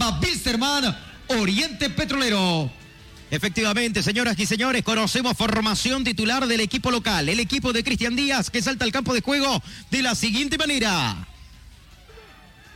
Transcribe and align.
Cochabamba, 0.00 0.18
Bisterman, 0.18 0.96
Oriente 1.28 1.90
Petrolero. 1.90 2.70
Efectivamente, 3.30 4.02
señoras 4.02 4.38
y 4.38 4.46
señores, 4.46 4.82
conocemos 4.82 5.36
formación 5.36 6.02
titular 6.02 6.46
del 6.46 6.60
equipo 6.60 6.90
local, 6.90 7.28
el 7.28 7.38
equipo 7.38 7.72
de 7.72 7.84
Cristian 7.84 8.16
Díaz, 8.16 8.50
que 8.50 8.62
salta 8.62 8.84
al 8.84 8.92
campo 8.92 9.14
de 9.14 9.20
juego 9.20 9.62
de 9.90 10.02
la 10.02 10.14
siguiente 10.14 10.58
manera. 10.58 11.28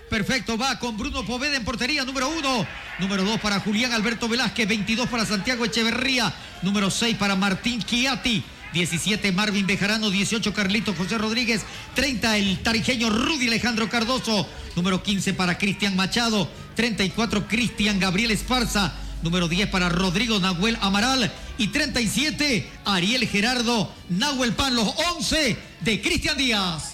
Perfecto, 0.08 0.56
va 0.56 0.78
con 0.78 0.96
Bruno 0.96 1.24
Poveda 1.24 1.56
en 1.56 1.64
portería, 1.64 2.04
número 2.04 2.28
uno. 2.28 2.66
Número 3.00 3.24
dos 3.24 3.40
para 3.40 3.58
Julián 3.58 3.92
Alberto 3.92 4.28
Velázquez, 4.28 4.68
22 4.68 5.08
para 5.08 5.26
Santiago 5.26 5.64
Echeverría, 5.64 6.32
número 6.62 6.90
seis 6.90 7.16
para 7.16 7.34
Martín 7.34 7.82
Chiati. 7.82 8.44
17 8.74 9.30
Marvin 9.30 9.66
Bejarano, 9.68 10.10
18 10.10 10.52
Carlito 10.52 10.94
José 10.94 11.16
Rodríguez, 11.16 11.62
30 11.94 12.36
el 12.38 12.58
tarijeño 12.58 13.08
Rudy 13.08 13.46
Alejandro 13.46 13.88
Cardoso, 13.88 14.48
número 14.74 15.00
15 15.00 15.32
para 15.34 15.56
Cristian 15.56 15.94
Machado, 15.94 16.50
34 16.74 17.46
Cristian 17.48 17.98
Gabriel 17.98 18.30
Esparza, 18.30 18.92
número 19.22 19.48
10 19.48 19.68
para 19.68 19.88
Rodrigo 19.88 20.38
Nahuel 20.38 20.78
Amaral. 20.80 21.32
Y 21.56 21.68
37 21.68 22.68
Ariel 22.84 23.28
Gerardo 23.28 23.92
Nahuel 24.08 24.52
Pan, 24.52 24.74
los 24.74 24.88
11 25.16 25.56
de 25.80 26.02
Cristian 26.02 26.36
Díaz. 26.36 26.93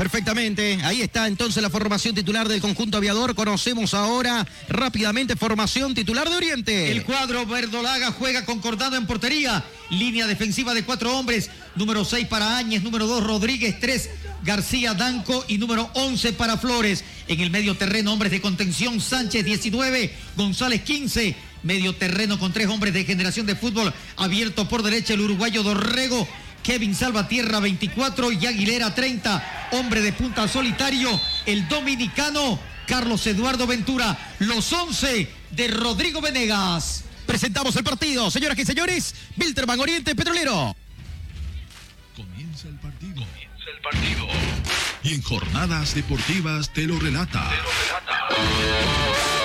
Perfectamente, 0.00 0.78
ahí 0.82 1.02
está 1.02 1.26
entonces 1.26 1.62
la 1.62 1.68
formación 1.68 2.14
titular 2.14 2.48
del 2.48 2.62
conjunto 2.62 2.96
aviador. 2.96 3.34
Conocemos 3.34 3.92
ahora 3.92 4.46
rápidamente 4.70 5.36
formación 5.36 5.94
titular 5.94 6.30
de 6.30 6.36
Oriente. 6.36 6.90
El 6.90 7.04
cuadro 7.04 7.44
verdolaga 7.44 8.10
juega 8.10 8.46
concordado 8.46 8.96
en 8.96 9.06
portería. 9.06 9.62
Línea 9.90 10.26
defensiva 10.26 10.72
de 10.72 10.84
cuatro 10.84 11.18
hombres. 11.18 11.50
Número 11.76 12.02
6 12.02 12.28
para 12.28 12.56
Áñez, 12.56 12.82
número 12.82 13.06
2 13.06 13.24
Rodríguez, 13.24 13.78
3 13.78 14.08
García 14.42 14.94
Danco 14.94 15.44
y 15.48 15.58
número 15.58 15.90
11 15.92 16.32
para 16.32 16.56
Flores. 16.56 17.04
En 17.28 17.40
el 17.40 17.50
medio 17.50 17.76
terreno, 17.76 18.14
hombres 18.14 18.32
de 18.32 18.40
contención, 18.40 19.02
Sánchez 19.02 19.44
19, 19.44 20.14
González 20.34 20.80
15. 20.80 21.36
Medio 21.62 21.94
terreno 21.94 22.38
con 22.38 22.54
tres 22.54 22.68
hombres 22.68 22.94
de 22.94 23.04
generación 23.04 23.44
de 23.44 23.54
fútbol 23.54 23.92
abierto 24.16 24.66
por 24.66 24.82
derecha 24.82 25.12
el 25.12 25.20
uruguayo 25.20 25.62
Dorrego 25.62 26.26
Kevin 26.62 26.94
Salvatierra 26.94 27.60
24 27.60 28.32
y 28.32 28.46
Aguilera 28.46 28.94
30. 28.94 29.68
Hombre 29.72 30.00
de 30.00 30.12
punta 30.12 30.48
solitario, 30.48 31.20
el 31.46 31.68
dominicano 31.68 32.58
Carlos 32.86 33.26
Eduardo 33.26 33.66
Ventura. 33.66 34.34
Los 34.40 34.72
11 34.72 35.28
de 35.52 35.68
Rodrigo 35.68 36.20
Venegas. 36.20 37.04
Presentamos 37.24 37.76
el 37.76 37.84
partido, 37.84 38.30
señoras 38.30 38.58
y 38.58 38.64
señores. 38.64 39.14
Wilterman 39.36 39.78
Oriente 39.78 40.14
Petrolero. 40.16 40.74
Comienza 42.16 42.68
el 42.68 42.74
partido. 42.80 43.14
Comienza 43.14 43.70
el 43.74 43.80
partido. 43.80 44.26
Y 45.04 45.14
en 45.14 45.22
jornadas 45.22 45.94
deportivas 45.94 46.72
te 46.72 46.86
lo 46.86 46.98
relata. 46.98 47.48
Te 47.48 47.56
lo 47.56 47.70
relata. 47.84 49.39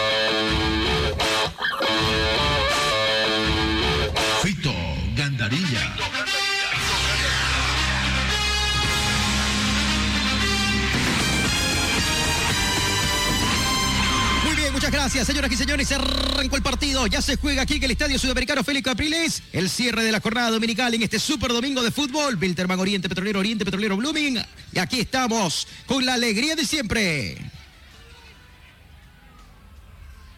Gracias, 14.95 15.27
señoras 15.27 15.51
y 15.51 15.57
señores. 15.57 15.87
Se 15.87 15.95
arrancó 15.95 16.55
el 16.55 16.61
partido. 16.61 17.05
Ya 17.07 17.21
se 17.21 17.35
juega 17.35 17.63
aquí 17.63 17.75
en 17.75 17.83
el 17.83 17.91
Estadio 17.91 18.17
Sudamericano 18.17 18.63
Félix 18.63 18.85
Capriles. 18.85 19.43
El 19.51 19.69
cierre 19.69 20.03
de 20.03 20.11
la 20.11 20.21
jornada 20.21 20.49
dominical 20.49 20.93
en 20.93 21.03
este 21.03 21.19
super 21.19 21.51
domingo 21.51 21.83
de 21.83 21.91
fútbol. 21.91 22.37
Wilterman 22.41 22.79
Oriente 22.79 23.09
Petrolero, 23.09 23.39
Oriente 23.39 23.65
Petrolero 23.65 23.97
Blooming. 23.97 24.41
Y 24.71 24.79
aquí 24.79 25.01
estamos 25.01 25.67
con 25.85 26.05
la 26.05 26.13
alegría 26.13 26.55
de 26.55 26.65
siempre. 26.65 27.37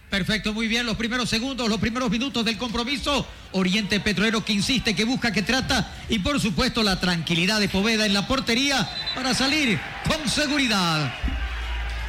Perfecto, 0.09 0.53
muy 0.53 0.67
bien. 0.67 0.87
Los 0.87 0.97
primeros 0.97 1.29
segundos, 1.29 1.69
los 1.69 1.79
primeros 1.79 2.09
minutos 2.09 2.43
del 2.43 2.57
compromiso. 2.57 3.27
Oriente 3.51 3.99
Petrolero 3.99 4.43
que 4.43 4.53
insiste, 4.53 4.95
que 4.95 5.05
busca, 5.05 5.31
que 5.31 5.43
trata. 5.43 5.93
Y 6.09 6.19
por 6.19 6.39
supuesto 6.39 6.81
la 6.81 6.99
tranquilidad 6.99 7.59
de 7.59 7.69
Poveda 7.69 8.07
en 8.07 8.13
la 8.13 8.27
portería 8.27 8.89
para 9.13 9.35
salir 9.35 9.79
con 10.07 10.27
seguridad. 10.27 11.13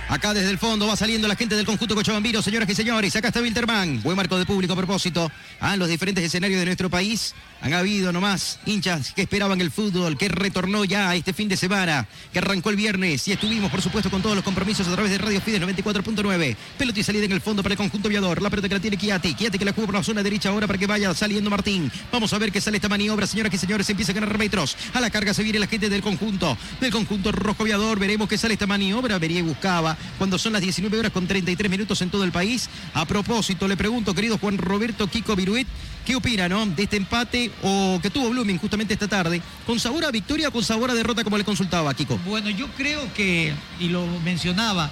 Acá 0.09 0.33
desde 0.33 0.51
el 0.51 0.57
fondo 0.57 0.87
va 0.87 0.97
saliendo 0.97 1.29
la 1.29 1.37
gente 1.37 1.55
del 1.55 1.67
conjunto 1.67 1.95
Cochabambino, 1.95 2.41
señoras 2.41 2.67
y 2.71 2.75
señores. 2.75 3.15
Acá 3.15 3.29
está 3.29 3.43
Wilterman. 3.43 4.03
Buen 4.03 4.17
marco 4.17 4.39
de 4.39 4.47
público 4.47 4.73
a 4.73 4.77
propósito. 4.77 5.31
A 5.61 5.77
los 5.77 5.87
diferentes 5.87 6.25
escenarios 6.25 6.59
de 6.59 6.65
nuestro 6.65 6.89
país 6.89 7.35
han 7.61 7.73
habido 7.73 8.13
nomás 8.13 8.59
hinchas 8.67 9.13
que 9.13 9.23
esperaban 9.23 9.61
el 9.61 9.71
fútbol, 9.71 10.17
que 10.17 10.29
retornó 10.29 10.85
ya 10.85 11.15
este 11.15 11.33
fin 11.33 11.49
de 11.49 11.57
semana, 11.57 12.07
que 12.33 12.39
arrancó 12.39 12.71
el 12.71 12.77
viernes 12.77 13.27
y 13.29 13.33
estuvimos, 13.33 13.71
por 13.71 13.83
supuesto, 13.83 14.11
con 14.11 14.23
todos 14.23 14.37
los 14.37 14.45
compromisos 14.45 14.87
a 14.87 14.93
través 14.93 15.11
de 15.11 15.19
Radio 15.19 15.41
Fides 15.41 15.61
94.9. 15.63 16.57
Pelota 16.79 17.01
y 17.01 17.03
salida 17.03 17.25
en 17.25 17.33
el 17.33 17.41
fondo 17.41 17.63
para 17.63 17.73
el 17.73 17.79
conjunto 17.79 18.09
aviador. 18.09 18.41
La 18.43 18.51
pelota 18.51 18.69
que 18.69 18.75
la 18.75 18.81
tiene 18.81 18.97
Kiati. 18.97 19.35
Kiati 19.35 19.59
que 19.59 19.65
la 19.65 19.73
juega 19.73 19.87
por 19.87 19.95
la 19.97 20.03
zona 20.03 20.23
derecha 20.23 20.51
ahora 20.51 20.67
para 20.67 20.79
que 20.79 20.87
vaya 20.87 21.13
saliendo 21.15 21.51
Martín. 21.51 21.91
Vamos 22.13 22.33
a 22.33 22.39
ver 22.39 22.53
qué 22.53 22.61
sale 22.61 22.77
esta 22.77 22.89
maniobra, 22.89 23.27
señoras 23.27 23.53
y 23.55 23.59
señores. 23.59 23.89
Empieza 23.91 24.13
a 24.13 24.15
ganar 24.15 24.39
metros. 24.39 24.77
A 24.95 25.01
la 25.01 25.11
carga 25.11 25.35
se 25.35 25.43
viene 25.43 25.59
la 25.59 25.67
gente 25.67 25.89
del 25.89 26.03
conjunto, 26.03 26.57
del 26.81 26.93
conjunto 26.93 27.33
rojo 27.33 27.63
aviador. 27.63 27.99
Veremos 27.99 28.29
qué 28.29 28.39
sale 28.39 28.55
esta 28.55 28.67
maniobra. 28.67 29.19
Vería 29.19 29.41
y 29.41 29.43
buscaba 29.43 29.97
cuando 30.17 30.39
son 30.39 30.53
las 30.53 30.63
19 30.63 30.99
horas 30.99 31.13
con 31.13 31.27
33 31.27 31.71
minutos 31.71 32.01
en 32.03 32.11
todo 32.11 32.25
el 32.25 32.33
país. 32.33 32.69
A 32.95 33.05
propósito, 33.05 33.67
le 33.67 33.77
pregunto, 33.77 34.15
querido 34.15 34.39
Juan 34.39 34.59
Roberto 34.59 35.09
Kiko 35.09 35.37
Viruet, 35.37 35.67
¿qué 36.09 36.17
opina 36.17 36.49
¿no? 36.49 36.65
de 36.65 36.85
este 36.85 36.97
empate 36.97 37.51
o 37.63 37.99
que 38.01 38.09
tuvo 38.09 38.31
Blooming 38.31 38.57
justamente 38.57 38.95
esta 38.95 39.07
tarde? 39.07 39.43
¿Con 39.67 39.79
sabor 39.79 40.07
a 40.07 40.11
victoria 40.11 40.49
o 40.49 40.51
con 40.51 40.65
sabor 40.65 40.91
a 40.91 40.95
derrota 40.95 41.23
como 41.23 41.37
le 41.37 41.45
consultaba 41.45 41.93
Kiko? 41.93 42.17
Bueno, 42.25 42.49
yo 42.49 42.67
creo 42.79 43.13
que, 43.13 43.53
y 43.79 43.91
lo 43.91 44.07
mencionaba, 44.25 44.89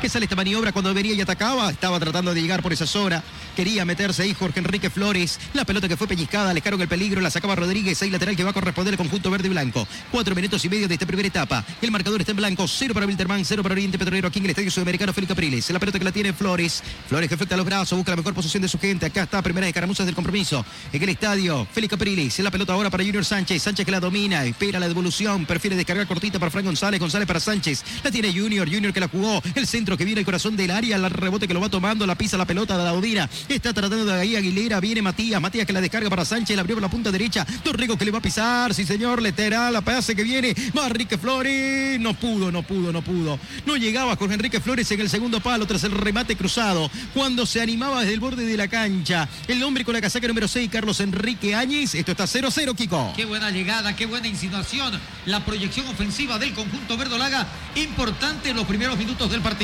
Que 0.00 0.08
sale 0.08 0.24
esta 0.24 0.36
maniobra 0.36 0.72
cuando 0.72 0.92
venía 0.92 1.14
y 1.14 1.20
atacaba. 1.20 1.70
Estaba 1.70 1.98
tratando 1.98 2.34
de 2.34 2.42
llegar 2.42 2.62
por 2.62 2.72
esa 2.72 2.86
zona. 2.86 3.22
Quería 3.56 3.84
meterse 3.84 4.22
ahí 4.22 4.34
Jorge 4.34 4.60
Enrique 4.60 4.90
Flores. 4.90 5.38
La 5.52 5.64
pelota 5.64 5.88
que 5.88 5.96
fue 5.96 6.06
pellizcada, 6.06 6.50
alejaron 6.50 6.80
el 6.80 6.88
peligro, 6.88 7.20
la 7.20 7.30
sacaba 7.30 7.54
Rodríguez. 7.54 8.02
Ahí 8.02 8.10
lateral 8.10 8.36
que 8.36 8.44
va 8.44 8.50
a 8.50 8.52
corresponder 8.52 8.94
el 8.94 8.98
conjunto 8.98 9.30
verde 9.30 9.46
y 9.46 9.50
blanco. 9.50 9.86
Cuatro 10.10 10.34
minutos 10.34 10.64
y 10.64 10.68
medio 10.68 10.88
de 10.88 10.94
esta 10.94 11.06
primera 11.06 11.28
etapa. 11.28 11.64
El 11.80 11.90
marcador 11.90 12.20
está 12.20 12.32
en 12.32 12.36
blanco. 12.36 12.66
Cero 12.68 12.94
para 12.94 13.06
Wilterman, 13.06 13.44
cero 13.44 13.62
para 13.62 13.74
Oriente 13.74 13.98
Petrolero 13.98 14.28
aquí 14.28 14.38
en 14.38 14.46
el 14.46 14.50
Estadio 14.50 14.70
Sudamericano 14.70 15.12
Felipe 15.12 15.32
Capriles. 15.32 15.70
La 15.70 15.78
pelota 15.78 15.98
que 15.98 16.04
la 16.04 16.12
tiene 16.12 16.32
Flores. 16.32 16.82
Flores 17.08 17.28
que 17.28 17.34
afecta 17.34 17.56
los 17.56 17.66
brazos, 17.66 17.96
busca 17.96 18.12
la 18.12 18.16
mejor 18.16 18.34
posición 18.34 18.62
de 18.62 18.68
su 18.68 18.78
gente. 18.78 19.06
Acá 19.06 19.24
está, 19.24 19.42
primera 19.42 19.66
de 19.66 19.72
caramuzas 19.72 20.06
del 20.06 20.14
compromiso. 20.14 20.64
En 20.92 21.02
el 21.02 21.08
estadio, 21.08 21.66
Félix 21.72 21.90
Capriles. 21.92 22.38
La 22.40 22.50
pelota 22.50 22.72
ahora 22.72 22.90
para 22.90 23.04
Junior 23.04 23.24
Sánchez. 23.24 23.62
Sánchez 23.62 23.86
que 23.86 23.92
la 23.92 24.00
domina, 24.00 24.44
espera 24.44 24.80
la 24.80 24.88
devolución. 24.88 25.46
Prefiere 25.46 25.76
descargar 25.76 26.06
cortita 26.06 26.38
para 26.38 26.50
Frank 26.50 26.66
González. 26.66 27.00
González 27.00 27.26
para 27.26 27.40
Sánchez. 27.40 27.84
La 28.02 28.10
tiene 28.10 28.32
Junior. 28.32 28.68
Junior 28.68 28.92
que 28.92 29.00
la 29.00 29.08
jugó. 29.08 29.42
Centro 29.74 29.96
que 29.96 30.04
viene 30.04 30.20
el 30.20 30.24
corazón 30.24 30.56
del 30.56 30.70
área. 30.70 30.94
El 30.94 31.10
rebote 31.10 31.48
que 31.48 31.54
lo 31.54 31.60
va 31.60 31.68
tomando. 31.68 32.06
La 32.06 32.14
pisa 32.14 32.36
la 32.36 32.44
pelota 32.44 32.78
de 32.78 32.84
la 32.84 32.92
Odina. 32.92 33.28
Está 33.48 33.72
tratando 33.72 34.04
de 34.04 34.12
ahí 34.12 34.36
Aguilera. 34.36 34.78
Viene 34.78 35.02
Matías. 35.02 35.40
Matías 35.40 35.66
que 35.66 35.72
la 35.72 35.80
descarga 35.80 36.08
para 36.08 36.24
Sánchez. 36.24 36.54
La 36.54 36.60
abrió 36.60 36.76
por 36.76 36.82
la 36.82 36.88
punta 36.88 37.10
derecha. 37.10 37.44
Torrigo 37.64 37.98
que 37.98 38.04
le 38.04 38.12
va 38.12 38.18
a 38.18 38.22
pisar. 38.22 38.72
Sí, 38.72 38.84
señor. 38.84 39.20
Leteral. 39.20 39.72
La 39.72 39.80
pase 39.80 40.14
que 40.14 40.22
viene. 40.22 40.54
Enrique 40.86 41.18
Flores. 41.18 41.98
No 41.98 42.14
pudo, 42.14 42.52
no 42.52 42.62
pudo, 42.62 42.92
no 42.92 43.02
pudo. 43.02 43.36
No 43.66 43.76
llegaba 43.76 44.14
con 44.16 44.30
Enrique 44.30 44.60
Flores 44.60 44.88
en 44.92 45.00
el 45.00 45.10
segundo 45.10 45.40
palo 45.40 45.66
tras 45.66 45.82
el 45.82 45.90
remate 45.90 46.36
cruzado. 46.36 46.88
Cuando 47.12 47.44
se 47.44 47.60
animaba 47.60 48.02
desde 48.02 48.14
el 48.14 48.20
borde 48.20 48.46
de 48.46 48.56
la 48.56 48.68
cancha. 48.68 49.28
El 49.48 49.60
hombre 49.64 49.84
con 49.84 49.94
la 49.94 50.00
casaca 50.00 50.28
número 50.28 50.46
6, 50.46 50.70
Carlos 50.70 51.00
Enrique 51.00 51.56
Áñez. 51.56 51.96
Esto 51.96 52.12
está 52.12 52.26
0-0, 52.26 52.76
Kiko. 52.76 53.12
Qué 53.16 53.24
buena 53.24 53.50
llegada, 53.50 53.96
qué 53.96 54.06
buena 54.06 54.28
insinuación. 54.28 55.00
La 55.26 55.44
proyección 55.44 55.88
ofensiva 55.88 56.38
del 56.38 56.54
conjunto 56.54 56.96
verdolaga. 56.96 57.48
Importante 57.74 58.50
en 58.50 58.56
los 58.56 58.66
primeros 58.66 58.96
minutos 58.96 59.32
del 59.32 59.40
partido. 59.40 59.63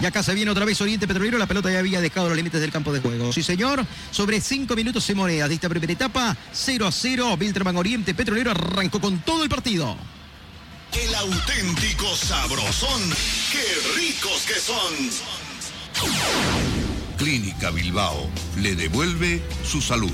Y 0.00 0.06
acá 0.06 0.22
se 0.22 0.34
viene 0.34 0.50
otra 0.50 0.64
vez 0.64 0.80
Oriente 0.80 1.06
Petrolero. 1.06 1.38
La 1.38 1.46
pelota 1.46 1.70
ya 1.70 1.78
había 1.78 2.00
dejado 2.00 2.28
los 2.28 2.36
límites 2.36 2.60
del 2.60 2.72
campo 2.72 2.92
de 2.92 3.00
juego. 3.00 3.32
Sí, 3.32 3.42
señor. 3.42 3.86
Sobre 4.10 4.40
cinco 4.40 4.74
minutos 4.74 5.04
se 5.04 5.14
monedas 5.14 5.48
de 5.48 5.54
esta 5.54 5.68
primera 5.68 5.92
etapa. 5.92 6.36
0 6.52 6.86
a 6.86 6.92
0. 6.92 7.36
Bilterman 7.36 7.76
Oriente 7.76 8.14
Petrolero 8.14 8.50
arrancó 8.50 9.00
con 9.00 9.20
todo 9.20 9.44
el 9.44 9.48
partido. 9.48 9.96
El 10.92 11.14
auténtico 11.14 12.16
sabrosón. 12.16 13.02
¡Qué 13.52 13.64
ricos 13.96 14.44
que 14.46 14.54
son! 14.54 15.34
Clínica 17.16 17.70
Bilbao 17.70 18.28
le 18.58 18.74
devuelve 18.74 19.42
su 19.64 19.80
salud. 19.80 20.12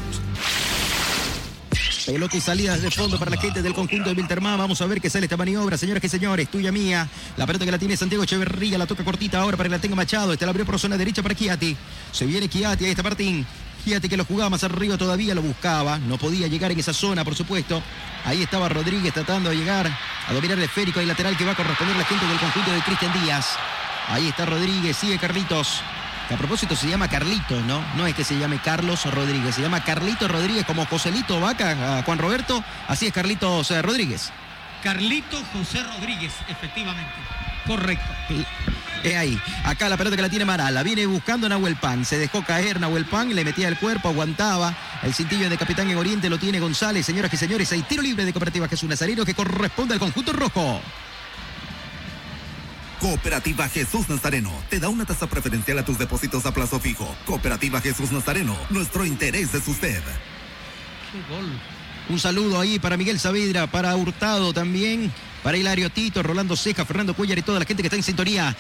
Pelota 2.07 2.37
y 2.37 2.41
salidas 2.41 2.83
de 2.83 2.91
fondo 2.91 3.19
para 3.19 3.31
la 3.31 3.37
gente 3.37 3.63
del 3.63 3.75
conjunto 3.75 4.09
de 4.09 4.17
Wilterman. 4.17 4.59
Vamos 4.59 4.81
a 4.81 4.87
ver 4.87 5.01
qué 5.01 5.11
sale 5.11 5.27
esta 5.27 5.37
maniobra, 5.37 5.77
señoras 5.77 6.03
y 6.03 6.09
señores. 6.09 6.49
Tuya 6.51 6.73
mía. 6.73 7.09
La 7.37 7.47
pelota 7.47 7.65
que 7.65 7.71
la 7.71 7.79
tiene 7.79 7.97
Santiago 7.97 8.25
Echeverría. 8.25 8.79
La 8.79 8.87
toca 8.87 9.05
cortita 9.05 9.41
ahora 9.41 9.57
para 9.57 9.69
que 9.69 9.77
la 9.77 9.81
tenga 9.81 9.97
Machado. 9.97 10.33
Esta 10.33 10.47
la 10.47 10.51
abrió 10.51 10.67
por 10.67 10.79
zona 10.79 10.97
derecha 10.97 11.23
para 11.23 11.35
Kiati. 11.35 11.77
Se 12.13 12.27
viene 12.27 12.49
Kiati. 12.49 12.85
Ahí 12.85 12.91
está 12.91 13.03
Martín. 13.03 13.47
Kiati 13.85 14.09
que 14.09 14.17
lo 14.17 14.25
jugaba 14.25 14.51
más 14.51 14.65
arriba 14.65 14.97
todavía. 14.99 15.35
Lo 15.35 15.43
buscaba. 15.43 15.99
No 15.99 16.19
podía 16.19 16.47
llegar 16.47 16.73
en 16.73 16.81
esa 16.81 16.93
zona, 16.93 17.25
por 17.25 17.35
supuesto. 17.35 17.83
Ahí 18.25 18.43
estaba 18.43 18.69
Rodríguez 18.69 19.13
tratando 19.13 19.51
de 19.51 19.57
llegar 19.57 19.87
a 20.27 20.33
dominar 20.33 20.59
el 20.59 20.65
esférico 20.65 21.01
y 21.01 21.07
lateral 21.07 21.37
que 21.37 21.45
va 21.45 21.53
a 21.53 21.57
corresponder 21.57 21.97
la 21.97 22.05
gente 22.05 22.27
del 22.27 22.39
conjunto 22.39 22.73
de 22.73 22.81
Cristian 22.83 23.13
Díaz. 23.23 23.57
Ahí 24.09 24.29
está 24.29 24.47
Rodríguez. 24.47 24.97
Sigue 24.97 25.19
Carlitos. 25.19 25.83
A 26.33 26.37
propósito 26.37 26.77
se 26.77 26.89
llama 26.89 27.09
Carlito, 27.09 27.61
¿no? 27.63 27.83
No 27.97 28.07
es 28.07 28.15
que 28.15 28.23
se 28.23 28.39
llame 28.39 28.61
Carlos 28.63 29.05
Rodríguez, 29.13 29.55
se 29.57 29.63
llama 29.63 29.83
Carlito 29.83 30.29
Rodríguez 30.29 30.65
como 30.65 30.87
Joselito 30.87 31.41
Vaca, 31.41 31.99
a 31.99 32.03
Juan 32.05 32.19
Roberto, 32.19 32.63
así 32.87 33.07
es 33.07 33.13
Carlitos 33.13 33.71
Rodríguez. 33.83 34.31
Carlito 34.83 35.43
José 35.53 35.83
Rodríguez, 35.83 36.33
efectivamente. 36.49 37.13
Correcto. 37.67 38.07
Es 39.03 39.17
ahí. 39.17 39.41
Acá 39.65 39.89
la 39.89 39.97
pelota 39.97 40.17
que 40.17 40.23
la 40.23 40.29
tiene 40.29 40.45
Marala. 40.45 40.83
Viene 40.83 41.07
buscando 41.07 41.49
Nahuel 41.49 41.77
Pan. 41.77 42.05
Se 42.05 42.19
dejó 42.19 42.43
caer 42.43 42.81
Nahuel 42.81 43.05
Pan. 43.05 43.35
Le 43.35 43.45
metía 43.45 43.69
el 43.69 43.79
cuerpo, 43.79 44.09
aguantaba. 44.09 44.75
El 45.03 45.15
cintillo 45.15 45.49
de 45.49 45.57
capitán 45.57 45.91
en 45.91 45.97
Oriente 45.97 46.31
lo 46.31 46.39
tiene 46.39 46.61
González. 46.61 47.07
Señoras 47.07 47.33
y 47.33 47.37
señores, 47.37 47.71
hay 47.73 47.83
tiro 47.83 48.03
libre 48.03 48.25
de 48.25 48.33
Cooperativa 48.33 48.69
Jesús 48.69 48.89
Nazareno 48.89 49.25
que 49.25 49.35
corresponde 49.35 49.95
al 49.95 50.01
conjunto 50.01 50.33
rojo. 50.33 50.81
Cooperativa 53.01 53.67
Jesús 53.69 54.11
Nazareno 54.11 54.53
te 54.69 54.79
da 54.79 54.91
una 54.91 55.07
tasa 55.07 55.27
preferencial 55.27 55.79
a 55.79 55.85
tus 55.85 55.99
depósitos 55.99 56.45
a 56.45 56.53
plazo 56.53 56.79
fijo. 56.79 57.17
Cooperativa 57.25 57.81
Jesús 57.81 58.13
Nazareno, 58.13 58.55
nuestro 58.69 59.07
interés 59.07 59.55
es 59.55 59.67
usted. 59.67 60.03
Un 62.11 62.21
saludo 62.21 62.61
ahí 62.61 62.79
para 62.79 62.99
Miguel 62.99 63.19
Saavedra, 63.19 63.67
para 63.69 63.97
Hurtado 63.97 64.53
también, 64.53 65.11
para 65.43 65.57
Hilario 65.57 65.89
Tito, 65.89 66.23
Rolando 66.23 66.57
Ceja, 66.57 66.85
Fernando 66.85 67.15
Cuellar 67.15 67.39
y 67.39 67.43
toda 67.43 67.59
la 67.59 67.65
gente 67.65 67.83
que 67.83 67.87
está 67.87 67.97
en 67.97 68.03
sintonía 68.03 68.55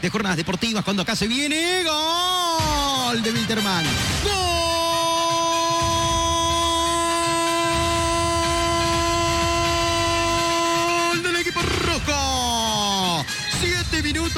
de 0.00 0.08
jornadas 0.08 0.38
deportivas 0.38 0.82
cuando 0.84 1.02
acá 1.02 1.14
se 1.14 1.28
viene 1.28 1.84
gol 1.84 3.22
de 3.22 3.30
Wilterman. 3.30 3.84
¡Gol! 4.24 4.81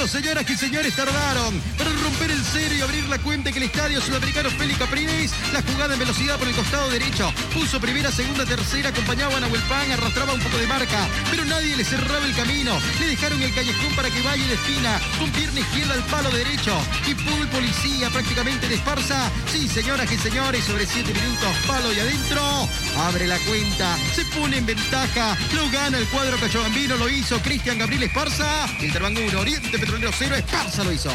Señoras 0.02 0.44
y 0.50 0.56
señores, 0.56 0.94
tardaron 0.96 1.62
para 1.78 1.90
romper 1.90 2.30
el 2.30 2.42
cero 2.52 2.74
y 2.76 2.80
abrir 2.82 3.04
la 3.08 3.18
cuenta 3.18 3.50
que 3.52 3.58
el 3.58 3.64
estadio 3.64 4.00
sudamericano 4.00 4.50
Félix 4.50 4.78
Capriles, 4.78 5.30
la 5.52 5.62
jugada 5.62 5.94
en 5.94 6.00
velocidad 6.00 6.36
por 6.36 6.48
el 6.48 6.54
costado 6.54 6.90
derecho, 6.90 7.32
puso 7.54 7.80
primera, 7.80 8.10
segunda, 8.10 8.44
tercera, 8.44 8.90
acompañaba 8.90 9.36
a 9.36 9.40
Nahuel 9.40 9.62
arrastraba 9.92 10.34
un 10.34 10.40
poco 10.40 10.58
de 10.58 10.66
marca, 10.66 11.08
pero 11.30 11.44
nadie 11.44 11.76
le 11.76 11.84
cerraba 11.84 12.26
el 12.26 12.34
camino, 12.34 12.76
le 13.00 13.06
dejaron 13.06 13.40
el 13.40 13.54
callejón 13.54 13.94
para 13.94 14.10
que 14.10 14.20
vaya 14.22 14.46
de 14.46 14.54
esquina, 14.54 15.00
con 15.18 15.30
pierna 15.30 15.60
izquierda 15.60 15.94
al 15.94 16.04
palo 16.04 16.30
derecho, 16.30 16.76
y 17.06 17.14
full 17.14 17.46
policía 17.46 18.10
prácticamente 18.10 18.68
de 18.68 18.74
Esparza, 18.74 19.30
sí, 19.50 19.68
señoras 19.68 20.10
y 20.12 20.18
señores, 20.18 20.64
sobre 20.64 20.86
siete 20.86 21.14
minutos, 21.14 21.56
palo 21.66 21.92
y 21.92 22.00
adentro, 22.00 22.68
abre 22.98 23.26
la 23.26 23.38
cuenta, 23.38 23.96
se 24.14 24.24
pone 24.36 24.58
en 24.58 24.66
ventaja, 24.66 25.36
lo 25.54 25.70
gana 25.70 25.98
el 25.98 26.06
cuadro 26.08 26.36
cachabambino, 26.36 26.96
lo 26.96 27.08
hizo 27.08 27.40
Cristian 27.40 27.78
Gabriel 27.78 28.02
Esparza, 28.02 28.66
Interban 28.80 29.16
1, 29.16 29.40
Oriente 29.40 29.78
0, 29.86 30.34
Esparza 30.36 30.84
lo 30.84 30.92
hizo. 30.92 31.10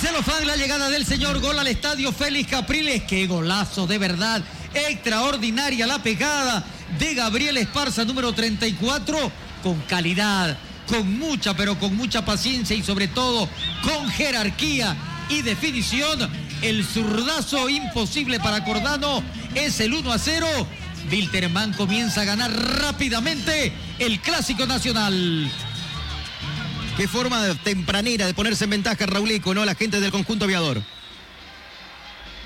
Celofán 0.00 0.46
la 0.46 0.54
llegada 0.54 0.90
del 0.90 1.04
señor 1.04 1.40
gol 1.40 1.58
al 1.58 1.66
estadio 1.66 2.12
Félix 2.12 2.50
Capriles. 2.50 3.02
Qué 3.02 3.26
golazo, 3.26 3.88
de 3.88 3.98
verdad. 3.98 4.42
Extraordinaria 4.72 5.88
la 5.88 6.00
pegada 6.00 6.64
de 7.00 7.14
Gabriel 7.14 7.56
Esparza, 7.56 8.04
número 8.04 8.32
34, 8.32 9.32
con 9.60 9.80
calidad, 9.82 10.56
con 10.86 11.18
mucha, 11.18 11.54
pero 11.54 11.76
con 11.80 11.96
mucha 11.96 12.24
paciencia 12.24 12.76
y 12.76 12.82
sobre 12.84 13.08
todo 13.08 13.48
con 13.82 14.08
jerarquía 14.08 14.96
y 15.28 15.42
definición. 15.42 16.30
El 16.62 16.84
zurdazo 16.84 17.68
imposible 17.68 18.38
para 18.38 18.64
Cordano 18.64 19.22
es 19.56 19.80
el 19.80 19.94
1 19.94 20.12
a 20.12 20.18
0. 20.18 20.46
Wilterman 21.10 21.72
comienza 21.72 22.22
a 22.22 22.24
ganar 22.24 22.52
rápidamente 22.52 23.72
el 23.98 24.20
clásico 24.20 24.66
nacional. 24.66 25.50
Qué 26.96 27.06
forma 27.06 27.42
tempranera 27.62 28.26
de 28.26 28.34
ponerse 28.34 28.64
en 28.64 28.70
ventaja 28.70 29.06
Rauleco, 29.06 29.54
¿no? 29.54 29.64
La 29.64 29.74
gente 29.74 30.00
del 30.00 30.10
conjunto 30.10 30.44
aviador. 30.44 30.82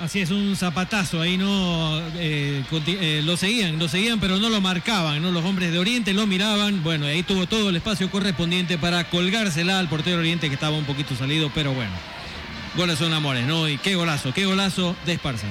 Así 0.00 0.20
es, 0.20 0.30
un 0.30 0.56
zapatazo 0.56 1.20
ahí 1.20 1.38
no 1.38 2.00
eh, 2.16 2.64
eh, 2.86 3.22
lo 3.24 3.36
seguían, 3.36 3.78
lo 3.78 3.88
seguían, 3.88 4.18
pero 4.18 4.38
no 4.38 4.50
lo 4.50 4.60
marcaban, 4.60 5.22
¿no? 5.22 5.30
Los 5.30 5.44
hombres 5.44 5.70
de 5.70 5.78
Oriente 5.78 6.12
lo 6.12 6.26
miraban. 6.26 6.82
Bueno, 6.82 7.06
ahí 7.06 7.22
tuvo 7.22 7.46
todo 7.46 7.70
el 7.70 7.76
espacio 7.76 8.10
correspondiente 8.10 8.78
para 8.78 9.08
colgársela 9.08 9.78
al 9.78 9.88
portero 9.88 10.18
Oriente 10.18 10.48
que 10.48 10.54
estaba 10.54 10.76
un 10.76 10.84
poquito 10.84 11.14
salido, 11.14 11.50
pero 11.54 11.72
bueno. 11.72 11.92
Goles 12.76 12.98
son 12.98 13.12
amores, 13.12 13.46
¿no? 13.46 13.68
Y 13.68 13.78
qué 13.78 13.94
golazo, 13.94 14.34
qué 14.34 14.44
golazo 14.44 14.96
de 15.06 15.12
Esparza. 15.12 15.46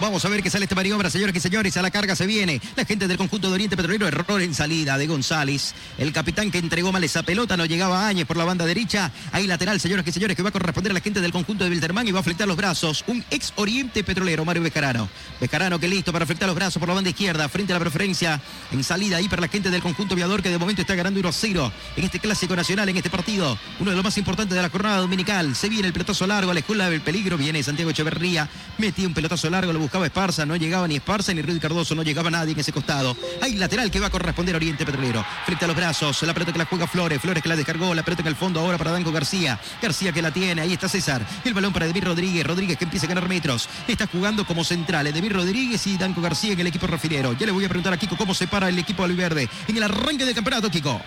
Vamos 0.00 0.24
a 0.24 0.30
ver 0.30 0.42
qué 0.42 0.48
sale 0.48 0.64
esta 0.64 0.74
maniobra, 0.74 1.10
señores 1.10 1.36
y 1.36 1.40
señores. 1.40 1.76
A 1.76 1.82
la 1.82 1.90
carga 1.90 2.16
se 2.16 2.24
viene. 2.24 2.58
La 2.74 2.86
gente 2.86 3.06
del 3.06 3.18
conjunto 3.18 3.48
de 3.48 3.54
Oriente 3.54 3.76
Petrolero. 3.76 4.08
Error 4.08 4.40
en 4.40 4.54
salida 4.54 4.96
de 4.96 5.06
González. 5.06 5.74
El 5.98 6.10
capitán 6.10 6.50
que 6.50 6.56
entregó 6.56 6.90
mal 6.90 7.04
esa 7.04 7.22
pelota. 7.22 7.54
No 7.58 7.66
llegaba 7.66 8.06
a 8.06 8.08
Áñez 8.08 8.26
por 8.26 8.38
la 8.38 8.46
banda 8.46 8.64
derecha. 8.64 9.12
Ahí 9.30 9.46
lateral, 9.46 9.78
señores 9.78 10.06
y 10.06 10.12
señores, 10.12 10.38
que 10.38 10.42
va 10.42 10.48
a 10.48 10.52
corresponder 10.52 10.92
a 10.92 10.94
la 10.94 11.00
gente 11.02 11.20
del 11.20 11.32
conjunto 11.32 11.64
de 11.64 11.70
Wilterman 11.70 12.08
y 12.08 12.12
va 12.12 12.20
a 12.20 12.22
flectar 12.22 12.48
los 12.48 12.56
brazos. 12.56 13.04
Un 13.08 13.22
ex 13.30 13.52
Oriente 13.56 14.02
Petrolero, 14.02 14.42
Mario 14.46 14.62
Bejarano. 14.62 15.06
Bejarano 15.38 15.78
que 15.78 15.86
listo 15.86 16.14
para 16.14 16.24
flectar 16.24 16.48
los 16.48 16.56
brazos 16.56 16.80
por 16.80 16.88
la 16.88 16.94
banda 16.94 17.10
izquierda. 17.10 17.46
Frente 17.50 17.74
a 17.74 17.76
la 17.76 17.80
preferencia. 17.80 18.40
En 18.72 18.82
salida 18.82 19.18
ahí 19.18 19.28
para 19.28 19.42
la 19.42 19.48
gente 19.48 19.68
del 19.68 19.82
conjunto 19.82 20.14
aviador 20.14 20.42
que 20.42 20.48
de 20.48 20.56
momento 20.56 20.80
está 20.80 20.94
ganando 20.94 21.20
1 21.20 21.28
a 21.28 21.32
0 21.32 21.72
en 21.96 22.04
este 22.04 22.20
clásico 22.20 22.56
nacional, 22.56 22.88
en 22.88 22.96
este 22.96 23.10
partido. 23.10 23.58
Uno 23.78 23.90
de 23.90 23.96
los 23.96 24.04
más 24.04 24.16
importantes 24.16 24.56
de 24.56 24.62
la 24.62 24.70
jornada 24.70 24.96
dominical. 24.96 25.54
Se 25.54 25.68
viene 25.68 25.88
el 25.88 25.92
pelotazo 25.92 26.26
largo. 26.26 26.52
Alejó 26.52 26.72
el 26.72 27.02
peligro. 27.02 27.36
Viene 27.36 27.62
Santiago 27.62 27.90
Echeverría. 27.90 28.48
Metió 28.78 29.06
un 29.06 29.12
pelotazo 29.12 29.50
largo. 29.50 29.74
Lo 29.74 29.89
buscaba 29.90 30.06
Esparza, 30.06 30.46
no 30.46 30.54
llegaba 30.54 30.86
ni 30.86 30.94
Esparza 30.94 31.34
ni 31.34 31.42
Rudy 31.42 31.58
Cardoso, 31.58 31.96
no 31.96 32.04
llegaba 32.04 32.30
nadie 32.30 32.52
en 32.52 32.60
ese 32.60 32.72
costado. 32.72 33.16
Hay 33.42 33.56
lateral 33.56 33.90
que 33.90 33.98
va 33.98 34.06
a 34.06 34.10
corresponder 34.10 34.54
a 34.54 34.58
Oriente 34.58 34.86
Petrolero. 34.86 35.26
Frente 35.44 35.64
a 35.64 35.66
los 35.66 35.76
brazos, 35.76 36.22
la 36.22 36.32
pelota 36.32 36.52
que 36.52 36.58
la 36.58 36.64
juega 36.64 36.86
Flores, 36.86 37.20
Flores 37.20 37.42
que 37.42 37.48
la 37.48 37.56
descargó, 37.56 37.92
la 37.92 38.04
pelota 38.04 38.22
en 38.22 38.28
el 38.28 38.36
fondo 38.36 38.60
ahora 38.60 38.78
para 38.78 38.92
Danco 38.92 39.10
García. 39.10 39.58
García 39.82 40.12
que 40.12 40.22
la 40.22 40.30
tiene, 40.30 40.62
ahí 40.62 40.74
está 40.74 40.88
César. 40.88 41.26
El 41.44 41.54
balón 41.54 41.72
para 41.72 41.86
Edmir 41.86 42.04
Rodríguez, 42.04 42.46
Rodríguez 42.46 42.78
que 42.78 42.84
empieza 42.84 43.06
a 43.06 43.08
ganar 43.08 43.28
metros. 43.28 43.68
Está 43.88 44.06
jugando 44.06 44.46
como 44.46 44.62
central, 44.62 45.08
Edmir 45.08 45.32
Rodríguez 45.32 45.84
y 45.88 45.96
Danco 45.96 46.20
García 46.20 46.52
en 46.52 46.60
el 46.60 46.68
equipo 46.68 46.86
refinero. 46.86 47.32
Ya 47.32 47.46
le 47.46 47.50
voy 47.50 47.64
a 47.64 47.68
preguntar 47.68 47.92
a 47.92 47.96
Kiko 47.96 48.16
cómo 48.16 48.32
se 48.32 48.46
para 48.46 48.68
el 48.68 48.78
equipo 48.78 49.02
Alviverde 49.02 49.48
en 49.66 49.76
el 49.76 49.82
arranque 49.82 50.24
del 50.24 50.36
campeonato, 50.36 50.70
Kiko. 50.70 51.00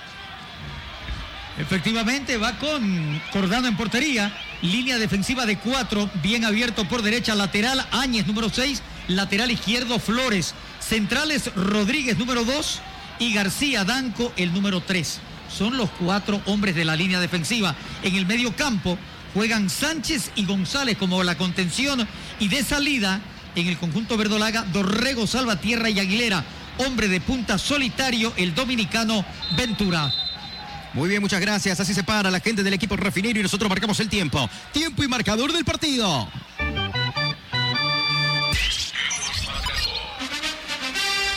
Efectivamente, 1.58 2.38
va 2.38 2.58
con 2.58 3.22
Cordano 3.32 3.68
en 3.68 3.78
portería. 3.78 4.36
Línea 4.62 4.98
defensiva 4.98 5.46
de 5.46 5.58
cuatro, 5.58 6.10
bien 6.24 6.46
abierto 6.46 6.88
por 6.88 7.02
derecha, 7.02 7.36
lateral, 7.36 7.86
Áñez 7.92 8.26
número 8.26 8.50
seis, 8.50 8.82
lateral 9.08 9.52
izquierdo, 9.52 10.00
Flores. 10.00 10.56
Centrales, 10.80 11.54
Rodríguez 11.56 12.18
número 12.18 12.44
dos 12.44 12.80
y 13.20 13.34
García 13.34 13.84
Danco 13.84 14.34
el 14.36 14.54
número 14.54 14.82
tres. 14.82 15.20
Son 15.56 15.78
los 15.78 15.90
cuatro 15.92 16.42
hombres 16.46 16.76
de 16.76 16.86
la 16.86 16.96
línea 16.96 17.20
defensiva. 17.20 17.76
En 18.02 18.16
el 18.16 18.26
medio 18.26 18.56
campo 18.56 18.98
juegan 19.34 19.70
Sánchez 19.70 20.32
y 20.36 20.46
González 20.46 20.98
como 20.98 21.24
la 21.24 21.38
contención 21.38 22.08
y 22.40 22.48
de 22.48 22.64
salida 22.64 23.22
en 23.56 23.68
el 23.68 23.78
conjunto 23.78 24.18
verdolaga, 24.18 24.64
Dorrego, 24.74 25.28
Salvatierra 25.28 25.90
y 25.90 26.00
Aguilera. 26.00 26.44
Hombre 26.80 27.08
de 27.08 27.22
punta 27.22 27.60
solitario, 27.60 28.34
el 28.36 28.56
dominicano 28.56 29.24
Ventura. 29.56 30.12
Muy 30.94 31.10
bien, 31.10 31.22
muchas 31.22 31.42
gracias. 31.42 31.80
Así 31.80 31.94
se 31.94 32.04
para 32.04 32.30
la 32.30 32.40
gente 32.40 32.64
del 32.64 32.74
equipo 32.74 32.96
refinero 32.96 33.40
y 33.40 33.44
nosotros 33.44 33.70
marcamos 33.70 34.00
el 34.00 34.10
tiempo. 34.10 34.50
Tiempo 34.72 35.04
y 35.04 35.08
marcador 35.08 35.52
del 35.52 35.66
partido. 35.66 36.30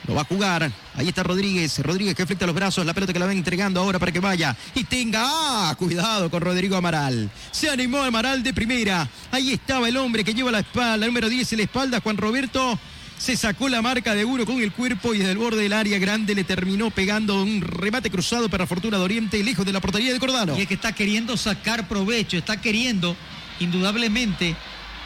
Lo 0.08 0.16
va 0.16 0.22
a 0.22 0.26
jugar. 0.26 0.72
Ahí 0.96 1.08
está 1.08 1.24
Rodríguez. 1.24 1.80
Rodríguez 1.80 2.16
que 2.16 2.26
flecta 2.26 2.46
los 2.46 2.56
brazos. 2.56 2.86
La 2.86 2.94
pelota 2.94 3.14
que 3.14 3.20
la 3.20 3.26
ven 3.26 3.38
entregando 3.38 3.80
ahora 3.80 4.00
para 4.00 4.12
que 4.12 4.20
vaya. 4.20 4.56
Y 4.76 4.84
tenga. 4.84 5.24
¡Ah! 5.24 5.76
Cuidado 5.78 6.30
con 6.30 6.42
Rodrigo 6.42 6.76
Amaral. 6.76 7.30
Se 7.52 7.70
animó 7.70 8.02
Amaral 8.02 8.44
de 8.44 8.54
primera. 8.54 9.08
Ahí 9.32 9.54
estaba 9.54 9.88
el 9.88 9.98
hombre 9.98 10.24
que 10.24 10.34
lleva 10.34 10.52
la 10.52 10.60
espalda. 10.60 11.06
número 11.06 11.30
10 11.30 11.54
en 11.54 11.58
la 11.60 11.64
espalda. 11.64 12.00
Juan 12.02 12.18
Roberto. 12.18 12.80
Se 13.18 13.38
sacó 13.38 13.70
la 13.70 13.84
marca 13.84 14.16
de 14.16 14.26
uno 14.26 14.48
con 14.48 14.60
el 14.64 14.72
cuerpo 14.72 15.14
y 15.14 15.20
desde 15.20 15.34
el 15.34 15.38
borde 15.38 15.62
del 15.62 15.74
área 15.74 16.00
grande 16.00 16.34
le 16.34 16.44
terminó 16.44 16.90
pegando 16.90 17.44
un 17.44 17.62
remate 17.62 18.10
cruzado 18.10 18.50
para 18.50 18.66
Fortuna 18.66 18.98
de 18.98 19.04
Oriente, 19.04 19.44
lejos 19.44 19.64
de 19.64 19.72
la 19.72 19.80
portería 19.80 20.12
de 20.12 20.18
Cordano. 20.18 20.58
Y 20.58 20.62
es 20.62 20.68
que 20.68 20.74
está 20.74 20.94
queriendo 20.94 21.38
sacar 21.38 21.88
provecho, 21.88 22.36
está 22.36 22.60
queriendo 22.60 23.16
indudablemente 23.60 24.56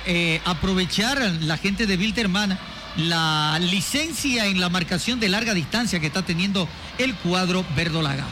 eh, 0.05 0.39
aprovechar 0.45 1.19
la 1.41 1.57
gente 1.57 1.87
de 1.87 1.97
Wilterman 1.97 2.57
la 2.97 3.57
licencia 3.59 4.45
en 4.45 4.59
la 4.59 4.69
marcación 4.69 5.19
de 5.19 5.29
larga 5.29 5.53
distancia 5.53 5.99
que 5.99 6.07
está 6.07 6.21
teniendo 6.21 6.67
el 6.97 7.15
cuadro 7.15 7.65
verdolaga. 7.75 8.25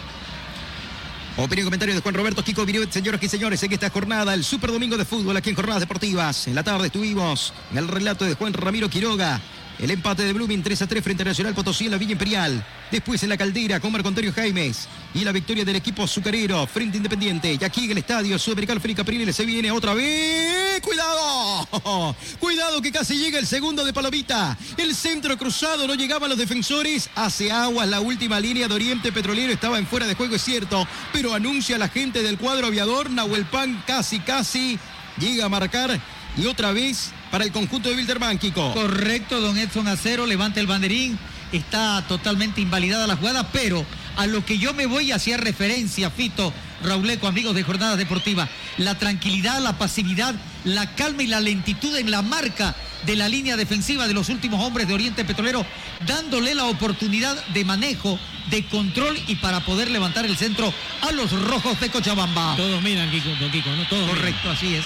Opinión 1.36 1.64
y 1.64 1.66
comentario 1.66 1.96
de 1.96 2.02
Juan 2.02 2.14
Roberto 2.14 2.44
Kiko 2.44 2.64
Viruet, 2.64 2.92
señoras 2.92 3.22
y 3.24 3.28
señores, 3.28 3.64
en 3.64 3.74
esta 3.74 3.90
jornada, 3.90 4.36
el 4.36 4.44
Super 4.44 4.72
Domingo 4.72 4.98
de 4.98 5.06
Fútbol 5.06 5.36
aquí 5.36 5.50
en 5.50 5.56
Jornadas 5.56 5.82
Deportivas. 5.82 6.48
En 6.48 6.54
la 6.54 6.64
tarde 6.64 6.88
estuvimos 6.88 7.54
en 7.72 7.80
el 7.80 7.88
relato 7.88 8.24
de 8.24 8.36
Juan 8.36 8.54
Ramiro 8.54 8.88
Quiroga, 8.88 9.42
el 9.80 9.92
empate 9.92 10.24
de 10.24 10.34
Blooming 10.34 10.62
3 10.62 10.82
a 10.82 10.88
3 10.88 11.04
frente 11.04 11.24
a 11.24 11.26
Nacional 11.26 11.54
Potosí 11.54 11.86
en 11.86 11.92
la 11.92 11.98
Villa 11.98 12.14
Imperial. 12.14 12.66
Después 12.92 13.24
en 13.24 13.30
la 13.30 13.38
Caldera 13.38 13.80
con 13.80 13.92
Marco 13.92 14.08
Antonio 14.08 14.32
Jaimes. 14.32 14.88
Y 15.16 15.24
la 15.24 15.32
victoria 15.32 15.66
del 15.66 15.76
equipo 15.76 16.04
azucarero 16.04 16.66
frente 16.68 16.98
Independiente. 16.98 17.58
Y 17.60 17.64
aquí 17.64 17.86
en 17.86 17.92
el 17.92 17.98
estadio 17.98 18.38
Sudamericano 18.38 18.80
Félix 18.80 18.98
Capriles 18.98 19.36
se 19.36 19.46
viene 19.46 19.72
otra 19.72 19.94
vez. 19.94 20.82
¡Cuidado! 20.82 22.16
Cuidado 22.40 22.82
que 22.82 22.92
casi 22.92 23.18
llega 23.18 23.40
el 23.40 23.48
segundo 23.48 23.84
de 23.84 23.94
Palomita. 23.94 24.58
El 24.78 24.96
centro 24.96 25.38
cruzado 25.38 25.88
no 25.88 25.96
llegaban 25.96 26.30
los 26.30 26.38
defensores. 26.38 27.10
Hace 27.16 27.52
aguas 27.52 27.88
la 27.88 28.00
última 28.00 28.40
línea 28.40 28.68
de 28.68 28.76
Oriente 28.76 29.12
Petrolero. 29.12 29.52
Estaba 29.52 29.80
en 29.80 29.88
fuera 29.88 30.06
de 30.06 30.16
juego, 30.16 30.36
es 30.36 30.44
cierto. 30.44 30.88
Pero 31.12 31.34
anuncia 31.34 31.78
la 31.78 31.90
gente 31.90 32.22
del 32.22 32.38
cuadro 32.38 32.68
aviador. 32.68 33.10
Nahuel 33.10 33.46
Pan 33.46 33.84
casi, 33.88 34.20
casi 34.20 34.80
llega 35.18 35.46
a 35.46 35.50
marcar. 35.50 36.00
Y 36.38 36.46
otra 36.46 36.72
vez 36.72 37.12
para 37.34 37.46
el 37.46 37.52
conjunto 37.52 37.90
de 37.90 37.96
Wilderman, 37.96 38.38
Kiko. 38.38 38.76
Correcto, 38.76 39.42
don 39.42 39.58
Edson 39.58 39.88
Acero, 39.88 40.28
levanta 40.28 40.60
el 40.60 40.68
banderín. 40.68 41.18
Está 41.52 42.06
totalmente 42.08 42.62
invalidada 42.62 43.08
la 43.08 43.16
jugada, 43.16 43.48
pero 43.52 43.84
a 44.18 44.28
lo 44.28 44.46
que 44.46 44.60
yo 44.60 44.76
me 44.76 44.86
voy 44.86 45.12
hacía 45.12 45.38
referencia, 45.38 46.12
Fito, 46.12 46.54
Rauleco, 46.84 47.26
amigos 47.26 47.56
de 47.56 47.64
Jornadas 47.64 47.98
Deportivas. 47.98 48.52
La 48.78 49.00
tranquilidad, 49.00 49.60
la 49.62 49.80
pasividad, 49.80 50.36
la 50.64 50.94
calma 50.94 51.24
y 51.24 51.28
la 51.28 51.40
lentitud 51.40 51.96
en 51.98 52.12
la 52.12 52.22
marca 52.22 52.76
de 53.08 53.16
la 53.16 53.28
línea 53.28 53.58
defensiva 53.58 54.08
de 54.08 54.14
los 54.14 54.30
últimos 54.30 54.62
hombres 54.62 54.88
de 54.88 54.94
Oriente 54.94 55.26
Petrolero, 55.26 55.66
dándole 56.06 56.54
la 56.54 56.66
oportunidad 56.66 57.44
de 57.48 57.66
manejo, 57.66 58.20
de 58.52 58.64
control 58.68 59.20
y 59.26 59.38
para 59.38 59.62
poder 59.62 59.90
levantar 59.90 60.28
el 60.28 60.38
centro 60.38 60.72
a 61.02 61.12
los 61.12 61.32
rojos 61.32 61.80
de 61.80 61.90
Cochabamba. 61.90 62.56
Todos 62.58 62.80
miran, 62.84 63.10
Kiko, 63.10 63.32
Kiko 63.52 63.72
¿no? 63.72 63.88
Todos 63.88 64.08
Correcto, 64.12 64.52
así 64.52 64.76
es. 64.76 64.86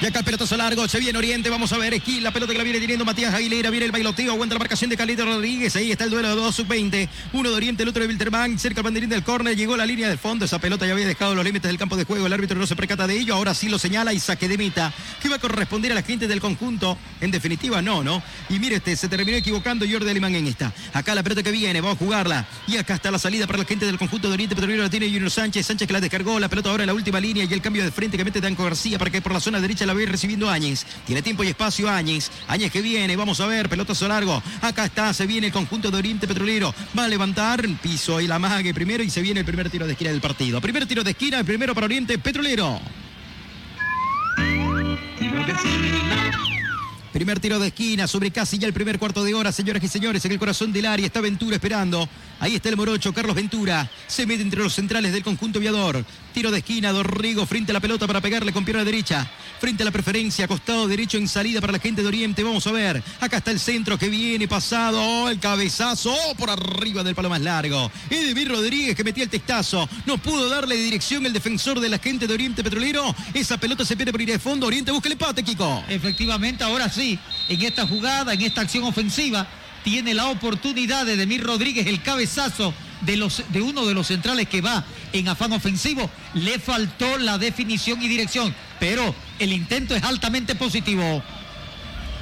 Y 0.00 0.06
acá 0.06 0.18
el 0.18 0.24
pelotazo 0.24 0.56
largo, 0.56 0.88
se 0.88 0.98
viene 0.98 1.16
Oriente, 1.16 1.48
vamos 1.48 1.72
a 1.72 1.78
ver, 1.78 1.94
esquí, 1.94 2.20
la 2.20 2.32
pelota 2.32 2.52
que 2.52 2.58
la 2.58 2.64
viene 2.64 2.80
teniendo 2.80 3.04
Matías 3.04 3.32
Aguilera, 3.32 3.70
viene 3.70 3.86
el 3.86 3.92
bailoteo, 3.92 4.32
aguanta 4.32 4.56
la 4.56 4.58
marcación 4.58 4.90
de 4.90 4.96
Calito 4.96 5.24
Rodríguez, 5.24 5.76
ahí 5.76 5.92
está 5.92 6.04
el 6.04 6.10
duelo 6.10 6.28
de 6.28 6.34
dos 6.34 6.56
sub-20, 6.56 7.08
uno 7.32 7.48
de 7.48 7.54
Oriente, 7.54 7.84
el 7.84 7.88
otro 7.88 8.02
de 8.02 8.08
Wilterman, 8.08 8.58
cerca 8.58 8.80
el 8.80 8.84
banderín 8.84 9.08
del 9.08 9.22
córner, 9.22 9.56
llegó 9.56 9.76
la 9.76 9.86
línea 9.86 10.08
del 10.08 10.18
fondo, 10.18 10.46
esa 10.46 10.58
pelota 10.58 10.84
ya 10.84 10.92
había 10.94 11.06
dejado 11.06 11.36
los 11.36 11.44
límites 11.44 11.68
del 11.68 11.78
campo 11.78 11.96
de 11.96 12.04
juego, 12.04 12.26
el 12.26 12.32
árbitro 12.32 12.58
no 12.58 12.66
se 12.66 12.74
percata 12.74 13.06
de 13.06 13.16
ello, 13.16 13.34
ahora 13.34 13.54
sí 13.54 13.68
lo 13.68 13.78
señala 13.78 14.12
y 14.12 14.18
saque 14.18 14.48
de 14.48 14.58
meta, 14.58 14.92
que 15.22 15.28
va 15.28 15.36
a 15.36 15.38
corresponder 15.38 15.92
a 15.92 15.94
la 15.94 16.02
gente 16.02 16.26
del 16.26 16.40
conjunto, 16.40 16.98
en 17.20 17.30
definitiva 17.30 17.80
no, 17.80 18.02
¿no? 18.02 18.20
Y 18.50 18.58
mire 18.58 18.76
este, 18.76 18.96
se 18.96 19.08
terminó 19.08 19.36
equivocando 19.38 19.86
Jordi 19.88 20.10
Alemán 20.10 20.34
en 20.34 20.48
esta, 20.48 20.72
acá 20.92 21.14
la 21.14 21.22
pelota 21.22 21.44
que 21.44 21.52
viene, 21.52 21.80
vamos 21.80 21.96
a 21.96 22.04
jugarla, 22.04 22.46
y 22.66 22.78
acá 22.78 22.94
está 22.94 23.12
la 23.12 23.18
salida 23.20 23.46
para 23.46 23.60
la 23.60 23.64
gente 23.64 23.86
del 23.86 23.96
conjunto 23.96 24.26
de 24.26 24.34
Oriente 24.34 24.56
Petrolero, 24.56 24.82
la 24.82 24.90
tiene 24.90 25.06
Junior 25.06 25.30
Sánchez, 25.30 25.64
Sánchez 25.64 25.86
que 25.86 25.92
la 25.92 26.00
descargó, 26.00 26.40
la 26.40 26.48
pelota 26.48 26.70
ahora 26.70 26.82
en 26.82 26.88
la 26.88 26.94
última 26.94 27.20
línea 27.20 27.44
y 27.44 27.52
el 27.52 27.62
cambio 27.62 27.84
de 27.84 27.92
frente 27.92 28.18
que 28.18 28.24
mete 28.24 28.40
Danco 28.40 28.64
García 28.64 28.98
para 28.98 29.10
que 29.10 29.22
por 29.22 29.32
la 29.32 29.40
zona 29.40 29.60
derecha 29.60 29.83
la 29.86 29.94
vaya 29.94 30.06
recibiendo 30.06 30.50
Áñez. 30.50 30.86
Tiene 31.06 31.22
tiempo 31.22 31.44
y 31.44 31.48
espacio 31.48 31.88
Áñez. 31.88 32.30
Áñez 32.48 32.70
que 32.70 32.82
viene, 32.82 33.16
vamos 33.16 33.40
a 33.40 33.46
ver, 33.46 33.68
pelotazo 33.68 34.08
largo. 34.08 34.42
Acá 34.60 34.84
está, 34.84 35.12
se 35.12 35.26
viene 35.26 35.48
el 35.48 35.52
conjunto 35.52 35.90
de 35.90 35.98
Oriente 35.98 36.26
Petrolero. 36.26 36.74
Va 36.98 37.04
a 37.04 37.08
levantar 37.08 37.66
piso 37.82 38.20
y 38.20 38.26
la 38.26 38.38
mague 38.38 38.74
primero 38.74 39.02
y 39.02 39.10
se 39.10 39.22
viene 39.22 39.40
el 39.40 39.46
primer 39.46 39.70
tiro 39.70 39.86
de 39.86 39.92
esquina 39.92 40.10
del 40.10 40.20
partido. 40.20 40.60
Primer 40.60 40.86
tiro 40.86 41.04
de 41.04 41.10
esquina, 41.10 41.38
el 41.38 41.44
primero 41.44 41.74
para 41.74 41.86
Oriente 41.86 42.18
Petrolero. 42.18 42.80
Primer 47.12 47.38
tiro 47.38 47.60
de 47.60 47.68
esquina 47.68 48.08
sobre 48.08 48.32
casi 48.32 48.58
ya 48.58 48.66
el 48.66 48.72
primer 48.72 48.98
cuarto 48.98 49.22
de 49.22 49.34
hora, 49.34 49.52
señoras 49.52 49.84
y 49.84 49.88
señores, 49.88 50.24
en 50.24 50.32
el 50.32 50.38
corazón 50.40 50.72
del 50.72 50.86
área 50.86 51.06
está 51.06 51.20
Ventura 51.20 51.54
esperando. 51.54 52.08
Ahí 52.40 52.56
está 52.56 52.70
el 52.70 52.76
morocho, 52.76 53.12
Carlos 53.12 53.36
Ventura. 53.36 53.88
Se 54.08 54.26
mete 54.26 54.42
entre 54.42 54.60
los 54.60 54.74
centrales 54.74 55.12
del 55.12 55.22
conjunto 55.22 55.60
viador. 55.60 56.04
Tiro 56.34 56.50
de 56.50 56.58
esquina, 56.58 56.90
Dorrigo 56.90 57.46
frente 57.46 57.70
a 57.70 57.74
la 57.74 57.80
pelota 57.80 58.08
para 58.08 58.20
pegarle 58.20 58.52
con 58.52 58.64
pierna 58.64 58.84
derecha. 58.84 59.24
Frente 59.60 59.84
a 59.84 59.86
la 59.86 59.92
preferencia, 59.92 60.48
costado 60.48 60.88
derecho 60.88 61.16
en 61.16 61.28
salida 61.28 61.60
para 61.60 61.74
la 61.74 61.78
gente 61.78 62.02
de 62.02 62.08
Oriente. 62.08 62.42
Vamos 62.42 62.66
a 62.66 62.72
ver. 62.72 63.00
Acá 63.20 63.36
está 63.36 63.52
el 63.52 63.60
centro 63.60 63.96
que 63.96 64.08
viene 64.08 64.48
pasado. 64.48 65.00
Oh, 65.00 65.28
el 65.28 65.38
cabezazo 65.38 66.12
oh, 66.12 66.34
por 66.34 66.50
arriba 66.50 67.04
del 67.04 67.14
palo 67.14 67.30
más 67.30 67.40
largo. 67.40 67.88
Edemir 68.10 68.48
Rodríguez 68.48 68.96
que 68.96 69.04
metía 69.04 69.22
el 69.22 69.30
testazo. 69.30 69.88
No 70.06 70.18
pudo 70.18 70.48
darle 70.48 70.74
dirección 70.74 71.24
el 71.24 71.32
defensor 71.32 71.78
de 71.78 71.88
la 71.88 71.98
gente 71.98 72.26
de 72.26 72.34
Oriente 72.34 72.64
Petrolero. 72.64 73.14
Esa 73.32 73.56
pelota 73.56 73.84
se 73.84 73.94
pierde 73.94 74.10
por 74.10 74.20
ir 74.20 74.30
de 74.30 74.40
fondo. 74.40 74.66
Oriente 74.66 74.90
busca 74.90 75.06
el 75.06 75.12
empate, 75.12 75.44
Kiko. 75.44 75.84
Efectivamente, 75.88 76.64
ahora 76.64 76.88
sí, 76.88 77.16
en 77.48 77.62
esta 77.62 77.86
jugada, 77.86 78.34
en 78.34 78.42
esta 78.42 78.62
acción 78.62 78.82
ofensiva, 78.82 79.46
tiene 79.84 80.14
la 80.14 80.26
oportunidad 80.26 81.06
de 81.06 81.38
Rodríguez, 81.38 81.86
el 81.86 82.02
cabezazo 82.02 82.74
de, 83.02 83.16
los, 83.16 83.42
de 83.48 83.62
uno 83.62 83.86
de 83.86 83.94
los 83.94 84.06
centrales 84.06 84.48
que 84.48 84.60
va 84.60 84.84
en 85.12 85.28
afán 85.28 85.52
ofensivo. 85.52 86.10
Le 86.34 86.58
faltó 86.58 87.18
la 87.18 87.38
definición 87.38 88.02
y 88.02 88.08
dirección, 88.08 88.54
pero 88.80 89.14
el 89.38 89.52
intento 89.52 89.94
es 89.94 90.02
altamente 90.02 90.54
positivo. 90.54 91.22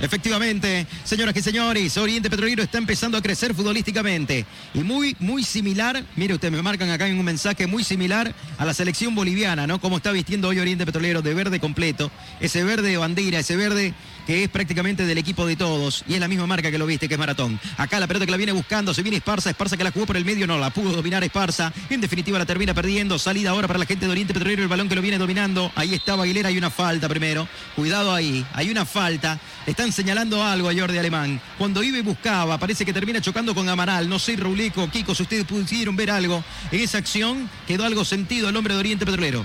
Efectivamente, 0.03 0.85
señoras 1.05 1.37
y 1.37 1.43
señores, 1.43 1.97
Oriente 1.97 2.29
Petrolero 2.29 2.61
está 2.61 2.79
empezando 2.79 3.17
a 3.17 3.23
crecer 3.23 3.55
futbolísticamente. 3.55 4.45
Y 4.75 4.81
muy, 4.81 5.15
muy 5.21 5.45
similar, 5.45 6.05
mire 6.17 6.35
ustedes, 6.35 6.53
me 6.53 6.61
marcan 6.61 6.91
acá 6.91 7.07
en 7.07 7.17
un 7.17 7.25
mensaje 7.25 7.69
muy 7.69 7.85
similar 7.85 8.35
a 8.59 8.65
la 8.65 8.75
selección 8.75 9.15
boliviana, 9.15 9.69
¿no? 9.69 9.81
Como 9.81 9.99
está 9.99 10.11
vistiendo 10.11 10.49
hoy 10.49 10.59
Oriente 10.59 10.85
Petrolero 10.85 11.23
de 11.23 11.35
verde 11.35 11.61
completo. 11.61 12.11
Ese 12.41 12.65
verde 12.65 12.91
de 12.91 12.97
bandera, 12.97 13.39
ese 13.39 13.55
verde 13.55 13.95
que 14.27 14.45
es 14.45 14.51
prácticamente 14.51 15.07
del 15.07 15.19
equipo 15.19 15.47
de 15.47 15.57
todos. 15.57 16.05
Y 16.09 16.15
es 16.15 16.21
la 16.21 16.29
misma 16.29 16.47
marca 16.47 16.71
que 16.71 16.79
lo 16.79 16.87
viste, 16.87 17.09
que 17.09 17.15
es 17.15 17.21
Maratón. 17.21 17.59
Acá 17.77 18.01
la 18.01 18.07
pelota 18.07 18.25
que 18.27 18.31
la 18.31 18.37
viene 18.37 18.53
buscando, 18.53 18.95
se 18.95 19.03
viene 19.03 19.19
Esparza, 19.19 19.51
Esparza 19.51 19.77
que 19.77 19.85
la 19.85 19.91
jugó 19.91 20.07
por 20.07 20.17
el 20.17 20.25
medio, 20.25 20.47
no 20.47 20.59
la 20.59 20.71
pudo 20.71 20.93
dominar 20.93 21.23
Esparza. 21.25 21.73
En 21.91 22.01
definitiva 22.01 22.39
la 22.39 22.47
termina 22.47 22.75
perdiendo. 22.75 23.19
Salida 23.19 23.51
ahora 23.51 23.67
para 23.67 23.79
la 23.79 23.87
gente 23.87 24.07
de 24.07 24.13
Oriente 24.13 24.35
Petrolero, 24.35 24.63
el 24.63 24.69
balón 24.69 24.89
que 24.89 24.95
lo 24.95 25.03
viene 25.03 25.19
dominando. 25.19 25.73
Ahí 25.75 25.95
estaba 25.95 26.25
Aguilera, 26.25 26.49
hay 26.49 26.59
una 26.59 26.71
falta 26.71 27.09
primero. 27.09 27.49
Cuidado 27.75 28.15
ahí, 28.15 28.45
hay 28.55 28.71
una 28.71 28.85
falta. 28.85 29.39
Están 29.67 29.93
señalando 29.93 30.43
algo 30.43 30.69
a 30.69 30.75
Jordi 30.75 30.99
Alemán. 30.99 31.41
Cuando 31.59 31.83
Ibe 31.83 32.03
buscaba, 32.03 32.59
parece 32.59 32.85
que 32.85 32.93
termina 32.93 33.21
chocando 33.21 33.55
con 33.55 33.69
Amaral. 33.69 34.09
No 34.09 34.19
sé, 34.19 34.37
Rulico, 34.37 34.89
Kiko, 34.91 35.15
si 35.15 35.23
ustedes 35.23 35.45
pudieron 35.45 35.97
ver 35.97 36.11
algo 36.11 36.43
en 36.71 36.81
esa 36.81 36.99
acción, 36.99 37.49
quedó 37.67 37.85
algo 37.85 38.05
sentido 38.05 38.49
al 38.49 38.57
hombre 38.57 38.75
de 38.75 38.81
Oriente 38.81 39.07
Petrolero. 39.07 39.45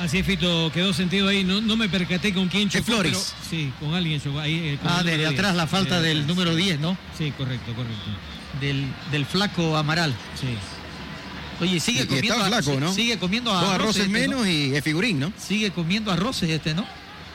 Así 0.00 0.18
es, 0.18 0.26
Fito, 0.26 0.70
quedó 0.74 0.92
sentido 0.92 1.28
ahí. 1.28 1.44
No, 1.44 1.60
no 1.60 1.76
me 1.76 1.88
percaté 1.88 2.34
con 2.34 2.48
quién 2.48 2.68
chocó. 2.68 2.84
Flores. 2.86 3.34
pero- 3.36 3.48
sí, 3.50 3.72
con 3.80 3.94
alguien 3.94 4.20
chocó. 4.20 4.40
Ahí, 4.40 4.54
eh, 4.70 4.78
con 4.82 4.90
Ah, 4.90 4.98
número 4.98 5.28
atrás 5.28 5.52
10. 5.52 5.54
la 5.56 5.66
falta 5.66 6.00
del 6.00 6.18
atrás. 6.22 6.28
número 6.36 6.54
10, 6.56 6.80
¿no? 6.80 6.96
Sí, 7.16 7.32
correcto, 7.36 7.72
correcto. 7.74 8.10
Del, 8.60 8.86
del 9.12 9.24
flaco 9.26 9.76
Amaral. 9.76 10.12
Sí. 10.40 10.48
Oye, 11.60 11.78
sigue 11.78 12.00
Y- 12.00 12.02
y 12.02 12.06
comiendo. 12.06 12.34
estaba 12.34 12.56
a- 12.56 12.62
flaco, 12.62 12.80
¿no? 12.80 12.92
Sigue 12.92 13.18
comiendo 13.18 13.52
Dos 13.52 13.62
arroces. 13.62 13.80
arroces 14.02 14.06
este, 14.06 14.28
¿no? 14.28 14.38
menos 14.38 14.48
y 14.48 14.74
es 14.74 14.82
figurín, 14.82 15.20
¿no? 15.20 15.32
Sigue 15.38 15.70
comiendo 15.70 16.10
arroces 16.10 16.50
este, 16.50 16.74
¿no? 16.74 16.84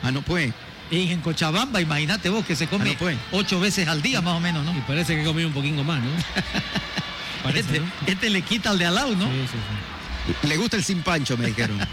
Ah, 0.02 0.10
no 0.12 0.20
puede. 0.22 0.52
Y 0.90 1.10
en 1.10 1.20
Cochabamba, 1.20 1.80
imagínate 1.80 2.28
vos 2.28 2.44
que 2.44 2.54
se 2.56 2.66
come 2.66 2.90
Ah, 2.90 2.92
no 2.92 2.98
puede. 2.98 3.16
ocho 3.32 3.58
veces 3.60 3.88
al 3.88 4.02
día 4.02 4.20
más 4.20 4.34
o 4.34 4.40
menos, 4.40 4.64
¿no? 4.66 4.76
Y 4.76 4.80
parece 4.82 5.16
que 5.16 5.24
comió 5.24 5.46
un 5.46 5.54
poquito 5.54 5.82
más, 5.84 6.00
¿no? 6.02 6.10
Parece, 7.42 7.60
Este, 7.60 7.80
¿no? 7.80 7.86
este 8.06 8.28
le 8.30 8.42
quita 8.42 8.68
al 8.70 8.78
de 8.78 8.84
al 8.84 8.94
lado, 8.94 9.16
¿no? 9.16 9.24
Sí, 9.24 9.32
sí, 9.44 9.52
sí. 9.52 9.99
Le 10.42 10.56
gusta 10.56 10.76
el 10.76 10.84
sin 10.84 11.02
pancho, 11.02 11.36
me 11.36 11.46
dijeron. 11.46 11.78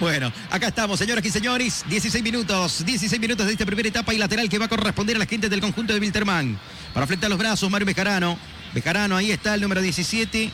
Bueno, 0.00 0.32
acá 0.50 0.68
estamos, 0.68 0.98
señoras 0.98 1.22
y 1.26 1.30
señores. 1.30 1.84
16 1.86 2.24
minutos, 2.24 2.86
16 2.86 3.20
minutos 3.20 3.44
de 3.44 3.52
esta 3.52 3.66
primera 3.66 3.86
etapa 3.86 4.14
y 4.14 4.16
lateral 4.16 4.48
que 4.48 4.58
va 4.58 4.64
a 4.64 4.68
corresponder 4.68 5.16
a 5.16 5.18
la 5.18 5.26
gente 5.26 5.50
del 5.50 5.60
conjunto 5.60 5.92
de 5.92 6.00
Wilterman. 6.00 6.58
Para 6.94 7.06
fletar 7.06 7.28
los 7.28 7.38
brazos, 7.38 7.70
Mario 7.70 7.84
Bejarano. 7.84 8.38
Bejarano, 8.72 9.18
ahí 9.18 9.30
está 9.30 9.54
el 9.54 9.60
número 9.60 9.82
17. 9.82 10.50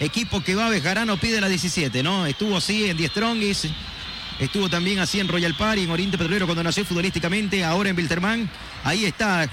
Equipo 0.00 0.42
que 0.42 0.54
va, 0.54 0.70
Bejarano 0.70 1.18
pide 1.18 1.42
la 1.42 1.48
17, 1.48 2.02
¿no? 2.02 2.24
Estuvo 2.24 2.56
así 2.56 2.88
en 2.88 2.96
10 2.96 3.10
Strongis. 3.10 3.68
Estuvo 4.38 4.70
también 4.70 4.98
así 4.98 5.20
en 5.20 5.28
Royal 5.28 5.54
Party, 5.54 5.82
en 5.82 5.90
Oriente 5.90 6.16
Petrolero 6.16 6.46
cuando 6.46 6.62
nació 6.62 6.86
futbolísticamente. 6.86 7.64
Ahora 7.64 7.90
en 7.90 7.96
Wilterman. 7.96 8.48
Ahí 8.82 9.04
está 9.04 9.46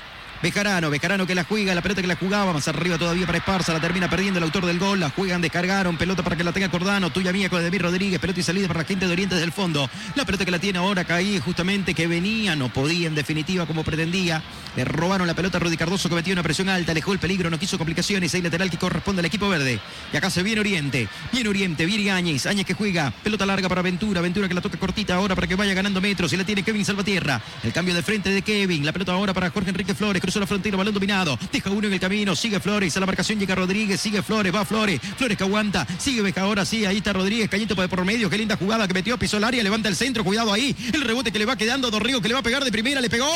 Bejarano, 0.43 0.89
Bejarano 0.89 1.25
que 1.25 1.35
la 1.35 1.45
juega, 1.45 1.73
la 1.73 1.81
pelota 1.81 2.01
que 2.01 2.07
la 2.07 2.17
jugaba, 2.17 2.51
más 2.51 2.67
arriba 2.67 2.97
todavía 2.97 3.25
para 3.25 3.37
Esparza, 3.37 3.71
la 3.71 3.79
termina 3.79 4.09
perdiendo 4.09 4.39
el 4.39 4.43
autor 4.43 4.65
del 4.65 4.77
gol, 4.77 4.99
la 4.99 5.09
juegan, 5.09 5.41
descargaron, 5.41 5.95
pelota 5.95 6.21
para 6.21 6.35
que 6.35 6.43
la 6.43 6.51
tenga 6.51 6.67
Cordano, 6.67 7.11
tuya 7.11 7.31
mía 7.31 7.49
con 7.49 7.61
Edemir 7.61 7.81
Rodríguez, 7.81 8.19
pelota 8.19 8.41
y 8.41 8.43
salida 8.43 8.67
para 8.67 8.81
la 8.81 8.85
gente 8.85 9.07
de 9.07 9.13
Oriente 9.13 9.35
desde 9.35 9.45
el 9.45 9.53
fondo, 9.53 9.89
la 10.15 10.25
pelota 10.25 10.43
que 10.43 10.51
la 10.51 10.59
tiene 10.59 10.79
ahora 10.79 11.05
caí 11.05 11.39
justamente 11.39 11.93
que 11.93 12.07
venía, 12.07 12.57
no 12.57 12.67
podía 12.67 13.07
en 13.07 13.15
definitiva 13.15 13.65
como 13.65 13.85
pretendía, 13.85 14.43
le 14.75 14.83
robaron 14.83 15.27
la 15.27 15.33
pelota 15.33 15.59
a 15.59 15.61
Rudy 15.61 15.77
Cardoso 15.77 16.09
que 16.09 16.15
metió 16.15 16.33
una 16.33 16.43
presión 16.43 16.67
alta, 16.67 16.91
alejó 16.91 17.13
el 17.13 17.19
peligro, 17.19 17.49
no 17.49 17.57
quiso 17.57 17.77
complicaciones, 17.77 18.35
ahí 18.35 18.41
lateral 18.41 18.69
que 18.69 18.77
corresponde 18.77 19.21
al 19.21 19.25
equipo 19.25 19.47
verde, 19.47 19.79
y 20.11 20.17
acá 20.17 20.29
se 20.29 20.43
viene 20.43 20.59
Oriente, 20.59 21.07
viene 21.31 21.47
Oriente, 21.47 21.85
viene 21.85 22.11
Áñez, 22.11 22.47
Áñez 22.47 22.65
que 22.65 22.73
juega, 22.73 23.13
pelota 23.23 23.45
larga 23.45 23.69
para 23.69 23.81
Ventura, 23.81 24.19
Ventura 24.19 24.49
que 24.49 24.55
la 24.55 24.61
toca 24.61 24.77
cortita 24.77 25.15
ahora 25.15 25.35
para 25.35 25.47
que 25.47 25.55
vaya 25.55 25.73
ganando 25.73 26.01
metros, 26.01 26.33
y 26.33 26.37
la 26.37 26.43
tiene 26.43 26.63
Kevin 26.63 26.83
Salvatierra, 26.83 27.41
el 27.63 27.71
cambio 27.71 27.95
de 27.95 28.03
frente 28.03 28.29
de 28.29 28.41
Kevin, 28.41 28.85
la 28.85 28.91
pelota 28.91 29.13
ahora 29.13 29.33
para 29.33 29.49
Jorge 29.49 29.69
Enrique 29.69 29.95
Flores, 29.95 30.21
la 30.39 30.47
frontera, 30.47 30.77
balón 30.77 30.93
dominado, 30.93 31.37
deja 31.51 31.69
uno 31.69 31.87
en 31.87 31.93
el 31.93 31.99
camino, 31.99 32.35
sigue 32.35 32.59
Flores, 32.59 32.95
a 32.97 32.99
la 32.99 33.05
marcación 33.05 33.39
llega 33.39 33.55
Rodríguez, 33.55 33.99
sigue 33.99 34.21
Flores, 34.21 34.53
va 34.53 34.65
Flores, 34.65 34.99
Flores 35.17 35.37
que 35.37 35.43
aguanta, 35.43 35.87
sigue 35.97 36.21
Beja 36.21 36.41
ahora 36.41 36.65
sí, 36.65 36.85
ahí 36.85 36.97
está 36.97 37.13
Rodríguez, 37.13 37.49
Cañito 37.49 37.75
por 37.75 38.05
medio, 38.05 38.29
qué 38.29 38.37
linda 38.37 38.55
jugada 38.55 38.87
que 38.87 38.93
metió, 38.93 39.17
pisó 39.17 39.37
el 39.37 39.43
área, 39.43 39.63
levanta 39.63 39.89
el 39.89 39.95
centro, 39.95 40.23
cuidado 40.23 40.53
ahí, 40.53 40.75
el 40.93 41.01
rebote 41.01 41.31
que 41.31 41.39
le 41.39 41.45
va 41.45 41.55
quedando, 41.55 41.91
Dorrigo 41.91 42.21
que 42.21 42.27
le 42.27 42.33
va 42.33 42.39
a 42.39 42.43
pegar 42.43 42.63
de 42.63 42.71
primera, 42.71 43.01
le 43.01 43.09
pegó, 43.09 43.31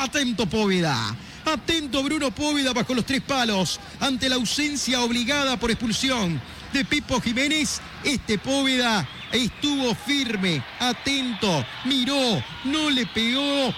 atento 0.00 0.46
Póvida. 0.46 1.16
Atento 1.44 2.02
Bruno 2.02 2.32
Póvida 2.32 2.72
bajo 2.72 2.92
los 2.92 3.06
tres 3.06 3.22
palos, 3.22 3.78
ante 4.00 4.28
la 4.28 4.34
ausencia 4.34 5.00
obligada 5.02 5.56
por 5.58 5.70
expulsión 5.70 6.40
de 6.72 6.84
Pipo 6.84 7.20
Jiménez, 7.20 7.80
este 8.02 8.38
Póveda 8.38 9.08
estuvo 9.32 9.94
firme, 9.94 10.62
atento, 10.80 11.64
miró, 11.84 12.42
no 12.64 12.90
le 12.90 13.06
pegó, 13.06 13.72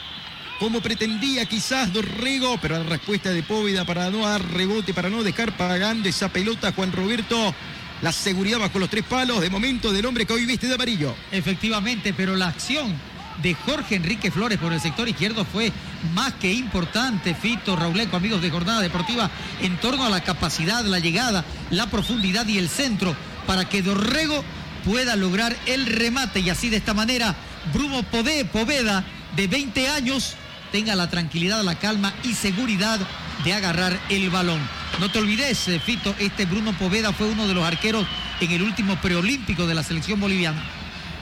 como 0.59 0.81
pretendía 0.81 1.47
quizás 1.47 1.93
Dorrego, 1.93 2.59
pero 2.61 2.79
la 2.79 2.85
respuesta 2.85 3.31
de 3.31 3.43
Póveda 3.43 3.85
para 3.85 4.11
no 4.11 4.27
dar 4.27 4.45
rebote, 4.53 4.93
para 4.93 5.09
no 5.09 5.23
dejar 5.23 5.57
pagando 5.57 6.09
esa 6.09 6.29
pelota 6.29 6.73
Juan 6.73 6.93
Roberto. 6.93 7.55
La 8.03 8.13
seguridad 8.13 8.59
bajo 8.59 8.79
los 8.79 8.91
tres 8.91 9.05
palos 9.05 9.41
de 9.41 9.51
momento 9.51 9.93
del 9.93 10.07
hombre 10.07 10.27
que 10.27 10.33
hoy 10.33 10.47
viste 10.47 10.69
de 10.69 10.75
amarillo. 10.75 11.15
Efectivamente, 11.33 12.13
pero 12.13 12.37
la 12.37 12.49
acción 12.49 12.95
de 13.43 13.55
Jorge 13.55 13.97
Enrique 13.97 14.31
Flores 14.31 14.59
por 14.59 14.73
el 14.73 14.81
sector 14.81 15.09
izquierdo 15.09 15.45
fue 15.45 15.73
más 16.15 16.35
que 16.35 16.53
importante, 16.53 17.35
Fito, 17.35 17.77
Rauleco, 17.77 18.17
amigos 18.17 18.43
de 18.43 18.51
Jornada 18.51 18.81
Deportiva, 18.81 19.31
en 19.63 19.77
torno 19.79 20.05
a 20.05 20.11
la 20.11 20.23
capacidad, 20.23 20.85
la 20.85 20.99
llegada, 20.99 21.45
la 21.71 21.87
profundidad 21.87 22.47
y 22.47 22.59
el 22.59 22.69
centro 22.69 23.17
para 23.47 23.69
que 23.69 23.83
Dorrego 23.83 24.45
pueda 24.85 25.17
lograr 25.17 25.57
el 25.67 25.87
remate 25.87 26.41
y 26.41 26.51
así 26.51 26.69
de 26.69 26.77
esta 26.77 26.95
manera 26.95 27.35
Bruno 27.73 28.03
Podé, 28.05 28.45
Poveda, 28.45 29.05
de 29.37 29.47
20 29.47 29.89
años, 29.89 30.35
tenga 30.71 30.95
la 30.95 31.11
tranquilidad, 31.11 31.63
la 31.63 31.75
calma 31.77 32.15
y 32.25 32.35
seguridad 32.35 33.01
de 33.45 33.55
agarrar 33.55 33.99
el 34.09 34.31
balón. 34.31 34.61
No 35.01 35.11
te 35.11 35.19
olvides, 35.19 35.69
eh, 35.69 35.81
Fito, 35.81 36.15
este 36.19 36.45
Bruno 36.45 36.73
Poveda 36.73 37.13
fue 37.13 37.29
uno 37.29 37.47
de 37.47 37.55
los 37.55 37.65
arqueros 37.65 38.07
en 38.41 38.51
el 38.51 38.63
último 38.63 38.97
preolímpico 39.01 39.67
de 39.67 39.75
la 39.75 39.83
selección 39.83 40.21
boliviana. 40.21 40.63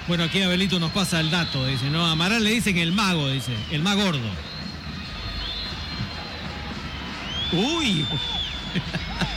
Bueno, 0.09 0.25
aquí 0.25 0.41
Abelito 0.41 0.79
nos 0.79 0.93
pasa 0.93 1.21
el 1.21 1.31
dato, 1.31 1.67
dice, 1.67 1.91
¿no? 1.91 2.07
A 2.07 2.13
Amaral 2.13 2.45
le 2.45 2.51
dicen 2.51 2.79
el 2.79 2.93
mago, 2.93 3.29
dice, 3.29 3.53
el 3.71 3.83
más 3.83 3.97
gordo. 3.97 4.21
Uy, 7.53 8.05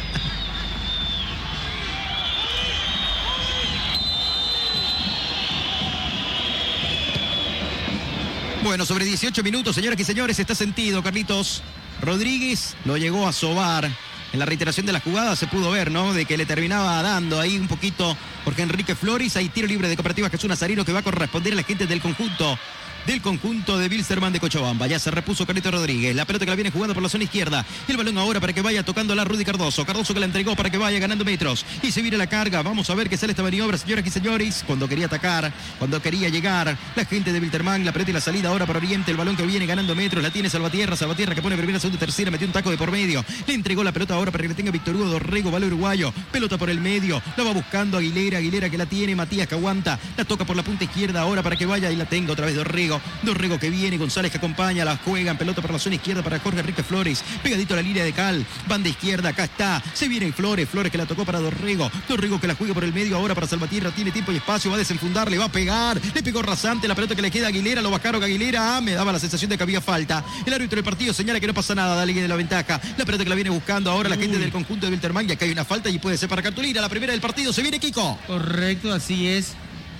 Bueno, 8.63 8.85
sobre 8.85 9.05
18 9.05 9.41
minutos, 9.41 9.73
señoras 9.73 9.99
y 9.99 10.03
señores, 10.03 10.37
está 10.37 10.53
sentido, 10.53 11.01
Carlitos. 11.01 11.63
Rodríguez 12.01 12.75
lo 12.83 12.97
llegó 12.97 13.27
a 13.27 13.31
sobar. 13.31 13.89
En 14.31 14.39
la 14.39 14.45
reiteración 14.45 14.85
de 14.85 14.91
la 14.91 14.99
jugada 14.99 15.35
se 15.35 15.47
pudo 15.47 15.71
ver, 15.71 15.89
¿no? 15.89 16.13
De 16.13 16.25
que 16.25 16.37
le 16.37 16.45
terminaba 16.45 17.01
dando 17.01 17.39
ahí 17.39 17.57
un 17.57 17.67
poquito 17.67 18.15
Jorge 18.43 18.61
Enrique 18.61 18.95
Flores. 18.95 19.37
Hay 19.37 19.49
tiro 19.49 19.65
libre 19.65 19.87
de 19.87 19.95
Cooperativa 19.95 20.29
Jesús 20.29 20.49
Nazarino 20.49 20.83
que 20.85 20.91
va 20.91 20.99
a 20.99 21.03
corresponder 21.03 21.53
a 21.53 21.55
la 21.55 21.63
gente 21.63 21.87
del 21.87 22.01
conjunto 22.01 22.59
del 23.05 23.21
conjunto 23.21 23.77
de 23.77 23.89
Bilsterman 23.89 24.33
de 24.33 24.39
Cochabamba. 24.39 24.87
Ya 24.87 24.99
se 24.99 25.11
repuso 25.11 25.45
Carlito 25.45 25.71
Rodríguez. 25.71 26.15
La 26.15 26.25
pelota 26.25 26.45
que 26.45 26.51
la 26.51 26.55
viene 26.55 26.71
jugando 26.71 26.93
por 26.93 27.03
la 27.03 27.09
zona 27.09 27.23
izquierda. 27.23 27.65
El 27.87 27.97
balón 27.97 28.17
ahora 28.17 28.39
para 28.39 28.53
que 28.53 28.61
vaya 28.61 28.83
tocando 28.83 29.15
la 29.15 29.23
Rudy 29.25 29.45
Cardoso. 29.45 29.85
Cardoso 29.85 30.13
que 30.13 30.19
la 30.19 30.25
entregó 30.25 30.55
para 30.55 30.69
que 30.69 30.77
vaya 30.77 30.99
ganando 30.99 31.25
metros. 31.25 31.65
Y 31.81 31.91
se 31.91 32.01
viene 32.01 32.17
la 32.17 32.27
carga. 32.27 32.61
Vamos 32.61 32.89
a 32.89 32.95
ver 32.95 33.09
qué 33.09 33.17
sale 33.17 33.31
esta 33.31 33.43
maniobra, 33.43 33.77
señoras 33.77 34.05
y 34.05 34.09
señores. 34.09 34.63
Cuando 34.65 34.87
quería 34.87 35.07
atacar, 35.07 35.51
cuando 35.77 36.01
quería 36.01 36.29
llegar. 36.29 36.77
La 36.95 37.05
gente 37.05 37.31
de 37.31 37.39
Bilterman, 37.39 37.85
la 37.85 37.91
pelota 37.91 38.11
y 38.11 38.13
la 38.13 38.21
salida 38.21 38.49
ahora 38.49 38.65
para 38.65 38.79
Oriente. 38.79 39.11
El 39.11 39.17
balón 39.17 39.35
que 39.35 39.45
viene 39.45 39.65
ganando 39.65 39.95
metros. 39.95 40.23
La 40.23 40.31
tiene 40.31 40.49
Salvatierra. 40.49 40.95
Salvatierra 40.95 41.35
que 41.35 41.41
pone 41.41 41.55
primera, 41.57 41.79
segunda, 41.79 41.99
tercera. 41.99 42.31
Metió 42.31 42.47
un 42.47 42.53
taco 42.53 42.69
de 42.71 42.77
por 42.77 42.91
medio. 42.91 43.23
Le 43.47 43.53
entregó 43.53 43.83
la 43.83 43.91
pelota 43.91 44.15
ahora 44.15 44.31
para 44.31 44.41
que 44.43 44.49
le 44.49 44.55
tenga 44.55 44.71
Víctor 44.71 44.95
Hugo 44.95 45.05
Dorrego, 45.05 45.51
vale 45.51 45.67
uruguayo. 45.67 46.13
Pelota 46.31 46.57
por 46.57 46.69
el 46.69 46.79
medio. 46.79 47.21
La 47.37 47.43
va 47.43 47.51
buscando 47.51 47.97
Aguilera. 47.97 48.39
Aguilera 48.39 48.69
que 48.69 48.77
la 48.77 48.85
tiene. 48.85 49.15
Matías 49.15 49.47
que 49.47 49.55
aguanta. 49.55 49.99
La 50.17 50.25
toca 50.25 50.45
por 50.45 50.55
la 50.55 50.63
punta 50.63 50.83
izquierda 50.83 51.21
ahora 51.21 51.43
para 51.43 51.55
que 51.55 51.65
vaya 51.65 51.91
y 51.91 51.95
la 51.95 52.05
tenga 52.05 52.33
otra 52.33 52.45
vez 52.45 52.55
Dorrego. 52.55 52.88
Dorrego. 52.89 53.01
Dorrego 53.21 53.59
que 53.59 53.69
viene, 53.69 53.97
González 53.97 54.31
que 54.31 54.37
acompaña, 54.37 54.83
la 54.83 54.97
juega 54.97 55.31
en 55.31 55.37
pelota 55.37 55.61
por 55.61 55.71
la 55.71 55.79
zona 55.79 55.95
izquierda 55.95 56.23
para 56.23 56.39
Jorge 56.39 56.59
Enrique 56.59 56.83
Flores. 56.83 57.23
Pegadito 57.43 57.73
a 57.73 57.77
la 57.77 57.83
línea 57.83 58.03
de 58.03 58.13
Cal. 58.13 58.45
Banda 58.67 58.89
izquierda, 58.89 59.29
acá 59.29 59.43
está. 59.43 59.81
Se 59.93 60.07
viene 60.07 60.31
Flores. 60.31 60.67
Flores 60.67 60.91
que 60.91 60.97
la 60.97 61.05
tocó 61.05 61.25
para 61.25 61.39
Dorrego. 61.39 61.91
Dorrego 62.07 62.39
que 62.39 62.47
la 62.47 62.55
juega 62.55 62.73
por 62.73 62.83
el 62.83 62.93
medio 62.93 63.17
ahora 63.17 63.35
para 63.35 63.47
Salvatierra. 63.47 63.91
Tiene 63.91 64.11
tiempo 64.11 64.31
y 64.31 64.37
espacio. 64.37 64.71
Va 64.71 64.75
a 64.75 64.79
desenfundar, 64.79 65.29
le 65.29 65.37
va 65.37 65.45
a 65.45 65.51
pegar. 65.51 65.99
Le 66.13 66.23
pegó 66.23 66.41
rasante 66.41 66.87
la 66.87 66.95
pelota 66.95 67.15
que 67.15 67.21
le 67.21 67.31
queda 67.31 67.47
a 67.47 67.49
Aguilera. 67.49 67.81
Lo 67.81 67.91
bajaron 67.91 68.21
a 68.23 68.25
Aguilera. 68.25 68.77
Ah, 68.77 68.81
me 68.81 68.93
daba 68.93 69.11
la 69.11 69.19
sensación 69.19 69.49
de 69.49 69.57
que 69.57 69.63
había 69.63 69.81
falta. 69.81 70.23
El 70.45 70.53
árbitro 70.53 70.77
del 70.77 70.85
partido 70.85 71.13
señala 71.13 71.39
que 71.39 71.47
no 71.47 71.53
pasa 71.53 71.75
nada. 71.75 71.95
Da 71.95 72.05
línea 72.05 72.23
de 72.23 72.29
la 72.29 72.35
ventaja. 72.35 72.81
La 72.97 73.05
pelota 73.05 73.23
que 73.23 73.29
la 73.29 73.35
viene 73.35 73.49
buscando 73.49 73.91
ahora 73.91 74.09
la 74.09 74.17
gente 74.17 74.37
del 74.37 74.51
conjunto 74.51 74.85
de 74.85 74.91
Wilterman. 74.91 75.29
Y 75.29 75.33
acá 75.33 75.45
hay 75.45 75.51
una 75.51 75.65
falta 75.65 75.89
y 75.89 75.99
puede 75.99 76.17
ser 76.17 76.29
para 76.29 76.41
cartulina. 76.41 76.81
La 76.81 76.89
primera 76.89 77.11
del 77.11 77.21
partido. 77.21 77.53
Se 77.53 77.61
viene 77.61 77.79
Kiko. 77.79 78.17
Correcto, 78.25 78.93
así 78.93 79.27
es. 79.27 79.55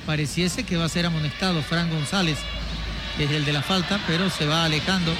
Pareciese 0.05 0.63
que 0.63 0.75
va 0.75 0.85
a 0.85 0.89
ser 0.89 1.05
amonestado 1.05 1.61
Fran 1.61 1.87
González, 1.91 2.37
que 3.19 3.25
es 3.25 3.31
el 3.31 3.43
de 3.43 3.51
la 3.51 3.61
falta, 3.61 3.99
pero 4.07 4.29
se 4.29 4.45
va 4.45 4.63
alejando 4.63 5.13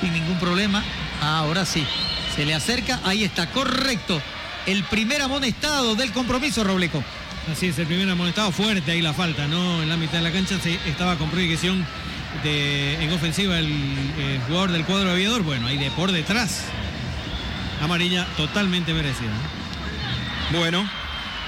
sin 0.00 0.14
ningún 0.14 0.38
problema. 0.38 0.82
Ahora 1.20 1.66
sí, 1.66 1.86
se 2.34 2.46
le 2.46 2.54
acerca, 2.54 3.00
ahí 3.04 3.22
está, 3.22 3.50
correcto. 3.50 4.18
El 4.64 4.82
primer 4.84 5.20
amonestado 5.20 5.94
del 5.94 6.10
compromiso, 6.10 6.64
Robleco. 6.64 7.04
Así 7.52 7.66
es, 7.66 7.78
el 7.78 7.86
primer 7.86 8.08
amonestado 8.08 8.50
fuerte 8.50 8.92
ahí 8.92 9.02
la 9.02 9.12
falta, 9.12 9.46
¿no? 9.46 9.82
En 9.82 9.90
la 9.90 9.98
mitad 9.98 10.14
de 10.14 10.22
la 10.22 10.32
cancha 10.32 10.58
se 10.58 10.72
estaba 10.88 11.16
con 11.18 11.28
prohibición 11.28 11.84
de, 12.42 12.94
en 13.04 13.12
ofensiva 13.12 13.58
el, 13.58 13.68
eh, 13.68 14.40
jugador 14.46 14.72
del 14.72 14.86
cuadro 14.86 15.10
aviador. 15.10 15.42
Bueno, 15.42 15.66
ahí 15.66 15.76
de 15.76 15.90
por 15.90 16.12
detrás. 16.12 16.62
Amarilla 17.82 18.26
totalmente 18.38 18.94
merecida. 18.94 19.34
¿no? 20.50 20.60
Bueno, 20.60 20.88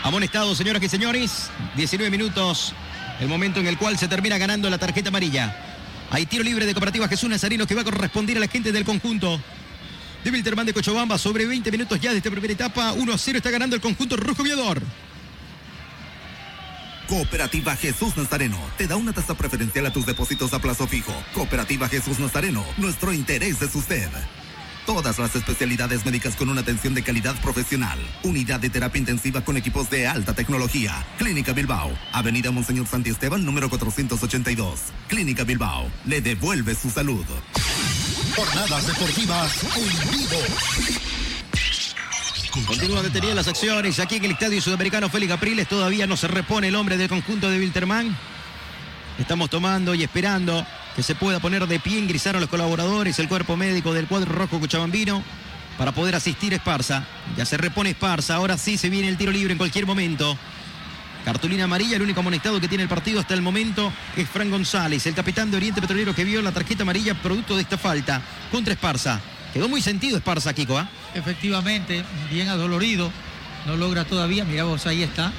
amonestado, 0.02 0.54
señoras 0.54 0.82
y 0.82 0.90
señores. 0.90 1.50
19 1.74 2.10
minutos, 2.10 2.74
el 3.18 3.28
momento 3.28 3.60
en 3.60 3.66
el 3.66 3.78
cual 3.78 3.96
se 3.96 4.08
termina 4.08 4.36
ganando 4.36 4.68
la 4.68 4.76
tarjeta 4.76 5.08
amarilla. 5.08 5.65
Hay 6.10 6.26
tiro 6.26 6.44
libre 6.44 6.66
de 6.66 6.72
Cooperativa 6.72 7.08
Jesús 7.08 7.28
Nazareno 7.28 7.66
que 7.66 7.74
va 7.74 7.82
a 7.82 7.84
corresponder 7.84 8.36
a 8.36 8.40
la 8.40 8.48
gente 8.48 8.72
del 8.72 8.84
conjunto 8.84 9.40
de 10.24 10.30
Wilterman 10.30 10.66
de 10.66 10.74
Cochabamba. 10.74 11.18
Sobre 11.18 11.46
20 11.46 11.70
minutos 11.70 12.00
ya 12.00 12.12
de 12.12 12.18
esta 12.18 12.30
primera 12.30 12.52
etapa, 12.52 12.92
1 12.92 13.12
a 13.12 13.18
0 13.18 13.38
está 13.38 13.50
ganando 13.50 13.76
el 13.76 13.82
conjunto 13.82 14.16
rojo 14.16 14.42
viador. 14.42 14.82
Cooperativa 17.08 17.76
Jesús 17.76 18.16
Nazareno 18.16 18.58
te 18.76 18.86
da 18.86 18.96
una 18.96 19.12
tasa 19.12 19.34
preferencial 19.34 19.86
a 19.86 19.92
tus 19.92 20.06
depósitos 20.06 20.52
a 20.52 20.58
plazo 20.58 20.88
fijo. 20.88 21.12
Cooperativa 21.34 21.88
Jesús 21.88 22.18
Nazareno, 22.18 22.64
nuestro 22.78 23.12
interés 23.12 23.62
es 23.62 23.74
usted. 23.74 24.08
Todas 24.86 25.18
las 25.18 25.34
especialidades 25.34 26.06
médicas 26.06 26.36
con 26.36 26.48
una 26.48 26.60
atención 26.60 26.94
de 26.94 27.02
calidad 27.02 27.34
profesional. 27.42 27.98
Unidad 28.22 28.60
de 28.60 28.70
terapia 28.70 29.00
intensiva 29.00 29.40
con 29.44 29.56
equipos 29.56 29.90
de 29.90 30.06
alta 30.06 30.32
tecnología. 30.32 31.04
Clínica 31.18 31.52
Bilbao. 31.52 31.90
Avenida 32.12 32.52
Monseñor 32.52 32.86
Santi 32.86 33.10
Esteban, 33.10 33.44
número 33.44 33.68
482. 33.68 34.80
Clínica 35.08 35.42
Bilbao. 35.42 35.90
Le 36.04 36.20
devuelve 36.20 36.76
su 36.76 36.88
salud. 36.90 37.24
Jornadas 38.36 38.86
deportivas 38.86 39.64
en 39.76 40.10
vivo. 40.12 40.38
Continúan 42.64 43.02
detenidas 43.02 43.34
las 43.36 43.48
acciones 43.48 43.98
aquí 43.98 44.16
en 44.16 44.24
el 44.26 44.30
Estadio 44.30 44.62
Sudamericano 44.62 45.08
Félix 45.08 45.32
Capriles. 45.32 45.68
Todavía 45.68 46.06
no 46.06 46.16
se 46.16 46.28
repone 46.28 46.68
el 46.68 46.76
hombre 46.76 46.96
del 46.96 47.08
conjunto 47.08 47.50
de 47.50 47.58
Wilterman. 47.58 48.16
Estamos 49.18 49.50
tomando 49.50 49.94
y 49.96 50.04
esperando 50.04 50.64
que 50.96 51.02
se 51.02 51.14
pueda 51.14 51.40
poner 51.40 51.66
de 51.66 51.78
pie, 51.78 51.98
ingresar 51.98 52.36
a 52.36 52.40
los 52.40 52.48
colaboradores, 52.48 53.18
el 53.18 53.28
cuerpo 53.28 53.54
médico 53.54 53.92
del 53.92 54.06
cuadro 54.06 54.32
rojo 54.32 54.58
Cochabambino, 54.58 55.22
para 55.76 55.92
poder 55.92 56.14
asistir 56.14 56.54
a 56.54 56.56
Esparza. 56.56 57.04
Ya 57.36 57.44
se 57.44 57.58
repone 57.58 57.90
Esparza, 57.90 58.34
ahora 58.34 58.56
sí 58.56 58.78
se 58.78 58.88
viene 58.88 59.08
el 59.08 59.18
tiro 59.18 59.30
libre 59.30 59.52
en 59.52 59.58
cualquier 59.58 59.84
momento. 59.84 60.38
Cartulina 61.22 61.64
amarilla, 61.64 61.96
el 61.96 62.02
único 62.02 62.20
amonestado 62.20 62.60
que 62.62 62.68
tiene 62.68 62.84
el 62.84 62.88
partido 62.88 63.20
hasta 63.20 63.34
el 63.34 63.42
momento 63.42 63.92
es 64.16 64.26
Fran 64.26 64.50
González, 64.50 65.06
el 65.06 65.14
capitán 65.14 65.50
de 65.50 65.58
Oriente 65.58 65.82
Petrolero 65.82 66.14
que 66.14 66.24
vio 66.24 66.40
la 66.40 66.52
tarjeta 66.52 66.82
amarilla 66.82 67.14
producto 67.14 67.56
de 67.56 67.62
esta 67.62 67.76
falta 67.76 68.22
contra 68.50 68.72
Esparza. 68.72 69.20
Quedó 69.52 69.68
muy 69.68 69.82
sentido 69.82 70.16
Esparza, 70.16 70.54
Kiko, 70.54 70.78
¿ah? 70.78 70.88
Efectivamente, 71.14 72.04
bien 72.30 72.48
adolorido. 72.48 73.12
No 73.66 73.76
logra 73.76 74.06
todavía, 74.06 74.46
mira 74.46 74.64
vos, 74.64 74.86
ahí 74.86 75.02
está. 75.02 75.30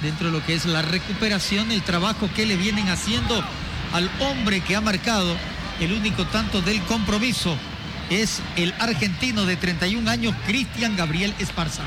Dentro 0.00 0.28
de 0.28 0.32
lo 0.32 0.46
que 0.46 0.54
es 0.54 0.64
la 0.64 0.80
recuperación, 0.80 1.70
el 1.70 1.82
trabajo 1.82 2.30
que 2.34 2.46
le 2.46 2.56
vienen 2.56 2.88
haciendo 2.88 3.44
al 3.92 4.10
hombre 4.20 4.60
que 4.60 4.76
ha 4.76 4.80
marcado 4.80 5.36
el 5.80 5.92
único 5.92 6.24
tanto 6.26 6.62
del 6.62 6.80
compromiso. 6.82 7.56
Es 8.10 8.40
el 8.56 8.72
argentino 8.78 9.46
de 9.46 9.56
31 9.56 10.08
años, 10.08 10.34
Cristian 10.46 10.96
Gabriel 10.96 11.34
Esparza. 11.38 11.82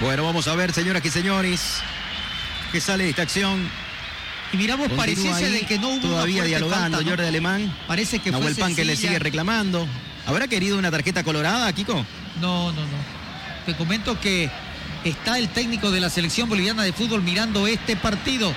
Bueno, 0.00 0.24
vamos 0.24 0.48
a 0.48 0.54
ver, 0.54 0.72
señoras 0.72 1.04
y 1.04 1.10
señores, 1.10 1.80
qué 2.70 2.80
sale 2.80 3.04
de 3.04 3.10
esta 3.10 3.22
acción. 3.22 3.68
Y 4.52 4.56
miramos, 4.56 4.90
pareciese 4.92 5.46
ahí, 5.46 5.52
de 5.52 5.60
que 5.62 5.78
no 5.78 5.88
hubo 5.88 6.00
todavía 6.00 6.44
dialogando 6.44 6.98
falta, 6.98 7.04
¿no? 7.04 7.10
Jordi 7.10 7.26
Alemán. 7.26 7.74
Parece 7.86 8.18
que 8.18 8.30
fue 8.30 8.40
Nahuel 8.40 8.56
Pan 8.56 8.74
que 8.74 8.84
le 8.84 8.96
sigue 8.96 9.18
reclamando. 9.18 9.86
¿Habrá 10.26 10.46
querido 10.46 10.78
una 10.78 10.90
tarjeta 10.90 11.24
colorada, 11.24 11.72
Kiko? 11.72 12.04
No, 12.40 12.72
no, 12.72 12.80
no. 12.82 13.22
Te 13.66 13.74
comento 13.74 14.20
que 14.20 14.50
está 15.04 15.38
el 15.38 15.48
técnico 15.48 15.90
de 15.90 16.00
la 16.00 16.10
selección 16.10 16.48
boliviana 16.48 16.82
de 16.82 16.92
fútbol 16.92 17.22
mirando 17.22 17.66
este 17.66 17.96
partido. 17.96 18.52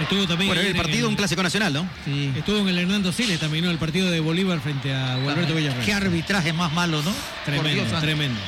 Estuvo 0.00 0.26
también 0.26 0.48
Bueno, 0.48 0.62
el 0.62 0.74
partido 0.74 1.08
un 1.08 1.16
clásico 1.16 1.42
nacional, 1.42 1.72
¿no? 1.72 1.88
Sí. 2.04 2.32
Estuvo 2.36 2.58
en 2.58 2.68
el 2.68 2.78
Hernando 2.78 3.12
Siles 3.12 3.38
también, 3.38 3.64
¿no? 3.64 3.70
El 3.70 3.78
partido 3.78 4.10
de 4.10 4.20
Bolívar 4.20 4.60
frente 4.60 4.94
a 4.94 5.16
Gualberto 5.16 5.54
Villarreal. 5.54 5.84
Qué 5.84 5.92
arbitraje 5.92 6.52
más 6.52 6.72
malo, 6.72 7.02
¿no? 7.02 7.12
Tremendo, 7.44 7.84
Dios 7.84 8.00
tremendo. 8.00 8.40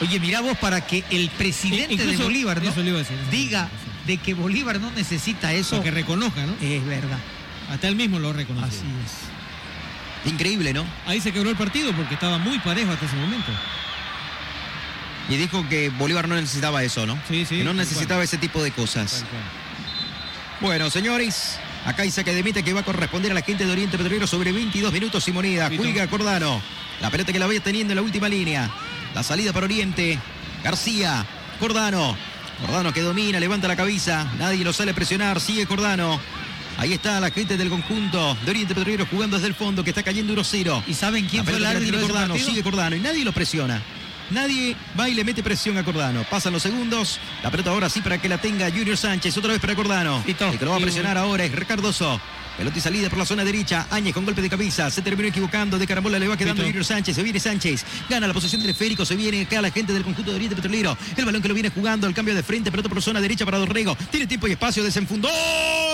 Oye, 0.00 0.18
mira 0.18 0.40
vos 0.40 0.58
para 0.58 0.80
que 0.84 1.04
el 1.10 1.30
presidente 1.30 1.94
Incluso- 1.94 2.18
de 2.18 2.24
Bolívar 2.24 2.62
¿no? 2.62 2.72
decir, 2.72 3.16
diga 3.30 3.68
de 4.06 4.16
que 4.16 4.34
Bolívar 4.34 4.80
no 4.80 4.90
necesita 4.90 5.52
eso. 5.52 5.76
Para 5.76 5.84
que 5.84 5.90
reconozca, 5.92 6.44
¿no? 6.44 6.54
Es 6.60 6.84
verdad. 6.84 7.18
Hasta 7.70 7.88
él 7.88 7.94
mismo 7.94 8.18
lo 8.18 8.32
reconoció. 8.32 8.66
Así 8.80 8.86
es. 10.24 10.30
Increíble, 10.32 10.72
¿no? 10.72 10.84
Ahí 11.06 11.20
se 11.20 11.32
quebró 11.32 11.50
el 11.50 11.56
partido 11.56 11.92
porque 11.92 12.14
estaba 12.14 12.38
muy 12.38 12.58
parejo 12.58 12.90
hasta 12.92 13.06
ese 13.06 13.16
momento. 13.16 13.50
Y 15.28 15.36
dijo 15.36 15.66
que 15.68 15.88
Bolívar 15.90 16.28
no 16.28 16.34
necesitaba 16.34 16.82
eso, 16.82 17.06
¿no? 17.06 17.16
Sí, 17.28 17.44
sí, 17.48 17.58
Que 17.58 17.64
no 17.64 17.72
necesitaba 17.72 18.24
ese 18.24 18.38
tipo 18.38 18.62
de 18.62 18.72
cosas. 18.72 19.20
Tal 19.20 19.28
cual. 19.28 19.42
Bueno, 20.62 20.90
señores, 20.90 21.58
acá 21.84 22.02
hay 22.02 22.12
saque 22.12 22.32
de 22.32 22.44
meta 22.44 22.62
que 22.62 22.72
va 22.72 22.80
a 22.80 22.84
corresponder 22.84 23.32
a 23.32 23.34
la 23.34 23.42
gente 23.42 23.66
de 23.66 23.72
Oriente 23.72 23.98
Petrolero 23.98 24.28
sobre 24.28 24.52
22 24.52 24.92
minutos 24.92 25.26
y 25.26 25.32
moneda. 25.32 25.68
Juega 25.76 26.06
Cordano. 26.06 26.62
La 27.00 27.10
pelota 27.10 27.32
que 27.32 27.40
la 27.40 27.48
vaya 27.48 27.58
teniendo 27.58 27.90
en 27.90 27.96
la 27.96 28.02
última 28.02 28.28
línea. 28.28 28.70
La 29.12 29.24
salida 29.24 29.52
para 29.52 29.66
Oriente. 29.66 30.20
García. 30.62 31.26
Cordano. 31.58 32.16
Cordano 32.60 32.92
que 32.92 33.00
domina, 33.00 33.40
levanta 33.40 33.66
la 33.66 33.74
cabeza. 33.74 34.32
Nadie 34.38 34.62
lo 34.62 34.72
sale 34.72 34.92
a 34.92 34.94
presionar. 34.94 35.40
Sigue 35.40 35.66
Cordano. 35.66 36.20
Ahí 36.78 36.92
está 36.92 37.18
la 37.18 37.32
gente 37.32 37.56
del 37.56 37.68
conjunto 37.68 38.36
de 38.44 38.50
Oriente 38.52 38.72
Petrolero 38.72 39.04
jugando 39.10 39.38
desde 39.38 39.48
el 39.48 39.54
fondo 39.54 39.82
que 39.82 39.90
está 39.90 40.04
cayendo 40.04 40.32
1-0. 40.32 40.84
¿Y 40.86 40.94
saben 40.94 41.26
quién 41.26 41.44
fue 41.44 41.56
el 41.56 41.66
árbitro 41.66 41.82
tiene 41.82 41.98
de 41.98 42.04
ese 42.04 42.12
Cordano, 42.12 42.38
sigue 42.38 42.62
Cordano 42.62 42.94
y 42.94 43.00
nadie 43.00 43.24
lo 43.24 43.32
presiona. 43.32 43.82
Nadie 44.32 44.74
va 44.98 45.08
y 45.08 45.14
le 45.14 45.24
mete 45.24 45.42
presión 45.42 45.76
a 45.76 45.84
Cordano. 45.84 46.24
Pasan 46.30 46.52
los 46.52 46.62
segundos. 46.62 47.20
La 47.42 47.50
pelota 47.50 47.70
ahora 47.70 47.88
sí 47.88 48.00
para 48.00 48.20
que 48.20 48.28
la 48.28 48.38
tenga 48.38 48.70
Junior 48.70 48.96
Sánchez. 48.96 49.36
Otra 49.36 49.52
vez 49.52 49.60
para 49.60 49.74
Cordano. 49.74 50.22
Listo. 50.26 50.48
El 50.48 50.58
que 50.58 50.64
lo 50.64 50.70
va 50.70 50.78
a 50.78 50.80
presionar 50.80 51.18
ahora 51.18 51.44
es 51.44 51.52
Ricardoso. 51.52 52.20
Pelota 52.56 52.78
y 52.78 52.80
salida 52.80 53.08
por 53.08 53.18
la 53.18 53.26
zona 53.26 53.44
derecha. 53.44 53.86
Áñez 53.90 54.14
con 54.14 54.24
golpe 54.24 54.42
de 54.42 54.48
cabeza. 54.48 54.90
Se 54.90 55.02
terminó 55.02 55.28
equivocando. 55.28 55.78
De 55.78 55.86
carambola 55.86 56.18
le 56.18 56.28
va 56.28 56.36
quedando. 56.36 56.62
Junior 56.62 56.84
Sánchez. 56.84 57.14
Se 57.14 57.22
viene 57.22 57.40
Sánchez. 57.40 57.84
Gana 58.08 58.26
la 58.26 58.34
posición 58.34 58.60
del 58.60 58.70
esférico. 58.70 59.04
Se 59.04 59.16
viene 59.16 59.42
acá 59.42 59.60
la 59.60 59.70
gente 59.70 59.92
del 59.92 60.02
conjunto 60.02 60.30
de 60.30 60.36
Oriente 60.36 60.56
Petrolero. 60.56 60.96
El 61.16 61.24
balón 61.24 61.42
que 61.42 61.48
lo 61.48 61.54
viene 61.54 61.70
jugando. 61.70 62.06
El 62.06 62.14
cambio 62.14 62.34
de 62.34 62.42
frente. 62.42 62.70
Pelota 62.70 62.88
por 62.88 63.02
zona 63.02 63.20
derecha 63.20 63.44
para 63.44 63.58
Dorrego. 63.58 63.96
Tiene 64.10 64.26
tiempo 64.26 64.48
y 64.48 64.52
espacio. 64.52 64.82
Desenfundó. 64.82 65.28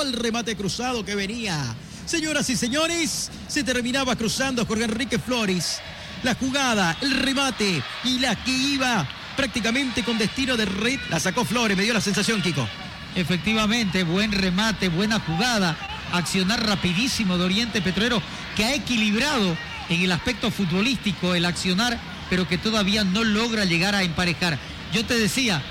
El 0.03 0.13
remate 0.13 0.57
cruzado 0.57 1.05
que 1.05 1.15
venía. 1.15 1.75
Señoras 2.07 2.49
y 2.49 2.57
señores, 2.57 3.31
se 3.49 3.63
terminaba 3.63 4.17
cruzando 4.17 4.65
Jorge 4.65 4.85
Enrique 4.85 5.19
Flores. 5.19 5.79
La 6.23 6.35
jugada, 6.35 6.97
el 7.01 7.13
remate 7.13 7.83
y 8.05 8.19
la 8.19 8.35
que 8.37 8.51
iba 8.51 9.07
prácticamente 9.37 10.03
con 10.03 10.19
destino 10.19 10.57
de 10.57 10.65
red. 10.65 10.99
La 11.11 11.21
sacó 11.21 11.45
Flores. 11.45 11.77
Me 11.77 11.85
dio 11.85 11.95
la 11.95 12.01
sensación, 12.01 12.43
Kiko. 12.43 12.69
Efectivamente, 13.15 14.03
buen 14.05 14.33
remate, 14.33 14.89
buena 14.89 15.21
jugada, 15.21 15.77
accionar 16.13 16.67
rapidísimo 16.67 17.39
de 17.39 17.45
Oriente 17.45 17.81
Petrolero, 17.81 18.21
que 18.57 18.65
ha 18.65 18.75
equilibrado 18.75 19.57
en 19.89 20.03
el 20.03 20.13
aspecto 20.13 20.51
futbolístico 20.51 21.35
el 21.35 21.45
accionar, 21.45 21.99
pero 22.29 22.47
que 22.47 22.59
todavía 22.59 23.05
no 23.05 23.25
logra 23.25 23.65
llegar 23.65 23.95
a 23.95 24.03
emparejar. 24.03 24.59
Yo 24.93 25.05
te 25.05 25.19
decía, 25.19 25.63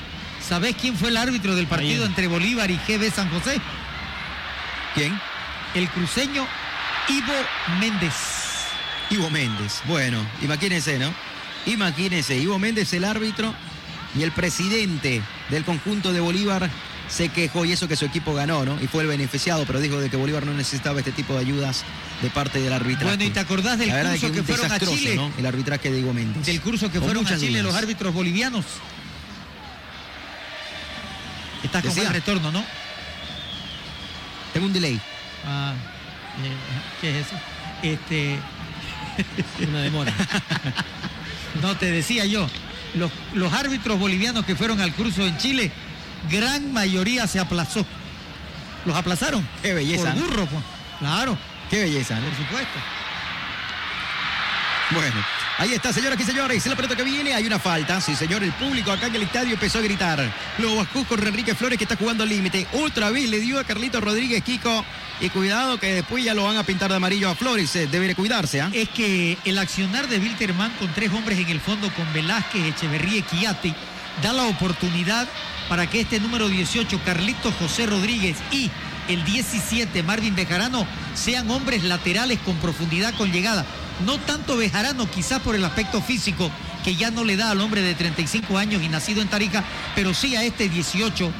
¿sabés 0.48 0.76
quién 0.76 0.96
fue 0.96 1.10
el 1.10 1.18
árbitro 1.18 1.56
del 1.56 1.68
partido 1.68 2.04
Ahí. 2.04 2.10
entre 2.10 2.28
Bolívar 2.28 2.72
y 2.72 2.78
GB 2.78 3.12
San 3.14 3.30
José? 3.30 3.60
¿Quién? 4.96 5.20
El 5.76 5.90
cruceño 5.90 6.46
Ivo 7.10 7.34
Méndez. 7.80 8.37
Ivo 9.10 9.30
Méndez. 9.30 9.82
Bueno, 9.86 10.20
imagínense, 10.41 11.00
¿no? 11.00 11.13
Imagínense, 11.65 12.38
Ivo 12.38 12.60
Méndez, 12.60 12.93
el 12.93 13.06
árbitro 13.06 13.54
y 14.17 14.24
el 14.24 14.32
presidente 14.32 15.22
del 15.50 15.63
conjunto 15.63 16.13
de 16.13 16.20
Bolívar 16.20 16.70
se 17.08 17.30
quejó 17.30 17.63
y 17.65 17.72
eso 17.72 17.88
que 17.88 17.96
su 17.96 18.06
equipo 18.06 18.34
ganó, 18.34 18.65
¿no? 18.65 18.82
Y 18.82 18.88
fue 18.88 19.04
el 19.04 19.08
beneficiado, 19.08 19.65
pero 19.65 19.80
dijo 19.80 20.00
de 20.00 20.10
que 20.10 20.17
Bolívar 20.17 20.46
no 20.46 20.54
necesitaba 20.54 21.00
este 21.00 21.12
tipo 21.12 21.34
de 21.34 21.39
ayudas 21.39 21.84
de 22.22 22.30
parte 22.30 22.60
del 22.60 22.74
arbitraje. 22.74 23.06
Bueno, 23.06 23.24
¿y 23.24 23.30
te 23.30 23.39
acordás 23.39 23.78
del 23.80 23.89
es 23.89 24.20
curso 24.22 24.32
que 24.32 24.43
fueron 24.43 24.72
a 24.72 24.80
Chile? 24.80 25.15
¿no? 25.15 25.32
El 25.38 25.46
arbitraje 25.46 25.89
de 25.89 26.00
Ivo 26.00 26.13
Méndez. 26.13 26.46
Del 26.46 26.62
curso 26.62 26.91
que 26.91 27.00
Con 27.00 27.08
fueron 27.08 27.28
a 27.28 27.38
Chile 27.38 27.60
dudas. 27.60 27.63
los 27.63 27.76
árbitros 27.76 28.13
bolivianos. 28.13 28.65
Estás 31.63 31.84
con 31.84 31.96
buen 31.96 32.13
retorno, 32.13 32.52
¿no? 32.52 32.63
Tengo 34.54 34.67
un 34.67 34.74
delay. 34.74 35.00
Ah, 35.46 35.74
eh, 36.43 36.52
¿qué 37.02 37.20
es 37.20 37.28
eso? 37.28 37.36
Este, 37.84 38.38
Una 39.70 39.82
demora. 39.82 40.14
no 41.62 41.76
te 41.78 41.92
decía 41.92 42.26
yo, 42.26 42.48
los, 42.96 43.12
los 43.34 43.54
árbitros 43.54 44.00
bolivianos 44.00 44.46
que 44.46 44.56
fueron 44.56 44.80
al 44.82 44.94
cruzo 44.94 45.26
en 45.26 45.38
Chile, 45.38 45.72
gran 46.32 46.74
mayoría 46.74 47.28
se 47.28 47.40
aplazó. 47.40 47.86
Los 48.86 48.96
aplazaron. 48.96 49.48
Qué 49.62 49.74
belleza, 49.74 50.14
Por 50.14 50.16
¿no? 50.16 50.22
burro, 50.28 50.46
pues. 50.46 50.64
Claro, 51.00 51.38
Qué 51.70 51.82
belleza, 51.82 52.16
¿no? 52.16 52.26
por 52.28 52.38
supuesto. 52.38 52.80
Bueno, 54.92 55.16
ahí 55.58 55.74
está, 55.74 55.91
señoras 55.93 56.20
y 56.20 56.24
señores. 56.24 56.65
La 56.65 56.76
pelota 56.76 56.96
que 56.96 57.04
viene, 57.04 57.34
hay 57.34 57.46
una 57.46 57.60
falta. 57.60 58.00
Sí, 58.02 58.15
señor, 58.15 58.43
el 58.43 58.52
público 58.54 58.91
acá 58.91 59.08
en 59.08 59.15
el 59.15 59.24
estadio 59.24 59.54
empezó 59.54 59.80
a 59.80 59.82
gritar. 59.82 60.32
Luego 60.58 60.78
Vascuz 60.78 61.08
con 61.08 61.26
Enrique 61.28 61.56
Flores 61.56 61.78
que 61.78 61.84
está 61.84 61.96
jugando 61.96 62.24
al 62.24 62.30
límite. 62.30 62.67
Otra 62.74 63.10
vez 63.12 63.30
le 63.30 63.39
dio 63.39 63.60
a 63.60 63.63
Carlito 63.63 64.02
Rodríguez 64.02 64.43
Kiko. 64.43 64.86
Y 65.20 65.30
cuidado 65.30 65.80
que 65.80 65.96
después 65.96 66.24
ya 66.24 66.36
lo 66.36 66.43
van 66.43 66.58
a 66.58 66.63
pintar 66.63 66.89
de 66.91 66.98
amarillo 66.98 67.30
a 67.30 67.36
Flores. 67.36 67.76
eh, 67.76 67.88
Debe 67.88 68.08
de 68.08 68.15
cuidarse, 68.15 68.62
¿ah? 68.62 68.70
Es 68.72 68.89
que 68.89 69.38
el 69.46 69.58
accionar 69.58 70.08
de 70.08 70.20
Wilterman 70.20 70.72
con 70.80 70.93
tres 70.93 71.12
hombres 71.12 71.39
en 71.39 71.50
el 71.50 71.60
fondo, 71.60 71.91
con 71.93 72.12
Velázquez, 72.13 72.65
Echeverría 72.65 73.17
y 73.20 73.24
Chiati, 73.24 73.74
da 74.22 74.34
la 74.34 74.43
oportunidad 74.43 75.28
para 75.70 75.89
que 75.89 76.02
este 76.02 76.20
número 76.20 76.48
18, 76.48 77.02
Carlitos 77.04 77.54
José 77.56 77.88
Rodríguez 77.88 78.38
y 78.52 78.70
el 79.08 79.24
17, 79.24 80.04
Marvin 80.04 80.36
Bejarano, 80.36 80.86
sean 81.13 81.50
hombres 81.50 81.84
laterales 81.84 82.39
con 82.39 82.56
profundidad, 82.58 83.13
con 83.15 83.32
llegada. 83.32 83.65
No 84.06 84.17
tanto 84.20 84.58
Bejarano, 84.58 85.10
quizás 85.10 85.41
por 85.41 85.56
el 85.56 85.65
aspecto 85.65 86.02
físico, 86.02 86.52
que 86.84 86.96
ya 86.96 87.12
no 87.12 87.24
le 87.24 87.38
da 87.38 87.52
al 87.52 87.62
hombre 87.62 87.82
de 87.82 87.96
35 87.96 88.58
años 88.58 88.84
y 88.84 88.89
nacido 88.89 89.22
en 89.22 89.28
Tarija, 89.28 89.63
pero 89.96 90.13
sí 90.13 90.36
a 90.36 90.43
este 90.43 90.70
18, 90.70 91.32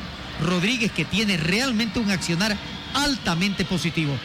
Rodríguez, 0.42 0.92
que 0.92 1.06
tiene 1.06 1.38
realmente 1.38 2.00
un 2.00 2.10
accionar 2.10 2.58
altamente 2.94 3.66
positivo. 3.66 4.18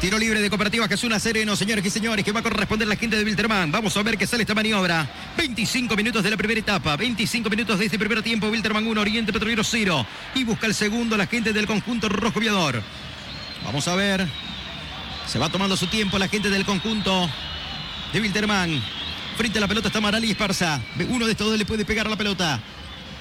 Tiro 0.00 0.18
libre 0.18 0.40
de 0.40 0.48
Cooperativa 0.48 0.88
Jesús 0.88 1.12
Sereno, 1.20 1.54
señores 1.54 1.84
y 1.84 1.90
señores, 1.90 2.24
que 2.24 2.32
va 2.32 2.40
a 2.40 2.42
corresponder 2.42 2.88
la 2.88 2.96
gente 2.96 3.16
de 3.16 3.24
Wilterman. 3.24 3.70
Vamos 3.70 3.94
a 3.98 4.02
ver 4.02 4.16
qué 4.16 4.26
sale 4.26 4.44
esta 4.44 4.54
maniobra. 4.54 5.06
25 5.36 5.94
minutos 5.94 6.22
de 6.24 6.30
la 6.30 6.38
primera 6.38 6.58
etapa, 6.58 6.96
25 6.96 7.50
minutos 7.50 7.78
de 7.78 7.84
este 7.84 7.98
primer 7.98 8.22
tiempo. 8.22 8.48
Wilterman 8.48 8.86
1, 8.86 8.98
Oriente 8.98 9.30
Petrolero 9.30 9.62
0. 9.62 10.06
Y 10.36 10.44
busca 10.44 10.66
el 10.66 10.74
segundo 10.74 11.18
la 11.18 11.26
gente 11.26 11.52
del 11.52 11.66
conjunto 11.66 12.08
rojo 12.08 12.40
viador. 12.40 12.82
Vamos 13.62 13.86
a 13.88 13.94
ver. 13.94 14.26
Se 15.26 15.38
va 15.38 15.50
tomando 15.50 15.76
su 15.76 15.86
tiempo 15.88 16.18
la 16.18 16.28
gente 16.28 16.48
del 16.48 16.64
conjunto 16.64 17.28
de 18.14 18.20
Wilterman. 18.22 18.82
Frente 19.36 19.58
a 19.58 19.60
la 19.60 19.68
pelota 19.68 19.88
está 19.88 19.98
Amaral 19.98 20.24
y 20.24 20.30
Esparza. 20.30 20.80
Uno 21.10 21.26
de 21.26 21.32
estos 21.32 21.46
dos 21.46 21.58
le 21.58 21.66
puede 21.66 21.84
pegar 21.84 22.06
a 22.06 22.10
la 22.10 22.16
pelota. 22.16 22.58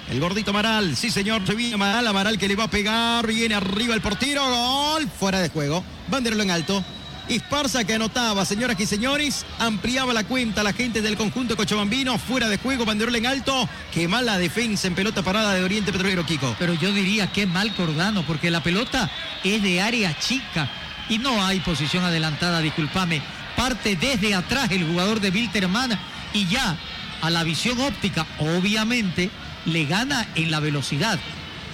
El 0.10 0.20
gordito 0.20 0.50
Amaral, 0.50 0.96
sí 0.96 1.12
señor, 1.12 1.46
se 1.46 1.54
viene 1.54 1.76
Amaral, 1.76 2.08
Amaral 2.08 2.40
que 2.40 2.48
le 2.48 2.56
va 2.56 2.64
a 2.64 2.70
pegar, 2.70 3.28
viene 3.28 3.54
arriba 3.54 3.94
el 3.94 4.02
portero, 4.02 4.44
gol, 4.44 5.08
fuera 5.08 5.40
de 5.40 5.50
juego, 5.50 5.84
banderolo 6.08 6.42
en 6.42 6.50
alto. 6.50 6.84
Esparza 7.28 7.84
que 7.84 7.94
anotaba, 7.94 8.44
señoras 8.44 8.80
y 8.80 8.88
señores, 8.88 9.46
ampliaba 9.60 10.12
la 10.12 10.24
cuenta 10.24 10.64
la 10.64 10.74
gente 10.74 11.04
del 11.04 11.16
conjunto 11.16 11.56
cochabambino, 11.56 12.18
fuera 12.18 12.50
de 12.50 12.58
juego, 12.58 12.86
banderola 12.86 13.20
en 13.20 13.28
alto, 13.28 13.70
que 13.94 14.08
mala 14.08 14.40
defensa 14.40 14.88
en 14.88 14.96
pelota 14.96 15.22
parada 15.22 15.54
de 15.54 15.64
Oriente 15.64 15.92
Petrolero, 15.92 16.26
Kiko. 16.26 16.56
Pero 16.58 16.74
yo 16.74 16.92
diría 16.92 17.32
que 17.32 17.46
mal 17.46 17.76
Cordano, 17.76 18.26
porque 18.26 18.50
la 18.50 18.64
pelota 18.64 19.12
es 19.44 19.62
de 19.62 19.80
área 19.80 20.18
chica 20.18 20.72
y 21.08 21.20
no 21.20 21.46
hay 21.46 21.60
posición 21.60 22.04
adelantada, 22.04 22.62
discúlpame. 22.62 23.22
Parte 23.56 23.96
desde 23.96 24.34
atrás 24.34 24.72
el 24.72 24.88
jugador 24.88 25.20
de 25.20 25.30
Wilterman 25.30 26.00
y 26.34 26.48
ya 26.48 26.76
a 27.22 27.30
la 27.30 27.44
visión 27.44 27.80
óptica, 27.80 28.26
obviamente, 28.40 29.30
le 29.66 29.86
gana 29.86 30.28
en 30.36 30.52
la 30.52 30.60
velocidad 30.60 31.20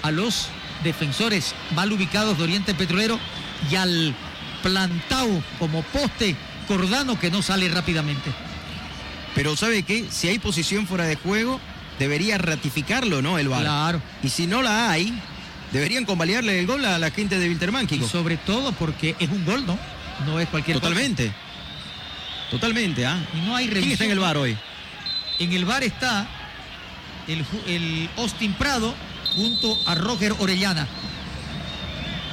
a 0.01 0.11
los 0.11 0.47
defensores 0.83 1.55
mal 1.73 1.91
ubicados 1.91 2.37
de 2.37 2.43
Oriente 2.43 2.73
Petrolero 2.73 3.19
y 3.71 3.75
al 3.75 4.15
plantado 4.61 5.41
como 5.59 5.81
poste 5.83 6.35
Cordano 6.67 7.19
que 7.19 7.29
no 7.31 7.41
sale 7.41 7.69
rápidamente. 7.69 8.31
Pero 9.35 9.55
¿sabe 9.55 9.83
qué? 9.83 10.05
Si 10.09 10.27
hay 10.27 10.39
posición 10.39 10.87
fuera 10.87 11.05
de 11.05 11.15
juego, 11.15 11.59
debería 11.99 12.37
ratificarlo, 12.37 13.21
¿no? 13.21 13.37
El 13.37 13.49
VAR. 13.49 13.61
Claro. 13.61 14.01
Y 14.23 14.29
si 14.29 14.47
no 14.47 14.61
la 14.61 14.89
hay, 14.89 15.13
deberían 15.71 16.05
convalidarle 16.05 16.59
el 16.59 16.65
gol 16.65 16.83
a 16.85 16.97
la 16.97 17.11
gente 17.11 17.37
de 17.37 17.49
Wilterman, 17.49 17.87
Y 17.91 18.01
sobre 18.01 18.37
todo 18.37 18.71
porque 18.71 19.15
es 19.19 19.29
un 19.29 19.45
gol, 19.45 19.65
¿no? 19.65 19.77
No 20.25 20.39
es 20.39 20.47
cualquier 20.47 20.77
cosa. 20.77 20.89
Totalmente. 20.89 21.31
Totalmente, 22.49 23.05
¿ah? 23.05 23.17
Y 23.33 23.45
no 23.45 23.55
hay 23.55 23.67
¿Quién 23.67 23.91
está 23.91 24.05
en 24.05 24.11
el 24.11 24.17
revisión. 24.17 24.21
bar 24.21 24.37
hoy? 24.37 24.57
En 25.39 25.51
el 25.51 25.65
bar 25.65 25.83
está 25.83 26.27
el, 27.27 27.45
el 27.67 28.09
Austin 28.17 28.53
Prado 28.53 28.93
junto 29.35 29.77
a 29.85 29.95
Roger 29.95 30.33
Orellana. 30.39 30.87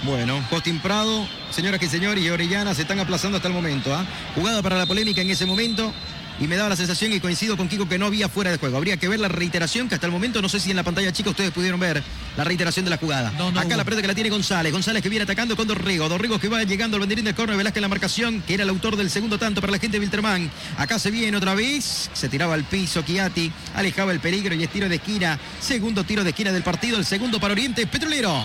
Bueno, 0.04 0.44
Costin 0.50 0.80
Prado, 0.80 1.26
señoras 1.50 1.80
y 1.80 1.86
señores, 1.86 2.24
y 2.24 2.28
Orellana 2.28 2.74
se 2.74 2.82
están 2.82 2.98
aplazando 2.98 3.36
hasta 3.36 3.48
el 3.48 3.54
momento. 3.54 3.94
¿ah? 3.94 4.04
Jugada 4.34 4.60
para 4.60 4.76
la 4.76 4.86
polémica 4.86 5.20
en 5.20 5.30
ese 5.30 5.46
momento. 5.46 5.92
Y 6.40 6.48
me 6.48 6.56
daba 6.56 6.70
la 6.70 6.76
sensación 6.76 7.12
y 7.12 7.20
coincido 7.20 7.56
con 7.56 7.68
Kiko 7.68 7.88
que 7.88 7.98
no 7.98 8.06
había 8.06 8.28
fuera 8.28 8.50
de 8.50 8.56
juego. 8.58 8.76
Habría 8.76 8.96
que 8.96 9.06
ver 9.08 9.20
la 9.20 9.28
reiteración 9.28 9.88
que 9.88 9.94
hasta 9.94 10.06
el 10.06 10.12
momento 10.12 10.42
no 10.42 10.48
sé 10.48 10.58
si 10.58 10.70
en 10.70 10.76
la 10.76 10.82
pantalla 10.82 11.12
chica 11.12 11.30
ustedes 11.30 11.50
pudieron 11.52 11.78
ver 11.78 12.02
la 12.36 12.44
reiteración 12.44 12.84
de 12.84 12.90
la 12.90 12.96
jugada. 12.96 13.30
No, 13.38 13.52
no 13.52 13.60
Acá 13.60 13.68
hubo. 13.68 13.76
la 13.76 13.84
pelota 13.84 14.02
que 14.02 14.08
la 14.08 14.14
tiene 14.14 14.30
González. 14.30 14.72
González 14.72 15.02
que 15.02 15.08
viene 15.08 15.22
atacando 15.24 15.56
con 15.56 15.68
Dorrego. 15.68 16.08
Dorrego 16.08 16.38
que 16.40 16.48
va 16.48 16.62
llegando 16.64 16.96
al 16.96 17.00
banderín 17.00 17.24
del 17.24 17.34
córner. 17.34 17.56
Velázquez 17.56 17.76
en 17.78 17.82
la 17.82 17.88
marcación, 17.88 18.42
que 18.46 18.54
era 18.54 18.64
el 18.64 18.70
autor 18.70 18.96
del 18.96 19.10
segundo 19.10 19.38
tanto 19.38 19.60
para 19.60 19.70
la 19.72 19.78
gente 19.78 19.98
de 19.98 20.00
Wilterman. 20.00 20.50
Acá 20.78 20.98
se 20.98 21.10
viene 21.10 21.36
otra 21.36 21.54
vez. 21.54 22.10
Se 22.12 22.28
tiraba 22.28 22.54
al 22.54 22.64
piso 22.64 23.02
Chiati. 23.02 23.52
Alejaba 23.76 24.10
el 24.12 24.20
peligro 24.20 24.54
y 24.54 24.64
es 24.64 24.70
tiro 24.70 24.88
de 24.88 24.96
esquina. 24.96 25.38
Segundo 25.60 26.02
tiro 26.04 26.24
de 26.24 26.30
esquina 26.30 26.50
del 26.50 26.62
partido. 26.62 26.98
El 26.98 27.04
segundo 27.04 27.38
para 27.38 27.52
Oriente 27.52 27.86
Petrolero. 27.86 28.44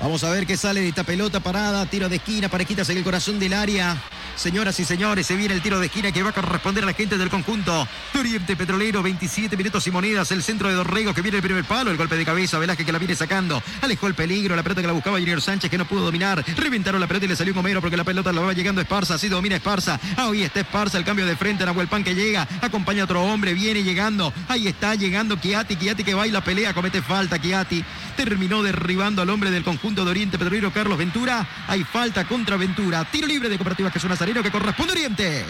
Vamos 0.00 0.24
a 0.24 0.30
ver 0.30 0.46
qué 0.46 0.56
sale 0.56 0.80
de 0.80 0.88
esta 0.88 1.04
pelota 1.04 1.40
parada. 1.40 1.84
Tiro 1.84 2.08
de 2.08 2.16
esquina, 2.16 2.48
parejitas 2.48 2.88
en 2.88 2.96
el 2.96 3.04
corazón 3.04 3.38
del 3.38 3.52
área. 3.52 3.98
Señoras 4.34 4.80
y 4.80 4.86
señores, 4.86 5.26
se 5.26 5.36
viene 5.36 5.52
el 5.52 5.60
tiro 5.60 5.78
de 5.78 5.86
esquina 5.86 6.10
que 6.10 6.22
va 6.22 6.30
a 6.30 6.32
corresponder 6.32 6.84
a 6.84 6.86
la 6.86 6.94
gente 6.94 7.18
del 7.18 7.28
conjunto 7.28 7.86
de 8.14 8.20
Oriente 8.20 8.56
Petrolero. 8.56 9.02
27 9.02 9.54
minutos 9.58 9.86
y 9.86 9.90
monedas. 9.90 10.32
El 10.32 10.42
centro 10.42 10.70
de 10.70 10.74
Dorrego 10.74 11.12
que 11.12 11.20
viene 11.20 11.36
el 11.36 11.42
primer 11.42 11.64
palo. 11.64 11.90
El 11.90 11.98
golpe 11.98 12.16
de 12.16 12.24
cabeza. 12.24 12.58
Velázquez 12.58 12.86
que 12.86 12.92
la 12.92 12.98
viene 12.98 13.14
sacando. 13.14 13.62
Alejó 13.82 14.06
el 14.06 14.14
peligro. 14.14 14.56
La 14.56 14.62
pelota 14.62 14.80
que 14.80 14.86
la 14.86 14.94
buscaba 14.94 15.18
Junior 15.18 15.42
Sánchez 15.42 15.70
que 15.70 15.76
no 15.76 15.84
pudo 15.84 16.06
dominar. 16.06 16.42
Reventaron 16.56 16.98
la 16.98 17.06
pelota 17.06 17.26
y 17.26 17.28
le 17.28 17.36
salió 17.36 17.52
un 17.52 17.58
Homero 17.58 17.82
porque 17.82 17.98
la 17.98 18.04
pelota 18.04 18.32
la 18.32 18.40
va 18.40 18.54
llegando 18.54 18.80
Esparza. 18.80 19.16
Así 19.16 19.28
domina 19.28 19.56
Esparza. 19.56 20.00
Ahí 20.16 20.44
está 20.44 20.60
Esparza. 20.60 20.96
El 20.96 21.04
cambio 21.04 21.26
de 21.26 21.36
frente. 21.36 21.66
Nahuel 21.66 21.88
Pan 21.88 22.02
que 22.02 22.14
llega. 22.14 22.48
Acompaña 22.62 23.02
a 23.02 23.04
otro 23.04 23.22
hombre. 23.22 23.52
Viene 23.52 23.82
llegando. 23.82 24.32
Ahí 24.48 24.66
está 24.66 24.94
llegando 24.94 25.36
Chiati. 25.36 25.76
Chiati 25.76 26.04
que 26.04 26.14
baila 26.14 26.42
pelea. 26.42 26.72
Comete 26.72 27.02
falta 27.02 27.38
Chiati. 27.38 27.84
Terminó 28.16 28.62
derribando 28.62 29.20
al 29.20 29.28
hombre 29.28 29.50
del 29.50 29.62
conjunto 29.62 29.89
de 29.94 30.10
Oriente 30.10 30.38
Petrolero, 30.38 30.72
Carlos 30.72 30.96
Ventura. 30.96 31.46
Hay 31.66 31.84
falta 31.84 32.26
contra 32.26 32.56
Ventura. 32.56 33.04
Tiro 33.04 33.26
libre 33.26 33.48
de 33.48 33.56
Cooperativa 33.56 33.90
Jesús 33.90 34.08
Nazareno 34.08 34.42
que 34.42 34.50
corresponde 34.50 34.92
a 34.92 34.94
Oriente. 34.94 35.44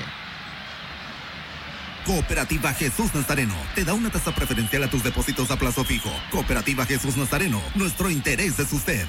Cooperativa 2.05 2.73
Jesús 2.73 3.15
Nazareno 3.15 3.55
te 3.75 3.85
da 3.85 3.95
una 3.95 4.11
tasa 4.11 4.35
preferencial 4.35 4.85
a 4.85 4.91
tus 4.91 5.03
depósitos 5.03 5.51
a 5.51 5.57
plazo 5.57 5.85
fijo. 5.85 6.11
Cooperativa 6.31 6.87
Jesús 6.87 7.17
Nazareno, 7.17 7.61
nuestro 7.75 8.11
interés 8.11 8.59
es 8.59 8.73
usted. 8.73 9.07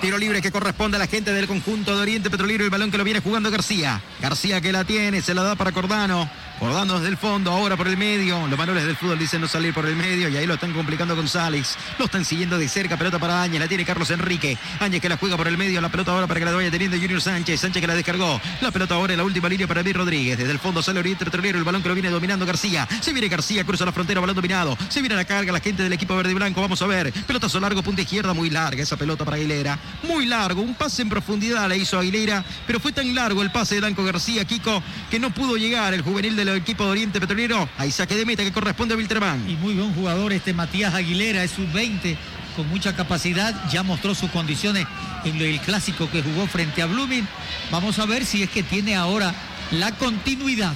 Tiro 0.00 0.18
libre 0.18 0.40
que 0.42 0.50
corresponde 0.50 0.96
a 0.96 1.00
la 1.00 1.06
gente 1.06 1.32
del 1.32 1.46
conjunto 1.46 1.94
de 1.94 2.02
Oriente 2.02 2.30
Petrolero. 2.30 2.64
El 2.64 2.70
balón 2.70 2.90
que 2.90 2.98
lo 2.98 3.04
viene 3.04 3.20
jugando 3.20 3.50
García. 3.50 4.00
García 4.20 4.60
que 4.60 4.72
la 4.72 4.84
tiene, 4.84 5.22
se 5.22 5.34
la 5.34 5.42
da 5.42 5.56
para 5.56 5.72
Cordano. 5.72 6.28
Cordano 6.58 6.98
desde 6.98 7.08
el 7.08 7.16
fondo, 7.16 7.50
ahora 7.50 7.74
por 7.76 7.88
el 7.88 7.96
medio. 7.96 8.46
Los 8.46 8.58
manuales 8.58 8.84
del 8.84 8.94
fútbol 8.94 9.18
dicen 9.18 9.40
no 9.40 9.48
salir 9.48 9.72
por 9.72 9.86
el 9.86 9.96
medio 9.96 10.28
y 10.28 10.36
ahí 10.36 10.46
lo 10.46 10.54
están 10.54 10.74
complicando 10.74 11.16
González. 11.16 11.76
Lo 11.98 12.04
están 12.04 12.24
siguiendo 12.24 12.58
de 12.58 12.68
cerca. 12.68 12.98
Pelota 12.98 13.18
para 13.18 13.42
Áñez, 13.42 13.60
la 13.60 13.66
tiene 13.66 13.84
Carlos 13.86 14.10
Enrique. 14.10 14.58
Áñez 14.78 15.00
que 15.00 15.08
la 15.08 15.16
juega 15.16 15.38
por 15.38 15.48
el 15.48 15.56
medio. 15.56 15.80
La 15.80 15.88
pelota 15.88 16.12
ahora 16.12 16.26
para 16.26 16.40
que 16.40 16.46
la 16.46 16.52
vaya 16.52 16.70
teniendo 16.70 16.98
Junior 16.98 17.20
Sánchez. 17.22 17.60
Sánchez 17.60 17.80
que 17.80 17.86
la 17.86 17.94
descargó. 17.94 18.40
La 18.60 18.70
pelota 18.70 18.94
ahora 18.94 19.14
en 19.14 19.18
la 19.18 19.24
última 19.24 19.48
línea 19.48 19.66
para 19.66 19.82
Luis 19.82 19.96
Rodríguez. 19.96 20.36
Desde 20.36 20.52
el 20.52 20.58
fondo 20.58 20.82
sale 20.82 21.00
Oriente 21.00 21.24
Petrolero. 21.24 21.56
El 21.56 21.64
balón 21.64 21.82
que 21.82 21.88
lo 21.88 21.94
viene 21.94 22.10
dominando 22.10 22.44
García. 22.44 22.86
Se 23.00 23.12
viene 23.12 23.28
García, 23.28 23.64
cruza 23.64 23.86
la 23.86 23.92
frontera, 23.92 24.20
balón 24.20 24.36
dominado. 24.36 24.76
Se 24.90 25.00
viene 25.00 25.14
a 25.14 25.18
la 25.18 25.24
carga 25.24 25.52
la 25.52 25.60
gente 25.60 25.82
del 25.82 25.94
equipo 25.94 26.14
verde 26.14 26.32
y 26.32 26.34
blanco. 26.34 26.60
Vamos 26.60 26.82
a 26.82 26.86
ver. 26.86 27.10
Pelotazo 27.10 27.58
largo, 27.58 27.82
punta 27.82 28.02
izquierda, 28.02 28.34
muy 28.40 28.48
larga 28.48 28.82
esa 28.82 28.96
pelota 28.96 29.22
para 29.22 29.36
Aguilera. 29.36 29.78
Muy 30.02 30.24
largo. 30.24 30.62
Un 30.62 30.74
pase 30.74 31.02
en 31.02 31.10
profundidad 31.10 31.68
le 31.68 31.76
hizo 31.76 31.98
Aguilera. 31.98 32.42
Pero 32.66 32.80
fue 32.80 32.90
tan 32.90 33.14
largo 33.14 33.42
el 33.42 33.50
pase 33.50 33.74
de 33.74 33.82
Danco 33.82 34.02
García, 34.02 34.46
Kiko, 34.46 34.82
que 35.10 35.18
no 35.18 35.30
pudo 35.30 35.58
llegar 35.58 35.92
el 35.92 36.00
juvenil 36.00 36.34
del 36.36 36.48
equipo 36.48 36.84
de 36.84 36.90
Oriente 36.90 37.20
Petrolero. 37.20 37.68
Ahí 37.76 37.90
saque 37.90 38.14
de 38.14 38.24
meta 38.24 38.42
que 38.42 38.50
corresponde 38.50 38.94
a 38.94 38.96
Wilterman. 38.96 39.48
Y 39.48 39.56
muy 39.56 39.74
buen 39.74 39.92
jugador 39.92 40.32
este 40.32 40.54
Matías 40.54 40.94
Aguilera, 40.94 41.44
es 41.44 41.50
sub-20, 41.50 42.16
con 42.56 42.66
mucha 42.70 42.96
capacidad, 42.96 43.54
ya 43.70 43.82
mostró 43.82 44.14
sus 44.14 44.30
condiciones 44.30 44.86
en 45.26 45.36
el 45.36 45.60
clásico 45.60 46.10
que 46.10 46.22
jugó 46.22 46.46
frente 46.46 46.80
a 46.80 46.86
Blooming. 46.86 47.28
Vamos 47.70 47.98
a 47.98 48.06
ver 48.06 48.24
si 48.24 48.42
es 48.42 48.48
que 48.48 48.62
tiene 48.62 48.96
ahora 48.96 49.34
la 49.72 49.92
continuidad. 49.92 50.72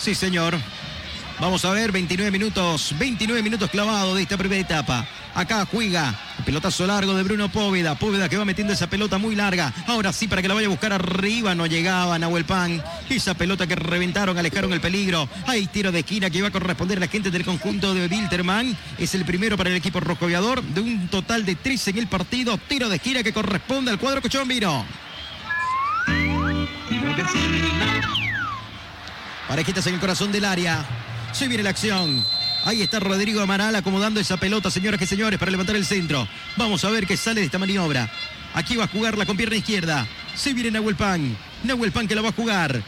Sí, 0.00 0.14
señor. 0.14 0.58
Vamos 1.40 1.64
a 1.64 1.70
ver, 1.70 1.92
29 1.92 2.32
minutos, 2.32 2.94
29 2.98 3.42
minutos 3.44 3.70
clavados 3.70 4.16
de 4.16 4.22
esta 4.22 4.36
primera 4.36 4.60
etapa. 4.60 5.06
Acá 5.36 5.64
juega 5.70 6.12
el 6.36 6.44
pelotazo 6.44 6.84
largo 6.84 7.14
de 7.14 7.22
Bruno 7.22 7.48
Póveda. 7.48 7.94
Póveda 7.94 8.28
que 8.28 8.36
va 8.36 8.44
metiendo 8.44 8.72
esa 8.72 8.90
pelota 8.90 9.18
muy 9.18 9.36
larga. 9.36 9.72
Ahora 9.86 10.12
sí, 10.12 10.26
para 10.26 10.42
que 10.42 10.48
la 10.48 10.54
vaya 10.54 10.66
a 10.66 10.70
buscar 10.70 10.92
arriba. 10.92 11.54
No 11.54 11.66
llegaba 11.66 12.18
Nahuel 12.18 12.44
Pan. 12.44 12.82
Esa 13.08 13.34
pelota 13.34 13.68
que 13.68 13.76
reventaron, 13.76 14.36
alejaron 14.36 14.72
el 14.72 14.80
peligro. 14.80 15.28
Hay 15.46 15.68
tiro 15.68 15.92
de 15.92 16.00
esquina 16.00 16.28
que 16.28 16.42
va 16.42 16.48
a 16.48 16.50
corresponder 16.50 16.98
a 16.98 17.02
la 17.02 17.06
gente 17.08 17.30
del 17.30 17.44
conjunto 17.44 17.94
de 17.94 18.08
Wilterman. 18.08 18.76
Es 18.98 19.14
el 19.14 19.24
primero 19.24 19.56
para 19.56 19.70
el 19.70 19.76
equipo 19.76 20.00
rojo 20.00 20.24
aviador. 20.24 20.60
De 20.60 20.80
un 20.80 21.06
total 21.06 21.46
de 21.46 21.54
13 21.54 21.90
en 21.90 21.98
el 21.98 22.08
partido. 22.08 22.58
Tiro 22.58 22.88
de 22.88 22.96
esquina 22.96 23.22
que 23.22 23.32
corresponde 23.32 23.92
al 23.92 23.98
cuadro 24.00 24.20
Cochombino. 24.20 24.84
Parejitas 29.46 29.86
en 29.86 29.94
el 29.94 30.00
corazón 30.00 30.32
del 30.32 30.44
área. 30.44 30.84
Se 31.32 31.48
viene 31.48 31.62
la 31.62 31.70
acción. 31.70 32.24
Ahí 32.64 32.82
está 32.82 33.00
Rodrigo 33.00 33.40
Amaral 33.40 33.74
acomodando 33.76 34.20
esa 34.20 34.36
pelota, 34.36 34.70
señoras 34.70 35.00
y 35.00 35.06
señores, 35.06 35.38
para 35.38 35.50
levantar 35.50 35.76
el 35.76 35.86
centro. 35.86 36.28
Vamos 36.56 36.84
a 36.84 36.90
ver 36.90 37.06
qué 37.06 37.16
sale 37.16 37.40
de 37.40 37.46
esta 37.46 37.58
maniobra. 37.58 38.10
Aquí 38.54 38.76
va 38.76 38.84
a 38.84 38.88
jugarla 38.88 39.26
con 39.26 39.36
pierna 39.36 39.56
izquierda. 39.56 40.06
Se 40.34 40.52
viene 40.52 40.72
Nahuel 40.72 40.96
Pan. 40.96 41.36
Nahuel 41.64 41.92
Pan 41.92 42.08
que 42.08 42.14
la 42.14 42.22
va 42.22 42.30
a 42.30 42.32
jugar. 42.32 42.82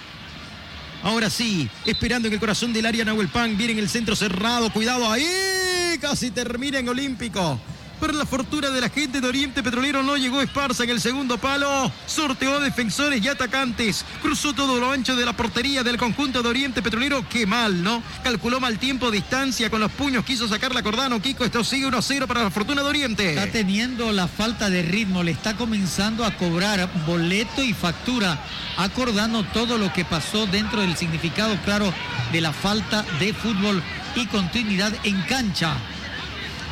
Ahora 1.03 1.31
sí, 1.31 1.68
esperando 1.87 2.29
en 2.29 2.35
el 2.35 2.40
corazón 2.40 2.72
del 2.72 2.87
área 2.87 3.05
Nahuel 3.05 3.29
Pan. 3.29 3.57
Viene 3.57 3.74
en 3.74 3.79
el 3.79 3.88
centro 3.88 4.16
cerrado. 4.16 4.70
Cuidado 4.72 5.11
ahí. 5.11 5.98
Casi 6.00 6.31
termina 6.31 6.79
en 6.79 6.88
Olímpico. 6.88 7.61
Por 8.01 8.15
la 8.15 8.25
fortuna 8.25 8.71
de 8.71 8.81
la 8.81 8.89
gente 8.89 9.21
de 9.21 9.29
Oriente 9.29 9.63
Petrolero 9.63 10.03
no 10.03 10.17
llegó 10.17 10.41
Esparza 10.41 10.85
en 10.85 10.91
el 10.91 11.03
segundo 11.03 11.37
palo. 11.37 11.93
Sorteó 12.07 12.59
defensores 12.59 13.23
y 13.23 13.29
atacantes. 13.29 14.07
Cruzó 14.23 14.55
todo 14.55 14.81
lo 14.81 14.91
ancho 14.91 15.17
de 15.17 15.27
la 15.27 15.35
portería 15.35 15.83
del 15.83 15.99
conjunto 15.99 16.43
de 16.43 16.49
Oriente 16.49 16.81
Petrolero. 16.81 17.29
Qué 17.29 17.47
mal, 17.47 17.83
¿no? 17.83 18.03
Calculó 18.25 18.59
mal 18.59 18.79
tiempo, 18.79 19.11
distancia 19.11 19.69
con 19.69 19.81
los 19.81 19.93
puños. 19.93 20.25
Quiso 20.25 20.49
sacar 20.49 20.75
la 20.75 20.83
Cordano. 20.83 21.21
Kiko, 21.21 21.45
esto 21.45 21.63
sigue 21.63 21.89
1-0 21.89 22.27
para 22.27 22.43
la 22.43 22.51
fortuna 22.51 22.83
de 22.83 22.89
Oriente. 22.89 23.29
Está 23.35 23.53
teniendo 23.53 24.13
la 24.13 24.29
falta 24.29 24.71
de 24.71 24.81
ritmo. 24.81 25.23
Le 25.23 25.33
está 25.33 25.55
comenzando 25.55 26.25
a 26.25 26.35
cobrar 26.39 26.89
boleto 27.07 27.63
y 27.63 27.75
factura. 27.75 28.43
Acordando 28.79 29.45
todo 29.45 29.77
lo 29.77 29.93
que 29.93 30.07
pasó 30.07 30.47
dentro 30.47 30.81
del 30.81 30.97
significado 30.97 31.55
claro 31.67 31.93
de 32.33 32.41
la 32.41 32.55
falta 32.55 33.05
de 33.19 33.35
fútbol 33.35 33.83
y 34.17 34.25
continuidad 34.25 34.95
en 35.05 35.21
cancha. 35.25 35.77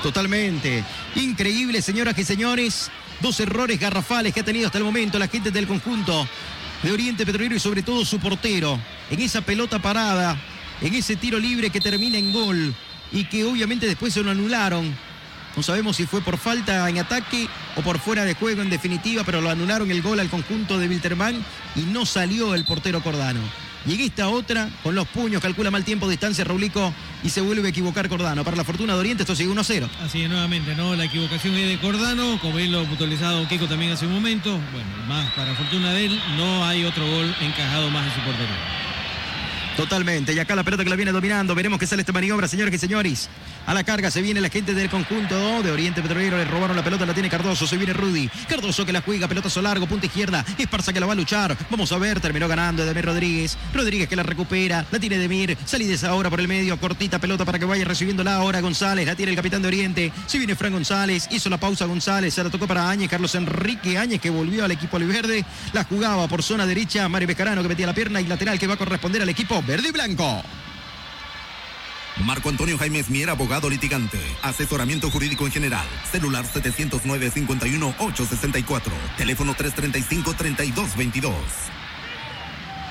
Totalmente. 0.02 0.84
Increíble, 1.16 1.82
señoras 1.82 2.18
y 2.18 2.24
señores. 2.24 2.90
Dos 3.20 3.40
errores 3.40 3.80
garrafales 3.80 4.32
que 4.32 4.40
ha 4.40 4.44
tenido 4.44 4.66
hasta 4.66 4.78
el 4.78 4.84
momento 4.84 5.18
la 5.18 5.26
gente 5.26 5.50
del 5.50 5.66
conjunto 5.66 6.26
de 6.82 6.92
Oriente 6.92 7.26
Petrolero 7.26 7.56
y 7.56 7.60
sobre 7.60 7.82
todo 7.82 8.04
su 8.04 8.20
portero. 8.20 8.78
En 9.10 9.20
esa 9.20 9.40
pelota 9.40 9.80
parada, 9.80 10.36
en 10.80 10.94
ese 10.94 11.16
tiro 11.16 11.38
libre 11.38 11.70
que 11.70 11.80
termina 11.80 12.16
en 12.16 12.32
gol 12.32 12.74
y 13.10 13.24
que 13.24 13.44
obviamente 13.44 13.86
después 13.86 14.14
se 14.14 14.22
lo 14.22 14.30
anularon. 14.30 14.94
No 15.56 15.62
sabemos 15.64 15.96
si 15.96 16.06
fue 16.06 16.20
por 16.20 16.38
falta 16.38 16.88
en 16.88 16.98
ataque 16.98 17.48
o 17.74 17.82
por 17.82 17.98
fuera 17.98 18.24
de 18.24 18.34
juego 18.34 18.62
en 18.62 18.70
definitiva, 18.70 19.24
pero 19.24 19.40
lo 19.40 19.50
anularon 19.50 19.90
el 19.90 20.02
gol 20.02 20.20
al 20.20 20.30
conjunto 20.30 20.78
de 20.78 20.86
Wilterman 20.86 21.44
y 21.74 21.80
no 21.80 22.06
salió 22.06 22.54
el 22.54 22.64
portero 22.64 23.02
Cordano. 23.02 23.40
Esta 23.86 24.30
otra, 24.30 24.68
con 24.82 24.94
los 24.94 25.06
puños, 25.06 25.40
calcula 25.40 25.70
mal 25.70 25.84
tiempo, 25.84 26.08
distancia, 26.08 26.42
Raulico, 26.42 26.92
y 27.22 27.30
se 27.30 27.40
vuelve 27.40 27.66
a 27.68 27.70
equivocar 27.70 28.08
Cordano. 28.08 28.42
Para 28.42 28.56
la 28.56 28.64
fortuna 28.64 28.94
de 28.94 29.00
Oriente, 29.00 29.22
esto 29.22 29.36
sigue 29.36 29.50
1-0. 29.50 29.88
Así 30.02 30.22
es, 30.22 30.28
nuevamente, 30.28 30.74
¿no? 30.74 30.96
La 30.96 31.04
equivocación 31.04 31.54
es 31.54 31.68
de 31.68 31.78
Cordano, 31.78 32.38
como 32.40 32.56
bien 32.56 32.72
lo 32.72 32.84
puntualizado 32.84 33.46
Kiko 33.48 33.66
también 33.66 33.92
hace 33.92 34.06
un 34.06 34.14
momento. 34.14 34.50
Bueno, 34.72 34.88
más 35.06 35.30
para 35.32 35.54
fortuna 35.54 35.92
de 35.92 36.06
él, 36.06 36.20
no 36.36 36.64
hay 36.66 36.84
otro 36.84 37.06
gol 37.06 37.34
encajado 37.40 37.90
más 37.90 38.06
en 38.06 38.14
su 38.14 38.20
portería. 38.20 38.87
Totalmente. 39.78 40.32
Y 40.32 40.40
acá 40.40 40.56
la 40.56 40.64
pelota 40.64 40.82
que 40.82 40.90
la 40.90 40.96
viene 40.96 41.12
dominando. 41.12 41.54
Veremos 41.54 41.78
qué 41.78 41.86
sale 41.86 42.02
esta 42.02 42.12
maniobra, 42.12 42.48
señores 42.48 42.74
y 42.74 42.78
señores. 42.78 43.28
A 43.64 43.72
la 43.72 43.84
carga 43.84 44.10
se 44.10 44.20
viene 44.20 44.40
la 44.40 44.48
gente 44.48 44.74
del 44.74 44.90
conjunto 44.90 45.62
de 45.62 45.70
Oriente 45.70 46.02
Petrolero. 46.02 46.36
Le 46.36 46.46
robaron 46.46 46.74
la 46.74 46.82
pelota, 46.82 47.06
la 47.06 47.14
tiene 47.14 47.30
Cardoso. 47.30 47.64
Se 47.64 47.76
viene 47.76 47.92
Rudy. 47.92 48.28
Cardoso 48.48 48.84
que 48.84 48.92
la 48.92 49.02
juega, 49.02 49.28
pelotazo 49.28 49.62
largo, 49.62 49.86
punta 49.86 50.06
izquierda. 50.06 50.44
Esparza 50.58 50.92
que 50.92 50.98
la 50.98 51.06
va 51.06 51.12
a 51.12 51.14
luchar. 51.14 51.56
Vamos 51.70 51.92
a 51.92 51.98
ver, 51.98 52.18
terminó 52.18 52.48
ganando 52.48 52.82
Edemir 52.82 53.04
Rodríguez. 53.04 53.56
Rodríguez 53.72 54.08
que 54.08 54.16
la 54.16 54.24
recupera. 54.24 54.84
La 54.90 54.98
tiene 54.98 55.16
Demir. 55.16 55.56
Salí 55.64 55.88
ahora 56.02 56.28
por 56.28 56.40
el 56.40 56.48
medio. 56.48 56.76
Cortita 56.80 57.20
pelota 57.20 57.44
para 57.44 57.60
que 57.60 57.64
vaya 57.64 57.84
recibiendo 57.84 58.24
la 58.24 58.34
ahora 58.34 58.60
González. 58.60 59.06
La 59.06 59.14
tiene 59.14 59.30
el 59.30 59.36
capitán 59.36 59.62
de 59.62 59.68
Oriente. 59.68 60.12
Se 60.26 60.38
viene 60.38 60.56
Fran 60.56 60.72
González. 60.72 61.28
Hizo 61.30 61.48
la 61.50 61.60
pausa 61.60 61.84
González. 61.84 62.34
Se 62.34 62.42
la 62.42 62.50
tocó 62.50 62.66
para 62.66 62.90
Áñez. 62.90 63.08
Carlos 63.08 63.32
Enrique 63.36 63.96
Áñez 63.96 64.20
que 64.20 64.30
volvió 64.30 64.64
al 64.64 64.72
equipo 64.72 64.98
verde. 64.98 65.44
La 65.72 65.84
jugaba 65.84 66.26
por 66.26 66.42
zona 66.42 66.66
derecha. 66.66 67.08
Mario 67.08 67.28
Becarano 67.28 67.62
que 67.62 67.68
metía 67.68 67.86
la 67.86 67.94
pierna 67.94 68.20
y 68.20 68.26
lateral 68.26 68.58
que 68.58 68.66
va 68.66 68.74
a 68.74 68.76
corresponder 68.76 69.22
al 69.22 69.28
equipo 69.28 69.62
verde 69.68 69.90
y 69.90 69.92
blanco. 69.92 70.42
Marco 72.24 72.48
Antonio 72.48 72.76
Jaimes 72.78 73.10
Mier, 73.10 73.28
abogado 73.28 73.68
litigante. 73.68 74.18
Asesoramiento 74.42 75.10
jurídico 75.10 75.44
en 75.44 75.52
general. 75.52 75.86
Celular 76.10 76.46
709-51-864. 76.46 78.92
Teléfono 79.18 79.54
335-3222. 79.54 81.34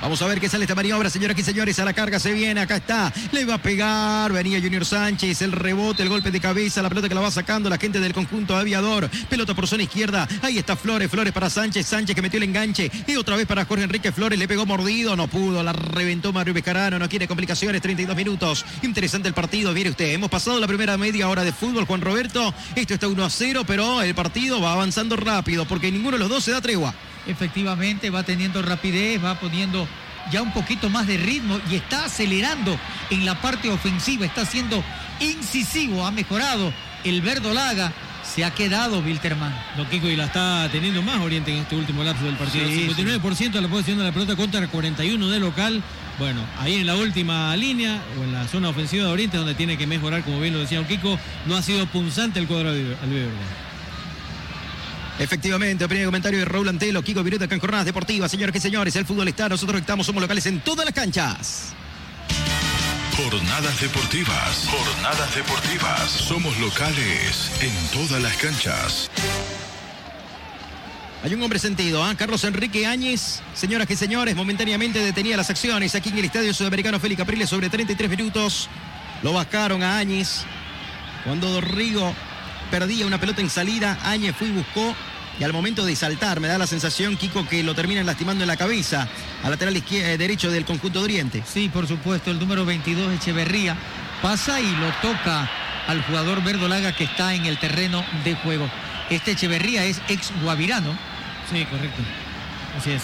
Vamos 0.02 0.22
a 0.22 0.28
ver 0.28 0.40
qué 0.40 0.48
sale 0.48 0.66
esta 0.66 0.76
maniobra, 0.76 1.10
señoras 1.10 1.38
y 1.40 1.44
señores. 1.44 1.80
A 1.80 1.86
la 1.86 1.94
carga 1.94 2.20
se 2.20 2.32
viene, 2.32 2.62
acá 2.62 2.78
está. 2.78 3.12
Le 3.32 3.46
va 3.46 3.56
a 3.56 3.58
pegar. 3.62 4.32
Venía 4.32 4.62
Junior 4.62 4.86
Sánchez. 4.86 5.42
El 5.42 5.52
rebote, 5.52 6.04
el 6.04 6.10
golpe 6.10 6.32
de 6.32 6.40
cabeza. 6.40 6.82
La 6.82 6.90
pelota 6.90 7.10
que 7.10 7.16
la 7.16 7.22
va 7.22 7.32
sacando 7.32 7.70
la 7.70 7.78
gente 7.78 8.00
del 8.00 8.14
conjunto 8.14 8.56
aviador. 8.56 9.10
Pelota 9.30 9.56
por 9.56 9.68
zona 9.68 9.84
izquierda. 9.84 10.28
Ahí 10.44 10.58
está 10.60 10.76
Flores. 10.76 11.10
Flores 11.10 11.34
para 11.34 11.50
Sánchez. 11.50 11.86
Sánchez 11.86 12.16
que 12.16 12.22
metió 12.22 12.38
el 12.38 12.44
enganche. 12.44 12.92
Y 13.08 13.16
otra 13.16 13.36
vez 13.36 13.48
para 13.48 13.66
Jorge 13.66 13.84
Enrique 13.84 14.12
Flores. 14.12 14.38
Le 14.38 14.48
pegó 14.48 14.66
mordido. 14.66 15.16
No 15.16 15.28
pudo. 15.28 15.64
La 15.64 15.74
reventó 15.74 16.32
Mario 16.32 16.54
Becarano. 16.54 17.00
No 17.00 17.10
quiere 17.10 17.28
complicaciones. 17.28 17.82
32 17.82 18.16
minutos. 18.16 18.66
Interesante 18.84 19.28
el 19.28 19.34
partido. 19.34 19.74
Mire 19.74 19.90
usted. 19.90 20.14
Hemos 20.14 20.30
pasado 20.30 20.60
la 20.60 20.68
primera 20.68 20.96
media 20.98 21.28
hora 21.28 21.44
de 21.44 21.52
fútbol, 21.52 21.86
Juan 21.86 22.02
Roberto. 22.02 22.54
Esto 22.76 22.94
está 22.94 23.08
1 23.08 23.26
a 23.26 23.30
0, 23.30 23.64
pero 23.66 24.02
el 24.02 24.14
partido 24.14 24.62
va 24.62 24.74
avanzando 24.74 25.16
rápido 25.16 25.66
porque 25.66 25.92
ninguno 25.92 26.18
de 26.18 26.20
los 26.20 26.30
dos 26.30 26.44
se 26.44 26.52
da 26.52 26.62
tregua. 26.62 26.94
Efectivamente, 27.28 28.10
va 28.10 28.24
teniendo 28.24 28.62
rapidez, 28.62 29.24
va 29.24 29.40
poniendo 29.40 29.88
ya 30.32 30.42
un 30.42 30.52
poquito 30.52 30.90
más 30.90 31.08
de 31.08 31.18
ritmo 31.18 31.60
y 31.70 31.76
está 31.76 32.06
acelerando 32.06 32.78
en 33.10 33.26
la 33.26 33.42
parte 33.42 33.70
ofensiva, 33.70 34.26
está 34.26 34.46
siendo 34.46 34.84
incisivo, 35.20 36.06
ha 36.06 36.12
mejorado 36.12 36.74
el 37.04 37.22
verdolaga. 37.22 37.92
Se 38.24 38.44
ha 38.44 38.54
quedado 38.54 39.00
Wilterman. 39.00 39.56
Don 39.78 39.88
Kiko 39.88 40.10
y 40.10 40.18
la 40.18 40.26
está 40.26 40.68
teniendo 40.70 41.02
más 41.02 41.22
Oriente 41.22 41.50
en 41.50 41.60
este 41.60 41.78
último 41.78 42.04
lapso 42.04 42.26
del 42.26 42.36
partido. 42.36 42.68
Sí, 42.68 42.90
59% 42.90 43.52
de 43.52 43.62
la 43.62 43.68
posición 43.70 44.00
de 44.00 44.04
la 44.04 44.12
pelota 44.12 44.36
contra 44.36 44.60
el 44.60 44.68
41 44.68 45.30
de 45.30 45.40
local. 45.40 45.82
Bueno, 46.20 46.42
ahí 46.60 46.76
en 46.76 46.88
la 46.88 46.98
última 46.98 47.56
línea 47.56 48.02
o 48.20 48.24
en 48.26 48.34
la 48.34 48.46
zona 48.50 48.68
ofensiva 48.68 49.06
de 49.06 49.12
Oriente 49.12 49.38
donde 49.38 49.56
tiene 49.56 49.78
que 49.78 49.88
mejorar, 49.88 50.24
como 50.24 50.42
bien 50.42 50.54
lo 50.54 50.60
decía 50.60 50.80
Don 50.80 50.88
Kiko, 50.88 51.18
no 51.46 51.56
ha 51.56 51.62
sido 51.62 51.86
punzante 51.86 52.40
el 52.40 52.48
cuadro 52.48 52.70
al 52.72 53.10
Efectivamente, 55.20 55.84
opinión 55.84 56.04
y 56.04 56.06
comentario 56.08 56.40
de 56.40 56.46
Raúl 56.46 56.70
Antelo, 56.70 57.02
Kiko 57.02 57.24
Viruta, 57.24 57.46
acá 57.46 57.56
en 57.56 57.62
Jornadas 57.62 57.86
Deportivas. 57.86 58.30
Señoras 58.30 58.56
y 58.56 58.60
señores, 58.60 58.96
el 58.96 59.06
fútbol 59.06 59.28
está, 59.28 59.50
nosotros 59.50 59.82
estamos, 59.82 60.06
somos 60.06 60.22
locales 60.22 60.46
en 60.46 60.60
todas 60.60 60.86
las 60.86 60.94
canchas. 60.94 61.74
Jornadas 63.16 63.82
deportivas. 63.82 64.70
Jornadas 64.70 65.36
deportivas. 65.36 66.12
Somos 66.12 66.56
locales 66.60 67.52
en 67.62 67.74
todas 67.92 68.22
las 68.22 68.38
canchas. 68.38 69.10
Hay 71.24 71.34
un 71.34 71.42
hombre 71.42 71.58
sentido, 71.58 72.04
¿ah? 72.04 72.14
Carlos 72.16 72.44
Enrique 72.44 72.86
Áñez, 72.86 73.42
señoras 73.56 73.90
y 73.90 73.96
señores, 73.96 74.36
momentáneamente 74.36 75.00
detenía 75.00 75.36
las 75.36 75.50
acciones 75.50 75.96
aquí 75.96 76.10
en 76.10 76.20
el 76.20 76.26
Estadio 76.26 76.54
Sudamericano 76.54 77.00
Félix 77.00 77.18
Capriles 77.18 77.50
sobre 77.50 77.72
33 77.72 78.08
minutos. 78.12 78.70
Lo 79.24 79.34
bajaron 79.34 79.82
a 79.82 79.98
Áñez. 79.98 80.44
Cuando 81.24 81.50
Dorrigo 81.50 82.14
perdía 82.70 83.06
una 83.06 83.20
pelota 83.20 83.42
en 83.42 83.50
salida, 83.50 84.00
Áñez 84.04 84.36
fue 84.38 84.48
y 84.48 84.52
buscó. 84.52 84.96
Y 85.40 85.44
al 85.44 85.54
momento 85.54 85.86
de 85.86 85.96
saltar, 85.96 86.40
me 86.40 86.48
da 86.48 86.58
la 86.58 86.66
sensación, 86.66 87.16
Kiko, 87.16 87.48
que 87.48 87.62
lo 87.62 87.76
terminan 87.76 88.08
lastimando 88.08 88.44
en 88.44 88.48
la 88.48 88.58
cabeza 88.58 89.08
al 89.44 89.52
lateral 89.52 89.78
izquierdo, 89.78 90.18
derecho 90.18 90.50
del 90.50 90.66
conjunto 90.66 91.00
de 91.00 91.06
Oriente. 91.06 91.44
Sí, 91.46 91.70
por 91.70 91.88
supuesto, 91.88 92.32
el 92.32 92.40
número 92.40 92.66
22, 92.66 93.14
Echeverría, 93.14 93.78
pasa 94.24 94.60
y 94.60 94.76
lo 94.78 94.92
toca 95.02 95.48
al 95.88 96.02
jugador 96.04 96.44
verdolaga 96.44 96.96
que 96.96 97.04
está 97.04 97.36
en 97.36 97.46
el 97.46 97.60
terreno 97.60 98.04
de 98.24 98.34
juego. 98.36 98.68
Este 99.12 99.32
Echeverría 99.32 99.86
es 99.86 100.02
ex 100.10 100.32
guavirano. 100.42 100.98
Sí, 101.52 101.64
correcto. 101.66 102.02
Así 102.78 102.92
es. 102.92 103.04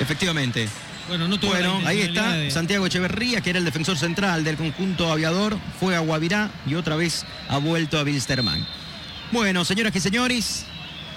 Efectivamente. 0.00 0.68
Bueno, 1.10 1.26
no 1.26 1.40
tuvo 1.40 1.50
Bueno, 1.50 1.80
ahí 1.86 2.02
está 2.02 2.34
de- 2.34 2.52
Santiago 2.52 2.86
Echeverría, 2.86 3.40
que 3.40 3.50
era 3.50 3.58
el 3.58 3.64
defensor 3.64 3.98
central 3.98 4.44
del 4.44 4.56
conjunto 4.56 5.10
aviador, 5.10 5.58
fue 5.80 5.96
a 5.96 5.98
Guavirá 6.00 6.52
y 6.66 6.76
otra 6.76 6.94
vez 6.94 7.26
ha 7.48 7.58
vuelto 7.58 7.98
a 7.98 8.04
Wilstermann. 8.04 8.64
Bueno, 9.32 9.64
señoras 9.64 9.94
y 9.96 9.98
señores, 9.98 10.66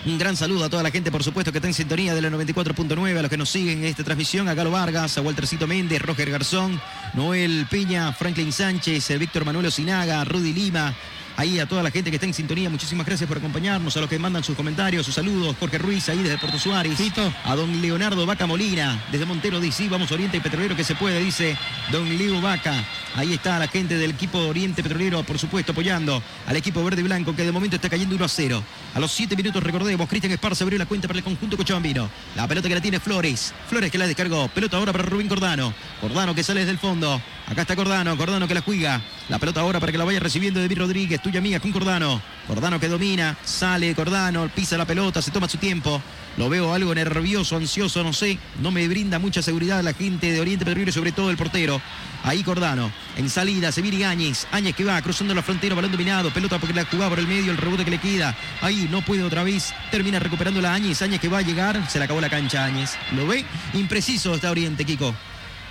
un 0.07 0.17
gran 0.17 0.35
saludo 0.35 0.65
a 0.65 0.69
toda 0.69 0.81
la 0.81 0.89
gente, 0.89 1.11
por 1.11 1.23
supuesto, 1.23 1.51
que 1.51 1.59
está 1.59 1.67
en 1.67 1.75
sintonía 1.75 2.15
de 2.15 2.21
la 2.23 2.31
94.9, 2.31 3.19
a 3.19 3.21
los 3.21 3.29
que 3.29 3.37
nos 3.37 3.49
siguen 3.49 3.79
en 3.79 3.85
esta 3.85 4.03
transmisión, 4.03 4.47
a 4.49 4.55
Galo 4.55 4.71
Vargas, 4.71 5.15
a 5.19 5.21
Waltercito 5.21 5.67
Méndez, 5.67 6.01
Roger 6.01 6.31
Garzón, 6.31 6.81
Noel 7.13 7.67
Piña, 7.69 8.11
Franklin 8.13 8.51
Sánchez, 8.51 9.11
eh, 9.11 9.17
Víctor 9.19 9.45
Manuel 9.45 9.67
Osinaga, 9.67 10.23
Rudy 10.23 10.53
Lima, 10.53 10.91
Ahí 11.35 11.59
a 11.59 11.65
toda 11.65 11.81
la 11.81 11.89
gente 11.89 12.11
que 12.11 12.17
está 12.17 12.27
en 12.27 12.33
sintonía, 12.33 12.69
muchísimas 12.69 13.07
gracias 13.07 13.27
por 13.27 13.37
acompañarnos, 13.37 13.97
a 13.97 14.01
los 14.01 14.09
que 14.09 14.19
mandan 14.19 14.43
sus 14.43 14.55
comentarios, 14.55 15.05
sus 15.05 15.15
saludos. 15.15 15.55
Jorge 15.59 15.79
Ruiz, 15.79 16.07
ahí 16.09 16.19
desde 16.19 16.37
Puerto 16.37 16.59
Suárez. 16.59 16.99
A 17.43 17.55
don 17.55 17.81
Leonardo 17.81 18.25
Vaca 18.25 18.45
Molina, 18.45 19.03
desde 19.11 19.25
Montero 19.25 19.59
DC, 19.59 19.89
vamos 19.89 20.11
Oriente 20.11 20.39
Petrolero 20.39 20.75
que 20.75 20.83
se 20.83 20.95
puede, 20.95 21.19
dice 21.19 21.57
don 21.91 22.17
Leo 22.17 22.39
Vaca. 22.39 22.83
Ahí 23.15 23.33
está 23.33 23.59
la 23.59 23.67
gente 23.67 23.97
del 23.97 24.11
equipo 24.11 24.39
Oriente 24.39 24.83
Petrolero, 24.83 25.23
por 25.23 25.37
supuesto, 25.37 25.71
apoyando 25.71 26.21
al 26.47 26.55
equipo 26.55 26.83
verde 26.83 27.01
y 27.01 27.03
blanco, 27.03 27.35
que 27.35 27.43
de 27.43 27.51
momento 27.51 27.75
está 27.75 27.89
cayendo 27.89 28.15
1 28.15 28.25
a 28.25 28.27
0. 28.27 28.63
A 28.95 28.99
los 28.99 29.11
7 29.11 29.35
minutos, 29.35 29.61
recordemos, 29.61 30.07
Cristian 30.07 30.33
Esparza 30.33 30.63
abrió 30.63 30.77
la 30.77 30.85
cuenta 30.85 31.07
para 31.07 31.17
el 31.17 31.23
conjunto 31.23 31.57
cochabambino. 31.57 32.09
La 32.35 32.47
pelota 32.47 32.67
que 32.67 32.75
la 32.75 32.81
tiene 32.81 32.99
Flores. 32.99 33.53
Flores 33.67 33.91
que 33.91 33.97
la 33.97 34.07
descargó. 34.07 34.47
Pelota 34.49 34.77
ahora 34.77 34.91
para 34.91 35.03
Rubín 35.03 35.27
Cordano. 35.27 35.73
Cordano 35.99 36.33
que 36.35 36.43
sale 36.43 36.61
desde 36.61 36.71
el 36.71 36.79
fondo. 36.79 37.21
Acá 37.47 37.61
está 37.61 37.75
Cordano. 37.75 38.15
Cordano 38.17 38.47
que 38.47 38.53
la 38.53 38.61
juega. 38.61 39.01
La 39.29 39.39
pelota 39.39 39.61
ahora 39.61 39.79
para 39.79 39.91
que 39.91 39.97
la 39.97 40.05
vaya 40.05 40.19
recibiendo 40.19 40.59
David 40.59 40.79
Rodríguez. 40.79 41.21
Tuya 41.23 41.39
mía 41.39 41.61
con 41.61 41.71
Cordano. 41.71 42.21
Cordano 42.47 42.81
que 42.81 42.89
domina. 42.89 43.37
Sale 43.45 43.95
Cordano. 43.95 44.49
Pisa 44.53 44.77
la 44.77 44.85
pelota. 44.85 45.21
Se 45.21 45.31
toma 45.31 45.47
su 45.47 45.57
tiempo. 45.57 46.01
Lo 46.35 46.49
veo 46.49 46.73
algo 46.73 46.93
nervioso, 46.93 47.55
ansioso, 47.55 48.03
no 48.03 48.11
sé. 48.11 48.37
No 48.59 48.71
me 48.71 48.85
brinda 48.89 49.19
mucha 49.19 49.41
seguridad 49.41 49.81
la 49.81 49.93
gente 49.93 50.33
de 50.33 50.41
Oriente 50.41 50.65
Petrolero 50.65 50.91
sobre 50.91 51.13
todo 51.13 51.31
el 51.31 51.37
portero. 51.37 51.81
Ahí 52.23 52.43
Cordano. 52.43 52.91
En 53.15 53.29
salida 53.29 53.71
se 53.71 53.81
viene 53.81 54.03
Áñez. 54.03 54.47
Áñez 54.51 54.75
que 54.75 54.83
va 54.83 55.01
cruzando 55.01 55.33
la 55.33 55.41
frontera, 55.41 55.75
balón 55.75 55.93
dominado. 55.93 56.29
Pelota 56.33 56.59
porque 56.59 56.73
la 56.73 56.83
jugaba 56.83 57.11
por 57.11 57.19
el 57.19 57.27
medio, 57.27 57.51
el 57.51 57.57
rebote 57.57 57.85
que 57.85 57.91
le 57.91 57.99
queda. 57.99 58.35
Ahí 58.61 58.89
no 58.91 59.01
puede 59.01 59.23
otra 59.23 59.43
vez. 59.43 59.73
Termina 59.91 60.19
recuperando 60.19 60.59
la 60.59 60.73
Áñez. 60.73 61.01
Áñez 61.01 61.21
que 61.21 61.29
va 61.29 61.37
a 61.37 61.43
llegar. 61.43 61.89
Se 61.89 61.99
le 61.99 62.05
acabó 62.05 62.19
la 62.19 62.29
cancha 62.29 62.65
Áñez. 62.65 62.97
¿Lo 63.15 63.25
ve? 63.27 63.45
Impreciso 63.75 64.35
está 64.35 64.51
Oriente, 64.51 64.83
Kiko. 64.83 65.15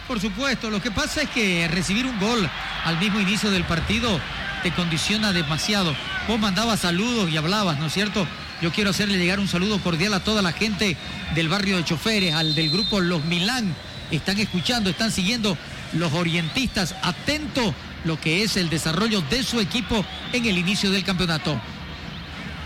Por 0.09 0.19
supuesto, 0.19 0.71
lo 0.71 0.81
que 0.81 0.91
pasa 0.91 1.23
es 1.23 1.29
que 1.29 1.69
recibir 1.69 2.07
un 2.07 2.19
gol 2.19 2.49
al 2.85 2.99
mismo 2.99 3.21
inicio 3.21 3.51
del 3.51 3.65
partido 3.65 4.19
te 4.63 4.73
condiciona 4.73 5.33
demasiado. 5.33 5.95
Vos 6.29 6.39
mandabas 6.39 6.81
saludos 6.81 7.31
y 7.31 7.37
hablabas, 7.37 7.79
¿no 7.79 7.87
es 7.87 7.93
cierto? 7.93 8.27
Yo 8.61 8.71
quiero 8.73 8.91
hacerle 8.91 9.19
llegar 9.19 9.41
un 9.41 9.49
saludo 9.49 9.81
cordial 9.81 10.15
a 10.15 10.21
toda 10.21 10.41
la 10.41 10.53
gente 10.53 10.97
del 11.35 11.49
barrio 11.49 11.77
de 11.77 11.85
choferes, 11.85 12.35
al 12.35 12.55
del 12.55 12.71
grupo 12.71 13.01
Los 13.01 13.25
Milán. 13.25 13.75
Están 14.11 14.39
escuchando, 14.39 14.91
están 14.91 15.11
siguiendo 15.11 15.57
los 15.95 16.13
orientistas, 16.13 16.95
atento 17.03 17.75
lo 18.05 18.21
que 18.21 18.43
es 18.43 18.57
el 18.57 18.71
desarrollo 18.71 19.21
de 19.23 19.43
su 19.43 19.61
equipo 19.61 20.05
en 20.33 20.47
el 20.47 20.59
inicio 20.59 20.91
del 20.91 21.05
campeonato. 21.05 21.61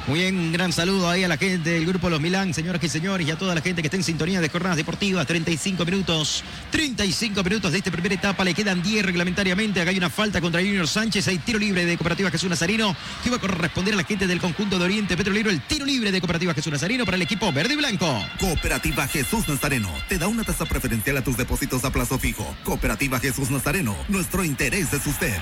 Muy 0.06 0.20
bien, 0.20 0.38
un 0.38 0.52
gran 0.52 0.72
saludo 0.72 1.10
ahí 1.10 1.24
a 1.24 1.28
la 1.28 1.36
gente 1.36 1.70
del 1.70 1.84
grupo 1.84 2.08
Los 2.08 2.20
Milán, 2.20 2.54
señoras 2.54 2.80
y 2.84 2.88
señores, 2.88 3.26
y 3.26 3.32
a 3.32 3.36
toda 3.36 3.56
la 3.56 3.60
gente 3.60 3.82
que 3.82 3.88
está 3.88 3.96
en 3.96 4.04
sintonía 4.04 4.40
de 4.40 4.48
jornadas 4.48 4.76
deportivas. 4.76 5.26
35 5.26 5.84
minutos, 5.84 6.44
35 6.70 7.42
minutos 7.42 7.72
de 7.72 7.78
esta 7.78 7.90
primera 7.90 8.14
etapa, 8.14 8.44
le 8.44 8.54
quedan 8.54 8.84
10 8.84 9.04
reglamentariamente. 9.04 9.80
Acá 9.80 9.90
hay 9.90 9.98
una 9.98 10.08
falta 10.08 10.40
contra 10.40 10.60
Junior 10.60 10.86
Sánchez, 10.86 11.26
hay 11.26 11.38
tiro 11.38 11.58
libre 11.58 11.84
de 11.84 11.96
Cooperativa 11.96 12.30
Jesús 12.30 12.48
Nazarino, 12.48 12.94
que 13.24 13.30
va 13.30 13.36
a 13.36 13.40
corresponder 13.40 13.94
a 13.94 13.96
la 13.96 14.04
gente 14.04 14.28
del 14.28 14.40
conjunto 14.40 14.78
de 14.78 14.84
Oriente 14.84 15.16
Petrolero, 15.16 15.50
el 15.50 15.60
tiro 15.62 15.84
libre 15.84 16.12
de 16.12 16.20
Cooperativa 16.20 16.54
Jesús 16.54 16.72
Nazarino 16.72 17.04
para 17.04 17.16
el 17.16 17.22
equipo 17.22 17.52
verde 17.52 17.74
y 17.74 17.76
blanco. 17.76 18.24
Cooperativa 18.38 19.08
Jesús 19.08 19.48
Nazareno 19.48 19.90
te 20.08 20.18
da 20.18 20.28
una 20.28 20.44
tasa 20.44 20.66
preferencial 20.66 21.16
a 21.16 21.24
tus 21.24 21.36
depósitos 21.36 21.84
a 21.84 21.90
plazo 21.90 22.16
fijo. 22.16 22.46
Cooperativa 22.62 23.18
Jesús 23.18 23.50
Nazareno, 23.50 23.96
nuestro 24.08 24.44
interés 24.44 24.92
es 24.92 25.04
usted. 25.04 25.34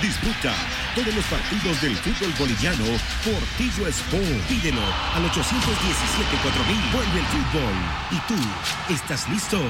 Disfruta 0.00 0.54
todos 0.94 1.14
los 1.14 1.24
partidos 1.26 1.80
del 1.82 1.96
fútbol 1.96 2.32
boliviano 2.38 2.84
por 3.24 3.40
Tigo 3.58 3.86
Sport. 3.86 4.46
Pídelo 4.48 4.80
al 5.14 5.24
817-4000. 5.30 6.92
Vuelve 6.92 7.20
el 7.20 7.26
fútbol. 7.26 7.74
¿Y 8.10 8.18
tú 8.26 8.94
estás 8.94 9.28
listo? 9.28 9.60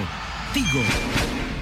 Tigo. 0.52 1.59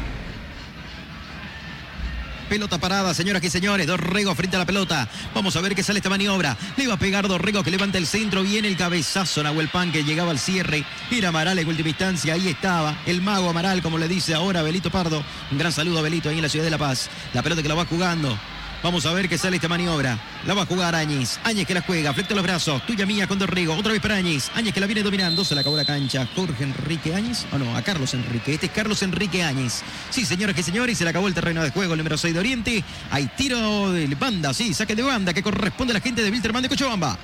Pelota 2.48 2.78
parada, 2.78 3.12
señoras 3.12 3.44
y 3.44 3.50
señores. 3.50 3.86
Dorrego 3.86 4.34
frente 4.34 4.56
a 4.56 4.60
la 4.60 4.66
pelota. 4.66 5.06
Vamos 5.34 5.54
a 5.54 5.60
ver 5.60 5.74
qué 5.74 5.82
sale 5.82 5.98
esta 5.98 6.08
maniobra. 6.08 6.56
Le 6.76 6.86
va 6.86 6.94
a 6.94 6.98
pegar 6.98 7.28
Dorrego 7.28 7.62
que 7.62 7.70
levanta 7.70 7.98
el 7.98 8.06
centro. 8.06 8.42
Viene 8.42 8.68
el 8.68 8.76
cabezazo. 8.76 9.42
Nahuel 9.42 9.68
Pan 9.68 9.92
que 9.92 10.02
llegaba 10.02 10.30
al 10.30 10.38
cierre. 10.38 10.84
Era 11.10 11.28
Amaral 11.28 11.58
en 11.58 11.68
última 11.68 11.90
instancia. 11.90 12.32
Ahí 12.34 12.48
estaba. 12.48 12.96
El 13.04 13.20
mago 13.20 13.50
Amaral, 13.50 13.82
como 13.82 13.98
le 13.98 14.08
dice 14.08 14.34
ahora 14.34 14.62
Belito 14.62 14.90
Pardo. 14.90 15.22
Un 15.50 15.58
gran 15.58 15.72
saludo 15.72 15.98
a 15.98 16.02
Belito 16.02 16.30
ahí 16.30 16.36
en 16.36 16.42
la 16.42 16.48
ciudad 16.48 16.64
de 16.64 16.70
La 16.70 16.78
Paz. 16.78 17.10
La 17.34 17.42
pelota 17.42 17.62
que 17.62 17.68
la 17.68 17.74
va 17.74 17.84
jugando. 17.84 18.38
Vamos 18.82 19.06
a 19.06 19.12
ver 19.12 19.28
qué 19.28 19.36
sale 19.36 19.56
esta 19.56 19.68
maniobra. 19.68 20.18
La 20.46 20.54
va 20.54 20.62
a 20.62 20.66
jugar 20.66 20.94
Áñez. 20.94 21.38
Áñez 21.42 21.66
que 21.66 21.74
la 21.74 21.80
juega, 21.80 22.14
flecta 22.14 22.34
los 22.34 22.44
brazos. 22.44 22.84
Tuya 22.86 23.06
mía 23.06 23.26
con 23.26 23.38
Dorrego. 23.38 23.74
Otra 23.74 23.92
vez 23.92 24.00
para 24.00 24.14
Áñez. 24.16 24.50
Áñez 24.54 24.72
que 24.72 24.80
la 24.80 24.86
viene 24.86 25.02
dominando. 25.02 25.44
Se 25.44 25.54
la 25.54 25.62
acabó 25.62 25.76
la 25.76 25.84
cancha. 25.84 26.28
Jorge 26.36 26.64
Enrique 26.64 27.14
Áñez. 27.14 27.44
O 27.52 27.58
no, 27.58 27.76
a 27.76 27.82
Carlos 27.82 28.14
Enrique. 28.14 28.54
Este 28.54 28.66
es 28.66 28.72
Carlos 28.72 29.02
Enrique 29.02 29.42
Áñez. 29.42 29.82
Sí, 30.10 30.24
señoras 30.24 30.56
y 30.58 30.62
señores, 30.62 30.96
se 30.96 31.04
le 31.04 31.10
acabó 31.10 31.26
el 31.26 31.34
terreno 31.34 31.62
de 31.62 31.70
juego. 31.70 31.94
El 31.94 31.98
número 31.98 32.16
6 32.16 32.32
de 32.32 32.40
Oriente. 32.40 32.84
Hay 33.10 33.26
tiro 33.36 33.90
de 33.90 34.06
banda. 34.14 34.54
Sí, 34.54 34.72
saque 34.72 34.94
de 34.94 35.02
banda 35.02 35.34
que 35.34 35.42
corresponde 35.42 35.92
a 35.92 35.94
la 35.94 36.00
gente 36.00 36.22
de 36.22 36.30
Wilterman 36.30 36.62
de 36.62 36.68
Cochabamba. 36.68 37.18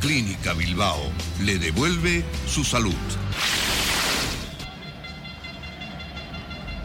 Clínica 0.00 0.54
Bilbao 0.54 1.12
le 1.44 1.58
devuelve 1.58 2.24
su 2.48 2.64
salud. 2.64 2.94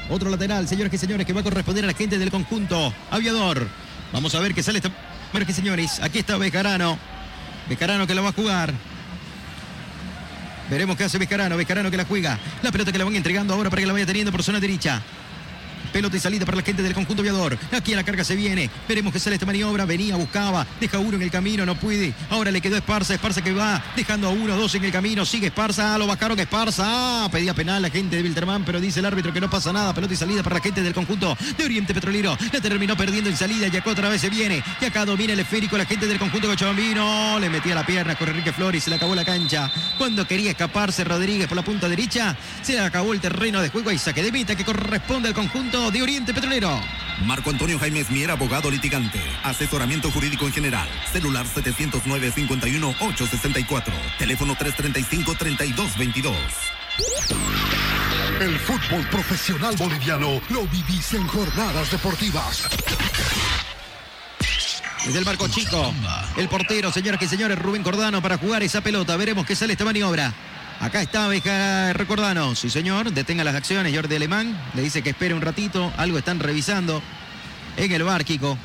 Otro 0.10 0.30
lateral, 0.30 0.68
señores 0.68 0.94
y 0.94 0.98
señores, 0.98 1.26
que 1.26 1.34
va 1.34 1.42
a 1.42 1.44
corresponder 1.44 1.84
a 1.84 1.88
la 1.88 1.94
gente 1.94 2.20
del 2.20 2.30
conjunto 2.30 2.94
aviador. 3.10 3.68
Vamos 4.14 4.36
a 4.36 4.40
ver 4.40 4.54
qué 4.54 4.62
sale 4.62 4.78
esta. 4.78 4.92
Señores 5.32 5.50
y 5.50 5.54
señores, 5.54 6.00
aquí 6.02 6.20
está 6.20 6.38
Bejarano. 6.38 6.98
Bejarano 7.68 8.06
que 8.06 8.16
la 8.16 8.22
va 8.22 8.30
a 8.30 8.34
jugar. 8.34 8.74
Veremos 10.70 10.96
qué 10.96 11.06
hace 11.06 11.18
Bejarano. 11.18 11.58
Bejarano 11.58 11.90
que 11.90 11.98
la 11.98 12.06
juega. 12.06 12.40
La 12.62 12.72
pelota 12.72 12.92
que 12.92 12.98
la 12.98 13.06
van 13.06 13.16
entregando 13.16 13.54
ahora 13.54 13.70
para 13.70 13.82
que 13.82 13.88
la 13.88 13.94
vaya 13.94 14.06
teniendo 14.06 14.32
por 14.32 14.44
zona 14.44 14.60
derecha. 14.60 15.02
Pelota 15.96 16.18
y 16.18 16.20
salida 16.20 16.44
para 16.46 16.58
la 16.58 16.62
gente 16.62 16.84
del 16.84 16.94
conjunto 16.94 17.22
aviador. 17.22 17.58
Aquí 17.72 17.94
a 17.94 17.96
la 17.96 18.04
carga 18.04 18.26
se 18.26 18.36
viene. 18.36 18.70
Veremos 18.86 19.14
qué 19.14 19.20
sale 19.22 19.38
esta 19.38 19.46
maniobra. 19.46 19.86
Venía, 19.86 20.18
buscaba. 20.18 20.68
Deja 20.78 21.00
uno 21.00 21.16
en 21.16 21.22
el 21.22 21.32
camino, 21.32 21.66
no 21.66 21.76
puede. 21.76 22.14
Ahora 22.32 22.52
le 22.52 22.60
quedó 22.60 22.76
Esparza. 22.76 23.14
Esparza 23.14 23.42
que 23.42 23.54
va 23.54 23.82
dejando 23.96 24.28
a 24.28 24.32
uno, 24.32 24.58
dos 24.58 24.76
en 24.76 24.84
el 24.84 24.92
camino. 24.92 25.24
Sigue 25.24 25.48
Esparza. 25.48 25.98
Lo 25.98 26.06
bajaron 26.06 26.38
Esparza. 26.38 26.84
Ah, 26.86 27.30
pedía 27.32 27.54
penal 27.54 27.82
la 27.82 27.90
gente 27.90 28.18
de 28.18 28.24
Wilterman, 28.24 28.66
pero 28.66 28.82
dice 28.82 29.00
el 29.00 29.06
árbitro 29.06 29.32
que 29.32 29.40
no 29.40 29.50
pasa 29.50 29.72
nada. 29.72 29.94
Pelota 29.94 30.14
y 30.14 30.18
salida 30.18 30.44
para 30.44 30.58
la 30.58 30.62
gente 30.62 30.84
del 30.84 30.94
conjunto 30.94 31.38
de 31.58 31.64
Oriente 31.64 31.94
Petrolero. 31.94 32.38
La 32.52 32.60
terminó 32.60 32.98
perdiendo 32.98 33.30
en 33.30 33.38
salida. 33.38 33.70
Y 33.72 33.78
acá 33.78 33.90
otra 33.90 34.10
vez 34.10 34.20
se 34.20 34.30
viene. 34.30 34.62
Y 34.82 34.84
acá 34.84 35.06
domina 35.06 35.32
el 35.32 35.40
esférico 35.40 35.78
la 35.78 35.86
gente 35.86 36.08
del 36.08 36.20
conjunto 36.20 36.50
Cochabambino. 36.50 37.40
Le 37.40 37.50
metía 37.50 37.74
la 37.74 37.86
pierna 37.86 38.16
con 38.16 38.28
Enrique 38.28 38.52
Flores. 38.52 38.84
Se 38.84 38.90
le 38.90 38.98
acabó 38.98 39.16
la 39.16 39.24
cancha. 39.24 39.72
Cuando 39.98 40.28
quería 40.28 40.52
escaparse 40.52 41.06
Rodríguez 41.06 41.48
por 41.48 41.56
la 41.56 41.64
punta 41.64 41.88
derecha, 41.88 42.36
se 42.62 42.74
le 42.74 42.82
acabó 42.82 43.14
el 43.14 43.22
terreno 43.22 43.62
de 43.62 43.70
juego 43.70 43.94
y 43.94 43.98
saque 43.98 44.22
de 44.22 44.34
meta 44.34 44.58
que 44.58 44.66
corresponde 44.66 45.30
al 45.30 45.34
conjunto 45.34 45.85
de 45.92 46.02
Oriente 46.02 46.34
Petrolero. 46.34 46.82
Marco 47.26 47.50
Antonio 47.50 47.78
Jaime 47.80 48.06
Mier, 48.10 48.32
abogado 48.32 48.72
litigante. 48.72 49.22
Asesoramiento 49.44 50.10
jurídico 50.12 50.46
en 50.46 50.54
general. 50.54 50.88
Celular 51.12 51.46
709-51-864. 51.46 53.92
Teléfono 54.18 54.56
335-3222. 54.56 56.34
El 58.40 58.58
fútbol 58.60 59.06
profesional 59.10 59.76
boliviano 59.78 60.42
lo 60.50 60.66
vivís 60.68 61.14
en 61.14 61.28
jornadas 61.28 61.92
deportivas. 61.92 62.70
Desde 65.06 65.20
el 65.20 65.26
marco 65.26 65.48
chico, 65.48 65.94
el 66.36 66.50
portero, 66.50 66.92
señoras 66.92 67.22
y 67.22 67.28
señores, 67.28 67.60
Rubén 67.60 67.84
Cordano 67.84 68.24
para 68.24 68.38
jugar 68.38 68.64
esa 68.64 68.82
pelota. 68.82 69.16
Veremos 69.18 69.46
qué 69.46 69.56
sale 69.56 69.74
esta 69.74 69.86
maniobra. 69.86 70.34
Acá 70.86 71.02
está 71.02 71.28
Beja 71.28 71.94
Recordano. 71.94 72.54
Sí, 72.54 72.70
señor. 72.70 73.12
Detenga 73.12 73.44
las 73.44 73.56
acciones. 73.56 73.92
Jordi 73.96 74.18
Alemán 74.18 74.56
le 74.76 74.84
dice 74.84 75.02
que 75.02 75.10
espere 75.10 75.34
un 75.34 75.42
ratito. 75.42 75.92
Algo 75.98 76.20
están 76.20 76.40
revisando 76.40 77.02
en 77.76 77.92
el 77.92 78.04
bar, 78.04 78.24
Kiko. 78.24 78.56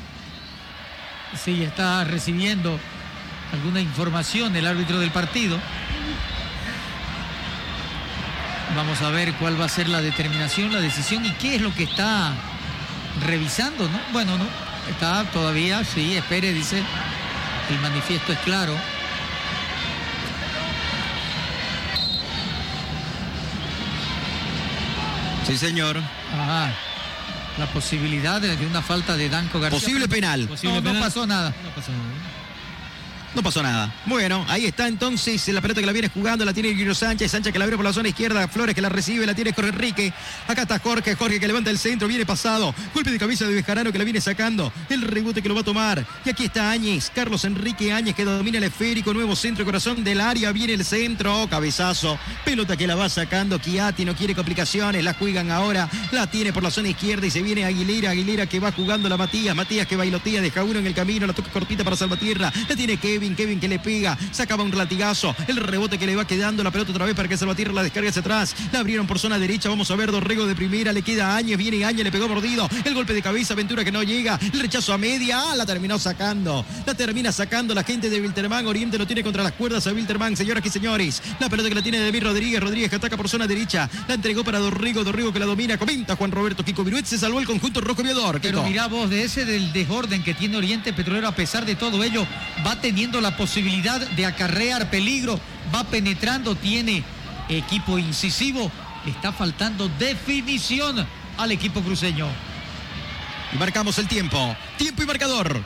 Sí, 1.43 1.63
está 1.63 2.03
recibiendo 2.03 2.79
alguna 3.51 3.81
información 3.81 4.55
el 4.55 4.67
árbitro 4.67 4.99
del 4.99 5.09
partido. 5.09 5.57
Vamos 8.75 9.01
a 9.01 9.09
ver 9.09 9.33
cuál 9.33 9.59
va 9.59 9.65
a 9.65 9.69
ser 9.69 9.89
la 9.89 10.03
determinación, 10.03 10.71
la 10.71 10.79
decisión 10.79 11.25
y 11.25 11.31
qué 11.31 11.55
es 11.55 11.61
lo 11.61 11.73
que 11.73 11.85
está 11.85 12.35
revisando, 13.25 13.89
¿no? 13.89 13.99
Bueno, 14.13 14.37
no. 14.37 14.45
Está 14.91 15.23
todavía, 15.31 15.83
sí, 15.83 16.15
espere, 16.15 16.53
dice. 16.53 16.83
El 17.71 17.79
manifiesto 17.79 18.31
es 18.31 18.39
claro. 18.39 18.75
Sí, 25.45 25.57
señor. 25.57 25.97
Ajá. 25.97 26.73
La 27.57 27.65
posibilidad 27.67 28.39
de, 28.41 28.55
una 28.65 28.81
falta 28.81 29.17
de 29.17 29.29
Danco 29.29 29.59
García. 29.59 29.79
Posible 29.79 30.07
penal. 30.07 30.47
Posible 30.47 30.75
no 30.75 30.83
penal. 30.83 31.01
pasó 31.01 31.27
nada. 31.27 31.53
No 31.63 31.69
pasó 31.71 31.91
nada. 31.91 32.30
No 33.33 33.41
pasó 33.41 33.63
nada. 33.63 33.93
Bueno, 34.05 34.45
ahí 34.49 34.65
está 34.65 34.87
entonces 34.87 35.47
la 35.47 35.61
pelota 35.61 35.79
que 35.79 35.85
la 35.85 35.93
viene 35.93 36.09
jugando, 36.09 36.43
la 36.43 36.53
tiene 36.53 36.69
Guillermo 36.69 36.93
Sánchez, 36.93 37.31
Sánchez 37.31 37.53
que 37.53 37.59
la 37.59 37.65
abre 37.65 37.77
por 37.77 37.85
la 37.85 37.93
zona 37.93 38.09
izquierda, 38.09 38.45
Flores 38.49 38.75
que 38.75 38.81
la 38.81 38.89
recibe, 38.89 39.25
la 39.25 39.33
tiene 39.33 39.53
Jorge 39.53 39.69
Enrique. 39.69 40.13
Acá 40.47 40.63
está 40.63 40.79
Jorge, 40.79 41.15
Jorge 41.15 41.39
que 41.39 41.47
levanta 41.47 41.69
el 41.69 41.77
centro, 41.77 42.09
viene 42.09 42.25
pasado. 42.25 42.75
Golpe 42.93 43.09
de 43.09 43.17
cabeza 43.17 43.45
de 43.45 43.53
Bejarano 43.53 43.91
que 43.91 43.97
la 43.97 44.03
viene 44.03 44.19
sacando. 44.19 44.73
El 44.89 45.01
rebote 45.03 45.41
que 45.41 45.47
lo 45.47 45.55
va 45.55 45.61
a 45.61 45.63
tomar. 45.63 46.05
Y 46.25 46.29
aquí 46.29 46.45
está 46.45 46.71
Áñez, 46.71 47.09
Carlos 47.13 47.45
Enrique 47.45 47.93
Áñez 47.93 48.15
que 48.15 48.25
domina 48.25 48.57
el 48.57 48.65
esférico, 48.65 49.13
nuevo 49.13 49.35
centro, 49.35 49.63
corazón 49.63 50.03
del 50.03 50.19
área, 50.19 50.51
viene 50.51 50.73
el 50.73 50.83
centro, 50.83 51.47
cabezazo. 51.49 52.19
Pelota 52.43 52.75
que 52.75 52.85
la 52.85 52.95
va 52.95 53.07
sacando 53.07 53.59
Kiati, 53.59 54.03
no 54.03 54.15
quiere 54.15 54.35
complicaciones, 54.35 55.03
la 55.03 55.13
juegan 55.13 55.51
ahora, 55.51 55.89
la 56.11 56.27
tiene 56.27 56.51
por 56.51 56.63
la 56.63 56.71
zona 56.71 56.89
izquierda 56.89 57.27
y 57.27 57.31
se 57.31 57.41
viene 57.41 57.63
Aguilera, 57.63 58.11
Aguilera 58.11 58.45
que 58.45 58.59
va 58.59 58.71
jugando 58.71 59.07
la 59.07 59.17
Matías, 59.17 59.55
Matías 59.55 59.87
que 59.87 59.95
bailotía, 59.95 60.41
deja 60.41 60.63
uno 60.63 60.79
en 60.79 60.87
el 60.87 60.93
camino, 60.93 61.27
la 61.27 61.33
toca 61.33 61.49
cortita 61.49 61.83
para 61.83 61.95
Salvatierra, 61.95 62.51
la 62.67 62.75
tiene 62.75 62.97
Kevin. 63.21 63.35
Kevin, 63.35 63.59
que 63.59 63.67
le 63.67 63.77
pega, 63.77 64.17
sacaba 64.31 64.63
un 64.63 64.75
latigazo, 64.75 65.35
el 65.47 65.57
rebote 65.57 65.99
que 65.99 66.07
le 66.07 66.15
va 66.15 66.25
quedando 66.25 66.63
la 66.63 66.71
pelota 66.71 66.91
otra 66.91 67.05
vez 67.05 67.15
para 67.15 67.29
que 67.29 67.37
Salvatierra 67.37 67.71
la 67.71 67.83
descargue 67.83 68.09
hacia 68.09 68.21
atrás, 68.21 68.55
la 68.71 68.79
abrieron 68.79 69.05
por 69.05 69.19
zona 69.19 69.37
derecha, 69.37 69.69
vamos 69.69 69.91
a 69.91 69.95
ver 69.95 70.11
Dorrego 70.11 70.47
de 70.47 70.55
primera, 70.55 70.91
le 70.91 71.03
queda 71.03 71.35
Áñez, 71.35 71.55
viene 71.55 71.85
Áñez, 71.85 72.03
le 72.03 72.11
pegó 72.11 72.27
mordido, 72.27 72.67
el 72.83 72.95
golpe 72.95 73.13
de 73.13 73.21
cabeza, 73.21 73.53
Ventura 73.53 73.83
que 73.83 73.91
no 73.91 74.01
llega, 74.01 74.39
el 74.41 74.59
rechazo 74.59 74.93
a 74.93 74.97
media, 74.97 75.39
ah, 75.39 75.55
la 75.55 75.67
terminó 75.67 75.99
sacando, 75.99 76.65
la 76.83 76.95
termina 76.95 77.31
sacando 77.31 77.75
la 77.75 77.83
gente 77.83 78.09
de 78.09 78.19
Wilterman, 78.19 78.65
Oriente 78.65 78.97
lo 78.97 79.05
tiene 79.05 79.21
contra 79.21 79.43
las 79.43 79.53
cuerdas 79.53 79.85
a 79.85 79.93
Wilterman, 79.93 80.35
señoras 80.35 80.65
y 80.65 80.69
señores, 80.69 81.21
la 81.39 81.47
pelota 81.47 81.69
que 81.69 81.75
la 81.75 81.83
tiene 81.83 81.99
David 81.99 82.23
Rodríguez, 82.23 82.59
Rodríguez 82.59 82.89
que 82.89 82.95
ataca 82.95 83.17
por 83.17 83.29
zona 83.29 83.45
derecha, 83.45 83.87
la 84.07 84.15
entregó 84.15 84.43
para 84.43 84.57
Dorrego, 84.57 85.03
Dorrego 85.03 85.31
que 85.31 85.39
la 85.39 85.45
domina, 85.45 85.77
comenta 85.77 86.15
Juan 86.15 86.31
Roberto 86.31 86.65
Kiko 86.65 86.83
Viruet, 86.83 87.05
se 87.05 87.19
salvó 87.19 87.39
el 87.39 87.45
conjunto 87.45 87.81
rojo 87.81 88.01
viador. 88.01 88.39
Pero 88.41 88.63
mirá 88.63 88.87
vos, 88.87 89.11
de 89.11 89.23
ese 89.23 89.45
del 89.45 89.71
desorden 89.73 90.23
que 90.23 90.33
tiene 90.33 90.57
Oriente 90.57 90.91
Petrolero, 90.91 91.27
a 91.27 91.35
pesar 91.35 91.65
de 91.65 91.75
todo 91.75 92.03
ello, 92.03 92.25
va 92.65 92.79
teniendo 92.79 93.10
la 93.19 93.35
posibilidad 93.35 93.99
de 93.99 94.25
acarrear 94.25 94.89
peligro, 94.89 95.39
va 95.73 95.83
penetrando, 95.83 96.55
tiene 96.55 97.03
equipo 97.49 97.97
incisivo, 97.97 98.71
está 99.05 99.33
faltando 99.33 99.89
definición 99.99 101.05
al 101.37 101.51
equipo 101.51 101.81
cruceño. 101.81 102.27
Y 103.53 103.57
marcamos 103.57 103.97
el 103.97 104.07
tiempo, 104.07 104.55
tiempo 104.77 105.03
y 105.03 105.05
marcador. 105.05 105.61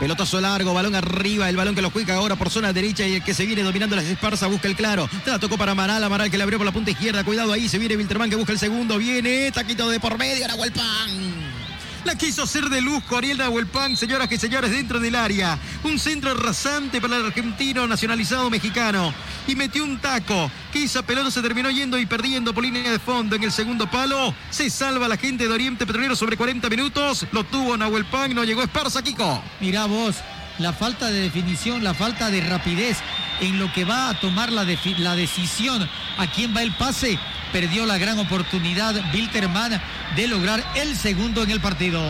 Pelotazo 0.00 0.40
largo, 0.40 0.74
balón 0.74 0.96
arriba, 0.96 1.48
el 1.48 1.56
balón 1.56 1.76
que 1.76 1.82
lo 1.82 1.92
juega 1.92 2.16
ahora 2.16 2.34
por 2.34 2.50
zona 2.50 2.72
derecha 2.72 3.06
y 3.06 3.14
el 3.14 3.22
que 3.22 3.32
se 3.32 3.46
viene 3.46 3.62
dominando 3.62 3.94
las 3.94 4.06
esparzas 4.06 4.50
busca 4.50 4.66
el 4.66 4.74
claro. 4.74 5.08
La 5.24 5.38
tocó 5.38 5.56
para 5.56 5.70
Amaral, 5.70 6.02
Amaral 6.02 6.32
que 6.32 6.36
le 6.36 6.42
abrió 6.42 6.58
por 6.58 6.66
la 6.66 6.72
punta 6.72 6.90
izquierda. 6.90 7.22
Cuidado 7.22 7.52
ahí, 7.52 7.68
se 7.68 7.78
viene 7.78 7.96
Wilterman 7.96 8.28
que 8.28 8.34
busca 8.34 8.50
el 8.50 8.58
segundo. 8.58 8.98
Viene, 8.98 9.52
taquito 9.52 9.88
de 9.88 10.00
por 10.00 10.18
medio, 10.18 10.44
ahora 10.50 10.72
pan. 10.72 11.61
La 12.04 12.16
quiso 12.16 12.42
hacer 12.42 12.64
de 12.64 12.80
luz 12.80 13.02
Ariel 13.16 13.38
Nahuelpan, 13.38 13.96
señoras 13.96 14.30
y 14.32 14.36
señores, 14.36 14.72
dentro 14.72 14.98
del 14.98 15.14
área. 15.14 15.56
Un 15.84 16.00
centro 16.00 16.34
rasante 16.34 17.00
para 17.00 17.16
el 17.16 17.26
argentino 17.26 17.86
nacionalizado 17.86 18.50
mexicano. 18.50 19.14
Y 19.46 19.54
metió 19.54 19.84
un 19.84 19.98
taco. 19.98 20.50
Que 20.72 20.82
esa 20.82 21.02
pelota 21.02 21.30
se 21.30 21.42
terminó 21.42 21.70
yendo 21.70 21.98
y 21.98 22.06
perdiendo 22.06 22.52
por 22.52 22.64
línea 22.64 22.90
de 22.90 22.98
fondo 22.98 23.36
en 23.36 23.44
el 23.44 23.52
segundo 23.52 23.88
palo. 23.88 24.34
Se 24.50 24.68
salva 24.68 25.06
la 25.06 25.16
gente 25.16 25.46
de 25.46 25.54
Oriente 25.54 25.86
Petrolero 25.86 26.16
sobre 26.16 26.36
40 26.36 26.68
minutos. 26.68 27.24
Lo 27.30 27.44
tuvo 27.44 27.76
Nahuelpan, 27.76 28.34
no 28.34 28.42
llegó 28.42 28.62
Esparza, 28.62 29.00
Kiko. 29.02 29.40
Mirá 29.60 29.86
vos, 29.86 30.16
la 30.62 30.72
falta 30.72 31.10
de 31.10 31.20
definición, 31.20 31.82
la 31.82 31.92
falta 31.92 32.30
de 32.30 32.40
rapidez 32.40 32.98
en 33.40 33.58
lo 33.58 33.72
que 33.72 33.84
va 33.84 34.08
a 34.08 34.20
tomar 34.20 34.52
la, 34.52 34.64
la 34.98 35.16
decisión 35.16 35.88
a 36.18 36.26
quién 36.28 36.54
va 36.56 36.62
el 36.62 36.72
pase 36.72 37.18
perdió 37.52 37.84
la 37.84 37.98
gran 37.98 38.18
oportunidad 38.18 38.94
Bilterman 39.12 39.80
de 40.16 40.26
lograr 40.28 40.64
el 40.76 40.96
segundo 40.96 41.42
en 41.42 41.50
el 41.50 41.60
partido. 41.60 42.00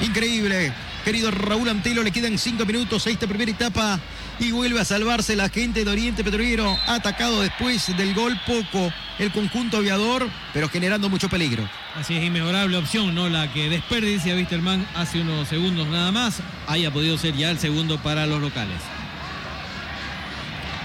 Increíble. 0.00 0.72
Querido 1.04 1.30
Raúl 1.30 1.68
Antelo, 1.68 2.02
le 2.02 2.10
quedan 2.10 2.38
cinco 2.38 2.64
minutos 2.64 3.06
a 3.06 3.10
esta 3.10 3.26
primera 3.26 3.50
etapa 3.50 4.00
y 4.38 4.50
vuelve 4.52 4.80
a 4.80 4.84
salvarse 4.84 5.36
la 5.36 5.48
gente 5.48 5.84
de 5.84 5.90
Oriente 5.90 6.24
Petrolero. 6.24 6.76
Atacado 6.86 7.42
después 7.42 7.96
del 7.96 8.14
gol 8.14 8.38
poco 8.46 8.92
el 9.18 9.30
conjunto 9.32 9.76
aviador, 9.76 10.28
pero 10.52 10.68
generando 10.68 11.08
mucho 11.08 11.28
peligro. 11.28 11.68
Así 11.94 12.16
es, 12.16 12.24
inmejorable 12.24 12.76
opción, 12.76 13.14
¿no? 13.14 13.28
La 13.28 13.52
que 13.52 13.68
desperdicia 13.68 14.34
Wisterman 14.34 14.86
hace 14.94 15.20
unos 15.20 15.48
segundos 15.48 15.86
nada 15.88 16.10
más. 16.12 16.40
Haya 16.66 16.90
podido 16.90 17.18
ser 17.18 17.36
ya 17.36 17.50
el 17.50 17.58
segundo 17.58 17.98
para 17.98 18.26
los 18.26 18.40
locales. 18.40 18.80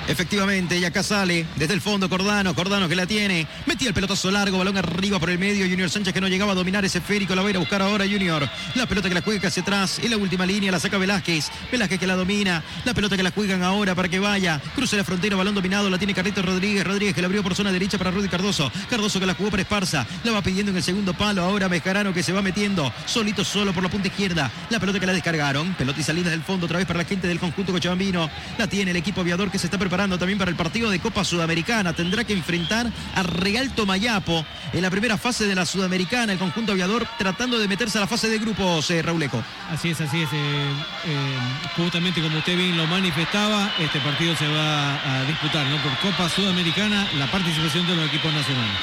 Efectivamente, 0.07 0.77
y 0.77 0.85
acá 0.85 1.03
sale 1.03 1.45
desde 1.57 1.73
el 1.73 1.81
fondo 1.81 2.07
Cordano, 2.07 2.55
Cordano 2.55 2.87
que 2.87 2.95
la 2.95 3.05
tiene, 3.05 3.45
metía 3.65 3.89
el 3.89 3.93
pelotazo 3.93 4.31
largo, 4.31 4.57
balón 4.57 4.77
arriba 4.77 5.19
por 5.19 5.29
el 5.29 5.37
medio, 5.37 5.67
Junior 5.67 5.89
Sánchez 5.89 6.13
que 6.13 6.21
no 6.21 6.29
llegaba 6.29 6.53
a 6.53 6.55
dominar 6.55 6.85
ese 6.85 6.99
esférico, 6.99 7.35
la 7.35 7.41
va 7.41 7.49
a 7.49 7.51
ir 7.51 7.57
a 7.57 7.59
buscar 7.59 7.81
ahora 7.81 8.05
Junior, 8.05 8.49
la 8.75 8.85
pelota 8.85 9.09
que 9.09 9.15
la 9.15 9.21
juega 9.21 9.49
hacia 9.49 9.61
atrás, 9.61 9.99
en 9.99 10.09
la 10.09 10.15
última 10.15 10.45
línea 10.45 10.71
la 10.71 10.79
saca 10.79 10.97
Velázquez, 10.97 11.51
Velázquez 11.69 11.99
que 11.99 12.07
la 12.07 12.15
domina, 12.15 12.63
la 12.85 12.93
pelota 12.93 13.17
que 13.17 13.23
la 13.23 13.31
juegan 13.31 13.63
ahora 13.63 13.95
para 13.95 14.07
que 14.07 14.17
vaya, 14.17 14.61
cruce 14.75 14.95
la 14.95 15.03
frontera, 15.03 15.35
balón 15.35 15.55
dominado, 15.55 15.89
la 15.89 15.97
tiene 15.97 16.13
Carlitos 16.13 16.45
Rodríguez, 16.45 16.87
Rodríguez 16.87 17.13
que 17.13 17.21
la 17.21 17.27
abrió 17.27 17.43
por 17.43 17.53
zona 17.53 17.73
derecha 17.73 17.97
para 17.97 18.11
Rudy 18.11 18.29
Cardoso, 18.29 18.71
Cardoso 18.89 19.19
que 19.19 19.25
la 19.25 19.33
jugó 19.33 19.51
para 19.51 19.63
Esparza, 19.63 20.07
la 20.23 20.31
va 20.31 20.41
pidiendo 20.41 20.71
en 20.71 20.77
el 20.77 20.83
segundo 20.83 21.13
palo, 21.15 21.43
ahora 21.43 21.67
Mejarano 21.67 22.13
que 22.13 22.23
se 22.23 22.31
va 22.31 22.41
metiendo, 22.41 22.93
solito 23.05 23.43
solo 23.43 23.73
por 23.73 23.83
la 23.83 23.89
punta 23.89 24.07
izquierda, 24.07 24.49
la 24.69 24.79
pelota 24.79 25.01
que 25.01 25.05
la 25.05 25.13
descargaron, 25.13 25.73
pelota 25.73 25.99
y 25.99 26.03
salida 26.03 26.29
del 26.29 26.43
fondo 26.43 26.65
otra 26.65 26.77
vez 26.77 26.87
para 26.87 26.99
la 26.99 27.05
gente 27.05 27.27
del 27.27 27.39
conjunto 27.39 27.73
cochabambino, 27.73 28.29
la 28.57 28.67
tiene 28.67 28.91
el 28.91 28.97
equipo 28.97 29.19
aviador 29.19 29.51
que 29.51 29.59
se 29.59 29.67
está 29.67 29.77
preparando 29.77 29.96
también 29.97 30.37
para 30.37 30.51
el 30.51 30.55
partido 30.55 30.91
de 30.91 30.99
Copa 30.99 31.23
Sudamericana. 31.23 31.91
Tendrá 31.91 32.23
que 32.23 32.33
enfrentar 32.33 32.85
a 33.15 33.23
Real 33.23 33.73
Tomayapo 33.73 34.45
en 34.71 34.83
la 34.83 34.91
primera 34.91 35.17
fase 35.17 35.47
de 35.47 35.55
la 35.55 35.65
Sudamericana. 35.65 36.33
El 36.33 36.37
conjunto 36.37 36.73
aviador 36.73 37.07
tratando 37.17 37.57
de 37.57 37.67
meterse 37.67 37.97
a 37.97 38.01
la 38.01 38.07
fase 38.07 38.29
de 38.29 38.37
grupos, 38.37 38.91
eh, 38.91 39.01
Rauleco. 39.01 39.43
Así 39.71 39.89
es, 39.89 39.99
así 39.99 40.21
es. 40.21 40.29
Eh, 40.31 40.35
eh, 40.35 41.37
justamente 41.75 42.21
como 42.21 42.37
usted 42.37 42.55
bien 42.55 42.77
lo 42.77 42.85
manifestaba, 42.85 43.71
este 43.79 43.99
partido 44.01 44.35
se 44.35 44.47
va 44.47 44.93
a 45.03 45.23
disputar 45.23 45.65
¿no? 45.65 45.77
por 45.77 45.97
Copa 45.97 46.29
Sudamericana, 46.29 47.07
la 47.17 47.25
participación 47.31 47.87
de 47.87 47.95
los 47.95 48.07
equipos 48.07 48.31
nacionales. 48.31 48.77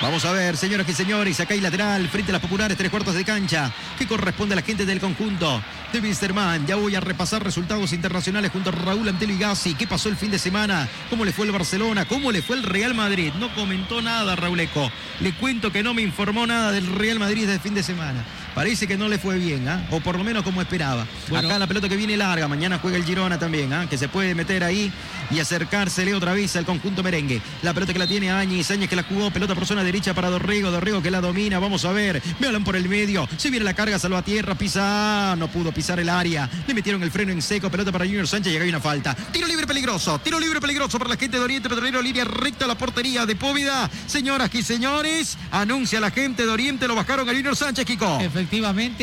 Vamos 0.00 0.24
a 0.24 0.30
ver, 0.30 0.56
señoras 0.56 0.88
y 0.88 0.94
señores, 0.94 1.40
acá 1.40 1.54
hay 1.54 1.60
lateral, 1.60 2.08
frente 2.08 2.30
a 2.30 2.34
las 2.34 2.42
populares, 2.42 2.76
tres 2.76 2.88
cuartos 2.88 3.14
de 3.14 3.24
cancha, 3.24 3.72
que 3.98 4.06
corresponde 4.06 4.52
a 4.52 4.56
la 4.56 4.62
gente 4.62 4.86
del 4.86 5.00
conjunto 5.00 5.60
de 5.92 5.98
Wisterman. 5.98 6.68
Ya 6.68 6.76
voy 6.76 6.94
a 6.94 7.00
repasar 7.00 7.42
resultados 7.42 7.92
internacionales 7.92 8.52
junto 8.52 8.70
a 8.70 8.72
Raúl 8.72 9.08
Antelo 9.08 9.32
y 9.32 9.38
Gassi. 9.38 9.74
¿Qué 9.74 9.88
pasó 9.88 10.08
el 10.08 10.16
fin 10.16 10.30
de 10.30 10.38
semana? 10.38 10.88
¿Cómo 11.10 11.24
le 11.24 11.32
fue 11.32 11.46
el 11.46 11.52
Barcelona? 11.52 12.06
¿Cómo 12.06 12.30
le 12.30 12.42
fue 12.42 12.54
el 12.56 12.62
Real 12.62 12.94
Madrid? 12.94 13.32
No 13.40 13.52
comentó 13.56 14.00
nada, 14.00 14.36
Raúl 14.36 14.60
Eco. 14.60 14.88
Le 15.18 15.32
cuento 15.32 15.72
que 15.72 15.82
no 15.82 15.94
me 15.94 16.02
informó 16.02 16.46
nada 16.46 16.70
del 16.70 16.86
Real 16.86 17.18
Madrid 17.18 17.46
desde 17.46 17.58
fin 17.58 17.74
de 17.74 17.82
semana. 17.82 18.24
Parece 18.54 18.86
que 18.86 18.96
no 18.96 19.08
le 19.08 19.18
fue 19.18 19.38
bien, 19.38 19.68
¿ah? 19.68 19.86
o 19.90 20.00
por 20.00 20.16
lo 20.16 20.24
menos 20.24 20.42
como 20.42 20.60
esperaba. 20.60 21.06
Acá 21.34 21.58
la 21.58 21.66
pelota 21.66 21.88
que 21.88 21.96
viene 21.96 22.16
larga, 22.16 22.48
mañana 22.48 22.78
juega 22.80 22.96
el 22.96 23.04
Girona 23.04 23.38
también, 23.38 23.72
¿ah? 23.72 23.86
que 23.88 23.96
se 23.96 24.08
puede 24.08 24.34
meter 24.34 24.64
ahí 24.64 24.92
y 25.30 25.40
acercársele 25.40 26.14
otra 26.14 26.32
vez 26.32 26.56
al 26.56 26.64
conjunto 26.64 27.02
merengue. 27.02 27.40
La 27.62 27.74
pelota 27.74 27.92
que 27.92 27.98
la 27.98 28.06
tiene 28.06 28.30
Áñez, 28.30 28.70
Áñez 28.70 28.88
que 28.88 28.96
la 28.96 29.02
jugó, 29.02 29.30
pelota 29.30 29.54
por 29.54 29.66
zona 29.66 29.84
derecha 29.84 30.14
para 30.14 30.30
Dorrego, 30.30 30.70
Dorrego 30.70 31.02
que 31.02 31.10
la 31.10 31.20
domina, 31.20 31.58
vamos 31.58 31.84
a 31.84 31.92
ver, 31.92 32.22
me 32.40 32.48
por 32.60 32.76
el 32.76 32.88
medio, 32.88 33.28
se 33.36 33.50
viene 33.50 33.64
la 33.64 33.74
carga, 33.74 33.98
salva 33.98 34.22
tierra, 34.22 34.56
pisa, 34.56 35.36
no 35.38 35.48
pudo 35.48 35.70
pisar 35.70 36.00
el 36.00 36.08
área, 36.08 36.48
le 36.66 36.74
metieron 36.74 37.02
el 37.02 37.10
freno 37.10 37.30
en 37.30 37.40
seco, 37.40 37.70
pelota 37.70 37.92
para 37.92 38.04
Junior 38.04 38.26
Sánchez, 38.26 38.52
llega 38.52 38.64
hay 38.64 38.70
una 38.70 38.80
falta. 38.80 39.14
Tiro 39.14 39.46
libre 39.46 39.66
peligroso, 39.66 40.18
tiro 40.18 40.40
libre 40.40 40.60
peligroso 40.60 40.98
para 40.98 41.10
la 41.10 41.16
gente 41.16 41.38
de 41.38 41.44
Oriente 41.44 41.68
Petrolero, 41.68 42.02
línea 42.02 42.24
recta 42.24 42.64
a 42.64 42.68
la 42.68 42.76
portería 42.76 43.26
de 43.26 43.36
Póvida. 43.36 43.88
Señoras 44.06 44.50
y 44.52 44.62
señores, 44.62 45.38
anuncia 45.52 46.00
la 46.00 46.10
gente 46.10 46.44
de 46.44 46.50
Oriente, 46.50 46.88
lo 46.88 46.96
bajaron 46.96 47.28
a 47.28 47.32
Junior 47.32 47.54
Sánchez, 47.54 47.84
Kiko. 47.84 48.18
Efectivamente, 48.20 48.47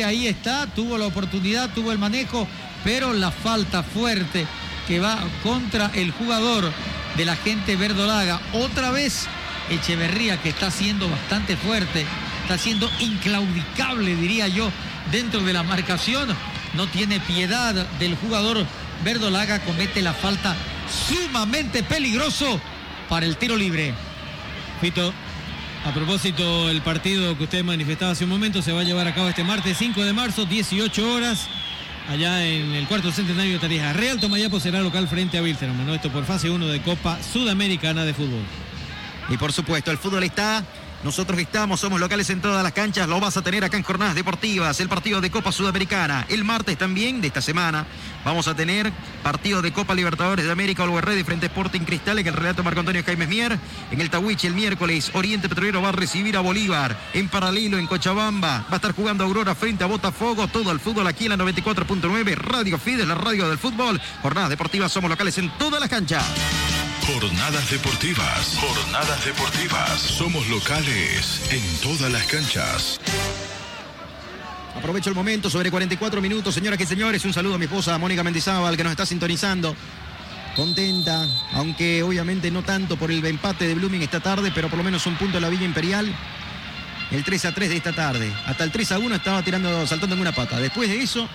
ahí 0.04 0.26
está, 0.26 0.66
tuvo 0.66 0.98
la 0.98 1.06
oportunidad, 1.06 1.70
tuvo 1.74 1.92
el 1.92 1.98
manejo, 1.98 2.46
pero 2.84 3.12
la 3.12 3.30
falta 3.30 3.82
fuerte 3.82 4.46
que 4.86 5.00
va 5.00 5.18
contra 5.42 5.90
el 5.94 6.10
jugador 6.12 6.72
de 7.16 7.24
la 7.24 7.36
gente 7.36 7.76
verdolaga. 7.76 8.40
Otra 8.52 8.90
vez 8.90 9.28
Echeverría 9.70 10.40
que 10.40 10.50
está 10.50 10.70
siendo 10.70 11.10
bastante 11.10 11.56
fuerte, 11.56 12.06
está 12.42 12.56
siendo 12.56 12.88
inclaudicable, 13.00 14.14
diría 14.14 14.46
yo, 14.46 14.70
dentro 15.10 15.40
de 15.40 15.52
la 15.52 15.64
marcación. 15.64 16.28
No 16.74 16.86
tiene 16.86 17.18
piedad 17.20 17.74
del 17.98 18.16
jugador 18.16 18.64
verdolaga, 19.04 19.60
comete 19.60 20.02
la 20.02 20.12
falta 20.12 20.54
sumamente 21.08 21.82
peligroso 21.82 22.60
para 23.08 23.26
el 23.26 23.36
tiro 23.36 23.56
libre. 23.56 23.92
Fito, 24.80 25.12
A 25.86 25.94
propósito, 25.94 26.68
el 26.68 26.82
partido 26.82 27.38
que 27.38 27.44
usted 27.44 27.62
manifestaba 27.62 28.10
hace 28.10 28.24
un 28.24 28.30
momento 28.30 28.60
se 28.60 28.72
va 28.72 28.80
a 28.80 28.82
llevar 28.82 29.06
a 29.06 29.14
cabo 29.14 29.28
este 29.28 29.44
martes 29.44 29.76
5 29.78 30.04
de 30.04 30.12
marzo, 30.12 30.44
18 30.44 31.14
horas, 31.14 31.46
allá 32.08 32.44
en 32.44 32.72
el 32.72 32.88
cuarto 32.88 33.12
centenario 33.12 33.52
de 33.52 33.58
Tarija. 33.60 33.92
Real 33.92 34.18
Tomayapo 34.18 34.58
será 34.58 34.80
local 34.80 35.06
frente 35.06 35.38
a 35.38 35.42
Wilterman, 35.42 35.86
¿no? 35.86 35.94
Esto 35.94 36.10
por 36.10 36.24
fase 36.24 36.50
1 36.50 36.66
de 36.66 36.82
Copa 36.82 37.22
Sudamericana 37.22 38.04
de 38.04 38.14
Fútbol. 38.14 38.42
Y 39.28 39.36
por 39.36 39.52
supuesto, 39.52 39.92
el 39.92 39.98
fútbol 39.98 40.24
está 40.24 40.64
nosotros 41.04 41.38
estamos, 41.38 41.80
somos 41.80 42.00
locales 42.00 42.28
en 42.30 42.40
todas 42.40 42.62
las 42.62 42.72
canchas, 42.72 43.08
lo 43.08 43.20
vas 43.20 43.36
a 43.36 43.42
tener 43.42 43.64
acá 43.64 43.76
en 43.76 43.82
Jornadas 43.82 44.14
Deportivas, 44.14 44.80
el 44.80 44.88
partido 44.88 45.20
de 45.20 45.30
Copa 45.30 45.52
Sudamericana. 45.52 46.26
El 46.28 46.44
martes 46.44 46.76
también 46.78 47.20
de 47.20 47.28
esta 47.28 47.40
semana 47.40 47.86
vamos 48.24 48.48
a 48.48 48.56
tener 48.56 48.92
partido 49.22 49.62
de 49.62 49.72
Copa 49.72 49.94
Libertadores 49.94 50.44
de 50.44 50.52
América, 50.52 50.82
Always 50.82 51.04
Ready 51.04 51.24
frente 51.24 51.46
a 51.46 51.48
Sporting 51.48 51.80
Cristal, 51.80 52.18
en 52.18 52.26
el 52.26 52.34
relato 52.34 52.64
Marco 52.64 52.80
Antonio 52.80 53.02
Jaime 53.04 53.26
Mier. 53.26 53.58
En 53.90 54.00
el 54.00 54.10
Tahuichi 54.10 54.46
el 54.46 54.54
miércoles, 54.54 55.10
Oriente 55.14 55.48
Petrolero 55.48 55.82
va 55.82 55.90
a 55.90 55.92
recibir 55.92 56.36
a 56.36 56.40
Bolívar. 56.40 56.96
En 57.12 57.28
paralelo, 57.28 57.78
en 57.78 57.86
Cochabamba, 57.86 58.64
va 58.68 58.72
a 58.72 58.76
estar 58.76 58.92
jugando 58.92 59.24
Aurora 59.24 59.54
frente 59.54 59.84
a 59.84 59.86
Botafogo. 59.86 60.48
Todo 60.48 60.72
el 60.72 60.80
fútbol 60.80 61.06
aquí 61.06 61.26
en 61.26 61.30
la 61.30 61.36
94.9, 61.36 62.34
Radio 62.34 62.78
Fides, 62.78 63.06
la 63.06 63.14
radio 63.14 63.48
del 63.48 63.58
fútbol. 63.58 64.00
Jornadas 64.22 64.50
Deportivas, 64.50 64.92
somos 64.92 65.10
locales 65.10 65.38
en 65.38 65.50
todas 65.58 65.80
las 65.80 65.88
canchas. 65.88 66.24
Jornadas 67.04 67.70
deportivas. 67.70 68.58
Jornadas 68.58 69.24
deportivas. 69.24 70.00
Somos 70.00 70.46
locales 70.48 71.42
en 71.50 71.80
todas 71.80 72.10
las 72.10 72.24
canchas. 72.26 73.00
Aprovecho 74.76 75.10
el 75.10 75.16
momento, 75.16 75.48
sobre 75.48 75.70
44 75.70 76.20
minutos, 76.20 76.54
señoras 76.54 76.80
y 76.80 76.86
señores. 76.86 77.24
Un 77.24 77.32
saludo 77.32 77.54
a 77.54 77.58
mi 77.58 77.64
esposa 77.64 77.96
Mónica 77.98 78.22
Mendizábal, 78.22 78.76
que 78.76 78.84
nos 78.84 78.90
está 78.90 79.06
sintonizando. 79.06 79.74
Contenta, 80.54 81.26
aunque 81.52 82.02
obviamente 82.02 82.50
no 82.50 82.62
tanto 82.62 82.96
por 82.96 83.10
el 83.10 83.24
empate 83.24 83.68
de 83.68 83.74
Blooming 83.74 84.02
esta 84.02 84.20
tarde, 84.20 84.50
pero 84.54 84.68
por 84.68 84.78
lo 84.78 84.84
menos 84.84 85.06
un 85.06 85.16
punto 85.16 85.38
en 85.38 85.42
la 85.42 85.48
Villa 85.48 85.64
Imperial. 85.64 86.12
El 87.10 87.22
3 87.22 87.44
a 87.44 87.54
3 87.54 87.68
de 87.68 87.76
esta 87.76 87.92
tarde. 87.92 88.32
Hasta 88.46 88.64
el 88.64 88.72
3 88.72 88.92
a 88.92 88.98
1 88.98 89.14
estaba 89.14 89.42
tirando, 89.42 89.86
saltando 89.86 90.14
en 90.16 90.22
una 90.22 90.32
pata. 90.32 90.58
Después 90.58 90.88
de 90.88 91.02
eso, 91.02 91.28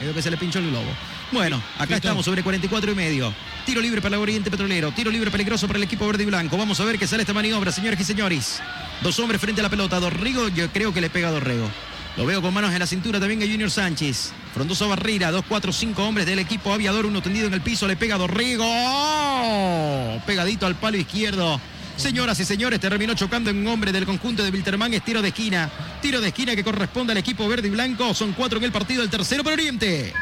es 0.00 0.14
que 0.14 0.22
se 0.22 0.30
le 0.30 0.36
pinchó 0.36 0.60
el 0.60 0.70
globo. 0.70 0.90
Bueno, 1.32 1.62
acá 1.78 1.96
estamos 1.96 2.24
sobre 2.24 2.42
44 2.42 2.90
y 2.90 2.94
medio. 2.94 3.32
Tiro 3.64 3.80
libre 3.80 4.02
para 4.02 4.16
el 4.16 4.22
Oriente 4.22 4.50
Petrolero. 4.50 4.90
Tiro 4.90 5.10
libre 5.12 5.30
peligroso 5.30 5.68
para 5.68 5.76
el 5.76 5.84
equipo 5.84 6.06
verde 6.06 6.24
y 6.24 6.26
blanco. 6.26 6.56
Vamos 6.56 6.80
a 6.80 6.84
ver 6.84 6.98
qué 6.98 7.06
sale 7.06 7.22
esta 7.22 7.32
maniobra, 7.32 7.70
señores 7.70 8.00
y 8.00 8.04
señores. 8.04 8.60
Dos 9.00 9.18
hombres 9.20 9.40
frente 9.40 9.60
a 9.60 9.64
la 9.64 9.70
pelota. 9.70 10.00
Dorrigo, 10.00 10.48
yo 10.48 10.68
creo 10.72 10.92
que 10.92 11.00
le 11.00 11.08
pega 11.08 11.28
a 11.28 11.30
Dorrego. 11.30 11.70
Lo 12.16 12.26
veo 12.26 12.42
con 12.42 12.52
manos 12.52 12.72
en 12.72 12.80
la 12.80 12.86
cintura 12.86 13.20
también 13.20 13.42
a 13.42 13.46
Junior 13.46 13.70
Sánchez. 13.70 14.32
Frondoso 14.52 14.88
Barrera, 14.88 15.30
dos, 15.30 15.44
cuatro, 15.48 15.72
cinco 15.72 16.04
hombres 16.04 16.26
del 16.26 16.40
equipo 16.40 16.72
aviador, 16.72 17.06
uno 17.06 17.22
tendido 17.22 17.46
en 17.46 17.54
el 17.54 17.60
piso, 17.60 17.86
le 17.86 17.96
pega 17.96 18.16
a 18.16 18.18
Dorrigo. 18.18 18.64
¡Oh! 18.66 20.20
Pegadito 20.26 20.66
al 20.66 20.74
palo 20.74 20.96
izquierdo. 20.96 21.60
Señoras 21.96 22.40
y 22.40 22.44
señores, 22.44 22.80
terminó 22.80 23.14
chocando 23.14 23.50
en 23.50 23.58
un 23.58 23.68
hombre 23.68 23.92
del 23.92 24.06
conjunto 24.06 24.42
de 24.42 24.50
Wilterman. 24.50 24.92
Es 24.94 25.04
tiro 25.04 25.22
de 25.22 25.28
esquina. 25.28 25.70
Tiro 26.02 26.20
de 26.20 26.28
esquina 26.28 26.56
que 26.56 26.64
corresponde 26.64 27.12
al 27.12 27.18
equipo 27.18 27.46
verde 27.46 27.68
y 27.68 27.70
blanco. 27.70 28.14
Son 28.14 28.32
cuatro 28.32 28.58
en 28.58 28.64
el 28.64 28.72
partido, 28.72 29.02
el 29.04 29.10
tercero 29.10 29.44
para 29.44 29.54
Oriente. 29.54 30.12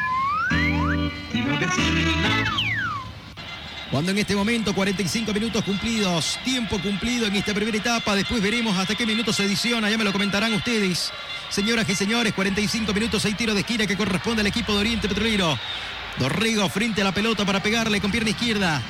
Cuando 3.91 4.13
en 4.13 4.19
este 4.19 4.37
momento 4.37 4.75
45 4.75 5.33
minutos 5.33 5.65
cumplidos, 5.65 6.39
tiempo 6.45 6.79
cumplido 6.79 7.27
en 7.27 7.37
esta 7.37 7.55
primera 7.55 7.77
etapa, 7.77 8.15
después 8.15 8.43
veremos 8.43 8.77
hasta 8.77 8.95
qué 8.95 9.07
minutos 9.07 9.37
se 9.37 9.45
adiciona, 9.45 9.89
ya 9.89 9.97
me 9.97 10.05
lo 10.05 10.13
comentarán 10.13 10.53
ustedes. 10.53 11.11
Señoras 11.49 11.89
y 11.89 11.95
señores, 11.95 12.35
45 12.35 12.93
minutos, 12.93 13.25
hay 13.25 13.33
tiro 13.33 13.55
de 13.55 13.61
esquina 13.61 13.87
que 13.87 13.97
corresponde 13.97 14.43
al 14.43 14.47
equipo 14.47 14.75
de 14.75 14.81
Oriente 14.81 15.09
Petrolero. 15.09 15.59
Dorrego 16.19 16.69
frente 16.69 17.01
a 17.01 17.05
la 17.05 17.13
pelota 17.13 17.47
para 17.47 17.63
pegarle 17.63 18.01
con 18.01 18.11
pierna 18.11 18.31
izquierda. 18.31 18.83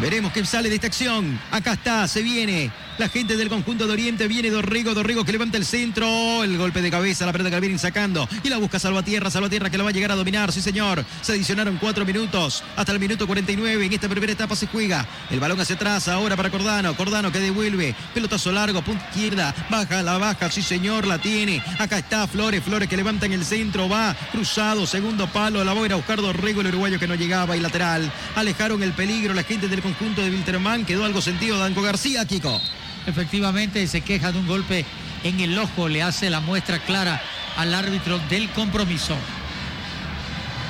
Veremos 0.00 0.32
qué 0.32 0.44
sale 0.44 0.68
de 0.68 0.74
esta 0.74 0.88
acción. 0.88 1.40
Acá 1.50 1.72
está, 1.72 2.06
se 2.06 2.22
viene. 2.22 2.70
La 3.00 3.08
gente 3.08 3.38
del 3.38 3.48
conjunto 3.48 3.86
de 3.86 3.94
Oriente 3.94 4.28
viene 4.28 4.50
Dorrigo, 4.50 4.92
Dorrigo 4.92 5.24
que 5.24 5.32
levanta 5.32 5.56
el 5.56 5.64
centro. 5.64 6.44
El 6.44 6.58
golpe 6.58 6.82
de 6.82 6.90
cabeza, 6.90 7.24
la 7.24 7.32
pelota 7.32 7.48
que 7.48 7.56
la 7.56 7.60
vienen 7.60 7.78
sacando. 7.78 8.28
Y 8.44 8.50
la 8.50 8.58
busca 8.58 8.78
Salvatierra, 8.78 9.30
Salvatierra 9.30 9.70
que 9.70 9.78
la 9.78 9.84
va 9.84 9.88
a 9.88 9.92
llegar 9.94 10.12
a 10.12 10.16
dominar. 10.16 10.52
Sí, 10.52 10.60
señor. 10.60 11.02
Se 11.22 11.32
adicionaron 11.32 11.78
cuatro 11.78 12.04
minutos. 12.04 12.62
Hasta 12.76 12.92
el 12.92 13.00
minuto 13.00 13.26
49. 13.26 13.86
En 13.86 13.90
esta 13.94 14.06
primera 14.06 14.34
etapa 14.34 14.54
se 14.54 14.66
juega. 14.66 15.06
El 15.30 15.40
balón 15.40 15.58
hacia 15.58 15.76
atrás 15.76 16.08
ahora 16.08 16.36
para 16.36 16.50
Cordano. 16.50 16.94
Cordano 16.94 17.32
que 17.32 17.40
devuelve. 17.40 17.94
Pelotazo 18.12 18.52
largo, 18.52 18.82
punta 18.82 19.02
izquierda. 19.08 19.54
Baja, 19.70 20.02
la 20.02 20.18
baja. 20.18 20.50
Sí, 20.50 20.60
señor, 20.60 21.06
la 21.06 21.16
tiene. 21.16 21.64
Acá 21.78 22.00
está 22.00 22.28
Flores, 22.28 22.62
Flores 22.62 22.86
que 22.86 22.98
levanta 22.98 23.24
en 23.24 23.32
el 23.32 23.46
centro. 23.46 23.88
Va 23.88 24.14
cruzado, 24.30 24.86
segundo 24.86 25.26
palo. 25.26 25.64
La 25.64 25.72
va 25.72 25.80
a 25.80 25.86
ir 25.86 25.92
a 25.94 25.96
buscar 25.96 26.20
Dorrigo, 26.20 26.60
el 26.60 26.66
uruguayo 26.66 26.98
que 26.98 27.08
no 27.08 27.14
llegaba. 27.14 27.56
Y 27.56 27.60
lateral. 27.60 28.12
Alejaron 28.36 28.82
el 28.82 28.92
peligro 28.92 29.32
la 29.32 29.42
gente 29.42 29.68
del 29.68 29.80
conjunto 29.80 30.20
de 30.20 30.28
Wilterman. 30.28 30.84
Quedó 30.84 31.06
algo 31.06 31.22
sentido 31.22 31.58
Danco 31.58 31.80
García, 31.80 32.26
Kiko. 32.26 32.60
Efectivamente 33.06 33.86
se 33.86 34.02
queja 34.02 34.32
de 34.32 34.38
un 34.38 34.46
golpe 34.46 34.84
en 35.24 35.40
el 35.40 35.58
ojo, 35.58 35.88
le 35.88 36.02
hace 36.02 36.30
la 36.30 36.40
muestra 36.40 36.78
clara 36.78 37.20
al 37.56 37.74
árbitro 37.74 38.18
del 38.30 38.48
compromiso. 38.50 39.16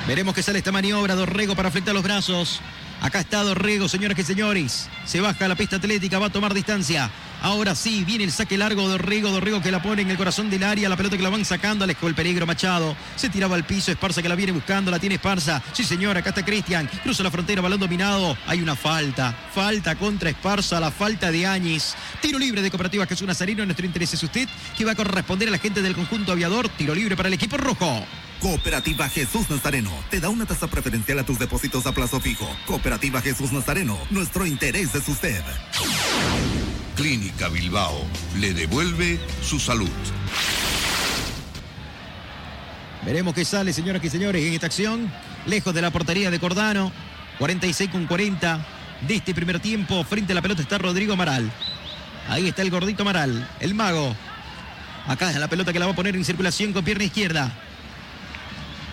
Veremos 0.07 0.33
que 0.33 0.43
sale 0.43 0.59
esta 0.59 0.71
maniobra, 0.71 1.15
Dorrego 1.15 1.55
para 1.55 1.69
afectar 1.69 1.93
los 1.93 2.03
brazos. 2.03 2.59
Acá 3.01 3.19
está 3.21 3.41
Dorrego, 3.41 3.89
señoras 3.89 4.17
y 4.19 4.23
señores. 4.23 4.87
Se 5.05 5.21
baja 5.21 5.47
la 5.47 5.55
pista 5.55 5.77
atlética, 5.77 6.19
va 6.19 6.27
a 6.27 6.31
tomar 6.31 6.53
distancia. 6.53 7.09
Ahora 7.41 7.73
sí, 7.73 8.03
viene 8.05 8.23
el 8.23 8.31
saque 8.31 8.59
largo 8.59 8.83
de 8.83 8.89
Dorrego, 8.89 9.31
Dorrego 9.31 9.59
que 9.59 9.71
la 9.71 9.81
pone 9.81 10.03
en 10.03 10.11
el 10.11 10.17
corazón 10.17 10.51
del 10.51 10.61
área, 10.61 10.87
la 10.87 10.95
pelota 10.95 11.17
que 11.17 11.23
la 11.23 11.29
van 11.29 11.43
sacando, 11.43 11.83
alejó 11.83 12.07
el 12.07 12.13
peligro 12.13 12.45
Machado, 12.45 12.95
se 13.15 13.29
tiraba 13.29 13.55
al 13.55 13.63
piso, 13.63 13.91
Esparza 13.91 14.21
que 14.21 14.29
la 14.29 14.35
viene 14.35 14.51
buscando, 14.51 14.91
la 14.91 14.99
tiene 14.99 15.15
Esparza, 15.15 15.59
sí 15.73 15.83
señor, 15.83 16.15
acá 16.15 16.29
está 16.29 16.45
Cristian, 16.45 16.87
cruza 17.01 17.23
la 17.23 17.31
frontera, 17.31 17.63
balón 17.63 17.79
dominado, 17.79 18.37
hay 18.45 18.61
una 18.61 18.75
falta, 18.75 19.35
falta 19.55 19.95
contra 19.95 20.29
Esparza, 20.29 20.79
la 20.79 20.91
falta 20.91 21.31
de 21.31 21.47
Áñez, 21.47 21.95
tiro 22.21 22.37
libre 22.37 22.61
de 22.61 22.69
Cooperativa 22.69 23.07
Jesús 23.07 23.27
Nazarino, 23.27 23.65
nuestro 23.65 23.87
interés 23.87 24.13
es 24.13 24.21
usted, 24.21 24.47
que 24.77 24.85
va 24.85 24.91
a 24.91 24.95
corresponder 24.95 25.47
a 25.47 25.51
la 25.51 25.57
gente 25.57 25.81
del 25.81 25.95
conjunto 25.95 26.33
aviador, 26.33 26.69
tiro 26.69 26.93
libre 26.93 27.17
para 27.17 27.29
el 27.29 27.33
equipo 27.33 27.57
rojo. 27.57 28.05
Cooperativa 28.41 29.07
Jesús 29.07 29.51
Nazareno 29.51 29.91
te 30.09 30.19
da 30.19 30.29
una 30.29 30.47
tasa 30.47 30.65
preferencial 30.65 31.19
a 31.19 31.23
tus 31.23 31.37
depósitos 31.37 31.85
a 31.85 31.91
plazo 31.91 32.19
fijo. 32.19 32.49
Cooperativa 32.65 33.21
Jesús 33.21 33.51
Nazareno, 33.51 33.95
nuestro 34.09 34.47
interés 34.47 34.95
es 34.95 35.07
usted. 35.07 35.43
Clínica 36.95 37.49
Bilbao 37.49 38.03
le 38.39 38.55
devuelve 38.55 39.19
su 39.43 39.59
salud. 39.59 39.91
Veremos 43.05 43.35
qué 43.35 43.45
sale, 43.45 43.73
señoras 43.73 44.03
y 44.03 44.09
señores, 44.09 44.43
en 44.43 44.53
esta 44.53 44.65
acción. 44.65 45.13
Lejos 45.45 45.71
de 45.75 45.83
la 45.83 45.91
portería 45.91 46.31
de 46.31 46.39
Cordano. 46.39 46.91
46 47.37 47.91
con 47.91 48.07
40 48.07 48.65
de 49.07 49.15
este 49.15 49.35
primer 49.35 49.59
tiempo. 49.59 50.03
Frente 50.03 50.31
a 50.31 50.35
la 50.35 50.41
pelota 50.41 50.63
está 50.63 50.79
Rodrigo 50.79 51.13
Amaral. 51.13 51.51
Ahí 52.27 52.47
está 52.47 52.63
el 52.63 52.71
gordito 52.71 53.03
Amaral, 53.03 53.47
el 53.59 53.75
mago. 53.75 54.15
Acá 55.05 55.29
es 55.29 55.37
la 55.37 55.47
pelota 55.47 55.71
que 55.71 55.79
la 55.79 55.85
va 55.85 55.91
a 55.91 55.95
poner 55.95 56.15
en 56.15 56.25
circulación 56.25 56.73
con 56.73 56.83
pierna 56.83 57.03
izquierda. 57.03 57.51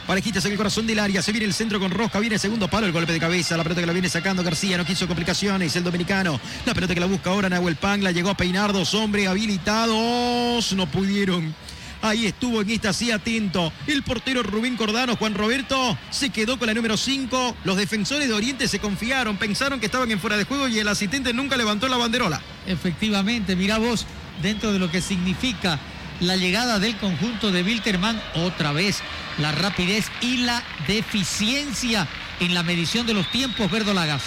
Parejitas 0.09 0.43
en 0.47 0.53
el 0.53 0.57
corazón 0.57 0.87
del 0.87 1.01
área. 1.01 1.21
Se 1.21 1.33
viene 1.33 1.45
el 1.45 1.53
centro 1.53 1.79
con 1.79 1.91
Rosca. 1.91 2.19
Viene 2.19 2.37
el 2.37 2.41
segundo 2.41 2.67
palo. 2.67 2.87
El 2.87 2.93
golpe 2.93 3.13
de 3.13 3.21
cabeza. 3.21 3.59
La 3.59 3.63
pelota 3.63 3.83
que 3.83 3.87
la 3.87 3.93
viene 3.93 4.09
sacando 4.09 4.43
García. 4.43 4.79
No 4.79 4.87
quiso 4.87 5.07
complicaciones. 5.07 5.77
El 5.77 5.85
dominicano. 5.85 6.41
La 6.65 6.73
pelota 6.73 6.95
que 6.95 7.01
la 7.01 7.05
busca 7.05 7.29
ahora 7.29 7.51
Nahuel 7.51 7.77
Pan. 7.77 8.03
La 8.03 8.11
llegó 8.11 8.31
a 8.31 8.35
peinar. 8.35 8.73
Dos 8.73 8.95
hombres 8.95 9.29
habilitados. 9.29 10.73
No 10.73 10.87
pudieron. 10.91 11.55
Ahí 12.01 12.25
estuvo 12.25 12.63
en 12.63 12.71
esta 12.71 12.89
así 12.89 13.11
atento. 13.11 13.71
El 13.87 14.03
portero 14.03 14.43
Rubén 14.43 14.79
Cordano, 14.79 15.17
Juan 15.17 15.35
Roberto, 15.35 15.99
se 16.09 16.31
quedó 16.31 16.59
con 16.59 16.69
la 16.69 16.75
número 16.75 16.97
5. 16.97 17.57
Los 17.65 17.77
defensores 17.77 18.29
de 18.29 18.35
Oriente 18.35 18.67
se 18.67 18.79
confiaron, 18.79 19.37
pensaron 19.37 19.79
que 19.79 19.87
estaban 19.87 20.11
en 20.11 20.21
fuera 20.21 20.39
de 20.39 20.45
juego 20.45 20.69
y 20.69 20.79
el 20.79 20.89
asistente 20.89 21.35
nunca 21.35 21.57
levantó 21.57 21.87
la 21.89 21.97
banderola. 21.97 22.41
Efectivamente, 22.67 23.57
mira 23.57 23.79
vos, 23.79 24.07
dentro 24.41 24.73
de 24.73 24.79
lo 24.79 24.91
que 24.91 25.03
significa 25.03 25.79
la 26.21 26.37
llegada 26.37 26.79
del 26.79 26.97
conjunto 26.97 27.51
de 27.51 27.63
Wilterman, 27.63 28.21
otra 28.35 28.73
vez 28.73 29.03
la 29.39 29.53
rapidez 29.53 30.07
y 30.21 30.39
la 30.39 30.63
deficiencia 30.87 32.07
en 32.41 32.55
la 32.55 32.63
medición 32.63 33.07
de 33.07 33.15
los 33.15 33.31
tiempos 33.31 33.71
verdolagas. 33.71 34.23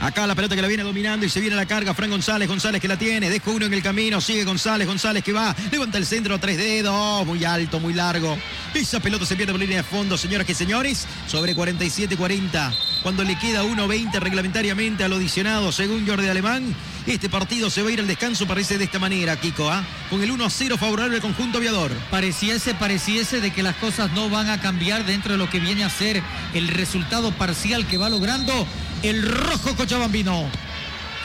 Acá 0.00 0.26
la 0.26 0.34
pelota 0.34 0.54
que 0.54 0.60
la 0.60 0.68
viene 0.68 0.82
dominando 0.82 1.24
y 1.24 1.30
se 1.30 1.40
viene 1.40 1.56
la 1.56 1.64
carga. 1.64 1.94
Fran 1.94 2.10
González, 2.10 2.46
González 2.46 2.82
que 2.82 2.88
la 2.88 2.98
tiene. 2.98 3.30
Deja 3.30 3.50
uno 3.50 3.64
en 3.64 3.72
el 3.72 3.82
camino. 3.82 4.20
Sigue 4.20 4.44
González, 4.44 4.86
González 4.86 5.24
que 5.24 5.32
va. 5.32 5.56
Levanta 5.72 5.96
el 5.96 6.04
centro, 6.04 6.38
tres 6.38 6.58
dedos. 6.58 7.24
Muy 7.26 7.44
alto, 7.44 7.80
muy 7.80 7.94
largo. 7.94 8.36
Esa 8.74 9.00
pelota 9.00 9.24
se 9.24 9.36
pierde 9.36 9.52
por 9.52 9.60
línea 9.60 9.78
de 9.78 9.82
fondo, 9.82 10.18
señoras 10.18 10.48
y 10.50 10.54
señores. 10.54 11.06
Sobre 11.26 11.56
47-40. 11.56 12.74
Cuando 13.02 13.24
le 13.24 13.38
queda 13.38 13.64
1.20 13.64 14.20
reglamentariamente 14.20 15.02
al 15.02 15.14
adicionado, 15.14 15.72
según 15.72 16.06
Jordi 16.06 16.28
Alemán. 16.28 16.74
Este 17.06 17.28
partido 17.28 17.70
se 17.70 17.82
va 17.82 17.90
a 17.90 17.92
ir 17.92 18.00
al 18.00 18.08
descanso, 18.08 18.48
parece 18.48 18.78
de 18.78 18.84
esta 18.84 18.98
manera, 18.98 19.36
Kiko, 19.38 19.70
¿ah? 19.70 19.84
Con 20.10 20.24
el 20.24 20.32
1-0 20.32 20.76
favorable 20.76 21.14
al 21.14 21.22
conjunto 21.22 21.58
aviador. 21.58 21.92
Pareciese, 22.10 22.74
pareciese 22.74 23.40
de 23.40 23.52
que 23.52 23.62
las 23.62 23.76
cosas 23.76 24.10
no 24.12 24.28
van 24.28 24.50
a 24.50 24.60
cambiar 24.60 25.06
dentro 25.06 25.32
de 25.32 25.38
lo 25.38 25.48
que 25.48 25.60
viene 25.60 25.84
a 25.84 25.90
ser 25.90 26.20
el 26.52 26.66
resultado 26.66 27.30
parcial 27.30 27.86
que 27.86 27.96
va 27.96 28.08
logrando 28.08 28.66
el 29.04 29.22
rojo 29.22 29.76
Cochabambino. 29.76 30.50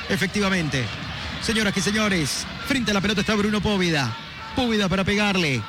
Efectivamente. 0.07 0.85
Señoras 1.41 1.75
y 1.75 1.81
señores, 1.81 2.45
frente 2.67 2.91
a 2.91 2.93
la 2.93 3.01
pelota 3.01 3.21
está 3.21 3.33
Bruno 3.33 3.59
Póvida. 3.59 4.15
Póvida 4.55 4.87
para 4.87 5.03
pegarle. 5.03 5.63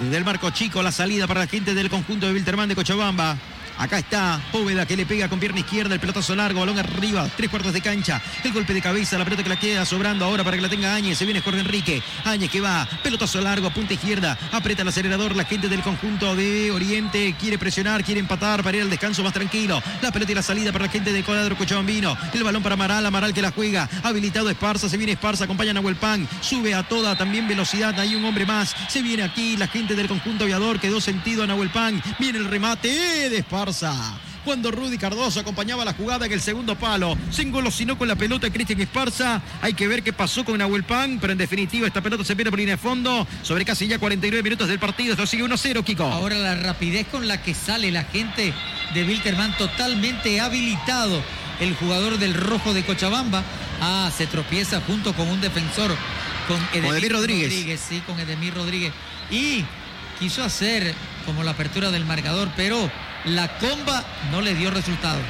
Desde 0.00 0.16
el 0.16 0.24
marco 0.24 0.50
chico, 0.50 0.82
la 0.82 0.90
salida 0.90 1.28
para 1.28 1.40
la 1.40 1.46
gente 1.46 1.74
del 1.74 1.88
conjunto 1.88 2.26
de 2.26 2.32
Wilterman 2.32 2.68
de 2.68 2.74
Cochabamba. 2.74 3.36
Acá 3.80 3.98
está 3.98 4.38
Póveda 4.52 4.84
que 4.84 4.94
le 4.94 5.06
pega 5.06 5.26
con 5.30 5.40
pierna 5.40 5.60
izquierda, 5.60 5.94
el 5.94 6.00
pelotazo 6.00 6.36
largo, 6.36 6.60
balón 6.60 6.78
arriba, 6.78 7.26
tres 7.34 7.48
cuartos 7.48 7.72
de 7.72 7.80
cancha, 7.80 8.20
el 8.44 8.52
golpe 8.52 8.74
de 8.74 8.82
cabeza, 8.82 9.16
la 9.16 9.24
pelota 9.24 9.42
que 9.42 9.48
la 9.48 9.58
queda 9.58 9.86
sobrando 9.86 10.26
ahora 10.26 10.44
para 10.44 10.58
que 10.58 10.62
la 10.62 10.68
tenga 10.68 10.94
Áñez, 10.94 11.16
se 11.16 11.24
viene 11.24 11.40
Jorge 11.40 11.60
Enrique, 11.60 12.02
Áñez 12.24 12.50
que 12.50 12.60
va, 12.60 12.86
pelotazo 13.02 13.40
largo, 13.40 13.70
punta 13.70 13.94
izquierda, 13.94 14.36
aprieta 14.52 14.82
el 14.82 14.88
acelerador, 14.88 15.34
la 15.34 15.46
gente 15.46 15.70
del 15.70 15.80
conjunto 15.80 16.36
de 16.36 16.70
Oriente 16.70 17.34
quiere 17.40 17.56
presionar, 17.56 18.04
quiere 18.04 18.20
empatar 18.20 18.62
para 18.62 18.76
ir 18.76 18.82
al 18.82 18.90
descanso 18.90 19.22
más 19.22 19.32
tranquilo, 19.32 19.82
la 20.02 20.12
pelota 20.12 20.32
y 20.32 20.34
la 20.34 20.42
salida 20.42 20.72
para 20.72 20.84
la 20.84 20.92
gente 20.92 21.10
de 21.10 21.24
cuadro 21.24 21.56
Cochabambino, 21.56 22.18
el 22.34 22.44
balón 22.44 22.62
para 22.62 22.74
Amaral, 22.74 23.06
Amaral 23.06 23.32
que 23.32 23.40
la 23.40 23.50
juega, 23.50 23.88
habilitado 24.02 24.50
Esparza, 24.50 24.90
se 24.90 24.98
viene 24.98 25.12
Esparza, 25.12 25.44
acompaña 25.44 25.70
a 25.70 25.74
Nahuel 25.74 25.96
Pan, 25.96 26.28
sube 26.42 26.74
a 26.74 26.82
toda 26.82 27.16
también 27.16 27.48
velocidad, 27.48 27.98
hay 27.98 28.14
un 28.14 28.26
hombre 28.26 28.44
más, 28.44 28.76
se 28.88 29.00
viene 29.00 29.22
aquí 29.22 29.56
la 29.56 29.68
gente 29.68 29.94
del 29.94 30.06
conjunto 30.06 30.44
aviador, 30.44 30.78
quedó 30.78 31.00
sentido 31.00 31.44
a 31.44 31.46
Nahuel 31.46 31.70
Pan, 31.70 32.02
viene 32.18 32.38
el 32.38 32.44
remate 32.44 33.30
de 33.30 33.38
Esparza 33.38 33.69
cuando 34.44 34.70
Rudy 34.70 34.98
Cardoso 34.98 35.38
acompañaba 35.38 35.84
la 35.84 35.92
jugada 35.92 36.26
en 36.26 36.32
el 36.32 36.40
segundo 36.40 36.76
palo. 36.76 37.16
Se 37.30 37.42
engolosinó 37.42 37.96
con 37.96 38.08
la 38.08 38.16
pelota 38.16 38.50
Cristian 38.50 38.80
Esparza. 38.80 39.40
Hay 39.62 39.74
que 39.74 39.86
ver 39.86 40.02
qué 40.02 40.12
pasó 40.12 40.44
con 40.44 40.58
Nahuel 40.58 40.82
Pan, 40.82 41.18
pero 41.20 41.32
en 41.32 41.38
definitiva 41.38 41.86
esta 41.86 42.00
pelota 42.00 42.24
se 42.24 42.34
pierde 42.34 42.50
por 42.50 42.58
línea 42.58 42.74
de 42.74 42.82
fondo 42.82 43.26
sobre 43.42 43.64
casi 43.64 43.86
ya 43.86 43.98
49 43.98 44.42
minutos 44.42 44.68
del 44.68 44.78
partido. 44.78 45.12
Esto 45.12 45.26
sigue 45.26 45.44
1-0, 45.44 45.84
Kiko. 45.84 46.04
Ahora 46.04 46.36
la 46.36 46.56
rapidez 46.56 47.06
con 47.06 47.28
la 47.28 47.42
que 47.42 47.54
sale 47.54 47.90
la 47.90 48.04
gente 48.04 48.52
de 48.92 49.04
Wilterman 49.04 49.56
totalmente 49.56 50.40
habilitado. 50.40 51.22
El 51.60 51.76
jugador 51.76 52.18
del 52.18 52.34
rojo 52.34 52.74
de 52.74 52.82
Cochabamba. 52.84 53.44
Ah, 53.80 54.10
se 54.16 54.26
tropieza 54.26 54.80
junto 54.80 55.12
con 55.14 55.28
un 55.28 55.40
defensor. 55.40 55.94
Con 56.48 56.58
Edemir, 56.72 57.12
Rodríguez. 57.12 57.80
Sí, 57.80 58.02
con 58.06 58.18
Edemir 58.18 58.54
Rodríguez. 58.54 58.92
Y 59.30 59.64
quiso 60.18 60.42
hacer 60.42 60.94
como 61.24 61.44
la 61.44 61.52
apertura 61.52 61.90
del 61.90 62.04
marcador, 62.04 62.48
pero 62.56 62.90
la 63.24 63.48
comba 63.58 64.04
no 64.30 64.40
le 64.40 64.54
dio 64.54 64.70
resultado. 64.70 65.20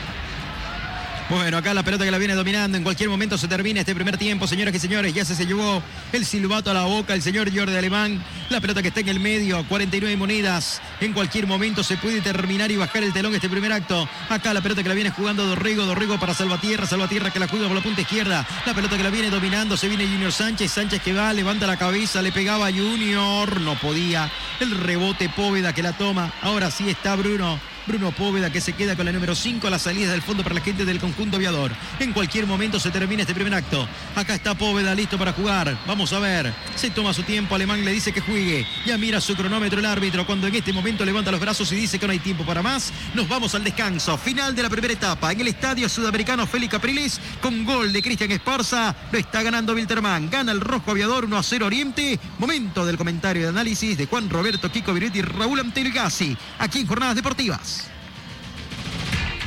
Bueno, 1.30 1.59
acá 1.59 1.72
la 1.74 1.84
pelota 1.84 2.05
que 2.05 2.11
la 2.11 2.18
viene 2.18 2.34
dominando. 2.34 2.76
En 2.76 2.82
cualquier 2.82 3.09
momento 3.09 3.38
se 3.38 3.47
termina 3.47 3.78
este 3.78 3.95
primer 3.95 4.18
tiempo, 4.18 4.49
señoras 4.49 4.74
y 4.74 4.80
señores. 4.80 5.14
Ya 5.14 5.24
se, 5.24 5.36
se 5.36 5.47
llevó 5.47 5.80
el 6.12 6.26
silbato 6.26 6.72
a 6.72 6.74
la 6.74 6.82
boca 6.82 7.14
el 7.14 7.22
señor 7.22 7.57
Jordi 7.57 7.76
Alemán. 7.76 8.20
La 8.49 8.61
pelota 8.61 8.82
que 8.82 8.88
está 8.88 8.99
en 8.99 9.09
el 9.11 9.20
medio, 9.20 9.64
49 9.68 10.16
monedas. 10.16 10.82
En 11.01 11.12
cualquier 11.12 11.47
momento 11.47 11.84
se 11.84 11.97
puede 11.99 12.20
terminar 12.20 12.72
y 12.72 12.76
bajar 12.76 13.05
el 13.05 13.12
telón 13.12 13.32
este 13.32 13.49
primer 13.49 13.72
acto. 13.72 14.09
Acá 14.28 14.53
la 14.53 14.61
pelota 14.61 14.82
que 14.82 14.88
la 14.88 14.95
viene 14.97 15.11
jugando 15.11 15.47
Dorrigo, 15.47 15.84
Dorrigo 15.86 16.18
para 16.18 16.34
Salvatierra, 16.34 16.84
Salvatierra 16.84 17.30
que 17.30 17.38
la 17.38 17.47
juega 17.47 17.68
por 17.68 17.76
la 17.76 17.82
punta 17.82 18.01
izquierda. 18.01 18.45
La 18.66 18.74
pelota 18.74 18.97
que 18.97 19.05
la 19.05 19.11
viene 19.11 19.30
dominando, 19.30 19.76
se 19.76 19.86
viene 19.86 20.09
Junior 20.09 20.32
Sánchez, 20.32 20.72
Sánchez 20.72 21.01
que 21.01 21.12
va, 21.12 21.32
levanta 21.32 21.64
la 21.68 21.76
cabeza, 21.76 22.22
le 22.22 22.32
pegaba 22.32 22.72
Junior, 22.72 23.61
no 23.61 23.78
podía. 23.78 24.28
El 24.59 24.76
rebote 24.76 25.28
Póveda 25.28 25.72
que 25.72 25.84
la 25.84 25.93
toma. 25.93 26.32
Ahora 26.43 26.72
sí 26.72 26.88
está 26.88 27.14
Bruno. 27.14 27.70
Bruno 27.87 28.12
Póveda 28.12 28.51
que 28.51 28.61
se 28.61 28.72
queda 28.72 28.97
con 28.97 29.07
la 29.07 29.12
número 29.12 29.35
5 29.35 29.66
a 29.66 29.70
la 29.70 29.78
salida 29.78 30.12
del 30.12 30.22
fondo 30.22 30.43
para 30.43 30.55
la 30.55 30.61
gente 30.61 30.85
del 30.85 31.01
conjunto 31.01 31.37
aviador. 31.37 31.72
En 31.99 32.12
cualquier 32.12 32.47
momento 32.47 32.78
se 32.78 32.91
termina 32.91 33.22
este 33.22 33.35
primer 33.35 33.55
acto. 33.55 33.89
Acá 34.14 34.35
está 34.35 34.55
Póveda 34.55 34.95
listo 34.95 35.18
para 35.18 35.33
jugar. 35.33 35.76
Vamos 35.87 36.12
a 36.12 36.18
ver. 36.18 36.53
Se 36.76 36.91
toma 36.91 37.12
su 37.12 37.22
tiempo. 37.22 37.55
Alemán 37.55 37.85
le 37.85 37.93
dice 37.93 38.12
que 38.12 38.20
juegue. 38.20 38.66
Ya 38.87 38.99
mira 38.99 39.20
su 39.20 39.35
cronómetro 39.35 39.81
el 39.81 39.87
árbitro 39.87 40.26
cuando 40.26 40.47
en 40.47 40.55
este 40.55 40.72
momento 40.72 41.05
levanta 41.05 41.31
los 41.31 41.41
brazos 41.41 41.70
y 41.72 41.76
dice 41.76 41.99
que 41.99 42.07
no 42.07 42.12
hay 42.12 42.18
tiempo 42.18 42.45
para 42.45 42.62
más. 42.62 42.93
Nos 43.14 43.28
vamos 43.28 43.55
al 43.55 43.64
descanso. 43.64 44.16
Final 44.18 44.55
de 44.55 44.62
la 44.62 44.70
primera 44.70 44.93
etapa 44.93 45.33
en 45.33 45.41
el 45.41 45.49
estadio 45.49 45.89
sudamericano 45.89 46.47
Félix 46.47 46.72
Capriles 46.72 47.20
con 47.41 47.64
gol 47.64 47.93
de 47.93 48.03
Cristian 48.03 48.31
Esparza. 48.31 48.95
Lo 49.11 49.18
está 49.18 49.43
ganando 49.43 49.74
Wilterman. 49.74 50.31
Gana 50.31 50.53
el 50.53 50.61
rojo 50.61 50.91
aviador 50.91 51.24
1 51.24 51.37
a 51.37 51.43
0 51.43 51.66
Oriente. 51.66 52.18
Momento 52.39 52.85
del 52.85 52.97
comentario 52.97 53.43
de 53.43 53.49
análisis 53.49 53.97
de 53.97 54.07
Juan 54.07 54.28
Roberto 54.28 54.70
Kiko 54.70 54.93
Viruti 54.93 55.20
y 55.20 55.22
Raúl 55.22 55.61
Antelgasi. 55.61 56.37
Aquí 56.59 56.81
en 56.81 56.87
Jornadas 56.87 57.16
Deportivas. 57.16 57.80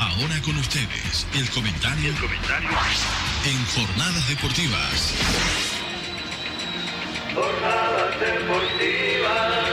Ahora 0.04 0.42
con 0.42 0.58
ustedes, 0.58 1.26
el 1.34 1.50
comentario, 1.50 2.10
el 2.10 2.20
comentario 2.20 2.70
en 3.46 3.66
Jornadas 3.68 4.28
Deportivas. 4.28 5.14
Jornadas 7.34 8.20
Deportivas. 8.20 9.64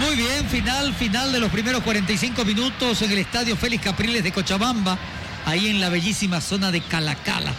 Muy 0.00 0.16
bien, 0.16 0.48
final, 0.48 0.92
final 0.94 1.30
de 1.30 1.38
los 1.38 1.52
primeros 1.52 1.84
45 1.84 2.44
minutos 2.44 3.00
en 3.02 3.12
el 3.12 3.18
estadio 3.18 3.56
Félix 3.56 3.84
Capriles 3.84 4.24
de 4.24 4.32
Cochabamba, 4.32 4.98
ahí 5.46 5.68
en 5.68 5.80
la 5.80 5.88
bellísima 5.88 6.40
zona 6.40 6.72
de 6.72 6.80
Calacala, 6.80 7.54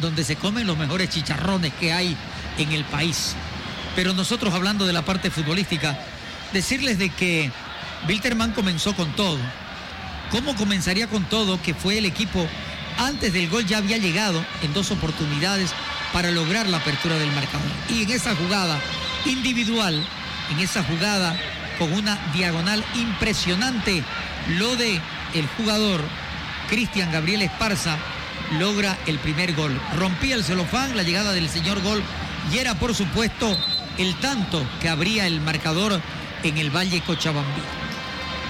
donde 0.00 0.24
se 0.24 0.36
comen 0.36 0.66
los 0.66 0.78
mejores 0.78 1.10
chicharrones 1.10 1.72
que 1.74 1.92
hay 1.92 2.16
en 2.58 2.72
el 2.72 2.84
país. 2.84 3.34
Pero 3.94 4.12
nosotros 4.12 4.52
hablando 4.54 4.86
de 4.86 4.92
la 4.92 5.02
parte 5.02 5.30
futbolística, 5.30 5.98
decirles 6.52 6.98
de 6.98 7.10
que 7.10 7.50
Wilterman 8.08 8.52
comenzó 8.52 8.94
con 8.94 9.12
todo. 9.12 9.38
¿Cómo 10.30 10.54
comenzaría 10.56 11.06
con 11.06 11.24
todo? 11.24 11.60
Que 11.62 11.74
fue 11.74 11.98
el 11.98 12.04
equipo, 12.04 12.46
antes 12.98 13.32
del 13.32 13.48
gol 13.48 13.66
ya 13.66 13.78
había 13.78 13.98
llegado 13.98 14.44
en 14.62 14.72
dos 14.74 14.90
oportunidades 14.90 15.70
para 16.12 16.30
lograr 16.30 16.66
la 16.68 16.78
apertura 16.78 17.16
del 17.16 17.30
marcador. 17.32 17.70
Y 17.88 18.02
en 18.02 18.10
esa 18.10 18.34
jugada 18.34 18.78
individual, 19.24 20.04
en 20.50 20.58
esa 20.60 20.82
jugada 20.82 21.36
con 21.78 21.92
una 21.92 22.18
diagonal 22.32 22.84
impresionante, 22.94 24.02
lo 24.58 24.76
de 24.76 25.00
el 25.34 25.46
jugador 25.56 26.02
Cristian 26.68 27.12
Gabriel 27.12 27.42
Esparza 27.42 27.98
logra 28.58 28.96
el 29.06 29.18
primer 29.18 29.54
gol. 29.54 29.78
Rompía 29.96 30.34
el 30.34 30.44
celofán, 30.44 30.96
la 30.96 31.02
llegada 31.02 31.32
del 31.32 31.48
señor 31.48 31.82
gol 31.82 32.02
y 32.52 32.58
era 32.58 32.74
por 32.74 32.94
supuesto 32.94 33.56
el 33.98 34.14
tanto 34.16 34.64
que 34.80 34.88
abría 34.88 35.26
el 35.26 35.40
marcador 35.40 36.00
en 36.42 36.58
el 36.58 36.70
Valle 36.70 37.00
Cochabambí. 37.00 37.62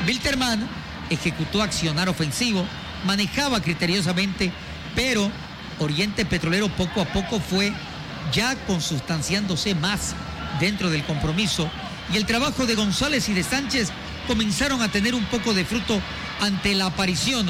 Wilterman 0.07 0.69
ejecutó 1.11 1.63
accionar 1.63 2.09
ofensivo, 2.09 2.65
manejaba 3.05 3.61
criteriosamente, 3.61 4.53
pero 4.95 5.31
Oriente 5.79 6.25
Petrolero 6.25 6.69
poco 6.69 7.01
a 7.01 7.05
poco 7.07 7.41
fue 7.41 7.73
ya 8.33 8.57
consustanciándose 8.67 9.75
más 9.75 10.15
dentro 10.59 10.91
del 10.91 11.05
compromiso 11.05 11.71
y 12.13 12.17
el 12.17 12.27
trabajo 12.27 12.67
de 12.67 12.75
González 12.75 13.29
y 13.29 13.35
de 13.35 13.43
Sánchez 13.43 13.91
comenzaron 14.27 14.83
a 14.83 14.91
tener 14.91 15.15
un 15.15 15.25
poco 15.27 15.55
de 15.55 15.65
fruto 15.65 16.01
ante 16.41 16.75
la 16.75 16.87
aparición 16.87 17.47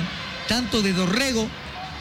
tanto 0.48 0.82
de 0.82 0.92
Dorrego, 0.92 1.48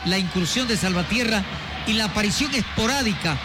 la 0.05 0.17
incursión 0.17 0.67
de 0.67 0.77
Salvatierra 0.77 1.43
y 1.87 1.93
la 1.93 2.05
aparición 2.05 2.53
esporádica, 2.53 3.37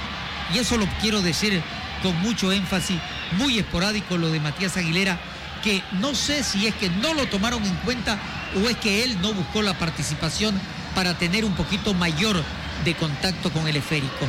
y 0.54 0.58
eso 0.58 0.76
lo 0.76 0.86
quiero 1.00 1.22
decir 1.22 1.62
con 2.02 2.18
mucho 2.20 2.52
énfasis, 2.52 2.98
muy 3.32 3.58
esporádico 3.58 4.16
lo 4.16 4.30
de 4.30 4.40
Matías 4.40 4.76
Aguilera, 4.76 5.18
que 5.62 5.82
no 6.00 6.14
sé 6.14 6.42
si 6.42 6.66
es 6.66 6.74
que 6.74 6.88
no 6.88 7.14
lo 7.14 7.26
tomaron 7.26 7.62
en 7.64 7.74
cuenta 7.76 8.18
o 8.56 8.68
es 8.68 8.76
que 8.78 9.04
él 9.04 9.20
no 9.20 9.34
buscó 9.34 9.62
la 9.62 9.74
participación 9.74 10.58
para 10.94 11.14
tener 11.18 11.44
un 11.44 11.54
poquito 11.54 11.94
mayor 11.94 12.42
de 12.84 12.94
contacto 12.94 13.52
con 13.52 13.68
el 13.68 13.76
esférico. 13.76 14.26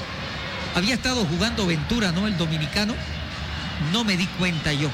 Había 0.76 0.94
estado 0.94 1.26
jugando 1.26 1.66
Ventura, 1.66 2.12
¿no? 2.12 2.28
El 2.28 2.38
dominicano. 2.38 2.94
No 3.92 4.04
me 4.04 4.16
di 4.16 4.28
cuenta 4.28 4.74
yo, 4.74 4.90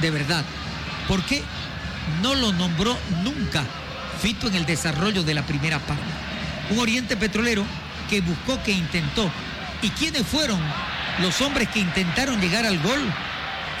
de 0.00 0.10
verdad. 0.10 0.44
¿Por 1.08 1.22
qué 1.22 1.42
no 2.22 2.34
lo 2.34 2.52
nombró 2.52 2.96
nunca 3.22 3.64
Fito 4.20 4.48
en 4.48 4.54
el 4.56 4.66
desarrollo 4.66 5.22
de 5.22 5.34
la 5.34 5.42
primera 5.42 5.78
parte? 5.78 6.25
Un 6.70 6.78
Oriente 6.78 7.16
Petrolero 7.16 7.64
que 8.08 8.20
buscó, 8.20 8.62
que 8.62 8.72
intentó. 8.72 9.30
¿Y 9.82 9.90
quiénes 9.90 10.26
fueron 10.26 10.60
los 11.20 11.40
hombres 11.40 11.68
que 11.68 11.80
intentaron 11.80 12.40
llegar 12.40 12.64
al 12.64 12.78
gol? 12.80 13.00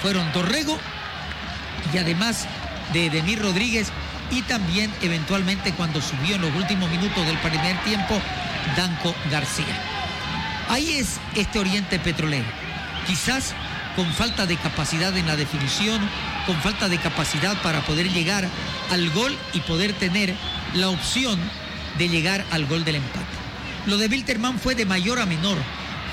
Fueron 0.02 0.30
Torrego 0.32 0.78
y 1.92 1.98
además 1.98 2.46
de 2.92 3.10
Demir 3.10 3.40
Rodríguez 3.40 3.90
y 4.30 4.42
también 4.42 4.92
eventualmente 5.02 5.72
cuando 5.72 6.00
subió 6.00 6.36
en 6.36 6.42
los 6.42 6.54
últimos 6.54 6.90
minutos 6.90 7.26
del 7.26 7.38
primer 7.38 7.76
tiempo, 7.84 8.20
Danco 8.76 9.14
García. 9.30 9.64
Ahí 10.68 10.98
es 10.98 11.20
este 11.34 11.58
Oriente 11.58 11.98
Petrolero. 11.98 12.46
Quizás 13.06 13.54
con 13.94 14.12
falta 14.12 14.46
de 14.46 14.56
capacidad 14.56 15.16
en 15.16 15.26
la 15.26 15.36
definición, 15.36 16.00
con 16.46 16.56
falta 16.56 16.88
de 16.88 16.98
capacidad 16.98 17.56
para 17.62 17.80
poder 17.80 18.10
llegar 18.12 18.46
al 18.90 19.10
gol 19.10 19.36
y 19.52 19.60
poder 19.60 19.92
tener 19.92 20.34
la 20.74 20.88
opción 20.90 21.38
de 21.98 22.08
llegar 22.08 22.44
al 22.50 22.66
gol 22.66 22.84
del 22.84 22.96
empate. 22.96 23.24
Lo 23.86 23.96
de 23.96 24.08
Wilterman 24.08 24.58
fue 24.58 24.74
de 24.74 24.84
mayor 24.84 25.20
a 25.20 25.26
menor, 25.26 25.56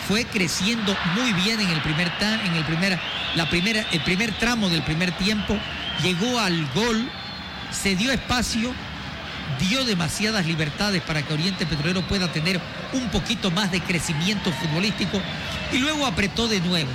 fue 0.08 0.26
creciendo 0.26 0.96
muy 1.16 1.34
bien 1.34 1.60
en 1.60 1.70
el 1.70 1.82
primer 1.82 2.12
en 2.22 2.54
el 2.54 3.00
la 3.36 3.50
primera 3.50 3.86
el 3.92 4.02
primer 4.02 4.32
tramo 4.38 4.70
del 4.70 4.84
primer 4.84 5.12
tiempo, 5.18 5.58
llegó 6.04 6.40
al 6.40 6.68
gol, 6.74 7.10
se 7.72 7.96
dio 7.96 8.12
espacio, 8.12 8.74
dio 9.60 9.86
demasiadas 9.86 10.46
libertades 10.46 11.02
para 11.02 11.22
que 11.22 11.34
Oriente 11.34 11.66
Petrolero 11.66 12.02
pueda 12.08 12.32
tener 12.32 12.60
un 12.94 13.10
poquito 13.10 13.50
más 13.52 13.72
de 13.72 13.82
crecimiento 13.82 14.52
futbolístico 14.52 15.20
y 15.72 15.78
luego 15.78 16.06
apretó 16.06 16.48
de 16.48 16.60
nuevo. 16.60 16.92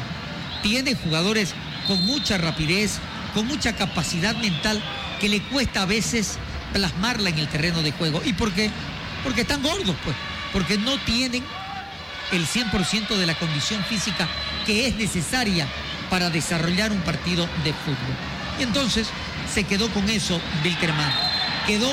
Tiene 0.63 0.95
jugadores 0.95 1.55
con 1.87 2.05
mucha 2.07 2.39
rapidez, 2.39 2.99
con 3.35 3.47
mucha 3.47 3.75
capacidad 3.75 4.37
mental 4.37 4.81
que 5.21 5.29
le 5.29 5.41
cuesta 5.43 5.83
a 5.83 5.87
veces 5.87 6.39
plasmarla 6.73 7.31
en 7.31 7.39
el 7.39 7.49
terreno 7.49 7.83
de 7.83 7.93
juego. 7.93 8.23
¿Y 8.25 8.33
por 8.33 8.53
qué? 8.53 8.71
Porque 9.25 9.43
están 9.43 9.63
gordos, 9.63 9.97
pues. 10.05 10.17
Porque 10.53 10.79
no 10.79 10.99
tienen 10.99 11.45
el 12.33 12.47
100% 12.47 13.17
de 13.17 13.27
la 13.27 13.35
condición 13.35 13.83
física 13.85 14.29
que 14.67 14.87
es 14.87 14.97
necesaria 14.97 15.67
para 16.11 16.31
desarrollar 16.31 16.93
un 16.93 17.01
partido 17.01 17.49
de 17.65 17.73
fútbol. 17.73 18.17
Y 18.59 18.63
entonces 18.63 19.09
se 19.53 19.65
quedó 19.65 19.89
con 19.91 20.09
eso 20.09 20.41
Wilterman. 20.65 21.13
Quedó, 21.67 21.91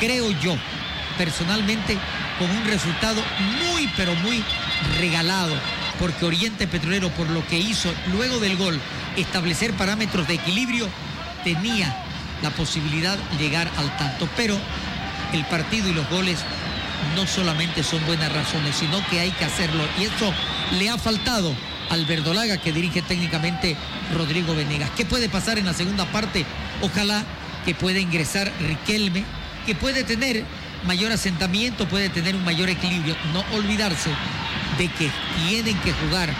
creo 0.00 0.30
yo, 0.40 0.56
personalmente, 1.18 1.96
con 2.38 2.50
un 2.50 2.64
resultado 2.64 3.22
muy, 3.70 3.90
pero 3.96 4.14
muy 4.16 4.42
regalado, 4.98 5.54
porque 5.98 6.24
Oriente 6.24 6.66
Petrolero, 6.66 7.10
por 7.10 7.28
lo 7.30 7.46
que 7.46 7.58
hizo 7.58 7.92
luego 8.12 8.38
del 8.38 8.56
gol, 8.56 8.78
establecer 9.16 9.72
parámetros 9.74 10.28
de 10.28 10.34
equilibrio, 10.34 10.88
tenía 11.44 12.05
la 12.42 12.50
posibilidad 12.50 13.16
de 13.16 13.38
llegar 13.38 13.70
al 13.76 13.96
tanto. 13.96 14.28
Pero 14.36 14.56
el 15.32 15.44
partido 15.46 15.88
y 15.88 15.94
los 15.94 16.08
goles 16.10 16.38
no 17.14 17.26
solamente 17.26 17.82
son 17.82 18.04
buenas 18.06 18.32
razones, 18.32 18.76
sino 18.76 19.04
que 19.08 19.20
hay 19.20 19.30
que 19.32 19.44
hacerlo. 19.44 19.84
Y 19.98 20.04
eso 20.04 20.32
le 20.78 20.90
ha 20.90 20.98
faltado 20.98 21.54
al 21.90 22.04
Verdolaga 22.04 22.56
que 22.56 22.72
dirige 22.72 23.02
técnicamente 23.02 23.76
Rodrigo 24.14 24.54
Venegas. 24.54 24.90
¿Qué 24.96 25.04
puede 25.04 25.28
pasar 25.28 25.58
en 25.58 25.66
la 25.66 25.74
segunda 25.74 26.04
parte? 26.06 26.44
Ojalá 26.82 27.24
que 27.64 27.74
pueda 27.74 27.98
ingresar 27.98 28.52
Riquelme, 28.60 29.24
que 29.64 29.74
puede 29.74 30.04
tener 30.04 30.44
mayor 30.86 31.12
asentamiento, 31.12 31.88
puede 31.88 32.08
tener 32.08 32.34
un 32.36 32.44
mayor 32.44 32.68
equilibrio. 32.68 33.16
No 33.32 33.44
olvidarse 33.56 34.10
de 34.78 34.88
que 34.88 35.10
tienen 35.48 35.76
que 35.80 35.92
jugar 35.92 36.30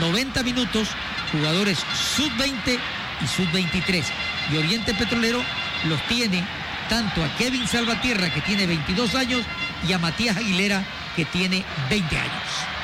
90 0.00 0.42
minutos 0.42 0.88
jugadores 1.32 1.78
sub-20 2.16 2.78
y 3.22 3.26
sub-23. 3.26 4.04
Y 4.52 4.56
Oriente 4.56 4.94
Petrolero 4.94 5.42
los 5.84 6.00
tiene 6.08 6.44
tanto 6.88 7.22
a 7.24 7.28
Kevin 7.36 7.66
Salvatierra, 7.66 8.32
que 8.34 8.40
tiene 8.40 8.66
22 8.66 9.14
años, 9.14 9.44
y 9.86 9.92
a 9.92 9.98
Matías 9.98 10.36
Aguilera, 10.36 10.84
que 11.14 11.24
tiene 11.24 11.64
20 11.88 12.18
años. 12.18 12.79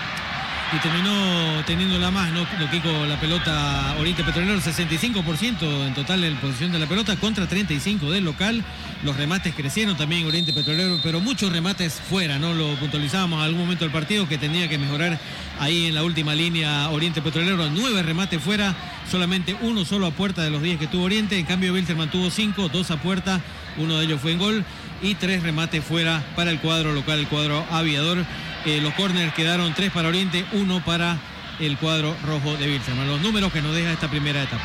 Y 0.73 0.79
terminó 0.79 1.65
teniéndola 1.65 2.11
más, 2.11 2.33
¿no? 2.33 2.45
Lo 2.59 2.69
Kiko, 2.69 3.07
la 3.07 3.21
pelota 3.21 3.95
Oriente 4.01 4.25
Petrolero, 4.25 4.61
65% 4.61 5.87
en 5.87 5.95
total 5.95 6.25
en 6.25 6.35
posición 6.37 6.73
de 6.73 6.81
la 6.81 6.87
pelota 6.87 7.15
contra 7.17 7.47
35 7.47 8.11
del 8.11 8.25
local. 8.25 8.65
Los 9.05 9.17
remates 9.17 9.55
crecieron 9.55 9.97
también 9.97 10.27
Oriente 10.27 10.53
Petrolero, 10.53 10.99
pero 11.05 11.21
muchos 11.21 11.53
remates 11.53 12.01
fuera, 12.11 12.41
¿no? 12.41 12.53
Lo 12.53 12.75
puntualizábamos 12.77 13.39
en 13.39 13.45
algún 13.45 13.61
momento 13.61 13.85
del 13.85 13.93
partido 13.93 14.29
que 14.29 14.39
tenía 14.39 14.69
que 14.69 14.77
mejorar 14.77 15.21
ahí 15.61 15.87
en 15.87 15.95
la 15.95 16.03
última 16.03 16.35
línea 16.35 16.91
Oriente 16.91 17.23
Petrolero. 17.23 17.71
Nueve 17.71 18.03
remates 18.03 18.43
fuera, 18.43 18.75
solamente 19.09 19.57
uno 19.63 19.85
solo 19.85 20.07
a 20.07 20.11
puerta 20.11 20.43
de 20.43 20.51
los 20.51 20.63
10 20.63 20.81
que 20.81 20.89
tuvo 20.89 21.05
Oriente. 21.05 21.39
En 21.39 21.47
cambio, 21.47 21.75
Wilterman 21.75 22.11
tuvo 22.11 22.29
cinco, 22.29 22.69
dos 22.69 22.91
a 22.91 22.97
puerta, 22.97 23.41
uno 23.77 23.99
de 23.99 24.07
ellos 24.07 24.21
fue 24.21 24.33
en 24.33 24.39
gol 24.39 24.65
y 25.01 25.15
tres 25.15 25.45
remates 25.45 25.85
fuera 25.85 26.25
para 26.35 26.51
el 26.51 26.59
cuadro 26.59 26.93
local, 26.93 27.21
el 27.21 27.29
cuadro 27.29 27.65
aviador. 27.71 28.27
Eh, 28.67 28.81
los 28.81 28.93
corners 28.95 29.33
quedaron 29.33 29.73
tres 29.75 29.93
para 29.93 30.09
Oriente, 30.09 30.45
uno 30.53 30.85
para 30.85 31.17
el 31.61 31.79
cuadro 31.79 32.17
rojo 32.27 32.57
de 32.57 32.67
Wilterman. 32.67 33.07
Los 33.07 33.21
números 33.21 33.53
que 33.53 33.63
nos 33.63 33.75
deja 33.75 33.93
esta 33.93 34.11
primera 34.11 34.43
etapa. 34.43 34.65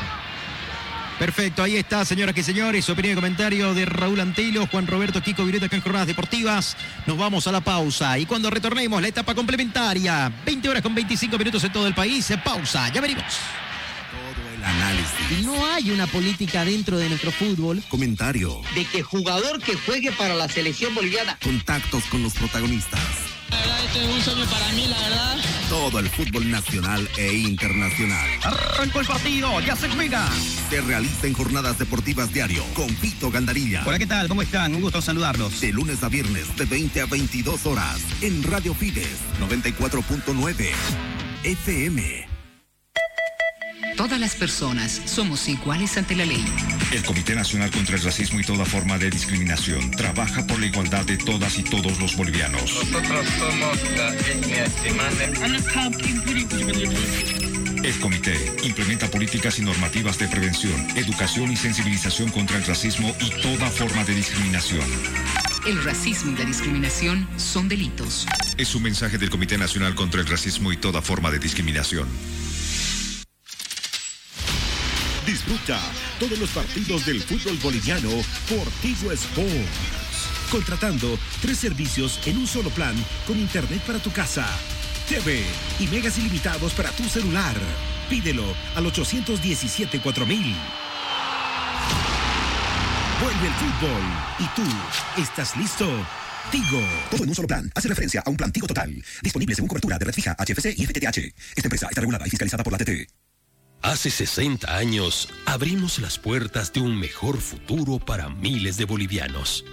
Perfecto, 1.20 1.62
ahí 1.62 1.76
está, 1.76 2.04
señoras 2.04 2.36
y 2.36 2.42
señores. 2.42 2.90
Opinión 2.90 3.12
y 3.12 3.14
comentario 3.14 3.74
de 3.74 3.84
Raúl 3.84 4.18
Antelo, 4.18 4.66
Juan 4.66 4.88
Roberto 4.88 5.22
Kiko 5.22 5.44
Virueta, 5.44 5.66
acá 5.66 5.76
en 5.76 5.82
Jornadas 5.82 6.08
Deportivas. 6.08 6.76
Nos 7.06 7.16
vamos 7.16 7.46
a 7.46 7.52
la 7.52 7.60
pausa. 7.60 8.18
Y 8.18 8.26
cuando 8.26 8.50
retornemos, 8.50 9.00
la 9.00 9.06
etapa 9.06 9.36
complementaria. 9.36 10.32
20 10.44 10.68
horas 10.68 10.82
con 10.82 10.96
25 10.96 11.38
minutos 11.38 11.62
en 11.62 11.70
todo 11.70 11.86
el 11.86 11.94
país. 11.94 12.28
Pausa, 12.44 12.92
ya 12.92 13.00
venimos. 13.00 13.22
Todo 14.10 14.52
el 14.52 14.64
análisis. 14.64 15.46
No 15.46 15.64
hay 15.64 15.92
una 15.92 16.08
política 16.08 16.64
dentro 16.64 16.98
de 16.98 17.08
nuestro 17.08 17.30
fútbol. 17.30 17.80
Comentario. 17.88 18.62
De 18.74 18.84
que 18.84 19.04
jugador 19.04 19.62
que 19.62 19.76
juegue 19.76 20.10
para 20.10 20.34
la 20.34 20.48
selección 20.48 20.92
boliviana 20.92 21.38
Contactos 21.40 22.02
con 22.06 22.24
los 22.24 22.32
protagonistas. 22.34 23.31
Este 23.92 24.06
es 24.06 24.10
un 24.10 24.22
sueño 24.22 24.46
para 24.46 24.72
mí, 24.72 24.86
la 24.86 24.98
verdad. 25.02 25.36
Todo 25.68 25.98
el 25.98 26.08
fútbol 26.08 26.50
nacional 26.50 27.06
e 27.18 27.34
internacional. 27.34 28.26
Arrancó 28.42 29.00
el 29.00 29.06
partido, 29.06 29.60
ya 29.60 29.76
se 29.76 29.86
juega. 29.90 30.30
Se 30.70 30.80
realiza 30.80 31.26
en 31.26 31.34
jornadas 31.34 31.78
deportivas 31.78 32.32
diario 32.32 32.64
con 32.72 32.86
Vito 33.02 33.30
Gandarilla. 33.30 33.82
Hola, 33.84 33.98
¿qué 33.98 34.06
tal? 34.06 34.28
¿Cómo 34.28 34.40
están? 34.40 34.74
Un 34.74 34.80
gusto 34.80 35.02
saludarlos. 35.02 35.60
De 35.60 35.72
lunes 35.72 36.02
a 36.02 36.08
viernes 36.08 36.56
de 36.56 36.64
20 36.64 37.02
a 37.02 37.04
22 37.04 37.66
horas 37.66 38.00
en 38.22 38.42
Radio 38.44 38.72
Fides 38.72 39.18
94.9 39.38 40.70
FM. 41.44 42.31
Todas 44.02 44.18
las 44.18 44.34
personas 44.34 45.00
somos 45.04 45.48
iguales 45.48 45.96
ante 45.96 46.16
la 46.16 46.24
ley. 46.24 46.44
El 46.90 47.04
Comité 47.04 47.36
Nacional 47.36 47.70
contra 47.70 47.94
el 47.94 48.02
Racismo 48.02 48.40
y 48.40 48.42
toda 48.42 48.64
forma 48.64 48.98
de 48.98 49.08
discriminación 49.10 49.92
trabaja 49.92 50.44
por 50.44 50.58
la 50.58 50.66
igualdad 50.66 51.04
de 51.04 51.16
todas 51.18 51.56
y 51.56 51.62
todos 51.62 52.00
los 52.00 52.16
bolivianos. 52.16 52.62
Nosotros 52.62 53.28
somos 53.38 53.78
la 53.96 54.12
etnia 54.12 54.64
El 57.84 58.00
comité 58.00 58.34
implementa 58.64 59.08
políticas 59.08 59.60
y 59.60 59.62
normativas 59.62 60.18
de 60.18 60.26
prevención, 60.26 60.84
educación 60.96 61.52
y 61.52 61.56
sensibilización 61.56 62.32
contra 62.32 62.56
el 62.56 62.64
racismo 62.64 63.14
y 63.20 63.30
toda 63.40 63.70
forma 63.70 64.02
de 64.02 64.16
discriminación. 64.16 64.82
El 65.64 65.84
racismo 65.84 66.32
y 66.32 66.38
la 66.38 66.44
discriminación 66.44 67.28
son 67.36 67.68
delitos. 67.68 68.26
Es 68.56 68.74
un 68.74 68.82
mensaje 68.82 69.16
del 69.16 69.30
Comité 69.30 69.56
Nacional 69.58 69.94
contra 69.94 70.20
el 70.20 70.26
Racismo 70.26 70.72
y 70.72 70.76
toda 70.76 71.00
forma 71.02 71.30
de 71.30 71.38
discriminación. 71.38 72.08
Disfruta 75.26 75.78
todos 76.18 76.36
los 76.38 76.50
partidos 76.50 77.06
del 77.06 77.22
fútbol 77.22 77.56
boliviano 77.62 78.10
por 78.48 78.68
Tigo 78.80 79.12
Sports. 79.12 80.50
Contratando 80.50 81.16
tres 81.40 81.58
servicios 81.58 82.18
en 82.26 82.38
un 82.38 82.46
solo 82.46 82.70
plan 82.70 82.94
con 83.26 83.38
internet 83.38 83.80
para 83.86 84.00
tu 84.00 84.10
casa, 84.10 84.46
TV 85.08 85.44
y 85.78 85.86
megas 85.86 86.18
ilimitados 86.18 86.72
para 86.72 86.90
tu 86.90 87.04
celular. 87.04 87.54
Pídelo 88.10 88.44
al 88.74 88.86
817 88.86 90.00
4000. 90.00 90.56
Vuelve 93.22 93.46
el 93.46 93.54
fútbol. 93.54 94.02
¿Y 94.40 94.46
tú 94.56 95.22
estás 95.22 95.56
listo? 95.56 95.86
Tigo. 96.50 96.82
Todo 97.10 97.22
en 97.22 97.28
un 97.28 97.34
solo 97.36 97.46
plan. 97.46 97.70
Hace 97.76 97.88
referencia 97.88 98.22
a 98.26 98.28
un 98.28 98.36
plan 98.36 98.50
Tigo 98.50 98.66
Total. 98.66 98.92
Disponible 99.22 99.54
según 99.54 99.68
cobertura 99.68 99.98
de 99.98 100.04
red 100.04 100.12
fija, 100.12 100.34
HFC 100.36 100.74
y 100.76 100.84
FTTH. 100.84 101.18
Esta 101.54 101.66
empresa 101.68 101.86
está 101.88 102.00
regulada 102.00 102.26
y 102.26 102.30
fiscalizada 102.30 102.64
por 102.64 102.72
la 102.72 102.78
TT. 102.78 103.31
Hace 103.82 104.10
60 104.10 104.76
años 104.76 105.28
abrimos 105.44 105.98
las 105.98 106.16
puertas 106.16 106.72
de 106.72 106.80
un 106.80 106.96
mejor 107.00 107.38
futuro 107.38 107.98
para 107.98 108.28
miles 108.28 108.76
de 108.76 108.84
bolivianos. 108.84 109.64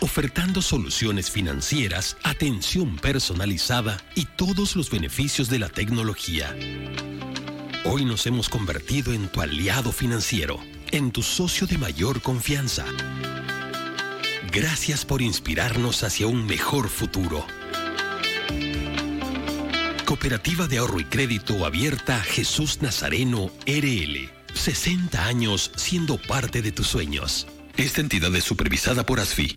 Ofertando 0.00 0.62
soluciones 0.62 1.28
financieras, 1.28 2.16
atención 2.22 2.96
personalizada 2.98 3.98
y 4.14 4.26
todos 4.26 4.76
los 4.76 4.90
beneficios 4.90 5.50
de 5.50 5.58
la 5.58 5.68
tecnología. 5.68 6.54
Hoy 7.84 8.04
nos 8.04 8.26
hemos 8.28 8.48
convertido 8.48 9.12
en 9.12 9.26
tu 9.26 9.40
aliado 9.40 9.90
financiero, 9.90 10.60
en 10.92 11.10
tu 11.10 11.24
socio 11.24 11.66
de 11.66 11.78
mayor 11.78 12.22
confianza. 12.22 12.84
Gracias 14.52 15.04
por 15.04 15.20
inspirarnos 15.20 16.04
hacia 16.04 16.28
un 16.28 16.46
mejor 16.46 16.88
futuro. 16.88 17.44
Cooperativa 20.12 20.66
de 20.66 20.76
Ahorro 20.76 21.00
y 21.00 21.06
Crédito 21.06 21.64
Abierta 21.64 22.20
Jesús 22.20 22.82
Nazareno 22.82 23.50
RL. 23.66 24.30
60 24.52 25.24
años 25.24 25.72
siendo 25.74 26.18
parte 26.18 26.60
de 26.60 26.70
tus 26.70 26.86
sueños. 26.86 27.46
Esta 27.78 28.02
entidad 28.02 28.36
es 28.36 28.44
supervisada 28.44 29.06
por 29.06 29.20
ASFI. 29.20 29.56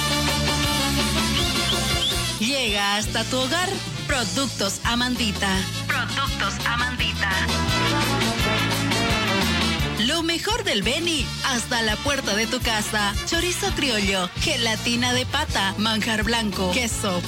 Llega 2.51 2.97
hasta 2.97 3.23
tu 3.23 3.39
hogar 3.39 3.69
Productos 4.07 4.81
Amandita. 4.83 5.47
Productos 5.87 6.53
Amandita. 6.65 7.31
mejor 10.23 10.65
del 10.65 10.83
Beni 10.83 11.25
hasta 11.45 11.81
la 11.81 11.95
puerta 11.95 12.35
de 12.35 12.47
tu 12.47 12.59
casa. 12.59 13.13
Chorizo 13.25 13.73
criollo, 13.73 14.29
gelatina 14.41 15.13
de 15.13 15.25
pata, 15.25 15.73
manjar 15.77 16.23
blanco, 16.23 16.73
queso. 16.73 17.21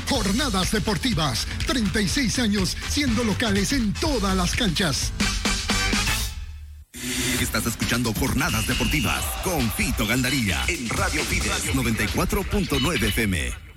Jornadas 0.10 0.72
deportivas, 0.72 1.46
36 1.68 2.40
años 2.40 2.78
siendo 2.88 3.26
locales 3.26 3.74
en 3.74 3.92
todas 3.94 4.38
las 4.38 4.56
canchas. 4.56 5.12
Estás 7.58 7.72
escuchando 7.72 8.14
Jornadas 8.14 8.68
Deportivas 8.68 9.24
con 9.42 9.72
Fito 9.72 10.06
Gandarilla 10.06 10.66
en 10.68 10.90
Radio 10.90 11.24
Fides 11.24 11.74
94.9 11.74 13.02
FM. 13.02 13.75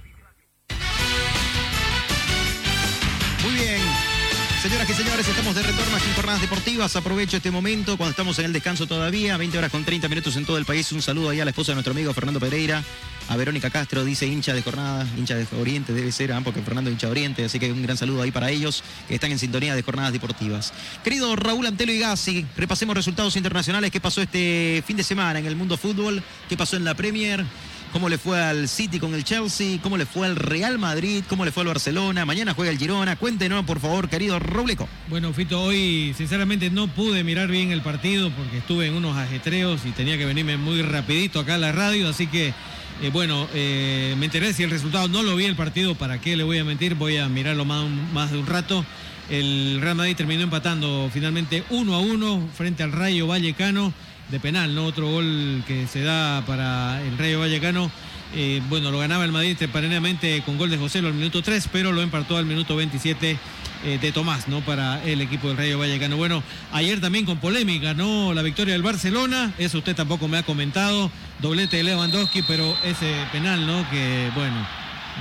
Señoras 4.62 4.90
y 4.90 4.94
señores, 4.94 5.28
estamos 5.28 5.54
de 5.54 5.62
retorno 5.62 5.96
en 5.96 6.14
Jornadas 6.14 6.40
Deportivas. 6.40 6.96
Aprovecho 6.96 7.36
este 7.36 7.52
momento 7.52 7.96
cuando 7.96 8.10
estamos 8.10 8.40
en 8.40 8.46
el 8.46 8.52
descanso 8.52 8.88
todavía, 8.88 9.36
20 9.36 9.56
horas 9.56 9.70
con 9.70 9.84
30 9.84 10.08
minutos 10.08 10.34
en 10.34 10.44
todo 10.44 10.58
el 10.58 10.64
país. 10.64 10.90
Un 10.90 11.00
saludo 11.00 11.30
ahí 11.30 11.38
a 11.38 11.44
la 11.44 11.50
esposa 11.50 11.70
de 11.70 11.76
nuestro 11.76 11.92
amigo 11.92 12.12
Fernando 12.12 12.40
Pereira, 12.40 12.82
a 13.28 13.36
Verónica 13.36 13.70
Castro, 13.70 14.04
dice 14.04 14.26
hincha 14.26 14.54
de 14.54 14.62
jornada, 14.62 15.06
hincha 15.16 15.36
de 15.36 15.46
Oriente 15.60 15.92
debe 15.92 16.10
ser, 16.10 16.34
porque 16.42 16.60
Fernando 16.60 16.90
hincha 16.90 17.06
de 17.06 17.12
Oriente, 17.12 17.44
así 17.44 17.60
que 17.60 17.70
un 17.70 17.82
gran 17.82 17.96
saludo 17.96 18.20
ahí 18.20 18.32
para 18.32 18.50
ellos 18.50 18.82
que 19.06 19.14
están 19.14 19.30
en 19.30 19.38
sintonía 19.38 19.76
de 19.76 19.82
Jornadas 19.82 20.12
Deportivas. 20.12 20.72
Querido 21.04 21.36
Raúl 21.36 21.64
Antelo 21.64 21.92
y 21.92 22.00
Gassi, 22.00 22.44
repasemos 22.56 22.96
resultados 22.96 23.36
internacionales. 23.36 23.92
¿Qué 23.92 24.00
pasó 24.00 24.22
este 24.22 24.82
fin 24.84 24.96
de 24.96 25.04
semana 25.04 25.38
en 25.38 25.46
el 25.46 25.54
mundo 25.54 25.76
fútbol? 25.76 26.20
¿Qué 26.48 26.56
pasó 26.56 26.76
en 26.76 26.84
la 26.84 26.94
Premier? 26.94 27.44
Cómo 27.92 28.08
le 28.08 28.18
fue 28.18 28.42
al 28.42 28.68
City 28.68 28.98
con 28.98 29.14
el 29.14 29.24
Chelsea, 29.24 29.78
cómo 29.82 29.96
le 29.96 30.06
fue 30.06 30.26
al 30.26 30.36
Real 30.36 30.78
Madrid, 30.78 31.22
cómo 31.28 31.44
le 31.44 31.52
fue 31.52 31.62
al 31.62 31.68
Barcelona, 31.68 32.24
mañana 32.24 32.54
juega 32.54 32.70
el 32.70 32.78
Girona. 32.78 33.16
Cuéntenos, 33.16 33.64
por 33.64 33.80
favor, 33.80 34.08
querido 34.08 34.38
Robleco. 34.38 34.88
Bueno, 35.08 35.32
Fito, 35.32 35.60
hoy 35.62 36.14
sinceramente 36.16 36.70
no 36.70 36.88
pude 36.88 37.24
mirar 37.24 37.48
bien 37.48 37.70
el 37.70 37.82
partido 37.82 38.30
porque 38.30 38.58
estuve 38.58 38.86
en 38.86 38.94
unos 38.94 39.16
ajetreos 39.16 39.84
y 39.84 39.90
tenía 39.90 40.18
que 40.18 40.24
venirme 40.24 40.56
muy 40.56 40.82
rapidito 40.82 41.40
acá 41.40 41.54
a 41.54 41.58
la 41.58 41.72
radio, 41.72 42.08
así 42.08 42.26
que 42.26 42.54
eh, 43.00 43.10
bueno, 43.12 43.46
eh, 43.54 44.14
me 44.18 44.26
enteré 44.26 44.52
si 44.52 44.64
el 44.64 44.70
resultado 44.70 45.08
no 45.08 45.22
lo 45.22 45.36
vi 45.36 45.44
el 45.44 45.56
partido, 45.56 45.94
¿para 45.94 46.20
qué 46.20 46.36
le 46.36 46.42
voy 46.42 46.58
a 46.58 46.64
mentir? 46.64 46.94
Voy 46.94 47.16
a 47.16 47.28
mirarlo 47.28 47.64
más, 47.64 47.88
más 48.12 48.32
de 48.32 48.38
un 48.38 48.46
rato. 48.46 48.84
El 49.30 49.78
Real 49.80 49.94
Madrid 49.94 50.16
terminó 50.16 50.42
empatando 50.42 51.10
finalmente 51.12 51.62
uno 51.70 51.94
a 51.94 52.00
uno 52.00 52.48
frente 52.56 52.82
al 52.82 52.92
Rayo 52.92 53.26
Vallecano 53.26 53.92
de 54.30 54.40
penal, 54.40 54.74
¿no? 54.74 54.84
Otro 54.84 55.10
gol 55.10 55.62
que 55.66 55.86
se 55.86 56.02
da 56.02 56.44
para 56.46 57.02
el 57.02 57.16
Rayo 57.18 57.40
Vallecano. 57.40 57.90
Eh, 58.34 58.60
bueno, 58.68 58.90
lo 58.90 58.98
ganaba 58.98 59.24
el 59.24 59.32
Madrid 59.32 59.56
tempranamente 59.56 60.42
con 60.44 60.58
gol 60.58 60.68
de 60.70 60.76
José 60.76 60.98
al 60.98 61.14
minuto 61.14 61.42
3, 61.42 61.68
pero 61.72 61.92
lo 61.92 62.02
empató 62.02 62.36
al 62.36 62.44
minuto 62.44 62.76
27 62.76 63.38
eh, 63.84 63.98
de 64.00 64.12
Tomás, 64.12 64.48
¿no? 64.48 64.60
Para 64.60 65.02
el 65.04 65.20
equipo 65.22 65.48
del 65.48 65.56
Rayo 65.56 65.78
Vallecano. 65.78 66.16
Bueno, 66.16 66.42
ayer 66.72 67.00
también 67.00 67.24
con 67.24 67.38
polémica, 67.38 67.94
¿no? 67.94 68.34
La 68.34 68.42
victoria 68.42 68.74
del 68.74 68.82
Barcelona, 68.82 69.52
eso 69.56 69.78
usted 69.78 69.96
tampoco 69.96 70.28
me 70.28 70.38
ha 70.38 70.42
comentado. 70.42 71.10
Doblete 71.40 71.78
de 71.78 71.84
Lewandowski, 71.84 72.42
pero 72.42 72.76
ese 72.84 73.14
penal, 73.32 73.66
¿no? 73.66 73.88
Que, 73.90 74.30
bueno, 74.34 74.66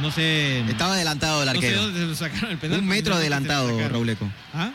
no 0.02 0.12
sé. 0.12 0.60
Estaba 0.62 0.94
adelantado 0.94 1.44
el 1.44 1.50
arquero. 1.50 1.78
No 1.78 1.82
sé 1.82 1.86
dónde 1.86 2.00
se 2.02 2.08
lo 2.08 2.16
sacaron 2.16 2.52
el 2.52 2.58
penal. 2.58 2.80
Un 2.80 2.88
metro 2.88 3.16
adelantado, 3.16 3.90
Robleco. 3.90 4.28
¿Ah? 4.54 4.72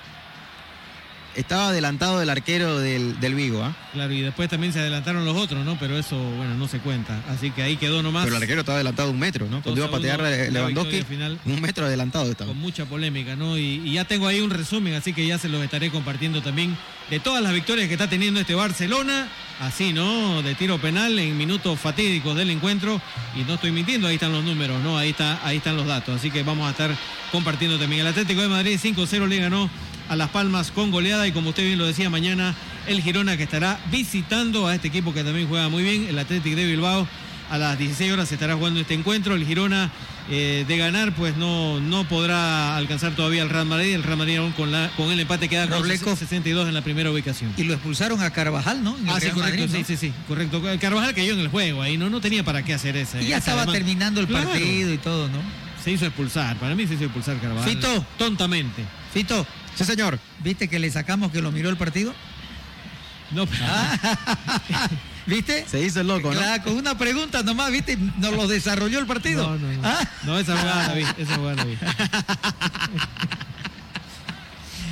Estaba 1.35 1.68
adelantado 1.68 2.20
el 2.20 2.28
arquero 2.28 2.78
del, 2.78 3.18
del 3.20 3.35
Vigo, 3.35 3.62
¿ah? 3.62 3.74
Claro, 3.93 4.12
y 4.12 4.20
después 4.20 4.51
también 4.51 4.72
se 4.72 4.80
adelantaron 4.80 5.24
los 5.24 5.37
otros, 5.37 5.64
¿no? 5.64 5.78
Pero 5.78 5.99
eso, 5.99 6.16
bueno, 6.37 6.55
no 6.55 6.68
se 6.68 6.78
cuenta. 6.78 7.22
Así 7.28 7.51
que 7.51 7.62
ahí 7.62 7.76
quedó 7.76 8.03
nomás. 8.03 8.24
Pero 8.24 8.37
el 8.37 8.43
arquero 8.43 8.61
estaba 8.61 8.76
adelantado 8.76 9.11
un 9.11 9.18
metro, 9.18 9.47
¿no? 9.49 9.62
Cuando 9.62 9.80
iba 9.80 9.89
a 9.89 9.91
patear 9.91 10.20
Lewandowski, 10.20 11.03
final, 11.03 11.39
un 11.45 11.61
metro 11.61 11.87
adelantado 11.87 12.30
estaba. 12.30 12.49
Con 12.49 12.61
mucha 12.61 12.85
polémica, 12.85 13.35
¿no? 13.35 13.57
Y, 13.57 13.83
y, 13.85 13.93
ya 13.95 14.05
tengo 14.05 14.26
ahí 14.26 14.41
un 14.41 14.51
resumen, 14.51 14.95
así 14.95 15.12
que 15.12 15.26
ya 15.26 15.39
se 15.39 15.49
los 15.49 15.62
estaré 15.62 15.91
compartiendo 15.91 16.43
también 16.43 16.76
de 17.11 17.20
todas 17.20 17.43
las 17.43 17.53
victorias 17.53 17.89
que 17.89 17.95
está 17.95 18.09
teniendo 18.09 18.41
este 18.41 18.55
Barcelona. 18.55 19.28
Así, 19.61 19.93
¿no? 19.93 20.43
De 20.43 20.55
tiro 20.55 20.78
penal 20.78 21.18
en 21.18 21.37
minutos 21.37 21.78
fatídicos 21.78 22.37
del 22.37 22.51
encuentro. 22.51 23.01
Y 23.37 23.45
no 23.45 23.55
estoy 23.55 23.70
mintiendo, 23.70 24.09
ahí 24.09 24.14
están 24.14 24.33
los 24.33 24.45
números, 24.45 24.83
¿no? 24.83 24.99
Ahí, 24.99 25.11
está, 25.11 25.47
ahí 25.47 25.59
están 25.59 25.76
los 25.76 25.87
datos. 25.87 26.16
Así 26.16 26.30
que 26.30 26.43
vamos 26.43 26.66
a 26.66 26.70
estar 26.70 26.91
compartiendo 27.30 27.78
también. 27.78 28.01
El 28.01 28.09
Atlético 28.09 28.43
de 28.43 28.49
Madrid 28.49 28.78
5-0 28.83 29.28
le 29.28 29.39
ganó 29.39 29.70
a 30.09 30.16
Las 30.16 30.30
Palmas 30.30 30.70
con 30.70 30.90
goleada 30.90 31.26
y 31.26 31.32
como 31.32 31.50
usted 31.50 31.64
bien 31.64 31.78
lo 31.78 31.86
decía, 31.86 32.11
mañana 32.11 32.55
el 32.86 33.00
Girona 33.03 33.36
que 33.36 33.42
estará 33.44 33.78
visitando 33.90 34.66
a 34.66 34.74
este 34.74 34.88
equipo 34.88 35.12
que 35.14 35.24
también 35.24 35.48
juega 35.48 35.68
muy 35.68 35.82
bien, 35.82 36.07
el 36.09 36.18
Atlético 36.18 36.57
de 36.57 36.66
Bilbao. 36.66 37.07
A 37.50 37.59
las 37.59 37.78
16 37.78 38.11
horas 38.12 38.28
se 38.28 38.34
estará 38.36 38.55
jugando 38.55 38.80
este 38.80 38.94
encuentro. 38.94 39.34
El 39.34 39.44
Girona 39.46 39.90
eh, 40.30 40.64
de 40.66 40.76
ganar, 40.78 41.14
pues 41.14 41.36
no, 41.36 41.80
no 41.80 42.05
podrá 42.09 42.78
alcanzar 42.78 43.14
todavía 43.14 43.42
el 43.42 43.50
Real 43.50 43.66
Madrid. 43.66 43.92
El 43.94 44.03
Real 44.03 44.16
Madrid 44.16 44.36
aún 44.38 44.53
con, 44.53 44.72
la, 44.72 44.90
con 44.96 45.11
el 45.12 45.20
empate 45.20 45.50
queda 45.50 45.68
con 45.68 45.86
62 46.16 46.68
en 46.68 46.72
la 46.72 46.80
primera 46.80 47.11
ubicación. 47.11 47.53
Y 47.59 47.64
lo 47.64 47.74
expulsaron 47.74 48.22
a 48.22 48.30
Carvajal, 48.30 48.82
¿no? 48.82 48.96
Ah, 49.07 49.20
sí, 49.20 49.28
correcto, 49.30 49.68
sí, 49.68 49.84
sí, 49.84 49.96
sí, 49.98 50.12
correcto. 50.28 50.62
Carvajal 50.80 51.14
cayó 51.14 51.34
en 51.34 51.40
el 51.40 51.48
juego 51.48 51.82
ahí, 51.82 51.98
no, 51.98 52.09
no 52.09 52.22
tenía 52.22 52.42
para 52.42 52.62
qué 52.64 52.72
hacer 52.72 52.96
esa. 52.96 53.20
Y 53.20 53.26
ya 53.26 53.36
estaba 53.36 53.66
terminando 53.66 54.20
el 54.22 54.28
Claro. 54.28 54.48
partido 54.48 54.90
y 54.90 54.96
todo, 54.98 55.28
¿no? 55.28 55.38
Se 55.84 55.90
hizo 55.92 56.07
expulsar, 56.07 56.57
para 56.57 56.74
mí 56.74 56.86
se 56.86 56.94
hizo 56.94 57.05
expulsar 57.05 57.38
Carvajal. 57.38 57.68
Fito. 57.68 58.07
Tontamente. 58.16 58.82
Fito. 59.12 59.46
Sí, 59.76 59.84
señor. 59.84 60.18
¿Viste 60.40 60.68
que 60.68 60.78
le 60.78 60.90
sacamos 60.90 61.30
que 61.32 61.40
lo 61.42 61.50
miró 61.52 61.68
el 61.70 61.76
partido? 61.76 62.14
No, 63.30 63.46
pero... 63.46 63.64
¿Viste? 65.26 65.64
Se 65.68 65.80
hizo 65.80 66.00
el 66.00 66.08
loco, 66.08 66.32
¿no? 66.34 66.38
Claro, 66.40 66.64
con 66.64 66.74
una 66.76 66.98
pregunta 66.98 67.42
nomás, 67.44 67.70
¿viste? 67.70 67.96
Nos 68.18 68.32
lo 68.34 68.48
desarrolló 68.48 68.98
el 68.98 69.06
partido. 69.06 69.48
No, 69.50 69.56
no, 69.56 69.72
no. 69.72 69.88
¿Ah? 69.88 70.00
No, 70.24 70.36
esa 70.38 70.56
jugada 70.56 70.88
la 70.88 70.94
vi, 70.94 71.04
esa 71.16 71.36
jugada 71.36 71.54
la 71.56 71.64
vi. 71.64 71.78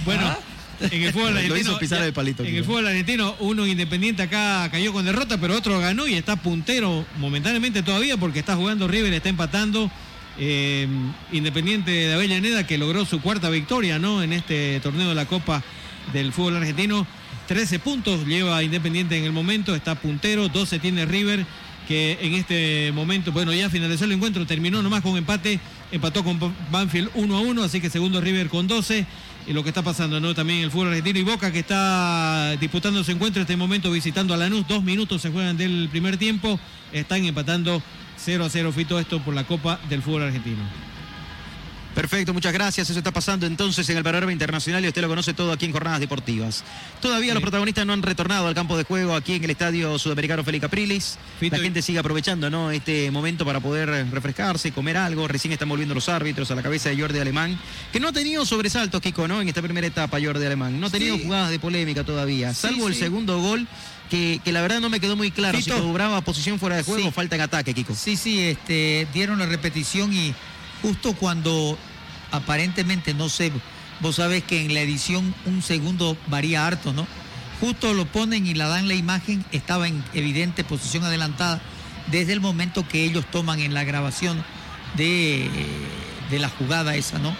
bueno, 0.05 0.37
en 0.81 1.03
el 1.03 1.13
fútbol 1.13 1.29
argentino. 1.37 1.79
pisar 1.79 1.99
ya- 1.99 2.07
el 2.07 2.13
palito, 2.13 2.45
En 2.45 2.55
el 2.55 2.65
fútbol 2.65 2.87
argentino, 2.87 3.35
uno 3.41 3.67
independiente 3.67 4.23
acá 4.23 4.69
cayó 4.71 4.93
con 4.93 5.05
derrota, 5.05 5.39
pero 5.39 5.57
otro 5.57 5.79
ganó 5.81 6.07
y 6.07 6.15
está 6.15 6.37
puntero 6.37 7.05
momentáneamente 7.19 7.83
todavía 7.83 8.17
porque 8.17 8.39
está 8.39 8.55
jugando 8.57 8.89
River, 8.89 9.13
está 9.13 9.29
empatando. 9.29 9.91
Eh, 10.41 10.89
Independiente 11.33 11.91
de 11.91 12.15
Avellaneda 12.15 12.67
que 12.67 12.79
logró 12.79 13.05
su 13.05 13.21
cuarta 13.21 13.51
victoria 13.51 13.99
¿no? 13.99 14.23
en 14.23 14.33
este 14.33 14.81
torneo 14.81 15.11
de 15.11 15.15
la 15.15 15.27
Copa 15.27 15.63
del 16.13 16.33
Fútbol 16.33 16.57
Argentino. 16.57 17.07
13 17.47 17.79
puntos 17.79 18.27
lleva 18.27 18.63
Independiente 18.63 19.19
en 19.19 19.25
el 19.25 19.33
momento, 19.33 19.75
está 19.75 19.97
puntero, 19.97 20.49
12 20.49 20.79
tiene 20.79 21.05
River, 21.05 21.45
que 21.87 22.17
en 22.23 22.35
este 22.35 22.91
momento, 22.93 23.33
bueno, 23.33 23.53
ya 23.53 23.69
finalizó 23.69 24.05
el 24.05 24.13
encuentro, 24.13 24.47
terminó 24.47 24.83
nomás 24.83 25.03
con 25.03 25.17
empate, 25.17 25.61
empató 25.93 26.25
con 26.25 26.39
Banfield 26.71 27.11
1 27.15 27.37
a 27.37 27.41
1, 27.41 27.63
así 27.63 27.81
que 27.81 27.91
segundo 27.91 28.21
River 28.21 28.49
con 28.49 28.67
12. 28.67 29.07
Y 29.47 29.53
lo 29.53 29.63
que 29.63 29.71
está 29.71 29.83
pasando, 29.83 30.21
¿no? 30.21 30.35
También 30.35 30.61
el 30.61 30.71
fútbol 30.71 30.89
argentino 30.89 31.19
y 31.19 31.23
Boca 31.23 31.51
que 31.51 31.61
está 31.61 32.57
disputando 32.61 33.03
su 33.03 33.11
encuentro 33.11 33.41
en 33.41 33.45
este 33.45 33.57
momento 33.57 33.91
visitando 33.91 34.33
a 34.35 34.37
Lanús. 34.37 34.69
Dos 34.69 34.85
minutos 34.85 35.23
se 35.23 35.31
juegan 35.31 35.57
del 35.57 35.89
primer 35.91 36.19
tiempo. 36.19 36.61
Están 36.93 37.25
empatando 37.25 37.83
0 38.25 38.45
a 38.45 38.51
0 38.51 38.73
Fito 38.73 38.99
esto 39.01 39.21
por 39.23 39.35
la 39.35 39.45
Copa 39.45 39.81
del 39.89 40.03
Fútbol 40.03 40.25
Argentino. 40.25 40.63
Perfecto, 41.95 42.33
muchas 42.33 42.53
gracias. 42.53 42.89
Eso 42.89 43.01
está 43.01 43.11
pasando 43.11 43.47
entonces 43.47 43.89
en 43.91 43.97
el 43.97 44.05
panorama 44.05 44.31
internacional 44.31 44.85
y 44.85 44.89
usted 44.89 45.03
lo 45.03 45.09
conoce 45.09 45.35
todo 45.35 45.51
aquí 45.51 45.67
en 45.67 45.73
Jornadas 45.73 45.99
Deportivas. 45.99 46.63
Todavía 47.03 47.35
los 47.35 47.43
protagonistas 47.43 47.85
no 47.85 47.93
han 47.93 48.03
retornado 48.03 48.47
al 48.47 48.55
campo 48.55 48.79
de 48.79 48.85
juego 48.85 49.17
aquí 49.17 49.35
en 49.35 49.43
el 49.45 49.51
Estadio 49.51 49.99
Sudamericano 49.99 50.45
Félix 50.45 50.63
Capriles. 50.63 51.19
Fito, 51.41 51.57
La 51.57 51.61
y- 51.61 51.65
gente 51.65 51.83
sigue 51.83 51.99
aprovechando 51.99 52.49
¿no? 52.49 52.71
este 52.71 53.11
momento 53.11 53.45
para 53.45 53.59
poder 53.59 53.89
refrescarse, 54.13 54.71
comer 54.71 54.99
algo. 54.99 55.27
Recién 55.27 55.51
están 55.53 55.69
volviendo 55.69 55.93
los 55.95 56.09
árbitros 56.09 56.49
a 56.53 56.55
la 56.55 56.63
cabeza 56.63 56.91
de 56.91 57.01
Jordi 57.01 57.19
Alemán, 57.19 57.59
que 57.93 57.99
no 57.99 58.09
ha 58.09 58.13
tenido 58.13 58.47
sobresaltos, 58.47 59.01
Kiko, 59.01 59.27
¿no? 59.27 59.43
En 59.43 59.49
esta 59.49 59.61
primera 59.61 59.87
etapa, 59.89 60.19
Jordi 60.23 60.47
Alemán. 60.47 60.79
No 60.81 60.87
ha 60.87 60.91
tenido 60.91 61.17
Sí. 61.17 61.25
jugadas 61.25 61.51
de 61.51 61.59
polémica 61.59 62.05
todavía, 62.05 62.55
Sí, 62.55 62.69
salvo 62.69 62.87
el 62.87 62.95
segundo 62.95 63.41
gol. 63.41 63.67
Que, 64.11 64.41
que 64.45 64.51
la 64.53 64.61
verdad 64.61 64.81
no 64.81 64.91
me 64.91 64.99
quedó 65.01 65.15
muy 65.17 65.31
claro 65.31 65.57
Fito. 65.59 65.77
si 65.77 65.81
cobraba 65.83 66.21
posición 66.23 66.59
fuera 66.59 66.77
de 66.77 66.83
juego 66.83 67.01
Sí. 67.03 67.07
o 67.09 67.13
falta 67.13 67.37
en 67.37 67.43
ataque, 67.43 67.73
Kiko. 67.75 67.95
Sí, 67.95 68.17
sí, 68.17 68.41
este, 68.41 69.07
dieron 69.15 69.39
la 69.39 69.47
repetición 69.47 70.13
y 70.13 70.35
justo 70.83 71.15
cuando 71.15 71.79
aparentemente, 72.33 73.15
no 73.15 73.29
sé, 73.29 73.53
vos 74.01 74.17
sabés 74.17 74.43
que 74.45 74.65
en 74.65 74.75
la 74.75 74.81
edición 74.81 75.35
un 75.47 75.63
segundo 75.63 76.17
varía 76.27 76.67
harto, 76.67 76.93
¿no? 76.93 77.07
Justo 77.61 77.93
lo 77.95 78.05
ponen 78.07 78.47
y 78.47 78.55
la 78.55 78.67
dan 78.69 78.89
la 78.89 78.95
imagen, 78.95 79.45
estaba 79.53 79.87
en 79.87 80.03
evidente 80.15 80.65
posición 80.65 81.05
adelantada 81.05 81.61
desde 82.11 82.33
el 82.33 82.41
momento 82.41 82.87
que 82.89 83.05
ellos 83.05 83.25
toman 83.31 83.61
en 83.61 83.75
la 83.75 83.85
grabación 83.85 84.43
de, 84.97 85.49
de 86.31 86.39
la 86.39 86.49
jugada 86.49 86.97
esa, 86.97 87.19
¿no? 87.19 87.37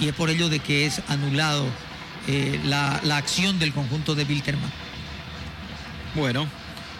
Y 0.00 0.08
es 0.08 0.14
por 0.14 0.28
ello 0.28 0.48
de 0.48 0.58
que 0.58 0.86
es 0.86 1.00
anulado 1.08 1.66
eh, 2.26 2.60
la, 2.64 3.00
la 3.04 3.16
acción 3.16 3.58
del 3.58 3.72
conjunto 3.72 4.14
de 4.14 4.24
Wilterman. 4.24 4.70
Bueno, 6.14 6.46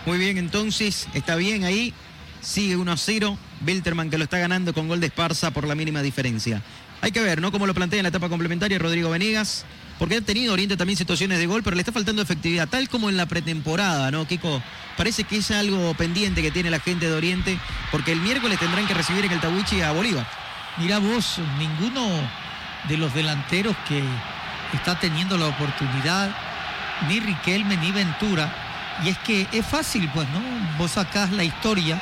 muy 0.07 0.19
bien, 0.19 0.39
entonces 0.39 1.09
está 1.15 1.37
bien 1.37 1.65
ahí. 1.65 1.93
Sigue 2.41 2.77
1 2.77 2.93
a 2.93 2.97
0. 2.97 3.39
Bilterman 3.61 4.09
que 4.09 4.19
lo 4.19 4.25
está 4.25 4.39
ganando 4.39 4.73
con 4.73 4.89
gol 4.89 5.01
de 5.01 5.09
Esparza 5.09 5.51
por 5.51 5.67
la 5.67 5.75
mínima 5.75 6.01
diferencia. 6.01 6.63
Hay 7.03 7.13
que 7.13 7.21
ver, 7.21 7.41
¿no? 7.41 7.53
Cómo 7.53 7.67
lo 7.67 7.75
plantea 7.75 7.99
en 7.99 8.05
la 8.05 8.09
etapa 8.09 8.29
complementaria 8.29 8.79
Rodrigo 8.79 9.11
Venegas. 9.11 9.65
Porque 9.99 10.17
ha 10.17 10.21
tenido 10.23 10.55
Oriente 10.55 10.79
también 10.79 10.97
situaciones 10.97 11.39
de 11.39 11.47
gol, 11.47 11.63
pero 11.63 11.77
le 11.77 11.83
está 11.83 11.93
faltando 11.93 12.23
efectividad, 12.23 12.67
tal 12.67 12.89
como 12.89 13.11
en 13.11 13.19
la 13.19 13.27
pretemporada, 13.27 14.11
¿no, 14.11 14.27
Kiko? 14.27 14.63
Parece 14.97 15.25
que 15.25 15.37
es 15.37 15.51
algo 15.51 15.93
pendiente 15.93 16.41
que 16.41 16.51
tiene 16.51 16.71
la 16.71 16.81
gente 16.81 17.07
de 17.07 17.13
Oriente, 17.13 17.59
porque 17.93 18.13
el 18.13 18.21
miércoles 18.23 18.59
tendrán 18.59 18.87
que 18.87 18.95
recibir 18.95 19.27
en 19.27 19.33
el 19.33 19.41
Tawichi 19.41 19.83
a 19.83 19.93
Bolívar. 19.93 20.27
Mira 20.79 21.01
vos, 21.01 21.39
ninguno 21.59 22.09
de 22.89 22.97
los 22.97 23.13
delanteros 23.13 23.77
que 23.87 24.03
está 24.73 24.99
teniendo 24.99 25.37
la 25.37 25.49
oportunidad, 25.49 26.35
ni 27.07 27.21
Riquelme 27.21 27.77
ni 27.77 27.93
Ventura, 27.93 28.51
y 29.05 29.09
es 29.09 29.19
que 29.19 29.47
es 29.53 29.67
fácil, 29.67 30.09
pues, 30.15 30.29
¿no? 30.31 30.41
Vos 30.79 30.93
sacás 30.93 31.31
la 31.31 31.45
historia 31.45 32.01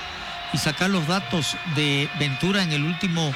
y 0.52 0.58
sacás 0.58 0.90
los 0.90 1.06
datos 1.06 1.56
de 1.76 2.08
Ventura 2.18 2.62
en 2.62 2.72
el 2.72 2.84
último 2.84 3.32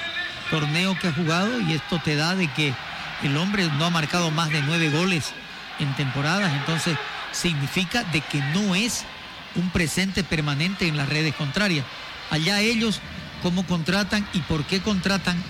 torneo 0.50 0.98
que 0.98 1.08
ha 1.08 1.12
jugado 1.12 1.60
y 1.60 1.72
esto 1.72 2.00
te 2.02 2.16
da 2.16 2.34
de 2.34 2.48
que 2.48 2.74
el 3.22 3.36
hombre 3.36 3.68
no 3.78 3.84
ha 3.84 3.90
marcado 3.90 4.30
más 4.30 4.50
de 4.50 4.62
nueve 4.62 4.90
goles 4.90 5.32
en 5.78 5.94
temporadas, 5.94 6.52
entonces 6.52 6.96
significa 7.30 8.04
de 8.04 8.20
que 8.20 8.40
no 8.54 8.74
es 8.74 9.04
un 9.54 9.70
presente 9.70 10.24
permanente 10.24 10.86
en 10.86 10.96
las 10.96 11.08
redes 11.08 11.34
contrarias. 11.34 11.84
Allá 12.30 12.60
ellos 12.60 13.00
cómo 13.42 13.66
contratan 13.66 14.26
y 14.32 14.40
por 14.40 14.64
qué 14.64 14.80
contratan 14.80 15.42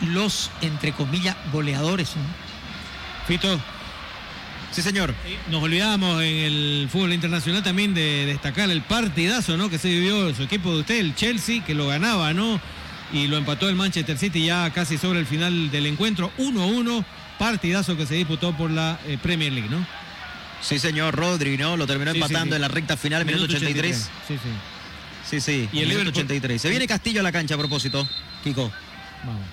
los, 0.00 0.50
entre 0.60 0.92
comillas, 0.92 1.36
goleadores. 1.52 2.14
Fito. 3.26 3.60
Sí, 4.72 4.82
señor. 4.82 5.14
Nos 5.50 5.62
olvidamos 5.62 6.22
en 6.22 6.34
el 6.36 6.88
fútbol 6.92 7.12
internacional 7.14 7.62
también 7.62 7.94
de 7.94 8.26
destacar 8.26 8.68
el 8.70 8.82
partidazo, 8.82 9.56
¿no? 9.56 9.70
Que 9.70 9.78
se 9.78 9.88
vivió 9.88 10.34
su 10.34 10.42
equipo 10.42 10.72
de 10.74 10.80
usted, 10.80 10.98
el 10.98 11.14
Chelsea, 11.14 11.64
que 11.64 11.74
lo 11.74 11.86
ganaba, 11.86 12.34
¿no? 12.34 12.60
Y 13.12 13.26
lo 13.28 13.36
empató 13.38 13.68
el 13.68 13.74
Manchester 13.76 14.18
City 14.18 14.44
ya 14.46 14.68
casi 14.70 14.98
sobre 14.98 15.20
el 15.20 15.26
final 15.26 15.70
del 15.70 15.86
encuentro, 15.86 16.30
1-1, 16.38 17.04
partidazo 17.38 17.96
que 17.96 18.04
se 18.04 18.14
disputó 18.16 18.54
por 18.56 18.70
la 18.70 18.98
eh, 19.06 19.16
Premier 19.22 19.52
League, 19.52 19.70
¿no? 19.70 19.86
Sí, 20.60 20.78
señor, 20.78 21.14
Rodri, 21.14 21.56
¿no? 21.56 21.76
Lo 21.76 21.86
terminó 21.86 22.10
Sí, 22.12 22.18
empatando 22.18 22.54
sí. 22.54 22.56
en 22.56 22.62
la 22.62 22.68
recta 22.68 22.96
final, 22.96 23.24
minuto, 23.24 23.44
83. 23.44 23.96
Sí, 23.96 24.34
sí. 24.34 24.38
Sí, 25.30 25.40
sí, 25.40 25.68
Y 25.72 25.80
el 25.80 25.88
minuto 25.88 26.04
Liverpool- 26.10 26.24
83. 26.24 26.62
Se 26.62 26.68
viene 26.70 26.86
Castillo 26.86 27.20
a 27.20 27.22
la 27.22 27.32
cancha 27.32 27.54
a 27.54 27.58
propósito, 27.58 28.06
Kiko. 28.44 28.70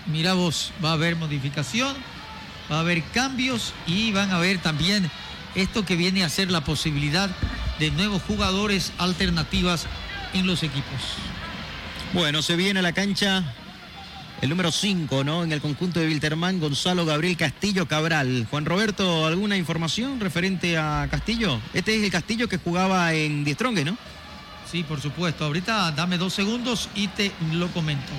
Mira 0.08 0.34
vos, 0.34 0.72
va 0.84 0.90
a 0.92 0.94
haber 0.94 1.16
modificación, 1.16 1.96
va 2.72 2.78
a 2.78 2.80
haber 2.82 3.04
cambios 3.04 3.74
y 3.88 4.12
van 4.12 4.32
a 4.32 4.38
haber 4.38 4.60
también 4.60 5.10
esto 5.56 5.86
que 5.86 5.96
viene 5.96 6.24
a 6.24 6.30
ser 6.30 6.52
la 6.52 6.64
posibilidad 6.64 7.30
de 7.80 7.92
nuevos 7.92 8.22
jugadores 8.24 8.92
alternativas 8.98 9.88
en 10.34 10.48
los 10.48 10.64
equipos. 10.64 11.02
Bueno, 12.14 12.42
se 12.42 12.56
viene 12.56 12.80
a 12.80 12.84
la 12.84 12.94
cancha 12.94 13.44
el 14.42 14.50
número 14.50 14.72
5, 14.72 15.24
¿no? 15.24 15.44
En 15.44 15.52
el 15.52 15.62
conjunto 15.62 16.00
de 16.00 16.08
Wilterman, 16.08 16.60
Gonzalo 16.60 17.06
Gabriel 17.06 17.38
Castillo 17.38 17.88
Cabral. 17.88 18.46
Juan 18.50 18.66
Roberto, 18.66 19.26
¿alguna 19.26 19.56
información 19.58 20.20
referente 20.20 20.78
a 20.78 21.08
Castillo? 21.10 21.60
Este 21.74 21.96
es 21.96 22.04
el 22.04 22.12
Castillo 22.12 22.48
que 22.50 22.58
jugaba 22.58 23.14
en 23.14 23.46
Die 23.46 23.54
Strong, 23.54 23.86
¿no? 23.86 23.98
Sí, 24.70 24.84
por 24.84 25.00
supuesto. 25.00 25.46
Ahorita 25.46 25.92
dame 25.92 26.18
dos 26.18 26.34
segundos 26.34 26.90
y 26.94 27.08
te 27.08 27.32
lo 27.54 27.68
comento. 27.70 28.12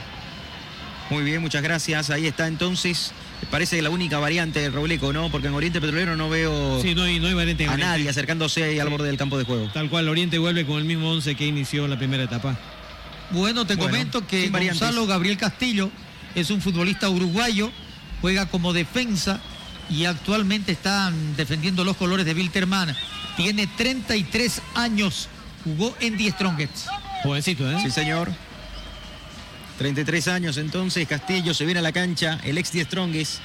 Muy 1.11 1.25
bien, 1.25 1.43
muchas 1.43 1.63
gracias. 1.63 2.11
Ahí 2.11 2.27
está 2.27 2.47
entonces. 2.47 3.13
Parece 3.51 3.81
la 3.83 3.91
única 3.91 4.19
variante 4.19 4.61
del 4.61 4.73
Robleco, 4.73 5.13
¿no? 5.13 5.31
Porque 5.31 5.49
en 5.49 5.55
Oriente 5.55 5.81
Petrolero 5.81 6.17
no 6.17 6.29
veo 6.29 6.81
Sí, 6.83 6.95
no 6.95 7.03
hay, 7.03 7.19
no 7.21 7.29
hay 7.29 7.35
variante 7.35 7.65
a 7.67 7.69
Oriente. 7.73 7.87
nadie 7.87 8.09
acercándose 8.09 8.65
ahí 8.65 8.79
al 8.79 8.89
borde 8.89 9.07
del 9.07 9.17
campo 9.17 9.39
de 9.39 9.45
juego. 9.45 9.71
Tal 9.73 9.89
cual, 9.89 10.09
Oriente 10.09 10.39
vuelve 10.39 10.67
con 10.67 10.79
el 10.79 10.85
mismo 10.85 11.11
11 11.11 11.35
que 11.35 11.47
inició 11.47 11.87
la 11.89 11.97
primera 11.99 12.25
etapa. 12.25 12.57
Bueno, 13.31 13.67
te 13.67 13.77
Bueno, 13.77 13.91
comento 13.91 14.27
que. 14.27 14.49
Gonzalo 14.49 15.07
Gabriel 15.07 15.37
Castillo 15.37 15.91
es 16.35 16.51
un 16.51 16.61
futbolista 16.61 17.09
uruguayo, 17.09 17.71
juega 18.21 18.47
como 18.47 18.73
defensa 18.73 19.41
y 19.91 20.05
actualmente 20.07 20.73
está 20.73 21.13
defendiendo 21.37 21.85
los 21.85 21.97
colores 21.97 22.27
de 22.27 22.35
Wilterman. 22.35 22.95
Tiene 23.37 23.67
33 23.67 24.63
años, 24.75 25.29
jugó 25.65 25.95
en 26.01 26.17
Die 26.17 26.31
Strongest. 26.31 26.87
Jovencito, 27.23 27.71
¿eh? 27.71 27.77
Sí, 27.83 27.91
señor. 27.91 28.31
33 29.79 30.29
años 30.29 30.57
entonces, 30.57 31.07
Castillo 31.09 31.53
se 31.53 31.65
viene 31.65 31.81
a 31.81 31.83
la 31.83 31.93
cancha, 31.93 32.39
el 32.45 32.59
ex 32.59 32.73
Die 32.73 32.85
Strongest 32.85 33.41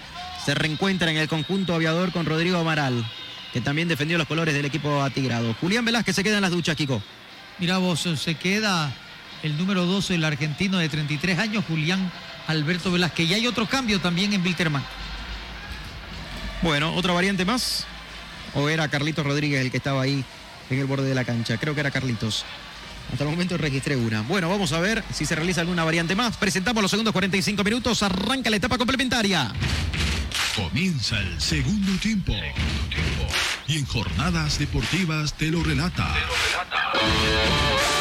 se 0.45 0.53
reencuentra 0.53 1.09
en 1.09 1.17
el 1.17 1.27
conjunto 1.27 1.73
aviador 1.73 2.11
con 2.11 2.25
Rodrigo 2.25 2.57
Amaral, 2.57 3.05
que 3.51 3.61
también 3.61 3.87
defendió 3.87 4.17
los 4.17 4.27
colores 4.27 4.53
del 4.53 4.65
equipo 4.65 5.01
atigrado. 5.01 5.55
Julián 5.59 5.85
Velázquez 5.85 6.15
se 6.15 6.23
queda 6.23 6.35
en 6.35 6.41
las 6.41 6.51
duchas, 6.51 6.75
Kiko. 6.75 7.01
Mira 7.57 7.77
vos, 7.77 8.07
se 8.15 8.35
queda 8.35 8.93
el 9.43 9.57
número 9.57 9.85
12, 9.85 10.15
el 10.15 10.23
argentino 10.23 10.77
de 10.77 10.87
33 10.87 11.39
años, 11.39 11.65
Julián 11.67 12.11
Alberto 12.47 12.91
Velázquez. 12.91 13.29
Y 13.29 13.33
hay 13.33 13.47
otro 13.47 13.65
cambio 13.65 13.99
también 13.99 14.33
en 14.33 14.41
Wilterman. 14.41 14.83
Bueno, 16.61 16.93
otra 16.95 17.13
variante 17.13 17.45
más. 17.45 17.85
¿O 18.53 18.69
era 18.69 18.87
Carlitos 18.87 19.25
Rodríguez 19.25 19.61
el 19.61 19.71
que 19.71 19.77
estaba 19.77 20.01
ahí 20.01 20.23
en 20.69 20.79
el 20.79 20.85
borde 20.85 21.07
de 21.07 21.15
la 21.15 21.23
cancha? 21.23 21.57
Creo 21.57 21.73
que 21.73 21.81
era 21.81 21.91
Carlitos. 21.91 22.45
Hasta 23.11 23.23
el 23.23 23.29
momento 23.29 23.57
registré 23.57 23.95
una. 23.95 24.21
Bueno, 24.21 24.49
vamos 24.49 24.71
a 24.73 24.79
ver 24.79 25.03
si 25.13 25.25
se 25.25 25.35
realiza 25.35 25.61
alguna 25.61 25.83
variante 25.83 26.15
más. 26.15 26.37
Presentamos 26.37 26.81
los 26.81 26.91
segundos 26.91 27.11
45 27.11 27.63
minutos. 27.63 28.03
Arranca 28.03 28.49
la 28.49 28.57
etapa 28.57 28.77
complementaria. 28.77 29.51
Comienza 30.55 31.19
el 31.19 31.39
segundo 31.39 31.91
tiempo. 32.01 32.33
Y 33.67 33.77
en 33.77 33.85
jornadas 33.85 34.59
deportivas 34.59 35.33
te 35.33 35.47
lo 35.47 35.63
relata. 35.63 36.13
Fito 36.13 37.98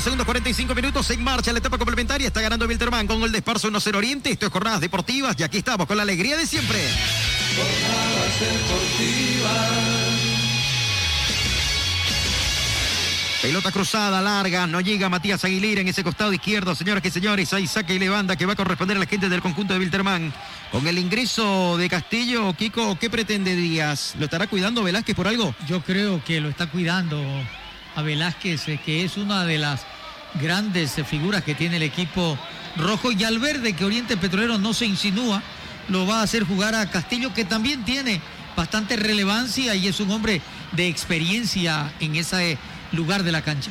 segundos, 0.00 0.24
45 0.24 0.74
minutos 0.74 1.10
en 1.10 1.22
marcha 1.22 1.52
la 1.52 1.58
etapa 1.58 1.76
complementaria. 1.76 2.26
Está 2.26 2.40
ganando 2.40 2.66
Wilterman 2.66 3.06
con 3.06 3.20
gol 3.20 3.32
de 3.32 3.38
Esparzo 3.38 3.70
1-0 3.70 3.96
Oriente. 3.96 4.30
Esto 4.30 4.46
es 4.46 4.52
Jornadas 4.52 4.80
Deportivas 4.80 5.36
y 5.38 5.42
aquí 5.42 5.58
estamos 5.58 5.86
con 5.86 5.96
la 5.96 6.04
alegría 6.04 6.36
de 6.36 6.46
siempre. 6.46 6.78
Jornadas 7.56 8.40
Deportivas. 8.40 9.90
Pelota 13.42 13.72
cruzada, 13.72 14.20
larga, 14.20 14.66
no 14.66 14.82
llega 14.82 15.08
Matías 15.08 15.44
Aguilera 15.44 15.80
en 15.80 15.88
ese 15.88 16.04
costado 16.04 16.30
izquierdo, 16.30 16.74
señoras 16.74 17.02
y 17.06 17.10
señores, 17.10 17.54
ahí 17.54 17.66
saque 17.66 17.94
y 17.94 17.98
levanta 17.98 18.36
que 18.36 18.44
va 18.44 18.52
a 18.52 18.56
corresponder 18.56 18.98
a 18.98 19.00
la 19.00 19.06
gente 19.06 19.30
del 19.30 19.40
conjunto 19.40 19.72
de 19.72 19.80
Wilterman. 19.80 20.30
Con 20.70 20.86
el 20.86 20.98
ingreso 20.98 21.78
de 21.78 21.88
Castillo, 21.88 22.52
Kiko, 22.52 22.98
¿qué 22.98 23.08
pretende 23.08 23.56
Díaz? 23.56 24.14
¿Lo 24.18 24.26
estará 24.26 24.46
cuidando 24.46 24.82
Velázquez 24.82 25.16
por 25.16 25.26
algo? 25.26 25.54
Yo 25.66 25.82
creo 25.82 26.22
que 26.22 26.38
lo 26.38 26.50
está 26.50 26.66
cuidando 26.66 27.18
a 28.00 28.02
Velázquez, 28.02 28.68
eh, 28.68 28.80
que 28.84 29.04
es 29.04 29.16
una 29.16 29.44
de 29.44 29.58
las 29.58 29.82
grandes 30.40 30.98
eh, 30.98 31.04
figuras 31.04 31.44
que 31.44 31.54
tiene 31.54 31.76
el 31.76 31.82
equipo 31.82 32.38
rojo. 32.76 33.12
Y 33.12 33.24
al 33.24 33.38
ver 33.38 33.60
de 33.60 33.74
que 33.74 33.84
Oriente 33.84 34.16
Petrolero 34.16 34.58
no 34.58 34.74
se 34.74 34.86
insinúa, 34.86 35.42
lo 35.88 36.06
va 36.06 36.20
a 36.20 36.22
hacer 36.22 36.44
jugar 36.44 36.74
a 36.74 36.90
Castillo, 36.90 37.32
que 37.34 37.44
también 37.44 37.84
tiene 37.84 38.20
bastante 38.56 38.96
relevancia 38.96 39.74
y 39.74 39.86
es 39.86 40.00
un 40.00 40.10
hombre 40.10 40.40
de 40.72 40.88
experiencia 40.88 41.92
en 42.00 42.16
ese 42.16 42.58
lugar 42.92 43.22
de 43.22 43.32
la 43.32 43.42
cancha. 43.42 43.70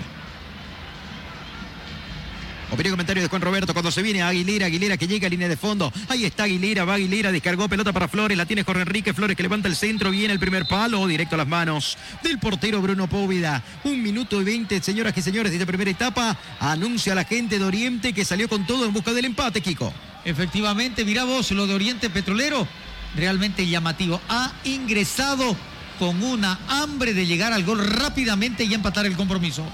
Opinión 2.72 2.92
y 2.92 2.96
comentario 2.96 3.24
de 3.24 3.30
Juan 3.30 3.42
Roberto 3.42 3.74
cuando 3.74 3.92
se 3.92 4.04
viene 4.04 4.22
Aguilera, 4.22 4.68
Aguilera 4.68 4.96
que 4.96 5.08
llega 5.08 5.26
a 5.26 5.30
línea 5.30 5.48
de 5.48 5.58
fondo. 5.58 5.92
Ahí 6.08 6.26
está 6.26 6.44
Aguilera, 6.44 6.86
va 6.86 6.94
Aguilera, 6.96 7.32
descargó 7.32 7.68
pelota 7.68 7.92
para 7.92 8.08
Flores, 8.08 8.38
la 8.38 8.46
tiene 8.46 8.64
Jorge 8.64 8.84
Enrique 8.84 9.14
Flores 9.14 9.36
que 9.36 9.42
levanta 9.42 9.68
el 9.68 9.76
centro, 9.76 10.12
viene 10.12 10.34
el 10.34 10.40
primer 10.40 10.68
palo, 10.68 11.08
directo 11.08 11.34
a 11.34 11.40
las 11.40 11.48
manos 11.48 11.98
del 12.22 12.38
portero 12.38 12.80
Bruno 12.80 13.08
Póvida. 13.08 13.64
Un 13.84 14.04
minuto 14.04 14.40
y 14.40 14.44
veinte, 14.44 14.82
señoras 14.84 15.18
y 15.18 15.22
señores, 15.24 15.52
de 15.52 15.58
esta 15.58 15.66
primera 15.66 15.90
etapa, 15.90 16.38
anuncia 16.60 17.14
a 17.14 17.16
la 17.16 17.24
gente 17.24 17.58
de 17.58 17.66
Oriente 17.66 18.14
que 18.14 18.24
salió 18.24 18.48
con 18.48 18.68
todo 18.68 18.86
en 18.86 18.94
busca 18.94 19.14
del 19.14 19.26
empate, 19.26 19.62
Kiko. 19.62 19.92
Efectivamente, 20.24 21.04
mira 21.06 21.24
vos, 21.24 21.50
lo 21.52 21.66
de 21.66 21.74
Oriente 21.74 22.12
Petrolero, 22.12 22.68
realmente 23.16 23.66
llamativo. 23.66 24.22
Ha 24.30 24.52
ingresado 24.64 25.56
con 25.98 26.22
una 26.22 26.60
hambre 26.68 27.16
de 27.16 27.26
llegar 27.26 27.52
al 27.52 27.64
gol 27.64 27.86
rápidamente 27.86 28.64
y 28.64 28.74
empatar 28.76 29.08
el 29.08 29.16
compromiso. 29.16 29.66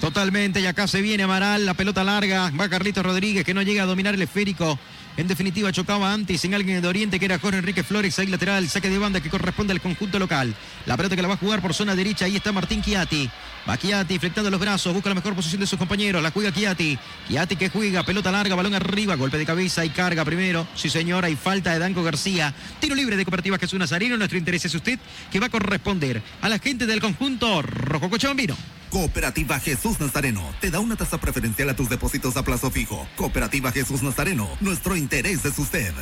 Totalmente, 0.00 0.62
y 0.62 0.66
acá 0.66 0.88
se 0.88 1.02
viene 1.02 1.24
Amaral, 1.24 1.66
la 1.66 1.74
pelota 1.74 2.02
larga, 2.02 2.50
va 2.58 2.70
Carlitos 2.70 3.04
Rodríguez 3.04 3.44
que 3.44 3.52
no 3.52 3.60
llega 3.60 3.82
a 3.82 3.86
dominar 3.86 4.14
el 4.14 4.22
esférico 4.22 4.78
En 5.18 5.28
definitiva, 5.28 5.70
chocaba 5.72 6.14
antes 6.14 6.42
en 6.46 6.54
alguien 6.54 6.80
de 6.80 6.88
Oriente 6.88 7.18
que 7.18 7.26
era 7.26 7.38
Jorge 7.38 7.58
Enrique 7.58 7.82
Flores, 7.82 8.18
ahí 8.18 8.26
lateral, 8.28 8.66
saque 8.70 8.88
de 8.88 8.96
banda 8.96 9.20
que 9.20 9.28
corresponde 9.28 9.74
al 9.74 9.80
conjunto 9.82 10.18
local. 10.18 10.54
La 10.86 10.96
pelota 10.96 11.16
que 11.16 11.20
la 11.20 11.28
va 11.28 11.34
a 11.34 11.36
jugar 11.36 11.60
por 11.60 11.74
zona 11.74 11.94
derecha, 11.94 12.24
ahí 12.24 12.36
está 12.36 12.50
Martín 12.50 12.80
Chiati. 12.80 13.28
Va 13.68 13.76
Chiati 13.76 14.18
flectando 14.18 14.50
los 14.50 14.58
brazos, 14.58 14.94
busca 14.94 15.10
la 15.10 15.16
mejor 15.16 15.34
posición 15.34 15.60
de 15.60 15.66
sus 15.66 15.78
compañeros, 15.78 16.22
la 16.22 16.30
juega 16.30 16.50
Chiati. 16.50 16.98
Chiati 17.28 17.56
que 17.56 17.68
juega, 17.68 18.02
pelota 18.02 18.32
larga, 18.32 18.54
balón 18.54 18.72
arriba, 18.72 19.16
golpe 19.16 19.36
de 19.36 19.44
cabeza 19.44 19.84
y 19.84 19.90
carga 19.90 20.24
primero. 20.24 20.66
Sí 20.74 20.88
señora, 20.88 21.28
y 21.28 21.36
falta 21.36 21.74
de 21.74 21.78
Danco 21.78 22.02
García. 22.02 22.54
Tiro 22.80 22.94
libre 22.94 23.18
de 23.18 23.26
Cooperativa 23.26 23.58
Jesús 23.58 23.78
Nazareno, 23.78 24.16
nuestro 24.16 24.38
interés 24.38 24.64
es 24.64 24.74
usted 24.74 24.98
que 25.30 25.40
va 25.40 25.48
a 25.48 25.50
corresponder 25.50 26.22
a 26.40 26.48
la 26.48 26.58
gente 26.58 26.86
del 26.86 27.02
conjunto 27.02 27.60
Rojo 27.60 28.08
Cochabambino. 28.08 28.56
Cooperativa 28.90 29.58
Jesús 29.60 30.00
Nazareno 30.00 30.42
te 30.60 30.70
da 30.70 30.80
una 30.80 30.96
tasa 30.96 31.18
preferencial 31.18 31.70
a 31.70 31.76
tus 31.76 31.88
depósitos 31.88 32.36
a 32.36 32.42
plazo 32.42 32.72
fijo. 32.72 33.06
Cooperativa 33.16 33.70
Jesús 33.70 34.02
Nazareno, 34.02 34.50
nuestro 34.60 34.96
interés 34.96 35.44
es 35.44 35.56
usted. 35.58 35.94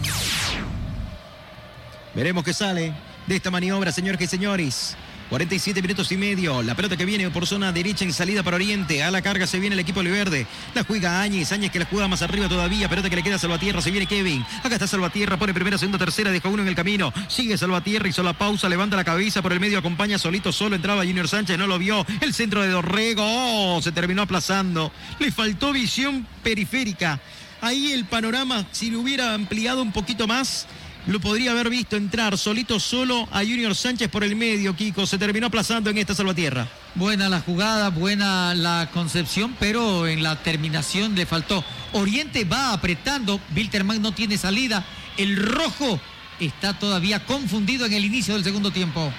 Veremos 2.15 2.43
qué 2.43 2.53
sale 2.53 2.95
de 3.27 3.35
esta 3.35 3.51
maniobra, 3.51 3.91
señores 3.91 4.21
y 4.21 4.27
señores. 4.27 4.97
47 5.33 5.81
minutos 5.81 6.11
y 6.11 6.17
medio. 6.17 6.61
La 6.61 6.75
pelota 6.75 6.95
que 6.95 7.05
viene 7.05 7.27
por 7.31 7.47
zona 7.47 7.71
derecha 7.71 8.05
en 8.05 8.13
salida 8.13 8.43
para 8.43 8.57
Oriente. 8.57 9.01
A 9.01 9.09
la 9.09 9.23
carga 9.23 9.47
se 9.47 9.57
viene 9.57 9.73
el 9.73 9.79
equipo 9.79 10.01
Oliverde. 10.01 10.45
La 10.75 10.83
juega 10.83 11.23
Áñez. 11.23 11.51
Áñez 11.51 11.71
que 11.71 11.79
la 11.79 11.85
juega 11.85 12.07
más 12.07 12.21
arriba 12.21 12.47
todavía. 12.47 12.87
Pelota 12.87 13.09
que 13.09 13.15
le 13.15 13.23
queda 13.23 13.37
a 13.37 13.39
Salvatierra. 13.39 13.81
Se 13.81 13.89
viene 13.89 14.05
Kevin. 14.05 14.45
Acá 14.63 14.75
está 14.75 14.85
Salvatierra. 14.85 15.37
Pone 15.37 15.51
primera, 15.55 15.79
segunda, 15.79 15.97
tercera. 15.97 16.29
Deja 16.29 16.49
uno 16.49 16.61
en 16.61 16.67
el 16.67 16.75
camino. 16.75 17.11
Sigue 17.29 17.57
Salvatierra. 17.57 18.07
Hizo 18.07 18.21
la 18.21 18.33
pausa. 18.33 18.69
Levanta 18.69 18.95
la 18.95 19.03
cabeza 19.03 19.41
por 19.41 19.53
el 19.53 19.59
medio. 19.59 19.79
Acompaña 19.79 20.19
solito. 20.19 20.51
Solo 20.51 20.75
entraba 20.75 21.03
Junior 21.03 21.27
Sánchez. 21.27 21.57
No 21.57 21.65
lo 21.65 21.79
vio. 21.79 22.05
El 22.21 22.31
centro 22.35 22.61
de 22.61 22.67
Dorrego. 22.67 23.23
Oh, 23.25 23.81
se 23.81 23.91
terminó 23.91 24.21
aplazando. 24.21 24.91
Le 25.17 25.31
faltó 25.31 25.73
visión 25.73 26.27
periférica. 26.43 27.19
Ahí 27.63 27.93
el 27.93 28.03
panorama, 28.03 28.65
si 28.71 28.91
lo 28.91 28.99
hubiera 28.99 29.33
ampliado 29.33 29.81
un 29.81 29.93
poquito 29.93 30.27
más, 30.27 30.67
lo 31.05 31.19
podría 31.19 31.51
haber 31.51 31.69
visto 31.69 31.97
entrar 31.97 32.37
solito 32.37 32.79
solo 32.79 33.27
a 33.31 33.39
Junior 33.39 33.75
Sánchez 33.75 34.09
por 34.09 34.23
el 34.23 34.35
medio, 34.35 34.75
Kiko. 34.75 35.05
Se 35.05 35.17
terminó 35.17 35.47
aplazando 35.47 35.89
en 35.89 35.97
esta 35.97 36.15
salvatierra. 36.15 36.67
Buena 36.95 37.27
la 37.27 37.41
jugada, 37.41 37.89
buena 37.89 38.55
la 38.55 38.89
concepción, 38.93 39.55
pero 39.59 40.07
en 40.07 40.23
la 40.23 40.41
terminación 40.41 41.15
le 41.15 41.25
faltó. 41.25 41.63
Oriente 41.91 42.45
va 42.45 42.71
apretando, 42.71 43.39
Wilterman 43.55 44.01
no 44.01 44.13
tiene 44.13 44.37
salida. 44.37 44.85
El 45.17 45.35
rojo 45.35 45.99
está 46.39 46.79
todavía 46.79 47.25
confundido 47.25 47.85
en 47.85 47.93
el 47.93 48.05
inicio 48.05 48.35
del 48.35 48.43
segundo 48.43 48.71
tiempo. 48.71 49.11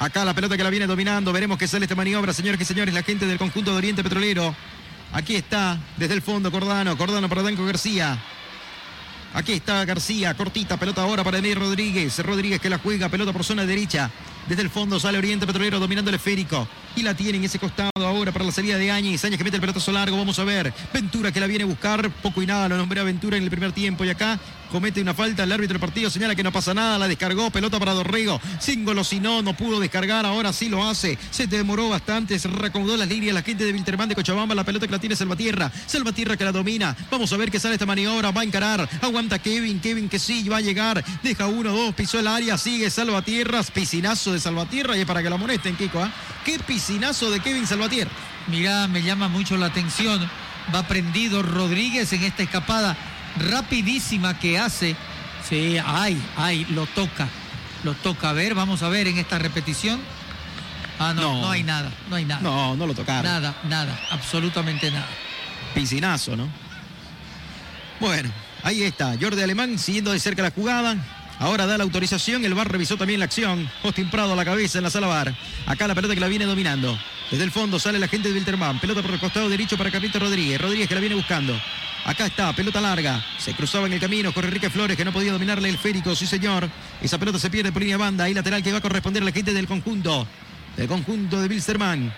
Acá 0.00 0.24
la 0.24 0.34
pelota 0.34 0.56
que 0.56 0.64
la 0.64 0.70
viene 0.70 0.86
dominando. 0.86 1.32
Veremos 1.32 1.58
qué 1.58 1.68
sale 1.68 1.84
esta 1.84 1.94
maniobra, 1.94 2.32
señores 2.32 2.60
y 2.60 2.64
señores. 2.64 2.92
La 2.92 3.02
gente 3.02 3.26
del 3.26 3.38
conjunto 3.38 3.70
de 3.72 3.78
Oriente 3.78 4.02
Petrolero. 4.02 4.54
Aquí 5.12 5.36
está, 5.36 5.78
desde 5.96 6.14
el 6.14 6.22
fondo, 6.22 6.50
Cordano. 6.50 6.96
Cordano 6.96 7.28
para 7.28 7.42
Danco 7.42 7.64
García. 7.64 8.18
Aquí 9.34 9.52
está 9.52 9.84
García, 9.84 10.34
cortita, 10.34 10.78
pelota 10.78 11.02
ahora 11.02 11.22
para 11.22 11.38
Emir 11.38 11.58
Rodríguez. 11.58 12.18
Rodríguez 12.20 12.60
que 12.60 12.70
la 12.70 12.78
juega, 12.78 13.08
pelota 13.08 13.32
por 13.32 13.44
zona 13.44 13.66
derecha. 13.66 14.10
Desde 14.48 14.62
el 14.62 14.70
fondo 14.70 14.98
sale 14.98 15.18
Oriente 15.18 15.46
Petrolero 15.46 15.78
dominando 15.78 16.08
el 16.08 16.14
esférico. 16.14 16.66
Y 16.96 17.02
la 17.02 17.14
tiene 17.14 17.36
en 17.36 17.44
ese 17.44 17.58
costado 17.58 17.90
ahora 17.96 18.32
para 18.32 18.46
la 18.46 18.52
salida 18.52 18.78
de 18.78 18.90
Áñez. 18.90 19.22
Áñez 19.22 19.36
que 19.36 19.44
mete 19.44 19.56
el 19.56 19.60
pelotazo 19.60 19.92
largo. 19.92 20.16
Vamos 20.16 20.38
a 20.38 20.44
ver. 20.44 20.72
Ventura 20.92 21.30
que 21.30 21.38
la 21.38 21.46
viene 21.46 21.64
a 21.64 21.66
buscar. 21.66 22.10
Poco 22.10 22.40
y 22.40 22.46
nada 22.46 22.66
lo 22.68 22.78
nombré 22.78 23.00
a 23.00 23.04
Ventura 23.04 23.36
en 23.36 23.42
el 23.42 23.50
primer 23.50 23.72
tiempo. 23.72 24.06
Y 24.06 24.10
acá 24.10 24.40
comete 24.70 25.00
una 25.00 25.14
falta. 25.14 25.44
El 25.44 25.52
árbitro 25.52 25.74
del 25.74 25.80
partido 25.80 26.10
señala 26.10 26.34
que 26.34 26.42
no 26.42 26.52
pasa 26.52 26.74
nada. 26.74 26.98
La 26.98 27.08
descargó. 27.08 27.50
Pelota 27.50 27.78
para 27.78 27.92
Dorrego. 27.92 28.40
Sin 28.60 28.84
no, 28.84 29.42
no 29.42 29.54
pudo 29.54 29.80
descargar. 29.80 30.26
Ahora 30.26 30.52
sí 30.52 30.68
lo 30.68 30.88
hace. 30.88 31.18
Se 31.30 31.46
demoró 31.46 31.88
bastante. 31.88 32.38
Se 32.38 32.48
recomodó 32.48 32.96
las 32.96 33.08
líneas. 33.08 33.34
La 33.34 33.42
gente 33.42 33.64
de 33.64 33.72
Wilterman 33.72 34.08
de 34.08 34.14
Cochabamba. 34.14 34.54
La 34.54 34.64
pelota 34.64 34.86
que 34.86 34.92
la 34.92 34.98
tiene 34.98 35.16
Salvatierra. 35.16 35.70
Salvatierra 35.86 36.36
que 36.36 36.44
la 36.44 36.52
domina. 36.52 36.96
Vamos 37.10 37.32
a 37.32 37.36
ver 37.36 37.50
qué 37.50 37.60
sale 37.60 37.74
esta 37.74 37.86
maniobra. 37.86 38.30
Va 38.30 38.42
a 38.42 38.44
encarar. 38.44 38.88
Aguanta 39.02 39.38
Kevin. 39.38 39.80
Kevin 39.80 40.08
que 40.08 40.18
sí 40.18 40.48
va 40.48 40.58
a 40.58 40.60
llegar. 40.60 41.04
Deja 41.22 41.46
uno, 41.46 41.72
dos. 41.72 41.94
Pisó 41.94 42.18
el 42.18 42.26
área. 42.26 42.58
Sigue 42.58 42.90
Salvatierras. 42.90 43.70
Piscinazo 43.70 44.32
de 44.32 44.40
Salvatierra. 44.40 44.96
Y 44.96 45.00
es 45.00 45.06
para 45.06 45.22
que 45.22 45.30
la 45.30 45.36
molesten, 45.36 45.76
Kiko. 45.76 46.02
¿ah? 46.02 46.12
Qué 46.44 46.58
piscinazo 46.58 47.30
de 47.30 47.40
Kevin 47.40 47.66
Salvatierra. 47.66 48.10
Mirá, 48.46 48.88
me 48.88 49.02
llama 49.02 49.28
mucho 49.28 49.56
la 49.56 49.66
atención. 49.66 50.28
Va 50.74 50.86
prendido 50.86 51.42
Rodríguez 51.42 52.12
en 52.12 52.24
esta 52.24 52.42
escapada 52.42 52.96
rapidísima 53.36 54.38
que 54.38 54.58
hace. 54.58 54.96
Sí, 55.48 55.76
ay, 55.84 56.20
ay, 56.36 56.66
lo 56.70 56.86
toca. 56.86 57.28
Lo 57.84 57.94
toca. 57.94 58.30
A 58.30 58.32
ver, 58.32 58.54
vamos 58.54 58.82
a 58.82 58.88
ver 58.88 59.08
en 59.08 59.18
esta 59.18 59.38
repetición. 59.38 60.00
Ah, 60.98 61.14
no, 61.14 61.40
no, 61.40 61.50
hay 61.50 61.62
nada, 61.62 61.92
no 62.10 62.16
hay 62.16 62.24
nada. 62.24 62.40
No, 62.40 62.74
no 62.74 62.86
lo 62.86 62.94
tocaron. 62.94 63.24
Nada, 63.24 63.54
nada, 63.68 63.98
absolutamente 64.10 64.90
nada. 64.90 65.06
Piscinazo, 65.74 66.36
¿no? 66.36 66.48
Bueno, 68.00 68.30
ahí 68.64 68.82
está. 68.82 69.14
Jordi 69.20 69.40
Alemán 69.42 69.78
siguiendo 69.78 70.12
de 70.12 70.18
cerca 70.18 70.42
la 70.42 70.50
jugada. 70.50 70.96
Ahora 71.40 71.66
da 71.66 71.78
la 71.78 71.84
autorización, 71.84 72.44
el 72.44 72.54
VAR 72.54 72.70
revisó 72.70 72.96
también 72.96 73.20
la 73.20 73.26
acción. 73.26 73.70
Austin 73.84 74.10
Prado 74.10 74.32
a 74.32 74.36
la 74.36 74.44
cabeza 74.44 74.78
en 74.78 74.84
la 74.84 74.90
sala 74.90 75.06
VAR. 75.06 75.32
Acá 75.66 75.86
la 75.86 75.94
pelota 75.94 76.14
que 76.14 76.20
la 76.20 76.26
viene 76.26 76.46
dominando. 76.46 76.98
Desde 77.30 77.44
el 77.44 77.52
fondo 77.52 77.78
sale 77.78 78.00
la 78.00 78.08
gente 78.08 78.28
de 78.28 78.34
Wilterman. 78.34 78.80
Pelota 78.80 79.02
por 79.02 79.12
el 79.12 79.20
costado 79.20 79.48
derecho 79.48 79.78
para 79.78 79.92
Carlito 79.92 80.18
Rodríguez. 80.18 80.60
Rodríguez 80.60 80.88
que 80.88 80.94
la 80.94 81.00
viene 81.00 81.14
buscando. 81.14 81.54
Acá 82.08 82.24
está, 82.24 82.54
pelota 82.54 82.80
larga. 82.80 83.22
Se 83.38 83.52
cruzaba 83.52 83.86
en 83.86 83.92
el 83.92 84.00
camino. 84.00 84.32
Corre 84.32 84.48
Enrique 84.48 84.70
Flores 84.70 84.96
que 84.96 85.04
no 85.04 85.12
podía 85.12 85.30
dominarle 85.30 85.68
el 85.68 85.76
férico. 85.76 86.16
Sí, 86.16 86.26
señor. 86.26 86.66
Esa 87.02 87.18
pelota 87.18 87.38
se 87.38 87.50
pierde 87.50 87.70
por 87.70 87.82
línea 87.82 87.98
banda. 87.98 88.24
Ahí 88.24 88.32
lateral 88.32 88.62
que 88.62 88.72
va 88.72 88.78
a 88.78 88.80
corresponder 88.80 89.22
a 89.22 89.26
la 89.26 89.32
gente 89.32 89.52
del 89.52 89.66
conjunto. 89.66 90.26
Del 90.74 90.88
conjunto 90.88 91.38
de 91.38 91.48
Wilstermann. 91.48 92.10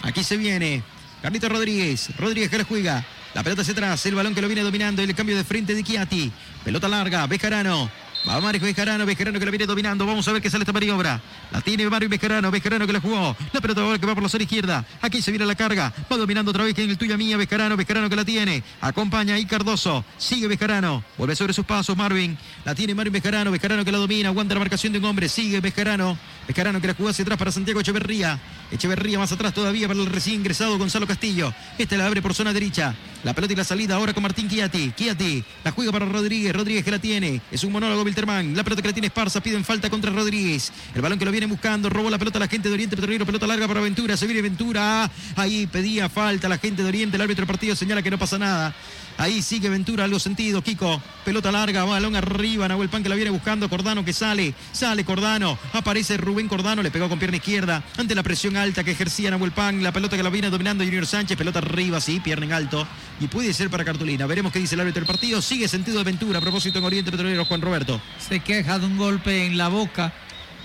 Aquí 0.00 0.24
se 0.24 0.38
viene. 0.38 0.82
Carlito 1.20 1.50
Rodríguez. 1.50 2.16
Rodríguez 2.16 2.48
que 2.48 2.56
la 2.56 2.64
juega. 2.64 3.04
La 3.34 3.42
pelota 3.42 3.60
hacia 3.60 3.72
atrás. 3.72 4.06
El 4.06 4.14
balón 4.14 4.34
que 4.34 4.40
lo 4.40 4.48
viene 4.48 4.62
dominando. 4.62 5.02
El 5.02 5.14
cambio 5.14 5.36
de 5.36 5.44
frente 5.44 5.74
de 5.74 5.84
Chiati. 5.84 6.32
Pelota 6.64 6.88
larga. 6.88 7.26
Bejarano. 7.26 7.90
Va 8.26 8.40
Mario 8.40 8.62
Bejarano, 8.62 9.04
Bejarano 9.04 9.38
que 9.38 9.44
la 9.44 9.50
viene 9.50 9.66
dominando. 9.66 10.06
Vamos 10.06 10.26
a 10.26 10.32
ver 10.32 10.40
qué 10.40 10.48
sale 10.48 10.62
esta 10.62 10.72
maniobra. 10.72 11.20
La 11.52 11.60
tiene 11.60 11.88
Mario 11.90 12.08
Bejarano, 12.08 12.50
Bejarano 12.50 12.86
que 12.86 12.92
la 12.94 13.00
jugó. 13.00 13.36
La 13.52 13.60
pelota 13.60 13.82
ahora 13.82 13.98
que 13.98 14.06
va 14.06 14.14
por 14.14 14.22
la 14.22 14.30
zona 14.30 14.44
izquierda. 14.44 14.82
Aquí 15.02 15.20
se 15.20 15.30
viene 15.30 15.44
la 15.44 15.54
carga. 15.54 15.92
Va 16.10 16.16
dominando 16.16 16.50
otra 16.50 16.64
vez 16.64 16.78
en 16.78 16.88
el 16.88 16.96
tuya 16.96 17.18
mía. 17.18 17.36
Bejarano, 17.36 17.76
Bejarano 17.76 18.08
que 18.08 18.16
la 18.16 18.24
tiene. 18.24 18.62
Acompaña 18.80 19.34
ahí 19.34 19.44
Cardoso. 19.44 20.06
Sigue 20.16 20.48
Bejarano. 20.48 21.04
Vuelve 21.18 21.36
sobre 21.36 21.52
sus 21.52 21.66
pasos 21.66 21.94
Marvin. 21.98 22.38
La 22.64 22.74
tiene 22.74 22.94
Mario 22.94 23.12
Bejarano. 23.12 23.50
Bejarano 23.50 23.84
que 23.84 23.92
la 23.92 23.98
domina. 23.98 24.30
Aguanta 24.30 24.54
la 24.54 24.60
marcación 24.60 24.94
de 24.94 25.00
un 25.00 25.04
hombre. 25.04 25.28
Sigue 25.28 25.60
Bejarano. 25.60 26.16
Bejarano 26.48 26.80
que 26.80 26.86
la 26.86 26.94
jugó 26.94 27.10
hacia 27.10 27.24
atrás 27.24 27.38
para 27.38 27.52
Santiago 27.52 27.80
Echeverría. 27.80 28.40
Echeverría 28.74 29.20
más 29.20 29.30
atrás 29.30 29.54
todavía 29.54 29.86
para 29.86 30.00
el 30.00 30.06
recién 30.06 30.40
ingresado 30.40 30.76
Gonzalo 30.76 31.06
Castillo. 31.06 31.54
Este 31.78 31.96
la 31.96 32.06
abre 32.06 32.20
por 32.20 32.34
zona 32.34 32.52
derecha. 32.52 32.92
La 33.22 33.32
pelota 33.32 33.52
y 33.52 33.56
la 33.56 33.62
salida 33.62 33.94
ahora 33.94 34.12
con 34.12 34.24
Martín 34.24 34.48
Chiati. 34.48 34.90
Chiati 34.96 35.44
la 35.62 35.70
juega 35.70 35.92
para 35.92 36.06
Rodríguez. 36.06 36.52
Rodríguez 36.52 36.84
que 36.84 36.90
la 36.90 36.98
tiene. 36.98 37.40
Es 37.52 37.62
un 37.62 37.70
monólogo 37.70 38.02
Wilterman. 38.02 38.56
La 38.56 38.64
pelota 38.64 38.82
que 38.82 38.88
la 38.88 38.92
tiene 38.92 39.06
Esparza. 39.06 39.40
Piden 39.40 39.64
falta 39.64 39.88
contra 39.88 40.10
Rodríguez. 40.10 40.72
El 40.92 41.02
balón 41.02 41.20
que 41.20 41.24
lo 41.24 41.30
viene 41.30 41.46
buscando. 41.46 41.88
Robó 41.88 42.10
la 42.10 42.18
pelota 42.18 42.38
a 42.38 42.40
la 42.40 42.48
gente 42.48 42.68
de 42.68 42.74
Oriente 42.74 42.96
Petrolero. 42.96 43.24
Pelota 43.24 43.46
larga 43.46 43.68
para 43.68 43.80
Ventura. 43.80 44.16
Se 44.16 44.26
viene 44.26 44.42
Ventura. 44.42 45.08
Ahí 45.36 45.68
pedía 45.68 46.08
falta 46.08 46.48
la 46.48 46.58
gente 46.58 46.82
de 46.82 46.88
Oriente. 46.88 47.16
El 47.16 47.22
árbitro 47.22 47.42
del 47.42 47.46
partido 47.46 47.76
señala 47.76 48.02
que 48.02 48.10
no 48.10 48.18
pasa 48.18 48.38
nada. 48.38 48.74
Ahí 49.16 49.42
sigue 49.42 49.68
Ventura, 49.68 50.04
algo 50.04 50.18
sentido. 50.18 50.62
Kiko, 50.62 51.00
pelota 51.24 51.52
larga, 51.52 51.84
balón 51.84 52.16
arriba. 52.16 52.66
Nahuel 52.66 52.88
Pan 52.88 53.02
que 53.02 53.08
la 53.08 53.14
viene 53.14 53.30
buscando. 53.30 53.68
Cordano 53.68 54.04
que 54.04 54.12
sale. 54.12 54.54
Sale 54.72 55.04
Cordano. 55.04 55.56
Aparece 55.72 56.16
Rubén 56.16 56.48
Cordano. 56.48 56.82
Le 56.82 56.90
pegó 56.90 57.08
con 57.08 57.18
pierna 57.18 57.36
izquierda. 57.36 57.82
Ante 57.96 58.14
la 58.14 58.22
presión 58.22 58.56
alta 58.56 58.82
que 58.82 58.90
ejercía 58.90 59.30
Nahuel 59.30 59.52
Pan. 59.52 59.82
La 59.82 59.92
pelota 59.92 60.16
que 60.16 60.22
la 60.22 60.30
viene 60.30 60.50
dominando 60.50 60.84
Junior 60.84 61.06
Sánchez. 61.06 61.36
Pelota 61.38 61.60
arriba, 61.60 62.00
sí, 62.00 62.20
pierna 62.20 62.46
en 62.46 62.52
alto. 62.52 62.86
Y 63.20 63.28
puede 63.28 63.52
ser 63.52 63.70
para 63.70 63.84
cartulina. 63.84 64.26
Veremos 64.26 64.52
qué 64.52 64.58
dice 64.58 64.74
el 64.74 64.80
árbitro 64.80 65.00
del 65.00 65.06
partido. 65.06 65.40
Sigue 65.40 65.68
sentido 65.68 65.98
de 65.98 66.04
Ventura. 66.04 66.38
A 66.38 66.42
propósito 66.42 66.78
en 66.80 66.84
Oriente 66.84 67.10
Petrolero, 67.10 67.44
Juan 67.44 67.60
Roberto. 67.60 68.00
Se 68.18 68.40
queja 68.40 68.78
de 68.78 68.86
un 68.86 68.98
golpe 68.98 69.46
en 69.46 69.56
la 69.56 69.68
boca. 69.68 70.12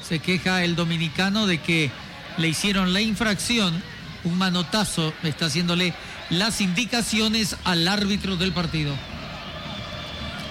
Se 0.02 0.20
queja 0.20 0.64
el 0.64 0.76
dominicano 0.76 1.46
de 1.46 1.60
que 1.60 1.92
le 2.38 2.48
hicieron 2.48 2.94
la 2.94 3.02
infracción. 3.02 3.84
Un 4.24 4.38
manotazo 4.38 5.14
está 5.24 5.46
haciéndole 5.46 5.94
las 6.30 6.62
indicaciones 6.62 7.56
al 7.64 7.88
árbitro 7.88 8.36
del 8.36 8.52
partido. 8.52 8.94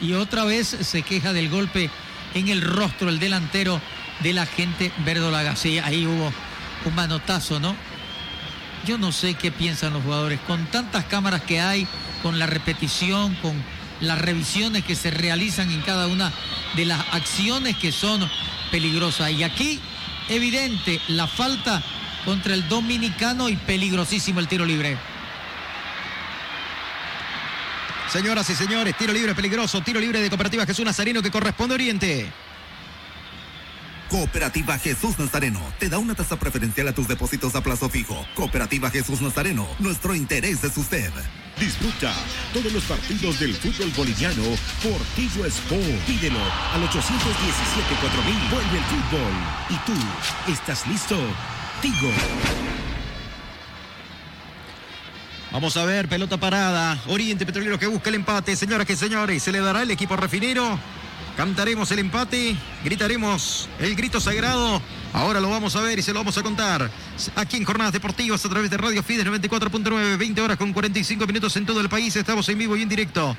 y 0.01 0.13
otra 0.13 0.45
vez 0.45 0.69
se 0.69 1.03
queja 1.03 1.33
del 1.33 1.49
golpe 1.49 1.91
en 2.35 2.49
el 2.49 2.63
rostro 2.63 3.09
el 3.09 3.19
delantero 3.19 3.81
de 4.21 4.33
la 4.33 4.47
gente 4.47 4.93
verdolaga. 5.05 5.57
Sí, 5.57 5.79
ahí 5.79 6.07
hubo 6.07 6.33
un 6.85 6.95
manotazo, 6.95 7.61
¿no? 7.61 7.75
Yo 8.87 8.99
no 8.99 9.13
sé 9.13 9.35
qué 9.35 9.51
piensan 9.51 9.93
los 9.93 10.03
jugadores. 10.03 10.41
Con 10.47 10.67
tantas 10.67 11.05
cámaras 11.05 11.43
que 11.43 11.61
hay, 11.61 11.87
con 12.23 12.39
la 12.39 12.47
repetición, 12.47 13.35
con 13.37 13.63
las 14.01 14.19
revisiones 14.19 14.85
que 14.85 14.95
se 14.95 15.11
realizan 15.11 15.71
en 15.71 15.83
cada 15.83 16.07
una 16.07 16.33
de 16.77 16.87
las 16.87 17.01
acciones 17.13 17.77
que 17.77 17.93
son 17.93 18.29
peligrosas. 18.71 19.33
Y 19.33 19.43
aquí, 19.43 19.81
evidente, 20.29 21.01
la 21.09 21.27
falta 21.27 21.83
contra 22.25 22.55
el 22.55 22.69
dominicano 22.69 23.49
y 23.49 23.57
peligrosísimo 23.57 24.41
el 24.41 24.49
tiro 24.49 24.65
libre. 24.65 24.97
Señoras 28.13 28.51
y 28.51 28.57
señores, 28.57 28.97
tiro 28.97 29.13
libre 29.13 29.37
peligroso, 29.37 29.81
tiro 29.83 30.01
libre 30.01 30.21
de 30.21 30.29
Cooperativa 30.29 30.67
Jesús 30.67 30.85
Nazareno 30.85 31.23
que 31.23 31.31
corresponde 31.31 31.75
a 31.75 31.77
Oriente. 31.77 32.33
Cooperativa 34.09 34.77
Jesús 34.79 35.17
Nazareno 35.21 35.61
te 35.79 35.89
da 35.89 35.99
una 35.99 36.17
tasa 36.17 36.37
preferencial 36.37 36.89
a 36.89 36.93
tus 36.93 37.07
depósitos 37.07 37.55
a 37.55 37.63
plazo 37.63 37.89
fijo. 37.89 38.27
Cooperativa 38.35 38.91
Jesús 38.91 39.21
Nazareno, 39.21 39.69
nuestro 39.79 40.17
interés 40.17 40.65
es 40.65 40.77
usted. 40.77 41.13
Disfruta 41.61 42.13
todos 42.53 42.73
los 42.73 42.83
partidos 42.83 43.39
del 43.39 43.55
fútbol 43.55 43.93
boliviano 43.97 44.43
por 44.83 45.01
Tigo 45.15 45.47
Sport. 45.47 46.05
Pídelo 46.05 46.41
al 46.73 46.83
817-4000. 46.89 48.51
Vuelve 48.51 48.79
el 48.79 48.85
fútbol. 48.85 49.33
¿Y 49.69 49.77
tú 49.87 50.53
estás 50.53 50.85
listo? 50.89 51.17
Tigo. 51.81 52.11
Vamos 55.53 55.77
a 55.77 55.85
ver, 55.85 56.09
pelota 56.09 56.37
parada. 56.37 56.97
Oriente 57.09 57.45
Petrolero 57.45 57.79
que 57.79 57.89
busca 57.89 58.09
el 58.09 58.15
empate. 58.15 58.55
Señoras 58.55 58.89
y 58.89 58.97
señores, 58.97 59.43
se 59.43 59.51
le 59.51 59.59
dará 59.59 59.83
el 59.83 59.91
equipo 59.91 60.17
refinero. 60.17 60.79
Cantaremos 61.37 61.91
el 61.91 62.01
empate, 62.01 62.55
gritaremos 62.85 63.69
el 63.81 63.97
grito 63.97 64.21
sagrado. 64.21 64.81
Ahora 65.13 65.41
lo 65.41 65.51
vamos 65.51 65.75
a 65.75 65.81
ver 65.81 65.99
y 65.99 66.03
se 66.03 66.13
lo 66.13 66.21
vamos 66.21 66.39
a 66.39 66.43
contar. 66.43 66.89
Aquí 67.35 67.57
en 67.57 67.65
Jornadas 67.65 67.93
Deportivas 67.93 68.45
a 68.45 68.49
través 68.49 68.71
de 68.71 68.77
Radio 68.77 69.03
Fides 69.03 69.27
94.9, 69.27 70.19
20 70.19 70.41
horas 70.41 70.57
con 70.57 70.73
45 70.73 71.27
minutos 71.27 71.57
en 71.57 71.67
todo 71.67 71.81
el 71.81 71.89
país. 71.89 72.15
Estamos 72.15 72.49
en 72.49 72.59
vivo 72.59 72.77
y 72.77 72.83
en 72.83 72.89
directo. 72.89 73.37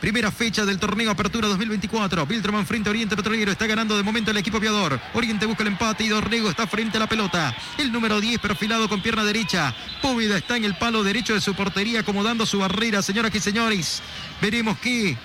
Primera 0.00 0.30
fecha 0.30 0.64
del 0.64 0.78
torneo 0.78 1.10
Apertura 1.10 1.48
2024. 1.48 2.24
Bilderman 2.24 2.64
frente 2.64 2.88
a 2.88 2.90
Oriente 2.90 3.16
Petrolero. 3.16 3.50
Está 3.50 3.66
ganando 3.66 3.96
de 3.96 4.04
momento 4.04 4.30
el 4.30 4.36
equipo 4.36 4.58
aviador. 4.58 5.00
Oriente 5.12 5.44
busca 5.44 5.64
el 5.64 5.68
empate 5.68 6.04
y 6.04 6.08
Dorrego 6.08 6.48
está 6.48 6.68
frente 6.68 6.98
a 6.98 7.00
la 7.00 7.08
pelota. 7.08 7.54
El 7.78 7.90
número 7.90 8.20
10 8.20 8.38
perfilado 8.38 8.88
con 8.88 9.02
pierna 9.02 9.24
derecha. 9.24 9.74
Póvida 10.00 10.36
está 10.38 10.56
en 10.56 10.64
el 10.64 10.76
palo 10.76 11.02
derecho 11.02 11.34
de 11.34 11.40
su 11.40 11.52
portería 11.54 12.00
acomodando 12.00 12.46
su 12.46 12.60
barrera. 12.60 13.02
Señoras 13.02 13.34
y 13.34 13.40
señores, 13.40 14.00
veremos 14.40 14.78
qué 14.78 15.16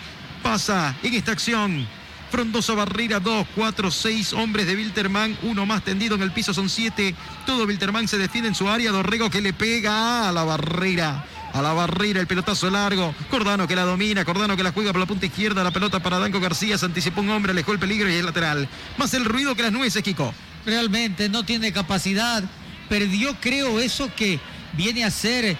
pasa 0.41 0.95
en 1.03 1.13
esta 1.13 1.33
acción. 1.33 1.87
Frondosa 2.31 2.73
Barrera, 2.73 3.19
2, 3.19 3.45
4, 3.55 3.91
6 3.91 4.33
hombres 4.33 4.65
de 4.65 4.75
Wilterman, 4.75 5.37
uno 5.43 5.67
más 5.67 5.83
tendido 5.83 6.15
en 6.15 6.23
el 6.23 6.31
piso, 6.31 6.51
son 6.51 6.67
7. 6.67 7.13
Todo 7.45 7.65
Wilterman 7.65 8.07
se 8.07 8.17
defiende 8.17 8.49
en 8.49 8.55
su 8.55 8.67
área. 8.67 8.91
Dorrego 8.91 9.29
que 9.29 9.39
le 9.39 9.53
pega 9.53 10.27
a 10.27 10.31
la 10.31 10.43
barrera 10.43 11.23
a 11.53 11.61
la 11.61 11.73
barrera, 11.73 12.19
el 12.19 12.27
pelotazo 12.27 12.69
largo. 12.69 13.13
Cordano 13.29 13.67
que 13.67 13.75
la 13.75 13.83
domina, 13.83 14.25
Cordano 14.25 14.57
que 14.57 14.63
la 14.63 14.71
juega 14.71 14.91
por 14.91 14.99
la 14.99 15.05
punta 15.05 15.27
izquierda, 15.27 15.63
la 15.63 15.71
pelota 15.71 16.01
para 16.01 16.19
Danco 16.19 16.39
García, 16.39 16.77
se 16.77 16.85
anticipó 16.85 17.21
un 17.21 17.29
hombre, 17.29 17.51
alejó 17.51 17.71
el 17.71 17.79
peligro 17.79 18.09
y 18.09 18.15
es 18.15 18.25
lateral. 18.25 18.67
Más 18.97 19.13
el 19.13 19.25
ruido 19.25 19.55
que 19.55 19.63
las 19.63 19.71
nueces, 19.71 20.01
Kiko. 20.03 20.33
Realmente 20.65 21.29
no 21.29 21.43
tiene 21.43 21.71
capacidad, 21.71 22.43
perdió 22.89 23.35
creo 23.39 23.79
eso 23.79 24.09
que 24.15 24.39
viene 24.73 25.03
a 25.03 25.11
ser 25.11 25.57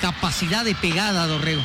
capacidad 0.00 0.64
de 0.64 0.74
pegada, 0.74 1.26
Dorrego. 1.26 1.62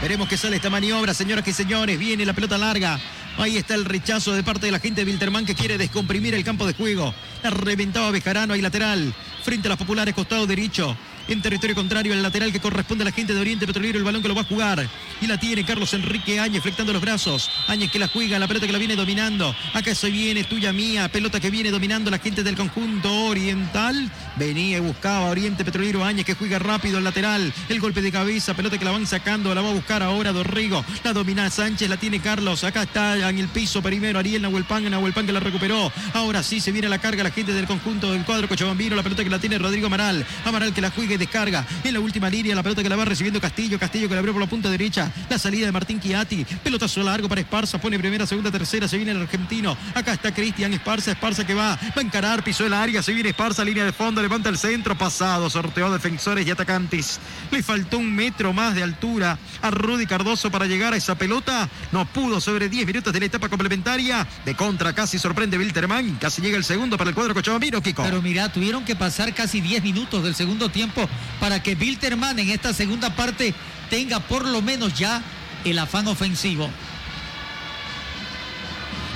Veremos 0.00 0.28
que 0.28 0.36
sale 0.36 0.56
esta 0.56 0.70
maniobra, 0.70 1.14
señoras 1.14 1.46
y 1.48 1.52
señores. 1.52 1.98
Viene 1.98 2.26
la 2.26 2.34
pelota 2.34 2.58
larga. 2.58 2.98
Ahí 3.38 3.58
está 3.58 3.74
el 3.74 3.84
rechazo 3.84 4.32
de 4.32 4.42
parte 4.42 4.66
de 4.66 4.72
la 4.72 4.78
gente 4.78 5.04
de 5.04 5.10
Wilterman 5.10 5.44
que 5.44 5.54
quiere 5.54 5.76
descomprimir 5.76 6.34
el 6.34 6.42
campo 6.42 6.66
de 6.66 6.72
juego. 6.72 7.14
La 7.42 7.50
reventaba 7.50 8.10
Bejarano 8.10 8.54
ahí 8.54 8.62
lateral. 8.62 9.14
Frente 9.42 9.68
a 9.68 9.70
las 9.70 9.78
populares, 9.78 10.14
costado 10.14 10.46
derecho. 10.46 10.96
En 11.28 11.42
territorio 11.42 11.74
contrario, 11.74 12.12
el 12.12 12.22
lateral 12.22 12.52
que 12.52 12.60
corresponde 12.60 13.02
a 13.02 13.06
la 13.06 13.12
gente 13.12 13.34
de 13.34 13.40
Oriente 13.40 13.66
Petrolero, 13.66 13.98
el 13.98 14.04
balón 14.04 14.22
que 14.22 14.28
lo 14.28 14.34
va 14.34 14.42
a 14.42 14.44
jugar. 14.44 14.88
Y 15.20 15.26
la 15.26 15.38
tiene 15.38 15.64
Carlos 15.64 15.92
Enrique 15.92 16.38
Áñez 16.38 16.62
flectando 16.62 16.92
los 16.92 17.02
brazos. 17.02 17.50
Áñez 17.66 17.90
que 17.90 17.98
la 17.98 18.06
juega, 18.06 18.38
la 18.38 18.46
pelota 18.46 18.66
que 18.66 18.72
la 18.72 18.78
viene 18.78 18.94
dominando. 18.94 19.54
Acá 19.74 19.94
se 19.94 20.10
viene, 20.10 20.44
tuya 20.44 20.72
mía. 20.72 21.08
Pelota 21.08 21.40
que 21.40 21.50
viene 21.50 21.72
dominando 21.72 22.10
la 22.10 22.18
gente 22.18 22.44
del 22.44 22.54
conjunto 22.54 23.12
oriental. 23.26 24.10
Venía 24.36 24.78
y 24.78 24.80
buscaba 24.80 25.30
Oriente 25.30 25.64
Petrolero 25.64 26.04
Áñez 26.04 26.24
que 26.24 26.34
juega 26.34 26.60
rápido 26.60 26.98
el 26.98 27.04
lateral. 27.04 27.52
El 27.68 27.80
golpe 27.80 28.02
de 28.02 28.12
cabeza, 28.12 28.54
pelota 28.54 28.78
que 28.78 28.84
la 28.84 28.92
van 28.92 29.06
sacando, 29.06 29.52
la 29.52 29.62
va 29.62 29.70
a 29.70 29.74
buscar 29.74 30.04
ahora 30.04 30.32
Dorrigo. 30.32 30.84
La 31.02 31.12
domina 31.12 31.50
Sánchez, 31.50 31.88
la 31.88 31.96
tiene 31.96 32.20
Carlos. 32.20 32.62
Acá 32.62 32.84
está 32.84 33.28
en 33.28 33.38
el 33.38 33.48
piso 33.48 33.82
primero 33.82 34.20
Ariel 34.20 34.42
Nahuelpan, 34.42 34.88
Nahuelpan 34.88 35.26
que 35.26 35.32
la 35.32 35.40
recuperó. 35.40 35.90
Ahora 36.14 36.44
sí 36.44 36.60
se 36.60 36.70
viene 36.70 36.88
la 36.88 36.98
carga 36.98 37.24
la 37.24 37.30
gente 37.30 37.52
del 37.52 37.66
conjunto 37.66 38.12
del 38.12 38.24
cuadro 38.24 38.48
Cochabambino. 38.48 38.94
La 38.94 39.02
pelota 39.02 39.24
que 39.24 39.30
la 39.30 39.40
tiene 39.40 39.58
Rodrigo 39.58 39.86
Amaral. 39.86 40.24
Amaral 40.44 40.72
que 40.72 40.80
la 40.80 40.90
juega 40.90 41.15
descarga. 41.18 41.66
En 41.84 41.94
la 41.94 42.00
última 42.00 42.28
línea, 42.28 42.54
la 42.54 42.62
pelota 42.62 42.82
que 42.82 42.88
la 42.88 42.96
va 42.96 43.04
recibiendo 43.04 43.40
Castillo. 43.40 43.78
Castillo 43.78 44.08
que 44.08 44.14
la 44.14 44.20
abrió 44.20 44.32
por 44.32 44.42
la 44.42 44.48
punta 44.48 44.68
derecha. 44.70 45.10
La 45.28 45.38
salida 45.38 45.66
de 45.66 45.72
Martín 45.72 46.00
Chiati. 46.00 46.44
Pelotazo 46.62 47.02
largo 47.02 47.28
para 47.28 47.40
Esparza. 47.40 47.80
Pone 47.80 47.98
primera, 47.98 48.26
segunda, 48.26 48.50
tercera. 48.50 48.88
Se 48.88 48.96
viene 48.96 49.12
el 49.12 49.22
argentino. 49.22 49.76
Acá 49.94 50.14
está 50.14 50.32
Cristian 50.32 50.72
Esparza. 50.72 51.12
Esparza 51.12 51.46
que 51.46 51.54
va. 51.54 51.76
Va 51.76 51.92
a 51.96 52.00
encarar. 52.00 52.42
Pisó 52.42 52.66
el 52.66 52.72
área. 52.72 53.02
Se 53.02 53.12
viene 53.12 53.30
Esparza. 53.30 53.64
Línea 53.64 53.84
de 53.84 53.92
fondo. 53.92 54.22
Levanta 54.22 54.48
el 54.48 54.58
centro. 54.58 54.96
Pasado. 54.96 55.48
Sorteó 55.50 55.92
defensores 55.92 56.46
y 56.46 56.50
atacantes. 56.50 57.20
Le 57.50 57.62
faltó 57.62 57.98
un 57.98 58.14
metro 58.14 58.52
más 58.52 58.74
de 58.74 58.82
altura 58.82 59.38
a 59.62 59.70
Rudy 59.70 60.06
Cardoso 60.06 60.50
para 60.50 60.66
llegar 60.66 60.92
a 60.92 60.96
esa 60.96 61.16
pelota. 61.16 61.68
No 61.92 62.04
pudo 62.06 62.40
sobre 62.40 62.68
10 62.68 62.86
minutos 62.86 63.12
de 63.12 63.20
la 63.20 63.26
etapa 63.26 63.48
complementaria. 63.48 64.26
De 64.44 64.54
contra 64.54 64.92
casi 64.92 65.18
sorprende 65.18 65.58
Wilterman. 65.58 66.16
Casi 66.16 66.42
llega 66.42 66.56
el 66.56 66.64
segundo 66.64 66.96
para 66.96 67.10
el 67.10 67.14
cuadro 67.14 67.34
Cochabambino, 67.34 67.82
Kiko. 67.82 68.02
Pero 68.02 68.22
mira, 68.22 68.52
tuvieron 68.52 68.84
que 68.84 68.96
pasar 68.96 69.34
casi 69.34 69.60
10 69.60 69.82
minutos 69.82 70.22
del 70.22 70.34
segundo 70.34 70.68
tiempo 70.68 71.05
para 71.40 71.62
que 71.62 71.74
Wilterman 71.74 72.38
en 72.38 72.50
esta 72.50 72.72
segunda 72.72 73.14
parte 73.14 73.54
tenga 73.90 74.20
por 74.20 74.46
lo 74.46 74.62
menos 74.62 74.94
ya 74.94 75.22
el 75.64 75.78
afán 75.78 76.06
ofensivo. 76.08 76.68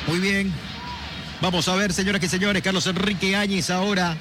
Muy 0.07 0.19
bien. 0.19 0.53
Vamos 1.41 1.69
a 1.69 1.75
ver, 1.75 1.93
señoras 1.93 2.23
y 2.23 2.29
señores, 2.29 2.63
Carlos 2.63 2.87
Enrique 2.87 3.35
Áñez 3.35 3.71
ahora. 3.71 4.17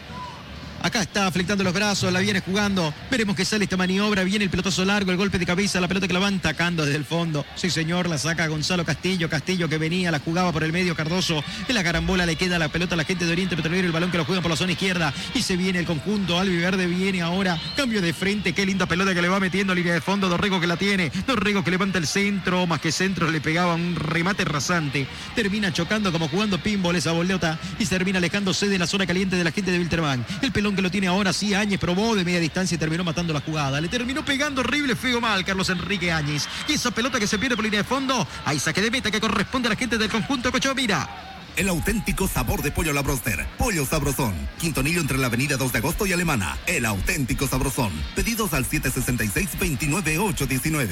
Acá 0.81 1.01
está 1.01 1.29
flectando 1.31 1.63
los 1.63 1.73
brazos, 1.73 2.11
la 2.11 2.21
viene 2.21 2.39
jugando. 2.39 2.93
Veremos 3.11 3.35
que 3.35 3.43
sale 3.43 3.65
esta 3.65 3.75
maniobra. 3.75 4.23
Viene 4.23 4.45
el 4.45 4.49
pelotazo 4.49 4.85
largo, 4.85 5.11
el 5.11 5.17
golpe 5.17 5.37
de 5.37 5.45
cabeza, 5.45 5.81
la 5.81 5.87
pelota 5.89 6.07
que 6.07 6.13
la 6.13 6.19
van 6.19 6.39
tacando 6.39 6.85
desde 6.85 6.97
el 6.97 7.05
fondo. 7.05 7.45
Sí, 7.55 7.69
señor, 7.69 8.07
la 8.07 8.17
saca 8.17 8.47
Gonzalo 8.47 8.85
Castillo. 8.85 9.29
Castillo 9.29 9.67
que 9.67 9.77
venía, 9.77 10.09
la 10.09 10.19
jugaba 10.19 10.53
por 10.53 10.63
el 10.63 10.71
medio 10.71 10.95
Cardoso. 10.95 11.43
En 11.67 11.75
la 11.75 11.83
carambola 11.83 12.25
le 12.25 12.37
queda 12.37 12.57
la 12.57 12.69
pelota 12.69 12.95
a 12.95 12.97
la 12.97 13.03
gente 13.03 13.25
de 13.25 13.31
Oriente 13.31 13.57
Petrolero. 13.57 13.87
El 13.87 13.91
balón 13.91 14.09
que 14.09 14.17
lo 14.17 14.25
juegan 14.25 14.41
por 14.41 14.51
la 14.51 14.55
zona 14.55 14.71
izquierda. 14.71 15.13
Y 15.33 15.41
se 15.41 15.57
viene 15.57 15.79
el 15.79 15.85
conjunto. 15.85 16.39
Albi 16.39 16.57
Verde 16.57 16.87
viene 16.87 17.21
ahora. 17.21 17.59
Cambio 17.75 18.01
de 18.01 18.13
frente. 18.13 18.53
Qué 18.53 18.65
linda 18.65 18.85
pelota 18.85 19.13
que 19.13 19.21
le 19.21 19.27
va 19.27 19.39
metiendo 19.39 19.75
línea 19.75 19.93
de 19.93 20.01
fondo. 20.01 20.29
Dorrego 20.29 20.61
que 20.61 20.67
la 20.67 20.77
tiene. 20.77 21.11
Dorrego 21.27 21.63
que 21.63 21.71
levanta 21.71 21.97
el 21.97 22.07
centro. 22.07 22.65
Más 22.67 22.79
que 22.79 22.93
centro 22.93 23.29
le 23.29 23.41
pegaba 23.41 23.75
un 23.75 23.95
remate 23.95 24.45
rasante. 24.45 25.07
Termina 25.35 25.73
chocando 25.73 26.11
como 26.11 26.29
jugando 26.29 26.57
pinball 26.57 26.95
esa 26.95 27.11
bolota. 27.11 27.59
Y 27.79 27.85
termina 27.85 28.19
alejándose 28.19 28.69
de 28.69 28.79
la 28.79 28.87
zona 28.87 29.05
caliente 29.05 29.35
de 29.35 29.43
la 29.43 29.51
gente 29.51 29.71
de 29.71 29.79
Wilterman. 29.79 30.25
El 30.41 30.51
que 30.75 30.81
lo 30.81 30.91
tiene 30.91 31.07
ahora 31.07 31.33
sí, 31.33 31.53
Áñez 31.53 31.79
probó 31.79 32.15
de 32.15 32.25
media 32.25 32.39
distancia 32.39 32.75
y 32.75 32.77
terminó 32.77 33.03
matando 33.03 33.33
la 33.33 33.41
jugada. 33.41 33.79
Le 33.81 33.87
terminó 33.87 34.23
pegando 34.23 34.61
horrible, 34.61 34.95
feo 34.95 35.21
mal 35.21 35.45
Carlos 35.45 35.69
Enrique 35.69 36.11
Áñez. 36.11 36.47
Y 36.67 36.73
esa 36.73 36.91
pelota 36.91 37.19
que 37.19 37.27
se 37.27 37.37
pierde 37.37 37.55
por 37.55 37.65
línea 37.65 37.81
de 37.81 37.87
fondo, 37.87 38.27
hay 38.45 38.59
saque 38.59 38.81
de 38.81 38.91
meta 38.91 39.11
que 39.11 39.19
corresponde 39.19 39.67
a 39.67 39.71
la 39.71 39.75
gente 39.75 39.97
del 39.97 40.09
conjunto 40.09 40.51
Cochabamba. 40.51 41.28
El 41.59 41.67
auténtico 41.67 42.25
sabor 42.25 42.61
de 42.61 42.71
pollo 42.71 42.91
a 42.91 42.93
la 42.93 43.01
broster. 43.01 43.45
Pollo 43.57 43.85
Sabrosón. 43.85 44.33
Quinto 44.59 44.79
anillo 44.79 45.01
entre 45.01 45.17
la 45.17 45.27
avenida 45.27 45.57
2 45.57 45.73
de 45.73 45.79
agosto 45.79 46.05
y 46.05 46.13
Alemana. 46.13 46.57
El 46.65 46.85
auténtico 46.85 47.47
sabrosón. 47.47 47.91
Pedidos 48.15 48.53
al 48.53 48.65
766-29819. 48.65 50.87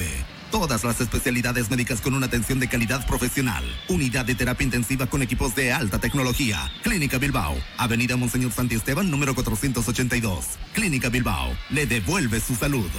Todas 0.50 0.84
las 0.84 1.00
especialidades 1.00 1.70
médicas 1.70 2.02
con 2.02 2.12
una 2.12 2.26
atención 2.26 2.60
de 2.60 2.68
calidad 2.68 3.06
profesional. 3.06 3.64
Unidad 3.88 4.26
de 4.26 4.34
terapia 4.34 4.66
intensiva 4.66 5.06
con 5.06 5.22
equipos 5.22 5.54
de 5.54 5.72
alta 5.72 6.00
tecnología. 6.00 6.70
Clínica 6.82 7.16
Bilbao. 7.16 7.56
Avenida 7.78 8.18
Monseñor 8.18 8.52
Santi 8.52 8.74
Esteban, 8.74 9.10
número 9.10 9.34
482. 9.34 10.44
Clínica 10.74 11.08
Bilbao. 11.08 11.56
Le 11.70 11.86
devuelve 11.86 12.40
su 12.40 12.54
salud. 12.54 12.90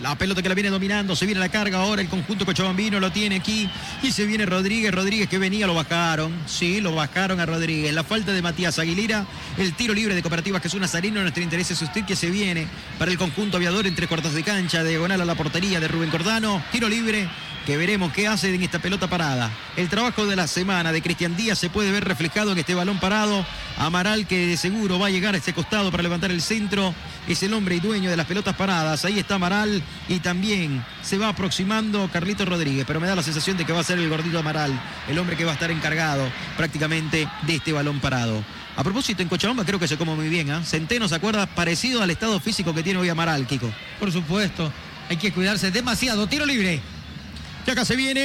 La 0.00 0.14
pelota 0.14 0.42
que 0.42 0.48
la 0.50 0.54
viene 0.54 0.68
dominando, 0.68 1.16
se 1.16 1.24
viene 1.24 1.40
la 1.40 1.48
carga 1.48 1.78
ahora, 1.78 2.02
el 2.02 2.08
conjunto 2.08 2.44
cochabambino 2.44 3.00
lo 3.00 3.10
tiene 3.10 3.36
aquí 3.36 3.66
y 4.02 4.12
se 4.12 4.26
viene 4.26 4.44
Rodríguez, 4.44 4.92
Rodríguez 4.92 5.26
que 5.26 5.38
venía, 5.38 5.66
lo 5.66 5.74
bajaron, 5.74 6.34
sí, 6.46 6.82
lo 6.82 6.94
bajaron 6.94 7.40
a 7.40 7.46
Rodríguez. 7.46 7.94
La 7.94 8.04
falta 8.04 8.32
de 8.32 8.42
Matías 8.42 8.78
Aguilera, 8.78 9.26
el 9.56 9.72
tiro 9.72 9.94
libre 9.94 10.14
de 10.14 10.20
Cooperativa 10.20 10.60
Jesús 10.60 10.78
Nazarino, 10.78 11.22
nuestro 11.22 11.42
interés 11.42 11.70
es 11.70 11.80
usted 11.80 12.04
que 12.04 12.14
se 12.14 12.28
viene 12.28 12.66
para 12.98 13.10
el 13.10 13.16
conjunto 13.16 13.56
aviador 13.56 13.86
entre 13.86 14.06
cuartos 14.06 14.34
de 14.34 14.42
cancha, 14.42 14.84
diagonal 14.84 15.22
a 15.22 15.24
la 15.24 15.34
portería 15.34 15.80
de 15.80 15.88
Rubén 15.88 16.10
Cordano, 16.10 16.62
tiro 16.72 16.90
libre 16.90 17.26
que 17.66 17.76
veremos 17.76 18.12
qué 18.12 18.28
hace 18.28 18.54
en 18.54 18.62
esta 18.62 18.78
pelota 18.78 19.08
parada. 19.08 19.50
El 19.76 19.88
trabajo 19.88 20.24
de 20.24 20.36
la 20.36 20.46
semana 20.46 20.92
de 20.92 21.02
Cristian 21.02 21.36
Díaz 21.36 21.58
se 21.58 21.68
puede 21.68 21.90
ver 21.90 22.04
reflejado 22.04 22.52
en 22.52 22.58
este 22.58 22.76
balón 22.76 23.00
parado. 23.00 23.44
Amaral 23.76 24.28
que 24.28 24.46
de 24.46 24.56
seguro 24.56 25.00
va 25.00 25.08
a 25.08 25.10
llegar 25.10 25.34
a 25.34 25.38
este 25.38 25.52
costado 25.52 25.90
para 25.90 26.04
levantar 26.04 26.30
el 26.30 26.40
centro. 26.40 26.94
Es 27.26 27.42
el 27.42 27.52
hombre 27.52 27.74
y 27.74 27.80
dueño 27.80 28.08
de 28.08 28.16
las 28.16 28.26
pelotas 28.26 28.54
paradas. 28.54 29.04
Ahí 29.04 29.18
está 29.18 29.34
Amaral 29.34 29.82
y 30.08 30.20
también 30.20 30.84
se 31.02 31.18
va 31.18 31.28
aproximando 31.28 32.08
Carlito 32.12 32.44
Rodríguez. 32.44 32.84
Pero 32.86 33.00
me 33.00 33.08
da 33.08 33.16
la 33.16 33.24
sensación 33.24 33.56
de 33.56 33.64
que 33.64 33.72
va 33.72 33.80
a 33.80 33.84
ser 33.84 33.98
el 33.98 34.08
gordito 34.08 34.38
Amaral, 34.38 34.72
el 35.08 35.18
hombre 35.18 35.36
que 35.36 35.44
va 35.44 35.50
a 35.50 35.54
estar 35.54 35.72
encargado 35.72 36.24
prácticamente 36.56 37.28
de 37.42 37.54
este 37.56 37.72
balón 37.72 37.98
parado. 37.98 38.44
A 38.76 38.84
propósito, 38.84 39.22
en 39.22 39.28
Cochabamba 39.28 39.64
creo 39.64 39.80
que 39.80 39.88
se 39.88 39.98
come 39.98 40.14
muy 40.14 40.28
bien. 40.28 40.50
¿eh? 40.50 40.60
Centeno 40.64 41.08
se 41.08 41.16
acuerda 41.16 41.46
parecido 41.46 42.00
al 42.00 42.10
estado 42.10 42.38
físico 42.38 42.72
que 42.72 42.84
tiene 42.84 43.00
hoy 43.00 43.08
Amaral, 43.08 43.44
Kiko. 43.44 43.68
Por 43.98 44.12
supuesto, 44.12 44.70
hay 45.08 45.16
que 45.16 45.32
cuidarse 45.32 45.72
demasiado. 45.72 46.28
Tiro 46.28 46.46
libre. 46.46 46.80
Y 47.66 47.70
acá 47.70 47.84
se 47.84 47.96
viene 47.96 48.20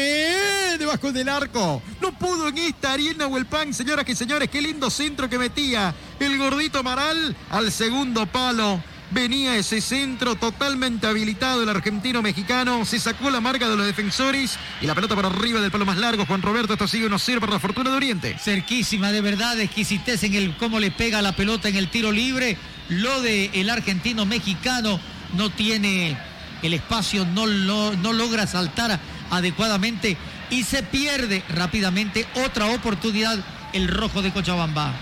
debajo 0.78 1.12
del 1.12 1.28
arco. 1.28 1.82
No 2.00 2.12
pudo 2.12 2.50
en 2.50 2.60
esta 2.60 2.94
Ariel 2.94 3.18
Huelpan, 3.24 3.74
señoras 3.74 4.08
y 4.08 4.14
señores. 4.14 4.50
Qué 4.50 4.62
lindo 4.62 4.92
centro 4.92 5.28
que 5.28 5.40
metía 5.40 5.96
el 6.20 6.38
gordito 6.38 6.78
Amaral 6.78 7.36
al 7.50 7.72
segundo 7.72 8.28
palo. 8.28 8.80
Venía 9.10 9.58
ese 9.58 9.82
centro 9.82 10.36
totalmente 10.36 11.08
habilitado 11.08 11.64
el 11.64 11.70
argentino 11.70 12.22
mexicano. 12.22 12.86
Se 12.86 13.00
sacó 13.00 13.32
la 13.32 13.42
marca 13.42 13.68
de 13.68 13.76
los 13.76 13.88
defensores 13.88 14.60
y 14.80 14.86
la 14.86 14.94
pelota 14.94 15.16
para 15.16 15.30
arriba 15.30 15.60
del 15.60 15.72
palo 15.72 15.88
más 15.88 15.98
largo. 15.98 16.28
Juan 16.28 16.44
Roberto, 16.44 16.74
esto 16.74 16.88
sigue 16.88 17.10
1-0 17.10 17.40
para 17.40 17.54
la 17.54 17.60
fortuna 17.60 17.90
de 17.90 17.96
Oriente. 17.96 18.38
Cerquísima, 18.40 19.12
de 19.12 19.22
verdad, 19.22 19.60
exquisitez 19.60 20.24
en 20.24 20.36
el 20.36 20.56
cómo 20.58 20.80
le 20.80 20.92
pega 20.92 21.20
la 21.24 21.36
pelota 21.36 21.68
en 21.68 21.78
el 21.78 21.90
tiro 21.90 22.12
libre. 22.12 22.58
Lo 22.90 23.22
de 23.22 23.50
el 23.54 23.72
argentino 23.72 24.28
mexicano 24.28 25.00
no 25.36 25.50
tiene 25.50 26.16
el 26.62 26.76
espacio, 26.76 27.26
no, 27.26 27.48
no 27.48 28.14
logra 28.14 28.46
saltar 28.46 29.00
adecuadamente 29.32 30.18
y 30.50 30.64
se 30.64 30.84
pierde 30.84 31.44
rápidamente 31.50 32.28
otra 32.46 32.68
oportunidad 32.68 33.40
el 33.74 33.88
rojo 33.88 34.22
de 34.22 34.32
Cochabamba. 34.32 34.94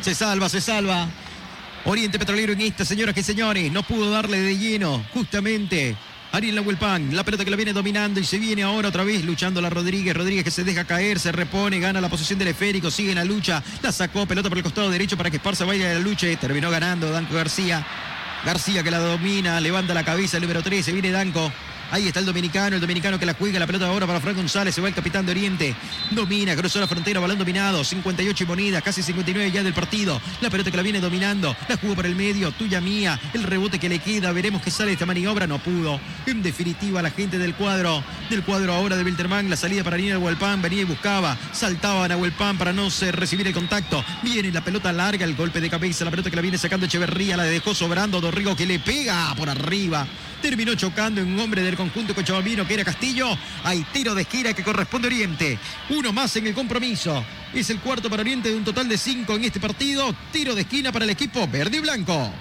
Se 0.00 0.14
salva, 0.14 0.48
se 0.48 0.60
salva. 0.60 1.08
Oriente 1.84 2.18
Petrolero 2.18 2.52
en 2.52 2.62
esta, 2.62 2.84
señoras 2.84 3.16
y 3.16 3.22
señores, 3.22 3.70
no 3.70 3.82
pudo 3.82 4.10
darle 4.10 4.40
de 4.40 4.56
lleno 4.56 5.04
justamente 5.12 5.96
Ariel 6.32 6.56
Nahuelpan, 6.56 7.14
la 7.14 7.24
pelota 7.24 7.44
que 7.44 7.50
la 7.50 7.56
viene 7.56 7.72
dominando 7.72 8.20
y 8.20 8.24
se 8.24 8.38
viene 8.38 8.62
ahora 8.62 8.88
otra 8.88 9.04
vez 9.04 9.24
luchando 9.24 9.60
la 9.62 9.70
Rodríguez. 9.70 10.14
Rodríguez 10.14 10.44
que 10.44 10.50
se 10.50 10.64
deja 10.64 10.84
caer, 10.84 11.18
se 11.18 11.32
repone, 11.32 11.78
gana 11.78 12.00
la 12.00 12.08
posición 12.08 12.38
del 12.38 12.48
esférico, 12.48 12.90
sigue 12.90 13.10
en 13.10 13.16
la 13.16 13.24
lucha, 13.24 13.62
la 13.82 13.92
sacó, 13.92 14.26
pelota 14.26 14.48
por 14.48 14.58
el 14.58 14.64
costado 14.64 14.90
derecho 14.90 15.16
para 15.16 15.30
que 15.30 15.36
Esparza 15.36 15.64
vaya 15.64 15.90
a 15.90 15.94
la 15.94 16.00
lucha 16.00 16.26
terminó 16.36 16.70
ganando 16.70 17.10
Danco 17.10 17.34
García. 17.34 17.86
García 18.44 18.82
que 18.82 18.90
la 18.90 18.98
domina, 18.98 19.60
levanta 19.60 19.94
la 19.94 20.04
cabeza, 20.04 20.36
el 20.36 20.42
número 20.42 20.62
13, 20.62 20.92
viene 20.92 21.10
Danco. 21.10 21.50
Ahí 21.90 22.08
está 22.08 22.20
el 22.20 22.26
dominicano, 22.26 22.74
el 22.74 22.80
dominicano 22.80 23.18
que 23.18 23.26
la 23.26 23.34
juega, 23.34 23.60
la 23.60 23.66
pelota 23.66 23.86
ahora 23.86 24.06
para 24.06 24.20
Frank 24.20 24.36
González, 24.36 24.74
se 24.74 24.80
va 24.80 24.88
el 24.88 24.94
capitán 24.94 25.24
de 25.24 25.32
Oriente, 25.32 25.74
domina, 26.10 26.56
cruzó 26.56 26.80
la 26.80 26.88
frontera, 26.88 27.20
balón 27.20 27.38
dominado, 27.38 27.84
58 27.84 28.42
y 28.42 28.46
moneda, 28.46 28.80
casi 28.82 29.02
59 29.02 29.52
ya 29.52 29.62
del 29.62 29.72
partido, 29.72 30.20
la 30.40 30.50
pelota 30.50 30.70
que 30.70 30.76
la 30.76 30.82
viene 30.82 31.00
dominando, 31.00 31.56
la 31.68 31.76
jugó 31.76 31.94
por 31.94 32.06
el 32.06 32.16
medio, 32.16 32.50
tuya 32.50 32.80
mía, 32.80 33.20
el 33.34 33.44
rebote 33.44 33.78
que 33.78 33.88
le 33.88 34.00
queda, 34.00 34.32
veremos 34.32 34.62
que 34.62 34.70
sale 34.70 34.92
esta 34.92 35.06
maniobra, 35.06 35.46
no 35.46 35.58
pudo, 35.58 36.00
en 36.26 36.42
definitiva 36.42 37.02
la 37.02 37.10
gente 37.10 37.38
del 37.38 37.54
cuadro, 37.54 38.02
del 38.30 38.42
cuadro 38.42 38.72
ahora 38.72 38.96
de 38.96 39.04
Wilterman, 39.04 39.48
la 39.48 39.56
salida 39.56 39.84
para 39.84 39.96
Nina 39.96 40.18
Huelpan, 40.18 40.60
venía 40.60 40.80
y 40.80 40.84
buscaba, 40.84 41.38
saltaba 41.52 42.06
a 42.06 42.16
Huelpan 42.16 42.58
para 42.58 42.72
no 42.72 42.88
recibir 43.12 43.46
el 43.46 43.54
contacto, 43.54 44.04
viene 44.22 44.50
la 44.50 44.64
pelota 44.64 44.92
larga, 44.92 45.24
el 45.24 45.36
golpe 45.36 45.60
de 45.60 45.70
cabeza, 45.70 46.04
la 46.04 46.10
pelota 46.10 46.30
que 46.30 46.36
la 46.36 46.42
viene 46.42 46.58
sacando 46.58 46.86
Echeverría, 46.86 47.36
la 47.36 47.44
dejó 47.44 47.74
sobrando 47.74 48.20
Dorrigo 48.20 48.56
que 48.56 48.66
le 48.66 48.80
pega 48.80 49.32
por 49.36 49.48
arriba, 49.48 50.06
terminó 50.42 50.74
chocando 50.74 51.20
en 51.20 51.28
un 51.28 51.38
hombre 51.38 51.62
del 51.62 51.75
conjunto 51.76 52.14
cochabambino 52.14 52.66
que 52.66 52.74
era 52.74 52.84
Castillo. 52.84 53.36
Hay 53.64 53.84
tiro 53.92 54.14
de 54.14 54.22
esquina 54.22 54.52
que 54.52 54.62
corresponde 54.62 55.08
a 55.08 55.10
Oriente. 55.10 55.58
Uno 55.90 56.12
más 56.12 56.34
en 56.36 56.46
el 56.46 56.54
compromiso. 56.54 57.24
Es 57.54 57.70
el 57.70 57.80
cuarto 57.80 58.10
para 58.10 58.22
Oriente 58.22 58.48
de 58.48 58.56
un 58.56 58.64
total 58.64 58.88
de 58.88 58.98
cinco 58.98 59.34
en 59.34 59.44
este 59.44 59.60
partido. 59.60 60.14
Tiro 60.32 60.54
de 60.54 60.62
esquina 60.62 60.92
para 60.92 61.04
el 61.04 61.10
equipo 61.10 61.46
verde 61.46 61.78
y 61.78 61.80
blanco. 61.80 62.32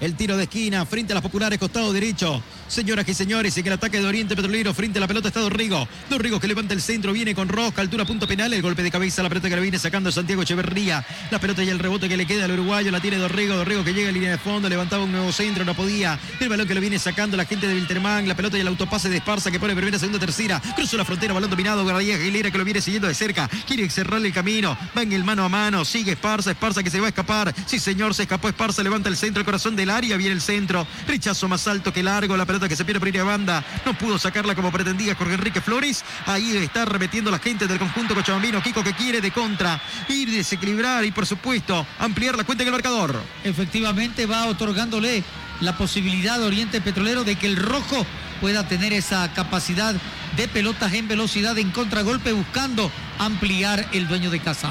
El 0.00 0.14
tiro 0.14 0.36
de 0.36 0.44
esquina 0.44 0.86
frente 0.86 1.12
a 1.12 1.14
las 1.14 1.22
populares, 1.22 1.58
costado 1.58 1.92
derecho. 1.92 2.40
Señoras 2.68 3.08
y 3.08 3.14
señores, 3.14 3.56
en 3.56 3.66
el 3.66 3.72
ataque 3.72 3.98
de 3.98 4.06
Oriente 4.06 4.36
Petrolero, 4.36 4.74
frente 4.74 4.98
a 4.98 5.00
la 5.00 5.08
pelota 5.08 5.28
está 5.28 5.40
Dorrigo. 5.40 5.88
Dorrigo 6.10 6.38
que 6.38 6.46
levanta 6.46 6.74
el 6.74 6.82
centro, 6.82 7.14
viene 7.14 7.34
con 7.34 7.48
Rosca, 7.48 7.80
altura, 7.80 8.04
punto 8.04 8.28
penal. 8.28 8.52
El 8.52 8.60
golpe 8.60 8.82
de 8.82 8.90
cabeza, 8.90 9.22
la 9.22 9.30
pelota 9.30 9.48
que 9.48 9.56
la 9.56 9.62
viene 9.62 9.78
sacando 9.78 10.12
Santiago 10.12 10.42
Echeverría. 10.42 11.04
La 11.30 11.40
pelota 11.40 11.64
y 11.64 11.70
el 11.70 11.78
rebote 11.78 12.10
que 12.10 12.16
le 12.18 12.26
queda 12.26 12.44
al 12.44 12.52
uruguayo, 12.52 12.90
la 12.90 13.00
tiene 13.00 13.16
Dorrigo. 13.16 13.56
Dorrigo 13.56 13.82
que 13.84 13.94
llega 13.94 14.10
a 14.10 14.12
línea 14.12 14.32
de 14.32 14.38
fondo, 14.38 14.68
levantaba 14.68 15.04
un 15.04 15.12
nuevo 15.12 15.32
centro, 15.32 15.64
no 15.64 15.74
podía. 15.74 16.18
El 16.40 16.50
balón 16.50 16.68
que 16.68 16.74
lo 16.74 16.80
viene 16.82 16.98
sacando 16.98 17.38
la 17.38 17.46
gente 17.46 17.66
de 17.66 17.74
Wilterman. 17.74 18.28
La 18.28 18.36
pelota 18.36 18.58
y 18.58 18.60
el 18.60 18.68
autopase 18.68 19.08
de 19.08 19.16
Esparza 19.16 19.50
que 19.50 19.58
pone 19.58 19.74
primera, 19.74 19.98
segunda, 19.98 20.18
tercera. 20.18 20.60
Cruzó 20.76 20.98
la 20.98 21.06
frontera, 21.06 21.32
balón 21.32 21.48
dominado. 21.48 21.84
Guardia 21.84 22.16
Aguilera 22.16 22.50
que 22.50 22.58
lo 22.58 22.64
viene 22.64 22.82
siguiendo 22.82 23.08
de 23.08 23.14
cerca. 23.14 23.48
Quiere 23.66 23.88
cerrarle 23.88 24.28
el 24.28 24.34
camino. 24.34 24.76
Va 24.96 25.02
en 25.02 25.12
el 25.12 25.24
mano 25.24 25.42
a 25.42 25.48
mano. 25.48 25.86
Sigue 25.86 26.12
Esparza. 26.12 26.50
Esparza 26.50 26.82
que 26.82 26.90
se 26.90 27.00
va 27.00 27.06
a 27.06 27.08
escapar. 27.08 27.54
Sí, 27.64 27.78
señor, 27.78 28.14
se 28.14 28.24
escapó 28.24 28.48
Esparza. 28.48 28.82
Levanta 28.82 29.08
el 29.08 29.16
centro, 29.16 29.40
el 29.40 29.46
corazón 29.46 29.74
del 29.74 29.88
área. 29.88 30.18
Viene 30.18 30.34
el 30.34 30.42
centro. 30.42 30.86
Rechazo 31.06 31.48
más 31.48 31.66
alto 31.66 31.94
que 31.94 32.02
largo. 32.02 32.36
La 32.36 32.44
pelota 32.44 32.57
que 32.66 32.76
se 32.76 32.86
pierde 32.86 32.98
por 32.98 33.08
ir 33.08 33.20
a 33.20 33.24
banda. 33.24 33.62
No 33.84 33.92
pudo 33.92 34.18
sacarla 34.18 34.54
como 34.54 34.72
pretendía 34.72 35.14
Jorge 35.14 35.34
Enrique 35.34 35.60
Flores. 35.60 36.02
Ahí 36.24 36.56
está 36.56 36.86
remetiendo 36.86 37.30
la 37.30 37.38
gente 37.38 37.66
del 37.66 37.78
conjunto 37.78 38.14
cochabambino. 38.14 38.62
Kiko 38.62 38.82
que 38.82 38.94
quiere 38.94 39.20
de 39.20 39.30
contra. 39.30 39.78
Ir, 40.08 40.30
desequilibrar 40.30 41.04
y 41.04 41.10
por 41.10 41.26
supuesto 41.26 41.86
ampliar 41.98 42.36
la 42.36 42.44
cuenta 42.44 42.62
en 42.62 42.68
el 42.68 42.72
marcador. 42.72 43.20
Efectivamente 43.44 44.24
va 44.24 44.46
otorgándole 44.46 45.22
la 45.60 45.76
posibilidad 45.76 46.42
a 46.42 46.46
Oriente 46.46 46.80
Petrolero 46.80 47.24
de 47.24 47.36
que 47.36 47.46
el 47.46 47.56
rojo 47.56 48.06
pueda 48.40 48.66
tener 48.66 48.92
esa 48.92 49.32
capacidad 49.34 49.94
de 50.36 50.48
pelotas 50.48 50.92
en 50.92 51.08
velocidad 51.08 51.58
en 51.58 51.70
contragolpe 51.70 52.32
buscando 52.32 52.90
ampliar 53.18 53.88
el 53.92 54.06
dueño 54.06 54.30
de 54.30 54.40
casa. 54.40 54.70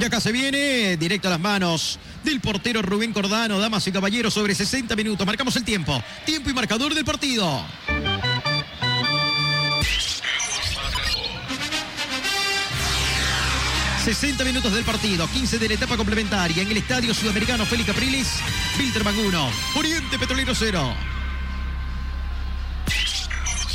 Y 0.00 0.04
acá 0.04 0.18
se 0.18 0.32
viene 0.32 0.96
directo 0.96 1.28
a 1.28 1.32
las 1.32 1.40
manos 1.40 1.98
del 2.24 2.40
portero 2.40 2.82
Rubén 2.82 3.12
Cordano, 3.12 3.58
damas 3.58 3.86
y 3.86 3.92
caballeros, 3.92 4.34
sobre 4.34 4.54
60 4.54 4.94
minutos. 4.96 5.26
Marcamos 5.26 5.56
el 5.56 5.64
tiempo. 5.64 6.02
Tiempo 6.24 6.50
y 6.50 6.54
marcador 6.54 6.94
del 6.94 7.04
partido. 7.04 7.64
...60 14.04 14.44
minutos 14.46 14.72
del 14.72 14.82
partido... 14.82 15.28
...15 15.28 15.58
de 15.58 15.68
la 15.68 15.74
etapa 15.74 15.96
complementaria... 15.96 16.62
...en 16.62 16.70
el 16.70 16.78
Estadio 16.78 17.12
Sudamericano 17.12 17.66
Félix 17.66 17.86
Capriles... 17.92 18.40
...Wilterman 18.78 19.16
1... 19.16 19.50
...Oriente 19.76 20.18
Petrolero 20.18 20.54
0... 20.54 21.19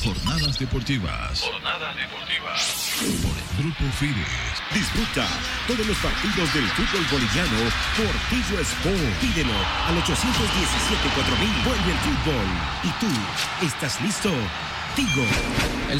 Jornadas 0.05 0.59
deportivas. 0.59 1.41
Jornadas 1.41 1.95
deportivas. 1.95 2.93
Por 3.23 3.33
el 3.35 3.57
Grupo 3.57 3.91
Fides. 3.97 4.27
Disfruta 4.71 5.27
todos 5.65 5.83
los 5.87 5.97
partidos 5.97 6.53
del 6.53 6.67
fútbol 6.69 7.05
boliviano 7.11 7.57
por 7.97 8.13
Tigo 8.29 8.61
Sport. 8.61 9.19
Pídelo 9.19 9.53
al 9.87 9.97
817-4000. 10.03 11.65
Vuelve 11.65 11.91
el 11.91 11.97
fútbol. 11.97 12.45
¿Y 12.83 12.89
tú 12.99 13.65
estás 13.65 13.99
listo? 14.01 14.29
Tigo. 14.95 15.25
El, 15.89 15.99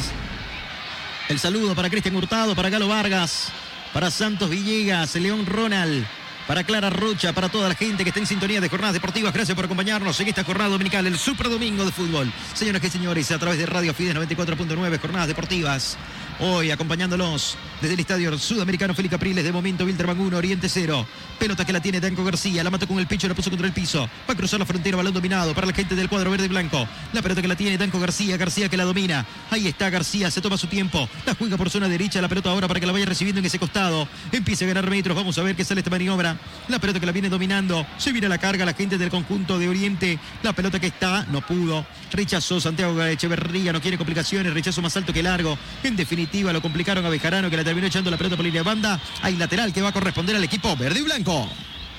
el 1.28 1.38
saludo 1.40 1.74
para 1.74 1.90
Cristian 1.90 2.14
Hurtado, 2.14 2.54
para 2.54 2.70
Galo 2.70 2.86
Vargas, 2.86 3.50
para 3.92 4.12
Santos 4.12 4.48
Villegas, 4.48 5.16
León 5.16 5.46
Ronald. 5.46 6.06
Para 6.46 6.62
Clara 6.62 6.90
Rocha, 6.90 7.32
para 7.32 7.48
toda 7.48 7.68
la 7.68 7.74
gente 7.74 8.04
que 8.04 8.10
está 8.10 8.20
en 8.20 8.26
sintonía 8.26 8.60
de 8.60 8.68
jornadas 8.68 8.94
deportivas, 8.94 9.34
gracias 9.34 9.56
por 9.56 9.64
acompañarnos 9.64 10.20
en 10.20 10.28
esta 10.28 10.44
jornada 10.44 10.70
dominical, 10.70 11.04
el 11.06 11.18
Super 11.18 11.48
Domingo 11.48 11.84
de 11.84 11.90
Fútbol. 11.90 12.32
Señoras 12.54 12.84
y 12.84 12.90
señores, 12.90 13.32
a 13.32 13.38
través 13.38 13.58
de 13.58 13.66
Radio 13.66 13.92
Fides 13.92 14.14
94.9, 14.14 15.00
jornadas 15.00 15.26
deportivas. 15.26 15.98
Hoy 16.38 16.70
acompañándolos 16.70 17.56
desde 17.80 17.94
el 17.94 18.00
estadio 18.00 18.38
sudamericano 18.38 18.94
Félix 18.94 19.12
Capriles, 19.12 19.42
de 19.42 19.52
momento 19.52 19.86
Wilterman 19.86 20.20
1, 20.20 20.36
Oriente 20.36 20.68
0. 20.68 21.06
Pelota 21.38 21.64
que 21.64 21.72
la 21.72 21.80
tiene 21.80 21.98
Danco 21.98 22.24
García, 22.24 22.62
la 22.62 22.68
mató 22.68 22.86
con 22.86 22.98
el 22.98 23.06
pecho, 23.06 23.26
la 23.26 23.34
puso 23.34 23.48
contra 23.48 23.66
el 23.66 23.72
piso. 23.72 24.06
Va 24.28 24.34
a 24.34 24.36
cruzar 24.36 24.60
la 24.60 24.66
frontera, 24.66 24.98
balón 24.98 25.14
dominado 25.14 25.54
para 25.54 25.66
la 25.66 25.72
gente 25.72 25.94
del 25.94 26.10
cuadro 26.10 26.30
verde 26.30 26.44
y 26.44 26.48
blanco. 26.48 26.86
La 27.14 27.22
pelota 27.22 27.40
que 27.40 27.48
la 27.48 27.56
tiene 27.56 27.78
Danco 27.78 27.98
García, 27.98 28.36
García 28.36 28.68
que 28.68 28.76
la 28.76 28.84
domina. 28.84 29.24
Ahí 29.50 29.66
está 29.66 29.88
García, 29.88 30.30
se 30.30 30.42
toma 30.42 30.58
su 30.58 30.66
tiempo. 30.66 31.08
La 31.24 31.34
juega 31.34 31.56
por 31.56 31.70
zona 31.70 31.88
derecha, 31.88 32.20
la 32.20 32.28
pelota 32.28 32.50
ahora 32.50 32.68
para 32.68 32.80
que 32.80 32.86
la 32.86 32.92
vaya 32.92 33.06
recibiendo 33.06 33.38
en 33.38 33.46
ese 33.46 33.58
costado. 33.58 34.06
Empieza 34.30 34.66
a 34.66 34.68
ganar 34.68 34.90
metros, 34.90 35.16
vamos 35.16 35.38
a 35.38 35.42
ver 35.42 35.56
qué 35.56 35.64
sale 35.64 35.80
esta 35.80 35.90
maniobra. 35.90 36.36
La 36.68 36.78
pelota 36.78 37.00
que 37.00 37.06
la 37.06 37.12
viene 37.12 37.30
dominando, 37.30 37.86
se 37.96 38.12
viene 38.12 38.26
a 38.26 38.30
la 38.30 38.38
carga 38.38 38.66
la 38.66 38.74
gente 38.74 38.98
del 38.98 39.08
conjunto 39.08 39.58
de 39.58 39.70
Oriente. 39.70 40.18
La 40.42 40.52
pelota 40.52 40.78
que 40.78 40.88
está, 40.88 41.24
no 41.30 41.40
pudo. 41.40 41.86
Rechazó 42.12 42.60
Santiago 42.60 43.02
Echeverría, 43.02 43.72
no 43.72 43.80
quiere 43.80 43.96
complicaciones, 43.96 44.52
rechazo 44.52 44.82
más 44.82 44.94
alto 44.98 45.14
que 45.14 45.22
largo. 45.22 45.56
En 45.82 45.96
definitiva, 45.96 46.25
lo 46.32 46.62
complicaron 46.62 47.04
a 47.04 47.08
Bejarano 47.08 47.50
que 47.50 47.56
la 47.56 47.64
terminó 47.64 47.86
echando 47.86 48.10
la 48.10 48.16
pelota 48.16 48.36
por 48.36 48.44
línea 48.44 48.62
de 48.62 48.66
banda. 48.66 49.00
Hay 49.22 49.36
lateral 49.36 49.72
que 49.72 49.82
va 49.82 49.88
a 49.88 49.92
corresponder 49.92 50.36
al 50.36 50.44
equipo 50.44 50.76
verde 50.76 51.00
y 51.00 51.02
blanco. 51.02 51.48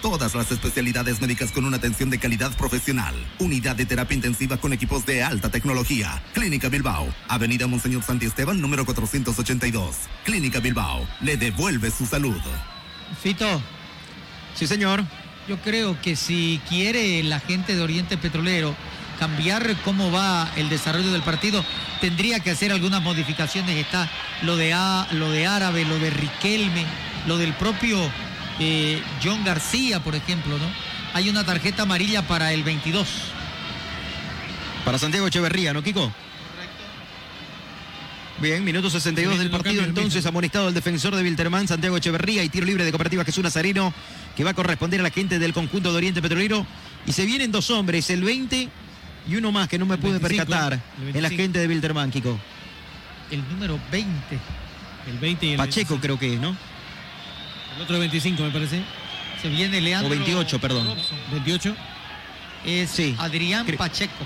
Todas 0.01 0.35
las 0.35 0.51
especialidades 0.51 1.19
médicas 1.21 1.51
con 1.51 1.65
una 1.65 1.77
atención 1.77 2.09
de 2.09 2.19
calidad 2.19 2.55
profesional. 2.55 3.15
Unidad 3.39 3.75
de 3.75 3.85
terapia 3.85 4.15
intensiva 4.15 4.57
con 4.57 4.71
equipos 4.73 5.05
de 5.05 5.23
alta 5.23 5.49
tecnología. 5.49 6.21
Clínica 6.33 6.69
Bilbao. 6.69 7.07
Avenida 7.27 7.65
Monseñor 7.67 8.03
Santi 8.03 8.27
Esteban, 8.27 8.61
número 8.61 8.85
482. 8.85 9.95
Clínica 10.23 10.59
Bilbao. 10.59 11.07
Le 11.21 11.37
devuelve 11.37 11.89
su 11.89 12.05
salud. 12.05 12.37
Fito. 13.21 13.61
Sí, 14.55 14.67
señor. 14.67 15.03
Yo 15.47 15.57
creo 15.61 15.99
que 16.01 16.15
si 16.15 16.61
quiere 16.67 17.23
la 17.23 17.39
gente 17.39 17.75
de 17.75 17.81
Oriente 17.81 18.17
Petrolero 18.17 18.75
cambiar 19.17 19.75
cómo 19.83 20.11
va 20.11 20.49
el 20.55 20.69
desarrollo 20.69 21.11
del 21.11 21.23
partido, 21.23 21.63
tendría 22.01 22.39
que 22.39 22.51
hacer 22.51 22.71
algunas 22.71 23.01
modificaciones. 23.01 23.75
Está 23.77 24.09
lo 24.43 24.55
de, 24.57 24.73
A, 24.73 25.07
lo 25.11 25.31
de 25.31 25.47
Árabe, 25.47 25.85
lo 25.85 25.99
de 25.99 26.09
Riquelme, 26.09 26.85
lo 27.27 27.37
del 27.37 27.53
propio 27.53 27.99
eh, 28.59 29.01
John 29.23 29.43
García, 29.43 29.99
por 29.99 30.15
ejemplo, 30.15 30.57
¿no? 30.57 30.65
Hay 31.13 31.29
una 31.29 31.45
tarjeta 31.45 31.83
amarilla 31.83 32.21
para 32.27 32.53
el 32.53 32.63
22. 32.63 33.07
Para 34.85 34.97
Santiago 34.97 35.27
Echeverría, 35.27 35.73
¿no, 35.73 35.83
Kiko? 35.83 36.11
Bien, 38.39 38.63
minuto 38.63 38.89
62 38.89 39.39
del 39.39 39.49
partido 39.49 39.83
entonces, 39.83 40.23
amonestado 40.27 40.67
el 40.67 40.73
defensor 40.75 41.15
de 41.15 41.23
Wilterman, 41.23 41.67
Santiago 41.67 41.97
Echeverría 41.97 42.43
y 42.43 42.49
tiro 42.49 42.67
libre 42.67 42.85
de 42.85 42.91
Cooperativa 42.91 43.25
Jesús 43.25 43.43
Nazareno, 43.43 43.91
que 44.35 44.43
va 44.43 44.51
a 44.51 44.53
corresponder 44.53 44.99
a 44.99 45.03
la 45.03 45.09
gente 45.09 45.39
del 45.39 45.53
conjunto 45.53 45.91
de 45.91 45.97
Oriente 45.97 46.21
Petrolero. 46.21 46.65
Y 47.07 47.13
se 47.13 47.25
vienen 47.25 47.51
dos 47.51 47.71
hombres, 47.71 48.11
el 48.11 48.23
20 48.23 48.69
y 49.27 49.35
uno 49.35 49.51
más 49.51 49.67
que 49.67 49.77
no 49.77 49.85
me 49.85 49.97
pude 49.97 50.19
25, 50.19 50.45
percatar 50.45 50.79
en 51.13 51.21
la 51.21 51.29
gente 51.29 51.59
de 51.59 51.67
Wilterman, 51.67 52.11
Kiko. 52.11 52.39
El 53.31 53.47
número 53.49 53.79
20. 53.91 54.09
El 55.07 55.17
20 55.19 55.45
y 55.45 55.51
el 55.51 55.57
Pacheco 55.57 55.95
25. 55.95 56.01
creo 56.01 56.19
que 56.19 56.33
es, 56.33 56.39
¿no? 56.39 56.55
El 57.75 57.81
otro 57.83 57.99
25 57.99 58.41
me 58.43 58.49
parece. 58.51 58.81
Se 59.41 59.49
viene 59.49 59.79
Leandro. 59.81 60.07
O 60.07 60.17
28, 60.17 60.59
perdón. 60.59 60.95
28. 61.31 61.75
Es 62.65 62.89
Sí. 62.89 63.15
Adrián 63.19 63.65
Pacheco. 63.77 64.25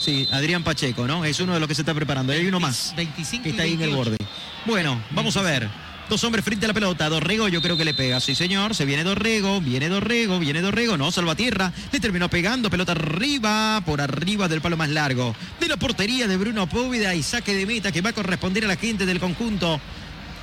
Sí, 0.00 0.28
Adrián 0.32 0.62
Pacheco, 0.62 1.06
¿no? 1.06 1.24
Es 1.24 1.40
uno 1.40 1.54
de 1.54 1.60
los 1.60 1.68
que 1.68 1.74
se 1.74 1.82
está 1.82 1.92
preparando. 1.92 2.32
Hay 2.32 2.46
uno 2.46 2.60
más 2.60 2.94
25 2.96 3.42
que 3.42 3.48
y 3.48 3.52
está 3.52 3.64
ahí 3.64 3.72
en 3.74 3.82
el 3.82 3.90
28. 3.90 4.10
borde. 4.10 4.16
Bueno, 4.64 5.02
vamos 5.10 5.36
a 5.36 5.42
ver. 5.42 5.68
Dos 6.08 6.24
hombres 6.24 6.42
frente 6.44 6.64
a 6.64 6.68
la 6.68 6.74
pelota. 6.74 7.08
Dorrego 7.10 7.48
yo 7.48 7.60
creo 7.60 7.76
que 7.76 7.84
le 7.84 7.92
pega. 7.92 8.18
Sí, 8.20 8.34
señor. 8.34 8.74
Se 8.74 8.86
viene 8.86 9.04
Dorrego. 9.04 9.60
Viene 9.60 9.88
Dorrego. 9.90 10.38
Viene 10.38 10.62
Dorrego. 10.62 10.96
No, 10.96 11.10
Salvatierra. 11.12 11.70
Le 11.92 12.00
terminó 12.00 12.30
pegando. 12.30 12.70
Pelota 12.70 12.92
arriba. 12.92 13.82
Por 13.84 14.00
arriba 14.00 14.48
del 14.48 14.62
palo 14.62 14.76
más 14.78 14.88
largo. 14.88 15.36
De 15.60 15.68
la 15.68 15.76
portería 15.76 16.26
de 16.26 16.36
Bruno 16.38 16.66
Póvida. 16.66 17.14
Y 17.14 17.22
saque 17.22 17.54
de 17.54 17.66
meta 17.66 17.92
que 17.92 18.00
va 18.00 18.10
a 18.10 18.14
corresponder 18.14 18.64
a 18.64 18.68
la 18.68 18.76
gente 18.76 19.04
del 19.04 19.20
conjunto 19.20 19.78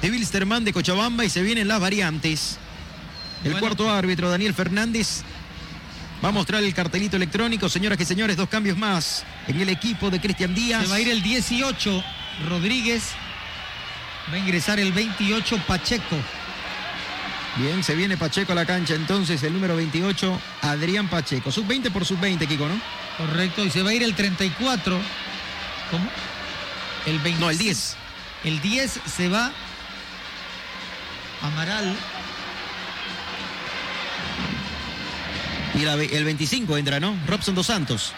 de 0.03 0.11
Wilstermann 0.11 0.63
de 0.63 0.71
Cochabamba. 0.73 1.25
Y 1.25 1.29
se 1.29 1.41
vienen 1.41 1.67
las 1.67 1.79
variantes. 1.79 2.57
El 3.43 3.51
Bueno. 3.53 3.59
cuarto 3.67 3.91
árbitro, 3.91 4.29
Daniel 4.29 4.53
Fernández. 4.53 5.23
Va 6.23 6.29
a 6.29 6.31
mostrar 6.31 6.63
el 6.63 6.73
cartelito 6.75 7.17
electrónico. 7.17 7.69
Señoras 7.69 7.99
y 7.99 8.05
señores, 8.05 8.37
dos 8.37 8.49
cambios 8.49 8.77
más 8.77 9.23
en 9.47 9.59
el 9.59 9.69
equipo 9.69 10.11
de 10.11 10.21
Cristian 10.21 10.53
Díaz. 10.53 10.83
Se 10.83 10.89
va 10.89 10.95
a 10.95 10.99
ir 11.01 11.09
el 11.09 11.23
18 11.23 12.03
Rodríguez. 12.49 13.03
Va 14.31 14.35
a 14.35 14.37
ingresar 14.37 14.79
el 14.79 14.91
28 14.91 15.57
Pacheco. 15.67 16.15
Bien, 17.57 17.83
se 17.83 17.95
viene 17.95 18.17
Pacheco 18.17 18.51
a 18.51 18.55
la 18.55 18.65
cancha 18.65 18.95
entonces, 18.95 19.41
el 19.43 19.53
número 19.53 19.75
28, 19.75 20.41
Adrián 20.61 21.07
Pacheco. 21.07 21.51
Sub 21.51 21.65
20 21.67 21.91
por 21.91 22.05
sub 22.05 22.19
20, 22.19 22.47
Kiko, 22.47 22.67
¿no? 22.67 22.79
Correcto. 23.17 23.63
Y 23.63 23.69
se 23.69 23.81
va 23.81 23.91
a 23.91 23.93
ir 23.93 24.03
el 24.03 24.13
34. 24.15 24.99
¿Cómo? 25.91 26.09
El 27.05 27.19
20. 27.19 27.39
No, 27.39 27.49
el 27.49 27.57
10. 27.57 27.95
El 28.43 28.61
10 28.61 28.99
se 29.05 29.29
va 29.29 29.51
Amaral. 31.41 31.95
Y 35.75 35.79
la 35.79 35.93
el 35.93 36.23
25 36.23 36.77
entra, 36.77 36.99
¿no? 36.99 37.17
Robson 37.27 37.53
Dos 37.53 37.67
Santos. 37.67 38.13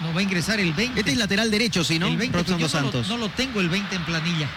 No 0.00 0.14
va 0.14 0.20
a 0.20 0.22
ingresar 0.22 0.60
el 0.60 0.72
20. 0.72 0.98
Este 1.00 1.12
es 1.12 1.18
lateral 1.18 1.50
derecho, 1.50 1.82
sí, 1.82 1.98
¿no? 1.98 2.06
El 2.06 2.16
20, 2.16 2.36
Robson 2.38 2.56
pero 2.56 2.62
Dos 2.68 2.72
yo 2.72 2.78
no 2.78 2.86
lo- 2.86 2.92
Santos. 2.92 3.08
No, 3.08 3.16
lo 3.18 3.28
tengo 3.30 3.60
el 3.60 3.68
20 3.68 3.96
en 3.96 4.04
planilla. 4.04 4.48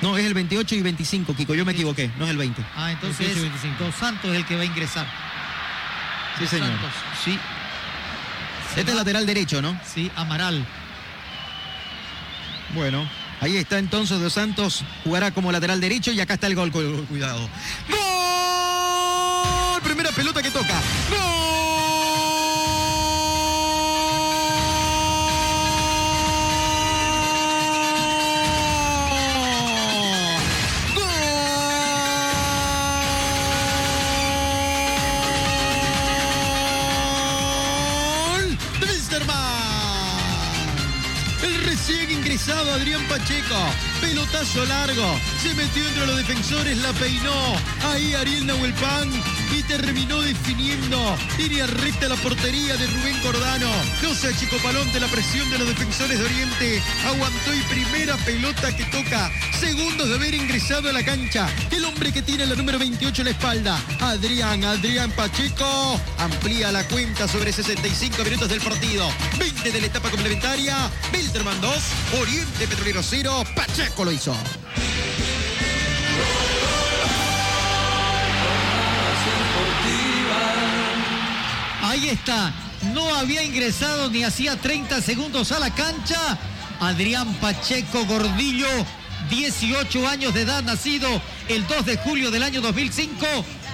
No, 0.00 0.16
es 0.18 0.24
el 0.26 0.34
28 0.34 0.74
y 0.74 0.82
25, 0.82 1.34
Kiko. 1.36 1.54
Yo 1.54 1.64
me 1.64 1.72
equivoqué, 1.72 2.10
no 2.18 2.24
es 2.24 2.30
el 2.30 2.36
20. 2.36 2.62
Ah, 2.76 2.90
entonces 2.92 3.18
18 3.18 3.40
y 3.42 3.46
es 3.46 3.52
25. 3.62 3.84
Dos 3.84 3.94
Santos 3.94 4.30
es 4.32 4.36
el 4.38 4.44
que 4.46 4.56
va 4.56 4.62
a 4.62 4.64
ingresar. 4.64 5.06
Sí, 6.36 6.42
Dos 6.42 6.50
señor. 6.50 6.68
Santos, 6.68 6.90
sí. 7.24 7.38
Se 8.74 8.80
Este 8.80 8.90
es 8.92 8.96
lateral 8.96 9.24
derecho, 9.26 9.62
¿no? 9.62 9.78
Sí, 9.86 10.10
Amaral. 10.16 10.66
Bueno, 12.74 13.08
ahí 13.40 13.56
está 13.56 13.78
entonces 13.78 14.18
Dos 14.20 14.32
Santos. 14.32 14.82
Jugará 15.04 15.30
como 15.30 15.52
lateral 15.52 15.80
derecho 15.80 16.10
y 16.12 16.20
acá 16.20 16.34
está 16.34 16.46
el 16.48 16.54
gol. 16.56 16.72
cu- 16.72 17.04
Cuidado. 17.08 17.48
¡Gol! 17.88 19.82
Primera 19.82 20.10
pelota 20.10 20.42
que 20.42 20.50
toca. 20.50 20.74
¡Gol! 21.10 21.43
Adrián 42.74 43.02
Pacheco. 43.08 43.54
Pelotazo 44.00 44.64
largo. 44.66 45.18
Se 45.40 45.54
metió 45.54 45.86
entre 45.86 46.06
los 46.06 46.16
defensores, 46.16 46.76
la 46.78 46.92
peinó. 46.94 47.54
Ahí 47.84 48.14
Ariel 48.14 48.46
Nahuelpan. 48.46 49.10
Y 49.56 49.62
terminó 49.62 50.20
definiendo. 50.20 51.16
Línea 51.38 51.66
recta 51.66 52.08
la 52.08 52.16
portería 52.16 52.76
de 52.76 52.86
Rubén 52.88 53.16
Cordano. 53.20 53.70
No 54.02 54.12
se 54.12 54.28
achicó 54.28 54.56
Palonte 54.56 54.98
la 54.98 55.06
presión 55.06 55.48
de 55.50 55.58
los 55.58 55.68
defensores 55.68 56.18
de 56.18 56.24
Oriente. 56.24 56.82
Aguantó 57.06 57.54
y 57.54 57.60
primera 57.62 58.16
pelota 58.16 58.76
que 58.76 58.84
toca. 58.86 59.30
Segundos 59.60 60.08
de 60.08 60.16
haber 60.16 60.34
ingresado 60.34 60.88
a 60.88 60.92
la 60.92 61.04
cancha. 61.04 61.48
El 61.70 61.84
hombre 61.84 62.12
que 62.12 62.22
tiene 62.22 62.46
la 62.46 62.56
número 62.56 62.80
28 62.80 63.22
en 63.22 63.24
la 63.26 63.30
espalda. 63.30 63.80
Adrián, 64.00 64.64
Adrián 64.64 65.12
Pacheco. 65.12 66.00
Amplía 66.18 66.72
la 66.72 66.82
cuenta 66.88 67.28
sobre 67.28 67.52
65 67.52 68.24
minutos 68.24 68.48
del 68.48 68.60
partido. 68.60 69.08
20 69.38 69.70
de 69.70 69.80
la 69.80 69.86
etapa 69.86 70.10
complementaria. 70.10 70.90
Bilterman 71.12 71.60
2. 71.60 71.74
Oriente 72.20 72.66
Petrolero 72.66 73.02
0. 73.04 73.44
Pacheco 73.54 74.04
lo 74.04 74.10
hizo. 74.10 74.36
Ahí 81.94 82.08
está. 82.08 82.52
No 82.92 83.14
había 83.14 83.44
ingresado 83.44 84.10
ni 84.10 84.24
hacía 84.24 84.56
30 84.56 85.00
segundos 85.00 85.52
a 85.52 85.60
la 85.60 85.72
cancha. 85.72 86.36
Adrián 86.80 87.32
Pacheco 87.34 88.04
Gordillo, 88.06 88.66
18 89.30 90.08
años 90.08 90.34
de 90.34 90.40
edad, 90.40 90.64
nacido 90.64 91.08
el 91.48 91.64
2 91.68 91.86
de 91.86 91.96
julio 91.98 92.32
del 92.32 92.42
año 92.42 92.60
2005. 92.62 93.24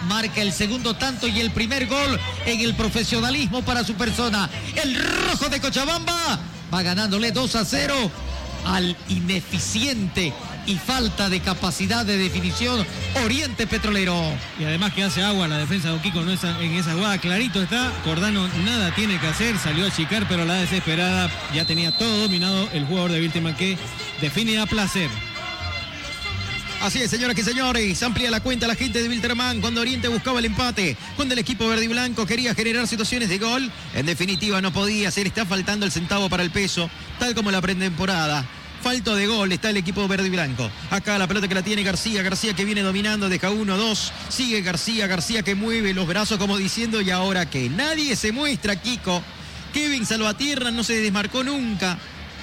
Marca 0.07 0.43
el 0.43 0.53
segundo 0.53 0.93
tanto 0.93 1.29
y 1.29 1.41
el 1.41 1.51
primer 1.51 1.87
gol 1.87 2.21
en 2.45 2.61
el 2.61 2.75
profesionalismo 2.75 3.63
para 3.63 3.85
su 3.85 3.95
persona. 3.95 4.51
El 4.77 4.97
rojo 4.97 5.49
de 5.49 5.59
Cochabamba 5.59 6.39
va 6.73 6.83
ganándole 6.83 7.33
2 7.33 7.57
a 7.57 7.65
0 7.65 8.11
al 8.67 8.97
ineficiente 9.09 10.33
y 10.67 10.77
falta 10.77 11.29
de 11.29 11.41
capacidad 11.41 12.05
de 12.05 12.19
definición 12.19 12.87
Oriente 13.25 13.67
Petrolero. 13.67 14.21
Y 14.59 14.65
además 14.65 14.93
que 14.93 15.03
hace 15.03 15.23
agua 15.23 15.49
la 15.49 15.59
defensa 15.59 15.89
de 15.89 15.95
Oquico 15.95 16.21
no 16.23 16.33
esa- 16.33 16.61
en 16.61 16.73
esa 16.75 16.93
jugada. 16.93 17.19
Clarito 17.19 17.63
está. 17.63 17.91
Cordano 18.05 18.47
nada 18.65 18.95
tiene 18.95 19.19
que 19.19 19.27
hacer. 19.27 19.59
Salió 19.59 19.87
a 19.87 19.91
chicar, 19.91 20.27
pero 20.29 20.45
la 20.45 20.55
desesperada 20.55 21.31
ya 21.55 21.65
tenía 21.65 21.97
todo 21.97 22.19
dominado 22.23 22.69
el 22.73 22.85
jugador 22.85 23.13
de 23.13 23.21
Wilteman 23.21 23.57
que 23.57 23.77
define 24.21 24.59
a 24.59 24.67
placer. 24.67 25.09
Así 26.81 26.99
es, 27.03 27.11
señoras 27.11 27.37
y 27.39 27.43
señores, 27.43 28.03
amplía 28.03 28.31
la 28.31 28.41
cuenta 28.41 28.67
la 28.67 28.75
gente 28.75 29.03
de 29.03 29.09
Wilterman 29.11 29.61
cuando 29.61 29.83
Oriente 29.83 30.09
buscaba 30.09 30.39
el 30.39 30.47
empate, 30.47 30.97
cuando 31.15 31.35
el 31.35 31.39
equipo 31.39 31.69
verde 31.69 31.85
y 31.85 31.89
blanco 31.89 32.25
quería 32.25 32.55
generar 32.55 32.89
situaciones 32.89 33.29
de 33.29 33.37
gol, 33.37 33.71
en 33.95 34.07
definitiva 34.07 34.63
no 34.63 34.73
podía, 34.73 35.11
se 35.11 35.21
le 35.21 35.29
está 35.29 35.45
faltando 35.45 35.85
el 35.85 35.93
centavo 35.93 36.31
para 36.31 36.43
el 36.43 36.51
peso, 36.51 36.89
tal 37.19 37.35
como 37.35 37.51
la 37.51 37.61
pretemporada. 37.61 38.47
Falto 38.83 39.15
de 39.15 39.27
gol 39.27 39.53
está 39.53 39.69
el 39.69 39.77
equipo 39.77 40.09
verde 40.09 40.29
y 40.29 40.31
blanco. 40.31 40.71
Acá 40.91 41.19
la 41.19 41.29
pelota 41.29 41.47
que 41.49 41.55
la 41.55 41.63
tiene 41.63 41.83
García. 41.83 42.23
García 42.23 42.55
que 42.55 42.65
viene 42.65 42.81
dominando, 42.81 43.29
deja 43.29 43.51
uno, 43.51 43.77
dos. 43.77 44.11
Sigue 44.31 44.63
García. 44.63 45.07
García 45.07 45.43
que 45.43 45.55
mueve 45.55 45.93
los 45.93 46.07
brazos 46.07 46.39
como 46.39 46.57
diciendo, 46.57 47.03
¿y 47.03 47.11
ahora 47.11 47.51
que 47.51 47.69
Nadie 47.69 48.17
se 48.17 48.33
muestra, 48.33 48.81
Kiko. 48.81 49.23
Kevin 49.75 50.07
Salvatierra 50.07 50.71
no 50.71 50.83
se 50.83 50.95
desmarcó 50.95 51.45
nunca. 51.45 51.99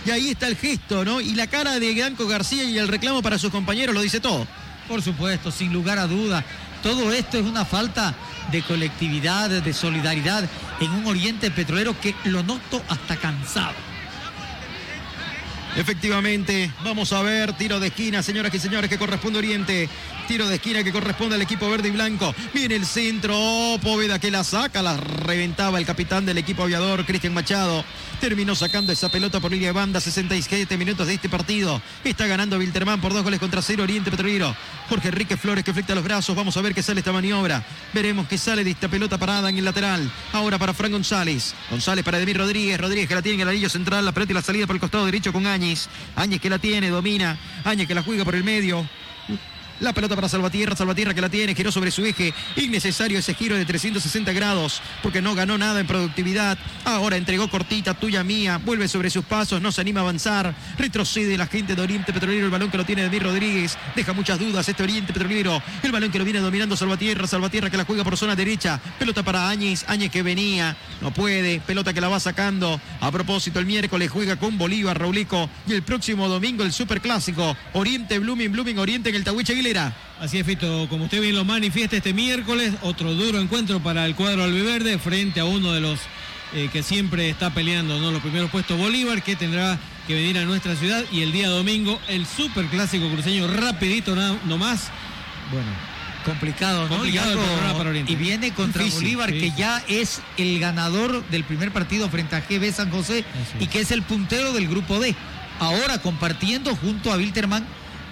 Y 0.08 0.10
ahí 0.10 0.30
está 0.30 0.48
el 0.48 0.56
gesto, 0.56 1.04
¿no? 1.04 1.20
Y 1.20 1.34
la 1.36 1.48
cara 1.48 1.82
de 1.82 1.94
Blanco 1.94 2.28
García 2.28 2.64
y 2.64 2.78
el 2.78 2.88
reclamo 2.88 3.22
para 3.22 3.38
sus 3.38 3.52
compañeros 3.52 3.94
lo 3.94 4.00
dice 4.00 4.22
todo. 4.22 4.48
Por 4.88 5.02
supuesto, 5.02 5.52
sin 5.52 5.74
lugar 5.74 6.00
a 6.00 6.08
duda. 6.08 6.46
Todo 6.82 7.12
esto 7.12 7.38
es 7.38 7.46
una 7.46 7.66
falta 7.66 8.16
de 8.50 8.62
colectividad, 8.62 9.50
de 9.50 9.74
solidaridad 9.74 10.48
en 10.80 10.92
un 10.92 11.08
Oriente 11.08 11.52
Petrolero 11.52 12.00
que 12.00 12.16
lo 12.24 12.42
noto 12.42 12.82
hasta 12.88 13.18
cansado. 13.18 13.74
Efectivamente, 15.76 16.72
vamos 16.86 17.12
a 17.12 17.22
ver, 17.22 17.52
tiro 17.58 17.78
de 17.82 17.88
esquina, 17.88 18.24
señoras 18.24 18.54
y 18.56 18.60
señores, 18.60 18.90
que 18.90 18.98
corresponde 18.98 19.40
Oriente. 19.40 19.90
Tiro 20.28 20.46
de 20.50 20.56
esquina 20.56 20.84
que 20.84 20.92
corresponde 20.92 21.36
al 21.36 21.42
equipo 21.42 21.70
verde 21.70 21.88
y 21.88 21.92
blanco. 21.92 22.36
Viene 22.54 22.76
el 22.76 22.86
centro, 22.86 23.34
oh, 23.38 23.80
Póveda 23.80 24.20
que 24.20 24.30
la 24.30 24.44
saca, 24.44 24.82
la 24.82 24.98
reventaba 24.98 25.80
el 25.80 25.86
capitán 25.86 26.26
del 26.26 26.38
equipo 26.38 26.64
aviador, 26.64 27.06
Cristian 27.06 27.34
Machado. 27.34 27.86
Terminó 28.20 28.54
sacando 28.54 28.92
esa 28.92 29.10
pelota 29.10 29.40
por 29.40 29.52
línea 29.52 29.70
de 29.70 29.74
banda, 29.74 30.02
67 30.02 30.76
minutos 30.76 31.08
de 31.08 31.14
este 31.14 31.30
partido. 31.30 31.82
Está 32.04 32.28
ganando 32.28 32.58
Wilterman 32.58 33.00
por 33.00 33.14
dos 33.14 33.24
goles 33.24 33.40
contra 33.40 33.62
cero, 33.62 33.84
Oriente 33.84 34.12
Petrolero. 34.12 34.54
Jorge 34.90 35.08
Enrique 35.08 35.38
Flores 35.38 35.64
que 35.64 35.74
flecta 35.74 35.96
los 35.96 36.04
brazos, 36.04 36.36
vamos 36.36 36.58
a 36.58 36.62
ver 36.62 36.74
qué 36.74 36.84
sale 36.84 37.00
esta 37.00 37.14
maniobra. 37.14 37.64
Veremos 37.94 38.28
qué 38.28 38.38
sale 38.38 38.66
de 38.66 38.72
esta 38.72 38.90
pelota 38.90 39.18
parada 39.18 39.50
en 39.50 39.58
el 39.58 39.64
lateral. 39.64 40.12
Ahora 40.34 40.60
para 40.60 40.74
Fran 40.74 40.92
González. 40.92 41.56
González 41.70 42.04
para 42.04 42.20
Edmir 42.20 42.38
Rodríguez. 42.38 42.78
Rodríguez 42.78 43.08
que 43.08 43.16
la 43.16 43.22
tiene 43.22 43.36
en 43.36 43.42
el 43.42 43.50
anillo 43.50 43.70
central, 43.70 44.04
la 44.04 44.12
pelota 44.12 44.34
y 44.34 44.36
la 44.36 44.42
salida 44.42 44.68
por 44.68 44.76
el 44.76 44.82
costado 44.82 45.06
derecho 45.06 45.32
con 45.32 45.48
Áñez. 45.48 45.88
Áñez 46.18 46.42
que 46.42 46.50
la 46.50 46.60
tiene, 46.60 46.90
domina. 46.90 47.38
Áñez 47.64 47.88
que 47.88 47.96
la 47.96 48.04
juega 48.04 48.26
por 48.26 48.36
el 48.36 48.44
medio. 48.44 48.86
La 49.80 49.94
pelota 49.94 50.16
para 50.16 50.28
Salvatierra, 50.28 50.76
Salvatierra 50.76 51.14
que 51.14 51.22
la 51.22 51.30
tiene, 51.30 51.54
giró 51.54 51.72
sobre 51.72 51.92
su 51.92 52.04
eje. 52.04 52.34
Innecesario 52.56 53.20
ese 53.20 53.36
giro 53.36 53.56
de 53.56 53.66
360 53.66 54.34
grados 54.34 54.82
porque 55.04 55.22
no 55.22 55.36
ganó 55.36 55.58
nada 55.58 55.80
en 55.80 55.86
productividad. 55.86 56.58
Ahora 56.84 57.16
entregó 57.16 57.48
cortita, 57.48 57.94
tuya 57.94 58.24
mía, 58.24 58.60
vuelve 58.64 58.88
sobre 58.88 59.12
sus 59.12 59.24
pasos, 59.24 59.62
no 59.62 59.72
se 59.72 59.82
anima 59.82 60.00
a 60.00 60.04
avanzar. 60.04 60.56
Retrocede 60.80 61.38
la 61.38 61.46
gente 61.46 61.76
de 61.76 61.82
Oriente 61.82 62.12
Petrolero, 62.12 62.46
el 62.46 62.52
balón 62.52 62.72
que 62.72 62.78
lo 62.78 62.86
tiene 62.86 63.04
Edmir 63.04 63.24
Rodríguez. 63.24 63.78
Deja 63.96 64.14
muchas 64.14 64.40
dudas 64.40 64.68
este 64.68 64.82
Oriente 64.82 65.14
Petrolero. 65.14 65.62
El 65.84 65.92
balón 65.92 66.12
que 66.12 66.18
lo 66.18 66.26
viene 66.26 66.40
dominando 66.40 66.76
Salvatierra, 66.76 67.28
Salvatierra 67.28 67.70
que 67.70 67.78
la 67.78 67.86
juega 67.86 68.04
por 68.04 68.18
zona 68.18 68.36
derecha. 68.36 68.80
Pelota 68.98 69.22
para 69.22 69.48
Áñez, 69.48 69.86
Áñez 69.88 70.12
que 70.12 70.24
venía, 70.24 70.76
no 71.02 71.12
puede. 71.12 71.60
Pelota 71.60 71.94
que 71.94 72.02
la 72.02 72.08
va 72.08 72.20
sacando. 72.20 72.82
A 73.00 73.12
propósito, 73.12 73.60
el 73.60 73.68
miércoles 73.68 74.10
juega 74.10 74.38
con 74.38 74.58
Bolívar, 74.58 75.00
Raulico. 75.00 75.50
Y 75.68 75.74
el 75.74 75.84
próximo 75.84 76.28
domingo 76.28 76.64
el 76.64 76.74
Superclásico. 76.74 77.56
Oriente, 77.74 78.18
Blooming, 78.18 78.52
Blooming, 78.52 78.80
Oriente 78.80 79.10
en 79.10 79.16
el 79.16 79.24
Tahuiche 79.24 79.54
Aguilera. 79.68 79.94
Así 80.20 80.40
es, 80.40 80.46
Fito, 80.46 80.88
como 80.90 81.06
usted 81.06 81.22
bien 81.22 81.36
lo 81.36 81.44
manifiesta 81.46 81.98
este 81.98 82.14
miércoles, 82.14 82.74
otro 82.82 83.14
duro 83.14 83.40
encuentro 83.40 83.82
para 83.82 84.06
el 84.06 84.16
cuadro 84.16 84.44
albiverde 84.44 84.98
frente 84.98 85.42
a 85.42 85.46
uno 85.46 85.74
de 85.74 85.82
los 85.82 86.00
eh, 86.54 86.70
que 86.72 86.82
siempre 86.82 87.30
está 87.30 87.54
peleando 87.54 88.00
¿no? 88.00 88.12
los 88.12 88.22
primeros 88.22 88.50
puestos 88.50 88.78
Bolívar, 88.78 89.22
que 89.22 89.36
tendrá 89.36 89.78
que 90.08 90.14
venir 90.16 90.38
a 90.38 90.46
nuestra 90.46 90.76
ciudad 90.76 91.04
y 91.12 91.22
el 91.22 91.34
día 91.34 91.50
domingo 91.50 92.00
el 92.08 92.26
super 92.26 92.66
clásico 92.68 93.10
cruceño 93.10 93.48
rapidito 93.48 94.16
nomás. 94.46 94.90
Bueno, 95.52 95.68
complicado, 96.26 96.84
¿no? 96.88 96.96
Complicado 96.96 97.34
y, 97.34 97.74
para 97.74 97.98
y 98.00 98.16
viene 98.16 98.54
contra 98.54 98.84
Difícil, 98.84 99.18
Bolívar, 99.18 99.30
sí, 99.30 99.40
que 99.40 99.52
ya 99.52 99.84
es 99.88 100.22
el 100.38 100.60
ganador 100.60 101.28
del 101.28 101.44
primer 101.44 101.72
partido 101.72 102.10
frente 102.10 102.38
a 102.38 102.40
GB 102.40 102.74
San 102.74 102.90
José 102.90 103.26
y 103.60 103.68
que 103.68 103.82
es 103.82 103.92
el 103.92 104.02
puntero 104.02 104.54
del 104.54 104.68
grupo 104.68 105.00
D. 105.00 105.14
Ahora 105.60 106.00
compartiendo 106.00 106.76
junto 106.76 107.12
a 107.12 107.18
Wilterman 107.18 107.66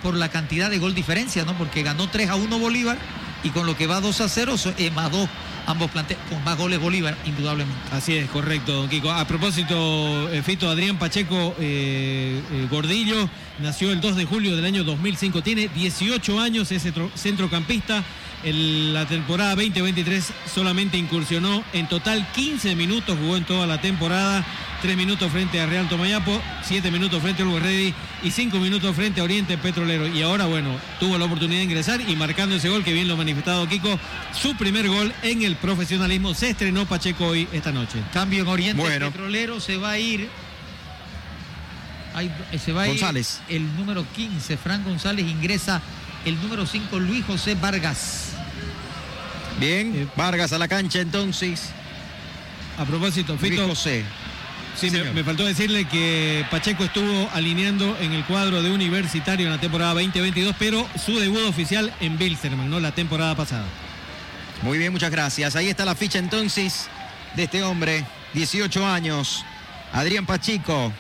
por 0.06 0.16
la 0.16 0.30
cantidad 0.30 0.70
de 0.70 0.78
gol 0.78 0.94
diferencia, 0.94 1.46
¿no? 1.46 1.58
Porque 1.58 1.82
ganó 1.82 2.08
3 2.08 2.30
a 2.30 2.36
1 2.36 2.60
Bolívar 2.60 2.96
y 3.44 3.50
con 3.50 3.66
lo 3.66 3.76
que 3.76 3.88
va 3.88 4.02
2 4.02 4.22
a 4.22 4.30
0, 4.30 4.56
so- 4.56 4.72
eh, 4.78 4.92
más 4.92 5.12
2 5.12 5.28
ambos 5.66 5.90
planteos, 5.90 6.20
con 6.30 6.44
más 6.44 6.56
goles 6.60 6.80
Bolívar, 6.80 7.18
indudablemente. 7.26 7.82
Así 7.92 8.16
es, 8.16 8.30
correcto, 8.30 8.72
don 8.72 8.88
Kiko. 8.88 9.10
A 9.12 9.26
propósito, 9.26 10.30
eh, 10.32 10.44
Fito 10.44 10.70
Adrián 10.70 11.00
Pacheco 11.00 11.56
eh, 11.60 12.40
eh, 12.52 12.68
Gordillo 12.70 13.28
nació 13.58 13.92
el 13.92 14.00
2 14.00 14.16
de 14.16 14.26
julio 14.26 14.56
del 14.56 14.64
año 14.66 14.84
2005. 14.84 15.42
Tiene 15.42 15.70
18 15.70 16.40
años, 16.40 16.72
es 16.72 16.84
centro- 16.84 17.10
centrocampista. 17.16 18.04
En 18.46 18.94
la 18.94 19.08
temporada 19.08 19.56
2023 19.56 20.32
solamente 20.54 20.98
incursionó 21.00 21.64
en 21.74 21.90
total 21.90 22.28
15 22.34 22.76
minutos, 22.76 23.18
jugó 23.20 23.38
en 23.38 23.44
toda 23.44 23.66
la 23.66 23.82
temporada. 23.82 24.46
3 24.84 24.96
minutos 24.96 25.32
frente 25.32 25.60
a 25.60 25.66
Real 25.66 25.90
Tomayapo, 25.90 26.40
7 26.64 26.92
minutos 26.92 27.20
frente 27.24 27.42
a 27.42 27.46
Ready 27.60 27.92
y 28.22 28.30
5 28.30 28.60
minutos 28.60 28.96
frente 28.96 29.20
a 29.20 29.24
Oriente 29.24 29.58
Petrolero. 29.58 30.08
Y 30.08 30.22
ahora, 30.22 30.46
bueno, 30.46 30.80
tuvo 31.00 31.18
la 31.18 31.26
oportunidad 31.26 31.58
de 31.58 31.64
ingresar 31.64 32.02
y 32.08 32.16
marcando 32.16 32.54
ese 32.54 32.70
gol 32.70 32.84
que 32.84 32.94
bien 32.94 33.08
lo 33.08 33.16
ha 33.16 33.18
manifestado 33.18 33.68
Kiko, 33.68 34.00
su 34.40 34.56
primer 34.56 34.88
gol 34.90 35.12
en 35.24 35.42
el 35.42 35.56
profesionalismo. 35.56 36.36
Se 36.36 36.52
estrenó 36.52 36.86
Pacheco 36.86 37.26
hoy 37.26 37.48
esta 37.52 37.72
noche. 37.72 37.98
Cambio 38.14 38.44
en 38.44 38.48
Oriente 38.48 38.80
Bueno. 38.80 39.08
Petrolero 39.08 39.60
se 39.60 39.78
va 39.78 39.92
a 39.92 39.98
ir. 39.98 40.30
Se 42.64 42.72
va 42.74 42.84
a 42.84 42.86
ir 42.86 42.92
González. 42.92 43.42
el 43.50 43.76
número 43.76 44.06
15, 44.16 44.56
Fran 44.58 44.84
González 44.84 45.26
ingresa 45.26 45.82
el 46.26 46.40
número 46.42 46.68
5, 46.68 47.00
Luis 47.00 47.26
José 47.26 47.56
Vargas. 47.56 48.35
Bien, 49.60 50.10
Vargas 50.16 50.52
a 50.54 50.58
la 50.58 50.68
cancha 50.68 51.00
entonces. 51.00 51.70
A 52.78 52.84
propósito, 52.84 53.38
Fito, 53.38 53.68
José. 53.68 54.04
sí, 54.76 54.92
me, 54.92 55.24
faltó 55.24 55.46
decirle 55.46 55.86
que 55.86 56.46
Pacheco 56.52 56.84
estuvo 56.84 57.30
alineando 57.34 57.98
en 58.02 58.12
el 58.12 58.26
cuadro 58.26 58.62
de 58.62 58.72
Universitario 58.72 59.46
en 59.46 59.54
la 59.54 59.62
temporada 59.62 59.94
2022, 59.94 60.56
pero 60.60 60.86
su 61.04 61.18
debut 61.18 61.48
oficial 61.48 61.94
en 62.02 62.18
Bilsterman, 62.18 62.70
¿no? 62.70 62.82
La 62.82 62.92
temporada 62.92 63.34
pasada. 63.36 63.66
Muy 64.62 64.78
bien, 64.78 64.92
muchas 64.92 65.12
gracias. 65.12 65.56
Ahí 65.56 65.70
está 65.70 65.86
la 65.86 65.96
ficha 65.96 66.20
entonces 66.20 66.88
de 67.38 67.44
este 67.44 67.64
hombre, 67.64 68.04
18 68.34 68.86
años, 68.86 69.46
Adrián 69.94 70.26
Pachico, 70.26 70.92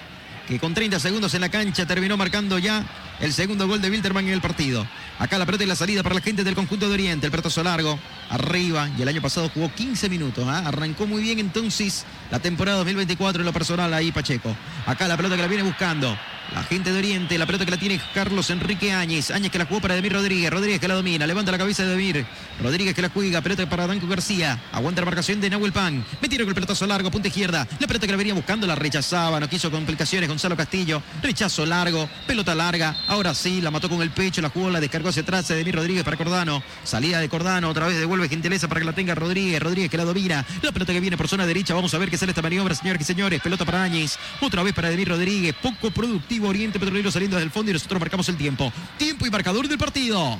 que 0.48 0.60
con 0.60 0.74
30 0.74 1.00
segundos 1.00 1.34
en 1.34 1.42
la 1.42 1.50
cancha 1.50 1.86
terminó 1.86 2.16
marcando 2.16 2.58
ya 2.58 2.86
el 3.20 3.34
segundo 3.34 3.68
gol 3.68 3.82
de 3.82 3.90
Wilterman 3.90 4.28
en 4.28 4.34
el 4.34 4.42
partido. 4.42 4.86
Acá 5.20 5.38
la 5.38 5.46
pelota 5.46 5.64
y 5.64 5.68
la 5.68 5.76
salida 5.76 6.04
para 6.04 6.16
la 6.16 6.22
gente 6.22 6.44
del 6.44 6.56
conjunto 6.56 6.88
de 6.88 6.94
Oriente, 6.94 7.26
el 7.28 7.32
pelotazo 7.32 7.64
largo, 7.64 7.98
arriba, 8.30 8.90
y 8.98 9.02
el 9.02 9.08
año 9.08 9.22
pasado 9.22 9.50
jugó 9.54 9.72
15 9.74 10.10
minutos. 10.10 10.46
¿ah? 10.48 10.64
Arrancó 10.66 11.08
muy 11.08 11.22
bien 11.22 11.40
entonces 11.40 12.06
la 12.32 12.40
temporada 12.40 12.78
2024 12.80 13.42
en 13.42 13.46
lo 13.46 13.54
personal 13.54 13.94
ahí 13.94 14.12
Pacheco. 14.12 14.56
Acá 14.86 15.08
la 15.08 15.18
pelota 15.18 15.36
que 15.36 15.42
la 15.42 15.48
viene 15.48 15.64
buscando. 15.64 16.18
La 16.54 16.64
gente 16.64 16.92
de 16.94 17.00
Oriente, 17.00 17.38
la 17.38 17.46
pelota 17.46 17.66
que 17.66 17.72
la 17.72 17.78
tiene 17.78 18.00
Carlos 18.14 18.50
Enrique 18.50 18.94
Áñez. 18.94 19.32
Áñez 19.32 19.52
que 19.52 19.58
la 19.58 19.66
jugó 19.66 19.82
para 19.82 19.96
Demir 19.96 20.14
Rodríguez. 20.14 20.50
Rodríguez 20.50 20.80
que 20.80 20.88
la 20.88 20.94
domina. 20.94 21.28
Levanta 21.28 21.52
la 21.52 21.58
cabeza 21.58 21.84
de 21.84 21.90
Demir. 21.90 22.26
Rodríguez 22.62 22.94
que 22.94 23.02
la 23.02 23.10
juega. 23.10 23.42
Pelota 23.42 23.68
para 23.68 23.88
Danco 23.88 24.08
García. 24.08 24.62
Aguanta 24.72 25.02
la 25.02 25.06
marcación 25.06 25.42
de 25.42 25.50
Nahuel 25.50 25.74
Pan. 25.74 26.06
Metieron 26.22 26.46
con 26.46 26.52
el 26.52 26.56
pelotazo 26.56 26.86
largo. 26.86 27.12
Punta 27.12 27.28
izquierda. 27.28 27.68
La 27.80 27.88
pelota 27.88 28.06
que 28.06 28.12
la 28.14 28.18
venía 28.18 28.34
buscando 28.34 28.68
la 28.68 28.76
rechazaba. 28.76 29.40
No 29.40 29.50
quiso 29.50 29.70
complicaciones. 29.70 30.30
Gonzalo 30.30 30.56
Castillo. 30.56 31.02
Rechazo 31.22 31.66
largo. 31.66 32.08
Pelota 32.26 32.56
larga. 32.56 32.96
Ahora 33.08 33.34
sí. 33.34 33.60
La 33.60 33.72
mató 33.72 33.90
con 33.90 34.02
el 34.02 34.12
pecho. 34.12 34.42
La 34.42 34.50
jugó. 34.50 34.70
La 34.70 34.80
descargó 34.80 35.10
hacia 35.10 35.24
atrás. 35.24 35.48
de 35.48 35.56
Demir 35.56 35.76
Rodríguez 35.76 36.04
para 36.04 36.16
Cordano. 36.16 36.64
Salida 36.84 37.20
de 37.20 37.28
Cordano. 37.28 37.70
Otra 37.70 37.88
vez 37.88 37.98
devuelve 37.98 38.30
gentileza 38.30 38.70
para 38.70 38.80
que 38.80 38.86
la 38.86 38.94
tenga 38.94 39.14
Rodríguez. 39.14 39.62
Rodríguez 39.62 39.92
que 39.92 39.98
la 39.98 40.06
domina. 40.06 40.46
La 40.62 40.72
pelota 40.72 40.94
que 40.94 41.02
viene 41.02 41.18
por 41.18 41.28
zona 41.28 41.46
derecha. 41.46 41.74
Vamos 41.74 41.94
a 41.94 41.98
ver 41.98 42.10
qué 42.10 42.18
sale 42.18 42.32
esta 42.32 42.42
maniobra, 42.42 42.74
señores 42.76 43.02
y 43.02 43.06
señores. 43.06 43.42
Pelota 43.42 43.66
para 43.66 43.84
Áñez. 43.84 44.18
Otra 44.40 44.64
vez 44.64 44.74
para 44.74 44.90
Demir 44.90 45.10
Rodríguez. 45.10 45.54
Poco 45.62 45.92
productivo. 45.92 46.35
Oriente 46.44 46.80
Petrolero 46.80 47.12
saliendo 47.12 47.38
desde 47.38 47.46
el 47.46 47.52
fondo 47.52 47.72
y 47.72 47.74
nosotros 47.74 48.00
marcamos 48.00 48.28
el 48.30 48.38
tiempo. 48.38 48.72
Tiempo 48.98 49.26
y 49.26 49.30
marcador 49.30 49.68
del 49.68 49.78
partido. 49.78 50.40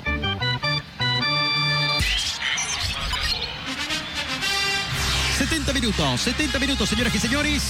...70 5.38 5.74
minutos, 5.74 6.20
70 6.22 6.58
minutos, 6.58 6.88
señoras 6.88 7.14
y 7.14 7.18
señores. 7.18 7.62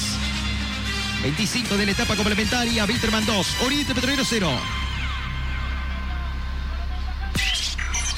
25 1.23 1.77
de 1.77 1.86
la 1.86 1.93
etapa 1.93 2.15
complementaria, 2.15 2.85
Wilterman 2.85 3.27
2, 3.27 3.57
Oriente 3.65 3.94
Petrolero 3.94 4.23
0. 4.24 4.48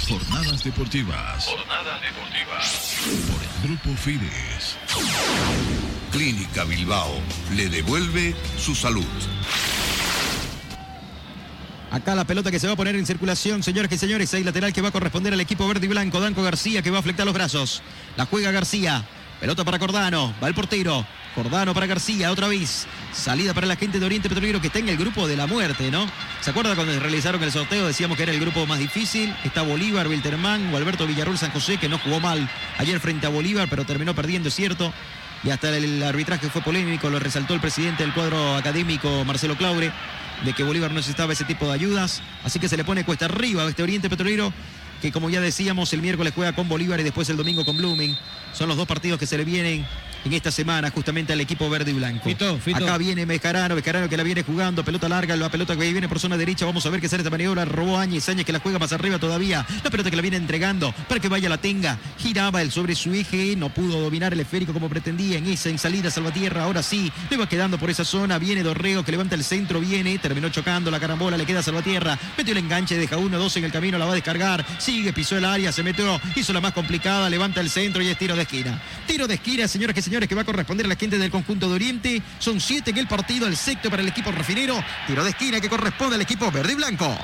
Jornadas 0.08 0.64
deportivas. 0.64 1.44
Jornadas 1.44 2.00
deportivas. 2.00 2.96
Por 3.30 3.42
el 3.42 3.76
Grupo 3.76 4.00
Fides. 4.00 4.76
Clínica 6.10 6.64
Bilbao 6.64 7.20
le 7.54 7.68
devuelve 7.68 8.34
su 8.56 8.74
salud. 8.74 9.04
Acá 11.90 12.14
la 12.14 12.24
pelota 12.24 12.50
que 12.50 12.60
se 12.60 12.66
va 12.66 12.74
a 12.74 12.76
poner 12.76 12.96
en 12.96 13.06
circulación, 13.06 13.62
señores 13.62 13.90
y 13.90 13.96
señores. 13.96 14.34
Hay 14.34 14.44
lateral 14.44 14.72
que 14.74 14.82
va 14.82 14.88
a 14.88 14.92
corresponder 14.92 15.32
al 15.32 15.40
equipo 15.40 15.66
verde 15.66 15.86
y 15.86 15.88
blanco. 15.88 16.20
Danco 16.20 16.42
García 16.42 16.82
que 16.82 16.90
va 16.90 16.98
a 16.98 17.02
flectar 17.02 17.24
los 17.24 17.34
brazos. 17.34 17.82
La 18.16 18.26
juega 18.26 18.50
García. 18.50 19.04
Pelota 19.40 19.64
para 19.64 19.78
Cordano. 19.78 20.34
Va 20.42 20.48
el 20.48 20.54
portero. 20.54 21.06
Cordano 21.34 21.72
para 21.72 21.86
García, 21.86 22.30
otra 22.30 22.48
vez. 22.48 22.86
Salida 23.12 23.54
para 23.54 23.66
la 23.66 23.76
gente 23.76 23.98
de 23.98 24.04
Oriente 24.04 24.28
Petrolero 24.28 24.60
que 24.60 24.66
está 24.66 24.80
en 24.80 24.88
el 24.88 24.98
grupo 24.98 25.26
de 25.26 25.36
la 25.36 25.46
muerte, 25.46 25.90
¿no? 25.90 26.06
¿Se 26.40 26.50
acuerda 26.50 26.74
cuando 26.74 26.98
realizaron 26.98 27.42
el 27.42 27.52
sorteo? 27.52 27.86
Decíamos 27.86 28.16
que 28.16 28.24
era 28.24 28.32
el 28.32 28.40
grupo 28.40 28.66
más 28.66 28.80
difícil. 28.80 29.34
Está 29.44 29.62
Bolívar, 29.62 30.08
Wilterman, 30.08 30.74
Alberto 30.74 31.06
Villarroel 31.06 31.38
San 31.38 31.52
José, 31.52 31.78
que 31.78 31.88
no 31.88 31.98
jugó 31.98 32.20
mal 32.20 32.50
ayer 32.78 32.98
frente 33.00 33.26
a 33.26 33.30
Bolívar, 33.30 33.68
pero 33.70 33.84
terminó 33.84 34.14
perdiendo, 34.14 34.48
es 34.48 34.54
cierto. 34.54 34.92
Y 35.44 35.50
hasta 35.50 35.74
el 35.74 36.02
arbitraje 36.02 36.50
fue 36.50 36.60
polémico, 36.60 37.08
lo 37.08 37.18
resaltó 37.18 37.54
el 37.54 37.60
presidente 37.60 38.02
del 38.02 38.12
cuadro 38.12 38.56
académico, 38.56 39.24
Marcelo 39.24 39.56
Claure. 39.56 39.92
De 40.44 40.52
que 40.52 40.62
Bolívar 40.62 40.90
no 40.90 40.96
necesitaba 40.96 41.32
ese 41.32 41.44
tipo 41.44 41.66
de 41.66 41.72
ayudas. 41.72 42.22
Así 42.44 42.58
que 42.58 42.68
se 42.68 42.76
le 42.76 42.84
pone 42.84 43.04
cuesta 43.04 43.26
arriba 43.26 43.62
a 43.62 43.68
este 43.68 43.82
Oriente 43.82 44.08
Petrolero, 44.08 44.52
que 45.02 45.12
como 45.12 45.30
ya 45.30 45.40
decíamos, 45.40 45.92
el 45.92 46.02
miércoles 46.02 46.32
juega 46.34 46.52
con 46.54 46.68
Bolívar 46.68 47.00
y 47.00 47.02
después 47.02 47.28
el 47.30 47.36
domingo 47.36 47.64
con 47.64 47.76
Blooming. 47.76 48.16
Son 48.52 48.68
los 48.68 48.76
dos 48.76 48.86
partidos 48.86 49.18
que 49.18 49.26
se 49.26 49.36
le 49.36 49.44
vienen 49.44 49.86
en 50.24 50.32
esta 50.32 50.50
semana 50.50 50.90
justamente 50.90 51.32
al 51.32 51.40
equipo 51.40 51.68
verde 51.70 51.90
y 51.90 51.94
blanco. 51.94 52.24
Fito, 52.24 52.58
Fito. 52.58 52.84
Acá 52.84 52.98
viene 52.98 53.26
Mejarano, 53.26 53.74
Mejarano 53.74 54.08
que 54.08 54.16
la 54.16 54.22
viene 54.22 54.42
jugando, 54.42 54.84
pelota 54.84 55.08
larga, 55.08 55.36
la 55.36 55.50
pelota 55.50 55.76
que 55.76 55.92
viene 55.92 56.08
por 56.08 56.18
zona 56.18 56.36
derecha, 56.36 56.66
vamos 56.66 56.84
a 56.86 56.90
ver 56.90 57.00
qué 57.00 57.08
sale 57.08 57.22
esta 57.22 57.30
maniobra, 57.30 57.64
robó 57.64 57.98
Áñez, 57.98 58.28
Áñez 58.28 58.44
que 58.44 58.52
la 58.52 58.60
juega 58.60 58.78
más 58.78 58.92
arriba 58.92 59.18
todavía, 59.18 59.66
la 59.82 59.90
pelota 59.90 60.10
que 60.10 60.16
la 60.16 60.22
viene 60.22 60.36
entregando 60.36 60.92
para 61.08 61.20
que 61.20 61.28
vaya 61.28 61.48
la 61.48 61.58
tenga, 61.58 61.98
giraba 62.18 62.62
el 62.62 62.70
sobre 62.70 62.94
su 62.94 63.12
eje, 63.12 63.56
no 63.56 63.68
pudo 63.70 64.00
dominar 64.00 64.32
el 64.32 64.40
esférico 64.40 64.72
como 64.72 64.88
pretendía 64.88 65.38
en 65.38 65.46
esa, 65.46 65.68
en 65.68 65.78
salida 65.78 66.10
Salvatierra, 66.10 66.64
ahora 66.64 66.82
sí, 66.82 67.12
le 67.30 67.36
va 67.36 67.48
quedando 67.48 67.78
por 67.78 67.90
esa 67.90 68.04
zona, 68.04 68.38
viene 68.38 68.62
Dorrego 68.62 69.04
que 69.04 69.12
levanta 69.12 69.34
el 69.34 69.44
centro, 69.44 69.80
viene, 69.80 70.18
terminó 70.18 70.48
chocando 70.48 70.90
la 70.90 71.00
carambola, 71.00 71.36
le 71.36 71.46
queda 71.46 71.62
Salvatierra, 71.62 72.18
metió 72.36 72.52
el 72.52 72.58
enganche, 72.58 72.96
deja 72.96 73.16
uno, 73.16 73.38
dos 73.38 73.56
en 73.56 73.64
el 73.64 73.72
camino, 73.72 73.98
la 73.98 74.04
va 74.06 74.12
a 74.12 74.14
descargar, 74.14 74.64
sigue, 74.78 75.12
pisó 75.12 75.36
el 75.36 75.44
área, 75.44 75.72
se 75.72 75.82
metió, 75.82 76.20
hizo 76.34 76.52
la 76.52 76.60
más 76.60 76.72
complicada, 76.72 77.28
levanta 77.30 77.60
el 77.60 77.70
centro 77.70 78.02
y 78.02 78.08
es 78.08 78.18
tiro 78.18 78.36
de 78.36 78.42
esquina. 78.42 78.80
Tiro 79.06 79.26
de 79.26 79.34
esquina, 79.34 79.68
señoras 79.68 79.96
y 80.06 80.07
señores, 80.08 80.28
que 80.28 80.34
va 80.34 80.42
a 80.42 80.44
corresponder 80.44 80.86
a 80.86 80.88
la 80.88 80.96
gente 80.96 81.18
del 81.18 81.30
conjunto 81.30 81.68
de 81.68 81.74
Oriente. 81.74 82.22
Son 82.38 82.60
siete 82.60 82.90
en 82.90 82.98
el 82.98 83.06
partido, 83.06 83.46
el 83.46 83.56
sexto 83.56 83.90
para 83.90 84.02
el 84.02 84.08
equipo 84.08 84.32
refinero. 84.32 84.82
Tiro 85.06 85.22
de 85.22 85.30
esquina 85.30 85.60
que 85.60 85.68
corresponde 85.68 86.16
al 86.16 86.22
equipo 86.22 86.50
verde 86.50 86.72
y 86.72 86.76
blanco. 86.76 87.16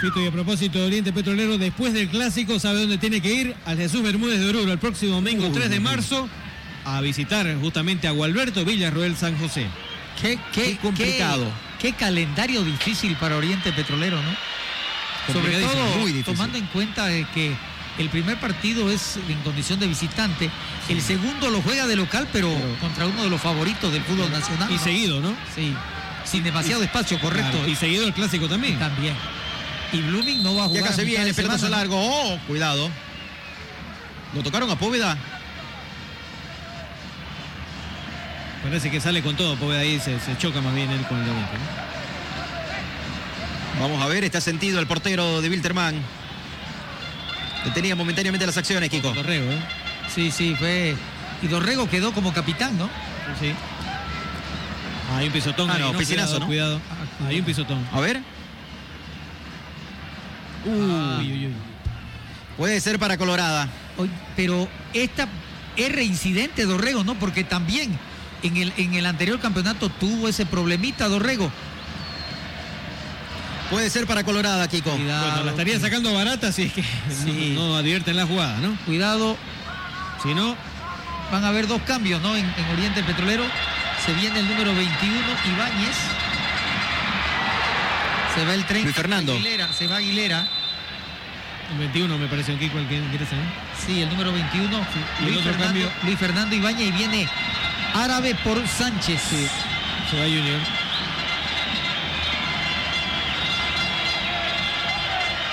Fito, 0.00 0.20
y 0.20 0.26
a 0.26 0.30
propósito 0.30 0.78
de 0.78 0.86
Oriente 0.86 1.12
Petrolero, 1.12 1.58
después 1.58 1.92
del 1.92 2.08
clásico, 2.08 2.58
¿sabe 2.58 2.80
dónde 2.80 2.98
tiene 2.98 3.20
que 3.20 3.32
ir? 3.32 3.54
Al 3.66 3.76
Jesús 3.76 4.02
Bermúdez 4.02 4.40
de 4.40 4.48
Oruro, 4.48 4.72
el 4.72 4.78
próximo 4.78 5.16
domingo 5.16 5.50
3 5.52 5.68
de 5.68 5.80
marzo, 5.80 6.28
a 6.84 7.00
visitar 7.00 7.54
justamente 7.60 8.08
a 8.08 8.12
Gualberto 8.12 8.64
Villarroel 8.64 9.16
San 9.16 9.36
José. 9.38 9.66
Qué, 10.20 10.38
qué, 10.52 10.78
complicado. 10.78 11.52
Qué, 11.78 11.90
qué 11.90 11.96
calendario 11.96 12.62
difícil 12.64 13.16
para 13.16 13.36
Oriente 13.36 13.72
Petrolero, 13.72 14.22
¿no? 14.22 15.32
Sobre 15.32 15.60
todo 15.60 15.96
muy 15.98 16.22
tomando 16.22 16.58
en 16.58 16.66
cuenta 16.66 17.06
de 17.06 17.26
que 17.34 17.54
el 18.00 18.08
primer 18.08 18.38
partido 18.38 18.90
es 18.90 19.18
en 19.28 19.38
condición 19.42 19.78
de 19.78 19.86
visitante, 19.86 20.50
el 20.88 21.00
segundo 21.02 21.50
lo 21.50 21.60
juega 21.62 21.86
de 21.86 21.96
local, 21.96 22.26
pero, 22.32 22.50
contra 22.80 23.06
uno 23.06 23.24
de 23.24 23.30
los 23.30 23.40
favoritos 23.40 23.92
del 23.92 24.02
fútbol 24.02 24.30
nacional. 24.30 24.70
Y 24.70 24.74
¿no? 24.76 24.82
seguido, 24.82 25.20
¿no? 25.20 25.34
Sí, 25.54 25.74
sin 26.24 26.42
demasiado 26.42 26.82
Y- 26.82 26.86
espacio, 26.86 27.20
correcto. 27.20 27.50
Claro, 27.52 27.68
y 27.68 27.76
seguido 27.76 28.06
el 28.06 28.12
clásico 28.14 28.48
también. 28.48 28.78
También. 28.78 29.14
Y 29.92 30.00
Blooming 30.00 30.42
no 30.42 30.54
va 30.54 30.64
a 30.64 30.68
jugar. 30.68 30.84
acá 30.84 30.92
a 30.92 30.96
se 30.96 31.04
viene, 31.04 31.24
de 31.26 31.34
pelotazo 31.34 31.68
largo. 31.68 31.96
Oh, 31.98 32.38
cuidado. 32.46 32.90
¿Lo 34.34 34.42
tocaron 34.42 34.70
a 34.70 34.76
Póveda? 34.78 35.16
Parece 38.62 38.90
que 38.90 39.00
sale 39.00 39.22
con 39.22 39.36
todo, 39.36 39.56
porque 39.56 39.76
ahí 39.76 39.98
se, 39.98 40.20
se 40.20 40.36
choca 40.38 40.60
más 40.60 40.74
bien 40.74 40.90
él 40.90 41.04
con 41.06 41.18
el 41.18 41.24
de 41.24 41.30
Oriente. 41.30 41.52
¿no? 43.76 43.82
Vamos 43.82 44.02
a 44.02 44.06
ver, 44.06 44.22
está 44.24 44.40
sentido 44.40 44.78
el 44.80 44.86
portero 44.86 45.40
de 45.40 45.48
Wilterman. 45.48 45.94
Detenía 47.64 47.94
momentáneamente 47.94 48.46
las 48.46 48.56
acciones, 48.56 48.88
Kiko. 48.90 49.12
Dorrego, 49.12 49.50
¿eh? 49.50 49.58
Sí, 50.14 50.30
sí, 50.30 50.54
fue. 50.58 50.94
Y 51.42 51.46
Dorrego 51.46 51.88
quedó 51.88 52.12
como 52.12 52.32
capitán, 52.32 52.76
¿no? 52.78 52.88
Sí. 53.40 53.52
Hay 55.16 55.26
un 55.26 55.32
pisotón 55.32 55.70
Ah, 55.70 55.74
ahí, 55.74 55.82
no, 55.82 55.98
piscinazo, 55.98 56.38
¿no? 56.38 56.46
Cuidado. 56.46 56.80
Hay 57.26 57.38
un 57.38 57.44
pisotón. 57.44 57.86
A 57.92 58.00
ver. 58.00 58.20
Uy, 60.64 60.72
uy, 61.32 61.46
uy. 61.46 61.52
puede 62.56 62.80
ser 62.80 62.98
para 62.98 63.16
Colorada. 63.16 63.68
Pero 64.36 64.68
esta 64.94 65.28
es 65.76 65.92
reincidente 65.92 66.64
Dorrego, 66.64 67.04
¿no? 67.04 67.14
Porque 67.14 67.44
también 67.44 67.98
en 68.42 68.56
el, 68.56 68.72
en 68.76 68.94
el 68.94 69.06
anterior 69.06 69.38
campeonato 69.40 69.88
tuvo 69.88 70.28
ese 70.28 70.46
problemita 70.46 71.08
Dorrego. 71.08 71.50
Puede 73.70 73.88
ser 73.88 74.06
para 74.06 74.24
Colorada, 74.24 74.66
Kiko. 74.68 74.90
Bueno, 74.90 75.44
la 75.44 75.50
estaría 75.52 75.78
sacando 75.78 76.12
barata 76.12 76.50
si 76.52 76.62
es 76.64 76.72
que 76.72 76.82
Sí. 76.82 77.52
no, 77.54 77.68
no 77.68 77.76
advierten 77.76 78.16
la 78.16 78.26
jugada, 78.26 78.58
¿no? 78.58 78.76
Cuidado, 78.84 79.36
Si 80.22 80.34
no, 80.34 80.56
van 81.32 81.44
a 81.44 81.48
haber 81.48 81.66
dos 81.68 81.80
cambios, 81.82 82.20
¿no? 82.20 82.36
En, 82.36 82.44
en 82.44 82.64
Oriente 82.72 83.02
Petrolero 83.04 83.44
se 84.04 84.12
viene 84.14 84.40
el 84.40 84.48
número 84.48 84.74
21, 84.74 85.16
Ibáñez. 85.54 85.96
Se 88.34 88.44
va 88.44 88.54
el 88.54 88.64
30. 88.64 88.84
Luis 88.84 88.96
Fernando. 88.96 89.32
Aguilera, 89.32 89.72
se 89.72 89.86
va 89.86 89.96
Aguilera. 89.96 90.46
el 91.72 91.78
21 91.78 92.18
me 92.18 92.26
parece 92.26 92.52
aquí 92.54 92.68
cualquier 92.68 93.02
quiere 93.04 93.24
saber. 93.26 93.44
Sí, 93.86 94.02
el 94.02 94.08
número 94.08 94.32
21. 94.32 94.68
Y 94.68 95.24
el 95.24 95.24
Luis, 95.26 95.38
otro 95.38 95.52
Fernando, 95.52 95.64
cambio. 95.64 95.90
Luis 96.04 96.18
Fernando 96.18 96.56
Ibáñez 96.56 96.88
y 96.88 96.92
viene 96.92 97.28
Árabe 97.94 98.34
por 98.44 98.66
Sánchez. 98.66 99.20
Se 100.10 100.16
va 100.16 100.24
Junior. 100.24 100.60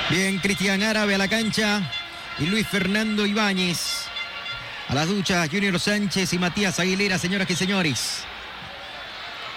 Bien, 0.09 0.39
Cristian 0.39 0.83
Árabe 0.83 1.15
a 1.15 1.17
la 1.17 1.27
cancha 1.27 1.81
y 2.39 2.45
Luis 2.45 2.65
Fernando 2.65 3.25
Ibáñez. 3.25 4.05
A 4.87 4.95
las 4.95 5.09
duchas, 5.09 5.49
Junior 5.49 5.77
Sánchez 5.81 6.31
y 6.31 6.39
Matías 6.39 6.79
Aguilera, 6.79 7.17
señoras 7.17 7.49
y 7.49 7.55
señores. 7.55 8.19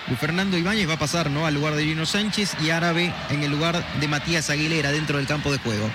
Luis 0.08 0.18
Fernando 0.18 0.58
Ibáñez 0.58 0.88
va 0.88 0.94
a 0.94 0.98
pasar 0.98 1.30
¿no? 1.30 1.46
al 1.46 1.54
lugar 1.54 1.74
de 1.74 1.84
Junior 1.84 2.04
Sánchez 2.04 2.56
y 2.64 2.70
Árabe 2.70 3.14
en 3.30 3.44
el 3.44 3.50
lugar 3.52 3.84
de 4.00 4.08
Matías 4.08 4.50
Aguilera 4.50 4.90
dentro 4.90 5.18
del 5.18 5.28
campo 5.28 5.52
de 5.52 5.58
juego. 5.58 5.88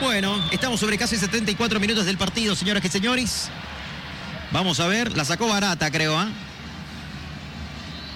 Bueno, 0.00 0.44
estamos 0.50 0.80
sobre 0.80 0.98
casi 0.98 1.16
74 1.16 1.78
minutos 1.78 2.04
del 2.04 2.18
partido, 2.18 2.56
señoras 2.56 2.84
y 2.84 2.88
señores. 2.88 3.50
Vamos 4.50 4.80
a 4.80 4.88
ver, 4.88 5.16
la 5.16 5.24
sacó 5.24 5.46
barata, 5.46 5.92
creo, 5.92 6.18
¿ah? 6.18 6.28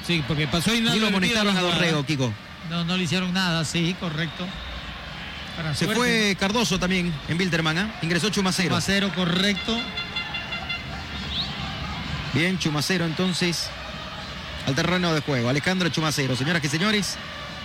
Sí, 0.04 0.24
porque 0.26 0.48
pasó 0.48 0.74
y 0.74 0.78
Y 0.78 0.98
lo 0.98 1.06
amonestaron 1.06 1.56
a 1.56 1.60
Dorrego, 1.60 2.04
Kiko. 2.04 2.32
No, 2.70 2.84
no 2.84 2.96
le 2.96 3.04
hicieron 3.04 3.32
nada, 3.32 3.64
sí, 3.64 3.94
correcto. 4.00 4.44
Para 5.56 5.74
Se 5.74 5.86
suerte, 5.86 5.94
fue 5.94 6.36
Cardoso 6.38 6.78
también 6.78 7.12
en 7.28 7.38
Wilterman, 7.38 7.78
¿ah? 7.78 7.94
Ingresó 8.02 8.28
Chumacero. 8.28 8.68
Chumacero, 8.68 9.14
correcto. 9.14 9.78
Bien, 12.34 12.58
Chumacero 12.58 13.06
entonces 13.06 13.70
al 14.66 14.74
terreno 14.74 15.14
de 15.14 15.20
juego. 15.20 15.48
Alejandro 15.48 15.88
Chumacero, 15.88 16.36
señoras 16.36 16.62
y 16.64 16.68
señores. 16.68 17.16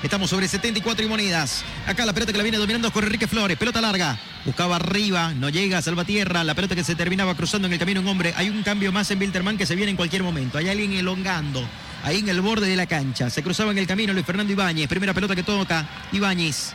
Estamos 0.03 0.31
sobre 0.31 0.47
74 0.47 1.05
y 1.05 1.07
monedas. 1.07 1.63
Acá 1.85 2.05
la 2.05 2.13
pelota 2.13 2.31
que 2.31 2.37
la 2.37 2.43
viene 2.43 2.57
dominando 2.57 2.87
es 2.87 2.95
Enrique 2.95 3.27
Flores. 3.27 3.55
Pelota 3.57 3.81
larga. 3.81 4.17
Buscaba 4.45 4.77
arriba. 4.77 5.33
No 5.35 5.49
llega 5.49 5.77
a 5.77 5.81
Salvatierra. 5.81 6.43
La 6.43 6.55
pelota 6.55 6.75
que 6.75 6.83
se 6.83 6.95
terminaba 6.95 7.35
cruzando 7.35 7.67
en 7.67 7.73
el 7.73 7.79
camino 7.79 8.01
un 8.01 8.07
hombre. 8.07 8.33
Hay 8.35 8.49
un 8.49 8.63
cambio 8.63 8.91
más 8.91 9.11
en 9.11 9.19
Wilterman 9.19 9.57
que 9.57 9.67
se 9.67 9.75
viene 9.75 9.91
en 9.91 9.97
cualquier 9.97 10.23
momento. 10.23 10.57
Hay 10.57 10.69
alguien 10.69 10.93
elongando. 10.93 11.63
Ahí 12.03 12.17
en 12.17 12.29
el 12.29 12.41
borde 12.41 12.67
de 12.67 12.75
la 12.75 12.87
cancha. 12.87 13.29
Se 13.29 13.43
cruzaba 13.43 13.71
en 13.71 13.77
el 13.77 13.85
camino 13.85 14.11
Luis 14.11 14.25
Fernando 14.25 14.51
Ibáñez. 14.51 14.87
Primera 14.87 15.13
pelota 15.13 15.35
que 15.35 15.43
toca. 15.43 15.87
Ibáñez. 16.11 16.73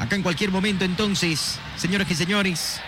Acá 0.00 0.16
en 0.16 0.22
cualquier 0.22 0.50
momento 0.50 0.84
entonces, 0.84 1.58
señoras 1.76 2.10
y 2.10 2.14
señores. 2.14 2.80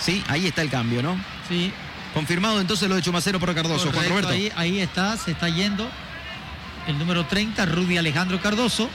Sí, 0.00 0.22
ahí 0.26 0.48
está 0.48 0.62
el 0.62 0.68
cambio, 0.68 1.02
¿no? 1.02 1.18
Sí. 1.48 1.72
Confirmado 2.12 2.60
entonces 2.60 2.88
lo 2.88 2.96
de 2.96 3.02
Chumacero 3.02 3.38
por 3.38 3.54
Cardoso. 3.54 3.92
Juan 3.92 4.08
Roberto. 4.08 4.30
Ahí, 4.30 4.52
ahí 4.56 4.80
está, 4.80 5.16
se 5.16 5.30
está 5.30 5.48
yendo. 5.48 5.88
El 6.88 6.98
número 6.98 7.24
30, 7.26 7.64
Rudy 7.66 7.96
Alejandro 7.96 8.40
Cardoso. 8.42 8.90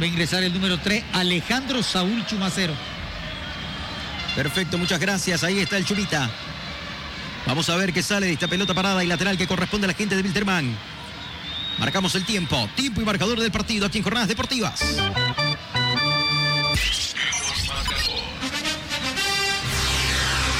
Va 0.00 0.04
a 0.04 0.06
ingresar 0.06 0.42
el 0.44 0.52
número 0.52 0.78
3, 0.78 1.04
Alejandro 1.12 1.82
Saúl 1.82 2.24
Chumacero. 2.26 2.74
Perfecto, 4.36 4.78
muchas 4.78 5.00
gracias. 5.00 5.42
Ahí 5.42 5.58
está 5.58 5.76
el 5.76 5.84
Chumita. 5.84 6.30
Vamos 7.46 7.68
a 7.68 7.76
ver 7.76 7.92
qué 7.92 8.02
sale 8.02 8.26
de 8.26 8.32
esta 8.32 8.48
pelota 8.48 8.72
parada 8.72 9.02
y 9.04 9.06
lateral 9.06 9.36
que 9.36 9.46
corresponde 9.46 9.86
a 9.86 9.88
la 9.88 9.94
gente 9.94 10.16
de 10.16 10.22
Wilterman. 10.22 10.74
Marcamos 11.78 12.14
el 12.14 12.24
tiempo. 12.24 12.68
Tiempo 12.76 13.00
y 13.00 13.04
marcador 13.04 13.38
del 13.38 13.50
partido 13.50 13.86
aquí 13.86 13.98
en 13.98 14.04
Jornadas 14.04 14.28
Deportivas. 14.28 14.80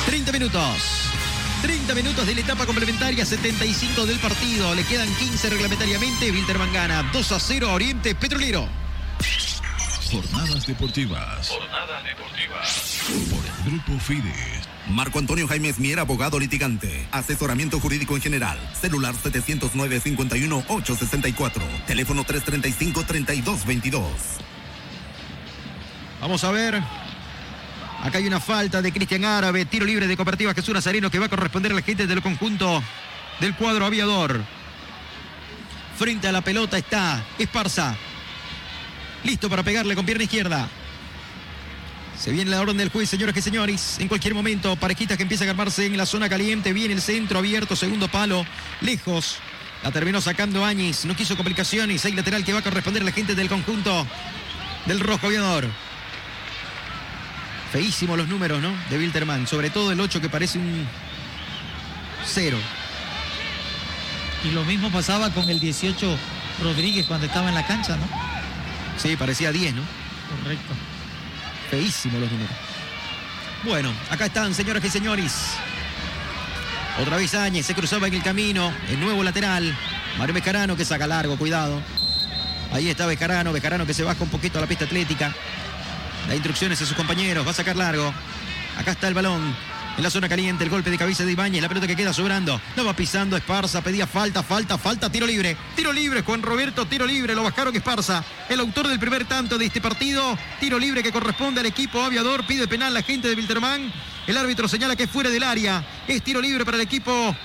30 0.07 0.33
minutos. 0.33 1.11
30 1.63 1.95
minutos 1.95 2.27
de 2.27 2.35
la 2.35 2.41
etapa 2.43 2.67
complementaria, 2.67 3.25
75 3.25 4.05
del 4.07 4.19
partido. 4.19 4.75
Le 4.75 4.85
quedan 4.85 5.09
15 5.15 5.49
reglamentariamente. 5.51 6.31
Wilterman 6.31 6.73
gana 6.73 7.03
2 7.13 7.33
a 7.33 7.41
0 7.41 7.71
a 7.71 7.73
Oriente 7.73 8.15
Petrolero. 8.15 8.69
Jornadas 10.11 10.67
deportivas. 10.67 11.49
Jornadas 11.49 12.05
deportivas. 12.05 12.99
Por 13.31 13.43
el 13.45 13.53
Grupo 13.65 13.99
Fides. 13.99 14.69
Marco 14.89 15.19
Antonio 15.19 15.49
Jaimes 15.49 15.79
Mier, 15.79 15.99
abogado 15.99 16.39
litigante. 16.39 17.09
Asesoramiento 17.11 17.81
jurídico 17.81 18.15
en 18.15 18.21
general. 18.23 18.59
Celular 18.81 19.15
709-51-864. 19.15 21.63
Teléfono 21.87 22.25
335-3222. 22.25 24.54
Vamos 26.21 26.45
a 26.45 26.51
ver. 26.51 26.83
Acá 28.03 28.19
hay 28.19 28.27
una 28.27 28.41
falta 28.41 28.83
de 28.83 28.93
Cristian 28.93 29.25
Árabe. 29.25 29.65
Tiro 29.65 29.87
libre 29.87 30.07
de 30.07 30.17
Cooperativa 30.17 30.55
Jesús 30.55 30.75
Nazareno 30.75 31.11
que 31.11 31.19
va 31.19 31.27
a 31.27 31.31
corresponder 31.31 31.73
a 31.73 31.75
la 31.75 31.83
gente 31.83 32.07
del 32.07 32.23
conjunto 32.23 32.83
del 33.41 33.55
cuadro 33.55 33.87
aviador. 33.87 34.43
Frente 35.97 36.29
a 36.29 36.33
la 36.33 36.41
pelota 36.43 36.77
está 36.77 37.25
Esparza. 37.39 37.97
Listo 39.23 39.49
para 39.49 39.63
pegarle 39.63 39.95
con 39.95 40.05
pierna 40.05 40.25
izquierda. 40.25 40.69
Se 42.19 42.31
viene 42.31 42.51
la 42.51 42.61
orden 42.61 42.77
del 42.77 42.91
juez, 42.91 43.09
señoras 43.09 43.37
y 43.37 43.43
señores. 43.43 43.99
En 43.99 44.09
cualquier 44.09 44.35
momento, 44.35 44.77
parejitas 44.77 45.17
que 45.17 45.23
empiezan 45.23 45.49
a 45.49 45.51
armarse 45.53 45.87
en 45.87 45.97
la 45.97 46.07
zona 46.07 46.29
caliente. 46.29 46.73
Viene 46.73 46.95
el 46.95 47.03
centro 47.03 47.39
abierto, 47.39 47.75
segundo 47.75 48.09
palo. 48.09 48.47
Lejos. 48.81 49.39
La 49.83 49.91
terminó 49.91 50.21
sacando 50.21 50.65
Áñez. 50.65 51.05
No 51.05 51.17
quiso 51.17 51.37
complicaciones. 51.37 52.05
Hay 52.05 52.13
lateral 52.13 52.45
que 52.45 52.53
va 52.53 52.61
a 52.61 52.63
corresponder 52.63 53.03
a 53.03 53.07
la 53.07 53.13
gente 53.13 53.35
del 53.35 53.49
conjunto 53.49 54.07
del 54.87 55.01
Rojo 55.01 55.27
Aviador. 55.27 55.69
Feísimos 57.75 58.17
los 58.17 58.29
números, 58.29 58.63
¿no? 58.63 58.73
De 58.89 58.97
Wilterman. 58.97 59.49
Sobre 59.49 59.69
todo 59.69 59.91
el 59.91 59.99
8 59.99 60.21
que 60.21 60.29
parece 60.29 60.59
un 60.59 60.87
cero. 62.25 62.57
Y 64.45 64.53
lo 64.53 64.63
mismo 64.63 64.93
pasaba 64.93 65.29
con 65.31 65.51
el 65.51 65.59
18 65.59 66.17
Rodríguez 66.63 67.05
cuando 67.07 67.27
estaba 67.27 67.49
en 67.49 67.57
la 67.57 67.67
cancha, 67.67 67.97
¿no? 67.97 68.07
Sí, 68.97 69.17
parecía 69.17 69.51
10, 69.51 69.75
¿no? 69.75 69.83
Correcto. 70.41 70.73
Feísimos 71.69 72.21
los 72.21 72.31
números. 72.31 72.55
Bueno, 73.65 73.93
acá 74.09 74.27
están, 74.27 74.55
señoras 74.55 74.85
y 74.85 74.91
señores. 74.91 75.57
Otra 77.03 77.17
vez 77.17 77.35
Áñez 77.35 77.67
se 77.67 77.75
cruzaba 77.75 78.07
en 78.07 78.15
el 78.15 78.23
camino. 78.23 78.73
El 78.89 79.01
nuevo 79.01 79.25
lateral. 79.25 79.77
Mario 80.17 80.35
Bejarano 80.35 80.77
que 80.77 80.85
saca 80.85 81.09
largo, 81.09 81.37
cuidado. 81.37 81.83
Ahí 82.73 82.89
está 82.89 83.07
Bejarano, 83.07 83.53
Bejarano 83.53 83.85
que 83.85 83.95
se 83.95 84.05
baja 84.05 84.23
un 84.23 84.31
poquito 84.31 84.59
a 84.59 84.61
la 84.61 84.69
pista 84.69 84.85
atlética. 84.85 85.35
Da 86.29 86.35
instrucciones 86.35 86.81
a 86.81 86.87
sus 86.87 86.97
compañeros, 86.97 87.47
va 87.47 87.51
a 87.51 87.55
sacar 87.55 87.77
largo. 87.77 88.13
Acá 88.79 88.93
está 88.93 89.09
el 89.09 89.15
balón. 89.15 89.55
En 89.97 90.03
la 90.03 90.11
zona 90.11 90.29
caliente, 90.29 90.65
el 90.65 90.71
golpe 90.71 90.91
de 90.91 90.99
cabeza 90.99 91.25
de 91.25 91.31
Ibáñez, 91.31 91.63
la 91.63 91.69
pelota 91.69 91.87
que 91.87 91.95
queda 91.95 92.13
sobrando. 92.13 92.61
No 92.77 92.85
va 92.85 92.97
pisando 92.97 93.37
Esparza, 93.37 93.81
pedía 93.81 94.09
falta, 94.09 94.43
falta, 94.43 94.77
falta, 94.77 95.09
tiro 95.09 95.25
libre. 95.25 95.57
Tiro 95.77 95.93
libre, 95.93 96.23
Juan 96.23 96.43
Roberto, 96.43 96.85
tiro 96.87 97.07
libre, 97.07 97.37
lo 97.37 97.45
bajaron 97.45 97.75
Esparza. 97.77 98.25
El 98.49 98.59
autor 98.59 98.89
del 98.89 98.99
primer 98.99 99.25
tanto 99.25 99.57
de 99.57 99.67
este 99.67 99.81
partido. 99.81 100.37
Tiro 100.59 100.81
libre 100.81 101.01
que 101.01 101.13
corresponde 101.13 101.61
al 101.61 101.67
equipo 101.67 102.03
aviador. 102.03 102.45
Pide 102.45 102.67
penal 102.67 102.93
la 102.93 103.03
gente 103.03 103.29
de 103.29 103.37
Wilterman. 103.37 103.93
El 104.27 104.37
árbitro 104.37 104.67
señala 104.67 104.97
que 104.97 105.05
es 105.05 105.11
fuera 105.11 105.31
del 105.31 105.45
área. 105.45 105.85
Es 106.09 106.23
tiro 106.23 106.41
libre 106.41 106.65
para 106.65 106.77
el 106.77 106.83
equipo 106.83 107.37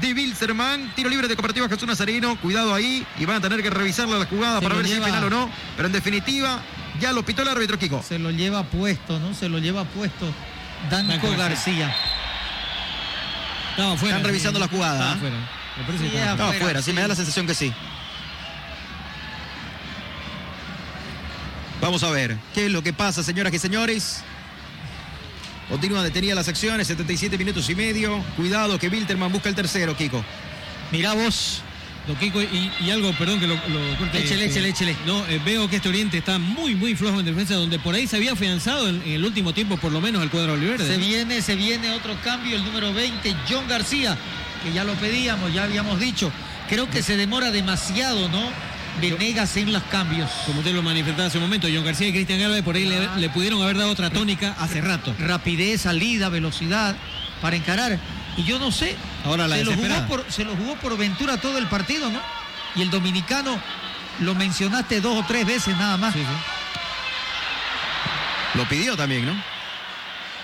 de 0.00 0.14
Wilterman. 0.14 0.92
Tiro 0.96 1.10
libre 1.10 1.28
de 1.28 1.36
Cooperativa 1.36 1.68
Jesús 1.68 1.86
Nazareno. 1.86 2.40
Cuidado 2.40 2.72
ahí. 2.72 3.06
Y 3.18 3.26
van 3.26 3.36
a 3.36 3.40
tener 3.42 3.62
que 3.62 3.68
revisar 3.68 4.08
la 4.08 4.24
jugada 4.24 4.60
Se 4.60 4.62
para 4.62 4.76
ver 4.76 4.86
si 4.86 4.94
es 4.94 5.00
penal 5.00 5.24
o 5.24 5.30
no. 5.30 5.50
Pero 5.76 5.88
en 5.88 5.92
definitiva, 5.92 6.62
ya 7.00 7.12
lo 7.12 7.24
pitó 7.24 7.42
el 7.42 7.48
árbitro, 7.48 7.78
Kiko. 7.78 8.02
Se 8.02 8.18
lo 8.18 8.30
lleva 8.30 8.64
puesto, 8.64 9.18
¿no? 9.18 9.34
Se 9.34 9.48
lo 9.48 9.58
lleva 9.58 9.84
puesto 9.84 10.26
Danco 10.90 11.12
Danco 11.12 11.36
García. 11.36 11.94
Estaba 13.70 13.96
fuera. 13.96 14.16
Están 14.16 14.28
revisando 14.28 14.58
la 14.58 14.68
jugada. 14.68 15.12
Estaba 15.12 15.14
¿eh? 15.14 15.18
fuera. 15.18 15.36
Me 15.76 15.84
parece 15.84 16.10
Sí, 16.10 16.16
afuera, 16.18 16.80
sí, 16.80 16.90
sí. 16.90 16.92
me 16.92 17.00
da 17.02 17.08
la 17.08 17.14
sensación 17.14 17.46
que 17.46 17.54
sí. 17.54 17.72
Vamos 21.80 22.02
a 22.02 22.10
ver 22.10 22.36
qué 22.54 22.66
es 22.66 22.72
lo 22.72 22.82
que 22.82 22.92
pasa, 22.92 23.22
señoras 23.22 23.54
y 23.54 23.58
señores. 23.58 24.22
Continúa 25.68 26.02
detenida 26.02 26.34
las 26.34 26.48
acciones, 26.48 26.86
77 26.88 27.38
minutos 27.38 27.68
y 27.70 27.74
medio. 27.74 28.24
Cuidado 28.36 28.78
que 28.78 28.88
Wilterman 28.88 29.30
busca 29.30 29.48
el 29.48 29.54
tercero, 29.54 29.96
Kiko. 29.96 30.24
Mirá 30.90 31.12
vos. 31.12 31.62
Don 32.08 32.16
Kiko, 32.16 32.40
y, 32.40 32.72
y 32.80 32.90
algo, 32.90 33.12
perdón 33.12 33.38
que 33.38 33.46
lo, 33.46 33.54
lo 33.54 33.98
corte. 33.98 34.18
Échele, 34.18 34.44
eh, 34.44 34.48
échele, 34.48 34.68
échele. 34.70 34.96
No, 35.06 35.26
eh, 35.26 35.38
veo 35.44 35.68
que 35.68 35.76
este 35.76 35.90
Oriente 35.90 36.16
está 36.16 36.38
muy, 36.38 36.74
muy 36.74 36.94
flojo 36.94 37.20
en 37.20 37.26
defensa, 37.26 37.54
donde 37.54 37.78
por 37.78 37.94
ahí 37.94 38.06
se 38.06 38.16
había 38.16 38.32
afianzado 38.32 38.88
en, 38.88 39.02
en 39.04 39.12
el 39.12 39.24
último 39.26 39.52
tiempo, 39.52 39.76
por 39.76 39.92
lo 39.92 40.00
menos, 40.00 40.22
el 40.22 40.30
cuadro 40.30 40.54
oliverde. 40.54 40.86
Se 40.86 40.96
¿no? 40.96 41.06
viene, 41.06 41.42
se 41.42 41.54
viene 41.54 41.90
otro 41.90 42.16
cambio, 42.24 42.56
el 42.56 42.64
número 42.64 42.94
20, 42.94 43.36
John 43.46 43.68
García, 43.68 44.16
que 44.64 44.72
ya 44.72 44.84
lo 44.84 44.94
pedíamos, 44.94 45.52
ya 45.52 45.64
habíamos 45.64 46.00
dicho. 46.00 46.32
Creo 46.70 46.88
que 46.88 47.02
se 47.02 47.18
demora 47.18 47.50
demasiado, 47.50 48.30
¿no? 48.30 48.42
Venegas 49.02 49.54
en 49.58 49.70
los 49.70 49.82
cambios. 49.84 50.30
Como 50.46 50.60
usted 50.60 50.74
lo 50.74 50.82
manifestaba 50.82 51.28
hace 51.28 51.36
un 51.36 51.44
momento, 51.44 51.68
John 51.72 51.84
García 51.84 52.08
y 52.08 52.12
Cristian 52.12 52.40
Galvez 52.40 52.62
por 52.62 52.74
ahí 52.74 52.86
le, 52.86 53.06
le 53.18 53.28
pudieron 53.28 53.60
haber 53.62 53.76
dado 53.76 53.90
otra 53.90 54.08
tónica 54.08 54.56
hace 54.58 54.80
rato. 54.80 55.14
Rapidez, 55.18 55.82
salida, 55.82 56.30
velocidad 56.30 56.96
para 57.42 57.56
encarar. 57.56 58.00
Y 58.36 58.44
yo 58.44 58.58
no 58.58 58.70
sé, 58.70 58.96
Ahora 59.24 59.48
la 59.48 59.56
se, 59.56 59.64
lo 59.64 59.74
jugó 59.74 60.06
por, 60.06 60.32
se 60.32 60.44
lo 60.44 60.54
jugó 60.54 60.76
por 60.76 60.96
Ventura 60.96 61.38
todo 61.38 61.58
el 61.58 61.66
partido, 61.66 62.08
¿no? 62.10 62.20
Y 62.76 62.82
el 62.82 62.90
dominicano 62.90 63.58
lo 64.20 64.34
mencionaste 64.34 65.00
dos 65.00 65.18
o 65.18 65.26
tres 65.26 65.46
veces 65.46 65.76
nada 65.76 65.96
más. 65.96 66.14
Sí, 66.14 66.20
sí. 66.20 66.26
Lo 68.54 68.68
pidió 68.68 68.96
también, 68.96 69.26
¿no? 69.26 69.32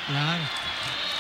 Claro. 0.09 0.43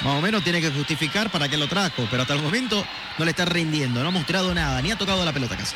Más 0.02 0.14
o 0.14 0.20
menos 0.20 0.42
tiene 0.42 0.60
que 0.60 0.70
justificar 0.70 1.30
para 1.30 1.48
que 1.48 1.56
lo 1.56 1.68
trajo, 1.68 2.06
pero 2.10 2.22
hasta 2.22 2.34
el 2.34 2.42
momento 2.42 2.84
no 3.16 3.24
le 3.24 3.30
está 3.30 3.44
rindiendo, 3.44 4.02
no 4.02 4.08
ha 4.08 4.12
mostrado 4.12 4.52
nada, 4.52 4.82
ni 4.82 4.90
ha 4.90 4.96
tocado 4.96 5.24
la 5.24 5.32
pelota 5.32 5.56
casi. 5.56 5.74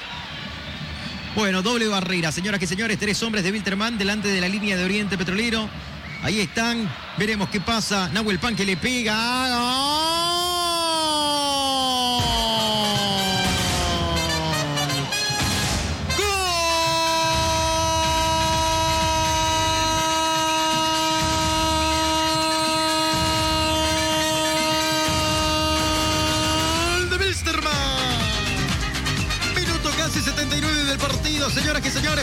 Bueno, 1.35 1.63
doble 1.63 1.87
barrera, 1.87 2.33
señoras 2.33 2.61
y 2.63 2.67
señores, 2.67 2.99
tres 2.99 3.23
hombres 3.23 3.45
de 3.45 3.53
Wilterman 3.53 3.97
delante 3.97 4.29
de 4.29 4.41
la 4.41 4.49
línea 4.49 4.77
de 4.77 4.85
Oriente 4.85 5.17
Petrolero. 5.17 5.69
Ahí 6.23 6.41
están, 6.41 6.91
veremos 7.17 7.49
qué 7.49 7.61
pasa. 7.61 8.11
Nahuel 8.13 8.41
Pan 8.41 8.57
que 8.57 8.65
le 8.65 8.77
pega. 8.77 9.49
¡Gol! 9.57 10.78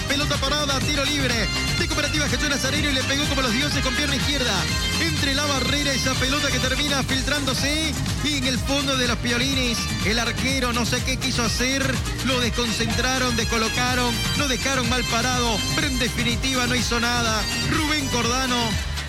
Pelota 0.07 0.37
parada, 0.37 0.79
tiro 0.79 1.03
libre. 1.05 1.47
De 1.79 1.87
Cooperativa 1.87 2.27
Jesús 2.27 2.49
Nazareno 2.49 2.89
y 2.89 2.93
le 2.93 3.03
pegó 3.03 3.25
como 3.25 3.41
los 3.41 3.51
dioses 3.51 3.83
con 3.83 3.93
pierna 3.95 4.15
izquierda. 4.15 4.53
Entre 5.01 5.33
la 5.33 5.45
barrera 5.45 5.93
esa 5.93 6.13
pelota 6.15 6.49
que 6.49 6.59
termina 6.59 7.03
filtrándose. 7.03 7.93
Y 8.23 8.37
en 8.37 8.47
el 8.47 8.57
fondo 8.59 8.97
de 8.97 9.07
los 9.07 9.17
piolines 9.17 9.77
el 10.05 10.19
arquero 10.19 10.73
no 10.73 10.85
sé 10.85 11.03
qué 11.03 11.17
quiso 11.17 11.43
hacer, 11.43 11.83
lo 12.25 12.39
desconcentraron, 12.39 13.35
descolocaron, 13.35 14.13
lo 14.37 14.47
dejaron 14.47 14.89
mal 14.89 15.03
parado, 15.05 15.57
pero 15.75 15.87
en 15.87 15.99
definitiva 15.99 16.65
no 16.67 16.75
hizo 16.75 16.99
nada. 16.99 17.41
Rubén 17.71 18.07
Cordano 18.07 18.57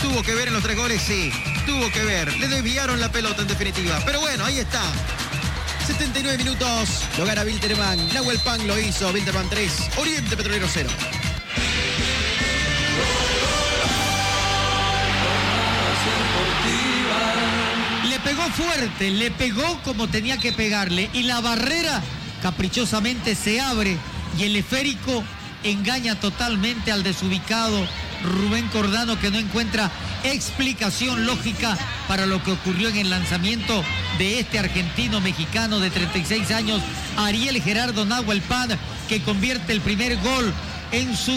tuvo 0.03 0.23
que 0.23 0.35
ver 0.35 0.49
en 0.49 0.55
los 0.55 0.63
tres 0.63 0.77
goles, 0.77 1.03
sí, 1.03 1.31
tuvo 1.67 1.91
que 1.91 2.05
ver, 2.05 2.35
le 2.39 2.49
desviaron 2.49 3.01
la 3.01 3.11
pelota 3.11 3.43
en 3.43 3.49
definitiva, 3.49 4.01
pero 4.05 4.21
bueno, 4.21 4.45
ahí 4.45 4.59
está. 4.59 4.83
79 5.87 6.39
minutos, 6.39 7.05
lo 7.17 7.25
gana 7.25 7.43
Wilterman. 7.43 8.13
Nahuel 8.13 8.41
Pan 8.41 8.67
lo 8.67 8.77
hizo, 8.77 9.09
Wilterman 9.13 9.49
3, 9.49 9.91
Oriente 9.99 10.37
Petrolero 10.37 10.67
0. 10.69 10.91
Le 18.09 18.19
pegó 18.19 18.43
fuerte, 18.51 19.11
le 19.11 19.31
pegó 19.31 19.81
como 19.85 20.09
tenía 20.09 20.39
que 20.39 20.53
pegarle 20.53 21.09
y 21.13 21.23
la 21.23 21.41
barrera 21.41 22.03
caprichosamente 22.43 23.37
se 23.37 23.61
abre 23.61 23.97
y 24.37 24.43
el 24.43 24.57
esférico 24.57 25.23
engaña 25.63 26.19
totalmente 26.19 26.91
al 26.91 27.05
desubicado 27.05 27.87
Rubén 28.23 28.69
Cordano 28.69 29.19
que 29.19 29.31
no 29.31 29.39
encuentra 29.39 29.91
explicación 30.25 31.27
lógica 31.27 31.77
para 32.09 32.27
lo 32.27 32.43
que 32.43 32.53
ocurrió 32.53 32.89
en 32.89 32.97
el 32.97 33.11
lanzamiento 33.11 33.85
de 34.19 34.41
este 34.41 34.59
argentino 34.59 35.21
mexicano 35.21 35.81
de 35.81 35.91
36 35.91 36.51
años, 36.51 36.81
Ariel 37.17 37.61
Gerardo 37.63 38.05
Nahuel 38.05 38.41
Pan, 38.43 38.71
que 39.09 39.23
convierte 39.23 39.73
el 39.73 39.81
primer 39.81 40.17
gol 40.19 40.53
en 40.93 41.17
su 41.17 41.37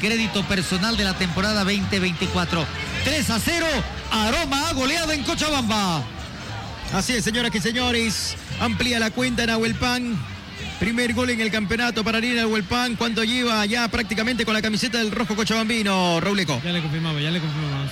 crédito 0.00 0.42
personal 0.44 0.96
de 0.96 1.04
la 1.04 1.14
temporada 1.14 1.64
2024. 1.64 2.64
3 3.04 3.30
a 3.30 3.40
0, 3.40 3.66
aroma 4.10 4.68
a 4.68 4.72
goleada 4.72 5.14
en 5.14 5.24
Cochabamba. 5.24 6.02
Así 6.92 7.12
es, 7.12 7.24
señoras 7.24 7.54
y 7.54 7.60
señores. 7.60 8.36
Amplía 8.60 8.98
la 8.98 9.10
cuenta 9.10 9.46
Nahuel 9.46 9.74
Pan. 9.74 10.18
Primer 10.78 11.12
gol 11.12 11.30
en 11.30 11.40
el 11.40 11.50
campeonato 11.50 12.04
para 12.04 12.18
Ariel 12.18 12.36
Nahuel 12.36 12.62
Pan. 12.62 12.94
¿Cuánto 12.94 13.24
lleva 13.24 13.66
ya 13.66 13.88
prácticamente 13.88 14.44
con 14.44 14.54
la 14.54 14.62
camiseta 14.62 14.98
del 14.98 15.10
rojo 15.10 15.34
cochabambino, 15.34 16.20
Rauleco? 16.20 16.60
Ya 16.64 16.70
le 16.70 16.80
confirmamos, 16.80 17.20
ya 17.20 17.30
le 17.32 17.40
confirmamos. 17.40 17.90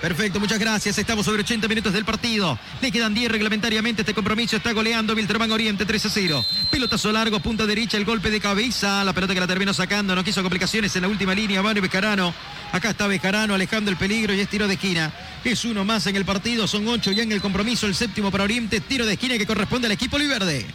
Perfecto, 0.00 0.40
muchas 0.40 0.58
gracias. 0.58 0.98
Estamos 0.98 1.24
sobre 1.24 1.42
80 1.42 1.68
minutos 1.68 1.92
del 1.92 2.04
partido. 2.04 2.58
Le 2.82 2.90
quedan 2.90 3.14
10 3.14 3.30
reglamentariamente. 3.30 4.02
Este 4.02 4.14
compromiso 4.14 4.56
está 4.56 4.72
goleando 4.72 5.14
Wilterman 5.14 5.50
Oriente 5.52 5.86
3 5.86 6.06
a 6.06 6.10
0. 6.10 6.44
Pelotazo 6.70 7.12
largo, 7.12 7.40
punta 7.40 7.66
derecha, 7.66 7.96
el 7.96 8.04
golpe 8.04 8.30
de 8.30 8.40
cabeza. 8.40 9.04
La 9.04 9.12
pelota 9.12 9.32
que 9.32 9.40
la 9.40 9.46
terminó 9.46 9.72
sacando. 9.72 10.14
No 10.14 10.24
quiso 10.24 10.42
complicaciones 10.42 10.94
en 10.96 11.02
la 11.02 11.08
última 11.08 11.34
línea. 11.34 11.62
Mario 11.62 11.82
Bejarano. 11.82 12.34
Acá 12.72 12.90
está 12.90 13.06
Bejarano 13.06 13.54
alejando 13.54 13.90
el 13.90 13.96
peligro 13.96 14.34
y 14.34 14.40
es 14.40 14.48
tiro 14.48 14.66
de 14.66 14.74
esquina. 14.74 15.12
Es 15.44 15.64
uno 15.64 15.84
más 15.84 16.06
en 16.08 16.16
el 16.16 16.24
partido. 16.24 16.66
Son 16.66 16.86
8 16.86 17.12
ya 17.12 17.22
en 17.22 17.32
el 17.32 17.40
compromiso. 17.40 17.86
El 17.86 17.94
séptimo 17.94 18.30
para 18.30 18.44
Oriente. 18.44 18.80
Tiro 18.80 19.06
de 19.06 19.14
esquina 19.14 19.38
que 19.38 19.46
corresponde 19.46 19.86
al 19.86 19.92
equipo 19.92 20.16
Oliverde. 20.16 20.66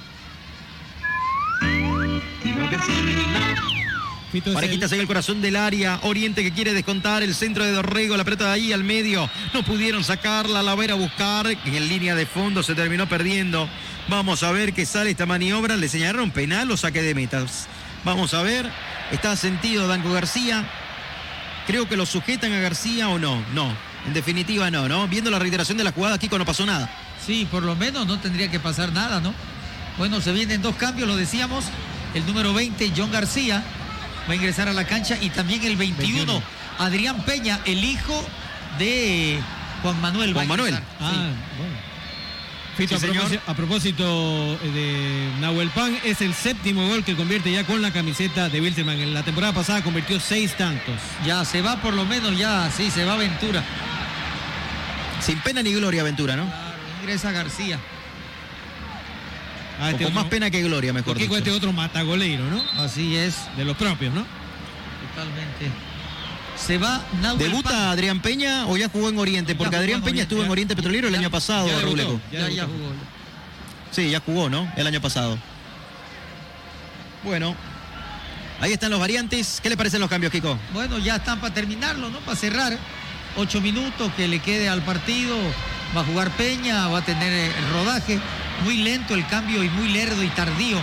Es 4.33 4.53
Parejitas 4.53 4.91
el- 4.91 4.95
en 4.95 5.01
el 5.01 5.07
corazón 5.07 5.41
del 5.41 5.57
área. 5.57 5.99
Oriente 6.03 6.41
que 6.43 6.53
quiere 6.53 6.73
descontar 6.73 7.21
el 7.21 7.35
centro 7.35 7.65
de 7.65 7.71
Dorrego. 7.71 8.15
La 8.15 8.23
pelota 8.23 8.45
de 8.45 8.51
ahí 8.53 8.71
al 8.73 8.83
medio. 8.83 9.29
No 9.53 9.63
pudieron 9.63 10.03
sacarla. 10.05 10.63
La 10.63 10.73
va 10.73 10.81
a 10.81 10.85
ir 10.85 10.91
a 10.91 10.95
buscar. 10.95 11.47
En 11.47 11.89
línea 11.89 12.15
de 12.15 12.25
fondo 12.25 12.63
se 12.63 12.73
terminó 12.73 13.09
perdiendo. 13.09 13.67
Vamos 14.07 14.43
a 14.43 14.51
ver 14.51 14.73
qué 14.73 14.85
sale 14.85 15.09
esta 15.11 15.25
maniobra. 15.25 15.75
Le 15.75 15.89
señalaron 15.89 16.31
penal 16.31 16.71
o 16.71 16.77
saque 16.77 17.01
de 17.01 17.13
metas. 17.13 17.67
Vamos 18.05 18.33
a 18.33 18.41
ver. 18.41 18.69
Está 19.11 19.35
sentido 19.35 19.87
Danco 19.87 20.11
García. 20.13 20.65
Creo 21.67 21.89
que 21.89 21.97
lo 21.97 22.05
sujetan 22.05 22.53
a 22.53 22.59
García 22.59 23.09
o 23.09 23.19
no. 23.19 23.43
No. 23.53 23.75
En 24.07 24.13
definitiva 24.13 24.71
no, 24.71 24.87
¿no? 24.87 25.07
Viendo 25.09 25.29
la 25.29 25.39
reiteración 25.39 25.77
de 25.77 25.83
la 25.83 25.91
jugada, 25.91 26.17
Kiko 26.17 26.37
no 26.39 26.45
pasó 26.45 26.65
nada. 26.65 26.89
Sí, 27.23 27.47
por 27.51 27.61
lo 27.63 27.75
menos 27.75 28.07
no 28.07 28.17
tendría 28.19 28.49
que 28.49 28.59
pasar 28.59 28.91
nada, 28.93 29.19
¿no? 29.19 29.33
Bueno, 29.97 30.21
se 30.21 30.31
vienen 30.31 30.61
dos 30.61 30.75
cambios, 30.77 31.07
lo 31.07 31.15
decíamos. 31.17 31.65
El 32.13 32.25
número 32.25 32.53
20, 32.53 32.91
John 32.95 33.11
García, 33.11 33.63
va 34.27 34.33
a 34.33 34.35
ingresar 34.35 34.67
a 34.67 34.73
la 34.73 34.85
cancha. 34.85 35.17
Y 35.21 35.29
también 35.29 35.63
el 35.63 35.77
21, 35.77 36.41
Adrián 36.79 37.23
Peña, 37.23 37.59
el 37.65 37.83
hijo 37.83 38.25
de 38.77 39.39
Juan 39.81 39.99
Manuel. 40.01 40.33
Juan 40.33 40.47
Manuel. 40.47 40.79
Ah, 40.99 41.29
bueno. 41.57 41.91
Fito, 42.75 42.95
a, 42.95 42.99
propósito, 42.99 43.41
a, 43.47 43.53
propósito, 43.53 44.57
de 44.73 45.29
Nahuel 45.41 45.69
Pan, 45.69 45.97
es 46.05 46.21
el 46.21 46.33
séptimo 46.33 46.87
gol 46.87 47.03
que 47.03 47.15
convierte 47.15 47.51
ya 47.51 47.65
con 47.65 47.81
la 47.81 47.91
camiseta 47.91 48.47
de 48.47 48.61
Wilterman. 48.61 48.97
En 48.97 49.13
la 49.13 49.23
temporada 49.23 49.53
pasada 49.53 49.83
convirtió 49.83 50.19
seis 50.19 50.55
tantos. 50.55 50.95
Ya 51.25 51.43
se 51.43 51.61
va 51.61 51.81
por 51.81 51.93
lo 51.93 52.05
menos, 52.05 52.37
ya, 52.37 52.71
sí, 52.75 52.89
se 52.89 53.03
va 53.03 53.13
Aventura. 53.13 53.63
Sin 55.19 55.37
pena 55.39 55.61
ni 55.61 55.73
gloria 55.73 56.01
Aventura, 56.01 56.35
¿no? 56.37 56.45
Claro, 56.45 56.77
ingresa 57.01 57.31
García. 57.31 57.77
Ah, 59.81 59.91
este 59.91 60.03
con 60.03 60.11
otro, 60.13 60.21
más 60.21 60.29
pena 60.29 60.49
que 60.51 60.61
gloria, 60.61 60.93
mejor 60.93 61.17
dicho. 61.17 61.35
este 61.35 61.51
otro 61.51 61.73
matagoleiro, 61.73 62.43
¿no? 62.49 62.61
Así 62.81 63.15
es. 63.15 63.35
De 63.57 63.65
los 63.65 63.75
propios, 63.75 64.13
¿no? 64.13 64.25
Totalmente. 65.09 65.71
Se 66.55 66.77
va 66.77 67.01
Nahuel 67.21 67.39
¿Debuta 67.39 67.69
Pan. 67.71 67.81
Adrián 67.87 68.21
Peña 68.21 68.67
o 68.67 68.77
ya 68.77 68.87
jugó 68.89 69.09
en 69.09 69.17
Oriente? 69.17 69.55
Porque 69.55 69.75
Adrián 69.75 70.01
Peña 70.01 70.11
Oriente, 70.11 70.21
estuvo 70.21 70.43
en. 70.43 70.51
Oriente 70.51 70.75
Petrolero 70.75 71.07
el 71.07 71.13
Ya- 71.13 71.19
año 71.19 71.31
pasado, 71.31 71.67
ya 71.67 71.79
debutó. 71.79 72.21
Ya, 72.31 72.47
ya 72.49 72.65
jugó. 72.65 72.91
Sí, 73.91 74.09
ya 74.11 74.19
jugó, 74.19 74.49
¿no? 74.49 74.71
El 74.77 74.85
año 74.85 75.01
pasado. 75.01 75.37
Bueno, 77.23 77.55
ahí 78.59 78.73
están 78.73 78.91
los 78.91 78.99
variantes. 78.99 79.59
¿Qué 79.61 79.69
le 79.69 79.77
parecen 79.77 79.99
los 79.99 80.09
cambios, 80.09 80.31
Kiko? 80.31 80.57
Bueno, 80.73 80.97
ya 80.99 81.15
están 81.17 81.39
para 81.39 81.53
terminarlo, 81.53 82.09
¿no? 82.09 82.19
Para 82.19 82.37
cerrar. 82.37 82.77
Ocho 83.37 83.61
minutos 83.61 84.11
que 84.17 84.27
le 84.27 84.39
quede 84.39 84.69
al 84.69 84.81
partido. 84.83 85.35
Va 85.95 86.01
a 86.01 86.03
jugar 86.03 86.29
Peña, 86.31 86.87
va 86.87 86.99
a 86.99 87.05
tener 87.05 87.31
el 87.33 87.69
rodaje. 87.73 88.19
Muy 88.63 88.77
lento 88.77 89.15
el 89.15 89.25
cambio 89.27 89.63
y 89.63 89.69
muy 89.69 89.89
lerdo 89.89 90.23
y 90.23 90.27
tardío 90.29 90.77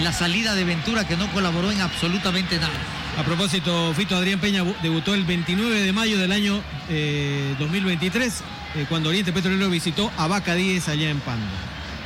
la 0.00 0.12
salida 0.12 0.54
de 0.54 0.64
Ventura 0.64 1.06
que 1.06 1.16
no 1.16 1.26
colaboró 1.32 1.70
en 1.70 1.80
absolutamente 1.80 2.58
nada. 2.58 2.72
A 3.18 3.22
propósito, 3.24 3.92
Fito 3.94 4.16
Adrián 4.16 4.40
Peña 4.40 4.62
bu- 4.64 4.74
debutó 4.82 5.14
el 5.14 5.24
29 5.24 5.80
de 5.82 5.92
mayo 5.92 6.18
del 6.18 6.32
año 6.32 6.60
eh, 6.88 7.54
2023, 7.58 8.40
eh, 8.74 8.86
cuando 8.88 9.10
Oriente 9.10 9.32
Petrolero 9.32 9.68
visitó 9.68 10.10
a 10.16 10.26
Vaca 10.26 10.54
10 10.54 10.88
allá 10.88 11.10
en 11.10 11.20
Pando. 11.20 11.46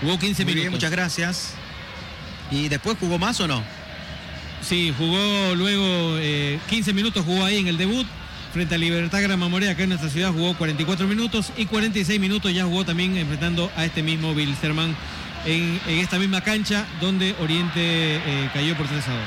Jugó 0.01 0.19
15 0.19 0.45
Muy 0.45 0.55
minutos. 0.55 0.63
bien, 0.63 0.73
muchas 0.73 0.91
gracias. 0.91 1.55
¿Y 2.51 2.69
después 2.69 2.97
jugó 2.99 3.19
más 3.19 3.39
o 3.41 3.47
no? 3.47 3.63
Sí, 4.63 4.93
jugó 4.99 5.55
luego 5.55 6.17
eh, 6.19 6.59
15 6.69 6.93
minutos, 6.93 7.25
jugó 7.25 7.45
ahí 7.45 7.59
en 7.59 7.69
el 7.69 7.77
debut. 7.79 8.07
Frente 8.57 8.75
a 8.75 8.79
Libertad 8.79 9.21
Gran 9.21 9.39
Memoria, 9.39 9.73
acá 9.73 9.83
en 9.83 9.91
nuestra 9.91 10.09
ciudad, 10.09 10.33
jugó 10.33 10.57
44 10.57 11.07
minutos 11.07 11.53
y 11.59 11.67
46 11.67 12.19
minutos 12.19 12.55
ya 12.55 12.65
jugó 12.65 12.87
también 12.87 13.15
enfrentando 13.19 13.71
a 13.77 13.85
este 13.85 14.03
mismo 14.03 14.33
Wilstermann 14.33 14.97
en, 15.45 15.79
en 15.87 15.99
esta 15.99 16.19
misma 16.19 16.41
cancha 16.41 16.87
donde 16.99 17.35
Oriente 17.39 18.17
eh, 18.17 18.51
cayó 18.55 18.75
por 18.75 18.89
3 18.89 19.09
a 19.09 19.13
2. 19.13 19.21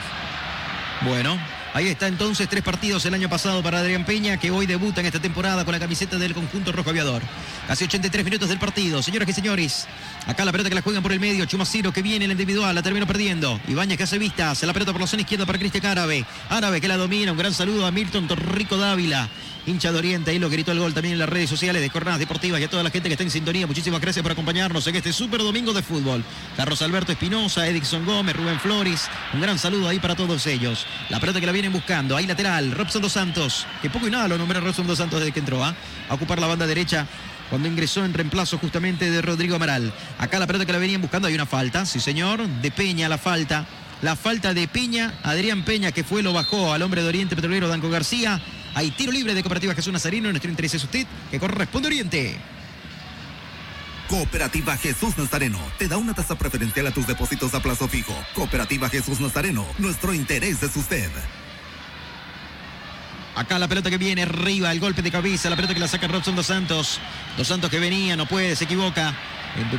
Bueno, 1.12 1.38
ahí 1.74 1.88
está 1.88 2.08
entonces 2.08 2.48
tres 2.50 2.64
partidos 2.64 3.06
el 3.06 3.14
año 3.14 3.30
pasado 3.30 3.62
para 3.64 3.80
Adrián 3.80 4.06
Peña, 4.06 4.38
que 4.38 4.52
hoy 4.52 4.66
debuta 4.66 5.02
en 5.02 5.08
esta 5.08 5.20
temporada 5.20 5.66
con 5.66 5.74
la 5.74 5.80
camiseta 5.80 6.18
del 6.18 6.34
conjunto 6.34 6.72
rojo 6.72 6.90
aviador. 6.90 7.22
Casi 7.68 7.86
83 7.86 8.26
minutos 8.26 8.50
del 8.50 8.60
partido, 8.60 9.02
señoras 9.02 9.30
y 9.30 9.34
señores. 9.34 9.88
Acá 10.26 10.46
la 10.46 10.52
pelota 10.52 10.70
que 10.70 10.76
la 10.76 10.82
juegan 10.82 11.04
por 11.04 11.12
el 11.12 11.20
medio, 11.20 11.46
Chumaciro 11.46 11.92
que 11.92 12.02
viene 12.02 12.26
en 12.26 12.30
la 12.30 12.34
individual, 12.34 12.74
la 12.76 12.82
terminó 12.82 13.08
perdiendo. 13.08 13.60
Ibáñez 13.68 13.98
que 13.98 14.04
hace 14.04 14.18
vistas, 14.18 14.64
la 14.64 14.74
pelota 14.74 14.92
por 14.92 15.02
la 15.02 15.08
zona 15.08 15.22
izquierda 15.22 15.46
para 15.46 15.60
Cristian 15.60 15.86
Árabe. 15.86 16.26
Árabe 16.50 16.82
que 16.82 16.88
la 16.88 16.98
domina, 16.98 17.32
un 17.32 17.38
gran 17.38 17.54
saludo 17.54 17.86
a 17.86 17.92
Milton 17.92 18.28
Torrico 18.28 18.78
Dávila. 18.78 19.30
Hincha 19.66 19.92
de 19.92 20.00
Oriente, 20.00 20.32
ahí 20.32 20.40
lo 20.40 20.50
gritó 20.50 20.72
el 20.72 20.80
gol 20.80 20.94
también 20.94 21.14
en 21.14 21.20
las 21.20 21.30
redes 21.30 21.50
sociales 21.50 21.82
de 21.82 21.90
Jornadas 21.90 22.20
Deportivas 22.20 22.60
y 22.60 22.64
a 22.64 22.70
toda 22.70 22.82
la 22.82 22.90
gente 22.90 23.08
que 23.08 23.14
está 23.14 23.24
en 23.24 23.30
sintonía. 23.30 23.68
Muchísimas 23.68 24.02
gracias 24.02 24.24
por 24.24 24.32
acompañarnos 24.32 24.88
en 24.88 24.96
este 24.96 25.14
súper 25.14 25.42
domingo 25.42 25.74
de 25.74 25.84
fútbol. 25.84 26.24
Carlos 26.58 26.82
Alberto 26.82 27.12
Espinosa, 27.12 27.68
Edison 27.68 28.06
Gómez, 28.06 28.36
Rubén 28.36 28.60
Flores. 28.60 29.08
Un 29.34 29.42
gran 29.42 29.60
saludo 29.60 29.88
ahí 29.88 30.00
para 30.00 30.16
todos 30.16 30.48
ellos. 30.48 30.88
La 31.10 31.20
pelota 31.20 31.40
que 31.40 31.46
la 31.46 31.52
vienen 31.62 31.74
buscando, 31.74 32.16
ahí 32.16 32.26
lateral, 32.26 32.72
Robson 32.72 33.02
Dos 33.02 33.12
Santos, 33.12 33.68
que 33.82 33.90
poco 33.90 34.08
y 34.08 34.10
nada 34.10 34.30
lo 34.30 34.38
nombra 34.38 34.62
Robson 34.62 34.88
Dos 34.88 34.98
Santos 34.98 35.20
desde 35.20 35.34
que 35.34 35.42
entró 35.42 35.62
¿ah? 35.62 35.76
a 36.08 36.14
ocupar 36.14 36.40
la 36.40 36.48
banda 36.48 36.66
derecha 36.66 37.06
cuando 37.50 37.68
ingresó 37.68 38.06
en 38.06 38.14
reemplazo 38.14 38.58
justamente 38.58 39.12
de 39.12 39.22
Rodrigo 39.22 39.58
Amaral. 39.58 39.92
Acá 40.20 40.40
la 40.40 40.48
pelota 40.48 40.66
que 40.66 40.72
la 40.72 40.78
venían 40.78 41.02
buscando, 41.02 41.28
hay 41.28 41.34
una 41.34 41.46
falta, 41.46 41.86
sí 41.86 42.00
señor, 42.00 42.48
de 42.48 42.72
Peña 42.72 43.10
la 43.10 43.18
falta. 43.18 43.68
La 44.02 44.16
falta 44.16 44.54
de 44.54 44.70
Peña, 44.70 45.20
Adrián 45.22 45.66
Peña 45.66 45.92
que 45.92 46.06
fue, 46.06 46.24
lo 46.24 46.32
bajó 46.32 46.72
al 46.72 46.82
hombre 46.82 47.02
de 47.02 47.10
Oriente 47.10 47.36
Petrolero, 47.36 47.68
Danco 47.68 47.90
García. 47.90 48.42
Hay 48.74 48.92
tiro 48.92 49.12
libre 49.12 49.34
de 49.34 49.42
Cooperativa 49.42 49.76
Jesús 49.76 49.92
Nazareno, 49.92 50.30
nuestro 50.30 50.50
interés 50.50 50.76
es 50.76 50.84
usted, 50.86 51.06
que 51.30 51.42
corresponde 51.42 51.90
Oriente. 51.90 52.38
Cooperativa 54.08 54.78
Jesús 54.78 55.18
Nazareno 55.18 55.60
te 55.78 55.90
da 55.90 55.98
una 55.98 56.14
tasa 56.14 56.38
preferencial 56.38 56.88
a 56.88 56.92
tus 56.92 57.06
depósitos 57.06 57.54
a 57.54 57.62
plazo 57.62 57.90
fijo. 57.90 58.16
Cooperativa 58.34 58.88
Jesús 58.88 59.20
Nazareno, 59.20 59.66
nuestro 59.78 60.14
interés 60.14 60.64
es 60.64 60.74
usted. 60.78 61.10
Acá 63.40 63.58
la 63.58 63.70
pelota 63.70 63.90
que 63.90 63.98
viene 63.98 64.24
arriba, 64.24 64.70
el 64.70 64.82
golpe 64.82 65.02
de 65.02 65.10
cabeza, 65.10 65.50
la 65.50 65.56
pelota 65.56 65.74
que 65.74 65.80
la 65.80 65.88
saca 65.88 66.10
Robson 66.10 66.36
Dos 66.36 66.48
Santos. 66.48 67.00
Dos 67.38 67.48
Santos 67.48 67.70
que 67.70 67.80
venía, 67.80 68.18
no 68.18 68.26
puede, 68.26 68.54
se 68.54 68.66
equivoca. 68.66 69.16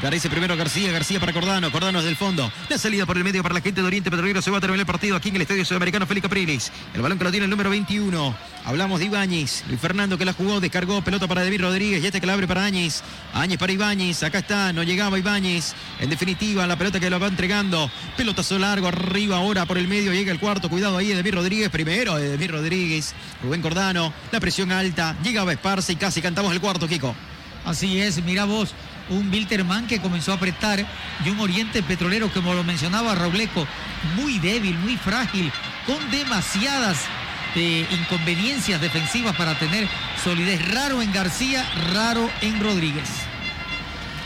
Parece 0.02 0.28
primero 0.28 0.56
García, 0.56 0.90
García 0.92 1.20
para 1.20 1.32
Cordano, 1.32 1.70
Cordano 1.70 1.98
desde 1.98 2.10
el 2.10 2.16
fondo. 2.16 2.50
La 2.68 2.76
salida 2.76 3.06
por 3.06 3.16
el 3.16 3.24
medio 3.24 3.42
para 3.42 3.54
la 3.54 3.60
gente 3.60 3.80
de 3.80 3.86
Oriente 3.86 4.10
Petrolero. 4.10 4.42
Se 4.42 4.50
va 4.50 4.58
a 4.58 4.60
terminar 4.60 4.80
el 4.80 4.86
partido 4.86 5.16
aquí 5.16 5.28
en 5.28 5.36
el 5.36 5.42
Estadio 5.42 5.64
Sudamericano 5.64 6.06
Félix 6.06 6.24
Capriles. 6.24 6.72
El 6.94 7.02
balón 7.02 7.18
que 7.18 7.24
lo 7.24 7.30
tiene 7.30 7.44
el 7.44 7.50
número 7.50 7.70
21. 7.70 8.34
Hablamos 8.64 8.98
de 8.98 9.06
Ibáñez. 9.06 9.64
Luis 9.68 9.80
Fernando 9.80 10.18
que 10.18 10.24
la 10.24 10.32
jugó, 10.32 10.60
descargó, 10.60 11.02
pelota 11.02 11.28
para 11.28 11.44
David 11.44 11.62
Rodríguez. 11.62 12.02
Y 12.02 12.06
este 12.06 12.20
que 12.20 12.26
la 12.26 12.34
abre 12.34 12.46
para 12.46 12.64
Áñez. 12.64 13.02
Áñez 13.32 13.58
para 13.58 13.72
Ibáñez. 13.72 14.22
Acá 14.22 14.40
está, 14.40 14.72
no 14.72 14.82
llegaba 14.82 15.18
Ibáñez. 15.18 15.74
En 16.00 16.10
definitiva, 16.10 16.66
la 16.66 16.76
pelota 16.76 16.98
que 16.98 17.08
lo 17.08 17.20
va 17.20 17.28
entregando. 17.28 17.90
Pelotazo 18.16 18.58
largo 18.58 18.88
arriba 18.88 19.36
ahora 19.36 19.66
por 19.66 19.78
el 19.78 19.88
medio. 19.88 20.12
Llega 20.12 20.32
el 20.32 20.40
cuarto. 20.40 20.68
Cuidado 20.68 20.98
ahí, 20.98 21.12
David 21.12 21.34
Rodríguez. 21.34 21.70
Primero, 21.70 22.18
David 22.18 22.50
Rodríguez. 22.50 23.14
Rubén 23.50 23.62
Cordano. 23.62 24.12
La 24.30 24.38
presión 24.38 24.70
alta. 24.70 25.16
Llegaba 25.24 25.52
Esparza 25.52 25.90
y 25.90 25.96
casi 25.96 26.22
cantamos 26.22 26.52
el 26.52 26.60
cuarto, 26.60 26.86
Kiko. 26.86 27.16
Así 27.64 28.00
es, 28.00 28.22
mira 28.22 28.44
vos, 28.44 28.72
un 29.08 29.28
Wilterman 29.28 29.88
que 29.88 30.00
comenzó 30.00 30.30
a 30.30 30.36
apretar 30.36 30.86
y 31.24 31.30
un 31.30 31.40
Oriente 31.40 31.82
Petrolero, 31.82 32.32
como 32.32 32.54
lo 32.54 32.62
mencionaba 32.62 33.16
Robleco, 33.16 33.66
muy 34.14 34.38
débil, 34.38 34.78
muy 34.78 34.96
frágil, 34.96 35.50
con 35.84 35.98
demasiadas 36.12 36.98
eh, 37.56 37.84
inconveniencias 37.90 38.80
defensivas 38.80 39.34
para 39.34 39.58
tener 39.58 39.88
solidez. 40.22 40.72
Raro 40.72 41.02
en 41.02 41.12
García, 41.12 41.68
raro 41.92 42.30
en 42.42 42.60
Rodríguez. 42.60 43.29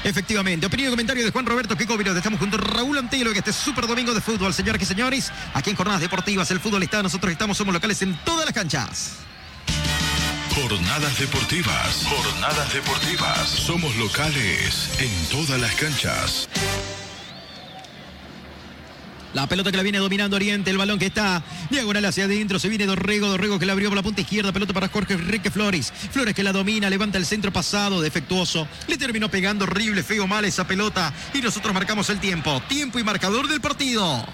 Efectivamente, 0.05 0.67
opinión 0.67 0.89
y 0.89 0.91
comentario 0.91 1.25
de 1.25 1.33
Juan 1.33 1.47
Roberto 1.47 1.77
Kiko 1.77 1.97
Virote. 1.97 2.19
Estamos 2.19 2.39
junto 2.39 2.57
a 2.59 2.61
Raúl 2.61 2.99
Antelo 2.99 3.31
en 3.31 3.37
este 3.39 3.53
súper 3.53 3.87
domingo 3.87 4.13
de 4.13 4.21
fútbol, 4.21 4.53
señoras 4.53 4.83
y 4.83 4.85
señores. 4.85 5.33
Aquí 5.55 5.71
en 5.71 5.77
Jornadas 5.77 6.03
Deportivas, 6.03 6.51
el 6.51 6.61
fútbol 6.61 6.83
está, 6.83 7.03
nosotros 7.03 7.33
estamos, 7.33 7.57
somos 7.57 7.73
locales 7.73 8.03
en 8.03 8.15
todas 8.25 8.45
las 8.45 8.55
canchas. 8.55 9.13
Jornadas 10.55 11.19
deportivas. 11.19 12.07
Jornadas 12.07 12.73
deportivas. 12.73 13.49
Somos 13.49 13.97
locales 13.97 14.91
en 15.01 15.29
todas 15.31 15.61
las 15.61 15.75
canchas. 15.75 16.49
La 19.35 19.49
pelota 19.49 19.73
que 19.73 19.77
la 19.77 19.83
viene 19.83 19.99
dominando 19.99 20.37
Oriente, 20.37 20.71
el 20.71 20.79
balón 20.79 20.99
que 20.99 21.07
está 21.07 21.43
diagonal 21.69 22.05
hacia 22.05 22.25
adentro, 22.25 22.61
se 22.61 22.69
viene 22.69 22.87
Dorrego, 22.87 23.27
Dorrego 23.27 23.59
que 23.59 23.67
la 23.67 23.73
abrió 23.73 23.89
por 23.89 23.97
la 23.97 24.03
punta 24.03 24.21
izquierda, 24.21 24.53
pelota 24.53 24.73
para 24.73 24.89
Jorge 24.89 25.15
Enrique 25.15 25.51
Flores, 25.51 25.93
Flores 26.13 26.35
que 26.35 26.45
la 26.45 26.53
domina, 26.53 26.89
levanta 26.89 27.19
el 27.19 27.27
centro 27.27 27.53
pasado, 27.53 28.01
defectuoso, 28.01 28.69
le 28.87 28.97
terminó 28.97 29.29
pegando 29.29 29.65
horrible, 29.65 30.05
feo, 30.05 30.29
mal 30.29 30.45
esa 30.45 30.67
pelota. 30.69 31.13
Y 31.35 31.41
nosotros 31.41 31.75
marcamos 31.75 32.09
el 32.11 32.21
tiempo, 32.21 32.63
tiempo 32.69 33.01
y 33.01 33.05
marcador 33.05 33.49
del 33.49 33.61
partido. 33.61 34.25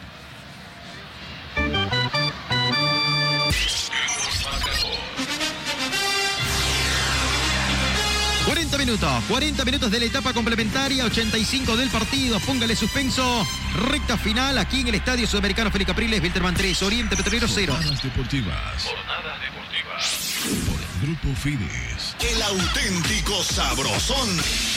40 8.71 8.79
minutos, 8.87 9.25
40 9.29 9.65
minutos 9.65 9.91
de 9.91 9.99
la 9.99 10.05
etapa 10.07 10.33
complementaria, 10.33 11.05
85 11.05 11.77
del 11.77 11.89
partido, 11.89 12.39
póngale 12.41 12.77
suspenso, 12.77 13.45
recta 13.91 14.17
final 14.17 14.59
aquí 14.59 14.83
en 14.83 14.89
el 14.89 14.95
Estadio 14.95 15.27
Sudamericano 15.27 15.73
Félix 15.73 15.89
Capriles, 15.89 16.23
Wilterman 16.23 16.55
3, 16.55 16.83
Oriente 16.85 17.17
Petrolero 17.17 17.49
0. 17.49 17.73
Jornadas 17.73 18.03
deportivas. 18.03 18.85
Jornadas 18.85 19.41
deportivas. 19.41 20.37
Por 20.69 21.09
Grupo 21.09 21.35
Fides. 21.41 22.17
El 22.21 22.43
auténtico 22.43 23.43
sabrosón. 23.43 24.29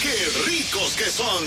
¡Qué 0.01 0.49
ricos 0.49 0.95
que 0.97 1.11
son! 1.11 1.43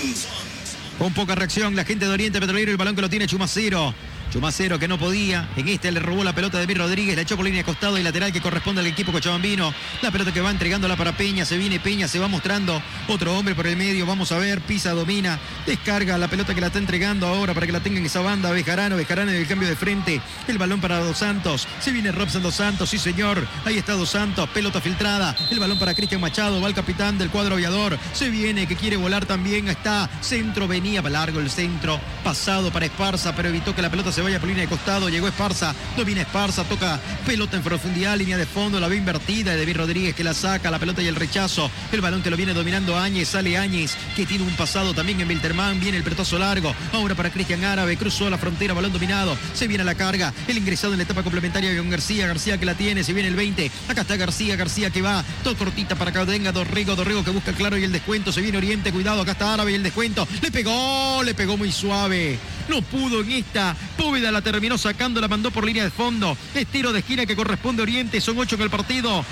Con 0.97 1.13
poca 1.13 1.35
reacción, 1.35 1.75
la 1.75 1.83
gente 1.83 2.05
de 2.05 2.11
Oriente 2.11 2.39
Petrolero, 2.39 2.71
el 2.71 2.77
balón 2.77 2.95
que 2.95 3.01
lo 3.01 3.09
tiene 3.09 3.27
Chumacero. 3.27 3.93
Chumacero 4.37 4.77
que 4.77 4.87
no 4.87 4.99
podía. 4.99 5.49
En 5.57 5.67
este 5.67 5.91
le 5.91 5.99
robó 5.99 6.23
la 6.23 6.31
pelota 6.31 6.59
de 6.59 6.67
Mir 6.67 6.77
Rodríguez, 6.77 7.15
la 7.15 7.23
echó 7.23 7.35
por 7.35 7.43
línea 7.43 7.63
costado 7.63 7.97
y 7.97 8.03
lateral 8.03 8.31
que 8.31 8.39
corresponde 8.39 8.81
al 8.81 8.85
equipo 8.85 9.11
cochabambino. 9.11 9.73
La 10.03 10.11
pelota 10.11 10.31
que 10.31 10.41
va 10.41 10.51
entregándola 10.51 10.95
para 10.95 11.17
Peña. 11.17 11.43
Se 11.43 11.57
viene 11.57 11.79
Peña, 11.79 12.07
se 12.07 12.19
va 12.19 12.27
mostrando 12.27 12.79
otro 13.07 13.35
hombre 13.35 13.55
por 13.55 13.65
el 13.65 13.75
medio. 13.75 14.05
Vamos 14.05 14.31
a 14.31 14.37
ver, 14.37 14.61
pisa, 14.61 14.91
domina, 14.91 15.39
descarga 15.65 16.19
la 16.19 16.27
pelota 16.27 16.53
que 16.53 16.61
la 16.61 16.67
está 16.67 16.77
entregando 16.77 17.25
ahora 17.25 17.55
para 17.55 17.65
que 17.65 17.71
la 17.71 17.79
tenga 17.79 17.97
en 17.97 18.05
esa 18.05 18.21
banda. 18.21 18.51
Bejarano, 18.51 18.95
Bejarano 18.95 19.31
en 19.31 19.37
el 19.37 19.47
cambio 19.47 19.67
de 19.67 19.75
frente. 19.75 20.21
El 20.47 20.59
balón 20.59 20.81
para 20.81 20.99
Dos 20.99 21.17
Santos. 21.17 21.67
Se 21.79 21.91
viene 21.91 22.11
Robson 22.11 22.43
Dos 22.43 22.53
Santos, 22.53 22.91
sí 22.91 22.99
señor. 22.99 23.43
Ahí 23.65 23.79
está 23.79 23.93
Dos 23.93 24.11
Santos, 24.11 24.47
pelota 24.49 24.81
filtrada. 24.81 25.35
El 25.49 25.59
balón 25.59 25.79
para 25.79 25.95
Cristian 25.95 26.21
Machado, 26.21 26.61
va 26.61 26.67
el 26.67 26.75
capitán 26.75 27.17
del 27.17 27.31
cuadro 27.31 27.55
aviador. 27.55 27.97
Se 28.13 28.29
viene, 28.29 28.67
que 28.67 28.75
quiere 28.75 28.97
volar 28.97 29.25
también. 29.25 29.67
Está 29.67 30.07
centro, 30.21 30.67
venía 30.67 31.01
largo 31.01 31.39
el 31.39 31.49
centro. 31.49 31.99
Pasado 32.23 32.71
para 32.71 32.85
Esparza, 32.85 33.35
pero 33.35 33.49
evitó 33.49 33.73
que 33.73 33.81
la 33.81 33.89
pelota 33.89 34.11
se 34.11 34.26
vaya 34.27 34.39
por 34.41 34.49
línea 34.49 34.65
de 34.65 34.69
costado. 34.69 35.07
Llegó 35.07 35.29
Esparza, 35.29 35.73
domina 35.95 36.19
Esparza, 36.19 36.65
toca 36.65 36.99
pelota 37.25 37.55
en 37.55 37.63
profundidad, 37.63 38.17
línea 38.17 38.35
de 38.35 38.45
fondo, 38.45 38.77
la 38.77 38.89
ve 38.89 38.97
invertida. 38.97 39.55
David 39.55 39.77
Rodríguez 39.77 40.15
que 40.15 40.23
la 40.23 40.33
saca, 40.33 40.69
la 40.69 40.79
pelota 40.79 41.01
y 41.01 41.07
el 41.07 41.15
rechazo. 41.15 41.71
El 41.93 42.01
balón 42.01 42.21
que 42.21 42.29
lo 42.29 42.35
viene 42.35 42.53
dominando 42.53 42.97
Áñez, 42.97 43.29
sale 43.29 43.57
Áñez, 43.57 43.95
que 44.17 44.25
tiene 44.25 44.43
un 44.43 44.53
pasado 44.57 44.93
también 44.93 45.21
en 45.21 45.29
Wilterman. 45.29 45.79
Viene 45.79 45.95
el 45.95 46.03
pelotazo 46.03 46.37
largo. 46.37 46.75
Ahora 46.91 47.15
para 47.15 47.29
Cristian 47.29 47.63
Árabe, 47.63 47.95
cruzó 47.95 48.29
la 48.29 48.37
frontera, 48.37 48.73
balón 48.73 48.91
dominado. 48.91 49.37
Se 49.53 49.65
viene 49.65 49.83
a 49.83 49.85
la 49.85 49.95
carga. 49.95 50.33
El 50.45 50.57
ingresado 50.57 50.91
en 50.91 50.97
la 50.97 51.03
etapa 51.03 51.23
complementaria 51.23 51.71
de 51.71 51.89
García. 51.89 52.27
García 52.27 52.57
que 52.57 52.65
la 52.65 52.75
tiene, 52.75 53.05
se 53.05 53.13
viene 53.13 53.29
el 53.29 53.35
20. 53.35 53.71
Acá 53.87 54.01
está 54.01 54.17
García, 54.17 54.57
García 54.57 54.89
que 54.89 55.01
va, 55.01 55.23
todo 55.41 55.55
cortita 55.55 55.95
para 55.95 56.11
que 56.11 56.19
venga 56.25 56.51
Dorrego, 56.51 56.97
Dorrego 56.97 57.23
que 57.23 57.31
busca 57.31 57.53
claro 57.53 57.77
y 57.77 57.85
el 57.85 57.93
descuento. 57.93 58.33
Se 58.33 58.41
viene 58.41 58.57
Oriente, 58.57 58.91
cuidado, 58.91 59.21
acá 59.21 59.31
está 59.31 59.53
Árabe 59.53 59.71
y 59.71 59.75
el 59.75 59.83
descuento. 59.83 60.27
Le 60.41 60.51
pegó, 60.51 61.23
le 61.23 61.33
pegó 61.33 61.55
muy 61.55 61.71
suave. 61.71 62.37
No 62.67 62.81
pudo 62.81 63.21
en 63.21 63.31
esta. 63.31 63.73
Póveda 64.07 64.31
la 64.31 64.41
terminó 64.41 64.77
sacando, 64.77 65.19
la 65.19 65.27
mandó 65.27 65.51
por 65.51 65.65
línea 65.65 65.83
de 65.83 65.91
fondo. 65.91 66.37
Es 66.55 66.65
tiro 66.67 66.93
de 66.93 66.99
esquina 66.99 67.25
que 67.25 67.35
corresponde 67.35 67.81
a 67.81 67.83
Oriente. 67.83 68.21
Son 68.21 68.37
ocho 68.37 68.55
en 68.55 68.61
el 68.61 68.69
partido. 68.69 69.25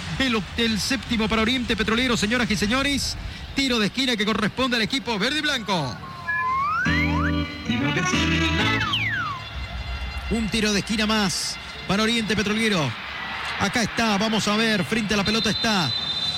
El 0.58 0.82
séptimo 0.82 1.30
para 1.30 1.44
Oriente 1.44 1.78
Petrolero, 1.78 2.18
señoras 2.18 2.52
y 2.52 2.58
señores. 2.58 3.16
Tiro 3.56 3.80
de 3.80 3.86
esquina 3.86 4.18
que 4.18 4.26
corresponde 4.26 4.76
al 4.76 4.82
equipo 4.82 5.18
verde 5.18 5.40
y 5.40 5.42
blanco. 5.42 5.96
Un 10.32 10.50
tiro 10.50 10.74
de 10.74 10.80
esquina 10.80 11.06
más 11.06 11.56
para 11.88 12.04
Oriente 12.04 12.36
Petrolero. 12.36 12.92
Acá 13.62 13.82
está, 13.82 14.18
vamos 14.18 14.46
a 14.50 14.58
ver, 14.58 14.84
frente 14.84 15.14
a 15.14 15.18
la 15.18 15.24
pelota 15.24 15.52
está 15.52 15.90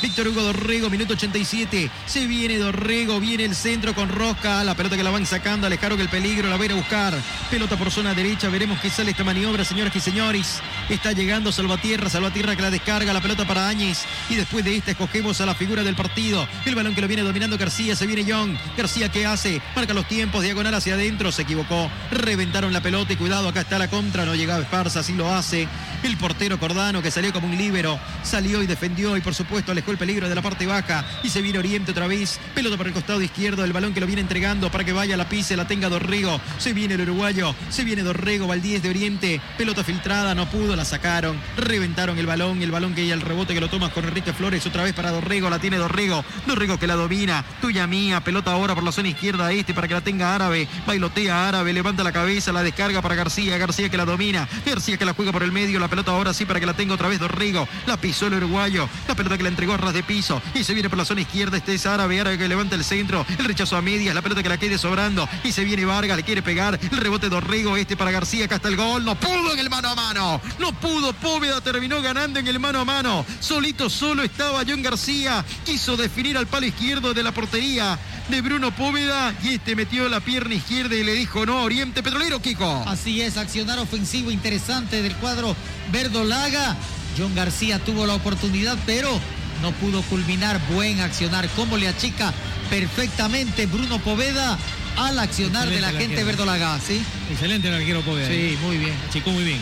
Víctor 0.01 0.27
Hugo 0.27 0.43
Dorrego, 0.43 0.89
minuto 0.91 1.13
87. 1.13 1.89
Se 2.05 2.27
viene 2.27 2.57
Dorrego, 2.57 3.19
viene 3.19 3.45
el 3.45 3.55
centro 3.55 3.95
con 3.95 4.09
Rosca. 4.09 4.63
La 4.63 4.75
pelota 4.75 4.95
que 4.95 5.03
la 5.03 5.09
van 5.09 5.25
sacando, 5.25 5.65
alejaron 5.65 5.99
el 5.99 6.07
peligro, 6.07 6.49
la 6.49 6.55
va 6.55 6.61
a 6.61 6.65
ir 6.65 6.71
a 6.71 6.75
buscar. 6.75 7.13
Pelota 7.49 7.77
por 7.77 7.89
zona 7.89 8.13
derecha, 8.13 8.49
veremos 8.49 8.79
qué 8.79 8.89
sale 8.91 9.11
esta 9.11 9.23
maniobra, 9.23 9.65
señoras 9.65 9.95
y 9.95 9.99
señores. 9.99 10.61
Está 10.87 11.13
llegando 11.13 11.51
Salvatierra, 11.51 12.09
Salvatierra 12.09 12.55
que 12.55 12.61
la 12.61 12.69
descarga, 12.69 13.11
la 13.11 13.21
pelota 13.21 13.47
para 13.47 13.67
Áñez. 13.67 14.05
Y 14.29 14.35
después 14.35 14.63
de 14.63 14.75
esta 14.75 14.91
escogemos 14.91 15.41
a 15.41 15.47
la 15.47 15.55
figura 15.55 15.83
del 15.83 15.95
partido. 15.95 16.47
El 16.65 16.75
balón 16.75 16.93
que 16.93 17.01
lo 17.01 17.07
viene 17.07 17.23
dominando 17.23 17.57
García, 17.57 17.95
se 17.95 18.05
viene 18.05 18.23
Young. 18.23 18.55
García 18.77 19.09
que 19.09 19.25
hace, 19.25 19.61
marca 19.75 19.95
los 19.95 20.07
tiempos, 20.07 20.43
diagonal 20.43 20.75
hacia 20.75 20.93
adentro, 20.93 21.31
se 21.31 21.41
equivocó. 21.41 21.89
Reventaron 22.11 22.71
la 22.71 22.81
pelota 22.81 23.13
y 23.13 23.15
cuidado, 23.15 23.49
acá 23.49 23.61
está 23.61 23.79
la 23.79 23.89
contra, 23.89 24.25
no 24.25 24.35
llegaba 24.35 24.61
Esparza, 24.61 24.99
así 24.99 25.13
lo 25.13 25.33
hace. 25.33 25.67
El 26.03 26.17
portero 26.17 26.59
Cordano 26.59 27.01
que 27.01 27.09
salió 27.09 27.33
como 27.33 27.47
un 27.47 27.57
líbero, 27.57 27.99
salió 28.23 28.61
y 28.61 28.67
defendió 28.67 29.17
y 29.17 29.21
por 29.21 29.33
supuesto 29.33 29.71
alejó 29.71 29.86
el 29.91 29.97
peligro 29.97 30.29
de 30.29 30.35
la 30.35 30.41
parte 30.41 30.65
baja 30.65 31.05
y 31.23 31.29
se 31.29 31.41
viene 31.41 31.59
Oriente 31.59 31.91
otra 31.91 32.07
vez. 32.07 32.39
Pelota 32.53 32.77
por 32.77 32.87
el 32.87 32.93
costado 32.93 33.21
izquierdo, 33.21 33.63
el 33.63 33.73
balón 33.73 33.93
que 33.93 33.99
lo 33.99 34.07
viene 34.07 34.21
entregando 34.21 34.71
para 34.71 34.83
que 34.83 34.93
vaya 34.93 35.17
la 35.17 35.29
pise, 35.29 35.55
la 35.55 35.67
tenga 35.67 35.89
Dorrego. 35.89 36.39
Se 36.57 36.73
viene 36.73 36.95
el 36.95 37.01
uruguayo, 37.01 37.55
se 37.69 37.83
viene 37.83 38.03
Dorrego, 38.03 38.47
Valdíez 38.47 38.81
de 38.81 38.89
Oriente. 38.89 39.41
Pelota 39.57 39.83
filtrada, 39.83 40.35
no 40.35 40.49
pudo, 40.49 40.75
la 40.75 40.85
sacaron. 40.85 41.37
Reventaron 41.57 42.17
el 42.17 42.25
balón, 42.25 42.61
el 42.61 42.71
balón 42.71 42.93
que 42.93 43.01
hay 43.01 43.11
el 43.11 43.21
rebote 43.21 43.53
que 43.53 43.61
lo 43.61 43.69
toma 43.69 43.89
con 43.89 44.05
Enrique 44.05 44.33
Flores 44.33 44.65
otra 44.65 44.83
vez 44.83 44.93
para 44.93 45.11
Dorrego, 45.11 45.49
la 45.49 45.59
tiene 45.59 45.77
Dorrego. 45.77 46.23
Dorrego 46.45 46.77
que 46.77 46.87
la 46.87 46.95
domina, 46.95 47.43
tuya 47.61 47.87
mía, 47.87 48.21
pelota 48.21 48.51
ahora 48.51 48.75
por 48.75 48.83
la 48.83 48.91
zona 48.91 49.09
izquierda 49.09 49.51
este 49.51 49.73
para 49.73 49.87
que 49.87 49.93
la 49.93 50.01
tenga 50.01 50.35
Árabe. 50.35 50.67
Bailotea 50.85 51.47
Árabe, 51.47 51.73
levanta 51.73 52.03
la 52.03 52.11
cabeza, 52.11 52.51
la 52.51 52.63
descarga 52.63 53.01
para 53.01 53.15
García, 53.15 53.57
García 53.57 53.89
que 53.89 53.97
la 53.97 54.05
domina. 54.05 54.47
García 54.65 54.97
que 54.97 55.05
la 55.05 55.13
juega 55.13 55.31
por 55.31 55.43
el 55.43 55.51
medio, 55.51 55.79
la 55.79 55.87
pelota 55.87 56.11
ahora 56.11 56.33
sí 56.33 56.45
para 56.45 56.59
que 56.59 56.65
la 56.65 56.73
tenga 56.73 56.95
otra 56.95 57.07
vez 57.07 57.19
Dorrego. 57.19 57.67
La 57.85 57.97
pisó 57.97 58.27
el 58.27 58.33
uruguayo, 58.33 58.89
la 59.07 59.15
pelota 59.15 59.37
que 59.37 59.43
la 59.43 59.49
entregó 59.49 59.76
de 59.77 60.03
piso 60.03 60.41
y 60.55 60.63
se 60.63 60.73
viene 60.73 60.89
por 60.89 60.97
la 60.97 61.05
zona 61.05 61.21
izquierda. 61.21 61.57
Este 61.57 61.75
es 61.75 61.85
Árabe, 61.85 62.19
Árabe 62.19 62.37
que 62.37 62.47
levanta 62.47 62.75
el 62.75 62.83
centro, 62.83 63.25
el 63.37 63.45
rechazo 63.45 63.77
a 63.77 63.81
medias, 63.81 64.13
la 64.13 64.21
pelota 64.21 64.41
que 64.41 64.49
la 64.49 64.57
quede 64.57 64.77
sobrando. 64.77 65.29
Y 65.43 65.51
se 65.51 65.63
viene 65.63 65.85
Vargas, 65.85 66.17
le 66.17 66.23
quiere 66.23 66.41
pegar. 66.41 66.79
El 66.81 66.97
rebote 66.97 67.29
Dorrego, 67.29 67.77
este 67.77 67.95
para 67.95 68.11
García, 68.11 68.45
acá 68.45 68.55
está 68.55 68.67
el 68.67 68.75
gol, 68.75 69.05
no 69.05 69.15
pudo 69.15 69.53
en 69.53 69.59
el 69.59 69.69
mano 69.69 69.89
a 69.89 69.95
mano, 69.95 70.41
no 70.59 70.73
pudo, 70.73 71.13
Póveda 71.13 71.61
terminó 71.61 72.01
ganando 72.01 72.39
en 72.39 72.47
el 72.47 72.59
mano 72.59 72.79
a 72.79 72.85
mano, 72.85 73.25
solito 73.39 73.89
solo 73.89 74.23
estaba 74.23 74.63
John 74.67 74.81
García, 74.81 75.45
quiso 75.65 75.95
definir 75.95 76.37
al 76.37 76.47
palo 76.47 76.65
izquierdo 76.65 77.13
de 77.13 77.23
la 77.23 77.31
portería 77.31 77.97
de 78.29 78.41
Bruno 78.41 78.75
Póveda 78.75 79.33
y 79.43 79.55
este 79.55 79.75
metió 79.75 80.09
la 80.09 80.19
pierna 80.19 80.55
izquierda 80.55 80.95
y 80.95 81.03
le 81.03 81.13
dijo 81.13 81.45
no, 81.45 81.63
Oriente 81.63 82.03
Petrolero, 82.03 82.41
Kiko. 82.41 82.83
Así 82.87 83.21
es, 83.21 83.37
accionar 83.37 83.79
ofensivo 83.79 84.31
interesante 84.31 85.01
del 85.01 85.15
cuadro 85.15 85.55
verdolaga. 85.91 86.75
John 87.17 87.33
García 87.33 87.79
tuvo 87.79 88.05
la 88.05 88.13
oportunidad, 88.13 88.77
pero 88.85 89.19
no 89.61 89.71
pudo 89.73 90.01
culminar. 90.03 90.59
Buen 90.73 90.99
accionar. 90.99 91.47
Cómo 91.55 91.77
le 91.77 91.87
achica 91.87 92.33
perfectamente 92.69 93.65
Bruno 93.65 93.99
Poveda 93.99 94.57
al 94.97 95.19
accionar 95.19 95.69
de 95.69 95.81
la 95.81 95.91
gente 95.91 96.23
verdolaga. 96.23 96.79
¿sí? 96.79 97.01
Excelente 97.31 97.67
el 97.67 97.75
arquero 97.75 98.01
Poveda. 98.01 98.27
Sí, 98.27 98.57
muy 98.61 98.77
bien. 98.77 98.93
Achicó 99.07 99.31
muy 99.31 99.43
bien. 99.43 99.59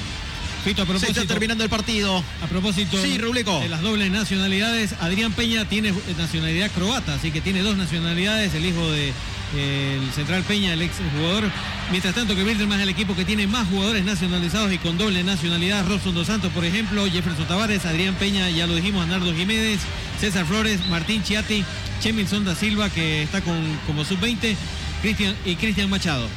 Fito, 0.66 0.82
a 0.82 0.86
propósito, 0.86 1.14
Se 1.14 1.22
está 1.22 1.34
terminando 1.34 1.64
el 1.64 1.70
partido. 1.70 2.24
A 2.42 2.48
propósito 2.48 2.98
Sí, 3.00 3.20
de 3.20 3.70
las 3.70 3.82
dobles 3.84 4.10
nacionalidades, 4.10 4.96
Adrián 5.00 5.32
Peña 5.32 5.66
tiene 5.66 5.94
nacionalidad 6.18 6.72
croata, 6.72 7.14
así 7.14 7.30
que 7.30 7.40
tiene 7.40 7.62
dos 7.62 7.78
nacionalidades, 7.78 8.52
el 8.56 8.66
hijo 8.66 8.92
de 8.92 9.14
eh, 9.56 10.00
el 10.02 10.12
central 10.12 10.42
Peña, 10.42 10.74
el 10.74 10.82
ex 10.82 10.96
jugador. 11.16 11.52
Mientras 11.92 12.16
tanto 12.16 12.36
que 12.36 12.44
Wilderman 12.44 12.80
es 12.80 12.84
el 12.84 12.90
equipo 12.90 13.16
que 13.16 13.26
tiene 13.26 13.46
más 13.46 13.68
jugadores 13.68 14.04
nacionalizados 14.06 14.74
y 14.74 14.80
con 14.80 14.98
doble 14.98 15.24
nacionalidad. 15.24 15.86
Robson 15.88 16.16
Dos 16.16 16.26
Santos, 16.26 16.52
por 16.52 16.66
ejemplo, 16.66 17.06
Jefferson 17.06 17.46
Tavares, 17.48 17.86
Adrián 17.86 18.16
Peña, 18.16 18.50
ya 18.50 18.66
lo 18.66 18.74
dijimos, 18.74 19.06
Nardo 19.06 19.36
Jiménez, 19.36 19.82
César 20.20 20.48
Flores, 20.48 20.80
Martín 20.90 21.22
Chiati, 21.22 21.64
Chemilson 22.02 22.44
da 22.44 22.56
Silva, 22.56 22.90
que 22.90 23.22
está 23.22 23.42
con 23.42 23.56
como 23.86 24.04
sub-20, 24.04 24.56
Cristian 25.04 25.36
y 25.46 25.58
Cristian 25.58 25.92
Machado. 25.92 26.28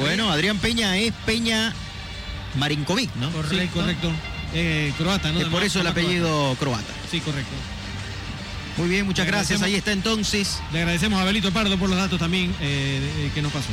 Bueno, 0.00 0.32
Adrián 0.32 0.58
Peña 0.58 0.96
es 0.96 1.12
Peña 1.24 1.72
Marinkovic, 2.56 3.14
¿no? 3.16 3.30
Sí, 3.48 3.68
correcto. 3.72 4.10
Eh, 4.54 4.92
croata, 4.98 5.30
¿no? 5.32 5.40
Es 5.40 5.46
por 5.48 5.62
eso 5.62 5.80
el 5.80 5.86
apellido 5.86 6.56
croata. 6.58 6.92
Sí, 7.10 7.20
correcto. 7.20 7.52
Muy 8.76 8.88
bien, 8.88 9.06
muchas 9.06 9.26
Le 9.26 9.32
gracias. 9.32 9.62
Ahí 9.62 9.74
está 9.74 9.92
entonces. 9.92 10.60
Le 10.72 10.78
agradecemos 10.80 11.18
a 11.18 11.22
Abelito 11.22 11.52
Pardo 11.52 11.76
por 11.78 11.88
los 11.88 11.98
datos 11.98 12.18
también 12.18 12.54
eh, 12.60 13.30
que 13.34 13.42
nos 13.42 13.52
pasó. 13.52 13.68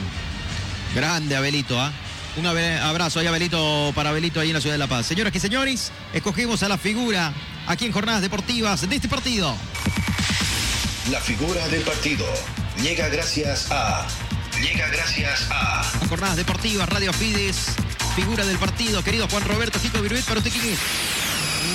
Grande 0.93 1.35
Abelito, 1.35 1.79
¿ah? 1.79 1.91
Un 2.37 2.45
abrazo 2.45 3.19
ahí, 3.19 3.25
Abelito, 3.25 3.91
para 3.95 4.09
Abelito 4.09 4.39
ahí 4.39 4.49
en 4.49 4.53
la 4.53 4.61
ciudad 4.61 4.75
de 4.75 4.79
La 4.79 4.87
Paz. 4.87 5.07
Señoras 5.07 5.33
y 5.35 5.39
señores, 5.39 5.91
escogemos 6.13 6.61
a 6.61 6.69
la 6.69 6.77
figura 6.77 7.33
aquí 7.65 7.85
en 7.85 7.91
Jornadas 7.91 8.21
Deportivas 8.21 8.87
de 8.87 8.95
este 8.95 9.07
partido. 9.07 9.55
La 11.09 11.19
figura 11.19 11.67
del 11.69 11.81
partido 11.81 12.25
llega 12.81 13.07
gracias 13.09 13.71
a. 13.71 14.05
Llega 14.61 14.87
gracias 14.89 15.47
a. 15.49 15.79
A 15.79 16.07
Jornadas 16.09 16.35
Deportivas, 16.35 16.87
Radio 16.89 17.11
Fides, 17.11 17.75
figura 18.17 18.43
del 18.47 18.57
partido, 18.57 19.03
querido 19.03 19.27
Juan 19.27 19.43
Roberto 19.43 19.77
Chico 19.77 20.01
Viruet, 20.01 20.25
para 20.25 20.39
usted 20.39 20.51
quién 20.51 20.73
es. 20.73 20.79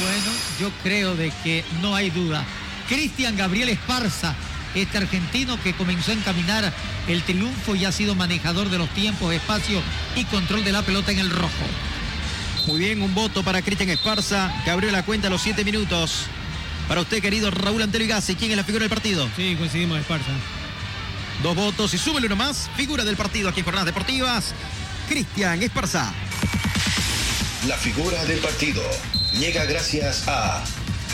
Bueno, 0.02 0.32
yo 0.58 0.72
creo 0.82 1.14
de 1.14 1.32
que 1.44 1.64
no 1.80 1.94
hay 1.94 2.10
duda. 2.10 2.44
Cristian 2.88 3.36
Gabriel 3.36 3.68
Esparza, 3.68 4.34
este 4.74 4.98
argentino 4.98 5.56
que 5.62 5.72
comenzó 5.72 6.10
a 6.10 6.14
encaminar 6.14 6.72
el 7.06 7.22
triunfo 7.22 7.76
y 7.76 7.84
ha 7.84 7.92
sido 7.92 8.16
manejador 8.16 8.70
de 8.70 8.78
los 8.78 8.88
tiempos, 8.88 9.32
espacio 9.32 9.80
y 10.16 10.24
control 10.24 10.64
de 10.64 10.72
la 10.72 10.82
pelota 10.82 11.12
en 11.12 11.20
el 11.20 11.30
rojo. 11.30 11.64
Muy 12.66 12.80
bien, 12.80 13.02
un 13.02 13.14
voto 13.14 13.44
para 13.44 13.62
Cristian 13.62 13.90
Esparza, 13.90 14.52
que 14.64 14.70
abrió 14.72 14.90
la 14.90 15.04
cuenta 15.04 15.28
a 15.28 15.30
los 15.30 15.42
siete 15.42 15.64
minutos. 15.64 16.24
Para 16.88 17.02
usted, 17.02 17.22
querido 17.22 17.52
Raúl 17.52 17.82
Antelo 17.82 18.02
Igassi, 18.02 18.34
¿quién 18.34 18.50
es 18.50 18.56
la 18.56 18.64
figura 18.64 18.82
del 18.82 18.90
partido? 18.90 19.28
Sí, 19.36 19.54
coincidimos, 19.56 20.00
Esparza. 20.00 20.32
Dos 21.44 21.54
votos 21.54 21.94
y 21.94 21.98
súbele 21.98 22.26
uno 22.26 22.34
más. 22.34 22.68
Figura 22.76 23.04
del 23.04 23.16
partido 23.16 23.48
aquí 23.48 23.60
en 23.60 23.64
Jornadas 23.64 23.86
Deportivas. 23.86 24.54
Cristian 25.08 25.62
Esparza. 25.62 26.12
La 27.66 27.76
figura 27.76 28.24
del 28.24 28.38
partido 28.40 28.82
llega 29.38 29.64
gracias 29.64 30.24
a. 30.26 30.62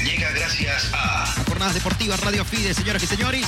Llega 0.05 0.31
gracias 0.31 0.91
a. 0.93 1.25
A 1.25 1.27
Jornadas 1.45 1.75
Deportivas, 1.75 2.21
Radio 2.21 2.45
Fides, 2.45 2.77
señoras 2.77 3.03
y 3.03 3.07
señores. 3.07 3.47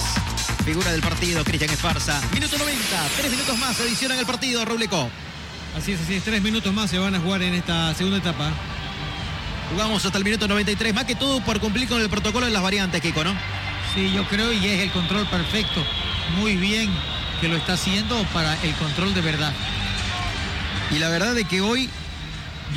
Figura 0.65 0.93
del 0.93 1.01
partido, 1.01 1.45
Cristian 1.45 1.71
Esparza. 1.71 2.21
Minuto 2.33 2.59
90, 2.59 2.81
tres 3.17 3.31
minutos 3.31 3.59
más, 3.59 3.77
se 3.77 3.85
adicionan 3.85 4.19
el 4.19 4.27
partido, 4.27 4.65
Rauleco. 4.65 5.11
Así 5.77 5.93
es, 5.93 6.01
así 6.01 6.17
es. 6.17 6.25
Tres 6.25 6.43
minutos 6.43 6.73
más 6.73 6.91
se 6.91 6.99
van 6.99 7.15
a 7.15 7.21
jugar 7.21 7.43
en 7.43 7.55
esta 7.55 7.95
segunda 7.95 8.19
etapa. 8.19 8.53
Jugamos 9.73 10.05
hasta 10.05 10.19
el 10.19 10.25
minuto 10.25 10.49
93, 10.49 10.93
más 10.93 11.05
que 11.05 11.15
todo 11.15 11.41
por 11.45 11.61
cumplir 11.61 11.89
con 11.89 12.01
el 12.01 12.11
protocolo 12.11 12.47
de 12.47 12.53
las 12.53 12.63
variantes, 12.63 13.01
Kiko, 13.01 13.23
¿no? 13.23 13.35
Sí, 13.95 14.13
yo 14.13 14.27
creo 14.29 14.53
y 14.53 14.67
es 14.67 14.81
el 14.81 14.91
control 14.91 15.27
perfecto. 15.29 15.85
Muy 16.37 16.57
bien 16.57 16.91
que 17.41 17.49
lo 17.49 17.57
está 17.57 17.75
haciendo 17.75 18.23
para 18.33 18.61
el 18.63 18.75
control 18.75 19.15
de 19.15 19.21
verdad. 19.21 19.53
Y 20.91 20.99
la 20.99 21.09
verdad 21.09 21.37
es 21.39 21.47
que 21.47 21.61
hoy 21.61 21.89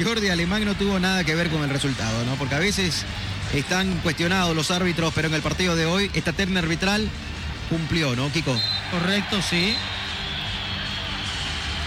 Jordi 0.01 0.29
Alemán 0.29 0.65
no 0.65 0.75
tuvo 0.75 0.99
nada 0.99 1.23
que 1.23 1.35
ver 1.35 1.49
con 1.49 1.63
el 1.63 1.69
resultado, 1.69 2.23
¿no? 2.25 2.35
Porque 2.35 2.55
a 2.55 2.59
veces 2.59 3.05
están 3.53 3.99
cuestionados 3.99 4.55
los 4.55 4.71
árbitros, 4.71 5.13
pero 5.13 5.27
en 5.27 5.33
el 5.33 5.41
partido 5.41 5.75
de 5.75 5.85
hoy 5.85 6.11
esta 6.13 6.33
terna 6.33 6.59
arbitral 6.59 7.09
cumplió, 7.69 8.15
¿no, 8.15 8.31
Kiko? 8.31 8.55
Correcto, 8.91 9.41
sí. 9.41 9.75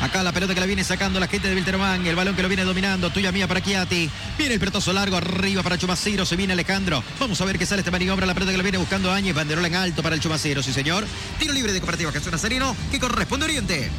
Acá 0.02 0.22
la 0.22 0.32
pelota 0.32 0.52
que 0.52 0.60
la 0.60 0.66
viene 0.66 0.84
sacando 0.84 1.18
la 1.18 1.26
gente 1.26 1.48
de 1.48 1.54
Wilterman. 1.54 2.06
El 2.06 2.16
balón 2.16 2.36
que 2.36 2.42
lo 2.42 2.48
viene 2.48 2.64
dominando. 2.64 3.08
Tuya 3.10 3.32
mía 3.32 3.48
para 3.48 3.62
Chiati. 3.62 4.10
Viene 4.36 4.54
el 4.54 4.60
pelotazo 4.60 4.92
largo 4.92 5.16
arriba 5.16 5.62
para 5.62 5.78
Chumacero. 5.78 6.26
Se 6.26 6.36
viene 6.36 6.52
Alejandro. 6.52 7.02
Vamos 7.18 7.40
a 7.40 7.44
ver 7.46 7.58
qué 7.58 7.64
sale 7.64 7.80
esta 7.80 7.90
maniobra. 7.90 8.26
La 8.26 8.34
pelota 8.34 8.52
que 8.52 8.58
la 8.58 8.62
viene 8.62 8.76
buscando 8.76 9.10
Áñez. 9.10 9.34
Banderola 9.34 9.68
en 9.68 9.74
alto 9.74 10.02
para 10.02 10.14
el 10.14 10.20
Chumacero. 10.20 10.62
Sí, 10.62 10.72
señor. 10.72 11.06
Tiro 11.38 11.54
libre 11.54 11.72
de 11.72 11.80
Cooperativa 11.80 12.12
Jesús 12.12 12.30
Nazareno. 12.30 12.76
Que 12.90 13.00
corresponde 13.00 13.46
a 13.46 13.48
Oriente. 13.48 13.90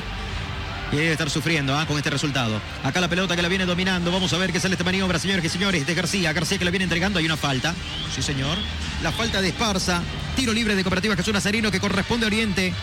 Y 0.91 0.95
debe 0.95 1.11
estar 1.11 1.29
sufriendo 1.29 1.77
¿ah? 1.77 1.85
con 1.85 1.97
este 1.97 2.09
resultado. 2.09 2.61
Acá 2.83 3.01
la 3.01 3.09
pelota 3.09 3.35
que 3.35 3.41
la 3.41 3.49
viene 3.49 3.65
dominando. 3.65 4.11
Vamos 4.11 4.31
a 4.33 4.37
ver 4.37 4.51
qué 4.51 4.59
sale 4.59 4.75
esta 4.75 4.83
maniobra, 4.83 5.19
señores 5.19 5.43
y 5.43 5.49
señores. 5.49 5.85
De 5.85 5.93
García. 5.93 6.33
García 6.33 6.57
que 6.57 6.65
la 6.65 6.71
viene 6.71 6.83
entregando. 6.83 7.19
Hay 7.19 7.25
una 7.25 7.37
falta. 7.37 7.75
Sí, 8.13 8.21
señor. 8.21 8.57
La 9.03 9.11
falta 9.11 9.41
de 9.41 9.49
Esparza. 9.49 10.01
Tiro 10.35 10.53
libre 10.53 10.75
de 10.75 10.83
Cooperativa 10.83 11.15
Jesús 11.15 11.33
Nazarino 11.33 11.71
que 11.71 11.79
corresponde 11.79 12.25
a 12.25 12.27
Oriente 12.27 12.73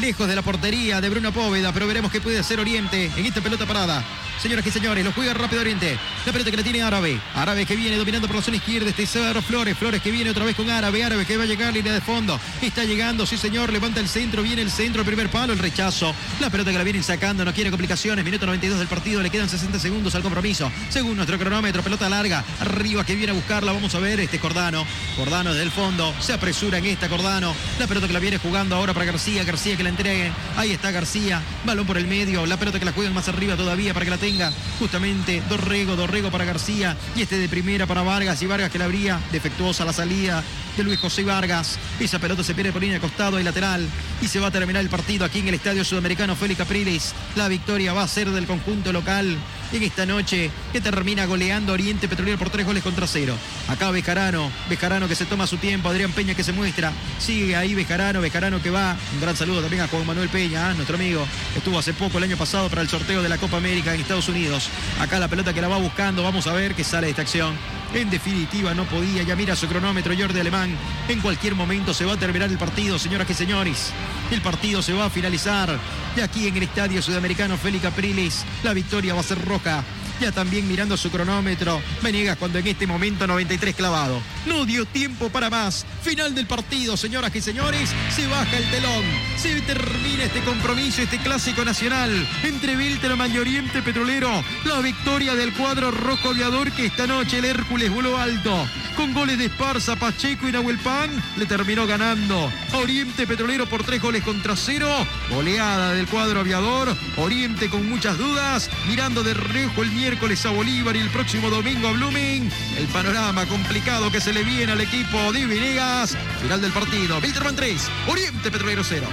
lejos 0.00 0.28
de 0.28 0.36
la 0.36 0.42
portería 0.42 1.00
de 1.00 1.08
Bruno 1.08 1.32
Póveda, 1.32 1.72
pero 1.72 1.86
veremos 1.86 2.12
qué 2.12 2.20
puede 2.20 2.38
hacer 2.38 2.60
Oriente 2.60 3.10
en 3.16 3.26
esta 3.26 3.40
pelota 3.40 3.66
parada. 3.66 4.04
Señoras 4.40 4.66
y 4.66 4.70
señores, 4.70 5.04
lo 5.04 5.12
juega 5.12 5.34
rápido 5.34 5.60
Oriente. 5.60 5.98
La 6.24 6.32
pelota 6.32 6.50
que 6.50 6.56
la 6.56 6.62
tiene 6.62 6.82
Árabe. 6.82 7.20
Árabe 7.34 7.66
que 7.66 7.76
viene 7.76 7.98
dominando 7.98 8.26
por 8.26 8.36
la 8.36 8.42
zona 8.42 8.56
izquierda. 8.56 8.88
Este 8.88 9.06
Cedro 9.06 9.42
Flores. 9.42 9.76
Flores 9.76 10.00
que 10.00 10.10
viene 10.10 10.30
otra 10.30 10.46
vez 10.46 10.56
con 10.56 10.70
Árabe. 10.70 11.04
Árabe 11.04 11.26
que 11.26 11.36
va 11.36 11.42
a 11.42 11.46
llegar 11.46 11.74
línea 11.74 11.92
de 11.92 12.00
fondo. 12.00 12.40
Está 12.62 12.84
llegando, 12.84 13.26
sí 13.26 13.36
señor. 13.36 13.70
Levanta 13.70 14.00
el 14.00 14.08
centro. 14.08 14.42
Viene 14.42 14.62
el 14.62 14.70
centro. 14.70 15.02
El 15.02 15.06
primer 15.06 15.28
palo. 15.28 15.52
El 15.52 15.58
rechazo. 15.58 16.14
La 16.40 16.48
pelota 16.48 16.70
que 16.70 16.78
la 16.78 16.84
vienen 16.84 17.02
sacando. 17.02 17.44
No 17.44 17.52
quiere 17.52 17.68
complicaciones. 17.68 18.24
Minuto 18.24 18.46
92 18.46 18.78
del 18.78 18.88
partido. 18.88 19.20
Le 19.20 19.28
quedan 19.28 19.46
60 19.46 19.78
segundos 19.78 20.14
al 20.14 20.22
compromiso. 20.22 20.72
Según 20.88 21.16
nuestro 21.16 21.38
cronómetro. 21.38 21.82
Pelota 21.82 22.08
larga. 22.08 22.42
Arriba 22.60 23.04
que 23.04 23.16
viene 23.16 23.32
a 23.32 23.34
buscarla. 23.34 23.72
Vamos 23.72 23.94
a 23.94 23.98
ver 23.98 24.20
este 24.20 24.38
Cordano. 24.38 24.86
Cordano 25.16 25.50
desde 25.50 25.64
el 25.64 25.70
fondo. 25.70 26.14
Se 26.18 26.32
apresura 26.32 26.78
en 26.78 26.86
esta 26.86 27.10
Cordano. 27.10 27.54
La 27.78 27.86
pelota 27.86 28.06
que 28.06 28.14
la 28.14 28.20
viene 28.20 28.38
jugando 28.38 28.74
ahora 28.74 28.94
para 28.94 29.04
García. 29.04 29.44
García 29.44 29.76
que 29.80 29.84
la 29.84 29.90
entregue. 29.90 30.30
Ahí 30.58 30.72
está 30.72 30.90
García. 30.90 31.40
Balón 31.64 31.86
por 31.86 31.96
el 31.96 32.06
medio. 32.06 32.44
La 32.44 32.58
pelota 32.58 32.78
que 32.78 32.84
la 32.84 32.92
juegan 32.92 33.14
más 33.14 33.28
arriba 33.28 33.56
todavía 33.56 33.94
para 33.94 34.04
que 34.04 34.10
la 34.10 34.18
tenga. 34.18 34.52
Justamente 34.78 35.42
Dorrego, 35.48 35.96
Dorrego 35.96 36.30
para 36.30 36.44
García. 36.44 36.98
Y 37.16 37.22
este 37.22 37.38
de 37.38 37.48
primera 37.48 37.86
para 37.86 38.02
Vargas. 38.02 38.42
Y 38.42 38.46
Vargas 38.46 38.70
que 38.70 38.78
la 38.78 38.84
abría. 38.84 39.18
Defectuosa 39.32 39.86
la 39.86 39.94
salida 39.94 40.44
de 40.76 40.84
Luis 40.84 41.00
José 41.00 41.24
Vargas. 41.24 41.78
Esa 41.98 42.18
pelota 42.18 42.44
se 42.44 42.54
pierde 42.54 42.72
por 42.72 42.82
línea 42.82 42.96
de 42.96 43.00
costado 43.00 43.40
y 43.40 43.42
lateral. 43.42 43.88
Y 44.20 44.28
se 44.28 44.38
va 44.38 44.48
a 44.48 44.50
terminar 44.50 44.82
el 44.82 44.90
partido 44.90 45.24
aquí 45.24 45.38
en 45.38 45.48
el 45.48 45.54
Estadio 45.54 45.82
Sudamericano 45.82 46.36
Félix 46.36 46.58
Capriles. 46.58 47.14
La 47.34 47.48
victoria 47.48 47.94
va 47.94 48.02
a 48.02 48.08
ser 48.08 48.28
del 48.30 48.46
conjunto 48.46 48.92
local 48.92 49.38
en 49.72 49.82
esta 49.82 50.04
noche 50.04 50.50
que 50.72 50.80
termina 50.80 51.26
goleando 51.26 51.72
Oriente 51.72 52.08
Petrolero 52.08 52.38
por 52.38 52.50
tres 52.50 52.66
goles 52.66 52.82
contra 52.82 53.06
cero. 53.06 53.34
Acá 53.68 53.90
Bejarano, 53.90 54.50
Bejarano 54.68 55.08
que 55.08 55.14
se 55.14 55.26
toma 55.26 55.46
su 55.46 55.58
tiempo, 55.58 55.88
Adrián 55.88 56.12
Peña 56.12 56.34
que 56.34 56.44
se 56.44 56.52
muestra, 56.52 56.92
sigue 57.18 57.56
ahí 57.56 57.74
Bejarano, 57.74 58.20
Bejarano 58.20 58.62
que 58.62 58.70
va. 58.70 58.96
Un 59.14 59.20
gran 59.20 59.36
saludo 59.36 59.62
también 59.70 59.84
a 59.84 59.88
Juan 59.88 60.04
Manuel 60.04 60.28
Peña, 60.28 60.72
¿eh? 60.72 60.74
nuestro 60.74 60.96
amigo. 60.96 61.24
Estuvo 61.56 61.78
hace 61.78 61.94
poco 61.94 62.18
el 62.18 62.24
año 62.24 62.36
pasado 62.36 62.68
para 62.68 62.82
el 62.82 62.88
sorteo 62.88 63.22
de 63.22 63.28
la 63.28 63.38
Copa 63.38 63.58
América 63.58 63.94
en 63.94 64.00
Estados 64.00 64.28
Unidos. 64.28 64.68
Acá 64.98 65.20
la 65.20 65.28
pelota 65.28 65.54
que 65.54 65.60
la 65.60 65.68
va 65.68 65.76
buscando, 65.76 66.24
vamos 66.24 66.48
a 66.48 66.52
ver 66.54 66.74
qué 66.74 66.82
sale 66.82 67.06
de 67.06 67.10
esta 67.10 67.22
acción. 67.22 67.54
En 67.94 68.10
definitiva, 68.10 68.74
no 68.74 68.82
podía. 68.86 69.22
Ya 69.22 69.36
mira 69.36 69.54
su 69.54 69.68
cronómetro, 69.68 70.12
Jordi 70.18 70.40
Alemán. 70.40 70.76
En 71.06 71.20
cualquier 71.20 71.54
momento 71.54 71.94
se 71.94 72.04
va 72.04 72.14
a 72.14 72.16
terminar 72.16 72.50
el 72.50 72.58
partido, 72.58 72.98
señoras 72.98 73.30
y 73.30 73.34
señores. 73.34 73.92
El 74.32 74.40
partido 74.40 74.82
se 74.82 74.92
va 74.92 75.04
a 75.04 75.10
finalizar. 75.10 75.78
Y 76.16 76.20
aquí 76.20 76.48
en 76.48 76.56
el 76.56 76.64
Estadio 76.64 77.00
Sudamericano 77.00 77.56
Félix 77.56 77.84
Capriles, 77.84 78.44
la 78.64 78.74
victoria 78.74 79.14
va 79.14 79.20
a 79.20 79.22
ser 79.22 79.40
roja. 79.44 79.84
Ya 80.20 80.32
también 80.32 80.68
mirando 80.68 80.98
su 80.98 81.10
cronómetro. 81.10 81.80
Venegas 82.02 82.36
cuando 82.36 82.58
en 82.58 82.66
este 82.66 82.86
momento 82.86 83.26
93 83.26 83.74
clavado. 83.74 84.20
No 84.46 84.66
dio 84.66 84.84
tiempo 84.84 85.30
para 85.30 85.48
más. 85.48 85.86
Final 86.02 86.34
del 86.34 86.46
partido, 86.46 86.96
señoras 86.96 87.34
y 87.34 87.40
señores. 87.40 87.90
Se 88.14 88.26
baja 88.26 88.58
el 88.58 88.70
telón. 88.70 89.04
Se 89.38 89.60
termina 89.62 90.24
este 90.24 90.40
compromiso, 90.40 91.00
este 91.00 91.18
clásico 91.18 91.64
nacional 91.64 92.10
entre 92.42 92.76
Wilterman 92.76 93.34
y 93.34 93.38
Oriente 93.38 93.80
Petrolero. 93.80 94.44
La 94.64 94.80
victoria 94.80 95.34
del 95.34 95.54
cuadro 95.54 95.90
rojo 95.90 96.30
aviador 96.30 96.70
que 96.72 96.86
esta 96.86 97.06
noche 97.06 97.38
el 97.38 97.46
Hércules 97.46 97.90
voló 97.90 98.18
alto. 98.18 98.66
Con 98.96 99.14
goles 99.14 99.38
de 99.38 99.46
Esparza, 99.46 99.96
Pacheco 99.96 100.46
y 100.48 100.52
Nahuel 100.52 100.78
Pan, 100.78 101.10
le 101.38 101.46
terminó 101.46 101.86
ganando. 101.86 102.52
Oriente 102.74 103.26
Petrolero 103.26 103.66
por 103.66 103.82
tres 103.82 104.02
goles 104.02 104.22
contra 104.22 104.54
cero. 104.56 104.88
Goleada 105.30 105.94
del 105.94 106.06
cuadro 106.06 106.40
aviador. 106.40 106.94
Oriente 107.16 107.70
con 107.70 107.88
muchas 107.88 108.18
dudas. 108.18 108.68
Mirando 108.88 109.22
de 109.22 109.32
rejo 109.32 109.82
el 109.82 109.90
miércoles 110.10 110.44
a 110.44 110.50
Bolívar 110.50 110.96
y 110.96 110.98
el 110.98 111.08
próximo 111.10 111.50
domingo 111.50 111.86
a 111.86 111.92
Blooming. 111.92 112.50
El 112.76 112.86
panorama 112.88 113.46
complicado 113.46 114.10
que 114.10 114.20
se 114.20 114.32
le 114.32 114.42
viene 114.42 114.72
al 114.72 114.80
equipo 114.80 115.32
de 115.32 115.46
Venegas. 115.46 116.16
Final 116.42 116.60
del 116.60 116.72
partido. 116.72 117.20
Wilterman 117.20 117.54
3, 117.54 117.88
Oriente 118.08 118.50
Petrolero 118.50 118.82
0. 118.82 119.06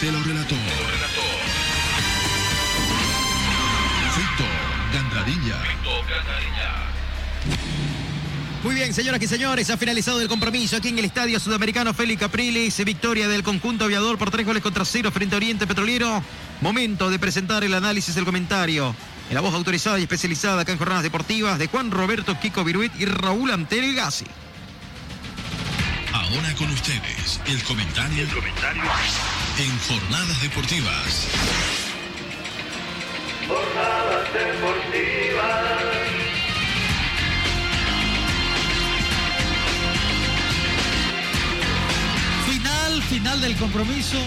te 0.00 0.12
lo 0.12 0.22
relató. 0.22 0.54
Fito 4.14 4.44
Gandarilla. 4.92 5.56
Muy 8.62 8.74
bien, 8.74 8.92
señoras 8.92 9.22
y 9.22 9.26
señores, 9.26 9.70
ha 9.70 9.76
finalizado 9.76 10.20
el 10.20 10.28
compromiso 10.28 10.76
aquí 10.76 10.88
en 10.88 10.98
el 10.98 11.04
Estadio 11.04 11.38
Sudamericano 11.38 11.94
Félix 11.94 12.20
Capriles. 12.20 12.84
Victoria 12.84 13.28
del 13.28 13.42
conjunto 13.42 13.84
aviador 13.84 14.18
por 14.18 14.30
tres 14.30 14.44
goles 14.44 14.62
contra 14.62 14.84
cero 14.84 15.10
frente 15.12 15.34
a 15.34 15.38
Oriente 15.38 15.66
Petrolero. 15.66 16.22
Momento 16.60 17.08
de 17.08 17.18
presentar 17.18 17.62
el 17.62 17.74
análisis, 17.74 18.16
el 18.16 18.24
comentario. 18.24 18.94
En 19.28 19.34
la 19.34 19.40
voz 19.40 19.54
autorizada 19.54 19.98
y 19.98 20.02
especializada 20.02 20.62
acá 20.62 20.72
en 20.72 20.78
jornadas 20.78 21.02
deportivas 21.02 21.58
de 21.58 21.68
Juan 21.68 21.90
Roberto 21.90 22.38
Kiko 22.40 22.64
Viruit 22.64 22.92
y 22.98 23.04
Raúl 23.04 23.50
Antel 23.50 23.94
Gassi. 23.94 24.24
Ahora 26.12 26.54
con 26.54 26.70
ustedes, 26.70 27.40
el 27.46 27.62
comentario, 27.62 28.22
el 28.22 28.28
comentario 28.28 28.82
en 29.58 29.76
jornadas 29.80 30.40
deportivas. 30.40 31.26
Jornadas 33.48 34.32
deportivas. 34.32 35.68
Final, 42.46 43.02
final 43.02 43.40
del 43.40 43.56
compromiso. 43.56 44.18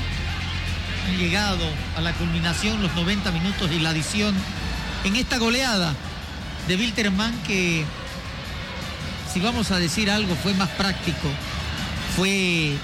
han 1.07 1.17
llegado 1.17 1.65
a 1.95 2.01
la 2.01 2.11
culminación 2.13 2.81
los 2.81 2.93
90 2.93 3.31
minutos 3.31 3.71
y 3.71 3.79
la 3.79 3.91
adición 3.91 4.35
en 5.05 5.15
esta 5.15 5.37
goleada 5.37 5.95
de 6.67 6.75
Wilterman 6.75 7.33
que, 7.43 7.85
si 9.31 9.39
vamos 9.39 9.71
a 9.71 9.79
decir 9.79 10.11
algo, 10.11 10.35
fue 10.35 10.53
más 10.55 10.69
práctico. 10.71 11.29
Fue 12.17 12.75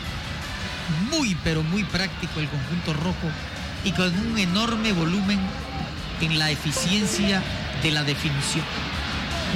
muy, 1.09 1.35
pero 1.43 1.64
muy 1.64 1.84
práctico 1.84 2.39
el 2.39 2.47
conjunto 2.47 2.93
rojo 2.93 3.30
y 3.84 3.91
con 3.91 4.18
un 4.27 4.38
enorme 4.38 4.93
volumen 4.93 5.39
en 6.22 6.39
la 6.39 6.49
eficiencia 6.51 7.41
de 7.84 7.91
la 7.91 8.03
definición. 8.03 8.65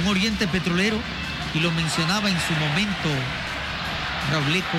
Un 0.02 0.08
Oriente 0.08 0.46
Petrolero, 0.46 0.98
y 1.54 1.60
lo 1.60 1.70
mencionaba 1.72 2.30
en 2.30 2.36
su 2.40 2.54
momento 2.54 3.08
Rauleco, 4.30 4.78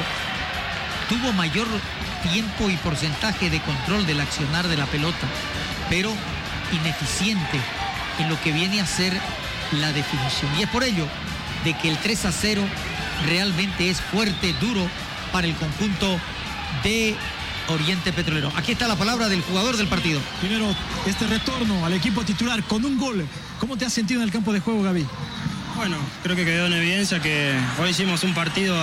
tuvo 1.10 1.34
mayor 1.34 1.68
tiempo 2.32 2.70
y 2.70 2.78
porcentaje 2.78 3.50
de 3.50 3.60
control 3.62 4.06
del 4.06 4.22
accionar 4.22 4.68
de 4.68 4.78
la 4.78 4.86
pelota, 4.86 5.28
pero 5.90 6.12
ineficiente 6.72 7.60
en 8.20 8.30
lo 8.30 8.42
que 8.42 8.52
viene 8.52 8.82
a 8.82 8.86
ser 8.86 9.14
la 9.74 9.92
definición. 9.92 10.52
Y 10.58 10.64
es 10.64 10.70
por 10.70 10.84
ello 10.84 11.08
de 11.64 11.78
que 11.78 11.90
el 11.90 11.98
3 11.98 12.26
a 12.26 12.32
0 12.32 12.64
realmente 13.28 13.90
es 13.90 14.02
fuerte, 14.02 14.54
duro 14.60 14.88
para 15.32 15.48
el 15.48 15.56
conjunto 15.56 16.20
de 16.84 17.16
Oriente 17.70 18.12
Petrolero. 18.12 18.52
Aquí 18.56 18.74
está 18.74 18.88
la 18.88 18.96
palabra 18.96 19.30
del 19.30 19.42
jugador 19.42 19.78
del 19.78 19.88
partido. 19.88 20.20
Primero, 20.40 20.76
este 21.06 21.28
retorno 21.28 21.86
al 21.86 21.94
equipo 21.94 22.24
titular 22.24 22.64
con 22.64 22.84
un 22.86 22.98
gol. 22.98 23.26
¿Cómo 23.60 23.78
te 23.78 23.86
has 23.86 23.94
sentido 23.94 24.22
en 24.22 24.26
el 24.26 24.34
campo 24.34 24.52
de 24.52 24.60
juego, 24.60 24.84
Gaby? 24.84 25.06
Bueno, 25.76 25.98
creo 26.22 26.36
que 26.36 26.46
quedó 26.46 26.68
en 26.68 26.74
evidencia 26.74 27.20
que 27.20 27.54
hoy 27.80 27.90
hicimos 27.90 28.24
un 28.24 28.34
partido 28.34 28.76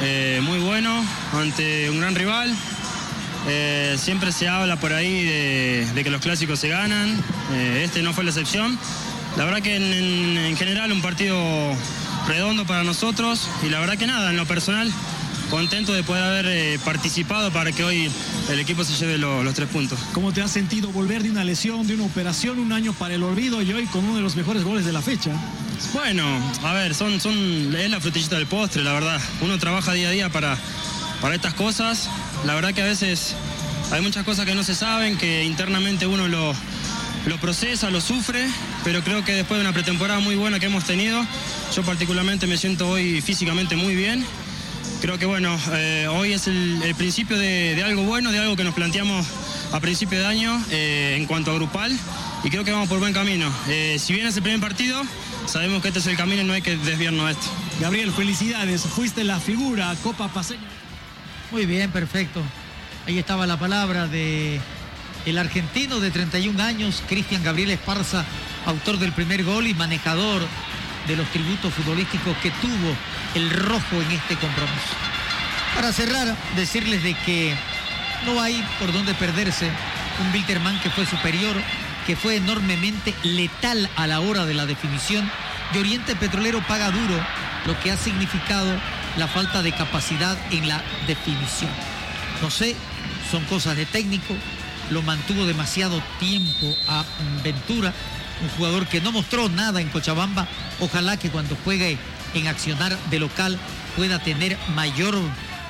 eh, 0.00 0.40
muy 0.42 0.58
bueno 0.58 1.04
ante 1.32 1.90
un 1.90 2.00
gran 2.00 2.14
rival. 2.14 2.54
Eh, 3.48 3.96
siempre 3.98 4.32
se 4.32 4.48
habla 4.48 4.76
por 4.76 4.92
ahí 4.92 5.24
de, 5.24 6.02
que 6.02 6.10
los 6.10 6.20
clásicos 6.20 6.58
se 6.60 6.68
ganan. 6.68 7.22
Eh, 7.52 7.82
este 7.84 8.02
no 8.02 8.12
fue 8.12 8.24
la 8.24 8.30
excepción. 8.30 8.78
La 9.36 9.44
verdad 9.44 9.60
que 9.60 9.76
en, 9.76 10.38
en 10.38 10.56
general 10.56 10.92
un 10.92 11.02
partido 11.02 11.38
redondo 12.26 12.64
para 12.66 12.84
nosotros 12.84 13.48
y 13.62 13.68
la 13.68 13.80
verdad 13.80 13.96
que 13.96 14.06
nada, 14.06 14.30
en 14.30 14.36
lo 14.36 14.46
personal 14.46 14.92
contento 15.48 15.92
de 15.92 16.02
poder 16.02 16.22
haber 16.22 16.46
eh, 16.46 16.78
participado 16.84 17.50
para 17.50 17.72
que 17.72 17.84
hoy 17.84 18.10
el 18.50 18.60
equipo 18.60 18.84
se 18.84 18.94
lleve 18.94 19.18
los 19.18 19.54
tres 19.54 19.68
puntos. 19.68 19.98
¿Cómo 20.12 20.32
te 20.32 20.42
has 20.42 20.50
sentido 20.50 20.90
volver 20.90 21.22
de 21.22 21.30
una 21.30 21.44
lesión, 21.44 21.86
de 21.86 21.94
una 21.94 22.04
operación, 22.04 22.58
un 22.58 22.72
año 22.72 22.92
para 22.92 23.14
el 23.14 23.22
olvido 23.22 23.62
y 23.62 23.72
hoy 23.72 23.86
con 23.86 24.04
uno 24.04 24.16
de 24.16 24.22
los 24.22 24.36
mejores 24.36 24.64
goles 24.64 24.84
de 24.84 24.92
la 24.92 25.02
fecha? 25.02 25.30
Bueno, 25.92 26.24
a 26.62 26.72
ver, 26.72 26.94
son, 26.94 27.20
son, 27.20 27.74
es 27.74 27.90
la 27.90 28.00
frutillita 28.00 28.36
del 28.36 28.46
postre, 28.46 28.82
la 28.82 28.92
verdad. 28.92 29.20
Uno 29.40 29.58
trabaja 29.58 29.92
día 29.92 30.08
a 30.08 30.12
día 30.12 30.28
para, 30.30 30.56
para 31.20 31.34
estas 31.34 31.54
cosas. 31.54 32.08
La 32.44 32.54
verdad 32.54 32.74
que 32.74 32.82
a 32.82 32.86
veces 32.86 33.34
hay 33.90 34.00
muchas 34.02 34.24
cosas 34.24 34.44
que 34.44 34.54
no 34.54 34.62
se 34.64 34.74
saben, 34.74 35.16
que 35.16 35.44
internamente 35.44 36.06
uno 36.06 36.28
lo, 36.28 36.54
lo 37.26 37.36
procesa, 37.38 37.90
lo 37.90 38.00
sufre, 38.00 38.46
pero 38.84 39.02
creo 39.02 39.24
que 39.24 39.32
después 39.32 39.58
de 39.58 39.62
una 39.62 39.72
pretemporada 39.72 40.20
muy 40.20 40.36
buena 40.36 40.60
que 40.60 40.66
hemos 40.66 40.84
tenido, 40.84 41.24
yo 41.74 41.82
particularmente 41.82 42.46
me 42.46 42.56
siento 42.56 42.88
hoy 42.88 43.20
físicamente 43.20 43.76
muy 43.76 43.94
bien 43.94 44.24
creo 45.08 45.18
que 45.18 45.24
bueno, 45.24 45.58
eh, 45.72 46.06
hoy 46.10 46.34
es 46.34 46.48
el, 46.48 46.94
principio 46.98 47.38
de, 47.38 47.82
algo 47.82 48.02
bueno, 48.02 48.30
de 48.30 48.40
algo 48.40 48.56
que 48.56 48.64
nos 48.64 48.74
planteamos 48.74 49.26
a 49.72 49.80
principio 49.80 50.18
de 50.18 50.26
año 50.26 50.62
eh, 50.70 51.14
en 51.16 51.24
cuanto 51.24 51.50
a 51.50 51.54
grupal 51.54 51.98
y 52.44 52.50
creo 52.50 52.62
que 52.62 52.72
vamos 52.72 52.90
por 52.90 52.98
buen 52.98 53.14
camino. 53.14 53.50
Eh, 53.68 53.96
si 53.98 54.12
bien 54.12 54.26
es 54.26 54.36
el 54.36 54.42
primer 54.42 54.60
partido, 54.60 55.00
sabemos 55.46 55.80
que 55.80 55.88
este 55.88 56.00
es 56.00 56.06
el 56.08 56.16
camino 56.18 56.42
y 56.42 56.44
no 56.44 56.52
hay 56.52 56.60
que 56.60 56.76
desviarnos 56.76 57.24
de 57.24 57.32
esto. 57.32 57.46
Gabriel, 57.80 58.12
felicidades, 58.12 58.82
fuiste 58.82 59.24
la 59.24 59.40
figura, 59.40 59.96
Copa 60.02 60.28
Paseña. 60.28 60.60
Muy 61.52 61.64
bien, 61.64 61.90
perfecto. 61.90 62.42
Ahí 63.06 63.18
estaba 63.18 63.46
la 63.46 63.58
palabra 63.58 64.08
de 64.08 64.60
el 65.24 65.38
argentino 65.38 66.00
de 66.00 66.10
31 66.10 66.62
años, 66.62 67.02
Cristian 67.08 67.42
Gabriel 67.42 67.70
Esparza, 67.70 68.26
autor 68.66 68.98
del 68.98 69.12
primer 69.12 69.42
gol 69.42 69.68
y 69.68 69.72
manejador 69.72 70.42
de 71.08 71.16
los 71.16 71.28
tributos 71.30 71.72
futbolísticos 71.74 72.36
que 72.38 72.50
tuvo 72.52 72.96
el 73.34 73.50
rojo 73.50 73.96
en 74.02 74.10
este 74.12 74.36
compromiso. 74.36 74.94
Para 75.74 75.92
cerrar, 75.92 76.36
decirles 76.54 77.02
de 77.02 77.14
que 77.14 77.56
no 78.26 78.40
hay 78.40 78.64
por 78.78 78.92
dónde 78.92 79.14
perderse 79.14 79.70
un 80.20 80.32
Wilterman 80.32 80.78
que 80.80 80.90
fue 80.90 81.06
superior, 81.06 81.56
que 82.06 82.16
fue 82.16 82.36
enormemente 82.36 83.14
letal 83.22 83.88
a 83.96 84.06
la 84.06 84.20
hora 84.20 84.44
de 84.44 84.54
la 84.54 84.66
definición. 84.66 85.30
Y 85.74 85.78
Oriente 85.78 86.16
Petrolero 86.16 86.60
paga 86.66 86.90
duro 86.90 87.26
lo 87.66 87.78
que 87.80 87.90
ha 87.90 87.96
significado 87.96 88.78
la 89.16 89.28
falta 89.28 89.62
de 89.62 89.72
capacidad 89.72 90.36
en 90.50 90.68
la 90.68 90.82
definición. 91.06 91.70
No 92.42 92.50
sé, 92.50 92.76
son 93.30 93.44
cosas 93.44 93.76
de 93.76 93.86
técnico, 93.86 94.34
lo 94.90 95.02
mantuvo 95.02 95.44
demasiado 95.44 96.02
tiempo 96.18 96.74
a 96.88 97.04
Ventura, 97.42 97.92
un 98.42 98.48
jugador 98.50 98.86
que 98.86 99.00
no 99.00 99.12
mostró 99.12 99.48
nada 99.48 99.80
en 99.80 99.88
Cochabamba. 99.88 100.46
Ojalá 100.80 101.16
que 101.16 101.30
cuando 101.30 101.56
juegue 101.64 101.98
en 102.34 102.46
accionar 102.46 102.96
de 103.10 103.18
local 103.18 103.58
pueda 103.96 104.18
tener 104.18 104.56
mayor 104.74 105.16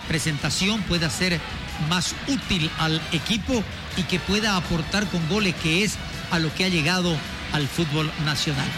presentación, 0.07 0.83
pueda 0.83 1.11
ser 1.11 1.41
más 1.89 2.15
útil 2.27 2.71
al 2.79 3.01
equipo 3.13 3.63
y 3.97 4.03
que 4.05 4.19
pueda 4.19 4.57
aportar 4.57 5.07
con 5.07 5.27
goles, 5.29 5.55
que 5.63 5.85
es 5.85 5.97
a 6.31 6.39
lo 6.39 6.53
que 6.55 6.65
ha 6.65 6.69
llegado 6.69 7.17
al 7.53 7.67
fútbol 7.69 8.11
nacional. 8.25 8.69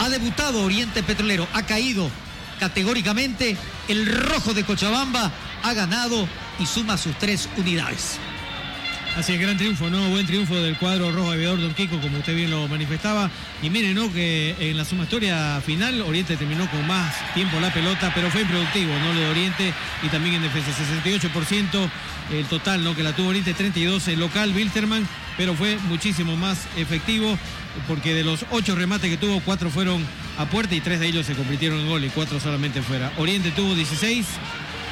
Ha 0.00 0.08
debutado 0.08 0.62
Oriente 0.62 1.02
Petrolero, 1.02 1.46
ha 1.52 1.64
caído 1.64 2.08
categóricamente, 2.60 3.56
el 3.88 4.06
rojo 4.06 4.54
de 4.54 4.64
Cochabamba 4.64 5.30
ha 5.62 5.72
ganado 5.74 6.28
y 6.58 6.66
suma 6.66 6.96
sus 6.96 7.18
tres 7.18 7.48
unidades. 7.56 8.18
Así 9.16 9.32
es, 9.32 9.40
gran 9.40 9.56
triunfo, 9.56 9.88
¿no? 9.90 10.08
Buen 10.08 10.26
triunfo 10.26 10.56
del 10.56 10.76
cuadro 10.76 11.12
rojo 11.12 11.30
de 11.30 11.44
Don 11.44 11.72
Kiko, 11.74 12.00
como 12.00 12.18
usted 12.18 12.34
bien 12.34 12.50
lo 12.50 12.66
manifestaba. 12.66 13.30
Y 13.62 13.70
miren, 13.70 13.94
¿no? 13.94 14.12
Que 14.12 14.56
en 14.58 14.76
la 14.76 14.84
sumatoria 14.84 15.60
final, 15.64 16.02
Oriente 16.02 16.36
terminó 16.36 16.68
con 16.68 16.84
más 16.88 17.14
tiempo 17.32 17.60
la 17.60 17.72
pelota, 17.72 18.10
pero 18.12 18.28
fue 18.28 18.40
improductivo, 18.40 18.92
¿no? 18.98 19.12
Lo 19.12 19.20
de 19.20 19.28
Oriente 19.28 19.72
y 20.02 20.08
también 20.08 20.34
en 20.34 20.42
defensa, 20.42 20.72
68% 21.04 21.90
el 22.32 22.44
total, 22.46 22.82
¿no? 22.82 22.96
Que 22.96 23.04
la 23.04 23.14
tuvo 23.14 23.28
Oriente, 23.28 23.54
32 23.54 24.08
el 24.08 24.18
local, 24.18 24.52
Wilterman, 24.52 25.06
pero 25.36 25.54
fue 25.54 25.78
muchísimo 25.88 26.36
más 26.36 26.66
efectivo, 26.76 27.38
porque 27.86 28.14
de 28.14 28.24
los 28.24 28.44
ocho 28.50 28.74
remates 28.74 29.10
que 29.10 29.16
tuvo, 29.16 29.40
cuatro 29.44 29.70
fueron 29.70 30.04
a 30.38 30.46
puerta 30.46 30.74
y 30.74 30.80
tres 30.80 30.98
de 30.98 31.06
ellos 31.06 31.24
se 31.24 31.34
convirtieron 31.34 31.78
en 31.78 31.88
gol 31.88 32.04
y 32.04 32.08
cuatro 32.08 32.40
solamente 32.40 32.82
fuera. 32.82 33.12
Oriente 33.16 33.52
tuvo 33.52 33.76
16, 33.76 34.26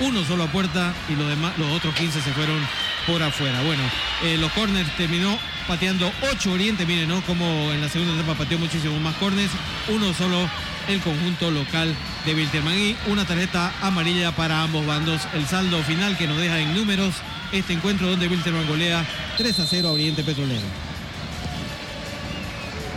uno 0.02 0.24
solo 0.24 0.44
a 0.44 0.46
puerta 0.48 0.92
y 1.08 1.14
los, 1.14 1.28
demás, 1.28 1.56
los 1.58 1.70
otros 1.72 1.94
15 1.94 2.20
se 2.20 2.32
fueron 2.32 2.58
por 3.06 3.22
afuera. 3.22 3.62
Bueno, 3.62 3.82
eh, 4.22 4.36
los 4.38 4.52
corners 4.52 4.90
terminó 4.96 5.38
pateando 5.66 6.10
8 6.32 6.52
Oriente, 6.52 6.86
miren, 6.86 7.08
¿no? 7.08 7.22
Como 7.22 7.72
en 7.72 7.80
la 7.80 7.88
segunda 7.88 8.14
etapa 8.14 8.34
pateó 8.34 8.58
muchísimo 8.58 8.98
más 9.00 9.14
corners, 9.16 9.50
uno 9.88 10.12
solo 10.12 10.48
el 10.88 11.00
conjunto 11.00 11.50
local 11.50 11.94
de 12.26 12.34
Wilterman 12.34 12.76
y 12.76 12.96
una 13.06 13.24
tarjeta 13.24 13.72
amarilla 13.80 14.32
para 14.32 14.62
ambos 14.62 14.84
bandos. 14.86 15.22
El 15.34 15.46
saldo 15.46 15.82
final 15.82 16.16
que 16.16 16.26
nos 16.26 16.38
deja 16.38 16.58
en 16.58 16.74
números 16.74 17.14
este 17.52 17.72
encuentro 17.72 18.08
donde 18.08 18.28
Wilterman 18.28 18.66
golea 18.66 19.06
3 19.36 19.60
a 19.60 19.66
0 19.66 19.88
a 19.88 19.92
Oriente 19.92 20.24
Petrolero. 20.24 20.91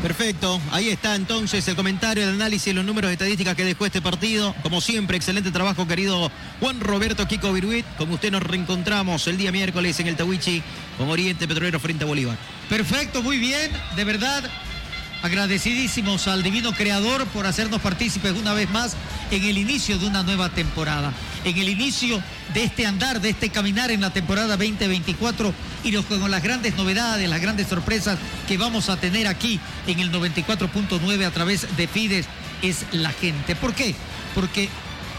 Perfecto, 0.06 0.62
ahí 0.70 0.90
está 0.90 1.16
entonces 1.16 1.68
el 1.68 1.76
comentario, 1.76 2.26
el 2.26 2.36
análisis, 2.36 2.76
los 2.76 2.86
números 2.86 3.10
de 3.10 3.14
estadísticas 3.14 3.56
que 3.56 3.66
dejó 3.66 3.88
este 3.88 4.04
partido. 4.04 4.54
Como 4.62 4.80
siempre, 4.80 5.18
excelente 5.18 5.50
trabajo, 5.50 5.88
querido 5.88 6.32
Juan 6.60 6.80
Roberto 6.80 7.28
Kiko 7.28 7.52
Viruit. 7.52 7.84
Como 7.98 8.14
usted 8.14 8.32
nos 8.32 8.44
reencontramos 8.44 9.26
el 9.26 9.38
día 9.38 9.52
miércoles 9.52 10.00
en 10.00 10.06
el 10.06 10.16
Tawichi 10.16 10.62
con 11.00 11.10
Oriente 11.10 11.48
Petrolero 11.48 11.80
frente 11.80 12.04
a 12.04 12.08
Bolívar. 12.08 12.38
Perfecto, 12.70 13.24
muy 13.24 13.40
bien, 13.40 13.72
de 13.96 14.04
verdad. 14.04 14.44
Agradecidísimos 15.26 16.28
al 16.28 16.44
Divino 16.44 16.72
Creador 16.72 17.26
por 17.26 17.48
hacernos 17.48 17.82
partícipes 17.82 18.34
una 18.34 18.54
vez 18.54 18.70
más 18.70 18.96
en 19.32 19.44
el 19.44 19.58
inicio 19.58 19.98
de 19.98 20.06
una 20.06 20.22
nueva 20.22 20.50
temporada, 20.50 21.12
en 21.44 21.58
el 21.58 21.68
inicio 21.68 22.22
de 22.54 22.64
este 22.64 22.86
andar, 22.86 23.20
de 23.20 23.32
este 23.32 23.50
caminar 23.50 23.90
en 23.90 24.02
la 24.02 24.12
temporada 24.12 24.56
2024 24.56 25.52
y 25.84 25.96
con 25.96 26.30
las 26.30 26.44
grandes 26.44 26.76
novedades, 26.78 27.28
las 27.28 27.42
grandes 27.42 27.66
sorpresas 27.66 28.20
que 28.48 28.60
vamos 28.60 28.88
a 28.90 28.98
tener 28.98 29.26
aquí 29.26 29.60
en 29.88 30.00
el 30.00 30.12
94.9 30.12 31.26
a 31.26 31.32
través 31.32 31.76
de 31.76 31.88
Fides 31.88 32.28
es 32.62 32.86
la 32.92 33.10
gente. 33.10 33.56
¿Por 33.56 33.74
qué? 33.74 33.96
Porque 34.36 34.70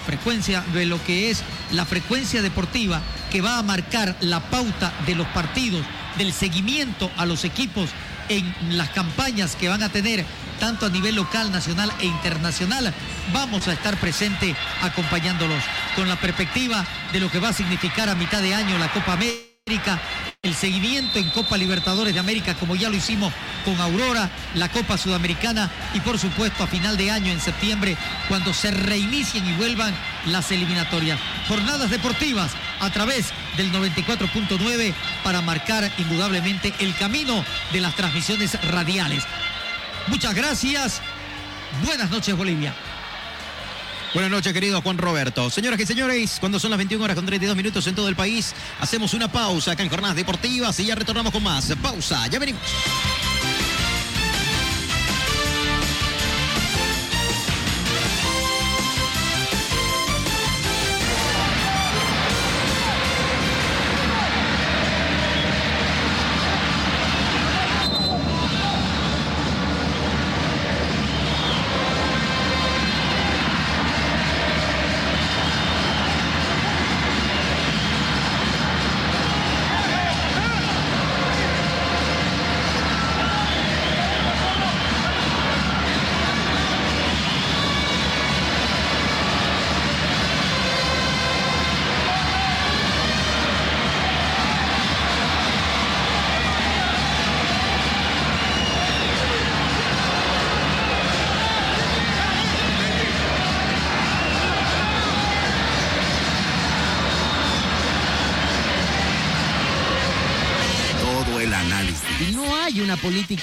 frecuencia 0.06 0.62
de 0.72 0.86
lo 0.86 1.02
que 1.02 1.32
es 1.32 1.42
la 1.72 1.84
frecuencia 1.84 2.42
deportiva 2.42 3.02
que 3.32 3.40
va 3.40 3.58
a 3.58 3.64
marcar 3.64 4.14
la 4.20 4.38
pauta 4.38 4.92
de 5.04 5.16
los 5.16 5.26
partidos, 5.26 5.84
del 6.16 6.32
seguimiento 6.32 7.10
a 7.16 7.26
los 7.26 7.44
equipos 7.44 7.90
en 8.28 8.54
las 8.76 8.90
campañas 8.90 9.56
que 9.56 9.68
van 9.68 9.82
a 9.82 9.88
tener 9.88 10.24
tanto 10.58 10.86
a 10.86 10.90
nivel 10.90 11.14
local, 11.14 11.52
nacional 11.52 11.92
e 12.00 12.06
internacional. 12.06 12.92
Vamos 13.32 13.68
a 13.68 13.72
estar 13.72 13.96
presente 13.98 14.56
acompañándolos 14.82 15.62
con 15.94 16.08
la 16.08 16.16
perspectiva 16.16 16.84
de 17.12 17.20
lo 17.20 17.30
que 17.30 17.40
va 17.40 17.50
a 17.50 17.52
significar 17.52 18.08
a 18.08 18.14
mitad 18.14 18.40
de 18.40 18.54
año 18.54 18.78
la 18.78 18.92
Copa 18.92 19.12
América, 19.12 20.00
el 20.42 20.54
seguimiento 20.54 21.18
en 21.18 21.28
Copa 21.30 21.56
Libertadores 21.56 22.14
de 22.14 22.20
América, 22.20 22.54
como 22.54 22.76
ya 22.76 22.88
lo 22.88 22.96
hicimos 22.96 23.32
con 23.64 23.80
Aurora, 23.80 24.30
la 24.54 24.68
Copa 24.68 24.96
Sudamericana 24.96 25.70
y 25.92 26.00
por 26.00 26.18
supuesto 26.18 26.62
a 26.62 26.68
final 26.68 26.96
de 26.96 27.10
año 27.10 27.32
en 27.32 27.40
septiembre, 27.40 27.96
cuando 28.28 28.54
se 28.54 28.70
reinicien 28.70 29.44
y 29.46 29.54
vuelvan 29.54 29.94
las 30.26 30.52
eliminatorias. 30.52 31.18
Jornadas 31.48 31.90
deportivas 31.90 32.52
a 32.80 32.90
través 32.90 33.32
del 33.56 33.72
94.9 33.72 34.94
para 35.22 35.40
marcar 35.42 35.90
indudablemente 35.98 36.72
el 36.80 36.94
camino 36.96 37.44
de 37.72 37.80
las 37.80 37.94
transmisiones 37.96 38.60
radiales. 38.70 39.24
Muchas 40.08 40.34
gracias. 40.34 41.00
Buenas 41.84 42.10
noches, 42.10 42.36
Bolivia. 42.36 42.74
Buenas 44.14 44.30
noches, 44.30 44.52
querido 44.52 44.80
Juan 44.80 44.98
Roberto. 44.98 45.50
Señoras 45.50 45.78
y 45.80 45.84
señores, 45.84 46.38
cuando 46.40 46.58
son 46.58 46.70
las 46.70 46.78
21 46.78 47.04
horas 47.04 47.16
con 47.16 47.26
32 47.26 47.54
minutos 47.56 47.86
en 47.86 47.94
todo 47.94 48.08
el 48.08 48.16
país, 48.16 48.54
hacemos 48.80 49.12
una 49.12 49.30
pausa 49.30 49.72
acá 49.72 49.82
en 49.82 49.90
Jornadas 49.90 50.16
Deportivas 50.16 50.80
y 50.80 50.86
ya 50.86 50.94
retornamos 50.94 51.32
con 51.32 51.42
más. 51.42 51.70
Pausa, 51.82 52.26
ya 52.28 52.38
venimos. 52.38 52.62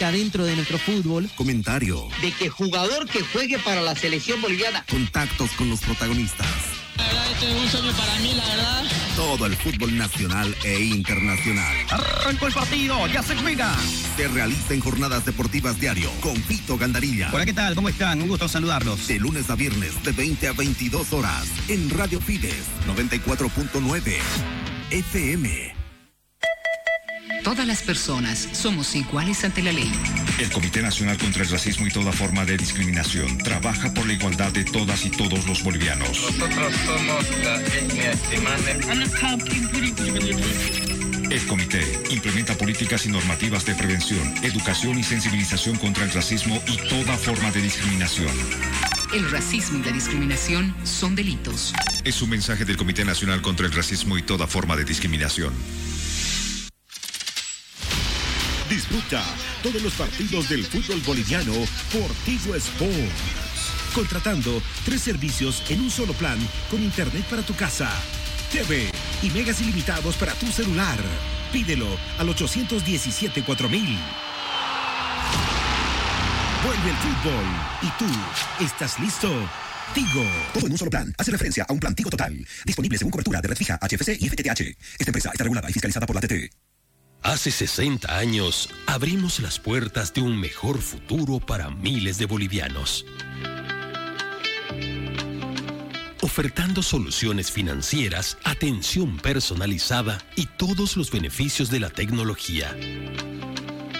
Política 0.03 0.11
dentro 0.11 0.45
de 0.45 0.55
nuestro 0.55 0.77
fútbol. 0.77 1.29
Comentario. 1.35 2.07
De 2.21 2.31
que 2.31 2.49
jugador 2.49 3.07
que 3.07 3.21
juegue 3.21 3.59
para 3.59 3.81
la 3.81 3.95
selección 3.95 4.41
boliviana. 4.41 4.85
Contactos 4.89 5.51
con 5.51 5.69
los 5.69 5.79
protagonistas. 5.81 6.47
La 6.97 7.05
verdad, 7.05 7.31
este 7.31 7.51
es 7.51 7.61
un 7.61 7.69
sueño 7.69 7.91
para 7.93 8.19
mí, 8.19 8.33
la 8.35 8.47
verdad. 8.47 8.83
Todo 9.15 9.45
el 9.45 9.55
fútbol 9.55 9.97
nacional 9.97 10.55
e 10.63 10.83
internacional. 10.83 11.75
Arrancó 11.89 12.47
el 12.47 12.53
partido, 12.53 13.07
ya 13.07 13.23
se 13.23 13.35
juega. 13.35 13.75
Se 14.15 14.27
realiza 14.27 14.73
en 14.73 14.79
jornadas 14.79 15.25
deportivas 15.25 15.79
diario 15.79 16.09
con 16.21 16.35
Vito 16.47 16.77
Gandarilla. 16.77 17.29
Hola, 17.33 17.45
¿qué 17.45 17.53
tal? 17.53 17.75
¿Cómo 17.75 17.89
están? 17.89 18.21
Un 18.21 18.27
gusto 18.27 18.47
saludarlos. 18.47 19.07
De 19.07 19.19
lunes 19.19 19.49
a 19.49 19.55
viernes 19.55 20.03
de 20.03 20.11
20 20.11 20.47
a 20.47 20.53
22 20.53 21.13
horas 21.13 21.47
en 21.67 21.89
Radio 21.89 22.19
Fides 22.19 22.65
94.9 22.87 24.17
FM. 24.91 25.82
Todas 27.43 27.67
las 27.67 27.81
personas 27.81 28.47
somos 28.53 28.95
iguales 28.95 29.43
ante 29.43 29.61
la 29.61 29.73
ley. 29.73 29.91
El 30.39 30.49
Comité 30.49 30.81
Nacional 30.81 31.17
contra 31.17 31.43
el 31.43 31.49
Racismo 31.49 31.85
y 31.85 31.91
toda 31.91 32.13
forma 32.13 32.45
de 32.45 32.57
discriminación 32.57 33.37
trabaja 33.37 33.93
por 33.93 34.07
la 34.07 34.13
igualdad 34.13 34.53
de 34.53 34.63
todas 34.63 35.05
y 35.05 35.09
todos 35.09 35.45
los 35.45 35.61
bolivianos. 35.61 36.07
Nosotros 36.07 36.73
somos 36.85 37.37
la 37.43 37.61
etnia 37.61 38.13
El 41.29 41.45
comité 41.47 41.81
implementa 42.11 42.57
políticas 42.57 43.05
y 43.05 43.09
normativas 43.09 43.65
de 43.65 43.75
prevención, 43.75 44.33
educación 44.41 44.97
y 44.97 45.03
sensibilización 45.03 45.75
contra 45.77 46.05
el 46.05 46.11
racismo 46.11 46.61
y 46.65 46.77
toda 46.87 47.17
forma 47.17 47.51
de 47.51 47.61
discriminación. 47.61 48.31
El 49.13 49.29
racismo 49.29 49.79
y 49.79 49.83
la 49.83 49.91
discriminación 49.91 50.73
son 50.85 51.13
delitos. 51.13 51.73
Es 52.05 52.21
un 52.21 52.29
mensaje 52.29 52.63
del 52.63 52.77
Comité 52.77 53.03
Nacional 53.03 53.41
contra 53.41 53.65
el 53.65 53.73
Racismo 53.73 54.17
y 54.17 54.23
toda 54.23 54.47
forma 54.47 54.75
de 54.75 54.85
discriminación. 54.85 55.53
Disfruta 58.73 59.23
todos 59.61 59.83
los 59.83 59.93
partidos 59.93 60.49
del 60.49 60.65
fútbol 60.65 60.99
boliviano 61.05 61.53
por 61.91 62.11
Tigo 62.25 62.55
Sports. 62.55 63.93
Contratando 63.93 64.63
tres 64.83 64.99
servicios 64.99 65.61
en 65.69 65.81
un 65.81 65.91
solo 65.91 66.13
plan 66.13 66.39
con 66.71 66.81
internet 66.81 67.23
para 67.29 67.43
tu 67.43 67.53
casa, 67.53 67.87
TV 68.51 68.89
y 69.21 69.29
megas 69.29 69.61
ilimitados 69.61 70.15
para 70.15 70.33
tu 70.33 70.47
celular. 70.47 70.97
Pídelo 71.51 71.87
al 72.17 72.29
817 72.29 73.43
4000. 73.43 73.99
Vuelve 76.65 76.89
el 76.89 76.95
fútbol. 76.95 77.45
¿Y 77.83 77.89
tú 77.99 78.65
estás 78.65 78.99
listo? 78.99 79.29
Tigo. 79.93 80.25
Todo 80.51 80.65
en 80.65 80.71
un 80.71 80.77
solo 80.79 80.89
plan. 80.89 81.13
Hace 81.19 81.29
referencia 81.29 81.63
a 81.69 81.73
un 81.73 81.79
plan 81.79 81.93
Tigo 81.93 82.09
Total. 82.09 82.35
Disponible 82.65 82.97
según 82.97 83.11
cobertura 83.11 83.39
de 83.39 83.49
red 83.49 83.55
fija, 83.55 83.77
HFC 83.79 84.17
y 84.19 84.29
FTTH. 84.29 84.61
Esta 84.97 85.09
empresa 85.09 85.29
está 85.31 85.43
regulada 85.43 85.69
y 85.69 85.73
fiscalizada 85.73 86.07
por 86.07 86.15
la 86.15 86.21
TT. 86.21 86.72
Hace 87.23 87.51
60 87.51 88.17
años 88.17 88.69
abrimos 88.85 89.39
las 89.39 89.57
puertas 89.57 90.13
de 90.13 90.21
un 90.21 90.37
mejor 90.37 90.79
futuro 90.81 91.39
para 91.39 91.69
miles 91.69 92.17
de 92.17 92.25
bolivianos. 92.25 93.05
Ofertando 96.21 96.83
soluciones 96.83 97.49
financieras, 97.49 98.37
atención 98.43 99.17
personalizada 99.19 100.17
y 100.35 100.47
todos 100.47 100.97
los 100.97 101.11
beneficios 101.11 101.71
de 101.71 101.79
la 101.79 101.89
tecnología. 101.89 102.75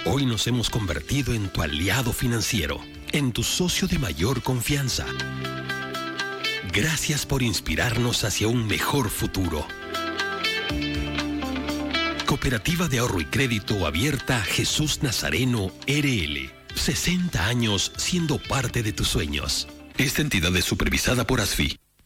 Hoy 0.05 0.25
nos 0.25 0.45
hemos 0.47 0.69
convertido 0.69 1.33
en 1.33 1.47
tu 1.47 1.61
aliado 1.61 2.11
financiero, 2.11 2.81
en 3.13 3.31
tu 3.31 3.43
socio 3.43 3.87
de 3.87 3.99
mayor 3.99 4.43
confianza. 4.43 5.05
Gracias 6.73 7.25
por 7.25 7.41
inspirarnos 7.41 8.25
hacia 8.25 8.49
un 8.49 8.67
mejor 8.67 9.09
futuro. 9.09 9.65
Cooperativa 12.33 12.87
de 12.87 12.97
Ahorro 12.97 13.21
y 13.21 13.25
Crédito 13.25 13.85
Abierta 13.85 14.41
Jesús 14.41 15.03
Nazareno 15.03 15.71
RL. 15.85 16.49
60 16.73 17.45
años 17.45 17.91
siendo 17.95 18.39
parte 18.39 18.81
de 18.81 18.91
tus 18.91 19.07
sueños. 19.07 19.67
Esta 19.99 20.23
entidad 20.23 20.57
es 20.57 20.65
supervisada 20.65 21.27
por 21.27 21.41
ASFI. 21.41 21.77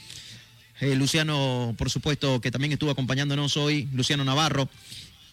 eh, 0.80 0.94
Luciano, 0.96 1.74
por 1.78 1.90
supuesto, 1.90 2.40
que 2.40 2.50
también 2.50 2.72
estuvo 2.72 2.90
acompañándonos 2.90 3.56
hoy, 3.56 3.88
Luciano 3.92 4.24
Navarro 4.24 4.68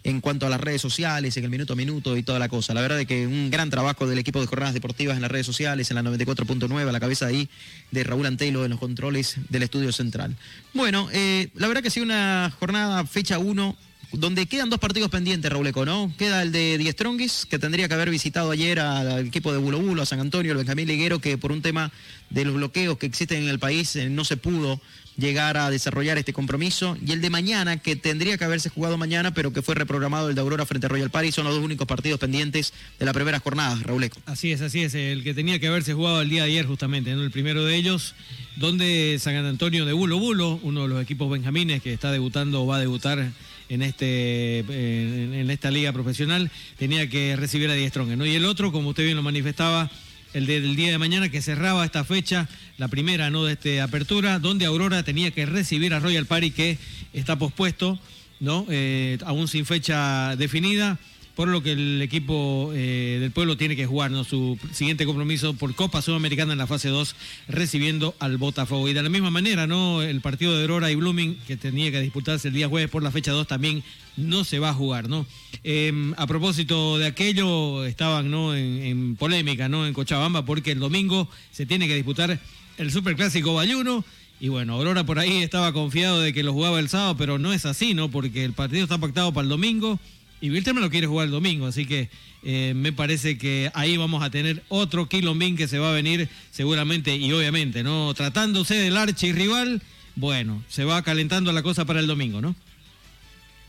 en 0.04 0.22
cuanto 0.22 0.46
a 0.46 0.50
las 0.50 0.62
redes 0.62 0.82
sociales, 0.82 1.36
en 1.36 1.44
el 1.44 1.50
minuto 1.50 1.74
a 1.74 1.76
minuto 1.76 2.16
y 2.16 2.24
toda 2.24 2.40
la 2.40 2.48
cosa. 2.48 2.74
La 2.74 2.82
verdad 2.82 3.00
es 3.02 3.08
que 3.08 3.28
un 3.28 3.50
gran 3.50 3.70
trabajo 3.70 4.08
del 4.08 4.18
equipo 4.18 4.40
de 4.40 4.48
jornadas 4.48 4.74
deportivas 4.74 5.18
en 5.18 5.22
las 5.22 5.32
redes 5.32 5.46
sociales, 5.46 5.92
en 5.92 5.96
la 5.96 6.04
94.9, 6.04 6.88
a 6.88 6.92
la 6.92 7.00
cabeza 7.00 7.26
ahí 7.26 7.50
de 7.92 8.04
Raúl 8.04 8.26
Antelo 8.26 8.64
en 8.64 8.72
los 8.72 8.80
controles 8.80 9.36
del 9.50 9.64
estudio 9.64 9.92
central. 9.92 10.38
Bueno, 10.74 11.10
eh, 11.12 11.50
la 11.56 11.68
verdad 11.68 11.84
que 11.84 11.90
sí, 11.90 12.00
una 12.00 12.54
jornada 12.58 13.06
fecha 13.06 13.38
1 13.38 13.76
donde 14.14 14.46
quedan 14.46 14.70
dos 14.70 14.80
partidos 14.80 15.10
pendientes, 15.10 15.52
Raúl 15.52 15.68
Eco, 15.68 15.86
¿no? 15.86 16.14
Queda 16.18 16.42
el 16.42 16.54
de 16.54 16.78
Die 16.78 16.92
Strongis, 16.92 17.46
que 17.46 17.60
tendría 17.60 17.90
que 17.90 17.94
haber 17.94 18.10
visitado 18.10 18.52
ayer 18.52 18.80
al 18.80 19.28
equipo 19.28 19.52
de 19.52 19.58
Bulo 19.58 19.82
Bulo, 19.82 20.04
a 20.04 20.06
San 20.06 20.22
Antonio, 20.22 20.54
el 20.54 20.58
Benjamín 20.58 20.88
Liguero, 20.88 21.20
que 21.20 21.38
por 21.38 21.52
un 21.52 21.62
tema 21.62 21.92
de 22.30 22.46
los 22.46 22.54
bloqueos 22.54 22.98
que 22.98 23.06
existen 23.06 23.44
en 23.44 23.50
el 23.50 23.60
país 23.60 23.96
eh, 23.98 24.10
no 24.10 24.24
se 24.24 24.38
pudo 24.38 24.80
llegar 25.18 25.58
a 25.58 25.70
desarrollar 25.70 26.18
este 26.18 26.34
compromiso. 26.34 26.98
Y 27.06 27.12
el 27.12 27.22
de 27.22 27.30
mañana, 27.30 27.78
que 27.78 27.96
tendría 27.96 28.38
que 28.38 28.46
haberse 28.46 28.70
jugado 28.70 28.98
mañana, 28.98 29.34
pero 29.34 29.52
que 29.52 29.62
fue 29.62 29.76
reprogramado 29.76 30.30
el 30.30 30.36
de 30.36 30.42
Aurora 30.42 30.66
frente 30.66 30.86
a 30.86 30.90
Royal 30.90 31.10
Party, 31.10 31.32
son 31.32 31.46
los 31.46 31.56
dos 31.56 31.64
únicos 31.64 31.88
partidos 31.88 32.20
pendientes 32.20 32.74
de 33.00 33.06
la 33.06 33.14
primera 33.14 33.40
jornada, 33.40 33.78
Raúl 33.82 34.04
Eco. 34.04 34.20
Así 34.26 34.52
es, 34.52 34.62
así 34.62 34.84
es, 34.84 34.94
el 34.94 35.24
que 35.24 35.34
tenía 35.34 35.60
que 35.60 35.68
haberse 35.68 35.94
jugado 35.94 36.22
el 36.22 36.30
día 36.30 36.44
de 36.44 36.50
ayer 36.50 36.66
justamente, 36.66 37.12
el 37.12 37.32
primero 37.32 37.66
de 37.66 37.76
ellos, 37.76 38.16
donde 38.56 39.18
San 39.20 39.36
Antonio 39.36 39.86
de 39.86 39.94
Bulo 39.94 40.20
Bulo, 40.20 40.60
uno 40.64 40.84
de 40.84 40.88
los 40.88 41.02
equipos 41.02 41.30
benjamines 41.30 41.82
que 41.82 41.94
está 41.94 42.12
debutando 42.12 42.64
o 42.64 42.68
va 42.68 42.78
a 42.78 42.80
debutar 42.80 43.32
en 43.70 43.82
este 43.82 44.60
en, 44.60 45.50
esta 45.50 45.72
liga 45.72 45.92
profesional, 45.94 46.52
tenía 46.78 47.10
que 47.10 47.36
recibir 47.36 47.70
a 47.70 47.74
Die 47.74 47.90
Strong, 47.90 48.18
¿no? 48.18 48.26
Y 48.26 48.36
el 48.36 48.46
otro, 48.46 48.72
como 48.72 48.90
usted 48.90 49.04
bien 49.04 49.16
lo 49.16 49.24
manifestaba, 49.24 49.90
el 50.34 50.46
del 50.46 50.76
día 50.76 50.92
de 50.92 50.98
mañana 50.98 51.30
que 51.30 51.42
cerraba 51.42 51.86
esta 51.86 52.04
fecha, 52.04 52.48
la 52.78 52.88
primera 52.88 53.30
no 53.30 53.46
de 53.46 53.54
esta 53.54 53.84
apertura, 53.84 54.40
donde 54.40 54.66
Aurora 54.66 55.04
tenía 55.04 55.32
que 55.32 55.46
recibir 55.46 55.94
a 55.94 56.00
Royal 56.00 56.26
Party 56.26 56.52
que 56.52 56.78
está 57.14 57.38
pospuesto, 57.38 58.00
¿no? 58.40 58.66
Eh, 58.70 59.18
aún 59.26 59.48
sin 59.48 59.66
fecha 59.66 60.36
definida, 60.36 61.00
por 61.38 61.48
lo 61.48 61.62
que 61.62 61.74
el 61.74 62.02
equipo 62.02 62.72
eh, 62.74 63.20
del 63.22 63.30
pueblo 63.30 63.58
tiene 63.58 63.76
que 63.76 63.86
jugar 63.86 64.10
¿no? 64.10 64.24
su 64.24 64.58
siguiente 64.72 65.06
compromiso 65.06 65.54
por 65.54 65.76
Copa 65.76 66.02
Sudamericana 66.02 66.54
en 66.54 66.58
la 66.58 66.66
fase 66.66 66.90
2, 66.90 67.16
recibiendo 67.48 68.16
al 68.18 68.38
Botafogo. 68.38 68.90
Y 68.90 68.94
de 68.94 69.04
la 69.04 69.10
misma 69.10 69.30
manera, 69.30 69.68
¿no? 69.68 70.02
El 70.02 70.20
partido 70.22 70.56
de 70.56 70.64
Aurora 70.64 70.90
y 70.90 70.96
Blooming, 70.96 71.38
que 71.46 71.56
tenía 71.56 71.92
que 71.92 72.02
disputarse 72.02 72.48
el 72.48 72.56
día 72.56 72.68
jueves 72.68 72.90
por 72.90 73.04
la 73.04 73.12
fecha 73.12 73.34
2, 73.34 73.46
también 73.46 73.84
no 74.18 74.46
se 74.46 74.58
va 74.58 74.70
a 74.70 74.74
jugar, 74.74 75.10
¿no? 75.10 75.28
Eh, 75.64 76.12
a 76.18 76.26
propósito 76.26 76.98
de 76.98 77.06
aquello, 77.06 77.86
estaban 77.86 78.32
¿no? 78.32 78.56
En, 78.56 78.82
en, 78.82 79.16
polémica, 79.16 79.70
¿no? 79.70 79.86
En 79.86 79.94
Cochabamba, 79.94 80.44
porque 80.44 80.72
el 80.72 80.80
domingo 80.80 81.30
se 81.52 81.68
tiene 81.68 81.88
que 81.88 81.94
disputar 81.94 82.40
el 82.78 82.92
Superclásico 82.92 83.54
Bayuno. 83.54 84.04
Y 84.40 84.50
bueno, 84.50 84.74
Aurora 84.74 85.04
por 85.04 85.18
ahí 85.20 85.42
estaba 85.42 85.74
confiado 85.74 86.22
de 86.22 86.32
que 86.32 86.44
lo 86.44 86.54
jugaba 86.54 86.80
el 86.80 86.90
sábado, 86.90 87.18
pero 87.18 87.40
no 87.40 87.54
es 87.54 87.66
así, 87.66 87.94
¿no? 87.94 88.10
Porque 88.10 88.46
el 88.46 88.54
partido 88.54 88.84
está 88.84 88.98
pactado 89.00 89.34
para 89.34 89.44
el 89.44 89.50
domingo 89.50 90.00
y 90.40 90.52
Wilterman 90.52 90.84
lo 90.84 90.92
quiere 90.92 91.08
jugar 91.08 91.26
el 91.26 91.32
domingo, 91.32 91.66
así 91.66 91.86
que 91.86 92.10
eh, 92.44 92.74
me 92.76 92.94
parece 92.94 93.38
que 93.38 93.72
ahí 93.74 93.98
vamos 93.98 94.22
a 94.24 94.30
tener 94.30 94.64
otro 94.70 95.10
quilombín 95.10 95.58
que 95.58 95.68
se 95.68 95.80
va 95.80 95.90
a 95.90 95.94
venir 95.94 96.30
seguramente 96.52 97.16
y 97.16 97.32
obviamente, 97.32 97.82
¿no? 97.82 98.14
Tratándose 98.14 98.76
del 98.76 98.96
archirrival, 98.96 99.82
bueno, 100.16 100.64
se 100.68 100.86
va 100.86 101.02
calentando 101.02 101.52
la 101.52 101.64
cosa 101.64 101.86
para 101.86 102.00
el 102.00 102.08
domingo, 102.08 102.42
¿no? 102.42 102.56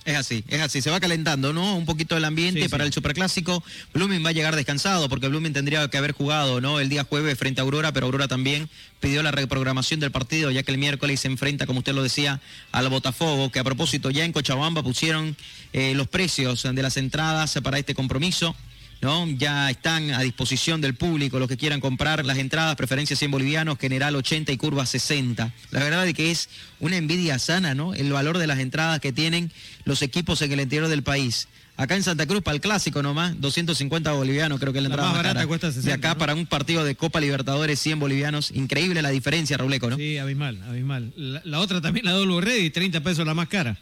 Es 0.08 0.16
así, 0.16 0.42
es 0.48 0.62
así, 0.62 0.80
se 0.80 0.88
va 0.88 1.00
calentando, 1.00 1.52
¿no? 1.52 1.76
Un 1.76 1.84
poquito 1.84 2.16
el 2.16 2.24
ambiente 2.24 2.62
sí, 2.62 2.68
para 2.70 2.84
sí. 2.84 2.86
el 2.86 2.94
superclásico. 2.94 3.62
Blooming 3.92 4.24
va 4.24 4.30
a 4.30 4.32
llegar 4.32 4.56
descansado 4.56 5.06
porque 5.10 5.28
Blooming 5.28 5.52
tendría 5.52 5.86
que 5.88 5.98
haber 5.98 6.12
jugado, 6.12 6.62
¿no? 6.62 6.80
El 6.80 6.88
día 6.88 7.04
jueves 7.04 7.38
frente 7.38 7.60
a 7.60 7.64
Aurora, 7.64 7.92
pero 7.92 8.06
Aurora 8.06 8.26
también 8.26 8.70
pidió 9.00 9.22
la 9.22 9.32
reprogramación 9.32 10.00
del 10.00 10.10
partido, 10.10 10.50
ya 10.50 10.62
que 10.62 10.70
el 10.72 10.78
miércoles 10.78 11.20
se 11.20 11.28
enfrenta, 11.28 11.66
como 11.66 11.80
usted 11.80 11.92
lo 11.92 12.02
decía, 12.02 12.40
al 12.72 12.88
Botafogo, 12.88 13.52
que 13.52 13.58
a 13.58 13.64
propósito 13.64 14.08
ya 14.08 14.24
en 14.24 14.32
Cochabamba 14.32 14.82
pusieron 14.82 15.36
eh, 15.74 15.92
los 15.94 16.08
precios 16.08 16.62
de 16.62 16.82
las 16.82 16.96
entradas 16.96 17.58
para 17.62 17.78
este 17.78 17.94
compromiso. 17.94 18.56
¿No? 19.00 19.26
Ya 19.28 19.70
están 19.70 20.10
a 20.10 20.20
disposición 20.20 20.80
del 20.80 20.94
público 20.94 21.38
los 21.38 21.48
que 21.48 21.56
quieran 21.56 21.80
comprar 21.80 22.24
las 22.24 22.38
entradas, 22.38 22.76
preferencia 22.76 23.16
100 23.16 23.30
bolivianos, 23.30 23.78
general 23.78 24.16
80 24.16 24.52
y 24.52 24.56
curva 24.56 24.86
60. 24.86 25.52
La 25.70 25.80
verdad 25.84 26.06
es 26.06 26.14
que 26.14 26.30
es 26.30 26.48
una 26.80 26.96
envidia 26.96 27.38
sana, 27.38 27.74
¿no? 27.74 27.94
El 27.94 28.12
valor 28.12 28.38
de 28.38 28.46
las 28.46 28.58
entradas 28.58 29.00
que 29.00 29.12
tienen 29.12 29.52
los 29.84 30.02
equipos 30.02 30.42
en 30.42 30.52
el 30.52 30.60
interior 30.60 30.88
del 30.88 31.02
país. 31.02 31.48
Acá 31.76 31.94
en 31.94 32.02
Santa 32.02 32.26
Cruz 32.26 32.42
para 32.42 32.56
el 32.56 32.60
clásico 32.60 33.04
nomás, 33.04 33.40
250 33.40 34.10
bolivianos, 34.10 34.58
creo 34.58 34.72
que 34.72 34.80
es 34.80 34.82
la 34.82 34.88
entrada 34.88 35.10
la 35.10 35.12
más, 35.12 35.18
barata 35.18 35.34
cara. 35.34 35.46
cuesta 35.46 35.68
60, 35.68 35.86
de 35.86 35.94
acá 35.94 36.08
¿no? 36.14 36.18
para 36.18 36.34
un 36.34 36.44
partido 36.46 36.84
de 36.84 36.96
Copa 36.96 37.20
Libertadores 37.20 37.78
100 37.78 38.00
bolivianos, 38.00 38.50
increíble 38.50 39.00
la 39.00 39.10
diferencia, 39.10 39.56
Rauleco, 39.56 39.88
¿no? 39.88 39.96
Sí, 39.96 40.18
abismal, 40.18 40.60
abismal. 40.68 41.12
La, 41.16 41.40
la 41.44 41.60
otra 41.60 41.80
también 41.80 42.04
la 42.04 42.12
Dolbo 42.12 42.40
Ready, 42.40 42.70
30 42.70 43.00
pesos 43.02 43.24
la 43.24 43.34
más 43.34 43.46
cara. 43.46 43.78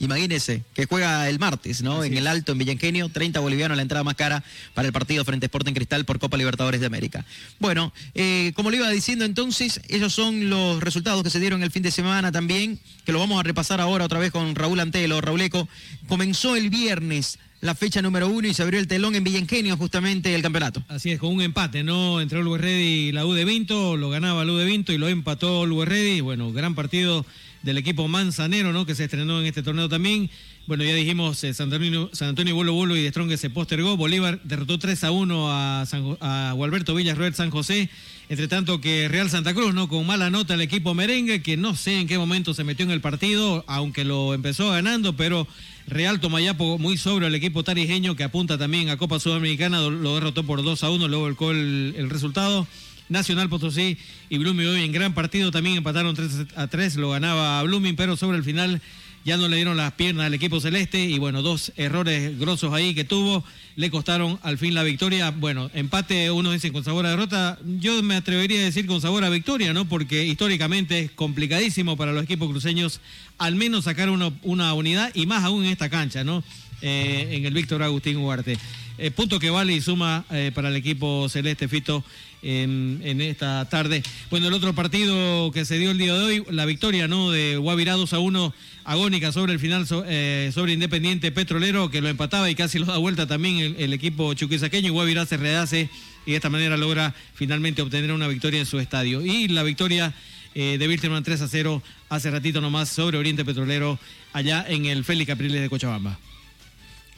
Imagínese 0.00 0.64
que 0.74 0.86
juega 0.86 1.28
el 1.28 1.38
martes, 1.38 1.82
¿no? 1.82 2.00
Así 2.00 2.08
en 2.08 2.16
el 2.18 2.26
Alto, 2.26 2.52
en 2.52 2.58
Villangenio, 2.58 3.08
30 3.08 3.40
bolivianos 3.40 3.76
la 3.76 3.82
entrada 3.82 4.02
más 4.02 4.16
cara 4.16 4.42
para 4.74 4.86
el 4.86 4.92
partido 4.92 5.24
frente 5.24 5.46
a 5.46 5.48
Sporting 5.48 5.72
Cristal 5.72 6.04
por 6.04 6.18
Copa 6.18 6.36
Libertadores 6.36 6.80
de 6.80 6.86
América. 6.86 7.24
Bueno, 7.60 7.92
eh, 8.14 8.52
como 8.56 8.70
le 8.70 8.78
iba 8.78 8.90
diciendo 8.90 9.24
entonces, 9.24 9.80
esos 9.88 10.12
son 10.12 10.50
los 10.50 10.80
resultados 10.82 11.22
que 11.22 11.30
se 11.30 11.40
dieron 11.40 11.62
el 11.62 11.70
fin 11.70 11.82
de 11.82 11.90
semana 11.90 12.32
también, 12.32 12.80
que 13.04 13.12
lo 13.12 13.20
vamos 13.20 13.38
a 13.38 13.44
repasar 13.44 13.80
ahora 13.80 14.04
otra 14.04 14.18
vez 14.18 14.32
con 14.32 14.54
Raúl 14.54 14.80
Antelo. 14.80 15.20
Rauleco, 15.20 15.68
comenzó 16.08 16.56
el 16.56 16.70
viernes 16.70 17.38
la 17.64 17.74
fecha 17.74 18.02
número 18.02 18.28
uno 18.28 18.46
y 18.46 18.52
se 18.52 18.62
abrió 18.62 18.78
el 18.78 18.86
telón 18.86 19.14
en 19.14 19.24
Villangenio 19.24 19.74
justamente 19.78 20.34
el 20.34 20.42
campeonato. 20.42 20.82
Así 20.86 21.12
es, 21.12 21.18
con 21.18 21.32
un 21.32 21.40
empate, 21.40 21.82
¿no? 21.82 22.20
Entre 22.20 22.38
Always 22.38 22.60
Ready 22.60 23.08
y 23.08 23.12
la 23.12 23.24
U 23.24 23.32
de 23.32 23.46
Vinto, 23.46 23.96
lo 23.96 24.10
ganaba 24.10 24.44
la 24.44 24.52
U 24.52 24.56
de 24.56 24.66
Vinto 24.66 24.92
y 24.92 24.98
lo 24.98 25.08
empató 25.08 25.62
Always 25.62 25.88
Ready. 25.88 26.20
Bueno, 26.20 26.52
gran 26.52 26.74
partido 26.74 27.24
del 27.62 27.78
equipo 27.78 28.06
manzanero, 28.06 28.74
¿no? 28.74 28.84
Que 28.84 28.94
se 28.94 29.04
estrenó 29.04 29.40
en 29.40 29.46
este 29.46 29.62
torneo 29.62 29.88
también. 29.88 30.28
Bueno, 30.66 30.82
ya 30.82 30.94
dijimos, 30.94 31.44
eh, 31.44 31.52
San 31.52 31.70
Antonio, 31.70 32.08
San 32.14 32.28
Antonio 32.28 32.54
Bolo 32.54 32.72
Bolo 32.72 32.96
y 32.96 33.02
de 33.02 33.10
Strong 33.10 33.36
se 33.36 33.50
postergó. 33.50 33.98
Bolívar 33.98 34.40
derrotó 34.44 34.78
3 34.78 35.04
a 35.04 35.10
1 35.10 35.52
a, 35.52 35.84
San, 35.84 36.16
a 36.22 36.52
Gualberto 36.54 36.96
San 37.34 37.50
José. 37.50 37.90
Entre 38.30 38.48
tanto 38.48 38.80
que 38.80 39.06
Real 39.08 39.28
Santa 39.28 39.52
Cruz, 39.52 39.74
¿no? 39.74 39.88
Con 39.88 40.06
mala 40.06 40.30
nota 40.30 40.54
el 40.54 40.62
equipo 40.62 40.94
merengue, 40.94 41.42
que 41.42 41.58
no 41.58 41.76
sé 41.76 42.00
en 42.00 42.08
qué 42.08 42.16
momento 42.16 42.54
se 42.54 42.64
metió 42.64 42.86
en 42.86 42.92
el 42.92 43.02
partido, 43.02 43.62
aunque 43.66 44.04
lo 44.04 44.32
empezó 44.32 44.70
ganando, 44.70 45.14
pero 45.14 45.46
Real 45.86 46.18
Tomayapo 46.18 46.78
muy 46.78 46.96
sobre 46.96 47.26
el 47.26 47.34
equipo 47.34 47.62
tarijeño 47.62 48.16
que 48.16 48.24
apunta 48.24 48.56
también 48.56 48.88
a 48.88 48.96
Copa 48.96 49.20
Sudamericana, 49.20 49.82
lo 49.82 50.14
derrotó 50.14 50.44
por 50.44 50.62
2 50.62 50.82
a 50.82 50.88
1, 50.90 51.08
luego 51.08 51.24
volcó 51.24 51.50
el, 51.50 51.94
el 51.98 52.08
resultado. 52.08 52.66
Nacional 53.10 53.50
Potosí 53.50 53.98
y 54.30 54.38
Blooming 54.38 54.66
hoy 54.66 54.82
en 54.82 54.92
gran 54.92 55.12
partido 55.12 55.50
también 55.50 55.76
empataron 55.76 56.14
3 56.14 56.46
a 56.56 56.68
3, 56.68 56.96
lo 56.96 57.10
ganaba 57.10 57.62
Blooming, 57.62 57.96
pero 57.96 58.16
sobre 58.16 58.38
el 58.38 58.44
final 58.44 58.80
ya 59.24 59.36
no 59.36 59.48
le 59.48 59.56
dieron 59.56 59.76
las 59.76 59.92
piernas 59.92 60.26
al 60.26 60.34
equipo 60.34 60.60
celeste 60.60 61.02
y 61.02 61.18
bueno, 61.18 61.42
dos 61.42 61.72
errores 61.76 62.38
grosos 62.38 62.72
ahí 62.72 62.94
que 62.94 63.04
tuvo 63.04 63.44
le 63.76 63.90
costaron 63.90 64.38
al 64.42 64.58
fin 64.58 64.74
la 64.74 64.82
victoria. 64.82 65.30
Bueno, 65.30 65.70
empate, 65.74 66.30
unos 66.30 66.52
dicen 66.52 66.72
con 66.72 66.84
sabor 66.84 67.06
a 67.06 67.10
derrota, 67.10 67.58
yo 67.78 68.02
me 68.02 68.16
atrevería 68.16 68.60
a 68.60 68.64
decir 68.64 68.86
con 68.86 69.00
sabor 69.00 69.24
a 69.24 69.30
victoria, 69.30 69.72
¿no? 69.72 69.86
Porque 69.86 70.24
históricamente 70.24 71.00
es 71.00 71.10
complicadísimo 71.10 71.96
para 71.96 72.12
los 72.12 72.24
equipos 72.24 72.50
cruceños 72.50 73.00
al 73.38 73.56
menos 73.56 73.84
sacar 73.84 74.10
una, 74.10 74.30
una 74.42 74.72
unidad 74.74 75.10
y 75.14 75.26
más 75.26 75.42
aún 75.42 75.64
en 75.64 75.72
esta 75.72 75.88
cancha, 75.88 76.22
¿no? 76.22 76.44
eh, 76.84 77.28
en 77.30 77.46
el 77.46 77.54
Víctor 77.54 77.82
Agustín 77.82 78.18
Huarte. 78.18 78.58
Eh, 78.98 79.10
punto 79.10 79.40
que 79.40 79.50
vale 79.50 79.72
y 79.72 79.80
suma 79.80 80.24
eh, 80.30 80.52
para 80.54 80.68
el 80.68 80.76
equipo 80.76 81.28
celeste 81.28 81.66
Fito 81.66 82.04
en, 82.42 83.00
en, 83.02 83.20
esta 83.20 83.66
tarde. 83.68 84.02
Bueno, 84.30 84.48
el 84.48 84.54
otro 84.54 84.74
partido 84.74 85.50
que 85.50 85.64
se 85.64 85.78
dio 85.78 85.90
el 85.90 85.98
día 85.98 86.14
de 86.14 86.22
hoy, 86.22 86.44
la 86.50 86.66
victoria 86.66 87.08
¿no? 87.08 87.30
de 87.30 87.56
Guavirá 87.56 87.94
2 87.94 88.12
a 88.12 88.18
1 88.18 88.54
agónica 88.84 89.32
sobre 89.32 89.52
el 89.52 89.58
final 89.58 89.86
eh, 90.06 90.50
sobre 90.54 90.74
Independiente 90.74 91.32
Petrolero 91.32 91.90
que 91.90 92.00
lo 92.00 92.08
empataba 92.08 92.50
y 92.50 92.54
casi 92.54 92.78
lo 92.78 92.86
da 92.86 92.98
vuelta 92.98 93.26
también 93.26 93.56
el, 93.56 93.76
el 93.78 93.92
equipo 93.92 94.34
chuquisaqueño 94.34 94.88
y 94.88 94.90
Guavirá 94.90 95.26
se 95.26 95.36
rehace 95.36 95.88
y 96.26 96.30
de 96.30 96.36
esta 96.36 96.50
manera 96.50 96.76
logra 96.76 97.14
finalmente 97.34 97.82
obtener 97.82 98.12
una 98.12 98.28
victoria 98.28 98.60
en 98.60 98.66
su 98.66 98.78
estadio. 98.78 99.22
Y 99.22 99.48
la 99.48 99.62
victoria 99.62 100.14
eh, 100.54 100.76
de 100.78 100.88
Wilterman 100.88 101.22
3 101.22 101.40
a 101.42 101.48
0 101.48 101.82
hace 102.08 102.30
ratito 102.30 102.60
nomás 102.60 102.88
sobre 102.88 103.18
Oriente 103.18 103.44
Petrolero 103.44 103.98
allá 104.32 104.64
en 104.68 104.86
el 104.86 105.04
Félix 105.04 105.28
Capriles 105.28 105.60
de 105.60 105.68
Cochabamba. 105.68 106.18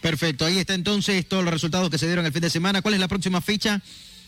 Perfecto, 0.01 0.45
ahí 0.45 0.59
está 0.59 0.75
entonces 0.75 1.27
todos 1.29 1.45
los 1.45 1.53
resultados 1.53 1.91
que 1.91 1.99
se 1.99 2.07
dieron 2.07 2.25
el 2.27 2.33
fin 2.33 2.43
de 2.43 2.51
semana. 2.51 2.83
¿Cuál 2.83 2.95
es 2.95 3.01
la 3.01 3.09
próxima 3.09 3.41
fecha? 3.41 3.81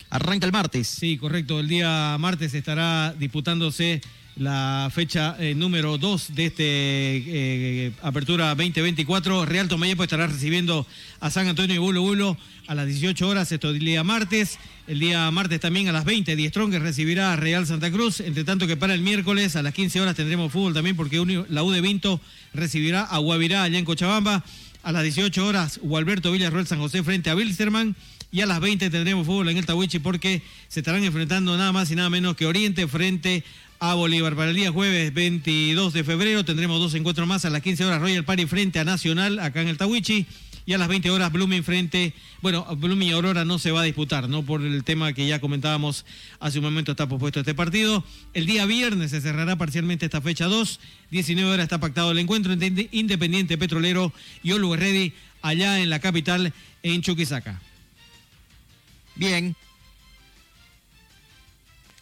Arranca 0.09 0.45
el 0.45 0.51
martes. 0.51 0.87
Sí, 0.87 1.17
correcto. 1.17 1.59
El 1.59 1.67
día 1.67 2.17
martes 2.19 2.53
estará 2.53 3.13
disputándose 3.17 4.01
la 4.39 4.89
fecha 4.93 5.35
eh, 5.37 5.53
número 5.53 5.97
2 5.97 6.33
de 6.33 6.45
este 6.45 6.63
eh, 6.65 7.91
Apertura 8.01 8.55
2024. 8.55 9.45
Real 9.45 9.67
Tomayepo 9.67 10.03
estará 10.03 10.27
recibiendo 10.27 10.87
a 11.19 11.29
San 11.29 11.47
Antonio 11.47 11.75
y 11.75 11.77
Bulo 11.77 12.01
Bulo 12.01 12.37
a 12.67 12.73
las 12.73 12.87
18 12.87 13.27
horas, 13.27 13.51
esto 13.51 13.69
el 13.69 13.79
día 13.79 14.03
martes. 14.03 14.57
El 14.87 14.99
día 14.99 15.29
martes 15.29 15.59
también 15.59 15.89
a 15.89 15.91
las 15.91 16.05
20, 16.05 16.37
Die 16.37 16.47
Strong 16.47 16.73
recibirá 16.75 17.33
a 17.33 17.35
Real 17.35 17.67
Santa 17.67 17.91
Cruz. 17.91 18.21
Entre 18.21 18.45
tanto 18.45 18.65
que 18.65 18.77
para 18.77 18.93
el 18.93 19.01
miércoles 19.01 19.57
a 19.57 19.61
las 19.61 19.73
15 19.73 19.99
horas 19.99 20.15
tendremos 20.15 20.53
fútbol 20.53 20.73
también 20.73 20.95
porque 20.95 21.17
la 21.49 21.63
U 21.63 21.71
de 21.71 21.81
Vinto 21.81 22.21
recibirá 22.53 23.01
a 23.01 23.17
Guavirá 23.17 23.63
allá 23.63 23.77
en 23.77 23.85
Cochabamba. 23.85 24.45
A 24.81 24.93
las 24.93 25.03
18 25.03 25.45
horas, 25.45 25.79
Gualberto 25.83 26.31
Villarroel 26.31 26.65
San 26.65 26.79
José 26.79 27.03
frente 27.03 27.29
a 27.29 27.35
Wilstermann. 27.35 27.93
Y 28.31 28.41
a 28.41 28.45
las 28.45 28.61
20 28.61 28.89
tendremos 28.89 29.25
fútbol 29.25 29.49
en 29.49 29.57
el 29.57 29.65
Tawichi 29.65 29.99
porque 29.99 30.43
se 30.67 30.79
estarán 30.79 31.03
enfrentando 31.03 31.57
nada 31.57 31.71
más 31.71 31.89
y 31.91 31.95
nada 31.95 32.09
menos 32.11 32.35
que 32.35 32.45
Oriente 32.45 32.87
frente 32.87 33.43
a 33.79 33.93
Bolívar. 33.93 34.35
Para 34.35 34.49
el 34.49 34.55
día 34.55 34.71
jueves 34.71 35.13
22 35.13 35.93
de 35.93 36.03
febrero 36.03 36.43
tendremos 36.43 36.79
dos 36.79 36.93
encuentros 36.93 37.27
más. 37.27 37.45
A 37.45 37.49
las 37.49 37.61
15 37.61 37.85
horas 37.85 38.01
Royal 38.01 38.25
Party 38.25 38.45
frente 38.45 38.79
a 38.79 38.83
Nacional 38.83 39.39
acá 39.39 39.61
en 39.61 39.69
el 39.69 39.77
Tawichi. 39.77 40.25
Y 40.65 40.73
a 40.73 40.77
las 40.77 40.87
20 40.87 41.09
horas 41.09 41.31
Blooming 41.31 41.63
frente, 41.63 42.13
bueno, 42.43 42.63
Blooming 42.75 43.09
y 43.09 43.11
Aurora 43.13 43.43
no 43.43 43.57
se 43.57 43.71
va 43.71 43.81
a 43.81 43.85
disputar, 43.85 44.29
¿no? 44.29 44.43
Por 44.43 44.61
el 44.61 44.83
tema 44.83 45.13
que 45.13 45.25
ya 45.25 45.39
comentábamos 45.39 46.05
hace 46.39 46.59
un 46.59 46.65
momento 46.65 46.91
está 46.91 47.07
pospuesto 47.09 47.39
este 47.39 47.55
partido. 47.55 48.03
El 48.35 48.45
día 48.45 48.67
viernes 48.67 49.09
se 49.09 49.19
cerrará 49.19 49.55
parcialmente 49.55 50.05
esta 50.05 50.21
fecha 50.21 50.45
2. 50.45 50.79
19 51.09 51.51
horas 51.51 51.63
está 51.63 51.79
pactado 51.79 52.11
el 52.11 52.19
encuentro 52.19 52.53
entre 52.53 52.87
Independiente 52.91 53.57
Petrolero 53.57 54.13
y 54.43 54.51
Always 54.51 54.79
Ready 54.79 55.13
allá 55.41 55.79
en 55.79 55.89
la 55.89 55.99
capital, 55.99 56.53
en 56.83 57.01
Chuquisaca. 57.01 57.59
Bien. 59.15 59.55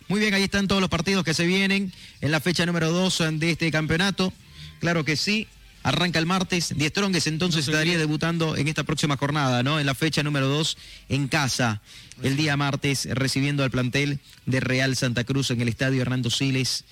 Muy 0.07 0.21
bien, 0.21 0.33
ahí 0.33 0.43
están 0.43 0.69
todos 0.69 0.79
los 0.79 0.89
partidos 0.89 1.25
que 1.25 1.33
se 1.33 1.45
vienen 1.45 1.91
en 2.21 2.31
la 2.31 2.39
fecha 2.39 2.65
número 2.65 2.91
2 2.93 3.23
de 3.33 3.51
este 3.51 3.69
campeonato. 3.71 4.31
Claro 4.79 5.03
que 5.03 5.17
sí. 5.17 5.47
Arranca 5.83 6.17
el 6.17 6.25
martes. 6.25 6.73
Die 6.77 6.87
Stronges 6.87 7.27
entonces 7.27 7.67
no 7.67 7.73
estaría 7.73 7.97
debutando 7.97 8.55
en 8.55 8.69
esta 8.69 8.83
próxima 8.83 9.17
jornada, 9.17 9.63
¿no? 9.63 9.79
En 9.81 9.85
la 9.85 9.95
fecha 9.95 10.23
número 10.23 10.47
2 10.47 10.77
en 11.09 11.27
casa. 11.27 11.81
El 12.23 12.37
día 12.37 12.55
martes 12.55 13.07
recibiendo 13.11 13.63
al 13.63 13.71
plantel 13.71 14.19
de 14.45 14.59
Real 14.61 14.95
Santa 14.95 15.25
Cruz 15.25 15.51
en 15.51 15.59
el 15.59 15.67
estadio 15.67 16.01
Hernando 16.01 16.29
Siles. 16.29 16.85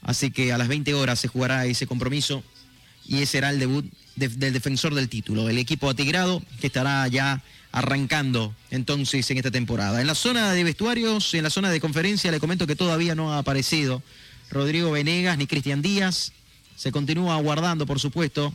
Así 0.00 0.30
que 0.30 0.52
a 0.52 0.58
las 0.58 0.68
20 0.68 0.94
horas 0.94 1.20
se 1.20 1.28
jugará 1.28 1.66
ese 1.66 1.86
compromiso 1.86 2.42
y 3.06 3.16
ese 3.16 3.32
será 3.32 3.50
el 3.50 3.58
debut 3.58 3.84
de, 4.16 4.28
del 4.28 4.52
defensor 4.54 4.94
del 4.94 5.10
título, 5.10 5.48
el 5.48 5.58
equipo 5.58 5.90
atigrado 5.90 6.42
que 6.60 6.68
estará 6.68 7.06
ya 7.08 7.42
arrancando 7.74 8.54
entonces 8.70 9.28
en 9.32 9.36
esta 9.36 9.50
temporada. 9.50 10.00
En 10.00 10.06
la 10.06 10.14
zona 10.14 10.52
de 10.52 10.62
vestuarios, 10.62 11.34
en 11.34 11.42
la 11.42 11.50
zona 11.50 11.70
de 11.70 11.80
conferencia, 11.80 12.30
le 12.30 12.38
comento 12.38 12.68
que 12.68 12.76
todavía 12.76 13.16
no 13.16 13.32
ha 13.32 13.38
aparecido 13.38 14.00
Rodrigo 14.48 14.92
Venegas 14.92 15.36
ni 15.36 15.48
Cristian 15.48 15.82
Díaz. 15.82 16.32
Se 16.76 16.92
continúa 16.92 17.34
aguardando, 17.34 17.84
por 17.84 17.98
supuesto, 17.98 18.54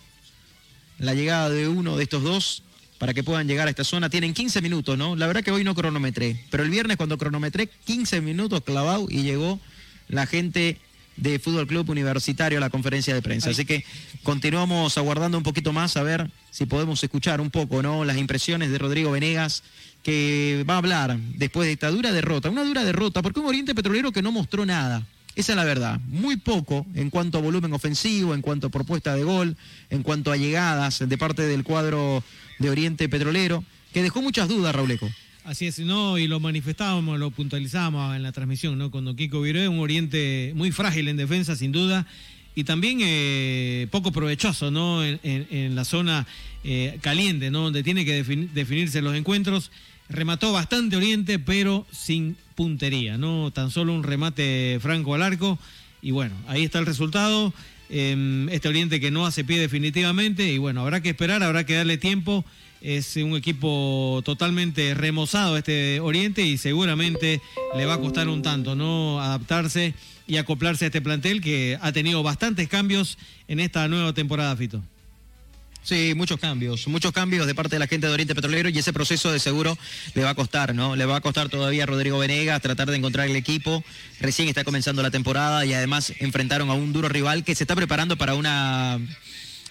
la 0.99 1.13
llegada 1.13 1.49
de 1.49 1.67
uno 1.67 1.97
de 1.97 2.03
estos 2.03 2.23
dos 2.23 2.63
para 2.97 3.13
que 3.13 3.21
puedan 3.21 3.45
llegar 3.45 3.67
a 3.67 3.71
esta 3.71 3.83
zona. 3.83 4.09
Tienen 4.09 4.33
15 4.33 4.61
minutos, 4.61 4.97
¿no? 4.97 5.17
La 5.17 5.27
verdad 5.27 5.43
que 5.43 5.51
hoy 5.51 5.65
no 5.65 5.75
cronometré, 5.75 6.45
pero 6.49 6.63
el 6.63 6.69
viernes 6.69 6.95
cuando 6.95 7.17
cronometré, 7.17 7.67
15 7.67 8.21
minutos 8.21 8.61
clavado 8.63 9.07
y 9.09 9.23
llegó 9.23 9.59
la 10.07 10.27
gente 10.27 10.79
de 11.19 11.39
Fútbol 11.39 11.67
Club 11.67 11.89
Universitario 11.89 12.57
a 12.57 12.61
la 12.61 12.69
conferencia 12.69 13.13
de 13.13 13.21
prensa. 13.21 13.49
Así 13.49 13.65
que 13.65 13.83
continuamos 14.23 14.97
aguardando 14.97 15.37
un 15.37 15.43
poquito 15.43 15.73
más 15.73 15.97
a 15.97 16.03
ver 16.03 16.29
si 16.49 16.65
podemos 16.65 17.03
escuchar 17.03 17.41
un 17.41 17.49
poco, 17.49 17.81
¿no? 17.81 18.05
Las 18.05 18.17
impresiones 18.17 18.71
de 18.71 18.77
Rodrigo 18.77 19.11
Venegas, 19.11 19.63
que 20.03 20.65
va 20.69 20.75
a 20.75 20.77
hablar 20.77 21.17
después 21.35 21.67
de 21.67 21.73
esta 21.73 21.91
dura 21.91 22.11
derrota. 22.11 22.49
Una 22.49 22.63
dura 22.63 22.83
derrota, 22.83 23.21
porque 23.21 23.39
un 23.39 23.47
Oriente 23.47 23.75
Petrolero 23.75 24.11
que 24.11 24.21
no 24.21 24.31
mostró 24.31 24.65
nada. 24.65 25.05
Esa 25.35 25.53
es 25.53 25.55
la 25.55 25.63
verdad. 25.63 25.99
Muy 26.07 26.37
poco 26.37 26.85
en 26.95 27.09
cuanto 27.09 27.37
a 27.37 27.41
volumen 27.41 27.73
ofensivo, 27.73 28.33
en 28.33 28.41
cuanto 28.41 28.67
a 28.67 28.71
propuesta 28.71 29.15
de 29.15 29.23
gol, 29.23 29.55
en 29.89 30.03
cuanto 30.03 30.31
a 30.31 30.37
llegadas 30.37 30.99
de 31.07 31.17
parte 31.17 31.43
del 31.43 31.63
cuadro 31.63 32.23
de 32.59 32.69
Oriente 32.69 33.07
Petrolero, 33.09 33.63
que 33.93 34.03
dejó 34.03 34.21
muchas 34.21 34.47
dudas, 34.47 34.73
Rauleco. 34.75 35.09
Así 35.49 35.65
es, 35.65 35.79
no, 35.79 36.19
y 36.19 36.27
lo 36.27 36.39
manifestábamos, 36.39 37.17
lo 37.17 37.31
puntualizábamos 37.31 38.15
en 38.15 38.21
la 38.21 38.31
transmisión, 38.31 38.77
¿no? 38.77 38.91
Cuando 38.91 39.15
Kiko 39.15 39.41
Viré, 39.41 39.67
un 39.67 39.79
Oriente 39.79 40.51
muy 40.53 40.71
frágil 40.71 41.07
en 41.07 41.17
defensa, 41.17 41.55
sin 41.55 41.71
duda, 41.71 42.05
y 42.53 42.65
también 42.65 42.99
eh, 43.01 43.87
poco 43.89 44.11
provechoso, 44.11 44.69
¿no? 44.69 45.03
En, 45.03 45.75
la 45.75 45.85
zona 45.85 46.27
eh, 46.63 46.99
caliente, 47.01 47.49
¿no? 47.49 47.61
Donde 47.61 47.81
tiene 47.81 48.05
que 48.05 48.13
defin 48.13 48.51
definirse 48.53 49.01
los 49.01 49.15
encuentros. 49.15 49.71
Remató 50.07 50.53
bastante 50.53 50.97
Oriente, 50.97 51.39
pero 51.39 51.87
sin 51.91 52.37
puntería, 52.53 53.17
¿no? 53.17 53.49
Tan 53.49 53.71
solo 53.71 53.95
un 53.95 54.03
remate 54.03 54.77
franco 54.79 55.15
al 55.15 55.23
arco. 55.23 55.57
Y 56.03 56.11
bueno, 56.11 56.35
ahí 56.45 56.63
está 56.63 56.77
el 56.77 56.85
resultado. 56.85 57.55
Eh, 57.89 58.47
este 58.51 58.67
Oriente 58.67 58.99
que 58.99 59.09
no 59.09 59.25
hace 59.25 59.43
pie 59.43 59.59
definitivamente. 59.59 60.53
Y 60.53 60.59
bueno, 60.59 60.81
habrá 60.81 61.01
que 61.01 61.09
esperar, 61.09 61.41
habrá 61.41 61.65
que 61.65 61.73
darle 61.73 61.97
tiempo 61.97 62.45
es 62.81 63.15
un 63.17 63.35
equipo 63.35 64.21
totalmente 64.23 64.93
remozado 64.93 65.57
este 65.57 65.99
Oriente 65.99 66.41
y 66.41 66.57
seguramente 66.57 67.41
le 67.75 67.85
va 67.85 67.95
a 67.95 67.99
costar 67.99 68.27
un 68.29 68.41
tanto, 68.41 68.75
¿no? 68.75 69.21
Adaptarse 69.21 69.93
y 70.27 70.37
acoplarse 70.37 70.85
a 70.85 70.87
este 70.87 71.01
plantel 71.01 71.41
que 71.41 71.77
ha 71.81 71.91
tenido 71.91 72.23
bastantes 72.23 72.67
cambios 72.69 73.17
en 73.47 73.59
esta 73.59 73.87
nueva 73.87 74.13
temporada, 74.13 74.55
Fito. 74.55 74.81
Sí, 75.81 76.13
muchos 76.15 76.39
cambios, 76.39 76.87
muchos 76.87 77.11
cambios 77.11 77.47
de 77.47 77.55
parte 77.55 77.75
de 77.75 77.79
la 77.79 77.87
gente 77.87 78.05
de 78.05 78.13
Oriente 78.13 78.35
Petrolero 78.35 78.69
y 78.69 78.77
ese 78.77 78.93
proceso 78.93 79.31
de 79.31 79.39
seguro 79.39 79.77
le 80.13 80.23
va 80.23 80.31
a 80.31 80.35
costar, 80.35 80.75
¿no? 80.75 80.95
Le 80.95 81.05
va 81.05 81.15
a 81.15 81.21
costar 81.21 81.49
todavía 81.49 81.83
a 81.83 81.85
Rodrigo 81.85 82.19
Venegas 82.19 82.61
tratar 82.61 82.91
de 82.91 82.97
encontrar 82.97 83.27
el 83.27 83.35
equipo. 83.35 83.83
Recién 84.19 84.47
está 84.47 84.63
comenzando 84.63 85.01
la 85.01 85.09
temporada 85.09 85.65
y 85.65 85.73
además 85.73 86.13
enfrentaron 86.19 86.69
a 86.69 86.73
un 86.73 86.93
duro 86.93 87.09
rival 87.09 87.43
que 87.43 87.55
se 87.55 87.63
está 87.63 87.75
preparando 87.75 88.17
para 88.17 88.35
una 88.35 88.99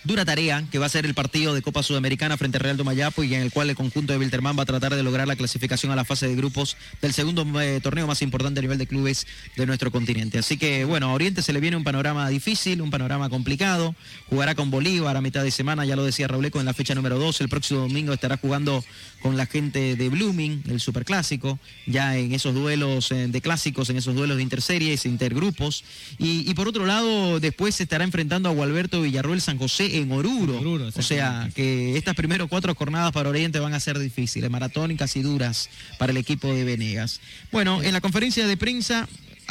dura 0.09 0.24
tarea 0.24 0.64
que 0.70 0.78
va 0.78 0.86
a 0.86 0.89
ser 0.89 1.05
el 1.05 1.12
partido 1.12 1.52
de 1.52 1.60
Copa 1.60 1.82
Sudamericana 1.82 2.39
frente 2.39 2.56
a 2.56 2.60
Real 2.60 2.78
Tomayapo 2.78 3.24
y 3.24 3.35
en 3.35 3.43
el 3.43 3.52
cual 3.52 3.68
el 3.68 3.76
conjunto 3.76 4.14
de 4.14 4.18
Wilterman 4.18 4.59
va 4.59 4.62
a 4.62 4.66
tratar 4.66 4.94
de 4.94 5.02
lograr 5.02 5.28
la 5.28 5.36
clasificación 5.36 5.93
a 5.93 5.97
la 5.97 6.06
fase 6.06 6.26
de 6.26 6.35
grupos 6.35 6.78
del 7.02 7.12
segundo 7.12 7.44
eh, 7.60 7.78
torneo 7.82 8.06
más 8.06 8.22
importante 8.22 8.59
a 8.59 8.62
nivel 8.62 8.78
de 8.78 8.86
clubes 8.86 9.26
de 9.55 9.66
nuestro 9.66 9.90
continente. 9.93 10.39
Así 10.39 10.56
que 10.56 10.86
bueno, 10.86 11.10
a 11.10 11.12
Oriente 11.12 11.43
se 11.43 11.52
le 11.52 11.60
viene 11.60 11.76
un 11.76 11.85
panorama 11.85 12.26
difícil, 12.30 12.80
un 12.80 12.90
panorama 12.90 13.28
complicado. 13.28 13.94
Jugará 14.30 14.55
con 14.55 14.70
Bolívar 14.70 15.14
a 15.14 15.20
mitad 15.20 15.44
de 15.44 15.51
semana, 15.51 15.85
ya 15.85 15.94
lo 15.94 16.05
decía 16.05 16.26
Rauleco 16.26 16.59
en 16.59 16.64
la 16.64 16.72
fecha 16.72 16.94
número 16.94 17.18
2. 17.18 17.43
El 17.43 17.51
próximo 17.51 17.80
domingo 17.80 18.14
estará 18.14 18.39
jugando 18.39 18.82
con 19.20 19.36
la 19.36 19.44
gente 19.44 19.94
de 19.94 20.09
Blooming, 20.09 20.62
el 20.68 20.80
superclásico, 20.80 21.59
ya 21.86 22.16
en 22.16 22.32
esos 22.32 22.55
duelos 22.55 23.12
eh, 23.12 23.26
de 23.28 23.40
clásicos, 23.43 23.90
en 23.90 23.98
esos 23.98 24.14
duelos 24.14 24.39
de 24.39 24.43
interseries, 24.43 25.05
intergrupos. 25.05 25.85
Y, 26.18 26.48
y 26.51 26.55
por 26.55 26.66
otro 26.66 26.86
lado, 26.86 27.40
después 27.40 27.74
se 27.74 27.82
estará 27.82 28.05
enfrentando 28.05 28.48
a 28.48 28.52
Gualberto 28.52 29.02
Villarruel 29.02 29.43
San 29.43 29.59
José 29.59 29.97
en 29.98 30.12
Oruro. 30.12 30.58
Oruro 30.58 30.88
o 30.94 31.02
sea, 31.02 31.51
que 31.54 31.96
estas 31.96 32.14
primeras 32.14 32.48
cuatro 32.48 32.74
jornadas 32.74 33.12
para 33.12 33.28
Oriente 33.28 33.59
van 33.59 33.74
a 33.74 33.80
ser 33.80 33.98
difíciles, 33.98 34.51
maratónicas 34.51 35.16
y 35.16 35.22
duras 35.22 35.68
para 35.98 36.10
el 36.12 36.16
equipo 36.16 36.52
de 36.52 36.64
Venegas. 36.64 37.20
Bueno, 37.52 37.82
en 37.82 37.93
la 37.93 38.01
conferencia 38.01 38.46
de 38.46 38.56
prensa 38.56 39.09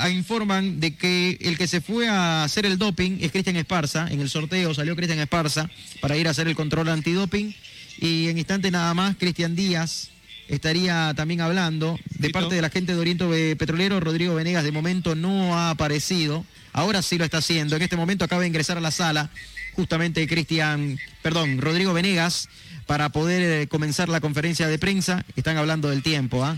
informan 0.09 0.79
de 0.79 0.95
que 0.95 1.37
el 1.41 1.57
que 1.57 1.67
se 1.67 1.81
fue 1.81 2.07
a 2.07 2.43
hacer 2.43 2.65
el 2.65 2.77
doping 2.77 3.17
es 3.19 3.31
Cristian 3.31 3.55
Esparza. 3.55 4.07
En 4.09 4.21
el 4.21 4.29
sorteo 4.29 4.73
salió 4.73 4.95
Cristian 4.95 5.19
Esparza 5.19 5.69
para 6.01 6.15
ir 6.15 6.27
a 6.27 6.31
hacer 6.31 6.47
el 6.47 6.55
control 6.55 6.89
antidoping. 6.89 7.53
Y 7.99 8.27
en 8.27 8.37
instante 8.37 8.69
nada 8.69 8.93
más, 8.93 9.15
Cristian 9.17 9.55
Díaz 9.55 10.09
estaría 10.47 11.13
también 11.15 11.41
hablando 11.41 11.99
de 12.19 12.29
parte 12.29 12.55
de 12.55 12.61
la 12.61 12.69
gente 12.69 12.93
de 12.93 12.99
Oriente 12.99 13.55
Petrolero. 13.55 13.99
Rodrigo 13.99 14.35
Venegas 14.35 14.63
de 14.63 14.71
momento 14.71 15.15
no 15.15 15.57
ha 15.57 15.71
aparecido. 15.71 16.45
Ahora 16.73 17.01
sí 17.01 17.17
lo 17.17 17.25
está 17.25 17.39
haciendo. 17.39 17.75
En 17.75 17.81
este 17.81 17.97
momento 17.97 18.23
acaba 18.23 18.41
de 18.41 18.47
ingresar 18.47 18.77
a 18.77 18.81
la 18.81 18.91
sala 18.91 19.31
justamente 19.77 20.27
Cristian, 20.27 20.99
perdón, 21.21 21.61
Rodrigo 21.61 21.93
Venegas, 21.93 22.49
para 22.87 23.09
poder 23.09 23.43
eh, 23.43 23.67
comenzar 23.67 24.09
la 24.09 24.19
conferencia 24.19 24.67
de 24.67 24.79
prensa. 24.79 25.23
Están 25.35 25.55
hablando 25.55 25.89
del 25.89 26.01
tiempo, 26.03 26.43
¿ah? 26.43 26.57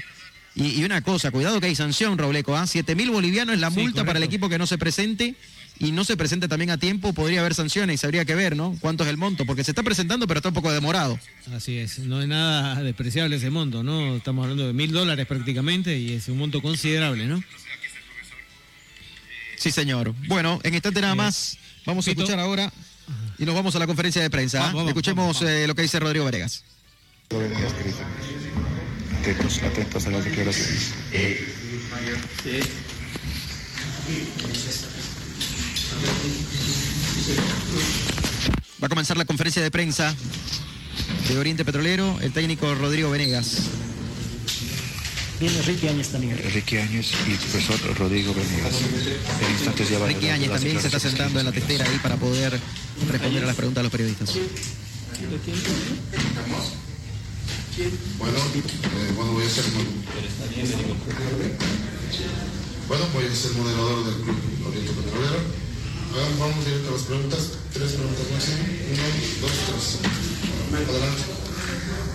Y, 0.56 0.80
y, 0.80 0.84
una 0.84 1.02
cosa, 1.02 1.30
cuidado 1.30 1.62
que 1.62 1.68
hay 1.68 1.76
sanción, 1.76 2.18
Robleco, 2.18 2.56
¿ah? 2.56 2.66
7 2.66 2.96
mil 2.96 3.12
bolivianos 3.12 3.54
es 3.54 3.62
la 3.62 3.70
multa 3.70 4.04
para 4.04 4.18
el 4.18 4.24
equipo 4.24 4.50
que 4.50 4.58
no 4.58 4.66
se 4.66 4.78
presente 4.78 5.36
y 5.80 5.92
no 5.92 6.04
se 6.04 6.18
presente 6.18 6.48
también 6.48 6.72
a 6.72 6.78
tiempo, 6.78 7.14
podría 7.14 7.42
haber 7.42 7.54
sanciones, 7.54 8.04
habría 8.04 8.26
que 8.26 8.36
ver, 8.36 8.56
¿no? 8.56 8.76
¿Cuánto 8.82 9.04
es 9.04 9.10
el 9.10 9.18
monto? 9.18 9.46
Porque 9.46 9.64
se 9.64 9.72
está 9.72 9.84
presentando, 9.84 10.28
pero 10.28 10.40
está 10.40 10.50
un 10.50 10.56
poco 10.56 10.72
demorado. 10.72 11.20
Así 11.54 11.78
es, 11.78 12.00
no 12.00 12.22
es 12.22 12.28
nada 12.28 12.82
despreciable 12.84 13.36
ese 13.36 13.50
monto, 13.50 13.84
¿no? 13.84 14.16
Estamos 14.16 14.44
hablando 14.44 14.68
de 14.68 14.74
mil 14.74 14.92
dólares 14.92 15.26
prácticamente 15.26 15.98
y 15.98 16.14
es 16.14 16.28
un 16.28 16.38
monto 16.38 16.62
considerable, 16.62 17.26
¿no? 17.28 17.42
Sí, 19.58 19.72
señor. 19.72 20.14
Bueno, 20.28 20.60
en 20.64 20.74
instante 20.74 21.02
nada 21.02 21.16
más, 21.16 21.58
vamos 21.86 22.08
a 22.08 22.12
escuchar 22.12 22.40
ahora 22.40 22.72
y 23.38 23.46
nos 23.46 23.56
vamos 23.56 23.76
a 23.76 23.80
la 23.80 23.88
conferencia 23.88 24.22
de 24.22 24.30
prensa. 24.30 24.60
Vamos, 24.60 24.74
vamos, 24.76 24.90
Escuchemos 24.90 25.24
vamos, 25.24 25.40
vamos. 25.42 25.52
eh, 25.54 25.68
lo 25.68 25.76
que 25.76 25.82
dice 25.84 26.00
Rodrigo 26.00 26.26
Varegas. 26.26 26.64
Atentos, 29.20 29.62
atentos 29.64 30.06
a 30.08 30.10
las 30.12 30.26
declaraciones. 30.26 30.94
Va 38.82 38.86
a 38.86 38.90
comenzar 38.90 39.18
la 39.18 39.26
conferencia 39.26 39.62
de 39.62 39.72
prensa 39.72 40.16
de 41.28 41.38
Oriente 41.38 41.66
Petrolero, 41.66 42.18
el 42.22 42.32
técnico 42.32 42.74
Rodrigo 42.76 43.10
Venegas. 43.10 43.64
Viene 45.40 45.62
Ricky 45.62 45.88
Áñez 45.88 46.10
también. 46.10 46.38
Ricky 46.54 46.78
Áñez 46.78 47.12
y 47.26 47.36
profesor 47.36 47.98
Rodrigo 47.98 48.34
Venegas. 48.34 48.74
En 49.42 49.52
instantes 49.52 49.90
ya 49.90 50.00
va 50.00 50.06
a 50.06 50.08
Ricky 50.10 50.30
Áñez 50.30 50.50
también 50.52 50.82
se 50.82 50.88
está 50.88 51.00
sentando 51.00 51.40
en 51.40 51.46
la 51.46 51.52
testera 51.52 51.86
ahí 51.86 51.98
para 52.00 52.18
poder 52.18 52.60
responder 53.10 53.44
a 53.44 53.48
las 53.48 53.56
preguntas 53.56 53.82
de 53.82 53.84
los 53.84 53.92
periodistas. 53.92 54.36
Bueno, 58.18 58.38
eh, 58.38 59.14
bueno, 59.16 59.32
voy 59.32 59.46
a 59.46 59.50
ser 59.50 59.64
bueno, 62.90 63.06
voy 63.14 63.26
a 63.26 63.36
ser 63.36 63.52
moderador 63.54 64.06
del 64.06 64.16
Club 64.16 64.36
Oriente 64.68 64.92
Petrolero. 64.92 65.40
Vamos 66.40 66.66
directo 66.66 66.90
a 66.90 66.92
las 66.94 67.04
preguntas. 67.04 67.40
Tres 67.72 67.92
preguntas 67.94 68.26
máximo. 68.34 68.58
Uno, 68.92 69.04
dos, 69.42 69.52
tres. 69.68 70.90
Adelante. 70.90 71.39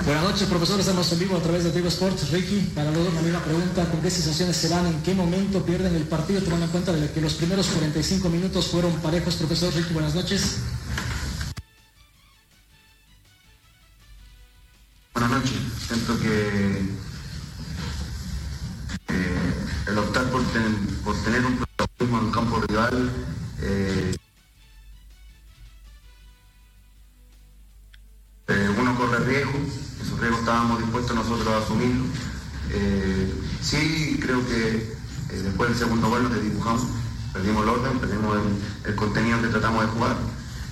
Buenas 0.05 0.23
noches, 0.25 0.47
profesor. 0.49 0.79
Estamos 0.81 1.11
en 1.13 1.19
vivo 1.19 1.37
a 1.37 1.43
través 1.43 1.65
de 1.65 1.71
Tigo 1.71 1.89
Sports. 1.89 2.31
Ricky, 2.31 2.61
para 2.75 2.91
los 2.91 3.05
dos 3.05 3.15
la 3.15 3.23
misma 3.23 3.41
pregunta. 3.43 3.87
¿Con 3.91 4.03
qué 4.03 4.11
sensaciones 4.11 4.57
se 4.57 4.69
van? 4.69 4.87
¿En 4.87 5.03
qué 5.03 5.15
momento 5.15 5.65
pierden 5.65 5.95
el 5.95 6.03
partido? 6.03 6.43
Tomando 6.43 6.67
en 6.67 6.73
cuenta 6.73 6.93
de 6.93 7.11
que 7.11 7.21
los 7.23 7.33
primeros 7.35 7.69
45 7.69 8.29
minutos 8.29 8.67
fueron 8.67 8.93
parejos. 9.01 9.37
Profesor 9.37 9.73
Ricky, 9.75 9.95
buenas 9.95 10.15
noches. 10.15 10.57
Buenas 15.15 15.31
noches. 15.31 15.53
Siento 15.89 16.19
que 16.21 16.81
eh, 19.09 19.55
el 19.89 19.99
optar 19.99 20.25
por, 20.25 20.43
ten- 20.53 20.87
por 21.03 21.17
tener 21.25 21.47
un 21.47 21.57
protagonismo 21.57 22.19
en 22.21 22.31
campo 22.31 22.61
rival 22.69 23.11
eh, 23.63 24.04
estábamos 31.05 31.05
dispuestos 31.05 31.17
nosotros 31.17 31.55
a 31.55 31.59
asumirlos. 31.59 32.07
Eh, 32.71 33.33
sí, 33.61 34.19
creo 34.21 34.47
que 34.47 34.97
eh, 35.31 35.43
después 35.43 35.71
del 35.71 35.79
segundo 35.79 36.09
gol 36.09 36.25
nos 36.25 36.35
desdibujamos, 36.35 36.83
perdimos 37.33 37.63
el 37.63 37.69
orden, 37.69 37.99
perdimos 37.99 38.39
el, 38.85 38.95
contenido 38.95 39.41
que 39.43 39.49
tratamos 39.49 39.83
de 39.83 39.89
jugar. 39.89 40.17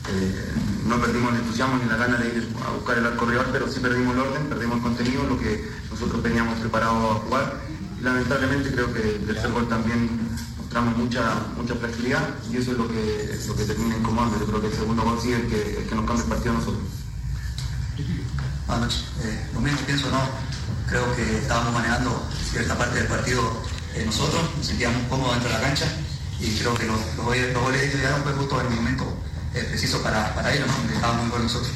Eh, 0.09 0.53
no 0.87 0.99
perdimos 1.01 1.33
el 1.33 1.41
entusiasmo 1.41 1.79
ni 1.79 1.89
la 1.89 1.97
gana 1.97 2.17
de 2.17 2.27
ir 2.29 2.49
a 2.67 2.71
buscar 2.73 2.99
el 2.99 3.07
arco 3.07 3.27
rival, 3.27 3.47
pero 3.53 3.71
sí 3.71 3.81
perdimos 3.81 4.15
el 4.15 4.21
orden, 4.21 4.49
perdimos 4.49 4.77
el 4.77 4.83
contenido, 4.83 5.23
lo 5.29 5.39
que 5.39 5.71
nosotros 5.91 6.23
teníamos 6.23 6.59
preparado 6.59 7.13
a 7.13 7.15
jugar. 7.15 7.61
Lamentablemente 8.01 8.73
creo 8.73 8.93
que 8.93 9.17
el 9.17 9.27
tercer 9.27 9.53
gol 9.53 9.69
también 9.69 10.11
mostramos 10.59 10.97
mucha, 10.97 11.23
mucha 11.57 11.75
fragilidad 11.77 12.35
y 12.51 12.57
eso 12.57 12.73
es 12.73 12.79
lo 12.79 12.89
que, 12.89 13.39
lo 13.47 13.55
que 13.55 13.65
termina 13.65 13.97
incomodando. 13.97 14.41
Yo 14.41 14.47
creo 14.47 14.61
que 14.61 14.67
el 14.69 14.73
segundo 14.73 15.03
gol 15.03 15.19
sí 15.23 15.33
el 15.33 15.47
que, 15.47 15.87
que 15.89 15.95
nos 15.95 16.05
cambia 16.05 16.25
el 16.25 16.31
partido 16.31 16.53
a 16.53 16.59
nosotros. 16.59 16.83
Buenas 18.67 18.85
noches. 18.87 19.05
Eh, 19.25 19.47
lo 19.55 19.61
mismo 19.61 19.81
pienso, 19.81 20.11
no. 20.11 20.21
Creo 20.89 21.15
que 21.17 21.39
estábamos 21.39 21.73
manejando 21.75 22.29
cierta 22.51 22.77
parte 22.77 22.97
del 22.99 23.07
partido 23.07 23.63
eh, 23.95 24.03
nosotros, 24.07 24.43
nos 24.57 24.67
sentíamos 24.67 25.07
cómodos 25.09 25.35
dentro 25.35 25.49
de 25.51 25.55
la 25.59 25.61
cancha 25.63 25.87
y 26.41 26.57
creo 26.59 26.75
que 26.75 26.85
los, 26.87 26.99
los, 27.17 27.27
goles- 27.27 27.53
los 27.53 27.63
goles 27.63 27.95
llegaron 27.95 28.23
fue 28.23 28.33
justo 28.33 28.61
en 28.61 28.67
el 28.69 28.73
momento 28.75 29.17
eh, 29.55 29.65
preciso 29.69 30.03
para, 30.03 30.35
para 30.35 30.53
ellos, 30.55 30.67
¿no? 30.67 30.89
Que 30.89 30.95
estábamos 30.95 31.23
muy 31.23 31.31
buenos 31.31 31.53
nosotros. 31.53 31.75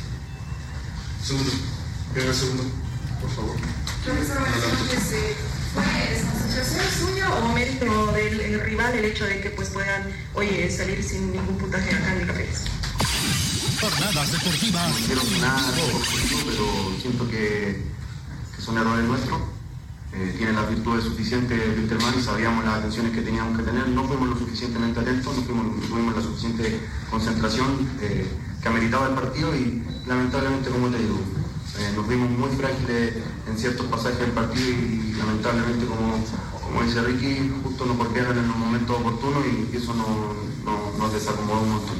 Segundo. 1.24 1.50
Venga, 2.14 2.32
segundo, 2.32 2.64
por 3.20 3.30
favor. 3.30 3.56
Profesor, 4.04 4.38
¿Fue 5.74 5.84
sensación 6.16 6.84
suya 6.98 7.34
o 7.34 7.52
mérito 7.52 8.12
del 8.12 8.40
el 8.40 8.60
rival 8.60 8.94
el 8.94 9.04
hecho 9.04 9.24
de 9.26 9.40
que 9.42 9.50
pues 9.50 9.68
puedan 9.68 10.04
oye, 10.32 10.70
salir 10.74 11.02
sin 11.04 11.32
ningún 11.32 11.58
puntaje 11.58 11.94
acá 11.94 12.14
en 12.14 12.20
el 12.22 12.26
Jornadas 13.80 14.32
deportivas. 14.32 14.88
No 15.00 15.06
quiero 15.06 15.20
positivo, 16.00 16.40
pero 16.46 17.00
siento 17.00 17.28
que, 17.28 17.82
son 18.58 18.78
errores 18.78 19.04
nuestros. 19.06 19.38
Eh, 20.14 20.34
tiene 20.38 20.52
las 20.54 20.68
virtudes 20.70 21.04
suficientes 21.04 21.60
Wilterman 21.76 22.14
y 22.18 22.22
sabíamos 22.22 22.64
las 22.64 22.78
atenciones 22.78 23.12
que 23.12 23.20
teníamos 23.20 23.56
que 23.58 23.64
tener. 23.64 23.86
No 23.88 24.04
fuimos 24.04 24.30
lo 24.30 24.38
suficientemente 24.38 25.00
atentos, 25.00 25.36
no, 25.36 25.42
fuimos, 25.42 25.66
no 25.76 25.82
tuvimos 25.88 26.16
la 26.16 26.22
suficiente 26.22 26.80
concentración 27.10 27.66
eh, 28.00 28.26
que 28.62 28.68
ameritaba 28.68 29.08
el 29.08 29.14
partido 29.14 29.54
y 29.54 29.82
lamentablemente, 30.06 30.70
como 30.70 30.88
te 30.88 30.98
digo, 30.98 31.18
eh, 31.78 31.92
nos 31.94 32.08
vimos 32.08 32.30
muy 32.30 32.48
frágiles 32.56 33.14
en 33.46 33.58
ciertos 33.58 33.86
pasajes 33.86 34.18
del 34.20 34.30
partido 34.30 34.68
y, 34.70 35.12
lamentablemente, 35.18 35.84
como, 35.84 36.16
como 36.64 36.82
dice 36.82 37.02
Ricky, 37.02 37.52
justo 37.62 37.84
nos 37.84 37.98
golpearon 37.98 38.38
en 38.38 38.48
los 38.48 38.56
momentos 38.56 38.96
oportunos 38.96 39.44
y, 39.44 39.76
eso 39.76 39.92
no- 39.92 40.32
no- 40.64 40.96
nos 40.98 41.12
desacomodó 41.12 41.60
un 41.60 41.70
montón. 41.72 41.96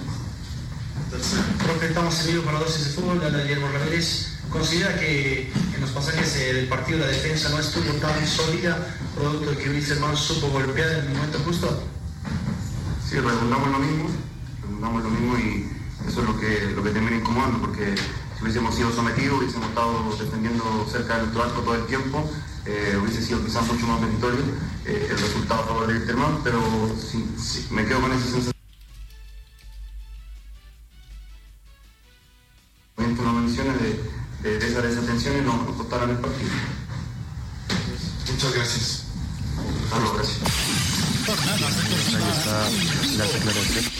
En 1.16 2.32
vivo 2.32 2.44
para 2.44 2.58
Dosis 2.58 2.84
de 2.84 2.90
Fútbol, 2.92 3.20
de 3.20 3.42
Guillermo 3.42 3.68
Ramírez. 3.72 4.38
¿Considera 4.50 4.98
que 5.00 5.50
en 5.74 5.80
los 5.80 5.90
pasajes 5.90 6.36
eh, 6.36 6.52
del 6.52 6.68
partido 6.68 6.98
la 6.98 7.06
defensa 7.06 7.48
no 7.48 7.58
estuvo 7.58 7.90
tan 7.94 8.26
sólida, 8.26 8.86
producto 9.14 9.50
de 9.50 9.56
que 9.56 9.70
Wilson 9.70 10.14
supo 10.14 10.48
golpear 10.48 10.90
en 10.90 11.06
el 11.06 11.14
momento 11.14 11.38
justo? 11.46 11.82
Sí, 13.08 13.16
redundamos 13.16 13.68
lo 13.70 13.78
mismo, 13.78 14.10
redundamos 14.60 15.04
lo 15.04 15.10
mismo 15.10 15.38
y 15.38 15.66
eso 16.06 16.20
es 16.20 16.26
lo 16.26 16.38
que, 16.38 16.72
lo 16.76 16.82
que 16.82 16.90
termina 16.90 17.16
incomodando, 17.16 17.60
porque 17.60 17.94
si 18.36 18.42
hubiésemos 18.42 18.74
sido 18.74 18.92
sometidos, 18.92 19.38
hubiésemos 19.38 19.68
estado 19.70 20.16
defendiendo 20.18 20.86
cerca 20.90 21.14
de 21.14 21.20
nuestro 21.22 21.44
arco 21.44 21.60
todo 21.62 21.74
el 21.76 21.86
tiempo, 21.86 22.30
eh, 22.66 22.98
hubiese 23.00 23.22
sido 23.22 23.42
quizás 23.42 23.66
mucho 23.66 23.86
más 23.86 24.02
meritorio 24.02 24.44
eh, 24.84 25.08
el 25.10 25.18
resultado 25.18 25.62
a 25.62 25.66
favor 25.66 25.86
de 25.86 25.94
Wilterman, 25.94 26.40
pero 26.44 26.60
me 27.70 27.86
quedo 27.86 28.00
con 28.02 28.12
esa 28.12 28.22
sensación. 28.22 28.55
Esas 34.78 34.96
desatenciones 34.96 35.42
nos, 35.44 35.66
nos 35.66 35.76
costaron 35.76 36.10
el 36.10 36.18
partido. 36.18 36.50
Muchas 38.30 38.54
gracias. 38.54 39.02
Gracias. 43.16 43.92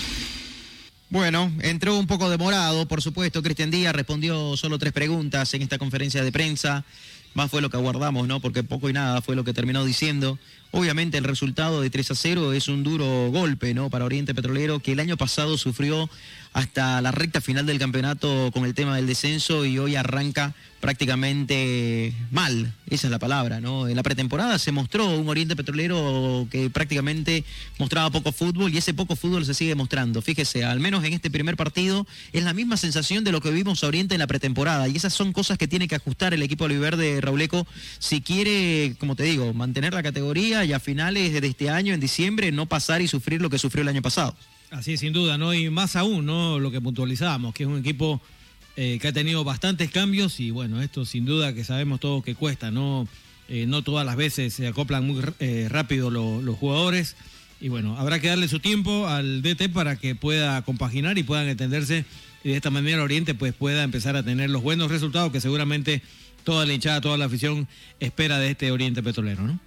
Bueno, 1.09 1.53
entró 1.61 1.97
un 1.97 2.07
poco 2.07 2.29
demorado, 2.29 2.87
por 2.87 3.01
supuesto. 3.01 3.43
Cristian 3.43 3.71
Díaz 3.71 3.95
respondió 3.95 4.57
solo 4.57 4.79
tres 4.79 4.93
preguntas 4.93 5.55
en 5.55 5.63
esta 5.63 5.79
conferencia 5.79 6.23
de 6.23 6.33
prensa. 6.33 6.85
Más 7.33 7.51
fue 7.51 7.61
lo 7.61 7.71
que 7.71 7.77
aguardamos, 7.77 8.27
¿no? 8.27 8.41
Porque 8.41 8.63
poco 8.63 8.89
y 8.89 8.93
nada 8.93 9.23
fue 9.23 9.37
lo 9.37 9.45
que 9.45 9.53
terminó 9.53 9.85
diciendo. 9.85 10.39
Obviamente 10.73 11.19
el 11.19 11.25
resultado 11.25 11.81
de 11.81 11.91
3 11.91 12.11
a 12.11 12.15
0 12.15 12.53
es 12.55 12.69
un 12.69 12.83
duro 12.83 13.31
golpe, 13.31 13.73
¿no? 13.73 13.89
Para 13.89 14.05
Oriente 14.05 14.35
Petrolero, 14.35 14.81
que 14.81 14.93
el 14.93 15.01
año 15.01 15.17
pasado 15.17 15.57
sufrió 15.59 16.09
hasta 16.57 17.03
la 17.03 17.13
recta 17.13 17.43
final 17.43 17.67
del 17.67 17.79
campeonato 17.79 18.51
con 18.51 18.65
el 18.65 18.73
tema 18.73 18.97
del 18.97 19.07
descenso 19.07 19.67
y 19.67 19.79
hoy 19.79 19.95
arranca 19.95 20.55
prácticamente 20.81 22.15
mal, 22.31 22.73
esa 22.89 23.09
es 23.09 23.11
la 23.11 23.19
palabra, 23.19 23.61
¿no? 23.61 23.89
En 23.89 23.95
la 23.95 24.03
pretemporada 24.03 24.59
se 24.59 24.73
mostró 24.73 25.07
un 25.19 25.29
Oriente 25.29 25.55
Petrolero 25.55 26.49
que 26.51 26.71
prácticamente 26.71 27.45
mostraba 27.79 28.09
poco 28.09 28.33
fútbol 28.33 28.73
y 28.73 28.79
ese 28.79 28.95
poco 28.95 29.17
fútbol 29.17 29.45
se 29.45 29.53
sigue 29.53 29.75
mostrando. 29.75 30.23
Fíjese, 30.23 30.65
al 30.65 30.81
menos 30.81 31.05
en 31.05 31.13
este 31.13 31.31
primer 31.31 31.59
partido 31.59 32.07
es 32.33 32.43
la 32.43 32.55
misma 32.55 32.79
sensación 32.79 33.23
de 33.23 33.33
lo 33.33 33.43
que 33.43 33.51
vimos 33.51 33.85
a 33.85 33.89
Oriente 33.89 34.15
en 34.15 34.21
la 34.21 34.27
pretemporada 34.27 34.89
y 34.89 34.97
esas 34.97 35.13
son 35.13 35.35
cosas 35.35 35.59
que 35.59 35.69
tiene 35.69 35.89
que 35.89 35.97
ajustar 35.97 36.33
el 36.33 36.43
equipo 36.43 36.65
oliverde 36.65 37.21
Rauleco 37.21 37.67
si 37.99 38.23
quiere, 38.23 38.97
como 38.99 39.15
te 39.15 39.25
digo, 39.25 39.53
mantener 39.53 39.93
la 39.93 40.03
categoría 40.03 40.65
y 40.65 40.73
a 40.73 40.81
finales 40.81 41.39
de 41.39 41.47
este 41.47 41.69
año, 41.69 41.93
en 41.93 42.01
diciembre, 42.01 42.51
no 42.51 42.65
pasar 42.65 43.03
y 43.03 43.09
sufrir 43.09 43.43
lo 43.43 43.51
que 43.51 43.59
sufrió 43.59 43.83
el 43.83 43.89
año 43.89 44.01
pasado. 44.01 44.35
Así 44.71 44.95
es, 44.95 45.01
sin 45.01 45.13
duda, 45.13 45.39
¿no? 45.39 45.55
Y 45.55 45.71
más 45.71 45.97
aún, 45.97 46.27
¿no? 46.27 46.59
Lo 46.59 46.71
que 46.71 46.81
puntualizábamos, 46.81 47.55
que 47.55 47.63
es 47.63 47.69
un 47.69 47.79
equipo 47.79 48.21
eh, 48.77 48.99
que 49.01 49.09
ha 49.09 49.13
tenido 49.13 49.45
bastantes 49.45 49.91
cambios 49.91 50.41
y 50.41 50.51
bueno, 50.51 50.83
esto 50.83 51.05
sin 51.05 51.25
duda 51.25 51.55
que 51.55 51.65
sabemos 51.65 52.01
todos 52.01 52.25
que 52.25 52.35
cuesta, 52.35 52.71
¿no? 52.71 53.09
Eh, 53.49 53.65
no 53.67 53.83
todas 53.83 54.05
las 54.05 54.17
veces 54.17 54.53
se 54.55 54.67
acoplan 54.67 55.07
muy 55.07 55.23
eh, 55.39 55.69
rápido 55.71 56.11
lo- 56.11 56.43
los 56.43 56.57
jugadores 56.57 57.17
y 57.61 57.69
bueno, 57.69 57.97
habrá 57.97 58.19
que 58.19 58.27
darle 58.29 58.49
su 58.49 58.59
tiempo 58.59 59.07
al 59.07 59.41
DT 59.41 59.69
para 59.73 59.97
que 59.97 60.15
pueda 60.17 60.61
compaginar 60.63 61.17
y 61.17 61.23
puedan 61.23 61.47
entenderse 61.49 62.05
y 62.43 62.51
de 62.51 62.57
esta 62.57 62.71
manera 62.71 63.03
Oriente 63.03 63.35
pues 63.35 63.55
pueda 63.55 63.85
empezar 63.85 64.17
a 64.17 64.23
tener 64.25 64.51
los 64.51 64.63
buenos 64.63 64.91
resultados 64.91 65.31
que 65.31 65.41
seguramente 65.41 66.03
toda 66.43 66.67
la 66.67 66.73
hinchada, 66.75 67.01
toda 67.01 67.17
la 67.17 67.27
afición 67.27 67.69
espera 68.01 68.39
de 68.41 68.51
este 68.51 68.73
Oriente 68.73 69.01
Petrolero, 69.03 69.43
¿no? 69.43 69.61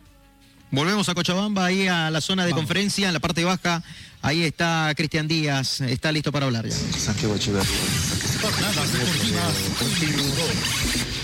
Volvemos 0.71 1.09
a 1.09 1.15
Cochabamba, 1.15 1.65
ahí 1.65 1.87
a 1.87 2.11
la 2.11 2.21
zona 2.21 2.45
de 2.45 2.51
conferencia, 2.51 3.07
en 3.07 3.13
la 3.13 3.19
parte 3.19 3.43
baja. 3.43 3.81
Ahí 4.21 4.43
está 4.43 4.91
Cristian 4.95 5.27
Díaz, 5.27 5.81
está 5.81 6.11
listo 6.11 6.31
para 6.31 6.45
hablar 6.45 6.67
ya. 6.67 6.75
Santiago 6.75 7.35
Echeverría. 7.35 7.71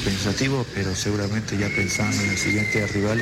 Pensativo, 0.04 0.66
pero 0.74 0.96
seguramente 0.96 1.58
ya 1.58 1.68
pensando 1.70 2.22
en 2.24 2.30
el 2.30 2.38
siguiente 2.38 2.88
rival, 2.88 3.22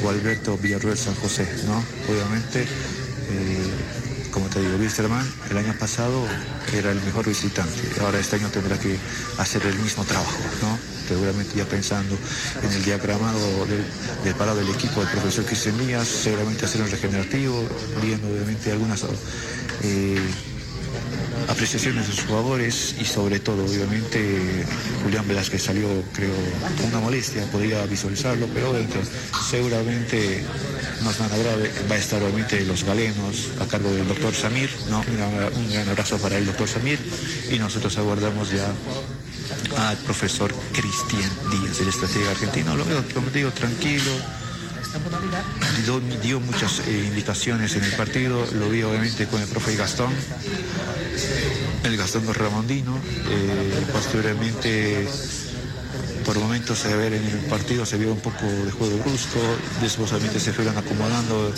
Gualberto 0.00 0.56
Villarruel 0.56 0.96
San 0.96 1.14
José, 1.16 1.46
¿no? 1.66 1.84
Obviamente, 2.08 2.62
eh, 2.62 4.09
como 4.40 4.48
te 4.50 4.60
digo, 4.60 4.76
Wisterman 4.78 5.26
el 5.50 5.58
año 5.58 5.74
pasado 5.78 6.24
era 6.72 6.90
el 6.92 7.02
mejor 7.02 7.26
visitante, 7.26 7.82
ahora 8.00 8.18
este 8.18 8.36
año 8.36 8.48
tendrá 8.48 8.78
que 8.78 8.96
hacer 9.36 9.66
el 9.66 9.78
mismo 9.80 10.02
trabajo, 10.04 10.38
¿no? 10.62 10.78
Seguramente 11.06 11.56
ya 11.56 11.66
pensando 11.66 12.16
en 12.62 12.72
el 12.72 12.82
diagramado 12.82 13.66
del, 13.66 13.84
del 14.24 14.34
parado 14.36 14.56
del 14.56 14.70
equipo 14.70 15.00
del 15.00 15.10
profesor 15.10 15.44
Cristian 15.44 15.76
Díaz, 15.78 16.08
seguramente 16.08 16.64
hacer 16.64 16.80
un 16.80 16.90
regenerativo, 16.90 17.68
viendo 18.00 18.28
obviamente 18.28 18.72
algunas 18.72 19.04
eh, 19.82 20.18
apreciaciones 21.48 22.06
de 22.06 22.14
sus 22.14 22.24
jugadores 22.24 22.94
y 23.00 23.04
sobre 23.04 23.40
todo, 23.40 23.64
obviamente, 23.64 24.64
Julián 25.02 25.26
Velázquez 25.26 25.62
salió, 25.62 25.88
creo, 26.12 26.34
con 26.76 26.86
una 26.86 27.00
molestia, 27.00 27.44
podría 27.50 27.84
visualizarlo, 27.86 28.46
pero 28.54 28.72
seguramente 29.48 30.44
nos 31.02 31.18
van 31.18 31.32
a 31.32 31.36
grave, 31.36 31.70
va 31.90 31.94
a 31.94 31.98
estar 31.98 32.22
obviamente 32.22 32.64
los 32.64 32.84
galenos 32.84 33.50
a 33.60 33.66
cargo 33.66 33.90
del 33.90 34.06
doctor 34.06 34.34
Samir, 34.34 34.70
¿no? 34.88 35.00
Un 35.00 35.70
gran 35.70 35.88
abrazo 35.88 36.18
para 36.18 36.38
el 36.38 36.46
doctor 36.46 36.68
Samir 36.68 36.98
y 37.50 37.58
nosotros 37.58 37.96
aguardamos 37.98 38.50
ya 38.50 38.72
al 39.76 39.96
profesor 39.98 40.54
Cristian 40.72 41.30
Díaz, 41.50 41.80
el 41.80 41.88
estratega 41.88 42.30
argentino, 42.30 42.76
lo 42.76 42.84
veo, 42.84 43.04
como 43.12 43.28
digo, 43.30 43.50
tranquilo, 43.50 44.12
dio, 46.22 46.40
muchas 46.40 46.80
eh, 46.86 47.04
indicaciones 47.08 47.76
en 47.76 47.84
el 47.84 47.92
partido, 47.92 48.44
lo 48.54 48.68
vi 48.68 48.82
obviamente 48.82 49.26
con 49.26 49.40
el 49.40 49.48
profe 49.48 49.76
Gastón, 49.76 50.12
el 51.84 51.96
Gastón 51.96 52.32
Ramondino, 52.32 52.96
eh, 53.30 53.86
posteriormente 53.92 55.08
por 56.24 56.38
momentos 56.38 56.78
se 56.78 56.94
ver 56.96 57.12
en 57.14 57.24
el 57.24 57.38
partido 57.48 57.86
se 57.86 57.96
vio 57.96 58.12
un 58.12 58.20
poco 58.20 58.44
de 58.44 58.70
juego 58.70 58.98
brusco, 58.98 59.38
después 59.80 60.10
se 60.10 60.52
fueron 60.52 60.76
acomodando 60.76 61.52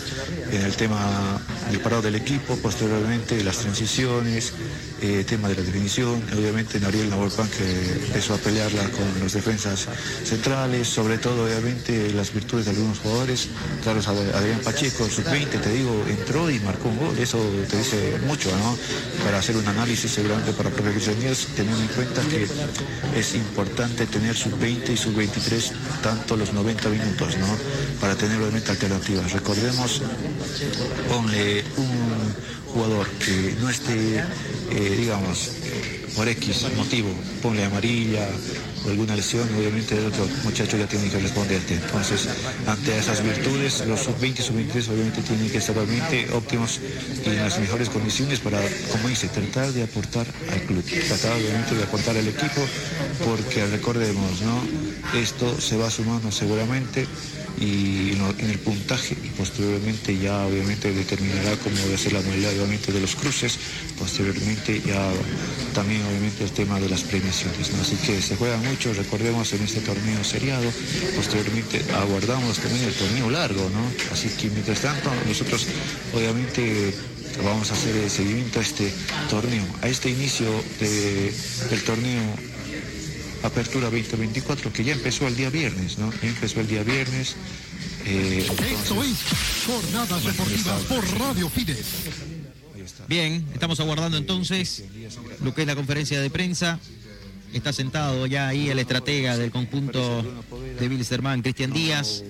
en 0.50 0.62
el 0.62 0.74
tema 0.76 1.40
del 1.70 1.80
parado 1.80 2.02
del 2.02 2.14
equipo, 2.14 2.56
posteriormente 2.56 3.42
las 3.44 3.58
transiciones, 3.58 4.52
eh, 5.00 5.24
tema 5.26 5.48
de 5.48 5.56
la 5.56 5.62
definición, 5.62 6.22
obviamente 6.36 6.78
Nariel 6.80 7.10
Navolpan 7.10 7.48
que 7.48 8.04
empezó 8.06 8.34
a 8.34 8.38
pelearla 8.38 8.82
con 8.90 9.20
los 9.20 9.32
defensas 9.32 9.88
centrales, 10.24 10.88
sobre 10.88 11.18
todo 11.18 11.44
obviamente 11.44 12.12
las 12.12 12.32
virtudes 12.32 12.66
de 12.66 12.72
algunos 12.72 12.98
jugadores, 12.98 13.48
claro, 13.82 14.00
Adrián 14.34 14.60
Pacheco, 14.62 15.08
sub-20, 15.08 15.60
te 15.60 15.70
digo, 15.70 16.04
entró 16.08 16.50
y 16.50 16.60
marcó 16.60 16.88
un 16.88 16.98
gol, 16.98 17.18
eso 17.18 17.38
te 17.68 17.78
dice 17.78 18.18
mucho, 18.26 18.50
¿no? 18.58 18.76
Para 19.24 19.38
hacer 19.38 19.56
un 19.56 19.66
análisis 19.66 20.10
seguramente 20.10 20.52
para 20.52 20.70
Díaz, 20.70 21.46
teniendo 21.56 21.82
en 21.82 21.88
cuenta 21.88 22.22
que 22.22 22.46
es 23.18 23.34
importante 23.34 24.06
tener 24.06 24.36
sub-20 24.52 24.90
y 24.90 24.96
sub-23 24.96 25.72
tanto 26.02 26.36
los 26.36 26.52
90 26.52 26.88
minutos, 26.88 27.36
¿no? 27.38 27.46
Para 28.00 28.14
tener 28.16 28.40
obviamente 28.40 28.70
alternativas. 28.70 29.32
Recordemos, 29.32 30.02
ponle 31.08 31.64
un 31.76 32.34
jugador 32.72 33.06
que 33.24 33.56
no 33.60 33.68
esté, 33.70 34.18
eh, 34.70 34.96
digamos, 34.98 35.52
por 36.16 36.28
X 36.28 36.66
motivo, 36.76 37.10
ponle 37.42 37.64
amarilla 37.64 38.28
alguna 38.88 39.16
lesión, 39.16 39.48
obviamente 39.56 39.96
el 39.96 40.06
otro 40.06 40.26
muchacho 40.44 40.76
ya 40.76 40.86
tiene 40.86 41.08
que 41.08 41.18
responderte. 41.18 41.74
Entonces, 41.74 42.28
ante 42.66 42.98
esas 42.98 43.22
virtudes, 43.22 43.84
los 43.86 44.00
sub-20 44.00 44.38
y 44.38 44.42
sub-23 44.42 44.88
obviamente 44.90 45.22
tienen 45.22 45.50
que 45.50 45.58
estar 45.58 45.76
obviamente 45.78 46.28
óptimos 46.32 46.80
y 47.24 47.28
en 47.28 47.36
las 47.36 47.58
mejores 47.58 47.88
condiciones 47.88 48.40
para, 48.40 48.60
como 48.90 49.08
dice, 49.08 49.28
tratar 49.28 49.72
de 49.72 49.82
aportar 49.82 50.26
al 50.52 50.60
club, 50.62 50.84
tratar 51.08 51.32
obviamente 51.32 51.74
de 51.74 51.82
aportar 51.82 52.16
al 52.16 52.28
equipo, 52.28 52.60
porque 53.24 53.66
recordemos, 53.66 54.42
¿no? 54.42 54.62
Esto 55.18 55.60
se 55.60 55.76
va 55.76 55.90
sumando 55.90 56.30
seguramente 56.32 57.06
y 57.60 58.12
en 58.38 58.50
el 58.50 58.58
puntaje 58.58 59.16
y 59.22 59.28
posteriormente 59.28 60.16
ya 60.18 60.46
obviamente 60.46 60.92
determinará 60.92 61.56
cómo 61.56 61.76
debe 61.76 61.98
ser 61.98 62.12
la 62.12 62.20
modalidad 62.20 62.52
obviamente 62.52 62.92
de 62.92 63.00
los 63.00 63.14
cruces, 63.14 63.58
posteriormente 63.98 64.80
ya 64.86 65.10
también 65.74 66.02
obviamente 66.02 66.44
el 66.44 66.50
tema 66.50 66.80
de 66.80 66.88
las 66.88 67.02
premiaciones, 67.02 67.72
¿no? 67.72 67.82
así 67.82 67.96
que 67.96 68.20
se 68.20 68.36
juega 68.36 68.56
mucho, 68.58 68.92
recordemos 68.94 69.52
en 69.52 69.62
este 69.62 69.80
torneo 69.80 70.24
seriado, 70.24 70.70
posteriormente 71.16 71.84
aguardamos 71.94 72.58
también 72.58 72.84
el 72.84 72.94
torneo 72.94 73.30
largo, 73.30 73.70
¿no? 73.70 74.12
así 74.12 74.28
que 74.28 74.50
mientras 74.50 74.80
tanto 74.80 75.10
nosotros 75.26 75.66
obviamente 76.14 76.94
vamos 77.44 77.70
a 77.70 77.74
hacer 77.74 77.96
el 77.96 78.10
seguimiento 78.10 78.58
a 78.58 78.62
este 78.62 78.92
torneo, 79.30 79.64
a 79.80 79.88
este 79.88 80.10
inicio 80.10 80.46
de, 80.80 81.32
del 81.70 81.82
torneo 81.84 82.22
Apertura 83.42 83.90
2024, 83.90 84.72
que 84.72 84.84
ya 84.84 84.92
empezó 84.92 85.26
el 85.26 85.36
día 85.36 85.50
viernes, 85.50 85.98
¿no? 85.98 86.12
Ya 86.22 86.28
empezó 86.28 86.60
el 86.60 86.68
día 86.68 86.82
viernes. 86.84 87.36
Eh, 88.04 88.46
Esto 88.70 89.02
es 89.02 89.18
Jornadas 89.66 90.24
Deportivas 90.24 90.82
por 90.84 91.18
Radio 91.18 91.48
Fides. 91.48 91.86
Bien, 93.08 93.46
estamos 93.52 93.78
aguardando 93.80 94.16
entonces 94.16 94.84
lo 95.42 95.54
que 95.54 95.62
es 95.62 95.66
la 95.66 95.74
conferencia 95.74 96.20
de 96.20 96.30
prensa. 96.30 96.78
Está 97.52 97.72
sentado 97.72 98.26
ya 98.26 98.48
ahí 98.48 98.70
el 98.70 98.78
estratega 98.78 99.36
del 99.36 99.50
conjunto 99.50 100.22
de 100.80 100.88
Wilstermann, 100.88 101.42
Cristian 101.42 101.72
Díaz. 101.72 102.22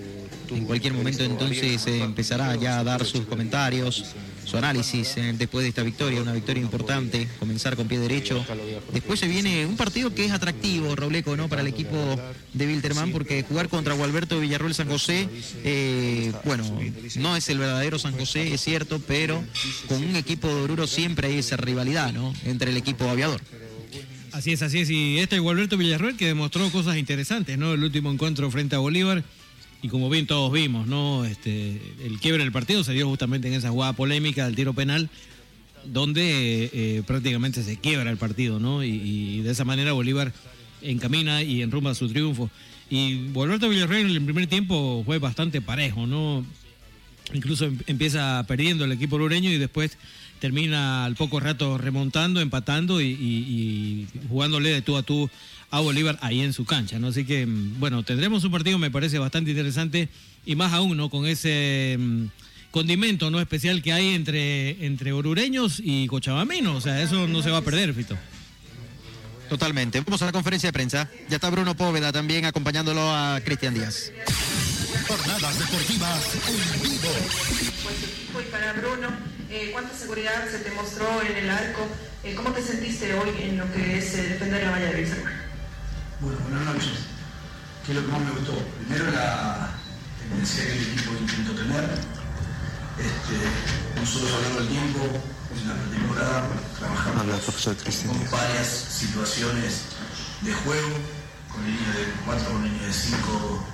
En 0.51 0.65
cualquier 0.65 0.93
momento 0.93 1.25
entonces 1.25 1.87
eh, 1.87 2.03
empezará 2.03 2.57
ya 2.57 2.79
a 2.79 2.85
dar 2.85 3.05
sus 3.07 3.23
comentarios, 3.27 4.05
su 4.45 4.57
análisis 4.57 5.17
eh, 5.17 5.35
después 5.37 5.63
de 5.63 5.71
esta 5.71 5.83
victoria, 5.83 6.21
una 6.21 6.33
victoria 6.33 6.63
importante, 6.63 7.29
comenzar 7.39 7.77
con 7.77 7.89
pie 7.89 7.99
derecho. 7.99 8.45
Después 8.93 9.21
se 9.21 9.29
viene 9.29 9.67
un 9.67 9.77
partido 9.77 10.15
que 10.15 10.25
es 10.25 10.33
atractivo, 10.33 10.95
Robleco, 10.97 11.37
¿no? 11.37 11.49
Para 11.49 11.63
el 11.63 11.69
equipo 11.69 11.97
de 12.53 12.67
Wilterman, 12.67 13.13
porque 13.13 13.43
jugar 13.43 13.69
contra 13.69 13.95
Gualberto 13.95 14.41
Villarroel 14.41 14.75
San 14.75 14.89
José, 14.89 15.29
eh, 15.65 16.33
bueno, 16.45 16.65
no 17.17 17.37
es 17.37 17.49
el 17.49 17.59
verdadero 17.59 17.99
San 17.99 18.13
José, 18.13 18.53
es 18.53 18.61
cierto, 18.61 19.01
pero 19.07 19.43
con 19.89 20.03
un 20.03 20.17
equipo 20.17 20.49
de 20.49 20.55
Oruro 20.55 20.87
siempre 20.87 21.29
hay 21.29 21.39
esa 21.39 21.57
rivalidad, 21.57 22.13
¿no? 22.13 22.33
Entre 22.45 22.71
el 22.71 22.77
equipo 22.77 23.09
aviador. 23.09 23.41
Así 24.33 24.53
es, 24.53 24.63
así 24.63 24.81
es. 24.81 24.91
Y 24.91 25.19
este 25.19 25.39
Gualberto 25.39 25.77
Villarroel 25.77 26.17
que 26.17 26.27
demostró 26.27 26.69
cosas 26.71 26.97
interesantes, 26.97 27.59
¿no? 27.59 27.75
El 27.75 27.85
último 27.85 28.11
encuentro 28.11 28.51
frente 28.51 28.77
a 28.77 28.79
Bolívar. 28.79 29.23
Y 29.83 29.89
como 29.89 30.09
bien 30.09 30.29
todos 30.29 30.53
vimos, 30.53 30.87
¿no? 30.87 31.25
Este, 31.25 31.81
el 32.05 32.21
quiebre 32.21 32.45
del 32.45 32.53
partido 32.53 32.85
se 32.85 32.93
dio 32.93 33.09
justamente 33.09 33.49
en 33.49 33.55
esa 33.55 33.71
jugada 33.71 33.93
polémica 33.93 34.45
del 34.45 34.55
tiro 34.55 34.73
penal, 34.75 35.11
donde 35.85 36.71
eh, 36.73 37.03
prácticamente 37.05 37.65
se 37.65 37.77
quiebra 37.77 38.09
el 38.09 38.17
partido, 38.17 38.61
¿no? 38.61 38.85
Y, 38.85 39.41
de 39.43 39.51
esa 39.51 39.65
manera 39.65 39.93
Bolívar 39.93 40.33
encamina 40.83 41.43
y 41.43 41.63
enrumba 41.63 41.97
su 41.97 42.09
triunfo. 42.09 42.49
Y 42.91 43.31
Gualberto 43.31 43.69
Villarreal 43.69 44.03
en 44.03 44.17
el 44.17 44.23
primer 44.23 44.47
tiempo 44.47 45.03
fue 45.05 45.19
bastante 45.19 45.61
parejo, 45.61 46.07
¿no? 46.07 46.47
Incluso 47.35 47.65
em, 47.65 47.79
empieza 47.89 48.45
perdiendo 48.47 48.85
el 48.85 48.93
equipo 48.93 49.19
lureño 49.19 49.51
y 49.51 49.59
después 49.59 49.99
termina 50.43 51.05
al 51.05 51.15
poco 51.15 51.39
rato 51.39 51.79
remontando, 51.79 52.41
empatando 52.41 53.01
y, 53.01 53.07
y, 53.07 53.15
y 53.15 54.29
jugándole 54.29 54.71
de 54.71 54.83
tú 54.83 54.97
a 54.97 55.05
tú 55.05 55.31
a 55.71 55.79
Bolívar 55.79 56.19
ahí 56.21 56.41
en 56.41 56.53
su 56.53 56.65
cancha, 56.65 56.99
¿no? 56.99 57.07
Así 57.07 57.25
que, 57.25 57.47
bueno, 57.47 58.03
tendremos 58.03 58.43
un 58.43 58.51
partido, 58.51 58.77
me 58.77 58.91
parece 58.91 59.21
bastante 59.21 59.53
interesante 59.53 60.09
y 60.45 60.57
más 60.57 60.73
aún, 60.73 60.97
¿no? 60.97 61.11
Con 61.11 61.27
ese 61.27 61.97
mm, 61.97 62.25
condimento, 62.73 63.31
¿no? 63.31 63.39
Especial 63.39 63.83
que 63.83 63.93
hay 63.93 64.15
entre, 64.15 64.85
entre 64.85 65.13
orureños 65.13 65.81
y 65.81 66.09
cochabaminos, 66.09 66.75
o 66.75 66.81
sea, 66.81 67.01
eso 67.01 67.29
no 67.29 67.41
se 67.41 67.51
va 67.53 67.59
a 67.59 67.63
perder, 67.63 67.95
Fito. 67.95 68.19
Totalmente. 69.49 70.01
Vamos 70.01 70.23
a 70.23 70.27
la 70.27 70.33
conferencia 70.33 70.71
de 70.71 70.73
prensa. 70.73 71.09
Ya 71.29 71.37
está 71.37 71.51
Bruno 71.51 71.77
Póveda 71.77 72.11
también 72.11 72.47
acompañándolo 72.47 73.01
a 73.01 73.41
Cristian 73.45 73.75
Díaz. 73.75 74.11
Jornadas 75.07 75.59
deportivas 75.61 76.35
en 76.49 76.83
vivo. 76.83 77.13
Y 78.41 78.51
para 78.51 78.73
Bruno, 78.73 79.09
eh, 79.53 79.71
¿cuánta 79.71 79.95
seguridad 79.95 80.49
se 80.51 80.61
te 80.61 80.71
mostró 80.71 81.21
en 81.21 81.37
el 81.37 81.51
arco? 81.51 81.87
Eh, 82.25 82.35
¿Cómo 82.35 82.53
te 82.53 82.63
sentiste 82.63 83.13
hoy 83.13 83.31
en 83.43 83.59
lo 83.59 83.71
que 83.71 83.99
es 83.99 84.15
eh, 84.15 84.29
defender 84.31 84.65
la 84.65 84.71
valla 84.71 84.87
de 84.87 84.97
Wilson? 84.97 85.19
Bueno, 86.21 86.39
buenas 86.49 86.75
noches. 86.75 86.93
¿Qué 87.85 87.93
es 87.93 87.99
lo 87.99 88.07
que 88.07 88.13
más 88.13 88.21
me 88.23 88.31
gustó? 88.31 88.57
Primero 88.79 89.11
la 89.11 89.73
tendencia 90.19 90.65
que 90.65 90.73
el 90.73 90.83
equipo 90.83 91.13
intentó 91.21 91.53
tener. 91.53 91.85
Este, 92.97 94.01
nosotros 94.01 94.33
hablando 94.33 94.61
del 94.61 94.69
tiempo, 94.69 95.01
en 95.53 95.69
la 95.69 95.75
pretemporada, 95.75 96.49
trabajamos 96.79 97.43
con 98.07 98.31
varias 98.31 98.69
situaciones 98.69 99.83
de 100.41 100.53
juego, 100.55 100.97
con 101.53 101.65
línea 101.65 101.93
de 101.93 102.05
4, 102.25 102.53
con 102.53 102.65
línea 102.65 102.87
de 102.87 102.93
5, 102.93 103.67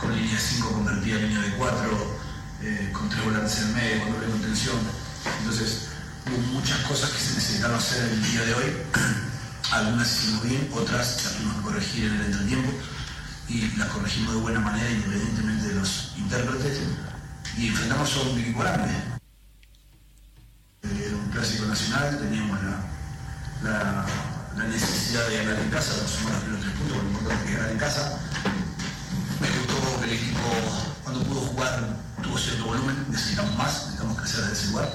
con 0.00 0.16
línea 0.16 0.34
de 0.34 0.40
5 0.40 0.72
convertida 0.72 1.16
en 1.18 1.28
línea 1.28 1.42
de 1.42 1.52
4, 1.52 2.22
eh, 2.62 2.90
con 2.92 3.08
tres 3.08 3.24
volantes 3.24 3.58
en 3.58 3.74
medio, 3.74 4.02
con 4.02 4.12
doble 4.14 4.26
contención. 4.30 5.01
Entonces, 5.38 5.88
hubo 6.26 6.38
muchas 6.54 6.78
cosas 6.80 7.10
que 7.10 7.18
se 7.18 7.34
necesitaron 7.34 7.76
hacer 7.76 8.10
el 8.10 8.22
día 8.30 8.44
de 8.44 8.54
hoy 8.54 8.76
algunas 9.72 10.12
hicimos 10.12 10.44
bien, 10.44 10.70
otras 10.74 11.24
las 11.24 11.34
tuvimos 11.34 11.56
que 11.56 11.62
corregir 11.62 12.04
en 12.04 12.14
el 12.14 12.26
entretiempo 12.26 12.70
y 13.48 13.76
las 13.76 13.88
corregimos 13.88 14.34
de 14.34 14.40
buena 14.40 14.60
manera 14.60 14.90
independientemente 14.90 15.68
de 15.68 15.74
los 15.74 16.12
intérpretes. 16.16 16.78
y 17.56 17.68
enfrentamos 17.68 18.16
a 18.16 18.20
un 18.20 18.38
equipo 18.38 18.60
grande. 18.60 18.92
Era 20.82 21.16
un 21.16 21.30
clásico 21.30 21.66
nacional, 21.66 22.18
teníamos 22.18 22.58
la, 23.62 24.06
la, 24.56 24.64
necesidad 24.64 25.26
de 25.28 25.36
ganar 25.38 25.58
en 25.58 25.70
casa, 25.70 25.94
para 25.94 26.08
sumar 26.08 26.42
los 26.48 26.60
tres 26.60 26.72
puntos, 26.74 26.96
lo 26.96 27.02
importante 27.10 27.44
que 27.46 27.52
ganar 27.52 27.70
en 27.70 27.78
casa. 27.78 28.18
Me 29.40 29.48
gustó 29.48 30.00
que 30.00 30.04
el 30.04 30.12
equipo, 30.12 30.40
cuando 31.04 31.24
pudo 31.24 31.40
jugar, 31.40 31.96
tuvo 32.22 32.38
cierto 32.38 32.64
volumen, 32.64 33.06
necesitamos 33.10 33.56
más, 33.56 33.72
necesitamos 33.84 34.18
crecer 34.18 34.40
desde 34.40 34.52
ese 34.52 34.66
lugar. 34.70 34.92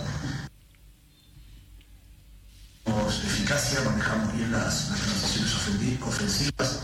Eficacia, 2.92 3.82
manejamos 3.82 4.34
bien 4.34 4.52
las, 4.52 4.90
las 4.90 5.00
transiciones 5.00 5.54
ofendi- 5.54 6.02
ofensivas 6.02 6.80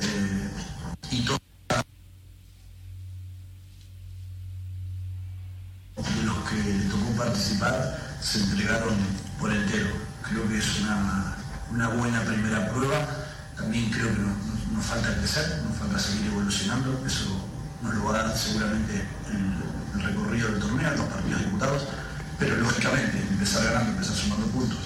eh, 0.00 0.50
y 1.10 1.20
todo 1.24 1.38
de 5.96 6.22
los 6.24 6.36
que 6.48 6.88
tocó 6.90 7.12
participar 7.16 7.98
se 8.20 8.38
entregaron 8.40 8.94
por 9.38 9.52
entero. 9.52 9.90
Creo 10.22 10.48
que 10.48 10.58
es 10.58 10.80
una, 10.80 11.36
una 11.70 11.88
buena 11.88 12.22
primera 12.22 12.70
prueba. 12.70 13.06
También 13.56 13.90
creo 13.90 14.08
que 14.08 14.20
nos, 14.72 14.84
falta 14.86 15.14
crecer, 15.16 15.60
nos 15.68 15.76
falta 15.76 15.98
seguir 15.98 16.26
evolucionando. 16.26 17.04
Eso 17.06 17.48
nos 17.82 17.94
lo 17.94 18.04
va 18.04 18.20
a 18.20 18.22
dar 18.28 18.38
seguramente 18.38 19.06
el, 19.30 20.00
el 20.00 20.06
recorrido 20.06 20.48
del 20.52 20.60
torneo, 20.60 20.90
los 20.96 21.06
partidos 21.06 21.40
disputados. 21.40 21.82
Pero 22.38 22.56
lógicamente, 22.56 23.18
empezar 23.30 23.64
ganando, 23.64 23.90
empezar 23.92 24.16
sumando 24.16 24.46
puntos. 24.48 24.78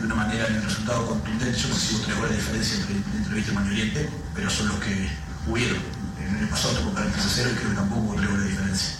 De 0.00 0.06
una 0.06 0.14
manera 0.14 0.46
en 0.46 0.56
el 0.56 0.62
resultado 0.62 1.06
contundente, 1.06 1.58
yo 1.58 1.68
consigo 1.68 2.00
tres 2.04 2.16
goles 2.16 2.30
de 2.30 2.36
diferencia 2.36 2.76
entre, 2.76 2.96
entre 2.96 3.34
Víctor 3.34 3.54
y 3.54 3.68
Oriente, 3.68 4.10
pero 4.34 4.50
son 4.50 4.68
los 4.68 4.78
que 4.80 5.08
hubieron. 5.46 5.78
En 6.20 6.36
el 6.36 6.48
pasado 6.48 6.74
tocó 6.74 6.92
para 6.92 7.06
el 7.06 7.12
3 7.12 7.24
0 7.34 7.50
y 7.52 7.56
creo 7.56 7.70
que 7.70 7.76
tampoco 7.76 8.00
hubo 8.02 8.14
tres 8.14 8.28
goles 8.28 8.44
de 8.44 8.50
diferencia. 8.50 8.94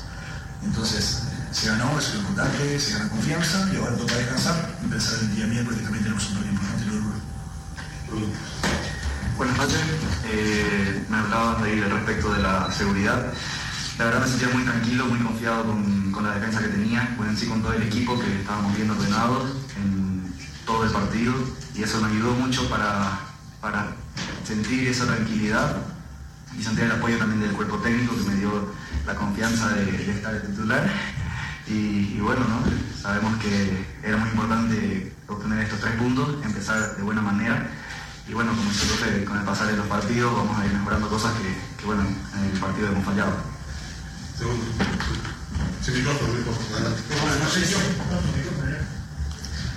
Entonces, 0.65 1.23
se 1.51 1.69
ganó, 1.69 1.99
es 1.99 2.15
lo 2.15 2.21
importante, 2.21 2.79
se 2.79 2.93
gana 2.93 3.09
confianza 3.09 3.69
y 3.73 3.77
ahora 3.77 3.97
toca 3.97 4.15
descansar 4.17 4.77
y 4.85 4.87
pensar 4.89 5.19
en 5.21 5.31
el 5.31 5.37
día 5.37 5.47
miércoles 5.47 5.79
que 5.79 5.85
también 5.85 6.05
tenemos 6.05 6.29
un 6.29 6.35
torneo 6.35 6.53
importante 6.53 6.85
en 6.85 6.91
Uruguay. 6.91 7.21
Buenas 9.37 9.57
noches. 9.59 9.81
Eh, 10.33 11.05
me 11.09 11.17
hablabas 11.17 11.63
ahí 11.63 11.81
al 11.83 11.91
respecto 11.91 12.33
de 12.33 12.43
la 12.43 12.73
seguridad. 12.73 13.33
La 13.99 14.05
verdad 14.05 14.21
me 14.21 14.29
sentía 14.29 14.49
muy 14.49 14.65
tranquilo, 14.65 15.07
muy 15.07 15.19
confiado 15.19 15.65
con, 15.65 16.13
con 16.13 16.25
la 16.25 16.35
defensa 16.35 16.61
que 16.61 16.69
tenía, 16.69 17.15
bueno, 17.17 17.33
en 17.33 17.39
sí 17.39 17.47
con 17.47 17.63
todo 17.63 17.73
el 17.73 17.83
equipo 17.83 18.19
que 18.19 18.41
estábamos 18.41 18.77
bien 18.77 18.91
ordenados 18.91 19.51
en 19.51 19.66
todo 20.67 20.85
el 20.85 20.91
partido 20.91 21.33
y 21.75 21.83
eso 21.83 22.01
me 22.01 22.09
ayudó 22.09 22.33
mucho 22.33 22.69
para, 22.69 23.21
para 23.61 23.95
sentir 24.45 24.89
esa 24.89 25.07
tranquilidad 25.07 25.77
y 26.59 26.63
sentir 26.63 26.85
el 26.85 26.93
apoyo 26.93 27.19
también 27.19 27.41
del 27.41 27.53
cuerpo 27.53 27.79
técnico 27.79 28.17
que 28.17 28.31
me 28.31 28.35
dio 28.35 28.69
la 29.07 29.15
confianza 29.15 29.71
de, 29.71 29.85
de 29.85 30.13
estar 30.13 30.35
de 30.35 30.41
titular. 30.41 30.91
Y, 31.69 32.17
y 32.17 32.21
bueno, 32.21 32.41
¿no? 32.41 32.63
sabemos 33.01 33.37
que 33.39 33.87
era 34.03 34.17
muy 34.17 34.31
importante 34.31 35.15
obtener 35.29 35.65
estos 35.65 35.81
tres 35.81 35.95
puntos, 35.95 36.45
empezar 36.45 36.97
de 36.97 37.03
buena 37.03 37.23
manera. 37.23 37.69
Y 38.29 38.35
bueno, 38.35 38.51
como 38.51 38.69
dice 38.69 38.87
profe, 38.87 39.25
con 39.25 39.39
el 39.39 39.45
pasar 39.45 39.69
de 39.69 39.77
los 39.77 39.87
partidos 39.87 40.35
vamos 40.35 40.59
a 40.59 40.67
ir 40.67 40.73
mejorando 40.73 41.09
cosas 41.09 41.33
que, 41.35 41.57
que 41.79 41.87
bueno, 41.87 42.03
en 42.03 42.45
el 42.53 42.59
partido 42.59 42.89
hemos 42.89 43.05
fallado. 43.05 43.37
Segundo. 44.37 44.65
Sin 45.83 45.95
micrófono, 45.95 46.33
no 46.33 46.39
importa. 46.39 46.65
Adelante. 46.75 47.03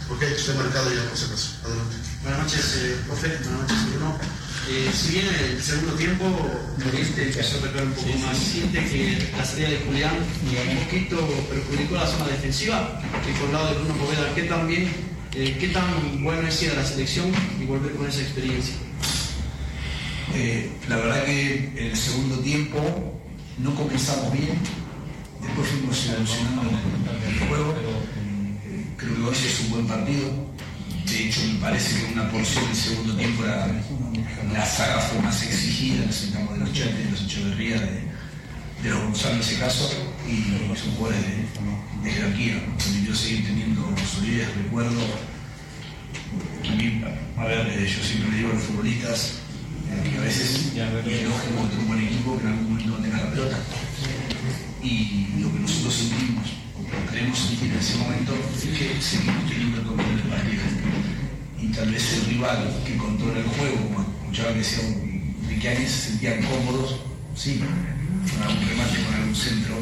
Buenas 0.10 0.32
noches. 0.32 0.50
Ok, 0.50 0.50
está 0.50 0.54
marcado 0.56 0.94
ya 0.94 1.08
por 1.08 1.18
si 1.18 1.26
acaso. 1.26 1.56
Adelante. 1.64 1.96
Buenas 2.24 2.40
noches, 2.42 2.82
eh, 2.82 2.98
profe. 3.06 3.28
Buenas 3.28 3.62
noches, 3.62 3.90
Bruno. 3.92 4.18
Eh, 4.70 4.92
si 4.94 5.12
bien 5.14 5.28
en 5.28 5.36
el 5.36 5.64
segundo 5.64 5.94
tiempo 5.94 6.26
Oriente 6.88 7.24
empezó 7.24 7.58
a 7.58 7.62
tocar 7.62 7.84
un 7.84 7.94
poco 7.94 8.18
más, 8.20 8.38
siente 8.38 8.84
que 8.86 9.32
la 9.36 9.46
salida 9.46 9.70
de 9.70 9.80
Julián 9.80 10.16
un 10.18 10.84
poquito 10.86 11.18
perjudicó 11.50 11.96
la 11.96 12.08
zona 12.08 12.28
defensiva, 12.28 13.02
que 13.26 13.32
por 13.34 13.48
el 13.48 13.54
lado 13.54 13.70
de 13.70 13.76
Bruno 13.80 13.94
Poveda, 13.96 14.36
¿qué 14.36 14.44
tan 14.44 14.68
bien, 14.68 14.92
eh, 15.34 15.58
qué 15.60 15.70
tan 15.70 16.24
bueno 16.24 16.48
es 16.48 16.62
ir 16.62 16.72
a 16.72 16.76
la 16.76 16.86
selección 16.86 17.32
y 17.60 17.66
volver 17.66 17.94
con 17.94 18.08
esa 18.08 18.22
experiencia? 18.22 18.76
Eh, 20.36 20.72
la 20.88 20.98
verdad 20.98 21.26
que 21.26 21.74
en 21.76 21.86
el 21.88 21.98
segundo 21.98 22.40
tiempo 22.40 23.20
no 23.58 23.74
comenzamos 23.74 24.32
bien, 24.32 24.60
después 25.42 25.68
fuimos 25.68 26.06
evolucionando 26.06 26.62
el 27.28 27.48
juego. 27.48 27.76
Eh, 29.00 29.06
creo 29.06 29.16
que 29.16 29.22
hoy 29.24 29.36
es 29.36 29.60
un 29.62 29.70
buen 29.72 29.88
partido. 29.88 30.30
De 31.06 31.28
hecho, 31.28 31.42
me 31.52 31.60
parece 31.60 32.00
que 32.06 32.14
una 32.14 32.30
porción 32.30 32.66
del 32.66 32.76
segundo 32.76 33.16
tiempo 33.16 33.44
era, 33.44 33.68
la 34.54 34.66
saga 34.66 35.00
fue 35.00 35.22
más 35.22 35.42
exigida, 35.42 36.06
necesitamos 36.06 36.54
de 36.54 36.60
los 36.60 36.74
Chates, 36.74 37.06
de 37.06 37.12
los 37.12 37.22
Echeverría, 37.24 37.80
de, 37.80 38.90
los 38.90 39.04
Gonzalo 39.04 39.36
en 39.36 39.42
ese 39.42 39.58
caso, 39.58 39.90
y 40.28 40.76
son 40.78 40.96
jugadores 40.96 41.22
de, 41.22 42.04
de 42.04 42.12
jerarquía. 42.12 42.64
Permitió 42.78 43.16
seguir 43.16 43.46
teniendo 43.46 43.96
solidez, 44.06 44.50
recuerdo. 44.56 45.02
A 46.70 46.76
mí, 46.76 47.02
a 47.38 47.46
ver, 47.46 47.68
eh, 47.68 47.88
yo 47.88 48.04
siempre 48.04 48.32
le 48.32 48.38
digo 48.38 48.50
a 48.52 48.54
los 48.54 48.64
futbolistas, 48.64 49.34
que 50.04 50.18
a 50.18 50.22
veces 50.22 50.52
es 50.52 50.76
lógico 50.76 51.56
contra 51.58 51.80
un 51.80 51.88
buen 51.88 52.06
equipo 52.06 52.38
que 52.38 52.44
en 52.44 52.48
algún 52.50 52.70
momento 52.70 52.90
no 52.92 52.98
tenga 52.98 53.18
la 53.18 53.30
pelota. 53.32 53.58
Y 54.84 55.28
lo 55.40 55.52
que 55.52 55.60
nosotros 55.60 55.94
sentimos, 55.94 56.46
creemos 57.10 57.38
sentir 57.38 57.72
en 57.72 57.80
ese 57.80 57.98
momento, 57.98 58.34
es 58.56 58.64
que 58.64 59.02
seguimos 59.02 59.48
teniendo 59.50 59.78
el 59.82 59.88
control 59.88 60.16
del 60.18 60.30
partido. 60.30 60.64
Y 61.62 61.68
tal 61.68 61.92
vez 61.92 62.14
el 62.14 62.26
rival 62.26 62.84
que 62.86 62.98
controla 62.98 63.40
el 63.40 63.46
juego, 63.46 63.76
como 63.88 64.02
escuchaba 64.02 64.54
que 64.54 64.60
decía 64.60 64.80
de 65.48 65.60
que 65.60 65.70
alguien 65.70 65.90
se 65.90 66.10
sentían 66.10 66.44
cómodos, 66.44 67.02
sí, 67.36 67.60
con 67.60 68.42
algún 68.44 68.68
remate, 68.68 69.04
con 69.04 69.16
algún 69.16 69.36
centro. 69.36 69.76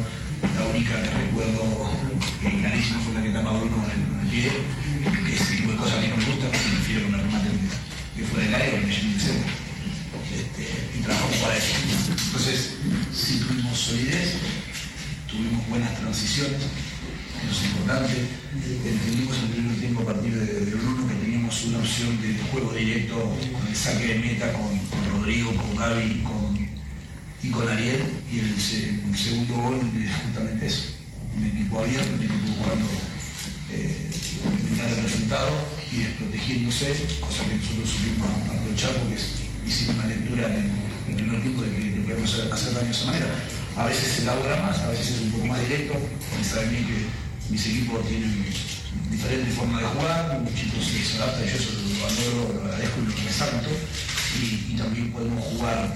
La 0.54 0.66
única 0.66 1.02
que 1.02 1.10
recuerdo 1.10 1.90
que 2.42 2.60
clarísima 2.60 3.00
fue 3.00 3.14
la 3.14 3.22
que 3.22 3.30
tapaba 3.30 3.58
Bruno 3.58 3.76
con 3.76 3.90
el, 3.90 4.22
el 4.22 4.28
pie, 4.30 4.50
que 5.26 5.34
ese 5.34 5.56
tipo 5.56 5.72
de 5.72 5.78
cosas 5.78 5.98
a 5.98 6.00
mí 6.00 6.08
no 6.08 6.16
me 6.16 6.24
gustan, 6.24 6.50
me 6.50 6.78
refiero 6.78 7.06
con 7.06 7.14
el 7.14 7.20
remate 7.26 7.48
que 8.16 8.22
fue 8.24 8.42
del 8.44 8.54
aire, 8.54 8.80
que 8.80 8.92
lleno 8.92 9.14
de 9.14 9.20
centro 9.20 9.68
y 10.96 11.02
trabajamos 11.02 11.36
para 11.36 11.56
eso. 11.56 11.74
Entonces, 12.26 12.74
sí 13.12 13.40
tuvimos 13.46 13.78
solidez, 13.78 14.34
tuvimos 15.28 15.68
buenas 15.68 15.96
transiciones, 15.98 16.60
es 17.50 17.64
importante. 17.70 18.14
Entendimos 18.54 19.36
en 19.38 19.44
el 19.44 19.50
primer 19.50 19.76
tiempo 19.78 20.02
a 20.02 20.06
partir 20.06 20.34
de, 20.34 20.46
de 20.66 20.74
Bruno 20.74 21.06
que 21.08 21.14
teníamos 21.14 21.64
una 21.64 21.78
opción 21.78 22.20
de 22.20 22.34
juego 22.50 22.72
directo 22.72 23.14
con 23.52 23.66
el 23.68 23.76
saque 23.76 24.06
de 24.06 24.18
meta 24.18 24.52
con, 24.52 24.68
con 24.90 25.20
Rodrigo, 25.20 25.54
con 25.54 25.76
Gaby 25.76 26.22
con, 26.22 26.58
y 27.42 27.50
con 27.50 27.68
Ariel, 27.68 28.02
y 28.32 28.38
el, 28.40 28.60
se- 28.60 28.90
el 29.04 29.16
segundo 29.16 29.54
gol 29.54 29.80
es 29.96 30.10
justamente 30.24 30.66
eso. 30.66 30.82
Un 31.36 31.44
equipo 31.46 31.78
abierto, 31.78 32.08
un 32.14 32.22
equipo 32.22 32.46
buscando 32.58 32.88
eh, 33.70 34.10
el 34.88 35.02
resultado 35.04 35.50
y 35.92 35.96
desprotegiéndose, 35.98 36.86
cosa 37.20 37.44
que 37.46 37.54
nosotros 37.56 37.88
supimos 37.90 38.28
aprovechar 38.48 38.92
porque 38.98 39.16
hicimos 39.66 39.94
una 39.96 40.06
lectura 40.06 40.46
en 40.48 40.70
el 41.08 41.14
primer 41.14 41.40
tiempo 41.42 41.62
de 41.62 41.70
que, 41.70 42.00
podemos 42.08 42.34
hacer, 42.52 42.74
daño 42.74 42.86
de 42.86 42.90
esa 42.90 43.06
manera. 43.06 43.26
A 43.76 43.84
veces 43.86 44.12
se 44.16 44.22
elabora 44.22 44.62
más, 44.62 44.78
a 44.78 44.88
veces 44.90 45.08
es 45.16 45.20
un 45.22 45.30
poco 45.30 45.46
más 45.46 45.60
directo, 45.60 45.94
porque 45.94 46.44
saben 46.44 46.70
bien 46.70 46.86
que 46.86 47.27
mis 47.48 47.66
equipos 47.66 48.06
tienen 48.06 48.44
diferentes 49.10 49.54
formas 49.54 49.80
de 49.80 49.88
jugar, 49.88 50.40
un 50.40 50.54
chico 50.54 50.76
se 50.82 51.16
adapta 51.16 51.44
y 51.44 51.48
yo 51.48 51.56
eso 51.56 51.70
lo 51.72 52.02
valoro, 52.04 52.54
lo 52.54 52.60
agradezco 52.64 53.00
y 53.00 53.06
lo 53.06 53.16
resalto, 53.26 53.70
y, 54.40 54.72
y 54.72 54.76
también 54.76 55.12
podemos 55.12 55.44
jugar 55.44 55.92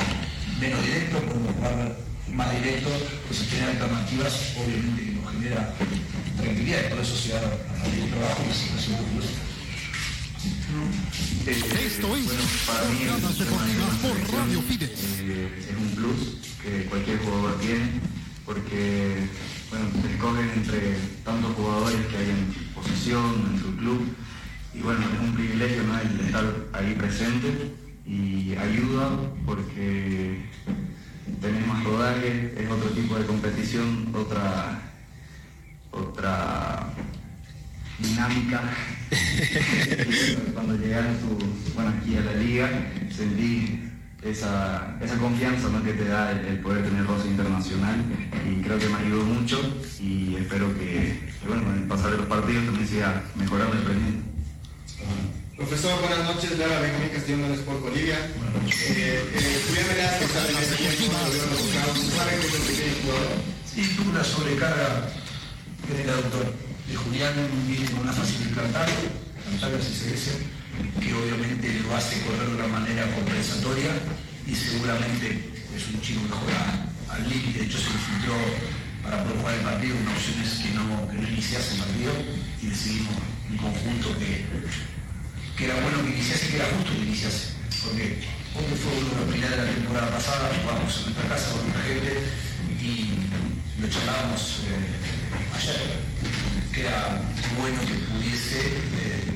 menos 0.61 0.85
directo, 0.85 1.19
podemos 1.21 1.55
jugar 1.55 1.97
más 2.33 2.51
directo, 2.53 2.89
pues 3.29 3.49
tener 3.49 3.69
alternativas 3.69 4.55
obviamente 4.57 5.05
que 5.05 5.13
nos 5.13 5.33
genera 5.33 5.75
tranquilidad 6.41 6.81
y 6.87 6.91
por 6.91 7.01
eso 7.01 7.17
se 7.17 7.29
da 7.31 7.41
a 7.41 7.89
del 7.89 8.11
trabajo 8.11 8.45
la 8.49 8.55
situación 8.55 8.97
futbolística. 8.99 9.43
Esto 11.47 12.17
es 12.17 12.25
bueno, 12.25 12.43
para 12.67 12.89
mí 12.89 12.99
el 13.03 13.21
sistema 13.35 13.67
de 13.67 13.75
clasificación, 13.75 14.81
eh, 15.21 15.69
es 15.69 15.77
un 15.77 15.91
plus 15.95 16.19
que 16.63 16.87
cualquier 16.87 17.19
jugador 17.19 17.61
tiene 17.61 18.01
porque 18.47 19.29
bueno, 19.73 19.87
se 20.03 20.13
escogen 20.13 20.51
entre 20.51 20.97
tantos 21.25 21.55
jugadores 21.55 22.07
que 22.07 22.17
hay 22.19 22.29
en 22.29 22.75
posición, 22.75 23.53
en 23.55 23.59
su 23.59 23.75
club 23.77 24.07
y 24.75 24.81
bueno, 24.81 25.01
es 25.01 25.21
un 25.21 25.35
privilegio 25.35 25.83
¿no? 25.85 25.99
el 25.99 26.21
estar 26.21 26.45
ahí 26.75 26.95
presente 26.95 27.73
y 28.07 28.55
ayuda 28.55 29.11
porque 29.47 30.43
tenés 31.41 31.67
más 31.67 31.83
rodaje, 31.85 32.55
es 32.55 32.71
otro 32.71 32.91
tipo 32.91 33.15
de 33.17 33.25
competición, 33.25 34.09
otra 34.15 34.93
otra 35.91 36.93
dinámica. 37.99 38.61
Cuando 40.55 40.77
tu, 40.77 41.39
bueno, 41.75 41.95
aquí 41.99 42.17
a 42.17 42.21
la 42.21 42.35
liga, 42.35 42.71
sentí 43.11 43.92
esa, 44.23 44.97
esa 45.01 45.17
confianza 45.19 45.69
¿no? 45.69 45.83
que 45.83 45.95
te 45.95 46.05
da 46.05 46.31
el, 46.33 46.47
el 46.47 46.59
poder 46.61 46.85
tener 46.85 47.07
roce 47.07 47.29
internacional 47.29 48.05
y 48.49 48.63
creo 48.63 48.79
que 48.79 48.89
me 48.89 48.99
ayudó 48.99 49.25
mucho 49.25 49.61
y 50.01 50.37
espero 50.37 50.73
que, 50.79 51.33
que, 51.41 51.49
bueno, 51.49 51.65
con 51.65 51.75
el 51.75 51.85
pasar 51.85 52.13
de 52.13 52.19
los 52.19 52.27
partidos 52.27 52.65
también 52.67 52.87
siga 52.87 53.23
mejorando 53.35 53.77
el 53.77 53.85
rendimiento. 53.85 54.33
Profesor, 55.57 56.01
buenas 56.01 56.25
noches. 56.25 56.53
Habla 56.53 56.81
Benjamín 56.81 57.11
Castillo 57.11 57.39
del 57.39 57.53
Sport 57.53 57.83
Bolivia. 57.83 58.19
Eh, 58.19 59.23
eh, 59.35 59.63
Julián 59.69 59.87
Velázquez 59.89 60.29
está 60.29 60.51
en 60.51 60.57
este 60.57 60.77
tiempo. 60.77 61.13
Sí, 63.73 63.95
tuvo 63.97 64.11
una 64.11 64.25
sobrecarga 64.25 65.09
que 65.87 66.03
era 66.03 66.15
doctor. 66.15 66.53
De 66.89 66.97
Julián 66.97 67.35
viene 67.69 67.91
con 67.91 68.01
una 68.01 68.13
fase 68.13 68.39
de 68.39 68.45
implantario, 68.45 68.95
plantario 69.47 69.79
así 69.79 69.95
se 69.95 70.11
dice, 70.11 70.33
que 71.01 71.15
obviamente 71.15 71.81
lo 71.81 71.97
hace 71.97 72.21
correr 72.23 72.49
de 72.49 72.55
una 72.57 72.69
manera 72.69 73.07
compensatoria 73.15 73.91
y 74.47 74.55
seguramente 74.55 75.51
es 75.75 75.89
un 75.89 76.01
chico 76.01 76.21
que 76.27 76.35
juega 76.35 76.87
al 77.09 77.29
límite, 77.29 77.59
de 77.61 77.65
hecho 77.67 77.79
se 77.79 77.91
infiltró 77.91 78.35
para 79.03 79.23
poder 79.25 79.39
jugar 79.39 79.55
el 79.55 79.61
partido, 79.61 79.97
una 79.97 80.13
opción 80.13 80.37
es 80.43 80.53
que 80.63 80.71
no, 80.75 80.87
iniciase 81.29 81.75
el 81.75 81.81
partido 81.81 82.13
y 82.63 82.67
decidimos 82.67 83.15
en 83.51 83.57
conjunto 83.57 84.19
que, 84.19 84.47
que 85.57 85.65
era 85.65 85.75
bueno 85.83 86.03
que 86.05 86.11
iniciase, 86.11 86.49
que 86.49 86.57
era 86.57 86.67
justo 86.77 86.93
que 86.93 87.07
iniciase, 87.07 87.55
porque 87.83 88.05
hoy 88.55 88.65
fue 88.79 88.93
uno 88.99 89.11
de 89.11 89.21
los 89.27 89.35
finales 89.35 89.57
de 89.59 89.65
la 89.67 89.73
temporada 89.73 90.11
pasada, 90.11 90.51
jugamos 90.63 90.97
en 90.97 91.03
nuestra 91.05 91.29
casa 91.29 91.53
con 91.53 91.63
nuestra 91.67 91.83
gente 91.83 92.13
y 92.79 93.23
lo 93.81 93.89
charlábamos 93.89 94.63
eh, 94.71 95.57
ayer, 95.57 95.81
que 96.73 96.81
era 96.81 97.21
bueno 97.59 97.81
que 97.83 97.95
pudiese 98.07 98.61
eh, 99.03 99.33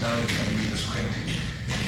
camino 0.00 0.70
de 0.70 0.76
su 0.76 0.90
gente. 0.90 1.40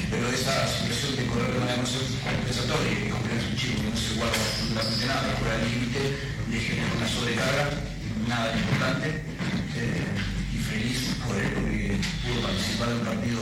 Pero 0.09 0.27
esa 0.29 0.67
situación 0.67 1.15
de 1.15 1.25
correr 1.27 1.53
de 1.53 1.59
manera 1.59 1.77
compensatoria, 1.77 2.93
que 2.97 3.07
es 3.09 3.45
un 3.45 3.55
chico 3.55 3.81
que 3.81 3.89
no 3.89 3.97
se 3.97 4.15
guarda 4.15 4.35
absolutamente 4.35 5.05
nada, 5.05 5.35
fuera 5.37 5.57
del 5.57 5.69
límite, 5.69 6.01
le 6.49 6.59
genera 6.59 6.93
una 6.97 7.07
sobrecarga, 7.07 7.69
nada 8.27 8.57
importante, 8.57 9.07
eh, 9.77 10.05
y 10.53 10.57
feliz 10.57 11.15
por 11.25 11.37
él 11.37 11.49
porque 11.53 11.97
pudo 12.25 12.41
participar 12.41 12.89
de 12.89 12.95
un 12.95 13.05
partido 13.05 13.41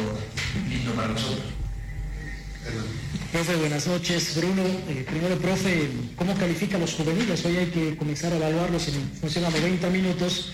lindo 0.67 0.91
para 0.93 1.07
nosotros. 1.07 1.57
Profe, 3.31 3.55
buenas 3.55 3.87
noches. 3.87 4.35
Bruno, 4.35 4.63
eh, 4.89 5.05
primero, 5.07 5.37
profe, 5.37 5.89
¿cómo 6.17 6.35
califica 6.35 6.77
los 6.77 6.93
juveniles? 6.93 7.45
Hoy 7.45 7.57
hay 7.57 7.67
que 7.67 7.95
comenzar 7.95 8.33
a 8.33 8.37
evaluarlos 8.37 8.87
en 8.89 9.09
función 9.21 9.45
a 9.45 9.49
90 9.49 9.89
minutos. 9.89 10.51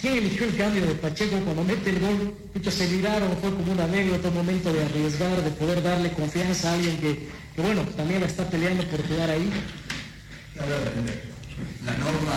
¿Quién 0.00 0.16
eligió 0.16 0.46
el 0.46 0.56
cambio 0.56 0.86
de 0.86 0.94
Pacheco 0.94 1.36
cuando 1.44 1.62
mete 1.62 1.90
el 1.90 2.00
gol? 2.00 2.34
Muchos 2.54 2.72
se 2.72 2.88
miraron, 2.88 3.36
fue 3.36 3.50
como 3.54 3.72
una 3.72 3.84
anécdota, 3.84 4.28
un 4.28 4.34
momento 4.34 4.72
de 4.72 4.82
arriesgar, 4.82 5.42
de 5.42 5.50
poder 5.50 5.82
darle 5.82 6.10
confianza 6.12 6.70
a 6.70 6.74
alguien 6.74 6.96
que, 6.96 7.28
bueno, 7.60 7.82
también 7.96 8.22
está 8.22 8.48
peleando 8.48 8.82
por 8.84 9.06
jugar 9.06 9.28
ahí. 9.28 9.50
La 11.84 11.92
norma, 11.98 12.36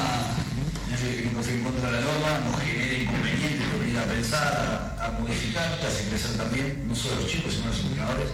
no 0.92 0.98
sé 0.98 1.16
que 1.16 1.24
nunca 1.24 1.42
fui 1.42 1.53
en 1.53 1.64
contra 1.64 1.90
de 1.90 2.00
la 2.00 2.01
norma, 2.03 2.40
nos 2.51 2.59
genera 2.61 2.98
inconvenientes 3.00 3.67
por 3.72 3.88
ir 3.88 3.98
a 3.98 4.03
pensar, 4.03 4.95
a, 5.00 5.06
a 5.06 5.11
modificar, 5.19 5.80
te 5.80 5.88
hace 5.88 6.09
crecer 6.09 6.35
también, 6.35 6.83
no 6.88 6.93
solo 6.93 7.22
los 7.22 7.32
chicos, 7.32 7.53
sino 7.53 7.67
los 7.67 7.80
entrenadores. 7.80 8.30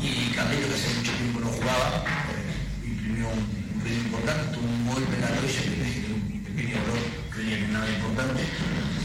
Y 0.00 0.30
Carlito, 0.30 0.68
que 0.68 0.74
hace 0.74 0.94
mucho 0.94 1.12
tiempo 1.12 1.40
no 1.40 1.48
jugaba, 1.48 2.04
eh, 2.06 2.86
imprimió 2.86 3.26
un, 3.34 3.42
un 3.82 3.92
importante, 3.92 4.54
tuvo 4.54 4.66
un 4.66 4.86
golpe 4.86 5.14
en 5.14 5.20
la 5.22 5.28
rodilla 5.34 5.62
que 5.62 6.14
un 6.14 6.44
pequeño 6.54 6.78
dolor, 6.86 7.03
importante, 7.62 8.42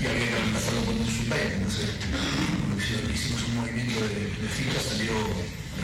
y 0.01 0.05
había 0.05 0.25
que 0.25 0.35
reemplazarlo 0.35 0.81
con 0.85 0.95
un 0.97 1.05
suplente. 1.07 1.53
Entonces, 1.55 1.89
hicimos- 3.13 3.43
un 3.49 3.55
movimiento 3.61 3.99
de, 4.01 4.33
de 4.33 4.49
fila, 4.49 4.79
salió 4.81 5.13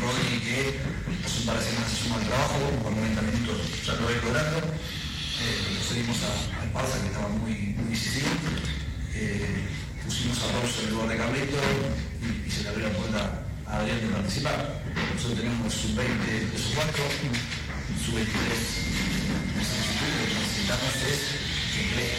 Rodri, 0.02 0.40
que 0.42 0.80
hace 1.26 1.40
un 1.42 1.46
par 1.46 1.60
de 1.60 1.66
semanas 1.66 1.92
se 1.92 2.10
trabajo, 2.26 2.60
por 2.82 2.92
90 2.92 3.22
minutos 3.22 3.58
ya 3.86 3.94
lo 3.94 4.08
ve 4.08 4.16
logrando. 4.24 4.58
Eh, 4.60 5.78
a, 6.24 6.62
al 6.62 6.74
Barça, 6.74 7.00
que 7.02 7.08
estaba 7.08 7.30
muy, 7.30 7.76
muy 7.78 7.90
decisivo. 7.94 8.30
Eh, 9.14 9.68
pusimos 10.04 10.38
a 10.44 10.52
Rosso 10.62 10.82
en 10.84 10.90
lugar 10.92 11.10
de 11.10 11.18
Carleto 11.18 11.58
y, 12.46 12.50
se 12.52 12.64
le 12.64 12.70
abrió 12.70 12.88
la 12.90 12.94
puerta 12.94 13.44
a 13.68 13.80
Adrián 13.80 14.02
de 14.02 14.08
participar. 14.08 14.82
Nosotros 15.14 15.40
tenemos 15.40 15.74
sub-20 15.74 16.52
de 16.52 16.58
su 16.58 16.74
4, 16.74 17.04
sub-23 18.06 18.96
lo 19.56 20.28
que 20.28 20.40
necesitamos 20.40 20.96
es 21.08 21.55
que 21.96 22.12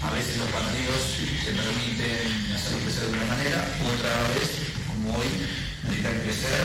a 0.00 0.10
veces 0.10 0.38
los 0.38 0.48
partidos 0.48 1.20
te 1.44 1.52
permiten 1.52 2.54
hacerlo 2.56 2.78
crecer 2.80 3.04
de 3.04 3.12
una 3.12 3.28
manera, 3.28 3.60
otra 3.84 4.12
vez, 4.32 4.48
como 4.88 5.18
hoy, 5.20 5.28
necesitan 5.84 6.16
crecer 6.24 6.64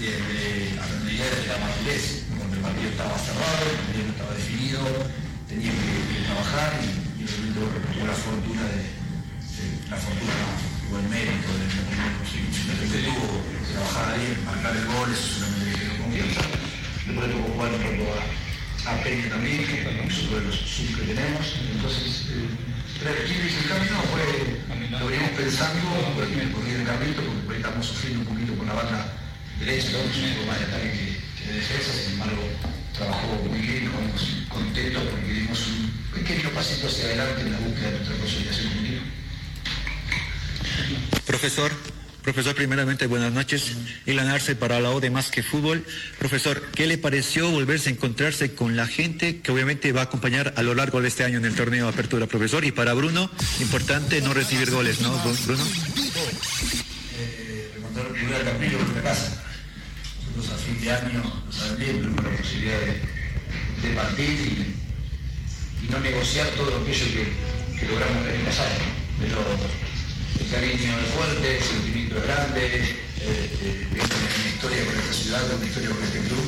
desde 0.00 0.76
la 0.76 0.86
realidad 0.88 1.28
de 1.28 1.48
la 1.52 1.58
madurez, 1.60 2.24
porque 2.32 2.56
el 2.56 2.64
partido 2.64 2.88
estaba 2.88 3.18
cerrado, 3.20 3.64
el 3.68 3.76
partido 3.84 4.04
no 4.08 4.12
estaba 4.16 4.32
definido, 4.32 4.80
tenía 5.44 5.72
que, 5.76 5.92
que 6.08 6.24
trabajar 6.24 6.70
y, 6.80 7.20
y 7.20 7.24
tuvo 7.52 8.06
la 8.06 8.16
fortuna 8.16 8.64
de, 8.72 8.82
la 9.92 9.96
fortuna 10.00 10.40
o 10.88 10.98
el 11.04 11.08
mérito 11.12 11.52
de, 11.52 11.68
de, 11.68 12.98
tuvo 13.04 13.44
trabajar 13.76 14.16
ahí, 14.16 14.40
marcar 14.46 14.72
el 14.72 14.86
gol, 14.88 15.12
eso 15.12 15.36
solamente 15.36 15.68
le 15.68 15.84
dio 15.84 16.00
confianza. 16.00 16.42
Después 17.04 17.28
le 17.28 17.34
tocó 17.34 17.52
jugar 17.52 17.70
un 18.80 18.86
poco 18.86 18.88
a, 18.88 18.92
a 18.92 19.02
Peña 19.02 19.28
también, 19.28 19.66
que 19.66 19.80
es 19.82 20.18
uno 20.24 20.36
de 20.40 20.46
los 20.46 20.56
que 20.56 21.14
tenemos. 21.14 21.56
Entonces, 21.72 22.26
eh, 22.30 22.48
pero 23.02 23.14
¿quién 23.26 23.46
hizo 23.46 23.58
el 23.60 23.68
cambio? 23.68 23.92
No, 23.92 24.02
fue, 24.02 24.98
lo 24.98 25.06
veníamos 25.06 25.30
pensando, 25.32 25.90
por 26.14 26.24
el 26.24 26.84
carrito, 26.84 27.22
porque 27.44 27.60
estamos 27.60 27.86
sufriendo 27.86 28.20
un 28.20 28.26
poquito 28.26 28.58
con 28.58 28.66
la 28.66 28.74
banda 28.74 29.12
derecha, 29.58 29.90
¿no? 29.92 29.98
Es 29.98 30.16
un 30.16 30.46
más 30.46 30.58
de 30.58 30.64
ataque 30.66 30.90
que, 30.92 31.46
de 31.46 31.52
defensa, 31.54 31.92
sin 31.92 32.12
embargo, 32.14 32.42
trabajó 32.96 33.26
muy 33.48 33.60
bien, 33.60 33.84
estamos 33.84 34.46
contentos 34.48 35.02
porque 35.10 35.32
dimos 35.32 35.66
un 35.68 35.90
pequeño 36.12 36.50
pasito 36.50 36.86
hacia 36.86 37.04
adelante 37.06 37.40
en 37.42 37.52
la 37.52 37.58
búsqueda 37.58 37.90
de 37.90 37.96
nuestra 37.96 38.16
consolidación 38.16 38.72
continua. 38.72 39.02
Profesor, 41.26 41.72
profesor, 42.22 42.54
primeramente 42.54 43.06
buenas 43.06 43.32
noches. 43.32 43.72
Ilan 44.06 44.28
Arce 44.28 44.54
para 44.56 44.80
la 44.80 44.90
O 44.90 45.00
de 45.00 45.10
Más 45.10 45.30
que 45.30 45.42
Fútbol. 45.42 45.84
Profesor, 46.18 46.62
¿qué 46.74 46.86
le 46.86 46.98
pareció 46.98 47.50
volverse 47.50 47.88
a 47.88 47.92
encontrarse 47.92 48.54
con 48.54 48.76
la 48.76 48.86
gente 48.86 49.40
que 49.40 49.52
obviamente 49.52 49.92
va 49.92 50.02
a 50.02 50.04
acompañar 50.04 50.54
a 50.56 50.62
lo 50.62 50.74
largo 50.74 51.00
de 51.00 51.08
este 51.08 51.24
año 51.24 51.38
en 51.38 51.44
el 51.44 51.54
torneo 51.54 51.86
de 51.86 51.92
Apertura, 51.92 52.26
profesor? 52.26 52.64
Y 52.64 52.72
para 52.72 52.94
Bruno, 52.94 53.30
importante 53.60 54.20
no 54.20 54.34
recibir 54.34 54.70
goles, 54.70 55.00
¿no, 55.00 55.10
Bruno? 55.46 55.64
eh, 57.18 57.70
el 57.76 58.60
de 58.60 58.68
nuestra 58.70 59.02
casa. 59.02 59.42
Nosotros 60.36 60.60
a 60.60 60.64
fin 60.64 60.80
de 60.80 60.92
año, 60.92 61.42
lo 61.46 61.52
saben 61.52 61.78
bien, 61.78 62.16
la 62.16 62.36
posibilidad 62.36 62.80
de, 62.80 63.88
de 63.88 63.94
partir 63.94 64.28
y, 64.28 65.86
y 65.86 65.90
no 65.90 65.98
negociar 66.00 66.48
todo 66.50 66.80
aquello 66.82 67.04
que, 67.06 67.80
que 67.80 67.86
logramos 67.86 68.26
el 68.26 68.34
año 68.34 68.44
pasado. 68.44 68.70
El 69.22 69.32
cariño 70.48 70.98
es 70.98 71.10
fuerte, 71.14 71.58
el 71.58 71.62
sentimiento 71.62 72.16
es 72.16 72.24
grande, 72.24 72.64
eh, 72.64 73.58
eh, 73.60 73.86
viene 73.92 74.08
una 74.08 74.48
historia 74.48 74.84
con 74.86 74.94
esta 74.96 75.12
ciudad, 75.12 75.54
una 75.54 75.66
historia 75.66 75.90
con 75.90 76.02
este 76.04 76.20
club 76.20 76.46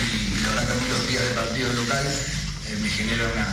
y 0.00 0.42
la 0.42 0.48
verdad 0.48 0.66
que 0.66 0.72
a 0.72 0.76
mí 0.80 0.86
los 0.88 1.08
días 1.08 1.22
de 1.28 1.34
partido 1.34 1.72
local 1.74 2.06
eh, 2.06 2.78
me 2.80 2.88
genera 2.88 3.24
una, 3.28 3.46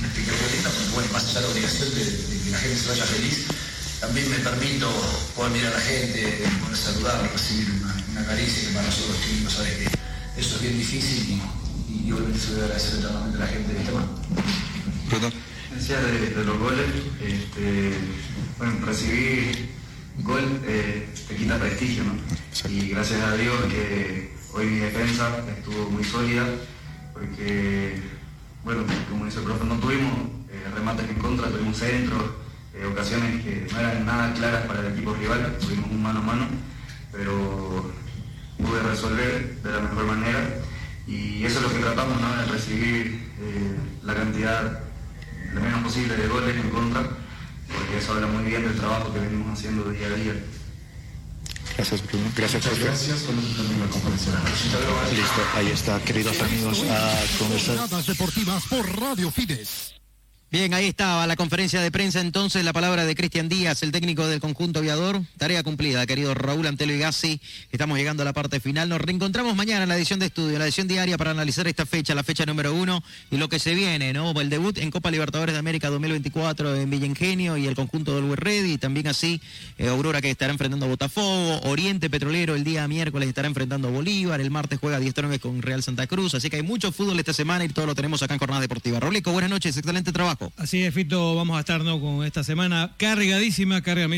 una 0.00 0.08
linda 0.08 0.70
porque 0.70 0.92
bueno, 0.94 1.12
más 1.12 1.24
allá 1.24 1.40
de 1.40 1.46
la 1.46 1.52
obligación 1.52 1.94
de, 1.94 2.04
de 2.04 2.36
que 2.42 2.50
la 2.50 2.58
gente 2.58 2.76
se 2.76 2.88
vaya 2.88 3.04
feliz, 3.04 3.36
también 4.00 4.30
me 4.30 4.38
permito 4.38 4.90
poder 5.36 5.52
mirar 5.52 5.72
a 5.72 5.78
la 5.78 5.84
gente, 5.84 6.42
poder 6.64 6.76
saludar, 6.76 7.30
recibir 7.32 7.70
una, 7.80 7.94
una 8.10 8.26
caricia 8.26 8.68
que 8.68 8.74
para 8.74 8.86
nosotros 8.86 9.16
chicos 9.22 9.52
sabes 9.52 9.74
que 9.78 9.86
eso 10.40 10.56
es 10.56 10.62
bien 10.62 10.78
difícil 10.78 11.38
y, 11.88 12.08
y 12.08 12.12
obviamente 12.12 12.40
se 12.40 12.54
debe 12.54 12.64
agradecer 12.64 12.98
eternamente 12.98 13.36
a 13.36 13.40
la 13.40 13.46
gente 13.46 13.72
de 13.72 13.78
este 13.78 13.92
tema. 13.92 14.04
Decía 15.72 16.00
de, 16.00 16.30
de 16.30 16.44
los 16.44 16.58
goles, 16.58 16.86
este, 17.22 17.92
bueno, 18.62 18.86
recibir 18.86 19.70
gol 20.18 20.60
eh, 20.64 21.08
te 21.26 21.34
quita 21.34 21.58
prestigio, 21.58 22.04
¿no? 22.04 22.14
Y 22.70 22.90
gracias 22.90 23.20
a 23.20 23.34
Dios 23.34 23.56
que 23.64 24.36
hoy 24.52 24.66
mi 24.66 24.78
defensa 24.78 25.44
estuvo 25.58 25.90
muy 25.90 26.04
sólida, 26.04 26.46
porque, 27.12 28.00
bueno, 28.62 28.84
como 29.10 29.24
dice 29.24 29.40
el 29.40 29.46
profe, 29.46 29.64
no 29.64 29.80
tuvimos 29.80 30.12
eh, 30.48 30.62
remates 30.76 31.10
en 31.10 31.16
contra, 31.16 31.48
tuvimos 31.48 31.76
centros, 31.76 32.22
eh, 32.74 32.86
ocasiones 32.86 33.42
que 33.42 33.66
no 33.72 33.80
eran 33.80 34.06
nada 34.06 34.32
claras 34.32 34.64
para 34.66 34.86
el 34.86 34.92
equipo 34.92 35.12
rival, 35.14 35.58
tuvimos 35.58 35.90
un 35.90 36.00
mano 36.00 36.20
a 36.20 36.22
mano, 36.22 36.46
pero 37.10 37.90
pude 38.58 38.80
resolver 38.80 39.60
de 39.60 39.72
la 39.72 39.80
mejor 39.80 40.06
manera 40.06 40.38
y 41.08 41.44
eso 41.44 41.58
es 41.58 41.64
lo 41.64 41.72
que 41.72 41.80
tratamos, 41.80 42.20
¿no? 42.20 42.36
De 42.36 42.44
recibir 42.44 43.22
la 44.04 44.14
cantidad 44.14 44.82
lo 45.52 45.60
menos 45.60 45.82
posible 45.82 46.16
de 46.16 46.28
goles 46.28 46.56
en 46.56 46.70
contra, 46.70 47.02
porque 47.78 47.98
eso 47.98 48.12
habla 48.12 48.26
muy 48.26 48.44
bien 48.44 48.62
del 48.62 48.76
trabajo 48.76 49.12
que 49.12 49.20
venimos 49.20 49.58
haciendo 49.58 49.90
día 49.90 50.06
a 50.06 50.10
día. 50.10 50.34
Gracias, 51.76 52.06
Bruno. 52.06 52.30
Gracias, 52.36 52.62
profe. 52.64 52.84
gracias. 52.84 53.22
Con 53.22 53.38
eso 53.38 53.62
termina 53.62 53.86
la. 53.86 55.10
Listo, 55.10 55.42
ahí 55.54 55.68
está, 55.68 56.00
queridos 56.00 56.40
amigos, 56.40 56.84
a 56.90 57.22
conversar. 57.38 57.76
Jornadas 57.78 58.06
deportivas 58.06 58.64
por 58.68 59.00
Radio 59.00 59.30
Fides. 59.30 60.01
Bien, 60.52 60.74
ahí 60.74 60.84
estaba 60.84 61.26
la 61.26 61.34
conferencia 61.34 61.80
de 61.80 61.90
prensa 61.90 62.20
entonces, 62.20 62.62
la 62.62 62.74
palabra 62.74 63.06
de 63.06 63.14
Cristian 63.14 63.48
Díaz, 63.48 63.82
el 63.82 63.90
técnico 63.90 64.26
del 64.26 64.38
conjunto 64.38 64.80
aviador. 64.80 65.22
Tarea 65.38 65.62
cumplida, 65.62 66.04
querido 66.06 66.34
Raúl 66.34 66.66
Antelo 66.66 66.92
y 66.92 66.98
Gassi. 66.98 67.40
Estamos 67.70 67.96
llegando 67.96 68.22
a 68.22 68.26
la 68.26 68.34
parte 68.34 68.60
final. 68.60 68.90
Nos 68.90 69.00
reencontramos 69.00 69.56
mañana 69.56 69.84
en 69.84 69.88
la 69.88 69.96
edición 69.96 70.18
de 70.18 70.26
estudio, 70.26 70.52
en 70.52 70.58
la 70.58 70.66
edición 70.66 70.88
diaria 70.88 71.16
para 71.16 71.30
analizar 71.30 71.66
esta 71.68 71.86
fecha, 71.86 72.14
la 72.14 72.22
fecha 72.22 72.44
número 72.44 72.74
uno 72.74 73.02
y 73.30 73.38
lo 73.38 73.48
que 73.48 73.58
se 73.58 73.72
viene, 73.72 74.12
¿no? 74.12 74.38
El 74.38 74.50
debut 74.50 74.76
en 74.76 74.90
Copa 74.90 75.10
Libertadores 75.10 75.54
de 75.54 75.58
América 75.58 75.88
2024 75.88 76.76
en 76.76 76.90
Villa 76.90 77.06
Ingenio 77.06 77.56
y 77.56 77.66
el 77.66 77.74
conjunto 77.74 78.14
del 78.14 78.36
Ready. 78.36 78.74
Y 78.74 78.76
también 78.76 79.08
así, 79.08 79.40
eh, 79.78 79.88
Aurora 79.88 80.20
que 80.20 80.30
estará 80.30 80.52
enfrentando 80.52 80.84
a 80.84 80.90
Botafogo, 80.90 81.62
Oriente 81.62 82.10
Petrolero 82.10 82.54
el 82.56 82.62
día 82.62 82.86
miércoles 82.88 83.26
estará 83.26 83.48
enfrentando 83.48 83.88
a 83.88 83.90
Bolívar, 83.90 84.38
el 84.42 84.50
martes 84.50 84.78
juega 84.78 85.00
10-9 85.00 85.40
con 85.40 85.62
Real 85.62 85.82
Santa 85.82 86.06
Cruz. 86.06 86.34
Así 86.34 86.50
que 86.50 86.56
hay 86.56 86.62
mucho 86.62 86.92
fútbol 86.92 87.18
esta 87.18 87.32
semana 87.32 87.64
y 87.64 87.70
todo 87.70 87.86
lo 87.86 87.94
tenemos 87.94 88.22
acá 88.22 88.34
en 88.34 88.38
Jornada 88.38 88.60
Deportiva. 88.60 89.00
Rolico, 89.00 89.32
buenas 89.32 89.48
noches, 89.48 89.74
excelente 89.78 90.12
trabajo. 90.12 90.41
Así 90.56 90.82
es, 90.82 90.94
Fito, 90.94 91.34
vamos 91.34 91.56
a 91.56 91.60
estar 91.60 91.82
¿no? 91.84 92.00
con 92.00 92.24
esta 92.24 92.42
semana 92.44 92.92
cargadísima, 92.96 93.82
carga- 93.82 94.08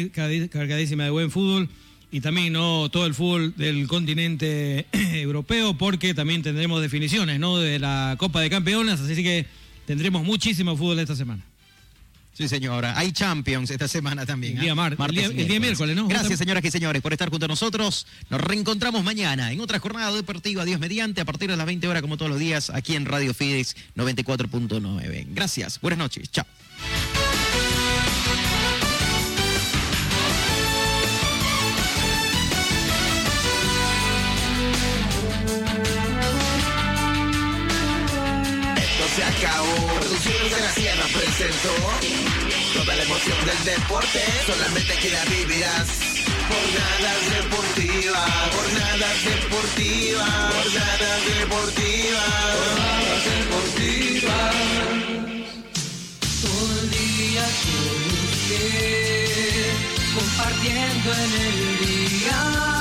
cargadísima 0.51 1.05
de 1.05 1.11
buen 1.11 1.31
fútbol 1.31 1.69
y 2.13 2.21
también 2.21 2.53
no 2.53 2.89
todo 2.91 3.07
el 3.07 3.15
fútbol 3.15 3.55
del 3.57 3.87
continente 3.89 4.87
europeo, 4.93 5.77
porque 5.77 6.15
también 6.15 6.43
tendremos 6.43 6.81
definiciones 6.81 7.41
¿no? 7.41 7.59
de 7.59 7.79
la 7.79 8.15
Copa 8.19 8.41
de 8.41 8.51
Campeones, 8.51 9.01
así 9.01 9.23
que 9.23 9.47
tendremos 9.87 10.23
muchísimo 10.25 10.77
fútbol 10.77 10.99
esta 11.01 11.17
semana. 11.17 11.43
Sí, 12.37 12.49
señora. 12.49 12.99
Hay 12.99 13.13
Champions 13.13 13.71
esta 13.71 13.87
semana 13.89 14.27
también. 14.27 14.57
El 14.57 14.63
día 14.65 14.73
¿ah? 14.73 14.75
mar- 14.75 14.93
el 14.93 14.99
Martes 14.99 15.17
día- 15.31 15.39
y 15.39 15.43
el 15.43 15.49
día 15.49 15.61
miércoles, 15.61 15.95
¿no? 15.97 16.09
Gracias, 16.09 16.39
señoras 16.39 16.65
y 16.65 16.71
señores, 16.71 17.01
por 17.01 17.13
estar 17.13 17.31
junto 17.31 17.45
a 17.47 17.49
nosotros. 17.49 18.07
Nos 18.29 18.41
reencontramos 18.41 19.05
mañana 19.05 19.53
en 19.53 19.61
otra 19.61 19.79
jornada 19.79 20.13
deportiva, 20.13 20.65
Dios 20.65 20.81
mediante, 20.81 21.21
a 21.21 21.25
partir 21.25 21.49
de 21.51 21.57
las 21.57 21.65
20 21.67 21.87
horas, 21.87 22.03
como 22.03 22.17
todos 22.17 22.31
los 22.31 22.41
días, 22.41 22.71
aquí 22.71 22.97
en 22.97 23.07
Radio 23.07 23.33
Fides 23.35 23.77
94.9. 23.97 25.27
Gracias. 25.31 25.81
Buenas 25.81 25.99
noches. 25.99 26.29
Chao. 26.31 26.45
Esto 38.77 39.05
se 39.17 39.25
acabó. 39.25 39.87
Producciones 40.01 40.51
de 40.55 40.61
la 40.61 40.71
Sierra 40.73 41.05
presentó 41.13 41.75
toda 42.75 42.95
la 42.97 43.03
emoción 43.05 43.39
del 43.47 43.65
deporte. 43.65 44.21
Solamente 44.47 44.93
aquí 44.93 45.09
la 45.09 45.25
vivirás. 45.25 45.89
Jornadas 46.51 47.23
deportivas, 47.37 48.31
jornadas 48.55 49.19
deportivas, 49.25 50.31
jornadas 50.55 51.21
deportivas, 51.33 52.31
jornadas 52.59 53.25
deportivas. 53.31 54.55
Todo 56.43 56.81
el 56.81 56.91
día 56.91 57.45
con 57.65 57.89
usted, 58.29 59.73
compartiendo 60.15 61.09
en 61.15 61.33
el 61.47 61.57
día. 61.87 62.74